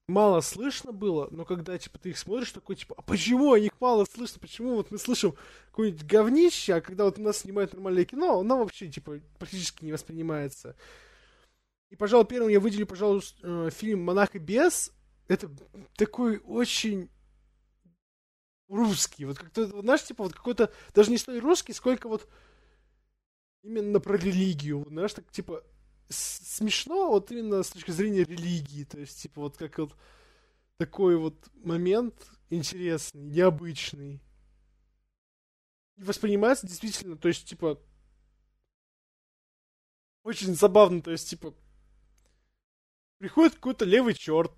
мало 0.07 0.41
слышно 0.41 0.91
было, 0.91 1.27
но 1.31 1.45
когда, 1.45 1.77
типа, 1.77 1.97
ты 1.99 2.09
их 2.09 2.17
смотришь, 2.17 2.51
такой, 2.51 2.75
типа, 2.75 2.95
а 2.97 3.01
почему 3.01 3.53
о 3.53 3.59
них 3.59 3.71
мало 3.79 4.05
слышно? 4.05 4.39
Почему 4.39 4.75
вот 4.75 4.91
мы 4.91 4.97
слышим 4.97 5.35
какое-нибудь 5.71 6.05
говнище, 6.05 6.75
а 6.75 6.81
когда 6.81 7.05
вот 7.05 7.17
у 7.17 7.21
нас 7.21 7.39
снимают 7.39 7.73
нормальное 7.73 8.05
кино, 8.05 8.39
оно 8.39 8.59
вообще, 8.59 8.87
типа, 8.87 9.19
практически 9.39 9.85
не 9.85 9.91
воспринимается. 9.91 10.75
И, 11.89 11.95
пожалуй, 11.95 12.25
первым 12.25 12.49
я 12.49 12.59
выделю, 12.59 12.85
пожалуй, 12.85 13.21
э, 13.41 13.69
фильм 13.73 14.03
«Монах 14.03 14.35
и 14.35 14.39
бес». 14.39 14.91
Это 15.27 15.49
такой 15.95 16.37
очень 16.39 17.09
русский. 18.67 19.25
Вот 19.25 19.37
как-то, 19.37 19.65
знаешь, 19.81 20.03
типа, 20.03 20.23
вот 20.23 20.33
какой-то, 20.33 20.71
даже 20.93 21.11
не 21.11 21.17
столь 21.17 21.39
русский, 21.39 21.73
сколько 21.73 22.07
вот 22.07 22.27
именно 23.63 23.99
про 23.99 24.17
религию. 24.17 24.85
Знаешь, 24.87 25.13
так, 25.13 25.31
типа, 25.31 25.63
смешно 26.09 27.09
вот 27.09 27.31
именно 27.31 27.63
с 27.63 27.69
точки 27.69 27.91
зрения 27.91 28.23
религии. 28.23 28.83
То 28.83 28.99
есть, 28.99 29.21
типа, 29.21 29.41
вот 29.41 29.57
как 29.57 29.77
вот 29.77 29.95
такой 30.77 31.17
вот 31.17 31.35
момент 31.63 32.15
интересный, 32.49 33.21
необычный. 33.21 34.21
Воспринимается 35.97 36.67
действительно, 36.67 37.17
то 37.17 37.27
есть, 37.27 37.47
типа, 37.47 37.79
очень 40.23 40.55
забавно, 40.55 41.01
то 41.01 41.11
есть, 41.11 41.29
типа, 41.29 41.53
приходит 43.17 43.55
какой-то 43.55 43.85
левый 43.85 44.13
черт 44.13 44.51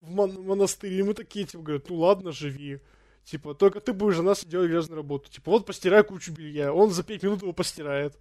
в 0.00 0.10
мон- 0.10 0.44
монастырь, 0.44 0.92
и 0.92 1.02
мы 1.02 1.14
такие, 1.14 1.46
типа, 1.46 1.62
говорят, 1.62 1.88
ну 1.88 1.96
ладно, 1.96 2.32
живи. 2.32 2.80
Типа, 3.24 3.54
только 3.54 3.80
ты 3.80 3.92
будешь 3.92 4.16
за 4.16 4.22
нас 4.22 4.44
делать 4.44 4.70
грязную 4.70 4.96
работу. 4.96 5.30
Типа, 5.30 5.50
вот 5.50 5.66
постирай 5.66 6.02
кучу 6.02 6.32
белья. 6.32 6.72
Он 6.72 6.90
за 6.90 7.02
пять 7.02 7.22
минут 7.22 7.42
его 7.42 7.52
постирает 7.52 8.16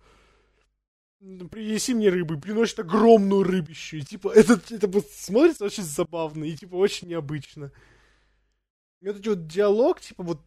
принеси 1.20 1.94
мне 1.94 2.10
рыбы, 2.10 2.40
приносит 2.40 2.80
огромную 2.80 3.44
рыбищу. 3.44 3.98
И, 3.98 4.02
типа, 4.02 4.30
это, 4.30 4.62
это 4.70 4.88
вот 4.88 5.10
смотрится 5.10 5.66
очень 5.66 5.84
забавно 5.84 6.44
и, 6.44 6.56
типа, 6.56 6.76
очень 6.76 7.08
необычно. 7.08 7.72
И 9.02 9.08
вот 9.08 9.18
эти 9.18 9.30
вот 9.30 9.48
диалог, 9.48 10.02
типа, 10.02 10.24
вот 10.24 10.42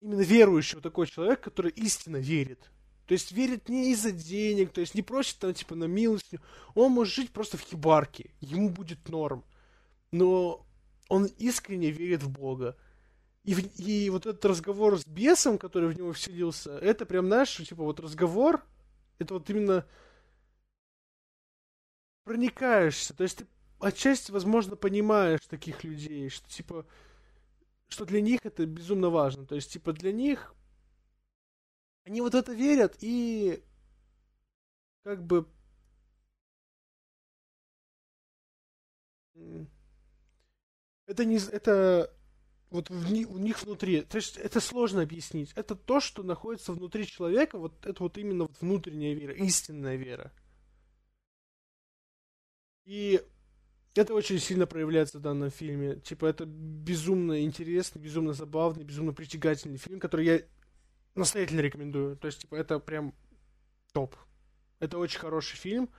именно 0.00 0.22
верующий 0.22 0.76
вот 0.76 0.82
такой 0.82 1.06
человек, 1.06 1.40
который 1.40 1.72
истинно 1.72 2.16
верит. 2.16 2.70
То 3.06 3.14
есть 3.14 3.32
верит 3.32 3.68
не 3.68 3.90
из-за 3.92 4.12
денег, 4.12 4.72
то 4.72 4.80
есть 4.80 4.94
не 4.94 5.02
просит 5.02 5.38
там, 5.38 5.52
типа, 5.52 5.74
на 5.74 5.84
милость. 5.84 6.32
Он 6.74 6.92
может 6.92 7.14
жить 7.14 7.32
просто 7.32 7.56
в 7.56 7.62
хибарке, 7.62 8.30
ему 8.40 8.70
будет 8.70 9.08
норм. 9.08 9.44
Но 10.12 10.64
он 11.08 11.26
искренне 11.38 11.90
верит 11.90 12.22
в 12.22 12.30
Бога. 12.30 12.76
И, 13.44 13.52
и 13.52 14.10
вот 14.10 14.26
этот 14.26 14.44
разговор 14.44 14.98
с 14.98 15.06
бесом, 15.06 15.58
который 15.58 15.88
в 15.88 15.96
него 15.96 16.12
вселился, 16.12 16.76
это 16.78 17.06
прям, 17.06 17.26
знаешь, 17.26 17.56
типа 17.56 17.82
вот 17.82 17.98
разговор, 17.98 18.62
это 19.18 19.34
вот 19.34 19.48
именно 19.48 19.86
проникаешься. 22.24 23.14
То 23.14 23.22
есть 23.22 23.38
ты 23.38 23.46
отчасти, 23.80 24.30
возможно, 24.30 24.76
понимаешь 24.76 25.40
таких 25.48 25.84
людей, 25.84 26.28
что 26.28 26.48
типа, 26.48 26.86
что 27.88 28.04
для 28.04 28.20
них 28.20 28.40
это 28.44 28.66
безумно 28.66 29.08
важно. 29.08 29.46
То 29.46 29.54
есть, 29.54 29.72
типа, 29.72 29.92
для 29.92 30.12
них 30.12 30.54
они 32.04 32.20
вот 32.20 32.34
это 32.34 32.52
верят 32.52 32.96
и 33.00 33.62
как 35.02 35.24
бы 35.24 35.46
это 41.06 41.24
не 41.24 41.38
это 41.38 42.14
вот 42.70 42.88
в, 42.88 43.12
у 43.12 43.38
них 43.38 43.62
внутри. 43.62 44.02
То 44.02 44.16
есть 44.16 44.36
это 44.36 44.60
сложно 44.60 45.02
объяснить. 45.02 45.52
Это 45.56 45.74
то, 45.74 46.00
что 46.00 46.22
находится 46.22 46.72
внутри 46.72 47.06
человека, 47.06 47.58
вот 47.58 47.84
это 47.84 48.02
вот 48.02 48.16
именно 48.16 48.48
внутренняя 48.60 49.14
вера, 49.14 49.34
истинная 49.34 49.96
вера. 49.96 50.32
И 52.84 53.20
это 53.94 54.14
очень 54.14 54.38
сильно 54.38 54.66
проявляется 54.66 55.18
в 55.18 55.22
данном 55.22 55.50
фильме. 55.50 55.96
Типа, 55.96 56.26
это 56.26 56.44
безумно 56.46 57.42
интересный, 57.42 58.00
безумно 58.00 58.32
забавный, 58.32 58.84
безумно 58.84 59.12
притягательный 59.12 59.78
фильм, 59.78 59.98
который 59.98 60.26
я 60.26 60.42
настоятельно 61.14 61.60
рекомендую. 61.60 62.16
То 62.16 62.26
есть, 62.26 62.40
типа, 62.40 62.54
это 62.54 62.78
прям 62.78 63.14
топ. 63.92 64.14
Это 64.78 64.98
очень 64.98 65.18
хороший 65.18 65.56
фильм 65.56 65.90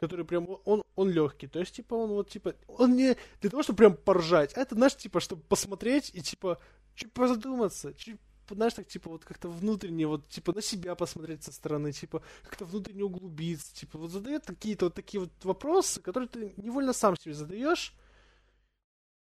который 0.00 0.24
прям, 0.24 0.48
он, 0.64 0.82
он 0.96 1.10
легкий, 1.10 1.46
то 1.46 1.60
есть, 1.60 1.74
типа, 1.74 1.94
он 1.94 2.10
вот, 2.10 2.30
типа, 2.30 2.54
он 2.66 2.96
не 2.96 3.16
для 3.40 3.50
того, 3.50 3.62
чтобы 3.62 3.76
прям 3.76 3.94
поржать, 3.94 4.56
а 4.56 4.62
это, 4.62 4.74
знаешь, 4.74 4.96
типа, 4.96 5.20
чтобы 5.20 5.42
посмотреть 5.42 6.10
и, 6.14 6.22
типа, 6.22 6.58
чуть 6.94 7.12
позадуматься, 7.12 7.92
чуть, 7.94 8.18
знаешь, 8.48 8.74
так, 8.74 8.88
типа, 8.88 9.10
вот 9.10 9.24
как-то 9.24 9.48
внутренне, 9.50 10.06
вот, 10.06 10.26
типа, 10.28 10.54
на 10.54 10.62
себя 10.62 10.94
посмотреть 10.94 11.44
со 11.44 11.52
стороны, 11.52 11.92
типа, 11.92 12.22
как-то 12.42 12.64
внутренне 12.64 13.04
углубиться, 13.04 13.74
типа, 13.74 13.98
вот 13.98 14.10
задает 14.10 14.46
какие-то 14.46 14.86
вот 14.86 14.94
такие 14.94 15.20
вот 15.20 15.32
вопросы, 15.44 16.00
которые 16.00 16.28
ты 16.28 16.54
невольно 16.56 16.94
сам 16.94 17.16
себе 17.16 17.34
задаешь, 17.34 17.94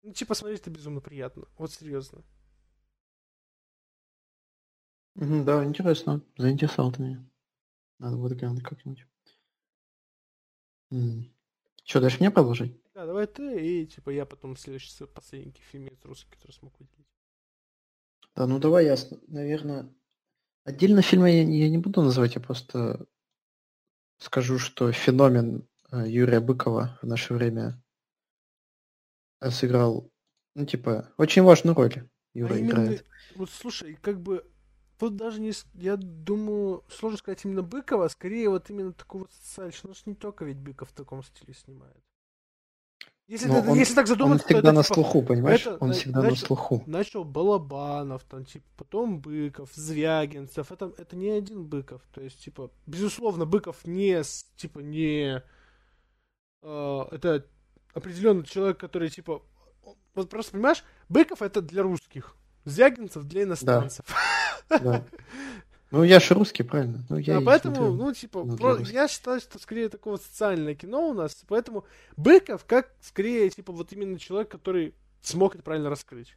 ну, 0.02 0.12
типа, 0.12 0.34
смотреть 0.34 0.62
это 0.62 0.70
безумно 0.70 1.00
приятно, 1.00 1.44
вот 1.58 1.72
серьезно. 1.72 2.22
Да, 5.14 5.64
интересно. 5.64 6.22
Заинтересовал 6.36 6.90
ты 6.90 7.02
меня. 7.02 7.24
Надо 7.98 8.16
будет 8.16 8.38
глянуть 8.38 8.64
как-нибудь. 8.64 9.06
Что, 11.84 12.00
дальше 12.00 12.18
мне 12.20 12.30
продолжить? 12.30 12.80
Да, 12.94 13.06
давай 13.06 13.26
ты, 13.26 13.82
и 13.82 13.86
типа 13.86 14.10
я 14.10 14.24
потом 14.24 14.56
следующий 14.56 15.04
последний 15.06 15.52
фильм 15.70 15.88
из 15.88 16.04
русский, 16.04 16.30
который 16.30 16.52
смог 16.52 16.78
выделить. 16.78 17.06
Да, 18.34 18.46
ну 18.46 18.58
давай 18.58 18.86
я, 18.86 18.96
наверное, 19.28 19.92
отдельно 20.64 21.02
фильмы 21.02 21.30
я, 21.30 21.42
я 21.42 21.68
не 21.68 21.78
буду 21.78 22.02
называть, 22.02 22.34
я 22.34 22.40
просто 22.40 23.06
скажу, 24.18 24.58
что 24.58 24.90
феномен 24.92 25.68
э, 25.90 26.04
Юрия 26.08 26.40
Быкова 26.40 26.98
в 27.02 27.06
наше 27.06 27.34
время 27.34 27.82
сыграл, 29.50 30.10
ну, 30.54 30.64
типа, 30.64 31.12
очень 31.18 31.42
важную 31.42 31.76
роль 31.76 32.08
Юра 32.32 32.54
а 32.54 32.60
играет. 32.60 32.88
Именно, 32.88 33.04
вот 33.36 33.50
слушай, 33.50 33.94
как 34.00 34.20
бы 34.20 34.50
Тут 35.04 35.16
даже 35.16 35.38
не... 35.38 35.52
Я 35.74 35.98
думаю, 35.98 36.82
сложно 36.88 37.18
сказать 37.18 37.44
именно 37.44 37.62
Быкова, 37.62 38.06
а 38.06 38.08
скорее 38.08 38.48
вот 38.48 38.70
именно 38.70 38.94
такого 38.94 39.28
социальщика. 39.30 39.88
Ну, 39.88 39.94
не 40.06 40.14
только 40.14 40.46
ведь 40.46 40.56
Быков 40.56 40.88
в 40.88 40.92
таком 40.94 41.22
стиле 41.22 41.52
снимает. 41.52 42.02
Если, 43.26 43.54
это, 43.54 43.70
он, 43.70 43.76
если 43.76 43.94
так 43.94 44.06
задуматься, 44.06 44.44
он 44.44 44.48
всегда 44.48 44.62
то 44.62 44.68
это, 44.68 44.76
на 44.76 44.82
типа, 44.82 44.94
слуху, 44.94 45.22
понимаешь? 45.22 45.60
Это, 45.60 45.76
он 45.76 45.92
всегда 45.92 46.22
начал, 46.22 46.30
на 46.30 46.46
слуху. 46.46 46.84
Начал 46.86 47.24
Балабанов, 47.24 48.24
там, 48.24 48.46
типа, 48.46 48.64
потом 48.78 49.20
Быков, 49.20 49.74
Звягинцев. 49.74 50.72
Это, 50.72 50.90
это 50.96 51.16
не 51.16 51.28
один 51.28 51.66
Быков. 51.66 52.00
То 52.14 52.22
есть, 52.22 52.42
типа, 52.42 52.70
безусловно, 52.86 53.44
Быков 53.44 53.84
не, 53.84 54.22
типа, 54.56 54.78
не... 54.78 55.42
Э, 56.62 57.02
это 57.10 57.46
определенный 57.92 58.44
человек, 58.44 58.78
который, 58.78 59.10
типа... 59.10 59.42
Вот 60.14 60.30
просто, 60.30 60.52
понимаешь, 60.52 60.82
Быков 61.10 61.42
это 61.42 61.60
для 61.60 61.82
русских. 61.82 62.36
Звягинцев 62.64 63.24
для 63.24 63.42
иностранцев. 63.42 64.06
Да. 64.08 64.14
Да. 64.68 65.04
Ну, 65.94 66.02
я 66.02 66.18
же 66.18 66.34
русский, 66.34 66.64
правильно? 66.64 67.04
Ну, 67.08 67.18
я 67.18 67.38
а 67.38 67.40
поэтому, 67.40 67.76
смотрю, 67.76 67.94
ну, 67.94 68.12
типа, 68.12 68.44
про... 68.56 68.78
я 68.80 69.06
считаю, 69.06 69.38
что 69.40 69.60
скорее 69.60 69.88
такого 69.88 70.16
социальное 70.16 70.74
кино 70.74 71.10
у 71.10 71.14
нас, 71.14 71.36
поэтому 71.46 71.84
Быков 72.16 72.64
как 72.64 72.90
скорее, 73.00 73.48
типа, 73.48 73.72
вот 73.72 73.92
именно 73.92 74.18
человек, 74.18 74.50
который 74.50 74.92
смог 75.22 75.54
это 75.54 75.62
правильно 75.62 75.90
раскрыть. 75.90 76.36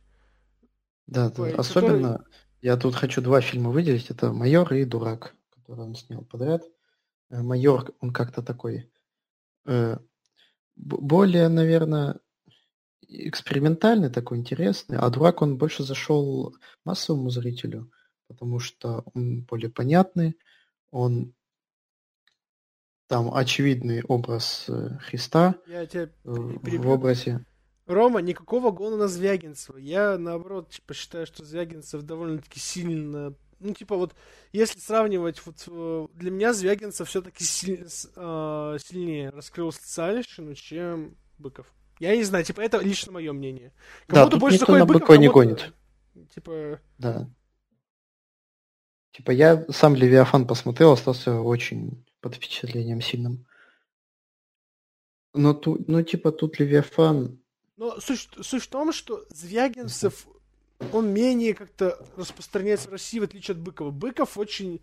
Да, 1.07 1.31
да. 1.31 1.45
особенно, 1.57 2.17
который... 2.19 2.33
я 2.61 2.77
тут 2.77 2.93
хочу 2.93 3.19
два 3.21 3.41
фильма 3.41 3.71
выделить, 3.71 4.11
это 4.11 4.31
«Майор» 4.31 4.71
и 4.75 4.85
«Дурак», 4.85 5.33
который 5.55 5.85
он 5.85 5.95
снял 5.95 6.21
подряд. 6.21 6.63
Э, 7.31 7.41
«Майор», 7.41 7.95
он 7.99 8.13
как-то 8.13 8.43
такой, 8.43 8.91
э, 9.65 9.97
более, 10.75 11.47
наверное, 11.47 12.19
экспериментальный, 13.07 14.11
такой 14.11 14.37
интересный, 14.37 14.99
а 14.99 15.09
«Дурак», 15.09 15.41
он 15.41 15.57
больше 15.57 15.81
зашел 15.81 16.55
массовому 16.85 17.31
зрителю 17.31 17.91
потому 18.27 18.59
что 18.59 19.03
он 19.13 19.41
более 19.41 19.69
понятный, 19.69 20.37
он 20.91 21.33
там 23.07 23.33
очевидный 23.33 24.03
образ 24.03 24.65
э, 24.67 24.97
Христа 24.99 25.55
Я 25.65 25.85
тебя 25.85 26.09
в 26.23 26.87
образе. 26.89 27.45
Рома, 27.85 28.19
никакого 28.19 28.71
гона 28.71 28.97
на 28.97 29.07
Звягинцева. 29.07 29.77
Я, 29.77 30.17
наоборот, 30.17 30.71
типа, 30.71 30.93
считаю, 30.93 31.25
что 31.25 31.45
Звягинцев 31.45 32.01
довольно-таки 32.03 32.59
сильно... 32.59 33.33
Ну, 33.59 33.73
типа, 33.73 33.95
вот, 33.95 34.13
если 34.51 34.79
сравнивать, 34.79 35.43
вот, 35.45 35.63
э, 35.67 36.07
для 36.13 36.29
меня 36.29 36.53
Звягинцев 36.53 37.07
все-таки 37.07 37.45
силь... 37.45 37.87
э, 37.87 38.77
сильнее 38.83 39.29
раскрыл 39.29 39.71
социальщину, 39.71 40.53
чем 40.53 41.15
Быков. 41.37 41.73
Я 41.99 42.15
не 42.15 42.23
знаю, 42.23 42.43
типа, 42.43 42.59
это 42.59 42.79
лично 42.79 43.13
мое 43.13 43.31
мнение. 43.31 43.73
Кому-то 44.07 44.31
да, 44.31 44.37
больше 44.37 44.59
заходит 44.59 44.85
Быков, 44.85 45.01
Быкова 45.01 45.17
не 45.17 45.29
гонит. 45.29 45.73
Типа... 46.35 46.81
Да. 46.97 47.29
Типа 49.11 49.31
я 49.31 49.65
сам 49.69 49.95
Левиафан 49.95 50.45
посмотрел, 50.45 50.91
остался 50.91 51.39
очень 51.39 52.05
под 52.21 52.35
впечатлением 52.35 53.01
сильным. 53.01 53.45
Но 55.33 55.53
тут, 55.53 55.87
ну, 55.87 56.01
типа, 56.01 56.31
тут 56.31 56.59
Левиафан... 56.59 57.39
Но 57.77 57.99
суть, 57.99 58.29
суть 58.41 58.63
в 58.63 58.69
том, 58.69 58.91
что 58.91 59.25
Звягинцев, 59.29 60.27
он 60.91 61.13
менее 61.13 61.53
как-то 61.53 62.03
распространяется 62.15 62.89
в 62.89 62.93
России, 62.93 63.19
в 63.19 63.23
отличие 63.23 63.53
от 63.53 63.61
Быкова. 63.61 63.91
Быков 63.91 64.37
очень 64.37 64.81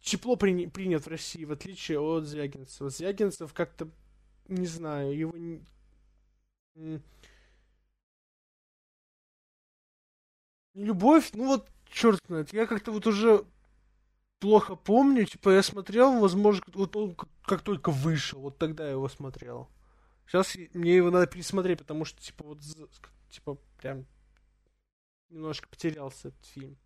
тепло 0.00 0.36
при, 0.36 0.66
принят 0.66 1.04
в 1.04 1.08
России, 1.08 1.44
в 1.44 1.52
отличие 1.52 1.98
от 1.98 2.24
Звягинцева. 2.24 2.90
Звягинцев 2.90 3.52
как-то, 3.54 3.88
не 4.48 4.66
знаю, 4.66 5.16
его... 5.16 5.34
Любовь, 10.74 11.30
ну 11.32 11.46
вот, 11.46 11.70
черт 11.90 12.20
знает, 12.26 12.52
я 12.52 12.66
как-то 12.66 12.92
вот 12.92 13.06
уже 13.06 13.46
плохо 14.38 14.76
помню, 14.76 15.24
типа 15.24 15.50
я 15.50 15.62
смотрел, 15.62 16.20
возможно, 16.20 16.62
вот 16.74 16.96
он 16.96 17.16
как 17.44 17.62
только 17.62 17.90
вышел, 17.90 18.40
вот 18.40 18.58
тогда 18.58 18.84
я 18.84 18.92
его 18.92 19.08
смотрел. 19.08 19.68
Сейчас 20.26 20.56
мне 20.74 20.96
его 20.96 21.10
надо 21.10 21.26
пересмотреть, 21.26 21.78
потому 21.78 22.04
что, 22.04 22.20
типа, 22.20 22.44
вот, 22.44 22.58
типа, 23.30 23.58
прям 23.78 24.06
немножко 25.28 25.68
потерялся 25.68 26.28
этот 26.28 26.44
фильм. 26.46 26.76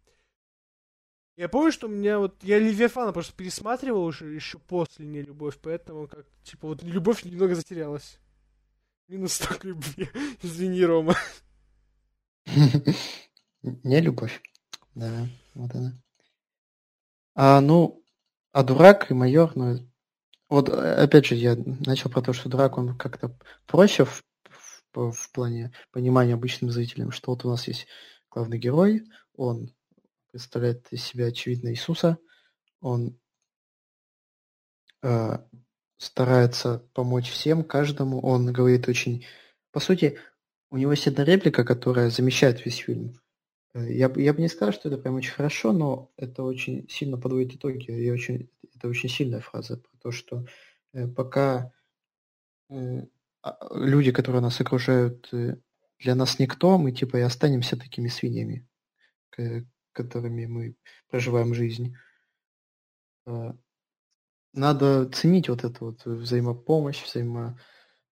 Я 1.37 1.49
помню, 1.49 1.73
что 1.73 1.87
у 1.87 1.91
меня 1.91 2.19
вот... 2.19 2.43
Я 2.43 2.59
Левиафана 2.59 3.13
просто 3.13 3.35
пересматривал 3.35 4.05
уже 4.05 4.27
еще 4.27 4.59
после 4.59 5.07
«Не 5.07 5.23
любовь», 5.23 5.59
поэтому 5.63 6.07
как 6.07 6.27
типа 6.43 6.69
вот 6.69 6.83
любовь 6.83 7.25
немного 7.25 7.55
затерялась. 7.55 8.19
Минус 9.09 9.35
столько 9.35 9.69
любви. 9.69 10.11
Извини, 10.43 10.85
Рома. 10.85 11.17
Не 13.63 14.01
любовь. 14.01 14.43
Да, 14.95 15.27
вот 15.55 15.75
она. 15.75 15.99
А, 17.43 17.63
ну, 17.63 18.05
а 18.53 18.63
дурак 18.63 19.11
и 19.11 19.15
майор, 19.15 19.53
ну, 19.55 19.79
вот 20.51 20.69
опять 20.69 21.25
же, 21.25 21.37
я 21.37 21.57
начал 21.57 22.11
про 22.11 22.21
то, 22.21 22.35
что 22.35 22.51
дурак, 22.51 22.77
он 22.77 22.95
как-то 22.99 23.35
проще 23.67 24.05
в, 24.05 24.23
в, 24.93 25.13
в 25.13 25.33
плане 25.33 25.73
понимания 25.91 26.35
обычным 26.35 26.71
зрителям, 26.71 27.13
что 27.13 27.31
вот 27.31 27.47
у 27.47 27.49
нас 27.49 27.67
есть 27.67 27.87
главный 28.31 28.59
герой, 28.59 29.09
он 29.35 29.75
представляет 30.31 30.87
из 30.93 31.03
себя 31.03 31.29
очевидно 31.29 31.71
Иисуса, 31.71 32.19
он 32.83 33.19
э, 35.03 35.39
старается 35.97 36.87
помочь 36.93 37.31
всем, 37.31 37.65
каждому, 37.65 38.21
он 38.21 38.53
говорит 38.53 38.87
очень... 38.87 39.25
По 39.73 39.81
сути, 39.81 40.19
у 40.71 40.77
него 40.77 40.91
есть 40.91 41.07
одна 41.07 41.25
реплика, 41.25 41.65
которая 41.65 42.11
замещает 42.11 42.67
весь 42.67 42.77
фильм. 42.77 43.19
Э, 43.75 43.93
я, 43.93 44.13
я 44.17 44.33
бы 44.35 44.41
не 44.41 44.49
сказал, 44.49 44.73
что 44.73 44.89
это 44.89 44.99
прям 44.99 45.15
очень 45.15 45.33
хорошо, 45.33 45.73
но 45.73 46.13
это 46.17 46.43
очень 46.43 46.89
сильно 46.89 47.19
подводит 47.19 47.55
итоги. 47.55 47.91
И 47.91 48.11
очень, 48.11 48.51
это 48.75 48.89
очень 48.89 49.09
сильная 49.09 49.41
фраза 49.41 49.77
про 49.77 49.97
то, 49.99 50.11
что 50.11 50.47
э, 50.93 51.07
пока 51.07 51.73
э, 52.69 53.03
а, 53.43 53.59
люди, 53.75 54.13
которые 54.13 54.43
нас 54.43 54.61
окружают, 54.61 55.31
для 55.31 56.15
нас 56.15 56.39
никто, 56.39 56.79
мы 56.79 56.93
типа 56.93 57.19
и 57.19 57.23
останемся 57.23 57.77
такими 57.77 58.09
свиньями, 58.09 58.67
которыми 59.93 60.47
мы 60.47 60.77
проживаем 61.11 61.55
жизнь. 61.55 61.95
Надо 64.53 65.09
ценить 65.11 65.49
вот 65.49 65.65
эту 65.65 65.87
вот 65.87 66.05
взаимопомощь, 66.05 67.05
взаимо 67.05 67.61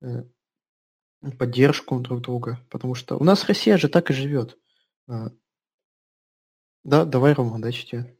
э, 0.02 0.24
поддержку 1.38 2.00
друг 2.00 2.22
друга, 2.22 2.60
потому 2.70 2.94
что 2.94 3.16
у 3.16 3.24
нас 3.24 3.46
Россия 3.46 3.78
же 3.78 3.88
так 3.88 4.10
и 4.10 4.14
живет. 4.14 4.58
Э, 6.86 6.88
да, 6.88 7.04
давай, 7.04 7.32
Рома, 7.32 7.56
удачи 7.56 7.86
тебе. 7.86 8.16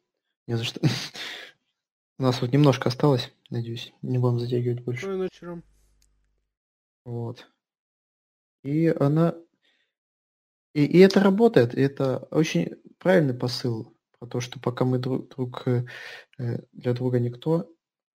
Не 0.46 0.56
за 0.56 0.64
что. 0.64 0.80
У 2.18 2.22
нас 2.22 2.40
вот 2.40 2.52
немножко 2.52 2.88
осталось, 2.88 3.32
надеюсь. 3.50 3.92
Не 4.02 4.18
будем 4.18 4.40
затягивать 4.40 4.84
больше. 4.84 5.08
Ой, 5.08 5.22
вечером. 5.22 5.62
Вот. 7.04 7.46
И 8.62 8.88
она... 8.88 9.36
И, 10.74 10.84
и 10.84 10.98
это 10.98 11.20
работает. 11.20 11.74
И 11.74 11.80
это 11.80 12.18
очень 12.30 12.76
правильный 12.98 13.34
посыл 13.34 13.96
про 14.18 14.26
то, 14.26 14.40
что 14.40 14.60
пока 14.60 14.84
мы 14.84 14.98
друг, 14.98 15.28
друг 15.34 15.66
э, 15.68 15.86
для 16.72 16.92
друга 16.92 17.18
никто, 17.18 17.72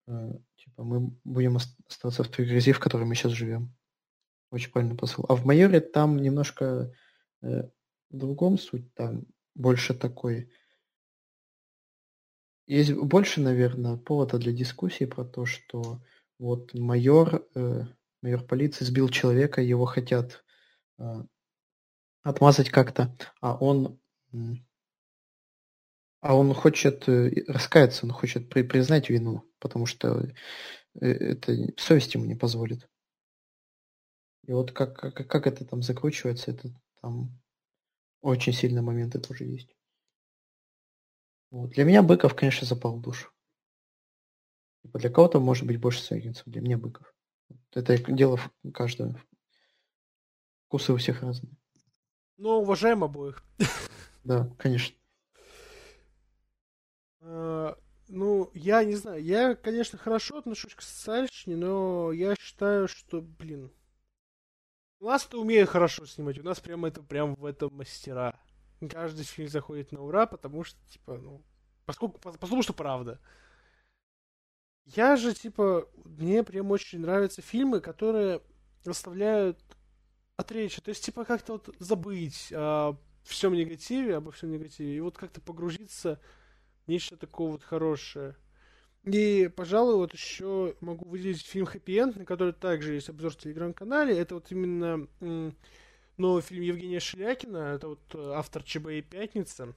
э, 0.09 0.33
типа 0.57 0.83
мы 0.83 1.17
будем 1.25 1.57
оставаться 1.57 2.25
в 2.25 2.29
той 2.29 2.47
грязи, 2.47 2.73
в 2.73 2.81
которой 2.81 3.05
мы 3.05 3.15
сейчас 3.15 3.33
живем. 3.33 3.75
Очень 4.51 4.73
правильный 4.73 4.97
посыл. 4.97 5.25
А 5.29 5.37
в 5.37 5.45
майоре 5.47 5.81
там 5.81 6.17
немножко 6.17 6.93
э, 7.43 7.63
в 8.11 8.17
другом 8.17 8.59
суть. 8.59 8.93
Там 8.95 9.27
больше 9.55 9.95
такой... 9.95 10.51
Есть 12.67 12.93
больше, 12.93 13.41
наверное, 13.41 13.97
повода 13.97 14.39
для 14.39 14.53
дискуссии 14.53 15.05
про 15.05 15.25
то, 15.25 15.45
что 15.45 16.01
вот 16.39 16.73
майор, 16.75 17.47
э, 17.55 17.85
майор 18.23 18.45
полиции 18.45 18.85
сбил 18.85 19.09
человека, 19.09 19.61
его 19.61 19.87
хотят 19.87 20.45
э, 20.99 21.25
отмазать 22.23 22.71
как-то, 22.71 23.17
а 23.41 23.57
он 23.57 24.01
а 26.21 26.37
он 26.37 26.53
хочет 26.55 27.09
э, 27.09 27.45
раскаяться, 27.49 28.05
он 28.05 28.13
хочет 28.13 28.49
при, 28.49 28.63
признать 28.63 29.09
вину, 29.09 29.45
потому 29.59 29.87
что 29.87 30.29
э, 31.01 31.07
это 31.07 31.57
совесть 31.79 32.15
ему 32.15 32.27
не 32.27 32.35
позволит. 32.35 32.89
И 34.47 34.53
вот 34.53 34.73
как, 34.73 34.97
как, 34.97 35.15
как 35.15 35.47
это 35.47 35.65
там 35.65 35.83
закручивается, 35.83 36.51
это 36.51 36.69
там 37.01 37.40
очень 38.21 38.53
сильные 38.53 38.83
моменты 38.83 39.19
тоже 39.19 39.45
есть. 39.45 39.75
Вот. 41.51 41.71
Для 41.71 41.85
меня 41.85 42.03
Быков, 42.03 42.35
конечно, 42.35 42.67
запал 42.67 42.97
в 42.97 43.03
душу. 43.03 43.31
Типа 44.83 44.99
для 44.99 45.11
кого-то 45.11 45.41
может 45.41 45.67
быть 45.67 45.81
больше 45.81 46.03
Звягинцев, 46.03 46.45
для 46.47 46.61
меня 46.61 46.79
Быков. 46.79 47.13
Это 47.73 47.99
дело 48.13 48.39
каждого. 48.73 49.21
Вкусы 50.67 50.93
у 50.93 50.97
всех 50.97 51.23
разные. 51.23 51.53
Ну, 52.37 52.61
уважаем 52.61 53.05
обоих. 53.05 53.43
Да, 54.23 54.49
конечно. 54.59 54.97
А, 57.21 57.77
ну, 58.09 58.51
я 58.55 58.85
не 58.85 58.95
знаю. 58.95 59.23
Я, 59.23 59.55
конечно, 59.55 59.99
хорошо 59.99 60.39
отношусь 60.39 60.75
к 60.75 60.83
социальщине, 60.83 61.57
но 61.57 62.13
я 62.13 62.35
считаю, 62.37 62.89
что, 62.89 63.21
блин, 63.21 63.73
у 65.01 65.07
нас-то 65.07 65.41
умеют 65.41 65.71
хорошо 65.71 66.07
снимать, 66.07 66.39
у 66.39 66.43
нас 66.43 66.61
прям 66.61 66.85
это 66.85 67.03
прям 67.03 67.35
в 67.35 67.45
этом 67.45 67.75
мастера. 67.75 68.39
Каждый 68.89 69.25
фильм 69.25 69.49
заходит 69.49 69.93
на 69.93 70.03
ура, 70.03 70.27
потому 70.27 70.63
что, 70.63 70.79
типа, 70.89 71.19
ну, 71.19 71.43
поскольку, 71.87 72.19
потому 72.19 72.63
что 72.63 72.73
правда. 72.73 73.21
Я 74.85 75.17
же, 75.17 75.35
типа, 75.35 75.89
мне 76.05 76.43
прям 76.43 76.71
очень 76.71 77.01
нравятся 77.01 77.43
фильмы, 77.43 77.81
которые 77.81 78.43
заставляют 78.83 79.59
отречься. 80.37 80.83
То 80.83 80.91
есть, 80.91 81.05
типа, 81.05 81.25
как-то 81.25 81.55
вот 81.55 81.75
забыть 81.79 82.53
о 82.53 82.97
всем 83.23 83.53
негативе, 83.53 84.17
обо 84.17 84.33
всем 84.33 84.51
негативе, 84.51 84.97
и 84.97 85.01
вот 85.01 85.17
как-то 85.17 85.41
погрузиться 85.41 86.21
в 86.85 86.89
нечто 86.89 87.17
такое 87.17 87.51
вот 87.51 87.63
хорошее. 87.63 88.37
И, 89.05 89.51
пожалуй, 89.57 89.97
вот 89.97 90.13
еще 90.13 90.77
могу 90.81 91.09
выделить 91.09 91.47
фильм 91.47 91.65
«Хэппи 91.65 91.99
Энд», 91.99 92.17
на 92.17 92.25
который 92.27 92.53
также 92.53 92.95
есть 92.95 93.09
обзор 93.09 93.33
в 93.33 93.39
телеграм-канале. 93.39 94.19
Это 94.19 94.35
вот 94.35 94.51
именно 94.51 95.09
новый 96.19 96.43
фильм 96.43 96.63
Евгения 96.63 97.01
Шелякина. 97.01 97.75
Это 97.75 97.89
вот 97.89 98.15
э, 98.15 98.33
автор 98.35 98.63
ЧБ 98.63 98.89
и 98.91 99.03
«Пятница». 99.03 99.75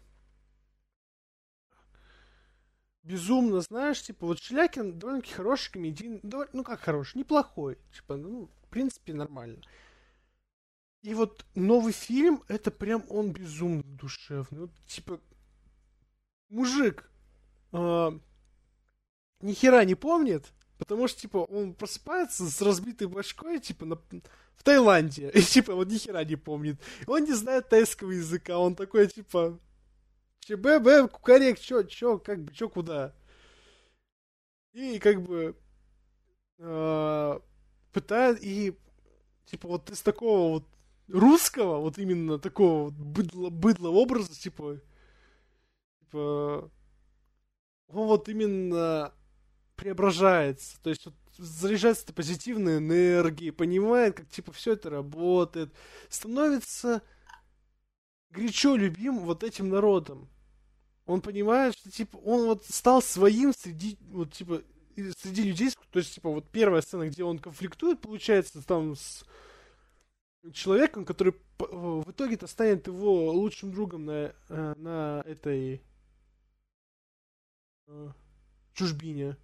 Безумно, 3.02 3.62
знаешь, 3.62 4.02
типа, 4.02 4.26
вот 4.26 4.40
Шелякин 4.40 4.98
довольно-таки 4.98 5.34
хороший 5.34 5.72
комедийный, 5.72 6.22
ну 6.54 6.64
как 6.64 6.80
хороший, 6.80 7.18
неплохой, 7.18 7.78
типа, 7.94 8.16
ну, 8.16 8.50
в 8.64 8.70
принципе, 8.70 9.14
нормально. 9.14 9.62
И 11.02 11.14
вот 11.14 11.46
новый 11.54 11.92
фильм, 11.92 12.44
это 12.48 12.72
прям 12.72 13.04
он 13.10 13.34
безумно 13.34 13.84
душевный. 13.84 14.62
Вот, 14.62 14.72
типа, 14.88 15.20
мужик, 16.48 17.10
э, 17.74 18.20
ни 19.44 19.54
хера 19.54 19.84
не 19.86 19.96
помнит, 19.96 20.46
потому 20.78 21.08
что, 21.08 21.22
типа, 21.22 21.38
он 21.38 21.74
просыпается 21.74 22.50
с 22.50 22.62
разбитой 22.62 23.08
башкой, 23.08 23.60
типа, 23.60 23.86
на, 23.86 23.96
в 24.56 24.64
Таиланде, 24.64 25.30
и, 25.34 25.42
типа, 25.42 25.72
он 25.72 25.88
ни 25.88 25.98
хера 25.98 26.24
не 26.24 26.36
помнит. 26.36 26.80
Он 27.08 27.24
не 27.24 27.34
знает 27.34 27.70
тайского 27.70 28.12
языка, 28.12 28.58
он 28.58 28.76
такой, 28.76 29.08
типа, 29.08 29.60
ЧБ, 30.40 31.12
кукарек, 31.12 31.60
чё, 31.60 31.84
чё, 31.84 32.18
как 32.18 32.44
бы, 32.44 32.54
чё, 32.54 32.70
куда? 32.70 33.14
И, 34.72 34.98
как 35.00 35.22
бы, 35.22 35.56
э, 36.58 37.40
пытает, 37.92 38.40
и, 38.42 38.76
типа, 39.46 39.68
вот 39.68 39.90
из 39.90 40.02
такого 40.02 40.54
вот 40.54 40.66
русского, 41.10 41.80
вот 41.80 41.98
именно 41.98 42.40
такого 42.40 42.86
вот 42.86 42.94
быдла, 42.94 43.50
быдла 43.50 43.90
образа, 43.90 44.34
типа, 44.34 44.80
типа, 46.00 46.72
он 47.88 48.08
вот 48.08 48.30
именно 48.30 49.14
преображается. 49.76 50.82
То 50.82 50.90
есть 50.90 51.06
вот, 51.06 51.16
заряжается 51.38 52.04
этой 52.04 52.14
позитивной 52.14 52.78
энергией, 52.78 53.52
понимает, 53.52 54.18
как 54.18 54.30
типа 54.30 54.52
все 54.52 54.74
это 54.74 54.90
работает, 54.90 55.74
становится 56.10 57.02
горячо 58.30 58.76
любим 58.76 59.20
вот 59.20 59.44
этим 59.44 59.70
народом. 59.70 60.30
Он 61.06 61.22
понимает, 61.22 61.76
что 61.78 61.92
типа 61.92 62.18
он 62.18 62.46
вот 62.46 62.66
стал 62.66 63.02
своим 63.02 63.54
среди 63.54 63.98
вот 64.10 64.32
типа 64.34 64.64
среди 65.18 65.44
людей, 65.44 65.72
то 65.92 66.00
есть, 66.00 66.16
типа, 66.16 66.30
вот 66.30 66.50
первая 66.50 66.82
сцена, 66.82 67.08
где 67.08 67.24
он 67.24 67.40
конфликтует, 67.40 68.02
получается, 68.02 68.66
там 68.66 68.96
с 68.96 69.26
человеком, 70.54 71.06
который 71.06 71.36
в 71.58 72.12
итоге-то 72.12 72.48
станет 72.48 72.88
его 72.88 73.32
лучшим 73.32 73.72
другом 73.72 74.06
на, 74.06 74.34
э, 74.50 74.74
на 74.78 75.24
этой 75.26 75.82
э, 77.88 78.12
чужбине. 78.74 79.38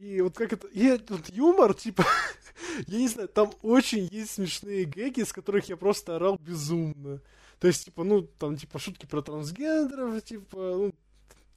И 0.00 0.22
вот 0.22 0.34
как 0.34 0.54
это... 0.54 0.66
И 0.68 0.98
вот 1.08 1.28
юмор, 1.28 1.74
типа... 1.74 2.06
я 2.86 2.98
не 2.98 3.08
знаю, 3.08 3.28
там 3.28 3.52
очень 3.60 4.08
есть 4.10 4.32
смешные 4.32 4.86
гэги, 4.86 5.22
с 5.22 5.32
которых 5.32 5.68
я 5.68 5.76
просто 5.76 6.16
орал 6.16 6.38
безумно. 6.38 7.20
То 7.58 7.68
есть, 7.68 7.84
типа, 7.84 8.02
ну, 8.02 8.22
там, 8.22 8.56
типа, 8.56 8.78
шутки 8.78 9.04
про 9.04 9.20
трансгендеров, 9.20 10.24
типа, 10.24 10.56
ну, 10.56 10.94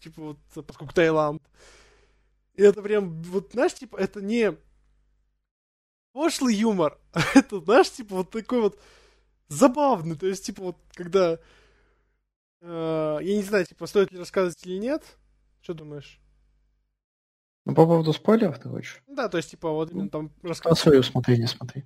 типа, 0.02 0.22
вот, 0.54 0.66
поскольку 0.68 0.94
Таиланд. 0.94 1.42
И 2.56 2.62
это 2.62 2.82
прям, 2.82 3.22
вот, 3.24 3.52
знаешь, 3.54 3.76
типа, 3.76 3.96
это 3.96 4.22
не 4.22 4.58
пошлый 6.12 6.54
юмор, 6.54 7.00
а 7.14 7.22
это, 7.36 7.62
знаешь, 7.62 7.92
типа, 7.92 8.18
вот 8.18 8.32
такой 8.32 8.60
вот 8.60 8.78
забавный. 9.48 10.18
То 10.18 10.28
есть, 10.28 10.46
типа, 10.46 10.64
вот, 10.64 10.78
когда... 10.92 11.40
Э, 12.60 13.20
я 13.22 13.38
не 13.38 13.44
знаю, 13.44 13.66
типа, 13.66 13.88
стоит 13.88 14.12
ли 14.12 14.20
рассказывать 14.20 14.66
или 14.66 14.80
нет. 14.80 15.18
Что 15.62 15.74
думаешь? 15.74 16.20
Ну, 17.66 17.76
по 17.76 17.86
поводу 17.86 18.12
спойлеров 18.14 18.60
ты 18.60 18.70
хочешь? 18.70 19.02
Да, 19.08 19.30
то 19.30 19.38
есть, 19.38 19.52
типа, 19.52 19.70
вот 19.72 19.92
именно 19.92 20.10
там 20.10 20.32
рассказывать. 20.42 20.78
По 20.78 20.84
свое 20.84 21.00
усмотрение 21.00 21.48
смотри. 21.48 21.86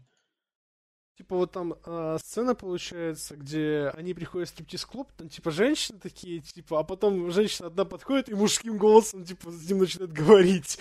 Типа 1.17 1.35
вот 1.35 1.51
там 1.51 1.73
э, 1.83 2.17
сцена 2.19 2.53
получается, 2.53 3.35
где 3.35 3.91
они 3.95 4.13
приходят 4.13 4.49
в 4.49 4.51
стриптиз-клуб, 4.51 5.11
там 5.17 5.29
типа 5.29 5.49
женщины 5.49 5.97
такие, 5.97 6.41
типа, 6.41 6.79
а 6.79 6.83
потом 6.83 7.31
женщина 7.31 7.69
одна 7.69 7.85
подходит 7.85 8.29
и 8.29 8.35
мужским 8.35 8.77
голосом, 8.77 9.25
типа, 9.25 9.49
с 9.49 9.67
ним 9.67 9.79
начинает 9.79 10.13
говорить. 10.13 10.77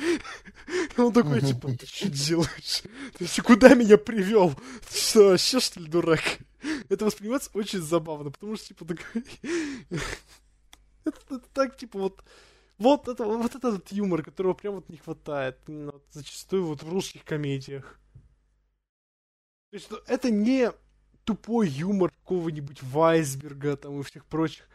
И 0.95 1.01
он 1.01 1.15
такой, 1.15 1.41
типа, 1.41 1.73
ты 1.73 1.87
что 1.87 2.11
делаешь? 2.11 2.83
Ты 3.17 3.43
куда 3.43 3.75
меня 3.75 3.97
привел? 3.97 4.53
Ты 4.91 4.99
что, 4.99 5.29
вообще 5.31 5.59
что 5.59 5.81
ли 5.81 5.89
дурак? 5.89 6.21
Это 6.91 7.07
воспринимается 7.07 7.49
очень 7.55 7.81
забавно, 7.81 8.31
потому 8.31 8.57
что, 8.57 8.69
типа, 8.69 8.85
такой... 8.85 9.25
это 11.07 11.39
так, 11.55 11.79
типа, 11.79 11.99
вот... 11.99 12.23
Вот 12.79 13.09
это 13.09 13.25
вот 13.25 13.55
этот 13.55 13.91
юмор, 13.93 14.23
которого 14.23 14.55
прям 14.55 14.75
вот 14.75 14.89
не 14.89 14.99
хватает. 14.99 15.59
Вот, 15.67 16.05
зачастую 16.11 16.67
вот 16.67 16.83
в 16.83 16.89
русских 16.89 17.25
комедиях. 17.25 17.99
То 19.71 19.77
есть 19.77 19.91
это 20.07 20.31
не 20.31 20.73
тупой 21.25 21.69
юмор 21.69 22.11
какого-нибудь 22.11 22.83
Вайсберга 22.83 23.77
там 23.77 24.01
и 24.01 24.03
всех 24.05 24.25
прочих, 24.27 24.69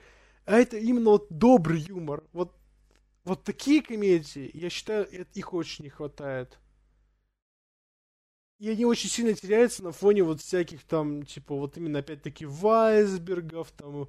а 0.45 0.55
это 0.55 0.77
именно 0.77 1.11
вот 1.11 1.27
добрый 1.29 1.79
юмор. 1.79 2.23
Вот, 2.33 2.53
вот 3.23 3.43
такие 3.43 3.81
комедии, 3.81 4.51
я 4.53 4.69
считаю, 4.69 5.07
их 5.33 5.53
очень 5.53 5.85
не 5.85 5.89
хватает. 5.89 6.59
И 8.59 8.69
они 8.69 8.85
очень 8.85 9.09
сильно 9.09 9.33
теряются 9.33 9.83
на 9.83 9.91
фоне 9.91 10.23
вот 10.23 10.41
всяких 10.41 10.83
там, 10.83 11.25
типа, 11.25 11.55
вот 11.55 11.77
именно 11.77 11.99
опять-таки 11.99 12.45
Вайсбергов, 12.45 13.71
там, 13.71 14.07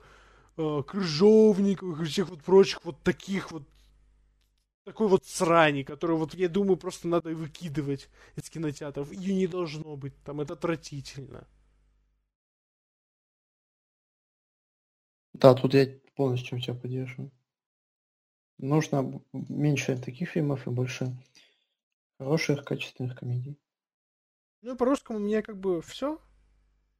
э, 0.58 0.82
Крыжовников 0.86 2.00
и 2.00 2.04
всех 2.04 2.28
вот 2.28 2.42
прочих 2.42 2.84
вот 2.84 3.02
таких 3.02 3.50
вот 3.50 3.62
такой 4.84 5.08
вот 5.08 5.24
срани, 5.24 5.82
которую 5.82 6.18
вот, 6.18 6.34
я 6.34 6.48
думаю, 6.48 6.76
просто 6.76 7.08
надо 7.08 7.30
выкидывать 7.30 8.08
из 8.36 8.50
кинотеатров. 8.50 9.12
Ее 9.12 9.34
не 9.34 9.46
должно 9.46 9.96
быть 9.96 10.14
там, 10.24 10.40
это 10.40 10.54
отвратительно. 10.54 11.46
Да, 15.32 15.54
тут 15.54 15.74
я 15.74 15.86
полностью 16.14 16.60
тебя 16.60 16.74
поддерживаю. 16.74 17.32
Нужно 18.58 19.20
меньше 19.32 19.96
таких 19.98 20.30
фильмов 20.30 20.66
и 20.66 20.70
больше 20.70 21.16
хороших, 22.18 22.64
качественных 22.64 23.18
комедий. 23.18 23.58
Ну, 24.60 24.76
по-русскому 24.76 25.18
у 25.18 25.22
меня 25.22 25.42
как 25.42 25.58
бы 25.58 25.82
все. 25.82 26.20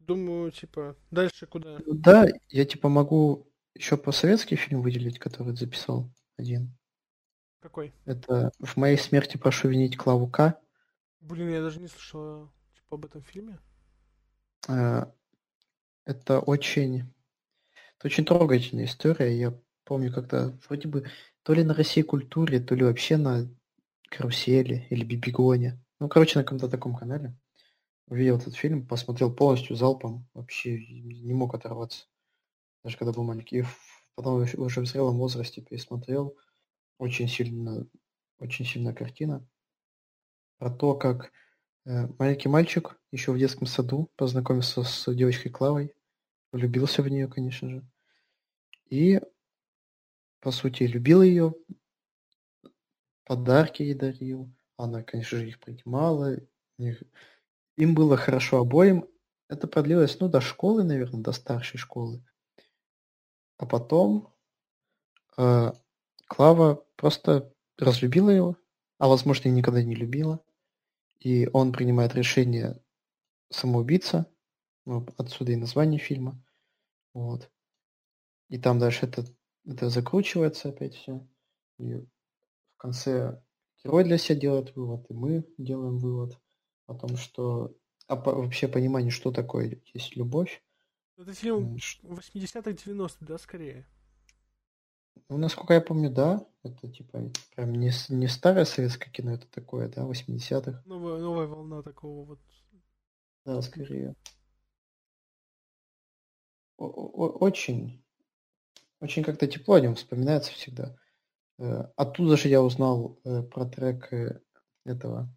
Думаю, 0.01 0.51
типа, 0.51 0.97
дальше 1.12 1.47
куда? 1.47 1.78
Да, 1.86 2.27
я 2.49 2.65
типа 2.65 2.89
могу 2.89 3.47
еще 3.75 3.97
по 3.97 4.11
советский 4.11 4.57
фильм 4.57 4.83
выделить, 4.83 5.20
который 5.20 5.55
записал 5.55 6.11
один. 6.36 6.77
Какой? 7.62 7.94
Это 8.07 8.50
«В 8.58 8.76
моей 8.76 8.99
смерти 8.99 9.36
прошу 9.36 9.68
винить 9.68 9.97
Клаву 9.97 10.26
К». 10.26 10.58
Блин, 11.20 11.49
я 11.49 11.62
даже 11.62 11.78
не 11.78 11.86
слышал 11.86 12.50
типа, 12.74 12.97
об 12.97 13.05
этом 13.05 13.23
фильме. 13.23 13.60
Э, 14.68 15.07
это 16.05 16.41
очень... 16.41 17.02
Это 17.99 18.07
очень 18.07 18.24
трогательная 18.24 18.86
история. 18.86 19.39
Я 19.39 19.57
помню, 19.84 20.12
когда 20.12 20.52
вроде 20.66 20.89
бы 20.89 21.08
то 21.44 21.55
ли 21.55 21.62
на 21.62 21.73
России 21.73 22.02
культуре, 22.02 22.58
то 22.58 22.74
ли 22.74 22.82
вообще 22.82 23.16
на 23.16 23.49
Карусели 24.10 24.89
или 24.91 25.05
Бибигоне. 25.05 25.81
Ну, 26.00 26.08
короче, 26.08 26.41
на 26.41 26.44
каком-то 26.44 26.68
таком 26.68 26.97
канале. 26.97 27.32
Увидел 28.08 28.39
этот 28.39 28.57
фильм, 28.57 28.84
посмотрел 28.84 29.32
полностью 29.32 29.76
залпом. 29.76 30.28
Вообще 30.34 30.84
не 30.84 31.32
мог 31.32 31.55
оторваться. 31.55 32.07
Даже 32.82 32.97
когда 32.99 33.12
был 33.12 33.23
маленький. 33.23 33.60
И 33.60 33.65
потом 34.16 34.42
уже 34.42 34.81
в 34.81 34.86
зрелом 34.86 35.16
возрасте 35.18 35.60
пересмотрел. 35.60 36.36
Очень 37.03 37.27
сильно, 37.27 37.85
очень 38.39 38.65
сильная 38.65 38.95
картина 38.95 39.45
про 40.59 40.71
то, 40.71 40.95
как 40.95 41.33
э, 41.85 42.07
маленький 42.17 42.49
мальчик 42.49 42.97
еще 43.11 43.33
в 43.33 43.39
детском 43.39 43.67
саду 43.67 44.13
познакомился 44.15 44.85
с 44.85 45.13
девочкой 45.13 45.51
Клавой, 45.51 45.97
влюбился 46.53 47.03
в 47.03 47.09
нее, 47.09 47.27
конечно 47.27 47.69
же, 47.71 47.85
и, 48.89 49.21
по 50.39 50.53
сути, 50.53 50.85
любил 50.85 51.23
ее, 51.23 51.57
подарки 53.25 53.83
ей 53.83 53.95
дарил, 53.95 54.49
она, 54.77 55.03
конечно 55.03 55.39
же, 55.39 55.49
их 55.49 55.59
принимала, 55.59 56.37
им 56.79 57.95
было 57.97 58.17
хорошо 58.17 58.59
обоим. 58.61 59.09
Это 59.49 59.67
продлилось, 59.67 60.21
ну, 60.21 60.29
до 60.29 60.41
школы, 60.41 60.85
наверное, 60.85 61.21
до 61.21 61.33
старшей 61.33 61.79
школы. 61.79 62.25
А 63.57 63.67
потом 63.67 64.33
э, 65.37 65.73
Клава 66.33 66.83
просто 66.97 67.52
разлюбила 67.77 68.31
его, 68.31 68.57
а 68.97 69.07
возможно 69.07 69.49
и 69.49 69.52
никогда 69.52 69.83
не 69.83 69.94
любила. 69.94 70.43
И 71.20 71.47
он 71.52 71.73
принимает 71.73 72.15
решение 72.15 72.83
самоубийца. 73.51 74.25
Ну, 74.86 75.07
отсюда 75.19 75.52
и 75.52 75.57
название 75.57 76.01
фильма. 76.01 76.43
Вот. 77.12 77.51
И 78.49 78.59
там 78.59 78.78
дальше 78.78 79.05
это, 79.05 79.27
это 79.67 79.91
закручивается 79.91 80.70
опять 80.70 80.94
все. 80.94 81.23
И 81.77 81.97
в 81.97 82.78
конце 82.78 83.43
герой 83.85 84.05
для 84.05 84.17
себя 84.17 84.41
делает 84.41 84.75
вывод, 84.75 85.05
и 85.11 85.12
мы 85.12 85.47
делаем 85.59 85.99
вывод 85.99 86.41
о 86.86 86.94
том, 86.94 87.19
что 87.19 87.77
а 88.07 88.17
по, 88.17 88.33
вообще 88.33 88.69
понимание, 88.69 89.11
что 89.11 89.33
такое 89.33 89.83
есть 89.93 90.17
любовь. 90.17 90.62
Это 91.19 91.35
фильм 91.35 91.75
80-х, 91.75 92.70
90-х, 92.70 93.17
да, 93.20 93.36
скорее? 93.36 93.86
Ну, 95.33 95.39
насколько 95.39 95.73
я 95.73 95.81
помню, 95.81 96.11
да. 96.11 96.47
Это 96.62 96.89
типа 96.89 97.31
прям 97.57 97.75
не, 97.75 97.91
не 98.11 98.28
старое 98.28 98.67
советское 98.67 99.11
кино, 99.11 99.33
это 99.33 99.47
такое, 99.51 99.89
да, 99.89 100.02
80-х. 100.02 100.83
Новая, 100.85 101.19
новая 101.20 101.47
волна 101.47 101.83
такого 101.83 102.27
вот. 102.27 102.41
Да, 103.47 103.62
скорее. 103.62 104.15
О 106.77 106.85
-о 106.86 107.39
очень, 107.41 108.05
очень 109.01 109.25
как-то 109.25 109.47
тепло 109.47 109.77
о 109.77 109.81
нем 109.81 109.94
вспоминается 109.94 110.52
всегда. 110.52 110.94
Э, 111.59 111.86
оттуда 111.97 112.36
же 112.36 112.49
я 112.49 112.61
узнал 112.61 113.19
э, 113.25 113.43
про 113.43 113.65
трек 113.65 114.12
э, 114.12 114.39
этого 114.85 115.35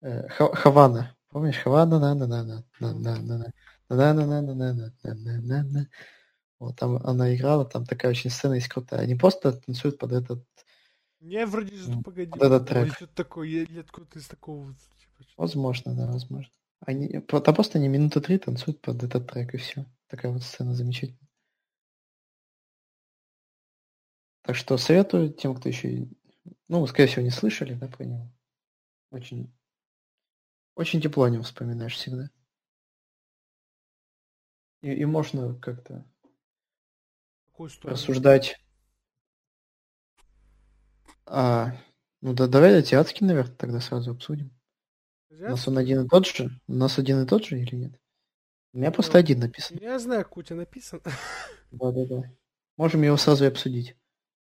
Хавана. 0.00 1.14
Помнишь, 1.28 1.58
Хавана? 1.58 1.98
на 1.98 2.14
на 2.14 2.26
на 2.26 2.42
на 2.44 2.64
на 2.80 2.92
на 2.94 3.18
на 3.20 3.52
на 3.90 4.12
на 4.12 4.12
на 4.14 4.32
на 4.32 4.54
на 4.54 4.72
на 4.72 5.14
на 5.14 5.40
на 5.42 5.62
на 5.64 5.88
вот 6.62 6.76
там 6.76 6.96
она 6.96 7.34
играла, 7.34 7.64
там 7.64 7.84
такая 7.84 8.10
очень 8.12 8.30
сцена 8.30 8.54
есть 8.54 8.68
крутая. 8.68 9.00
Они 9.00 9.14
просто 9.14 9.52
танцуют 9.52 9.98
под 9.98 10.12
этот... 10.12 10.44
Не, 11.20 11.46
вроде 11.46 11.76
же, 11.76 12.00
погоди. 12.02 12.30
Под 12.30 12.42
этот 12.42 12.68
трек. 12.68 12.94
Что 12.94 13.06
такое, 13.08 13.48
я, 13.48 13.62
я 13.62 13.80
откуда 13.80 14.18
из 14.18 14.26
такого... 14.26 14.74
Типа, 14.98 15.24
возможно, 15.36 15.94
да, 15.94 16.06
возможно. 16.06 16.52
Они, 16.80 17.20
там 17.20 17.54
просто 17.54 17.78
они 17.78 17.88
минуты 17.88 18.20
три 18.20 18.38
танцуют 18.38 18.80
под 18.80 19.02
этот 19.02 19.30
трек, 19.30 19.54
и 19.54 19.56
все. 19.56 19.86
Такая 20.08 20.32
вот 20.32 20.42
сцена 20.42 20.74
замечательная. 20.74 21.28
Так 24.42 24.56
что 24.56 24.76
советую 24.76 25.32
тем, 25.32 25.54
кто 25.54 25.68
еще, 25.68 26.08
ну, 26.68 26.86
скорее 26.86 27.08
всего, 27.08 27.22
не 27.22 27.30
слышали, 27.30 27.74
да, 27.74 27.86
про 27.86 28.04
него. 28.04 28.28
Очень, 29.10 29.52
очень 30.74 31.00
тепло 31.00 31.24
о 31.24 31.30
нем 31.30 31.42
вспоминаешь 31.42 31.94
всегда. 31.94 32.30
И, 34.80 34.92
и 34.92 35.04
можно 35.04 35.54
как-то 35.54 36.04
какую 37.62 37.70
сторону? 37.70 37.96
Рассуждать. 37.96 38.60
А, 41.26 41.72
ну 42.20 42.34
да, 42.34 42.46
давай 42.46 42.78
азиатский, 42.78 43.26
наверное, 43.26 43.54
тогда 43.54 43.80
сразу 43.80 44.10
обсудим. 44.10 44.50
Азиатский? 45.30 45.46
У 45.46 45.50
нас 45.50 45.68
он 45.68 45.78
один 45.78 46.04
и 46.04 46.08
тот 46.08 46.26
же? 46.26 46.50
У 46.66 46.74
нас 46.74 46.98
один 46.98 47.22
и 47.22 47.26
тот 47.26 47.44
же 47.44 47.60
или 47.60 47.74
нет? 47.74 48.00
У 48.72 48.78
меня 48.78 48.90
просто 48.90 49.14
ну, 49.14 49.20
один 49.20 49.40
написан. 49.40 49.78
Я 49.80 49.98
знаю, 49.98 50.24
как 50.24 50.36
у 50.36 50.42
тебя 50.42 50.56
написан. 50.56 51.00
Да-да-да. 51.70 52.22
Можем 52.76 53.02
его 53.02 53.16
сразу 53.16 53.44
и 53.44 53.48
обсудить. 53.48 53.96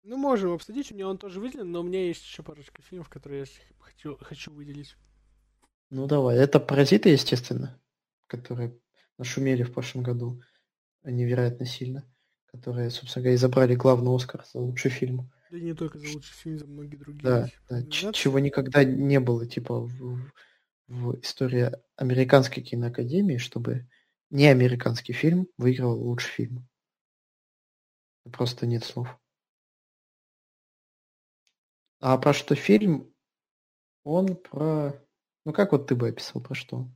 Ну, 0.03 0.17
можем 0.17 0.53
обсудить, 0.53 0.91
у 0.91 0.95
меня 0.95 1.07
он 1.07 1.17
тоже 1.17 1.39
выделен, 1.39 1.71
но 1.71 1.81
у 1.81 1.83
меня 1.83 2.05
есть 2.05 2.23
еще 2.23 2.41
парочка 2.41 2.81
фильмов, 2.81 3.09
которые 3.09 3.41
я 3.41 3.45
хочу, 3.79 4.17
хочу 4.17 4.51
выделить. 4.51 4.95
Ну, 5.89 6.07
давай. 6.07 6.37
Это 6.37 6.59
«Паразиты», 6.59 7.09
естественно, 7.09 7.79
которые 8.27 8.79
нашумели 9.17 9.63
в 9.63 9.73
прошлом 9.73 10.03
году 10.03 10.41
невероятно 11.03 11.65
сильно, 11.65 12.05
которые, 12.57 12.89
собственно 12.89 13.23
говоря, 13.23 13.35
и 13.35 13.37
забрали 13.37 13.75
главный 13.75 14.13
Оскар 14.15 14.43
за 14.51 14.59
лучший 14.59 14.91
фильм. 14.91 15.31
Да 15.49 15.57
и 15.57 15.61
не 15.61 15.73
только 15.73 15.97
за 15.97 16.07
лучший 16.13 16.33
фильм, 16.33 16.57
за 16.57 16.65
многие 16.65 16.97
другие. 16.97 17.23
Да, 17.23 17.49
да 17.69 18.11
чего 18.13 18.39
никогда 18.39 18.83
не 18.83 19.19
было, 19.19 19.45
типа, 19.45 19.81
в, 19.81 20.31
в 20.87 21.19
истории 21.21 21.71
американской 21.95 22.63
киноакадемии, 22.63 23.37
чтобы 23.37 23.87
не 24.29 24.47
американский 24.47 25.13
фильм 25.13 25.47
выиграл 25.57 25.97
лучший 25.97 26.31
фильм. 26.31 26.67
Просто 28.31 28.65
нет 28.65 28.83
слов. 28.83 29.17
А 31.99 32.17
про 32.17 32.33
что 32.33 32.55
фильм? 32.55 33.13
Он 34.03 34.35
про... 34.35 34.93
Ну 35.45 35.53
как 35.53 35.71
вот 35.71 35.87
ты 35.87 35.95
бы 35.95 36.09
описал, 36.09 36.41
про 36.41 36.55
что? 36.55 36.87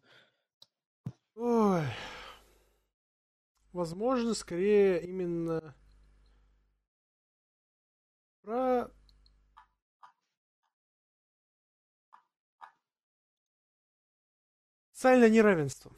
Ой. 1.36 1.86
Возможно, 3.74 4.34
скорее 4.34 5.02
именно 5.02 5.74
про 8.42 8.92
социальное 14.92 15.30
неравенство. 15.30 15.92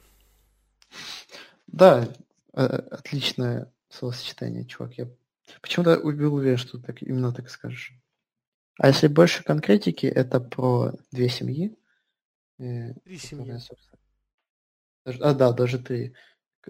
Да, 1.66 2.08
э, 2.52 2.62
отличное 2.62 3.72
словосочетание, 3.88 4.64
чувак. 4.66 4.96
Я 4.96 5.08
почему-то 5.60 5.98
был 6.00 6.34
уверен, 6.34 6.58
что 6.58 6.78
так, 6.78 7.02
именно 7.02 7.34
так 7.34 7.50
скажешь. 7.50 7.92
А 8.78 8.88
если 8.88 9.08
больше 9.08 9.42
конкретики, 9.42 10.06
это 10.06 10.40
про 10.40 10.92
две 11.10 11.28
семьи. 11.28 11.76
Э, 12.58 12.94
три 13.04 13.18
семьи. 13.18 13.58
А, 15.04 15.34
да, 15.34 15.52
даже 15.52 15.78
три, 15.78 16.14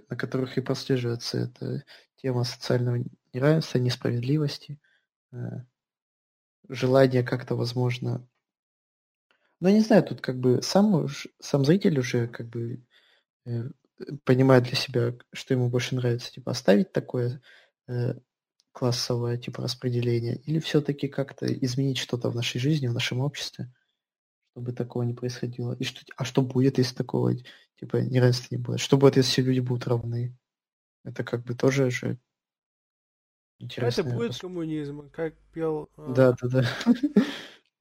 на 0.08 0.16
которых 0.16 0.56
и 0.58 0.60
прослеживается 0.60 1.38
эта 1.38 1.84
тема 2.16 2.44
социального 2.44 3.04
неравенства, 3.32 3.78
несправедливости, 3.78 4.80
э, 5.32 5.36
желание 6.68 7.22
как-то, 7.22 7.54
возможно... 7.54 8.26
Ну, 9.60 9.68
я 9.68 9.74
не 9.74 9.80
знаю, 9.80 10.02
тут 10.02 10.20
как 10.20 10.38
бы 10.38 10.62
сам, 10.62 11.06
сам 11.40 11.64
зритель 11.64 11.98
уже 11.98 12.28
как 12.28 12.48
бы 12.48 12.84
понимает 14.24 14.64
для 14.64 14.74
себя, 14.74 15.14
что 15.32 15.54
ему 15.54 15.68
больше 15.68 15.94
нравится, 15.94 16.32
типа 16.32 16.50
оставить 16.52 16.92
такое 16.92 17.40
э, 17.86 18.14
классовое 18.72 19.38
типа 19.38 19.62
распределение, 19.62 20.36
или 20.36 20.58
все-таки 20.58 21.08
как-то 21.08 21.46
изменить 21.46 21.98
что-то 21.98 22.30
в 22.30 22.34
нашей 22.34 22.60
жизни, 22.60 22.88
в 22.88 22.94
нашем 22.94 23.20
обществе, 23.20 23.72
чтобы 24.52 24.72
такого 24.72 25.04
не 25.04 25.14
происходило. 25.14 25.74
И 25.74 25.84
что, 25.84 26.00
а 26.16 26.24
что 26.24 26.42
будет, 26.42 26.78
если 26.78 26.94
такого 26.94 27.34
типа 27.76 27.96
неравенства 27.98 28.48
не 28.54 28.58
будет? 28.60 28.80
Что 28.80 28.96
будет, 28.96 29.16
если 29.16 29.30
все 29.30 29.42
люди 29.42 29.60
будут 29.60 29.86
равны? 29.86 30.36
Это 31.04 31.24
как 31.24 31.44
бы 31.44 31.54
тоже 31.54 31.90
же 31.90 32.18
интересно. 33.58 34.02
Это 34.02 34.10
будет 34.10 34.38
коммунизм, 34.38 35.10
как 35.10 35.34
пел 35.52 35.90
э, 35.96 36.12
да, 36.16 36.36
да, 36.40 36.48
да. 36.48 36.64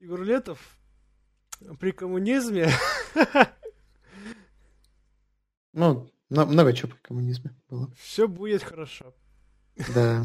Егор 0.00 0.22
Летов 0.22 0.78
при 1.78 1.92
коммунизме 1.92 2.68
Ну, 5.74 6.08
много 6.30 6.72
чего 6.72 6.90
при 6.90 6.98
коммунизме 6.98 7.54
было. 7.68 7.92
Все 7.96 8.28
будет 8.28 8.62
хорошо. 8.62 9.12
Да. 9.92 10.22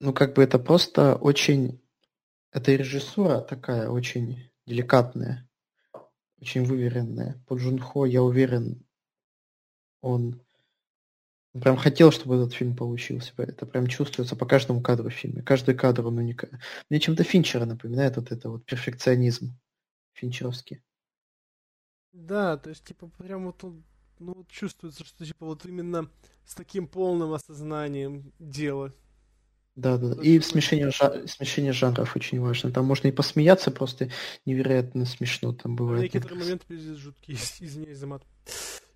Ну, 0.00 0.12
как 0.12 0.34
бы 0.34 0.42
это 0.42 0.58
просто 0.58 1.14
очень... 1.14 1.80
Это 2.50 2.72
режиссура 2.72 3.40
такая 3.40 3.88
очень 3.88 4.50
деликатная, 4.66 5.48
очень 6.42 6.64
выверенная. 6.64 7.40
По 7.46 7.54
Джунхо, 7.54 8.04
я 8.04 8.22
уверен, 8.22 8.84
он 10.00 10.42
прям 11.52 11.76
хотел, 11.76 12.10
чтобы 12.10 12.34
этот 12.34 12.52
фильм 12.52 12.74
получился. 12.74 13.32
Это 13.36 13.64
прям 13.64 13.86
чувствуется 13.86 14.34
по 14.34 14.44
каждому 14.44 14.82
кадру 14.82 15.08
в 15.08 15.14
фильме. 15.14 15.42
Каждый 15.42 15.76
кадр 15.76 16.06
он 16.08 16.18
уникален. 16.18 16.58
Мне 16.90 16.98
чем-то 16.98 17.22
Финчера 17.22 17.64
напоминает 17.64 18.16
вот 18.16 18.32
это 18.32 18.50
вот 18.50 18.66
перфекционизм 18.66 19.56
финчеровский. 20.14 20.82
Да, 22.12 22.56
то 22.56 22.70
есть, 22.70 22.84
типа, 22.84 23.08
прям 23.18 23.46
вот 23.46 23.62
он, 23.62 23.84
ну, 24.18 24.44
чувствуется, 24.48 25.04
что, 25.04 25.24
типа, 25.24 25.46
вот 25.46 25.64
именно 25.64 26.10
с 26.44 26.54
таким 26.56 26.88
полным 26.88 27.32
осознанием 27.32 28.32
дела. 28.40 28.92
Да, 29.74 29.96
да. 29.96 30.20
И 30.22 30.38
смешение, 30.40 30.90
жа... 30.90 31.26
смешение 31.26 31.72
жанров 31.72 32.14
очень 32.14 32.40
важно. 32.40 32.70
Там 32.70 32.84
можно 32.84 33.08
и 33.08 33.12
посмеяться, 33.12 33.70
просто 33.70 34.10
невероятно 34.44 35.06
смешно 35.06 35.52
там 35.52 35.76
бывает. 35.76 36.02
А 36.02 36.04
некоторые 36.04 36.40
моменты 36.40 36.66
пиздец 36.66 36.96
жуткие, 36.96 37.38
извиняюсь 37.60 37.98
за 37.98 38.06
мат. 38.06 38.22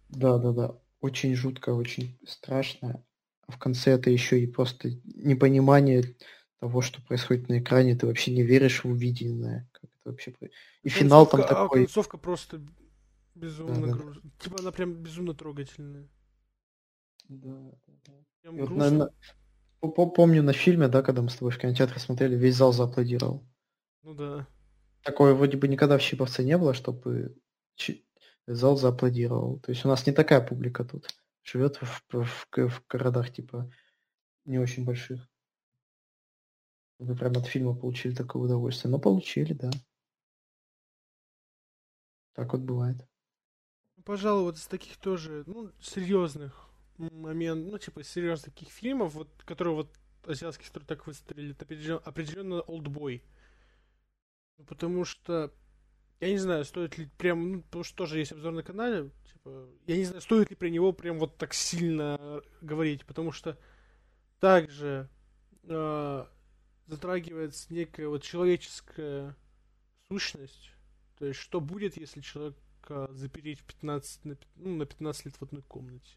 Да, 0.09 0.39
да, 0.39 0.53
да. 0.53 0.79
Очень 1.01 1.35
жутко, 1.35 1.71
очень 1.71 2.19
страшно. 2.27 3.03
А 3.47 3.53
в 3.53 3.59
конце 3.59 3.93
это 3.93 4.11
еще 4.11 4.41
и 4.41 4.47
просто 4.47 4.91
непонимание 5.05 6.17
того, 6.61 6.83
что 6.83 7.01
происходит 7.01 7.49
на 7.49 7.61
экране. 7.61 7.97
Ты 7.97 8.07
вообще 8.07 8.33
не 8.33 8.43
веришь 8.43 8.85
в 8.85 8.89
увиденное. 8.89 9.69
Как 9.73 9.85
это 9.85 10.11
вообще... 10.11 10.35
И 10.83 10.89
финал 10.89 11.27
там 11.27 11.41
а 11.41 11.45
такой... 11.45 11.83
А 11.83 11.85
концовка 11.85 12.19
просто 12.19 12.61
Безумно 13.37 13.87
да, 13.87 13.93
грустно. 13.93 14.23
Да. 14.25 14.45
Типа 14.45 14.57
она 14.61 14.73
прям 14.73 14.95
безумно 14.95 15.35
трогательная. 15.35 16.09
Да, 17.29 17.71
да, 17.87 17.93
да. 18.07 18.13
Прям 18.41 18.57
вот, 18.57 18.71
наверное, 18.71 19.11
помню 19.81 20.43
на 20.43 20.53
фильме, 20.53 20.89
да, 20.89 21.03
когда 21.03 21.23
мы 21.23 21.31
с 21.31 21.37
тобой 21.37 21.53
в 21.53 21.59
кинотеатре 21.59 21.99
смотрели, 21.99 22.37
весь 22.37 22.57
зал 22.57 22.73
зааплодировал. 22.73 23.47
Ну 24.03 24.15
да. 24.15 24.47
Такое 25.03 25.35
вроде 25.35 25.57
бы 25.57 25.69
никогда 25.69 25.99
в 25.99 26.03
Щиповце 26.03 26.45
не 26.45 26.59
было, 26.59 26.75
чтобы 26.75 27.37
зал 28.47 28.77
зааплодировал. 28.77 29.61
То 29.61 29.71
есть 29.73 29.85
у 29.85 29.89
нас 29.89 30.07
не 30.07 30.13
такая 30.13 30.41
публика 30.41 30.85
тут. 30.85 31.09
Живет 31.43 31.77
в, 31.77 32.03
в, 32.11 32.27
в, 32.57 32.83
городах, 32.89 33.33
типа, 33.33 33.71
не 34.45 34.59
очень 34.59 34.85
больших. 34.85 35.29
Вы 36.99 37.15
прям 37.15 37.33
от 37.33 37.47
фильма 37.47 37.75
получили 37.75 38.15
такое 38.15 38.43
удовольствие. 38.43 38.91
Но 38.91 38.99
получили, 38.99 39.53
да. 39.53 39.71
Так 42.35 42.53
вот 42.53 42.63
бывает 42.63 43.07
пожалуй, 44.07 44.45
вот 44.45 44.57
из 44.57 44.67
таких 44.67 44.97
тоже, 44.97 45.43
ну, 45.47 45.71
серьезных 45.81 46.66
моментов, 46.99 47.73
ну, 47.73 47.79
типа, 47.79 48.03
серьезных 48.03 48.55
таких 48.55 48.69
фильмов, 48.69 49.15
вот, 49.15 49.29
которые 49.45 49.75
вот 49.75 49.91
азиатских 50.27 50.67
которые 50.69 50.87
так 50.87 51.07
выстрелили, 51.07 51.53
это 51.53 51.65
определенно, 52.05 52.61
Олдбой. 52.63 53.23
Ну, 54.59 54.65
потому 54.65 55.05
что, 55.05 55.53
я 56.21 56.31
не 56.31 56.39
знаю, 56.39 56.65
стоит 56.65 56.99
ли 56.99 57.09
прям, 57.19 57.53
ну, 57.53 57.63
потому 57.63 57.85
что 57.85 57.97
тоже 57.97 58.19
есть 58.19 58.33
обзор 58.33 58.53
на 58.53 58.63
канале, 58.63 59.11
типа, 59.33 59.69
я 59.87 59.97
не 59.97 60.05
знаю, 60.05 60.21
стоит 60.21 60.51
ли 60.51 60.57
про 60.57 60.69
него 60.69 60.93
прям 60.93 61.19
вот 61.19 61.37
так 61.37 61.55
сильно 61.55 62.43
говорить, 62.61 63.05
потому 63.05 63.33
что 63.33 63.59
также 64.41 65.09
э, 65.65 66.27
затрагивается 66.87 67.73
некая 67.73 68.09
вот 68.09 68.23
человеческая 68.23 69.37
сущность, 70.09 70.73
то 71.19 71.27
есть, 71.27 71.41
что 71.41 71.61
будет, 71.61 71.97
если 71.97 72.21
человек 72.21 72.57
человека 72.87 73.13
запереть 73.15 73.61
в 73.61 73.65
15, 73.65 74.25
на, 74.25 74.37
ну, 74.57 74.77
на 74.77 74.87
15 74.87 75.27
лет 75.27 75.37
в 75.37 75.43
одной 75.43 75.63
комнате. 75.63 76.17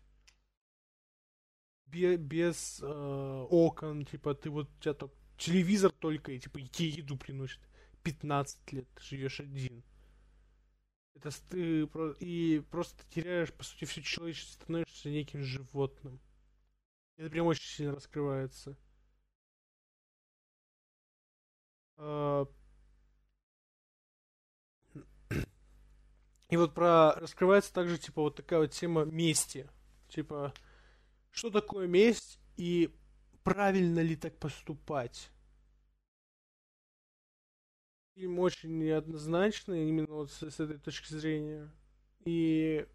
Без, 1.91 2.19
без 2.19 2.79
э, 2.83 3.45
окон, 3.49 4.05
типа, 4.05 4.35
ты 4.35 4.49
вот, 4.49 4.69
у 4.69 4.81
тебя 4.81 4.95
телевизор 5.37 5.91
только, 5.91 6.31
и, 6.31 6.39
типа, 6.39 6.61
идти 6.61 6.85
еду 6.85 7.17
приносит. 7.17 7.59
15 8.03 8.71
лет 8.71 8.87
живешь 8.99 9.39
один. 9.39 9.83
Это 11.15 11.31
ты 11.49 11.89
и 12.19 12.61
просто 12.71 13.03
теряешь, 13.09 13.51
по 13.51 13.63
сути, 13.63 13.85
все 13.85 14.01
человечество, 14.01 14.63
становишься 14.63 15.09
неким 15.09 15.43
животным. 15.43 16.19
Это 17.17 17.29
прям 17.29 17.47
очень 17.47 17.67
сильно 17.67 17.95
раскрывается. 17.95 18.77
А, 21.97 22.45
И 26.49 26.57
вот 26.57 26.73
про 26.73 27.13
раскрывается 27.13 27.73
также, 27.73 27.97
типа, 27.97 28.21
вот 28.23 28.35
такая 28.35 28.59
вот 28.61 28.71
тема 28.71 29.05
мести. 29.05 29.69
Типа, 30.07 30.53
что 31.39 31.49
такое 31.49 31.87
месть 31.87 32.37
и 32.57 32.93
правильно 33.45 34.01
ли 34.01 34.17
так 34.17 34.37
поступать? 34.37 35.31
Фильм 38.13 38.39
очень 38.39 38.77
неоднозначный, 38.77 39.87
именно 39.87 40.13
вот 40.13 40.31
с, 40.31 40.51
с 40.51 40.59
этой 40.59 40.77
точки 40.79 41.13
зрения. 41.13 41.71
И 42.25 42.85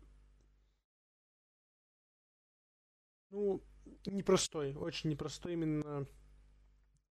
ну, 3.30 3.62
непростой, 4.04 4.74
очень 4.74 5.08
непростой 5.08 5.54
именно 5.54 6.06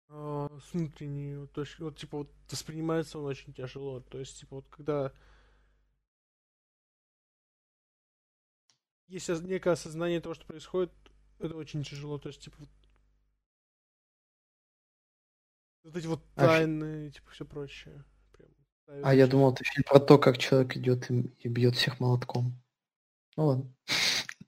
э, 0.10 0.50
с 0.62 0.74
внутренней 0.74 1.48
точки. 1.48 1.82
Вот, 1.82 1.98
типа, 1.98 2.20
вот 2.20 2.32
воспринимается 2.52 3.18
он 3.18 3.26
очень 3.26 3.52
тяжело. 3.52 4.00
То 4.00 4.20
есть, 4.20 4.42
типа, 4.42 4.58
вот 4.58 4.68
когда 4.70 5.12
есть 9.08 9.28
некое 9.42 9.72
осознание 9.72 10.22
того, 10.22 10.36
что 10.36 10.45
происходит, 10.45 10.92
это 11.40 11.56
очень 11.56 11.84
тяжело. 11.84 12.18
То 12.18 12.30
есть, 12.30 12.42
типа, 12.42 12.58
Вот 15.86 15.96
эти 15.96 16.08
вот 16.08 16.20
тайны, 16.34 17.08
а, 17.08 17.12
типа, 17.12 17.30
все 17.30 17.46
прочее. 17.46 18.04
Прям, 18.32 18.50
а 19.04 19.14
я 19.14 19.28
думал, 19.28 19.54
это 19.54 19.64
фильм 19.64 19.84
про 19.88 20.00
то, 20.00 20.18
как 20.18 20.40
человек 20.40 20.76
идет 20.76 21.12
и, 21.12 21.32
и 21.38 21.48
бьет 21.48 21.76
всех 21.76 22.00
молотком. 22.00 22.60
Ну 23.38 23.46
ладно. 23.46 23.76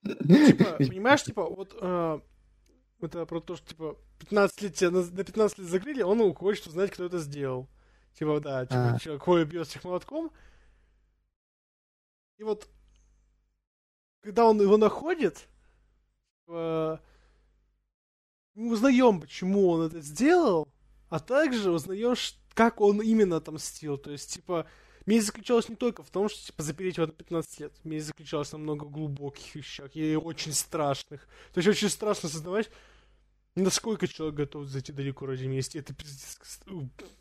Ну, 0.02 0.48
типа, 0.48 0.64
понимаешь, 0.80 1.24
типа, 1.24 1.48
вот 1.48 1.78
э, 1.80 2.20
это 3.02 3.26
про 3.28 3.40
то, 3.40 3.56
что, 3.56 3.68
типа, 3.68 3.98
15 4.18 4.62
лет 4.64 4.74
тебя 4.74 4.90
на, 4.90 5.04
на 5.04 5.24
15 5.24 5.60
лет 5.60 5.68
закрыли, 5.68 6.02
он 6.02 6.34
хочет 6.34 6.66
узнать, 6.66 6.90
кто 6.90 7.06
это 7.06 7.20
сделал. 7.20 7.70
Типа, 8.14 8.40
да, 8.40 8.66
типа, 8.66 8.96
а. 8.96 9.00
человек 9.00 9.22
ходит, 9.22 9.50
бьет 9.50 9.68
всех 9.68 9.84
молотком. 9.84 10.32
И 12.38 12.44
вот, 12.44 12.68
когда 14.22 14.48
он 14.48 14.60
его 14.60 14.78
находит, 14.78 15.48
э, 16.48 16.98
мы 18.56 18.74
узнаем, 18.74 19.22
почему 19.22 19.70
он 19.70 19.88
это 19.88 20.02
сделал, 20.02 20.68
а 21.10 21.20
также 21.20 21.72
узнаем, 21.72 22.16
как 22.54 22.82
он 22.82 23.02
именно 23.02 23.38
отомстил. 23.38 23.98
То 23.98 24.12
есть, 24.12 24.34
типа, 24.34 24.66
месть 25.06 25.28
заключалась 25.28 25.70
не 25.70 25.76
только 25.76 26.04
в 26.04 26.10
том, 26.10 26.28
что, 26.28 26.46
типа, 26.46 26.64
запереть 26.64 26.98
его 26.98 27.08
на 27.08 27.14
15 27.14 27.60
лет. 27.60 27.74
Месть 27.84 28.08
заключалась 28.08 28.52
на 28.52 28.58
много 28.58 28.86
глубоких 28.88 29.54
вещах 29.56 29.96
и 29.96 30.16
очень 30.16 30.54
страшных. 30.54 31.28
То 31.54 31.60
есть, 31.60 31.68
очень 31.68 31.90
страшно 31.90 32.30
создавать, 32.30 32.70
насколько 33.56 34.08
человек 34.08 34.36
готов 34.36 34.68
зайти 34.68 34.92
далеко 34.92 35.26
ради 35.26 35.46
мести. 35.46 35.78
Это 35.78 35.94
пиздец. 35.94 36.40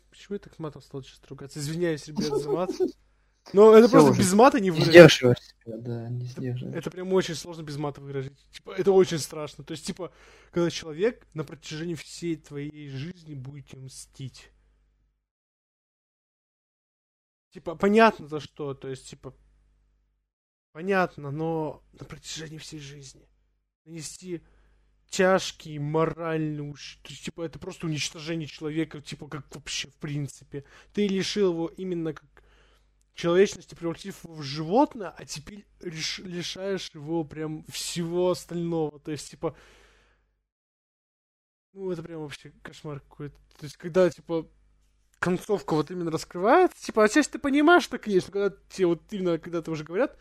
Почему 0.09 0.33
я 0.35 0.39
так 0.39 0.57
матом 0.57 0.81
стал 0.81 1.03
сейчас 1.03 1.21
ругаться? 1.29 1.59
Извиняюсь, 1.59 2.07
ребят, 2.07 2.41
за 2.41 2.49
мат. 2.49 2.71
Но 3.53 3.73
это 3.73 3.87
Все 3.87 3.91
просто 3.91 4.11
уже. 4.11 4.19
без 4.19 4.33
мата 4.33 4.59
не 4.59 4.71
выразить. 4.71 4.91
Сдерживаешь 4.91 5.37
себя, 5.39 5.77
да, 5.77 6.09
не 6.09 6.25
сдерживаешь. 6.25 6.77
Это 6.77 6.91
прям 6.91 7.13
очень 7.13 7.35
сложно 7.35 7.63
без 7.63 7.77
мата 7.77 8.01
выразить. 8.01 8.37
Типа, 8.51 8.71
это 8.71 8.91
очень 8.91 9.19
страшно. 9.19 9.63
То 9.63 9.71
есть, 9.71 9.85
типа, 9.85 10.11
когда 10.51 10.69
человек 10.69 11.25
на 11.33 11.43
протяжении 11.43 11.95
всей 11.95 12.35
твоей 12.35 12.89
жизни 12.89 13.35
будет 13.35 13.67
тебе 13.67 13.81
мстить. 13.83 14.51
Типа, 17.51 17.75
понятно 17.75 18.27
за 18.27 18.39
что, 18.39 18.73
то 18.73 18.87
есть, 18.89 19.09
типа, 19.09 19.33
понятно, 20.73 21.31
но 21.31 21.83
на 21.93 22.05
протяжении 22.05 22.57
всей 22.57 22.79
жизни 22.79 23.27
нанести 23.85 24.43
тяжкий 25.09 25.79
моральный 25.79 26.69
уж, 26.69 26.99
то 27.01 27.09
есть, 27.09 27.23
типа, 27.23 27.43
это 27.43 27.57
просто 27.57 27.87
уничтожение 27.87 28.47
человека, 28.47 29.01
типа, 29.01 29.27
как 29.27 29.55
вообще, 29.55 29.87
в 29.87 29.95
принципе. 29.95 30.65
Ты 30.93 31.07
лишил 31.07 31.53
его 31.53 31.67
именно 31.67 32.13
как 32.13 32.43
человечности, 33.17 33.73
превратив 33.73 34.23
его 34.23 34.35
в 34.35 34.43
животное, 34.43 35.09
а 35.09 35.25
теперь 35.25 35.65
лиш, 35.81 36.19
лишаешь 36.19 36.91
его 36.93 37.23
прям 37.23 37.65
всего 37.65 38.29
остального. 38.29 38.99
То 38.99 39.11
есть, 39.11 39.31
типа, 39.31 39.55
ну, 41.73 41.91
это 41.91 42.03
прям 42.03 42.21
вообще 42.21 42.53
кошмар 42.61 42.99
какой-то. 42.99 43.35
То 43.57 43.63
есть, 43.65 43.75
когда, 43.75 44.07
типа, 44.09 44.47
концовка 45.17 45.73
вот 45.73 45.89
именно 45.89 46.11
раскрывается, 46.11 46.79
типа, 46.85 47.03
отчасти 47.03 47.33
ты 47.33 47.39
понимаешь, 47.39 47.83
что 47.83 47.97
так 47.97 48.05
есть, 48.07 48.27
но 48.27 48.33
когда 48.33 48.55
тебе 48.69 48.87
вот 48.87 49.01
именно, 49.09 49.39
когда 49.39 49.59
это 49.59 49.71
уже 49.71 49.83
говорят, 49.83 50.15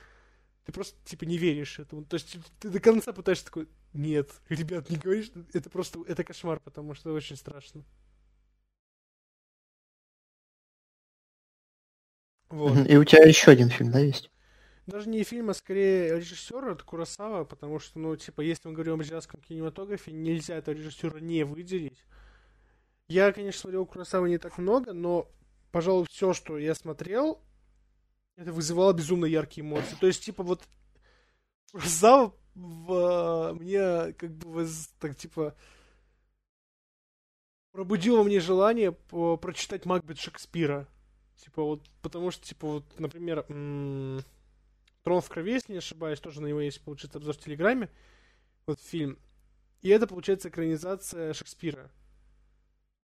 ты 0.64 0.72
просто, 0.72 0.96
типа, 1.04 1.24
не 1.24 1.36
веришь 1.36 1.78
этому. 1.78 2.02
То 2.06 2.14
есть 2.14 2.38
ты 2.60 2.70
до 2.70 2.80
конца 2.80 3.12
пытаешься 3.12 3.44
такой, 3.44 3.68
нет, 3.92 4.30
ребят, 4.48 4.88
не 4.88 4.96
говоришь, 4.96 5.30
это 5.52 5.68
просто, 5.68 6.02
это 6.08 6.24
кошмар, 6.24 6.60
потому 6.60 6.94
что 6.94 7.12
очень 7.12 7.36
страшно. 7.36 7.84
Вот. 12.56 12.88
И 12.88 12.96
у 12.96 13.04
тебя 13.04 13.22
еще 13.24 13.50
один 13.50 13.68
фильм, 13.68 13.90
да, 13.90 13.98
есть? 13.98 14.30
Даже 14.86 15.10
не 15.10 15.24
фильм, 15.24 15.50
а 15.50 15.54
скорее 15.54 16.16
режиссера, 16.16 16.72
это 16.72 16.84
Курасава, 16.84 17.44
потому 17.44 17.78
что, 17.78 17.98
ну, 17.98 18.16
типа, 18.16 18.40
если 18.40 18.68
мы 18.68 18.74
говорим 18.74 18.94
об 18.94 19.00
азиатском 19.00 19.40
кинематографе, 19.40 20.12
нельзя 20.12 20.56
этого 20.56 20.74
режиссера 20.74 21.20
не 21.20 21.44
выделить. 21.44 22.02
Я, 23.08 23.32
конечно, 23.32 23.60
смотрел 23.60 23.84
Курасава 23.84 24.26
не 24.26 24.38
так 24.38 24.56
много, 24.56 24.94
но, 24.94 25.30
пожалуй, 25.70 26.06
все, 26.08 26.32
что 26.32 26.56
я 26.56 26.74
смотрел, 26.74 27.42
это 28.36 28.52
вызывало 28.52 28.92
безумно 28.94 29.26
яркие 29.26 29.66
эмоции. 29.66 29.96
То 30.00 30.06
есть, 30.06 30.24
типа, 30.24 30.42
вот 30.42 30.62
Курасава 31.72 32.32
в, 32.54 33.52
мне 33.60 34.14
как 34.14 34.30
бы 34.30 34.66
так, 34.98 35.14
типа, 35.16 35.54
пробудило 37.72 38.22
мне 38.22 38.40
желание 38.40 38.92
прочитать 38.92 39.84
Макбет 39.84 40.18
Шекспира. 40.18 40.88
Типа 41.36 41.62
вот, 41.62 41.88
потому 42.02 42.30
что, 42.30 42.44
типа, 42.44 42.66
вот, 42.66 42.98
например, 42.98 43.42
Трон 45.02 45.20
в 45.20 45.28
крови, 45.28 45.52
если 45.52 45.72
не 45.72 45.78
ошибаюсь, 45.78 46.20
тоже 46.20 46.40
на 46.40 46.46
него 46.46 46.60
есть, 46.60 46.80
получается, 46.80 47.18
обзор 47.18 47.34
в 47.34 47.38
Телеграме. 47.38 47.90
Вот 48.66 48.80
фильм. 48.80 49.18
И 49.82 49.88
это, 49.88 50.06
получается, 50.06 50.48
экранизация 50.48 51.32
Шекспира 51.32 51.90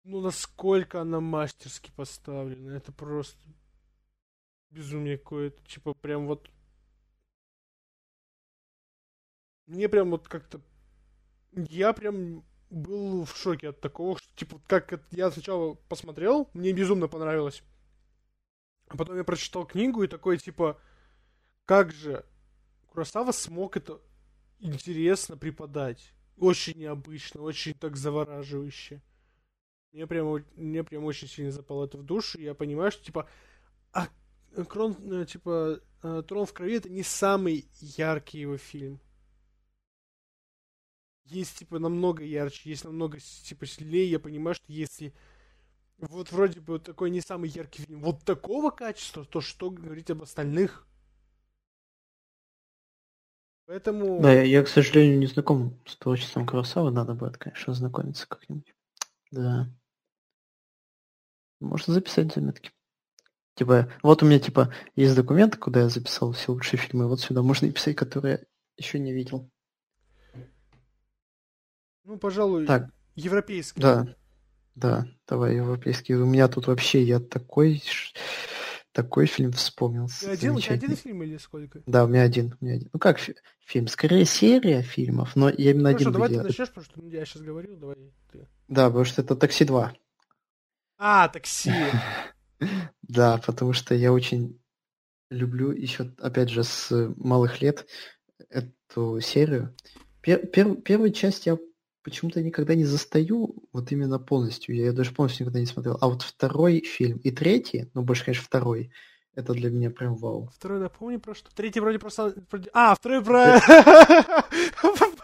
ну, 0.04 0.20
насколько 0.20 1.00
она 1.00 1.20
мастерски 1.20 1.90
поставлена. 1.94 2.72
Это 2.72 2.92
просто 2.92 3.40
безумие 4.70 5.18
какое-то. 5.18 5.62
Типа, 5.64 5.94
прям 5.94 6.26
вот... 6.26 6.50
Мне 9.66 9.88
прям 9.88 10.10
вот 10.10 10.28
как-то... 10.28 10.60
Я 11.52 11.92
прям 11.92 12.44
был 12.70 13.24
в 13.24 13.36
шоке 13.36 13.68
от 13.68 13.80
такого, 13.80 14.18
что, 14.18 14.34
типа, 14.34 14.60
как 14.66 15.00
я 15.10 15.30
сначала 15.30 15.74
посмотрел, 15.74 16.48
мне 16.54 16.72
безумно 16.72 17.06
понравилось. 17.06 17.62
А 18.92 18.96
потом 18.96 19.16
я 19.16 19.24
прочитал 19.24 19.64
книгу 19.64 20.02
и 20.02 20.06
такой, 20.06 20.36
типа, 20.36 20.78
как 21.64 21.92
же 21.92 22.26
Курасава 22.88 23.32
смог 23.32 23.78
это 23.78 24.02
интересно 24.60 25.38
преподать. 25.38 26.12
Очень 26.36 26.78
необычно, 26.78 27.40
очень 27.40 27.72
так 27.72 27.96
завораживающе. 27.96 29.00
Мне 29.92 30.06
прям, 30.06 30.44
мне 30.56 30.84
прям 30.84 31.04
очень 31.04 31.26
сильно 31.26 31.50
запало 31.50 31.86
это 31.86 31.96
в 31.96 32.02
душу. 32.02 32.38
И 32.38 32.44
я 32.44 32.54
понимаю, 32.54 32.92
что 32.92 33.02
типа, 33.02 33.28
а 33.92 34.08
Крон, 34.68 34.96
э, 35.10 35.24
типа, 35.24 35.80
э, 36.02 36.22
Трон 36.28 36.44
в 36.44 36.52
крови 36.52 36.76
это 36.76 36.90
не 36.90 37.02
самый 37.02 37.66
яркий 37.80 38.40
его 38.40 38.58
фильм. 38.58 39.00
Есть, 41.24 41.60
типа, 41.60 41.78
намного 41.78 42.24
ярче, 42.24 42.68
есть 42.68 42.84
намного, 42.84 43.18
типа, 43.18 43.64
сильнее. 43.64 44.10
Я 44.10 44.18
понимаю, 44.18 44.54
что 44.54 44.70
если 44.70 45.14
вот 45.98 46.32
вроде 46.32 46.60
бы 46.60 46.74
вот 46.74 46.84
такой 46.84 47.10
не 47.10 47.20
самый 47.20 47.48
яркий 47.48 47.82
фильм, 47.82 48.00
вот 48.00 48.22
такого 48.24 48.70
качества, 48.70 49.24
то 49.24 49.40
что 49.40 49.70
говорить 49.70 50.10
об 50.10 50.22
остальных? 50.22 50.86
Поэтому... 53.66 54.20
Да, 54.20 54.32
я, 54.32 54.42
я, 54.42 54.62
к 54.62 54.68
сожалению, 54.68 55.18
не 55.18 55.26
знаком 55.26 55.80
с 55.86 55.96
творчеством 55.96 56.46
Куросавы, 56.46 56.90
надо 56.90 57.14
будет, 57.14 57.38
конечно, 57.38 57.72
знакомиться 57.72 58.26
как-нибудь. 58.28 58.74
Да. 59.30 59.68
Можно 61.60 61.94
записать 61.94 62.34
заметки. 62.34 62.72
Типа, 63.54 63.92
вот 64.02 64.22
у 64.22 64.26
меня, 64.26 64.40
типа, 64.40 64.72
есть 64.96 65.14
документы, 65.14 65.58
куда 65.58 65.82
я 65.82 65.88
записал 65.88 66.32
все 66.32 66.52
лучшие 66.52 66.80
фильмы. 66.80 67.06
Вот 67.06 67.20
сюда 67.20 67.42
можно 67.42 67.66
и 67.66 67.70
писать, 67.70 67.96
которые 67.96 68.32
я 68.34 68.44
еще 68.76 68.98
не 68.98 69.12
видел. 69.12 69.50
Ну, 72.04 72.18
пожалуй, 72.18 72.66
так. 72.66 72.90
европейский. 73.14 73.80
Да. 73.80 74.16
Да, 74.74 75.06
давай 75.28 75.56
европейский. 75.56 76.14
У 76.14 76.24
меня 76.26 76.48
тут 76.48 76.66
вообще 76.66 77.02
я 77.02 77.20
такой 77.20 77.82
такой 78.92 79.26
фильм 79.26 79.52
вспомнил. 79.52 80.08
Ты 80.20 80.30
один, 80.30 80.52
у 80.52 80.60
тебя 80.60 80.74
один 80.74 80.96
фильм 80.96 81.22
или 81.22 81.36
сколько? 81.38 81.82
Да, 81.86 82.04
у 82.04 82.08
меня 82.08 82.22
один. 82.22 82.56
У 82.60 82.64
меня 82.64 82.76
один. 82.76 82.90
Ну 82.92 82.98
как 82.98 83.18
фи- 83.18 83.36
фильм? 83.60 83.88
Скорее 83.88 84.24
серия 84.24 84.82
фильмов, 84.82 85.34
но 85.34 85.48
я 85.48 85.70
именно 85.70 85.90
Хорошо, 85.90 86.10
один 86.10 86.12
давай 86.12 86.28
ты 86.28 86.42
начнешь, 86.42 86.68
потому 86.68 86.84
что 86.84 87.06
я 87.06 87.24
сейчас 87.24 87.42
говорил, 87.42 87.76
давай 87.76 87.96
ты. 88.30 88.46
Да, 88.68 88.86
потому 88.86 89.04
что 89.04 89.22
это 89.22 89.36
«Такси 89.36 89.64
2». 89.64 89.94
А, 90.98 91.28
такси. 91.28 91.72
Да, 93.02 93.38
потому 93.38 93.72
что 93.72 93.92
я 93.94 94.12
очень 94.12 94.60
люблю 95.30 95.72
еще, 95.72 96.14
опять 96.20 96.48
же, 96.48 96.62
с 96.62 97.12
малых 97.16 97.60
лет 97.60 97.86
эту 98.48 99.20
серию. 99.20 99.74
Пер, 100.20 100.46
пер, 100.46 100.76
первую 100.76 101.10
часть 101.10 101.46
я 101.46 101.58
почему-то 102.02 102.42
никогда 102.42 102.74
не 102.74 102.84
застаю 102.84 103.54
вот 103.72 103.92
именно 103.92 104.18
полностью. 104.18 104.74
Я 104.74 104.86
ее 104.86 104.92
даже 104.92 105.12
полностью 105.12 105.44
никогда 105.44 105.60
не 105.60 105.66
смотрел. 105.66 105.98
А 106.00 106.08
вот 106.08 106.22
второй 106.22 106.80
фильм 106.80 107.18
и 107.18 107.30
третий, 107.30 107.90
ну 107.94 108.02
больше, 108.02 108.24
конечно, 108.24 108.44
второй, 108.44 108.92
это 109.34 109.54
для 109.54 109.70
меня 109.70 109.90
прям 109.90 110.16
вау. 110.16 110.50
Второй 110.54 110.80
напомни 110.80 111.16
про 111.16 111.34
что? 111.34 111.54
Третий 111.54 111.80
вроде 111.80 111.98
просто... 111.98 112.34
А, 112.72 112.94
второй 112.94 113.24
про... 113.24 113.60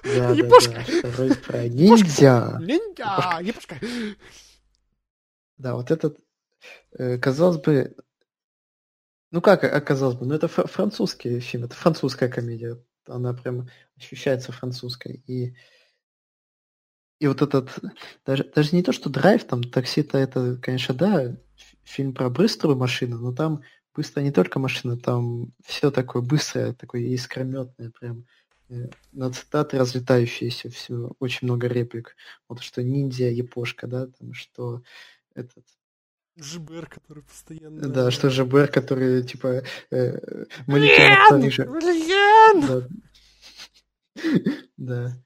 Да. 0.05 0.35
Второй 0.35 1.35
про 1.35 1.69
ниндзя. 1.69 2.59
Ниндзя. 2.63 3.39
Япошка. 3.43 3.77
Да, 5.59 5.75
вот 5.75 5.91
этот, 5.91 6.19
э, 6.93 7.19
казалось 7.19 7.59
бы, 7.59 7.95
ну 9.31 9.43
как 9.43 9.65
оказалось 9.65 10.17
бы, 10.17 10.25
ну 10.25 10.35
это 10.35 10.49
французский 10.49 11.41
фильм, 11.41 11.65
это 11.65 11.75
французская 11.75 12.29
комедия, 12.29 12.83
она 13.07 13.35
прям 13.35 13.69
ощущается 13.97 14.53
французской. 14.53 15.23
И, 15.27 15.55
и 17.21 17.27
вот 17.27 17.43
этот, 17.43 17.79
даже, 18.25 18.45
даже 18.45 18.77
не 18.77 18.83
то, 18.83 18.93
что 18.93 19.11
драйв, 19.11 19.45
там 19.45 19.63
такси-то 19.63 20.19
это, 20.19 20.57
конечно, 20.57 20.95
да, 20.95 21.37
фильм 21.83 22.15
про 22.15 22.31
быструю 22.31 22.77
машину, 22.77 23.19
но 23.19 23.33
там 23.33 23.63
быстрая 23.95 24.25
не 24.25 24.33
только 24.33 24.59
машина, 24.59 24.97
там 24.97 25.53
все 25.65 25.91
такое 25.91 26.23
быстрое, 26.23 26.75
такое 26.75 27.03
искрометное, 27.03 27.91
прям 27.91 28.25
э, 28.69 28.89
на 29.13 29.33
цитаты 29.33 29.79
разлетающиеся, 29.79 30.71
все, 30.71 31.11
очень 31.19 31.49
много 31.49 31.67
реплик. 31.67 32.15
Вот 32.49 32.61
что 32.63 32.83
ниндзя, 32.83 33.31
япошка, 33.31 33.89
да, 33.89 34.07
там, 34.07 34.33
что 34.35 34.83
этот... 35.35 35.65
ЖБР, 36.37 36.87
который 36.87 37.25
постоянно... 37.25 37.81
Да, 37.89 38.13
что 38.13 38.31
ЖБР, 38.31 38.69
который, 38.69 39.25
типа, 39.25 39.65
э, 39.91 40.45
Блин! 41.67 42.67
Да. 42.69 42.89
да. 44.77 45.17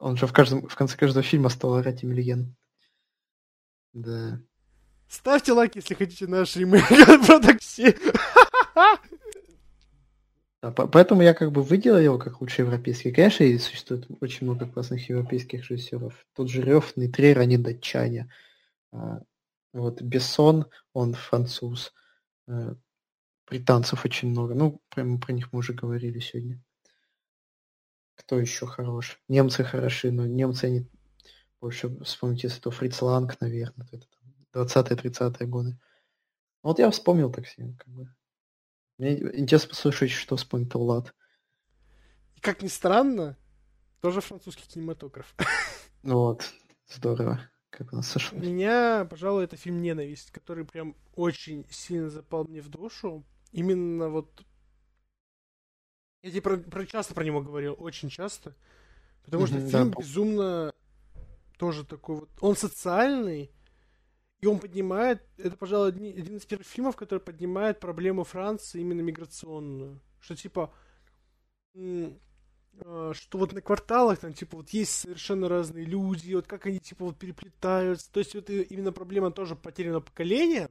Он 0.00 0.16
же 0.16 0.26
в, 0.26 0.32
каждом, 0.32 0.66
в 0.66 0.74
конце 0.74 0.96
каждого 0.96 1.22
фильма 1.22 1.50
стал 1.50 1.74
орать 1.74 2.02
Емельян. 2.02 2.56
Да. 3.92 4.40
Ставьте 5.08 5.52
лайк, 5.52 5.76
если 5.76 5.94
хотите 5.94 6.26
наш 6.26 6.56
ремейк 6.56 6.86
про 7.26 7.38
такси. 7.38 7.94
Да, 10.62 10.72
поэтому 10.72 11.22
я 11.22 11.32
как 11.32 11.52
бы 11.52 11.62
выделил 11.62 11.98
его 11.98 12.18
как 12.18 12.40
лучший 12.40 12.64
европейский. 12.64 13.12
Конечно, 13.12 13.44
и 13.44 13.58
существует 13.58 14.06
очень 14.20 14.46
много 14.46 14.66
классных 14.66 15.08
европейских 15.08 15.70
режиссеров. 15.70 16.14
Тот 16.34 16.50
же 16.50 16.62
Рев, 16.62 16.96
Нейтрер, 16.96 17.38
они 17.38 17.56
датчане. 17.56 18.30
А, 18.92 19.22
вот 19.72 20.02
Бессон, 20.02 20.66
он 20.92 21.14
француз. 21.14 21.94
А, 22.46 22.74
британцев 23.48 24.04
очень 24.04 24.28
много. 24.28 24.54
Ну, 24.54 24.82
прямо 24.90 25.18
про 25.18 25.32
них 25.32 25.50
мы 25.52 25.60
уже 25.60 25.72
говорили 25.72 26.20
сегодня. 26.20 26.62
Кто 28.20 28.38
еще 28.38 28.66
хорош? 28.66 29.18
Немцы 29.28 29.64
хороши, 29.64 30.12
но 30.12 30.26
немцы 30.26 30.64
они 30.66 30.86
больше 31.60 31.88
вспомните, 32.04 32.48
если 32.48 32.60
то 32.60 32.70
Фриц 32.70 33.00
Ланг, 33.00 33.40
наверное, 33.40 33.88
это 33.90 34.06
20-30-е 34.52 35.46
годы. 35.46 35.78
Вот 36.62 36.78
я 36.78 36.90
вспомнил 36.90 37.32
такси, 37.32 37.74
как 37.78 37.88
бы. 37.88 38.14
Мне 38.98 39.18
интересно 39.38 39.70
послушать, 39.70 40.10
что 40.10 40.36
вспомнит 40.36 40.74
Влад. 40.74 41.14
И 42.36 42.40
как 42.40 42.62
ни 42.62 42.68
странно, 42.68 43.38
тоже 44.00 44.20
французский 44.20 44.68
кинематограф. 44.68 45.34
Вот, 46.02 46.50
здорово. 46.88 47.40
Как 47.68 47.92
у 47.92 47.96
нас 47.96 48.08
сошло. 48.08 48.38
У 48.38 48.40
меня, 48.40 49.06
пожалуй, 49.08 49.44
это 49.44 49.58
фильм 49.58 49.82
«Ненависть», 49.82 50.30
который 50.30 50.64
прям 50.64 50.96
очень 51.14 51.66
сильно 51.70 52.08
запал 52.08 52.44
мне 52.44 52.62
в 52.62 52.68
душу. 52.68 53.22
Именно 53.52 54.08
вот... 54.08 54.42
Я 56.22 56.30
тебе 56.30 56.42
про, 56.42 56.56
про 56.58 56.86
часто 56.86 57.14
про 57.14 57.24
него 57.24 57.40
говорил, 57.40 57.76
очень 57.78 58.10
часто. 58.10 58.54
Потому 59.24 59.46
что 59.46 59.56
mm-hmm, 59.56 59.70
фильм 59.70 59.90
да. 59.90 59.98
безумно 59.98 60.74
тоже 61.58 61.84
такой 61.84 62.16
вот... 62.20 62.30
Он 62.40 62.56
социальный, 62.56 63.50
и 64.40 64.46
он 64.46 64.58
поднимает, 64.58 65.22
это, 65.36 65.56
пожалуй, 65.56 65.88
один 65.88 66.36
из 66.36 66.46
первых 66.46 66.66
фильмов, 66.66 66.96
который 66.96 67.20
поднимает 67.20 67.80
проблему 67.80 68.24
Франции 68.24 68.80
именно 68.80 69.02
миграционную. 69.02 70.00
Что 70.20 70.36
типа, 70.36 70.72
а, 71.74 73.12
что 73.14 73.38
вот 73.38 73.52
на 73.52 73.60
кварталах 73.60 74.18
там, 74.18 74.32
типа, 74.32 74.56
вот 74.56 74.70
есть 74.70 74.92
совершенно 74.92 75.48
разные 75.48 75.84
люди, 75.84 76.34
вот 76.34 76.46
как 76.46 76.66
они, 76.66 76.78
типа, 76.78 77.04
вот 77.04 77.18
переплетаются. 77.18 78.10
То 78.10 78.20
есть 78.20 78.34
вот 78.34 78.48
именно 78.48 78.92
проблема 78.92 79.30
тоже 79.30 79.56
потерянного 79.56 80.00
поколения, 80.00 80.70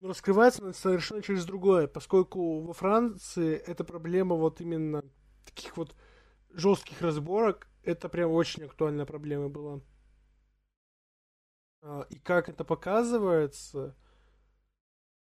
но 0.00 0.08
раскрывается 0.08 0.72
совершенно 0.72 1.22
через 1.22 1.44
другое, 1.44 1.86
поскольку 1.86 2.60
во 2.60 2.72
Франции 2.72 3.56
эта 3.56 3.84
проблема 3.84 4.36
вот 4.36 4.60
именно 4.60 5.02
таких 5.44 5.76
вот 5.76 5.94
жестких 6.50 7.00
разборок, 7.02 7.66
это 7.82 8.08
прям 8.08 8.30
очень 8.30 8.64
актуальная 8.64 9.06
проблема 9.06 9.48
была. 9.48 9.80
А, 11.82 12.06
и 12.10 12.18
как 12.18 12.48
это 12.48 12.64
показывается, 12.64 13.96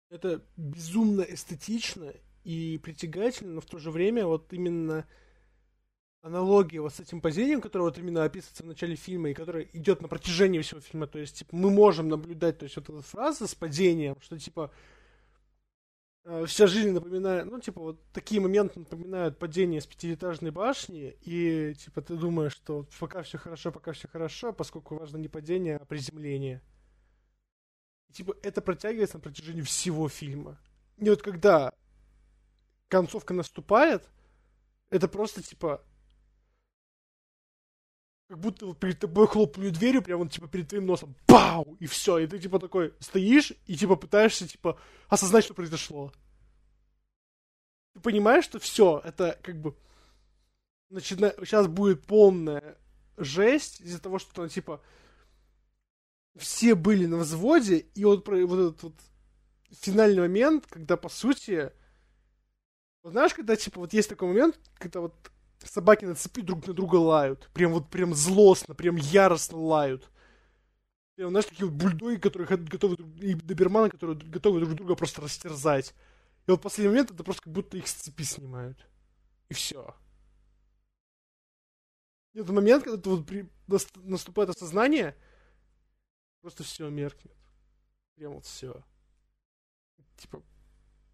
это 0.09 0.45
безумно 0.55 1.21
эстетично 1.21 2.13
и 2.43 2.77
притягательно, 2.77 3.55
но 3.55 3.61
в 3.61 3.65
то 3.65 3.79
же 3.79 3.91
время 3.91 4.25
вот 4.25 4.53
именно 4.53 5.07
аналогия 6.23 6.81
вот 6.81 6.95
с 6.95 6.99
этим 6.99 7.21
падением, 7.21 7.61
которое 7.61 7.83
вот 7.83 7.99
именно 7.99 8.23
описывается 8.23 8.63
в 8.63 8.67
начале 8.67 8.95
фильма 8.95 9.29
и 9.29 9.33
которое 9.35 9.69
идет 9.73 10.01
на 10.01 10.07
протяжении 10.07 10.61
всего 10.61 10.81
фильма, 10.81 11.05
то 11.05 11.19
есть 11.19 11.37
типа, 11.37 11.55
мы 11.55 11.69
можем 11.69 12.09
наблюдать, 12.09 12.57
то 12.57 12.63
есть 12.63 12.75
вот 12.77 12.89
эта 12.89 13.01
фраза 13.01 13.45
с 13.45 13.53
падением, 13.53 14.17
что 14.21 14.39
типа 14.39 14.71
Э, 16.25 16.45
вся 16.45 16.67
жизнь 16.67 16.91
напоминает, 16.91 17.45
ну, 17.45 17.59
типа, 17.59 17.81
вот 17.81 17.99
такие 18.13 18.39
моменты 18.39 18.79
напоминают 18.79 19.37
падение 19.37 19.81
с 19.81 19.87
пятиэтажной 19.87 20.51
башни, 20.51 21.17
и, 21.21 21.73
типа, 21.75 22.01
ты 22.01 22.15
думаешь, 22.15 22.53
что 22.53 22.87
пока 22.99 23.23
все 23.23 23.37
хорошо, 23.37 23.71
пока 23.71 23.91
все 23.91 24.07
хорошо, 24.07 24.53
поскольку 24.53 24.95
важно 24.95 25.17
не 25.17 25.27
падение, 25.27 25.77
а 25.77 25.85
приземление. 25.85 26.61
И, 28.09 28.13
типа, 28.13 28.37
это 28.41 28.61
протягивается 28.61 29.17
на 29.17 29.21
протяжении 29.21 29.61
всего 29.61 30.07
фильма. 30.07 30.57
И 30.97 31.09
вот 31.09 31.21
когда 31.21 31.73
концовка 32.87 33.33
наступает, 33.33 34.07
это 34.91 35.09
просто, 35.09 35.43
типа, 35.43 35.83
как 38.33 38.39
будто 38.39 38.73
перед 38.73 38.99
тобой 38.99 39.27
хлопнули 39.27 39.69
дверью, 39.69 40.01
прям 40.01 40.17
вот, 40.17 40.31
типа, 40.31 40.47
перед 40.47 40.67
твоим 40.67 40.87
носом, 40.87 41.15
пау, 41.27 41.77
и 41.79 41.85
все, 41.85 42.17
и 42.17 42.25
ты, 42.25 42.39
типа, 42.39 42.57
такой 42.57 42.95
стоишь 42.99 43.53
и, 43.67 43.77
типа, 43.77 43.95
пытаешься, 43.95 44.47
типа, 44.47 44.79
осознать, 45.07 45.43
что 45.43 45.53
произошло. 45.53 46.11
Ты 47.93 47.99
понимаешь, 47.99 48.45
что 48.45 48.57
все, 48.57 48.99
это, 49.05 49.37
как 49.43 49.61
бы, 49.61 49.77
начина... 50.89 51.31
сейчас 51.41 51.67
будет 51.67 52.07
полная 52.07 52.75
жесть 53.17 53.81
из-за 53.81 54.01
того, 54.01 54.17
что, 54.17 54.33
там, 54.33 54.49
типа, 54.49 54.81
все 56.35 56.73
были 56.73 57.05
на 57.05 57.17
взводе, 57.17 57.85
и 57.93 58.03
вот, 58.03 58.27
вот 58.27 58.59
этот 58.59 58.81
вот 58.81 58.95
финальный 59.79 60.21
момент, 60.21 60.65
когда, 60.67 60.97
по 60.97 61.09
сути, 61.09 61.71
вот 63.03 63.11
знаешь, 63.11 63.35
когда, 63.35 63.55
типа, 63.55 63.79
вот 63.79 63.93
есть 63.93 64.09
такой 64.09 64.29
момент, 64.29 64.59
когда 64.79 65.01
вот 65.01 65.13
собаки 65.65 66.05
на 66.05 66.15
цепи 66.15 66.41
друг 66.41 66.67
на 66.67 66.73
друга 66.73 66.95
лают. 66.95 67.49
Прям 67.53 67.73
вот 67.73 67.89
прям 67.89 68.13
злостно, 68.13 68.75
прям 68.75 68.95
яростно 68.95 69.57
лают. 69.57 70.09
Прям, 71.15 71.29
знаешь, 71.29 71.45
такие 71.45 71.67
вот 71.69 71.75
бульдоги, 71.75 72.19
которые 72.19 72.57
готовы, 72.57 72.95
и 73.19 73.35
доберманы, 73.35 73.89
которые 73.89 74.17
готовы 74.17 74.61
друг 74.61 74.73
друга 74.75 74.95
просто 74.95 75.21
растерзать. 75.21 75.93
И 76.47 76.51
вот 76.51 76.59
в 76.59 76.63
последний 76.63 76.89
момент 76.89 77.11
это 77.11 77.23
просто 77.23 77.43
как 77.43 77.53
будто 77.53 77.77
их 77.77 77.87
с 77.87 77.93
цепи 77.93 78.23
снимают. 78.23 78.77
И 79.49 79.53
все. 79.53 79.95
И 82.33 82.39
этот 82.39 82.51
момент, 82.51 82.83
когда 82.83 83.09
вот 83.09 83.27
при, 83.27 83.47
наступает 84.03 84.49
осознание, 84.49 85.15
просто 86.41 86.63
все 86.63 86.89
меркнет. 86.89 87.35
Прям 88.15 88.33
вот 88.33 88.45
все. 88.45 88.83
Типа, 90.17 90.41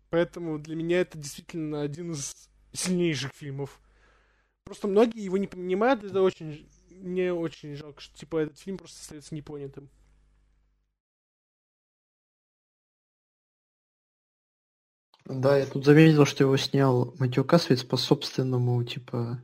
поэтому 0.10 0.60
для 0.60 0.76
меня 0.76 1.02
это 1.02 1.18
действительно 1.18 1.82
один 1.82 2.12
из 2.12 2.50
сильнейших 2.72 3.34
фильмов 3.34 3.82
Просто 4.70 4.88
многие 4.88 5.24
его 5.24 5.36
не 5.40 5.48
понимают, 5.48 6.04
это 6.04 6.22
очень... 6.22 6.70
Мне 6.92 7.34
очень 7.34 7.76
жалко, 7.76 8.02
что 8.02 8.16
типа 8.16 8.38
этот 8.38 8.60
фильм 8.60 8.78
просто 8.78 9.00
остается 9.02 9.34
непонятым. 9.34 9.90
Да, 15.26 15.58
я 15.58 15.66
тут 15.66 15.86
заметил, 15.86 16.24
что 16.26 16.44
его 16.44 16.56
снял 16.56 17.16
Матью 17.18 17.46
Касвиц 17.46 17.84
по 17.84 17.98
собственному, 17.98 18.84
типа, 18.84 19.44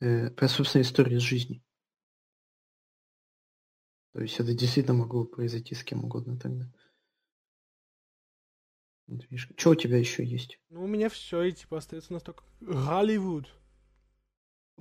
э, 0.00 0.28
по 0.28 0.46
собственной 0.46 0.82
истории 0.82 1.16
жизни. 1.16 1.64
То 4.12 4.20
есть 4.20 4.38
это 4.38 4.52
действительно 4.52 4.98
могло 4.98 5.24
произойти 5.24 5.74
с 5.74 5.82
кем 5.82 6.04
угодно 6.04 6.38
тогда. 6.38 6.70
Вот 9.06 9.22
видишь. 9.30 9.48
Что 9.56 9.70
у 9.70 9.74
тебя 9.74 9.96
еще 9.96 10.22
есть? 10.22 10.60
Ну, 10.68 10.84
у 10.84 10.86
меня 10.86 11.08
все, 11.08 11.44
и 11.44 11.52
типа 11.52 11.78
остается 11.78 12.12
у 12.12 12.14
нас 12.16 12.22
только 12.22 12.44
Голливуд. 12.60 13.50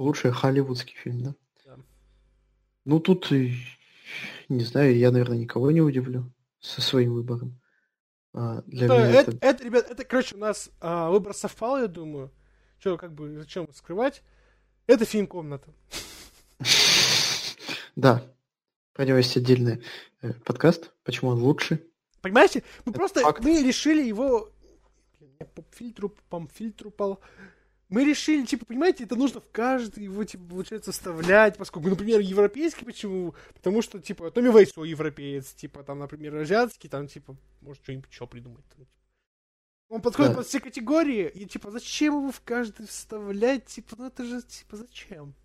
Лучший 0.02 0.32
холливудский 0.32 0.96
фильм, 0.96 1.24
да? 1.24 1.36
Да. 1.64 1.78
Ну, 2.86 3.00
тут, 3.00 3.30
не 3.30 4.64
знаю, 4.64 4.98
я, 4.98 5.12
наверное, 5.12 5.38
никого 5.38 5.70
не 5.70 5.82
удивлю 5.82 6.34
со 6.60 6.82
своим 6.82 7.14
выбором. 7.14 7.62
А, 8.34 8.64
для 8.66 8.86
это, 8.86 8.98
меня 8.98 9.12
это... 9.12 9.32
Это, 9.32 9.46
это, 9.46 9.64
ребят, 9.64 9.92
это, 9.92 10.04
короче, 10.04 10.36
у 10.36 10.40
нас 10.40 10.72
а, 10.80 11.12
выбор 11.12 11.36
совпал, 11.36 11.80
я 11.80 11.88
думаю. 11.88 12.32
Что, 12.80 12.98
как 12.98 13.14
бы, 13.14 13.38
зачем 13.38 13.72
скрывать? 13.74 14.24
Это 14.88 15.06
фильм 15.06 15.28
«Комната». 15.28 15.72
Да. 17.96 18.24
Про 18.94 19.06
него 19.06 19.18
есть 19.18 19.36
отдельный 19.36 19.84
э, 20.22 20.34
подкаст. 20.46 20.94
Почему 21.04 21.32
он 21.32 21.44
лучше? 21.44 21.86
Понимаете? 22.22 22.64
Мы 22.86 22.94
просто 22.94 23.22
мы 23.42 23.62
решили 23.62 24.02
его... 24.02 24.50
По 25.56 25.64
фильтру, 25.72 26.10
по 26.30 26.48
фильтру 26.48 26.90
пал 26.90 27.20
мы 27.92 28.06
решили, 28.06 28.46
типа, 28.46 28.66
понимаете, 28.66 29.04
это 29.04 29.18
нужно 29.18 29.42
в 29.42 29.52
каждый 29.52 30.06
его, 30.06 30.24
типа, 30.24 30.46
получается, 30.50 30.94
вставлять, 30.94 31.58
поскольку, 31.58 31.90
например, 31.90 32.22
европейский, 32.22 32.86
почему? 32.86 33.36
Потому 33.54 33.82
что, 33.82 34.00
типа, 34.00 34.32
Томми 34.32 34.48
Вейсо 34.48 34.84
европеец, 34.84 35.54
типа, 35.54 35.84
там, 35.84 36.00
например, 36.00 36.38
азиатский, 36.38 36.90
там, 36.90 37.08
типа, 37.08 37.36
может, 37.60 37.84
что-нибудь 37.84 38.10
еще 38.10 38.26
придумать. 38.28 38.64
Типа. 38.70 38.88
Он 39.90 40.02
подходит 40.02 40.32
да. 40.32 40.38
под 40.38 40.48
все 40.48 40.62
категории, 40.62 41.28
и, 41.36 41.46
типа, 41.46 41.70
зачем 41.70 42.14
его 42.20 42.32
в 42.32 42.40
каждый 42.40 42.88
вставлять, 42.88 43.66
типа, 43.66 43.96
ну 43.98 44.08
это 44.08 44.24
же, 44.24 44.42
типа, 44.42 44.78
зачем? 44.78 45.36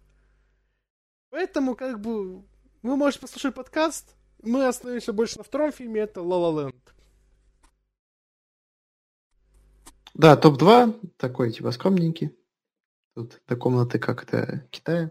Поэтому, 1.30 1.74
как 1.74 2.00
бы, 2.00 2.44
вы 2.82 2.96
можете 2.96 3.22
послушать 3.22 3.56
подкаст, 3.56 4.14
мы 4.40 4.68
остановимся 4.68 5.12
больше 5.12 5.38
на 5.38 5.42
втором 5.42 5.72
фильме, 5.72 6.02
это 6.02 6.22
«Ла 6.22 6.38
Ла 6.38 6.62
Ленд». 6.62 6.94
Да, 10.18 10.34
топ-2, 10.34 11.14
такой 11.18 11.52
типа 11.52 11.70
скромненький. 11.72 12.34
Тут 13.14 13.42
до 13.46 13.54
комнаты 13.54 13.98
как-то 13.98 14.66
Китая. 14.70 15.10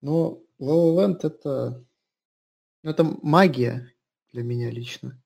Но 0.00 0.44
La 0.60 0.72
La 0.74 1.18
это... 1.20 1.84
Ну, 2.84 2.90
это 2.90 3.02
магия 3.02 3.92
для 4.30 4.44
меня 4.44 4.70
лично. 4.70 5.20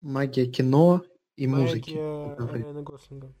Магия 0.00 0.50
кино 0.50 1.04
и 1.36 1.46
магия 1.46 1.66
музыки. 1.66 1.90
Райана 1.90 2.82
Гослинга. 2.82 3.34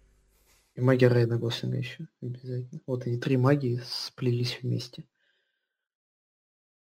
И 0.74 0.80
магия 0.82 1.08
Райана 1.08 1.38
Гослинга 1.38 1.78
еще 1.78 2.08
обязательно. 2.20 2.82
Вот 2.86 3.06
они, 3.06 3.18
три 3.18 3.38
магии 3.38 3.80
сплелись 3.86 4.58
вместе. 4.60 5.08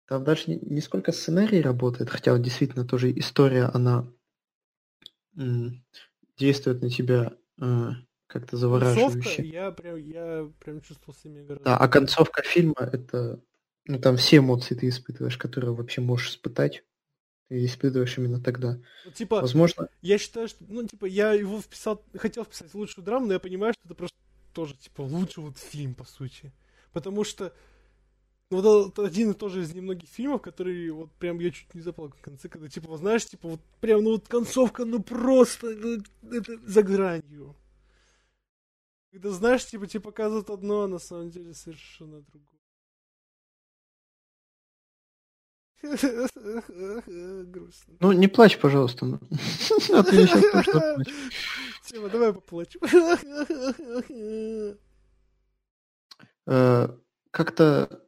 Там 0.06 0.24
даже 0.24 0.50
не, 0.50 0.56
не 0.56 0.80
сколько 0.80 1.12
сценарий 1.12 1.62
работает, 1.62 2.10
хотя 2.10 2.32
вот 2.32 2.42
действительно 2.42 2.84
тоже 2.84 3.16
история, 3.16 3.66
она 3.66 4.12
действует 6.36 6.82
на 6.82 6.90
тебя 6.90 7.32
э, 7.60 7.90
как-то 8.26 8.56
завораживающе. 8.56 9.12
Концовка, 9.12 9.42
я 9.42 9.70
прям, 9.70 9.96
я 9.96 10.50
прям 10.60 10.80
чувствовал 10.80 11.14
себя 11.18 11.42
гораздо. 11.42 11.64
Да, 11.64 11.76
а 11.76 11.88
концовка 11.88 12.42
фильма 12.42 12.74
это, 12.78 13.40
ну 13.86 13.98
там 13.98 14.16
все 14.16 14.38
эмоции 14.38 14.74
ты 14.74 14.88
испытываешь, 14.88 15.38
которые 15.38 15.74
вообще 15.74 16.00
можешь 16.00 16.30
испытать. 16.30 16.84
Ты 17.48 17.64
испытываешь 17.64 18.16
именно 18.16 18.40
тогда. 18.40 18.78
Ну, 19.04 19.10
типа, 19.10 19.40
Возможно. 19.40 19.88
Я 20.00 20.16
считаю, 20.16 20.48
что, 20.48 20.64
ну, 20.66 20.88
типа, 20.88 21.04
я 21.04 21.32
его 21.34 21.60
вписал, 21.60 22.02
хотел 22.16 22.44
вписать 22.44 22.72
в 22.72 22.74
лучшую 22.74 23.04
драму, 23.04 23.26
но 23.26 23.34
я 23.34 23.38
понимаю, 23.38 23.74
что 23.74 23.82
это 23.84 23.94
просто 23.94 24.16
тоже, 24.54 24.74
типа, 24.74 25.02
лучший 25.02 25.42
вот 25.42 25.58
фильм, 25.58 25.94
по 25.94 26.04
сути. 26.04 26.52
Потому 26.92 27.22
что 27.22 27.52
ну, 28.50 28.60
вот 28.60 28.92
это 28.92 29.04
один 29.06 29.30
и 29.30 29.34
тоже 29.34 29.62
из 29.62 29.74
немногих 29.74 30.08
фильмов, 30.08 30.42
которые 30.42 30.92
вот 30.92 31.10
прям 31.12 31.38
я 31.38 31.50
чуть 31.50 31.74
не 31.74 31.80
заплакал 31.80 32.16
в 32.18 32.22
конце, 32.22 32.48
когда, 32.48 32.68
типа, 32.68 32.88
вот, 32.88 32.98
знаешь, 32.98 33.26
типа, 33.26 33.48
вот 33.48 33.60
прям, 33.80 34.04
ну, 34.04 34.12
вот 34.12 34.28
концовка, 34.28 34.84
ну, 34.84 35.02
просто, 35.02 35.70
ну, 35.74 36.02
это 36.30 36.58
за 36.58 36.82
гранью. 36.82 37.56
Когда, 39.10 39.30
знаешь, 39.30 39.64
типа, 39.66 39.86
тебе 39.86 40.00
показывают 40.00 40.50
одно, 40.50 40.82
а 40.82 40.88
на 40.88 40.98
самом 40.98 41.30
деле 41.30 41.54
совершенно 41.54 42.20
другое. 42.20 42.54
Грустно. 47.44 47.94
Ну, 48.00 48.12
не 48.12 48.28
плачь, 48.28 48.58
пожалуйста. 48.58 49.06
А 49.92 50.02
ты 50.02 50.26
сейчас 50.26 52.10
давай 52.10 52.32
поплачу. 52.32 52.78
Э, 56.46 56.88
как-то 57.30 58.03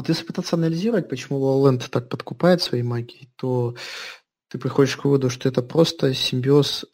вот 0.00 0.08
если 0.08 0.24
пытаться 0.24 0.56
анализировать, 0.56 1.08
почему 1.08 1.38
Лоленд 1.38 1.90
так 1.90 2.08
подкупает 2.08 2.62
своей 2.62 2.82
магией, 2.82 3.30
то 3.36 3.76
ты 4.48 4.58
приходишь 4.58 4.96
к 4.96 5.04
выводу, 5.04 5.28
что 5.28 5.48
это 5.48 5.62
просто 5.62 6.14
симбиоз 6.14 6.86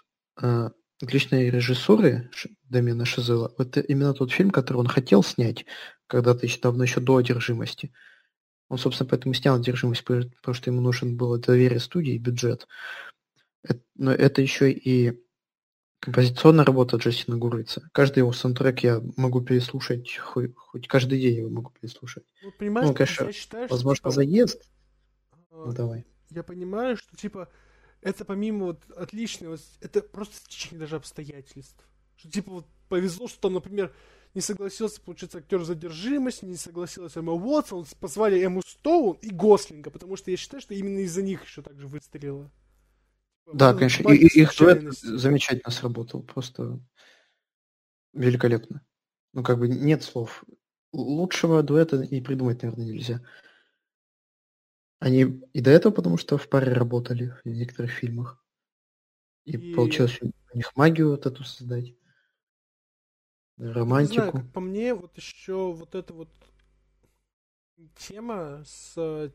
э, 0.43 0.71
отличной 1.01 1.51
режиссуры 1.51 2.31
Дамина 2.65 3.05
Шазела. 3.05 3.55
Это 3.59 3.81
именно 3.81 4.13
тот 4.13 4.33
фильм, 4.33 4.51
который 4.51 4.79
он 4.79 4.89
хотел 4.89 5.23
снять 5.23 5.67
когда-то 6.09 6.47
еще 6.47 6.59
давно, 6.61 6.83
еще 6.83 7.01
до 7.01 7.17
«Одержимости». 7.17 7.93
Он, 8.69 8.79
собственно, 8.79 9.09
поэтому 9.09 9.35
снял 9.35 9.55
«Одержимость», 9.57 10.05
потому 10.05 10.55
что 10.55 10.71
ему 10.71 10.81
нужен 10.81 11.17
было 11.17 11.39
доверие 11.39 11.79
студии 11.79 12.15
и 12.15 12.19
бюджет. 12.19 12.67
Но 13.95 14.13
это 14.13 14.43
еще 14.43 14.73
и 14.73 15.26
Композиционная 16.01 16.65
работа 16.65 16.97
Джастина 16.97 17.37
Гурвица. 17.37 17.89
Каждый 17.93 18.19
его 18.19 18.33
саундтрек 18.33 18.81
я 18.81 19.03
могу 19.17 19.41
переслушать, 19.41 20.17
хоть, 20.17 20.55
хоть 20.55 20.87
каждый 20.89 21.21
день 21.21 21.39
его 21.39 21.51
могу 21.51 21.71
переслушать. 21.71 22.25
Ну, 22.43 22.53
понимаешь, 22.53 22.89
ну, 22.89 22.95
конечно, 22.95 23.25
я 23.25 23.33
считаю, 23.33 23.69
возможно, 23.69 23.97
что, 23.97 24.11
типа, 24.11 24.15
заезд. 24.15 24.63
Ну, 25.51 25.73
давай. 25.73 26.05
Я 26.31 26.43
понимаю, 26.43 26.97
что, 26.97 27.17
типа, 27.17 27.49
это 28.03 28.25
помимо 28.25 28.67
вот 28.67 28.91
отличного, 28.91 29.59
это 29.81 30.03
просто 30.03 30.37
стечение 30.37 30.81
даже 30.81 30.97
обстоятельств. 30.97 31.85
Что, 32.17 32.31
типа, 32.31 32.51
вот 32.51 32.67
повезло, 32.89 33.27
что 33.27 33.41
там, 33.41 33.55
например, 33.55 33.93
не 34.35 34.43
согласился, 34.43 35.01
получается, 35.01 35.39
актер 35.39 35.65
задержимость, 35.65 36.43
не 36.43 36.57
согласилась 36.57 37.17
Эмма 37.17 37.33
Уотсон, 37.33 37.87
позвали 37.99 38.41
Эмму 38.45 38.63
Стоун 38.65 39.17
и 39.23 39.31
Гослинга, 39.31 39.91
потому 39.91 40.17
что 40.17 40.31
я 40.31 40.37
считаю, 40.37 40.61
что 40.61 40.75
именно 40.75 41.01
из-за 41.01 41.23
них 41.23 41.45
еще 41.45 41.63
так 41.63 41.81
же 41.81 41.87
выстрелило. 41.87 42.51
Да, 43.53 43.75
конечно. 43.75 44.09
И, 44.11 44.17
и 44.17 44.43
их 44.43 44.57
дуэт 44.59 44.93
замечательно 44.93 45.71
сработал. 45.71 46.23
Просто 46.23 46.81
великолепно. 48.13 48.85
Ну, 49.33 49.43
как 49.43 49.59
бы 49.59 49.69
нет 49.69 50.03
слов. 50.03 50.45
Лучшего 50.93 51.63
дуэта 51.63 52.03
и 52.03 52.21
придумать, 52.21 52.63
наверное, 52.63 52.87
нельзя. 52.87 53.23
Они 54.99 55.43
и 55.53 55.61
до 55.61 55.71
этого, 55.71 55.93
потому 55.93 56.17
что 56.17 56.39
в 56.39 56.49
паре 56.49 56.73
работали 56.73 57.35
в 57.45 57.49
некоторых 57.49 57.93
фильмах. 57.93 58.43
И, 59.45 59.53
и... 59.53 59.75
получилось 59.75 60.19
у 60.23 60.57
них 60.57 60.75
магию 60.75 61.11
вот 61.11 61.27
эту 61.27 61.45
создать. 61.45 61.95
Романтику. 63.59 64.15
Не 64.15 64.31
знаю, 64.31 64.33
как 64.33 64.53
по 64.53 64.61
мне, 64.61 64.95
вот 64.95 65.17
еще 65.17 65.73
вот 65.73 65.95
эта 65.95 66.13
вот 66.13 66.31
тема 67.97 68.63
с 68.65 69.33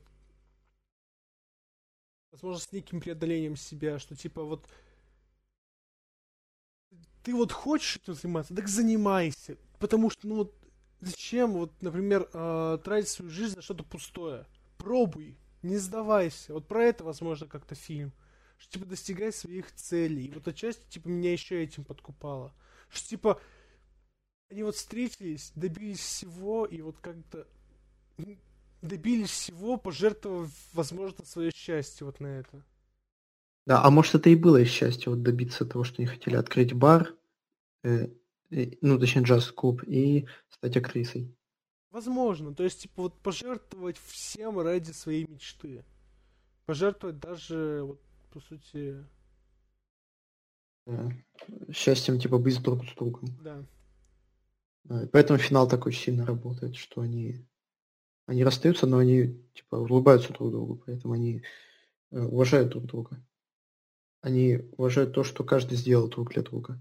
возможно, 2.32 2.60
с 2.62 2.72
неким 2.72 3.02
преодолением 3.02 3.56
себя, 3.56 4.00
что 4.00 4.16
типа 4.16 4.44
вот 4.44 4.68
ты 7.24 7.36
вот 7.36 7.52
хочешь 7.52 7.98
этим 7.98 8.16
заниматься, 8.16 8.56
так 8.56 8.68
занимайся. 8.68 9.58
Потому 9.80 10.10
что, 10.10 10.28
ну 10.28 10.36
вот, 10.36 10.56
зачем, 11.00 11.54
вот, 11.54 11.72
например, 11.82 12.30
э, 12.34 12.80
тратить 12.84 13.10
свою 13.10 13.32
жизнь 13.32 13.56
на 13.56 13.62
что-то 13.62 13.84
пустое? 13.84 14.46
Пробуй, 14.78 15.38
не 15.62 15.78
сдавайся. 15.78 16.54
Вот 16.54 16.68
про 16.68 16.84
это, 16.84 17.04
возможно, 17.04 17.48
как-то 17.48 17.76
фильм. 17.76 18.12
Что, 18.58 18.74
типа, 18.74 18.86
достигай 18.86 19.32
своих 19.32 19.72
целей. 19.74 20.26
И 20.26 20.34
вот 20.34 20.48
отчасти, 20.48 20.88
типа, 20.90 21.08
меня 21.08 21.32
еще 21.32 21.64
этим 21.64 21.84
подкупало. 21.84 22.54
Что, 22.90 23.10
типа, 23.10 23.42
они 24.50 24.64
вот 24.64 24.76
встретились, 24.76 25.52
добились 25.56 26.00
всего, 26.00 26.66
и 26.66 26.82
вот 26.82 26.98
как-то 27.00 27.48
добились 28.82 29.30
всего, 29.30 29.78
пожертвовав, 29.78 30.50
возможно, 30.74 31.26
свое 31.26 31.52
счастье 31.54 32.06
вот 32.06 32.20
на 32.20 32.28
это. 32.28 32.64
Да, 33.66 33.84
а 33.84 33.92
может 33.92 34.16
это 34.16 34.30
и 34.30 34.36
было 34.36 34.66
счастье, 34.66 35.12
вот 35.12 35.22
добиться 35.22 35.66
того, 35.66 35.84
что 35.84 36.02
они 36.02 36.08
хотели 36.08 36.36
открыть 36.36 36.74
бар, 36.74 37.14
э, 37.84 38.08
э, 38.50 38.72
ну, 38.82 39.00
точнее, 39.00 39.22
джаз-клуб, 39.22 39.84
и 39.84 40.28
стать 40.50 40.78
актрисой. 40.78 41.36
Возможно, 41.92 42.56
то 42.56 42.64
есть, 42.64 42.82
типа, 42.82 43.04
вот 43.04 43.22
пожертвовать 43.22 43.98
всем 43.98 44.60
ради 44.60 44.92
своей 44.92 45.28
мечты. 45.28 45.86
Пожертвовать 46.66 47.20
даже, 47.20 47.84
вот, 47.84 48.02
по 48.32 48.40
сути... 48.40 49.06
Да. 50.88 51.12
Счастьем, 51.72 52.20
типа, 52.20 52.40
быть 52.40 52.62
друг 52.64 52.84
с 52.90 52.96
другом. 52.96 53.30
Да. 53.44 53.64
да 54.86 55.08
поэтому 55.12 55.38
финал 55.38 55.68
такой 55.68 55.94
сильно 55.94 56.26
работает, 56.26 56.76
что 56.76 57.02
они 57.02 57.46
они 58.26 58.44
расстаются, 58.44 58.88
но 58.88 58.98
они 58.98 59.42
типа 59.54 59.76
улыбаются 59.76 60.34
друг 60.34 60.52
другу, 60.52 60.84
поэтому 60.86 61.14
они 61.14 61.44
э, 62.12 62.22
уважают 62.22 62.70
друг 62.70 62.86
друга. 62.86 63.24
Они 64.22 64.60
уважают 64.78 65.14
то, 65.14 65.24
что 65.24 65.44
каждый 65.44 65.78
сделал 65.78 66.08
друг 66.08 66.32
для 66.32 66.44
друга. 66.44 66.80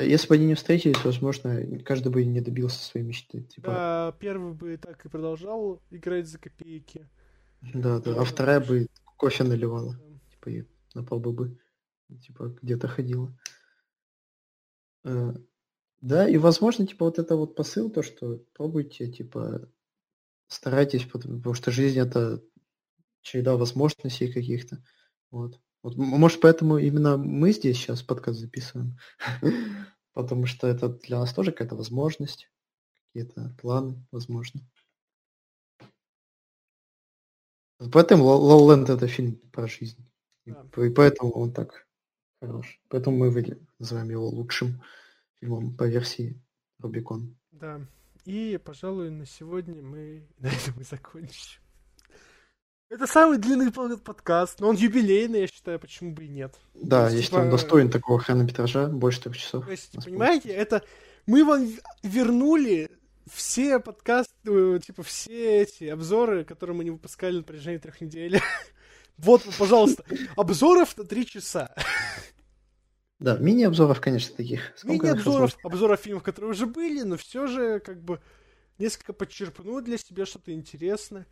Если 0.00 0.26
бы 0.28 0.34
они 0.36 0.46
не 0.46 0.54
встретились, 0.54 1.04
возможно, 1.04 1.60
каждый 1.84 2.10
бы 2.10 2.24
не 2.24 2.40
добился 2.40 2.82
своей 2.82 3.04
мечты. 3.04 3.42
Типа... 3.42 3.70
Да, 3.70 4.16
первый 4.18 4.54
бы 4.54 4.78
так 4.78 5.04
и 5.04 5.08
продолжал 5.10 5.82
играть 5.90 6.26
за 6.26 6.38
копейки. 6.38 7.06
Да, 7.74 8.00
да, 8.00 8.20
а 8.20 8.24
вторая 8.24 8.60
бы 8.60 8.86
кофе 9.16 9.44
наливала. 9.44 9.92
Да. 9.92 10.18
Типа 10.30 10.48
и 10.48 10.64
на 10.94 11.04
полбы 11.04 11.32
бы 11.32 11.58
типа 12.22 12.56
где-то 12.62 12.88
ходила. 12.88 13.36
Да, 16.06 16.28
и 16.28 16.38
возможно, 16.38 16.86
типа, 16.86 17.06
вот 17.06 17.18
это 17.18 17.34
вот 17.34 17.56
посыл, 17.56 17.90
то, 17.90 18.04
что 18.04 18.38
пробуйте, 18.52 19.10
типа, 19.10 19.68
старайтесь, 20.46 21.04
потому 21.04 21.52
что 21.54 21.72
жизнь 21.72 21.98
это 21.98 22.40
череда 23.22 23.56
возможностей 23.56 24.32
каких-то. 24.32 24.84
Вот. 25.32 25.58
вот. 25.82 25.96
Может, 25.96 26.40
поэтому 26.40 26.78
именно 26.78 27.16
мы 27.16 27.50
здесь 27.50 27.78
сейчас 27.78 28.04
подкаст 28.04 28.38
записываем. 28.38 28.96
Потому 30.12 30.46
что 30.46 30.68
это 30.68 30.90
для 30.90 31.18
нас 31.18 31.34
тоже 31.34 31.50
какая-то 31.50 31.74
возможность, 31.74 32.52
какие-то 33.08 33.52
планы, 33.60 34.06
возможно. 34.12 34.60
Поэтому 37.92 38.26
Лоуленд 38.26 38.88
это 38.90 39.08
фильм 39.08 39.38
про 39.50 39.66
жизнь. 39.66 40.08
И 40.44 40.52
поэтому 40.90 41.32
он 41.32 41.52
так 41.52 41.88
хорош. 42.40 42.80
Поэтому 42.90 43.16
мы 43.16 43.58
называем 43.80 44.08
его 44.10 44.28
лучшим 44.28 44.80
фильмом 45.40 45.76
по 45.76 45.84
версии 45.84 46.40
Рубикон. 46.78 47.36
Да. 47.52 47.80
И, 48.24 48.58
пожалуй, 48.64 49.10
на 49.10 49.26
сегодня 49.26 49.82
мы 49.82 50.26
на 50.38 50.48
этом 50.48 50.80
и 50.80 50.84
закончим. 50.84 51.60
Это 52.88 53.08
самый 53.08 53.38
длинный 53.38 53.72
подкаст, 53.72 54.60
но 54.60 54.68
он 54.68 54.76
юбилейный, 54.76 55.40
я 55.40 55.46
считаю, 55.48 55.80
почему 55.80 56.12
бы 56.12 56.24
и 56.24 56.28
нет. 56.28 56.54
Да, 56.74 57.10
есть, 57.10 57.30
типа... 57.30 57.40
он 57.40 57.50
достоин 57.50 57.90
такого 57.90 58.20
хронометража, 58.20 58.86
больше 58.86 59.22
трех 59.22 59.36
часов. 59.36 59.64
То 59.64 59.72
есть, 59.72 59.92
понимаете, 60.04 60.50
это 60.50 60.84
мы 61.26 61.44
вам 61.44 61.68
вернули 62.04 62.88
все 63.28 63.80
подкасты, 63.80 64.32
э, 64.44 64.78
типа 64.84 65.02
все 65.02 65.62
эти 65.62 65.84
обзоры, 65.84 66.44
которые 66.44 66.76
мы 66.76 66.84
не 66.84 66.92
выпускали 66.92 67.38
на 67.38 67.42
протяжении 67.42 67.78
трех 67.78 68.00
недель. 68.00 68.40
Вот, 69.18 69.42
пожалуйста, 69.58 70.04
обзоров 70.36 70.94
на 70.98 71.04
три 71.04 71.24
часа. 71.24 71.74
Да, 73.18 73.38
мини-обзоров, 73.38 74.00
конечно, 74.00 74.36
таких. 74.36 74.72
Мини-обзоров, 74.84 75.56
обзоров 75.62 76.00
фильмов, 76.00 76.22
которые 76.22 76.50
уже 76.50 76.66
были, 76.66 77.02
но 77.02 77.16
все 77.16 77.46
же, 77.46 77.80
как 77.80 78.02
бы, 78.02 78.20
несколько 78.78 79.12
подчерпнуть 79.12 79.84
для 79.84 79.96
себя 79.98 80.26
что-то 80.26 80.52
интересное. 80.52 81.26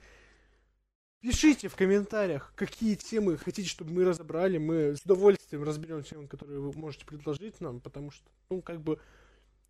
Пишите 1.21 1.69
в 1.69 1.77
комментариях, 1.77 2.53
какие 2.55 2.97
темы 2.97 3.39
хотите, 3.39 3.69
чтобы 3.69 3.93
мы 3.93 4.05
разобрали. 4.05 4.59
Мы 4.59 4.95
с 4.95 5.03
удовольствием 5.03 5.63
разберем 5.63 6.03
темы, 6.03 6.29
которые 6.29 6.61
вы 6.61 6.73
можете 6.79 7.07
предложить 7.07 7.61
нам, 7.61 7.81
потому 7.81 8.11
что, 8.11 8.25
ну, 8.51 8.61
как 8.61 8.83
бы, 8.83 8.99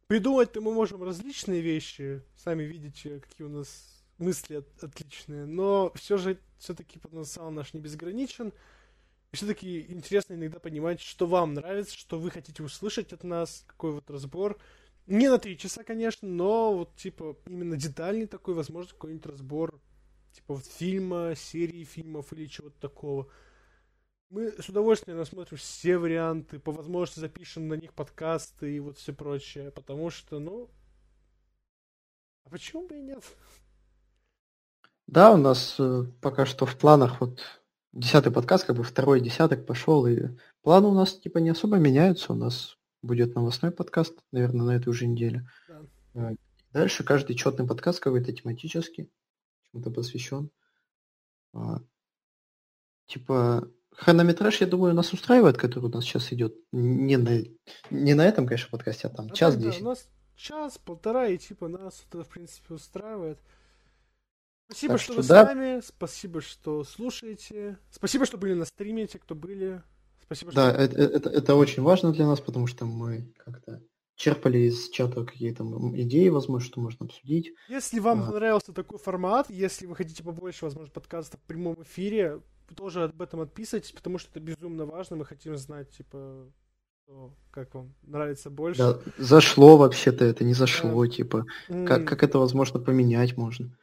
придумать-то 0.09 0.61
мы 0.61 0.73
можем 0.73 1.03
различные 1.03 1.61
вещи. 1.61 2.23
Сами 2.37 2.65
видите, 2.65 3.21
какие 3.21 3.47
у 3.47 3.51
нас 3.51 4.05
мысли 4.19 4.57
от, 4.57 4.85
отличные. 4.85 5.47
Но 5.47 5.93
все 5.95 6.17
же, 6.17 6.39
все-таки 6.59 6.99
потенциал 6.99 7.51
наш 7.51 7.73
не 7.73 7.81
безграничен. 7.81 8.53
И 9.35 9.37
все-таки 9.37 9.85
интересно 9.89 10.35
иногда 10.35 10.61
понимать, 10.61 11.01
что 11.01 11.27
вам 11.27 11.55
нравится, 11.55 11.99
что 11.99 12.21
вы 12.21 12.31
хотите 12.31 12.63
услышать 12.63 13.13
от 13.13 13.25
нас, 13.25 13.65
какой 13.67 13.91
вот 13.91 14.09
разбор. 14.09 14.61
Не 15.09 15.29
на 15.29 15.39
три 15.39 15.59
часа, 15.59 15.83
конечно, 15.83 16.29
но 16.29 16.73
вот, 16.73 16.95
типа, 16.95 17.37
именно 17.45 17.77
детальный 17.77 18.29
такой, 18.29 18.55
возможно, 18.55 18.93
какой-нибудь 18.93 19.27
разбор 19.27 19.81
типа 20.35 20.55
вот 20.55 20.65
фильма, 20.67 21.35
серии 21.35 21.83
фильмов 21.83 22.33
или 22.33 22.47
чего-то 22.47 22.79
такого. 22.79 23.29
Мы 24.31 24.53
с 24.53 24.69
удовольствием 24.69 25.19
рассмотрим 25.19 25.59
все 25.59 25.99
варианты, 25.99 26.61
по 26.61 26.71
возможности 26.71 27.19
запишем 27.19 27.67
на 27.67 27.75
них 27.75 27.93
подкасты 27.93 28.77
и 28.77 28.79
вот 28.79 28.99
все 28.99 29.13
прочее, 29.13 29.73
потому 29.73 30.11
что, 30.11 30.39
ну, 30.39 30.71
а 32.45 32.51
почему 32.51 32.87
бы 32.87 32.99
и 32.99 33.03
нет? 33.03 33.25
Да, 35.09 35.33
у 35.33 35.39
нас 35.39 35.75
э, 35.81 36.05
пока 36.21 36.47
что 36.47 36.67
в 36.67 36.79
планах 36.79 37.21
вот 37.21 37.64
десятый 37.95 38.33
подкаст, 38.33 38.65
как 38.65 38.77
бы 38.77 38.83
второй 38.83 39.21
десяток 39.21 39.67
пошел, 39.67 40.07
и 40.07 40.29
планы 40.63 40.89
у 40.89 40.95
нас 40.95 41.19
типа 41.19 41.39
не 41.39 41.51
особо 41.51 41.77
меняются. 41.77 42.33
У 42.33 42.37
нас 42.37 42.77
будет 43.03 43.35
новостной 43.35 43.71
подкаст, 43.71 44.19
наверное, 44.33 44.67
на 44.67 44.77
этой 44.77 44.89
уже 44.89 45.07
неделе. 45.07 45.49
Да. 45.69 46.33
Э, 46.33 46.35
дальше 46.73 47.05
каждый 47.05 47.37
четный 47.37 47.67
подкаст 47.67 48.01
какой-то 48.01 48.33
тематический 48.33 49.11
чему-то 49.71 49.91
посвящен. 49.91 50.51
А, 51.53 51.81
типа, 53.07 53.71
хронометраж, 53.93 54.61
я 54.61 54.67
думаю, 54.67 54.95
нас 54.95 55.13
устраивает, 55.13 55.57
который 55.57 55.85
у 55.85 55.89
нас 55.89 56.05
сейчас 56.05 56.33
идет. 56.33 56.57
Не 56.73 57.17
на, 57.17 57.45
не 57.91 58.15
на 58.15 58.27
этом, 58.27 58.47
конечно, 58.47 58.71
подкасте, 58.71 59.07
а 59.07 59.11
там 59.11 59.27
а 59.27 59.35
час 59.35 59.57
десять. 59.57 59.81
Да, 59.81 59.87
у 59.87 59.89
нас 59.91 60.09
час, 60.37 60.79
полтора, 60.79 61.29
и 61.29 61.39
типа 61.39 61.69
нас 61.69 62.05
это, 62.09 62.25
в 62.25 62.29
принципе, 62.29 62.75
устраивает. 62.75 63.39
Спасибо, 64.67 64.95
так 64.95 65.01
что, 65.01 65.13
что 65.13 65.23
вы 65.23 65.29
да. 65.29 65.45
с 65.45 65.49
нами, 65.49 65.81
спасибо, 65.85 66.41
что 66.41 66.85
слушаете, 66.85 67.79
спасибо, 67.91 68.25
что 68.25 68.39
были 68.39 68.55
на 68.55 68.65
стриме, 68.65 69.07
те, 69.07 69.19
кто 69.19 69.35
были. 69.35 69.83
Спасибо, 70.23 70.53
что... 70.53 70.61
Да, 70.61 70.73
это, 70.73 71.03
это, 71.03 71.31
это 71.31 71.55
очень 71.55 71.83
важно 71.83 72.13
для 72.13 72.27
нас, 72.27 72.41
потому 72.41 72.67
что 72.67 72.87
мы 72.87 73.33
как-то 73.45 73.83
черпали 74.17 74.59
из 74.59 74.89
чата 74.91 75.25
какие-то 75.25 75.65
идеи, 75.97 76.29
возможно, 76.29 76.67
что 76.67 76.81
можно 76.81 77.07
обсудить. 77.07 77.53
Если 77.69 77.99
вам 77.99 78.23
а... 78.23 78.27
понравился 78.27 78.73
такой 78.73 78.99
формат, 78.99 79.51
если 79.51 79.87
вы 79.87 79.97
хотите 79.97 80.23
побольше, 80.23 80.65
возможно, 80.65 80.91
подкастов 80.93 81.41
в 81.41 81.45
прямом 81.45 81.83
эфире, 81.83 82.41
тоже 82.75 83.05
об 83.05 83.21
этом 83.21 83.41
отписывайтесь, 83.41 83.93
потому 83.93 84.19
что 84.19 84.31
это 84.31 84.41
безумно 84.41 84.87
важно. 84.87 85.17
Мы 85.17 85.25
хотим 85.27 85.57
знать, 85.57 85.91
типа, 85.91 86.47
что, 87.05 87.35
как 87.51 87.75
вам 87.75 87.95
нравится 88.03 88.51
больше. 88.51 88.79
Да, 88.79 88.99
зашло 89.19 89.77
вообще-то 89.77 90.25
это, 90.25 90.45
не 90.45 90.55
зашло, 90.55 91.05
да. 91.05 91.11
типа. 91.11 91.47
Mm. 91.69 91.87
Как, 91.87 92.09
как 92.09 92.23
это 92.23 92.39
возможно 92.39 92.81
поменять 92.81 93.37
можно. 93.37 93.77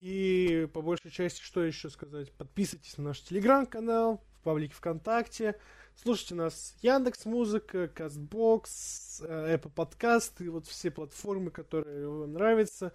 И 0.00 0.68
по 0.72 0.82
большей 0.82 1.10
части, 1.10 1.40
что 1.42 1.62
еще 1.62 1.88
сказать? 1.88 2.30
Подписывайтесь 2.32 2.98
на 2.98 3.04
наш 3.04 3.22
телеграм-канал, 3.22 4.22
в 4.34 4.42
паблике 4.42 4.74
ВКонтакте. 4.74 5.58
Слушайте 5.94 6.34
нас 6.34 6.76
Яндекс 6.82 7.24
Музыка, 7.24 7.88
Кастбокс, 7.88 9.22
э, 9.22 9.56
Apple 9.56 9.72
Podcast 9.74 10.44
и 10.44 10.48
вот 10.48 10.66
все 10.66 10.90
платформы, 10.90 11.50
которые 11.50 12.06
вам 12.08 12.34
нравятся, 12.34 12.92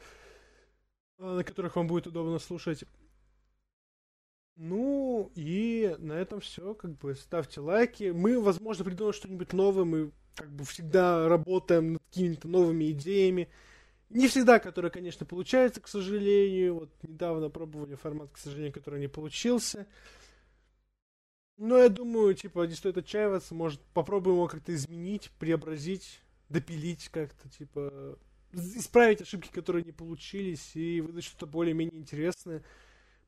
э, 1.17 1.23
на 1.23 1.43
которых 1.43 1.75
вам 1.75 1.87
будет 1.87 2.05
удобно 2.05 2.37
слушать. 2.37 2.83
Ну 4.55 5.31
и 5.33 5.95
на 5.97 6.13
этом 6.13 6.39
все, 6.39 6.75
как 6.75 6.95
бы 6.99 7.15
ставьте 7.15 7.61
лайки. 7.61 8.11
Мы, 8.11 8.39
возможно, 8.39 8.85
придумаем 8.85 9.13
что-нибудь 9.13 9.53
новое. 9.53 9.85
Мы 9.85 10.11
как 10.35 10.51
бы 10.51 10.63
всегда 10.65 11.27
работаем 11.27 11.93
над 11.93 12.03
какими-то 12.03 12.47
новыми 12.47 12.91
идеями. 12.91 13.49
Не 14.13 14.27
всегда, 14.27 14.59
которые, 14.59 14.91
конечно, 14.91 15.25
получаются, 15.25 15.79
к 15.79 15.87
сожалению. 15.87 16.75
Вот 16.75 16.91
недавно 17.01 17.49
пробовали 17.49 17.95
формат, 17.95 18.29
к 18.31 18.37
сожалению, 18.37 18.73
который 18.73 18.99
не 18.99 19.07
получился. 19.07 19.87
Ну, 21.57 21.77
я 21.77 21.87
думаю, 21.89 22.33
типа, 22.33 22.65
не 22.65 22.73
стоит 22.73 22.97
отчаиваться, 22.97 23.55
может, 23.55 23.79
попробуем 23.93 24.37
его 24.37 24.47
как-то 24.47 24.73
изменить, 24.73 25.31
преобразить, 25.39 26.19
допилить 26.49 27.07
как-то, 27.09 27.47
типа, 27.49 28.17
исправить 28.51 29.21
ошибки, 29.21 29.49
которые 29.49 29.85
не 29.85 29.91
получились, 29.91 30.75
и 30.75 30.99
выдать 30.99 31.23
что-то 31.23 31.45
более-менее 31.45 31.99
интересное. 31.99 32.63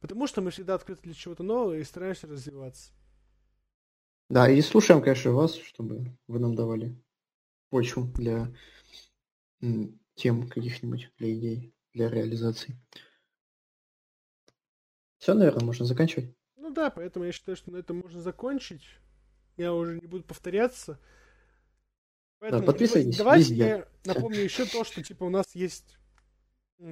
Потому 0.02 0.28
что 0.28 0.42
мы 0.42 0.52
всегда 0.52 0.74
открыты 0.76 1.04
для 1.04 1.14
чего-то 1.14 1.44
нового 1.44 1.78
и 1.78 1.84
стараемся 1.84 2.28
развиваться. 2.28 2.92
Да, 4.30 4.50
и 4.50 4.60
слушаем, 4.62 5.02
конечно, 5.02 5.32
вас, 5.32 5.56
чтобы 5.56 6.18
вы 6.28 6.40
нам 6.40 6.56
давали 6.56 7.00
почву 7.70 8.04
для 8.16 8.54
тем 10.16 10.48
каких-нибудь, 10.48 11.12
для 11.18 11.34
идей, 11.34 11.74
для 11.94 12.10
реализации. 12.10 12.80
Все, 15.18 15.34
наверное, 15.34 15.64
можно 15.64 15.86
заканчивать. 15.86 16.36
Ну 16.58 16.72
да, 16.72 16.90
поэтому 16.90 17.26
я 17.26 17.32
считаю, 17.32 17.56
что 17.56 17.72
на 17.72 17.78
этом 17.78 18.00
можно 18.00 18.22
закончить. 18.22 18.84
Я 19.58 19.74
уже 19.74 20.00
не 20.00 20.08
буду 20.08 20.24
повторяться. 20.24 21.00
Поэтому 22.40 22.62
да, 22.62 22.68
подписывайтесь. 22.68 23.18
Давайте 23.18 23.50
везде. 23.50 23.66
я 23.66 23.88
напомню 24.04 24.42
еще 24.42 24.66
то, 24.66 24.84
что 24.84 25.02
типа 25.02 25.24
у 25.24 25.30
нас 25.30 25.46
есть, 25.54 25.98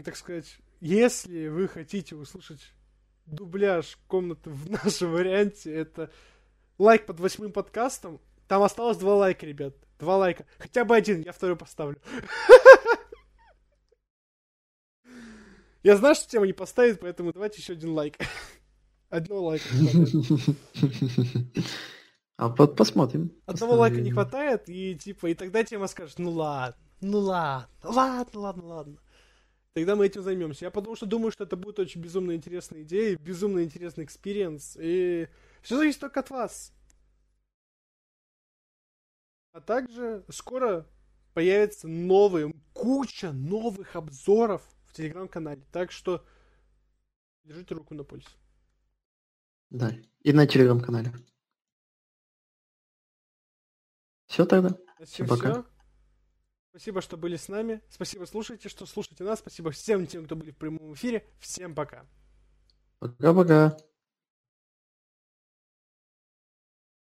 так 0.06 0.16
сказать, 0.16 0.58
если 0.80 1.48
вы 1.48 1.68
хотите 1.68 2.16
услышать 2.16 2.62
дубляж 3.26 3.98
комнаты 4.08 4.50
в 4.50 4.70
нашем 4.72 5.12
варианте, 5.12 5.74
это 5.74 6.10
лайк 6.78 7.06
под 7.06 7.20
восьмым 7.20 7.52
подкастом. 7.52 8.22
Там 8.48 8.64
осталось 8.64 8.98
два 8.98 9.16
лайка, 9.16 9.46
ребят. 9.46 9.76
Два 10.00 10.18
лайка. 10.18 10.46
Хотя 10.58 10.86
бы 10.86 10.96
один, 10.96 11.22
я 11.22 11.32
второй 11.32 11.56
поставлю. 11.56 12.02
Я 15.84 15.98
знаю, 15.98 16.16
что 16.16 16.30
тема 16.30 16.46
не 16.46 16.54
поставит, 16.54 17.00
поэтому 17.00 17.34
давайте 17.34 17.60
еще 17.60 17.74
один 17.74 17.92
лайк. 17.92 18.18
Одного 19.10 19.48
лайка 19.48 19.66
А 22.38 22.48
вот 22.50 22.76
посмотрим. 22.76 23.32
Одного 23.46 23.76
лайка 23.76 24.00
не 24.00 24.12
хватает, 24.12 24.70
и 24.70 24.96
типа, 24.96 25.28
и 25.28 25.34
тогда 25.34 25.64
тема 25.64 25.88
скажет, 25.88 26.18
ну 26.20 26.32
ладно, 26.32 26.78
ну 27.02 27.20
ладно, 27.20 27.68
ладно, 27.84 28.40
ладно, 28.40 28.66
ладно. 28.66 28.98
Тогда 29.74 29.96
мы 29.96 30.06
этим 30.06 30.22
займемся. 30.22 30.66
Я 30.66 30.72
потому 30.72 30.96
что 30.96 31.06
думаю, 31.06 31.32
что 31.32 31.46
это 31.46 31.56
будет 31.56 31.80
очень 31.80 32.02
безумно 32.02 32.36
интересная 32.36 32.84
идея, 32.84 33.18
безумно 33.18 33.64
интересный 33.64 34.04
experience, 34.04 34.78
и 34.80 35.30
все 35.62 35.78
зависит 35.78 36.00
только 36.00 36.20
от 36.20 36.30
вас. 36.30 36.74
А 39.54 39.62
также 39.62 40.24
скоро 40.30 40.86
появится 41.34 41.88
новые, 41.88 42.54
куча 42.74 43.32
новых 43.32 43.96
обзоров 43.96 44.62
в 44.92 44.94
телеграм-канале. 44.94 45.64
Так 45.72 45.92
что 45.92 46.26
держите 47.44 47.74
руку 47.76 47.94
на 47.96 48.04
пульсе. 48.04 48.30
Да, 49.70 49.96
и 50.20 50.34
на 50.34 50.46
телеграм-канале. 50.46 51.14
Все 54.28 54.46
тогда. 54.46 54.78
Всем 55.06 55.28
пока. 55.28 55.54
Все. 55.54 55.66
Спасибо, 56.72 57.02
что 57.02 57.18
были 57.18 57.38
с 57.38 57.48
нами. 57.48 57.82
Спасибо, 57.90 58.26
слушайте, 58.26 58.70
что 58.70 58.86
слушаете 58.86 59.24
нас. 59.24 59.40
Спасибо 59.40 59.72
всем 59.72 60.08
тем, 60.08 60.26
кто 60.26 60.36
были 60.36 60.52
в 60.52 60.58
прямом 60.58 60.94
эфире. 60.94 61.26
Всем 61.40 61.74
пока. 61.74 62.06
Пока-пока. 63.00 63.78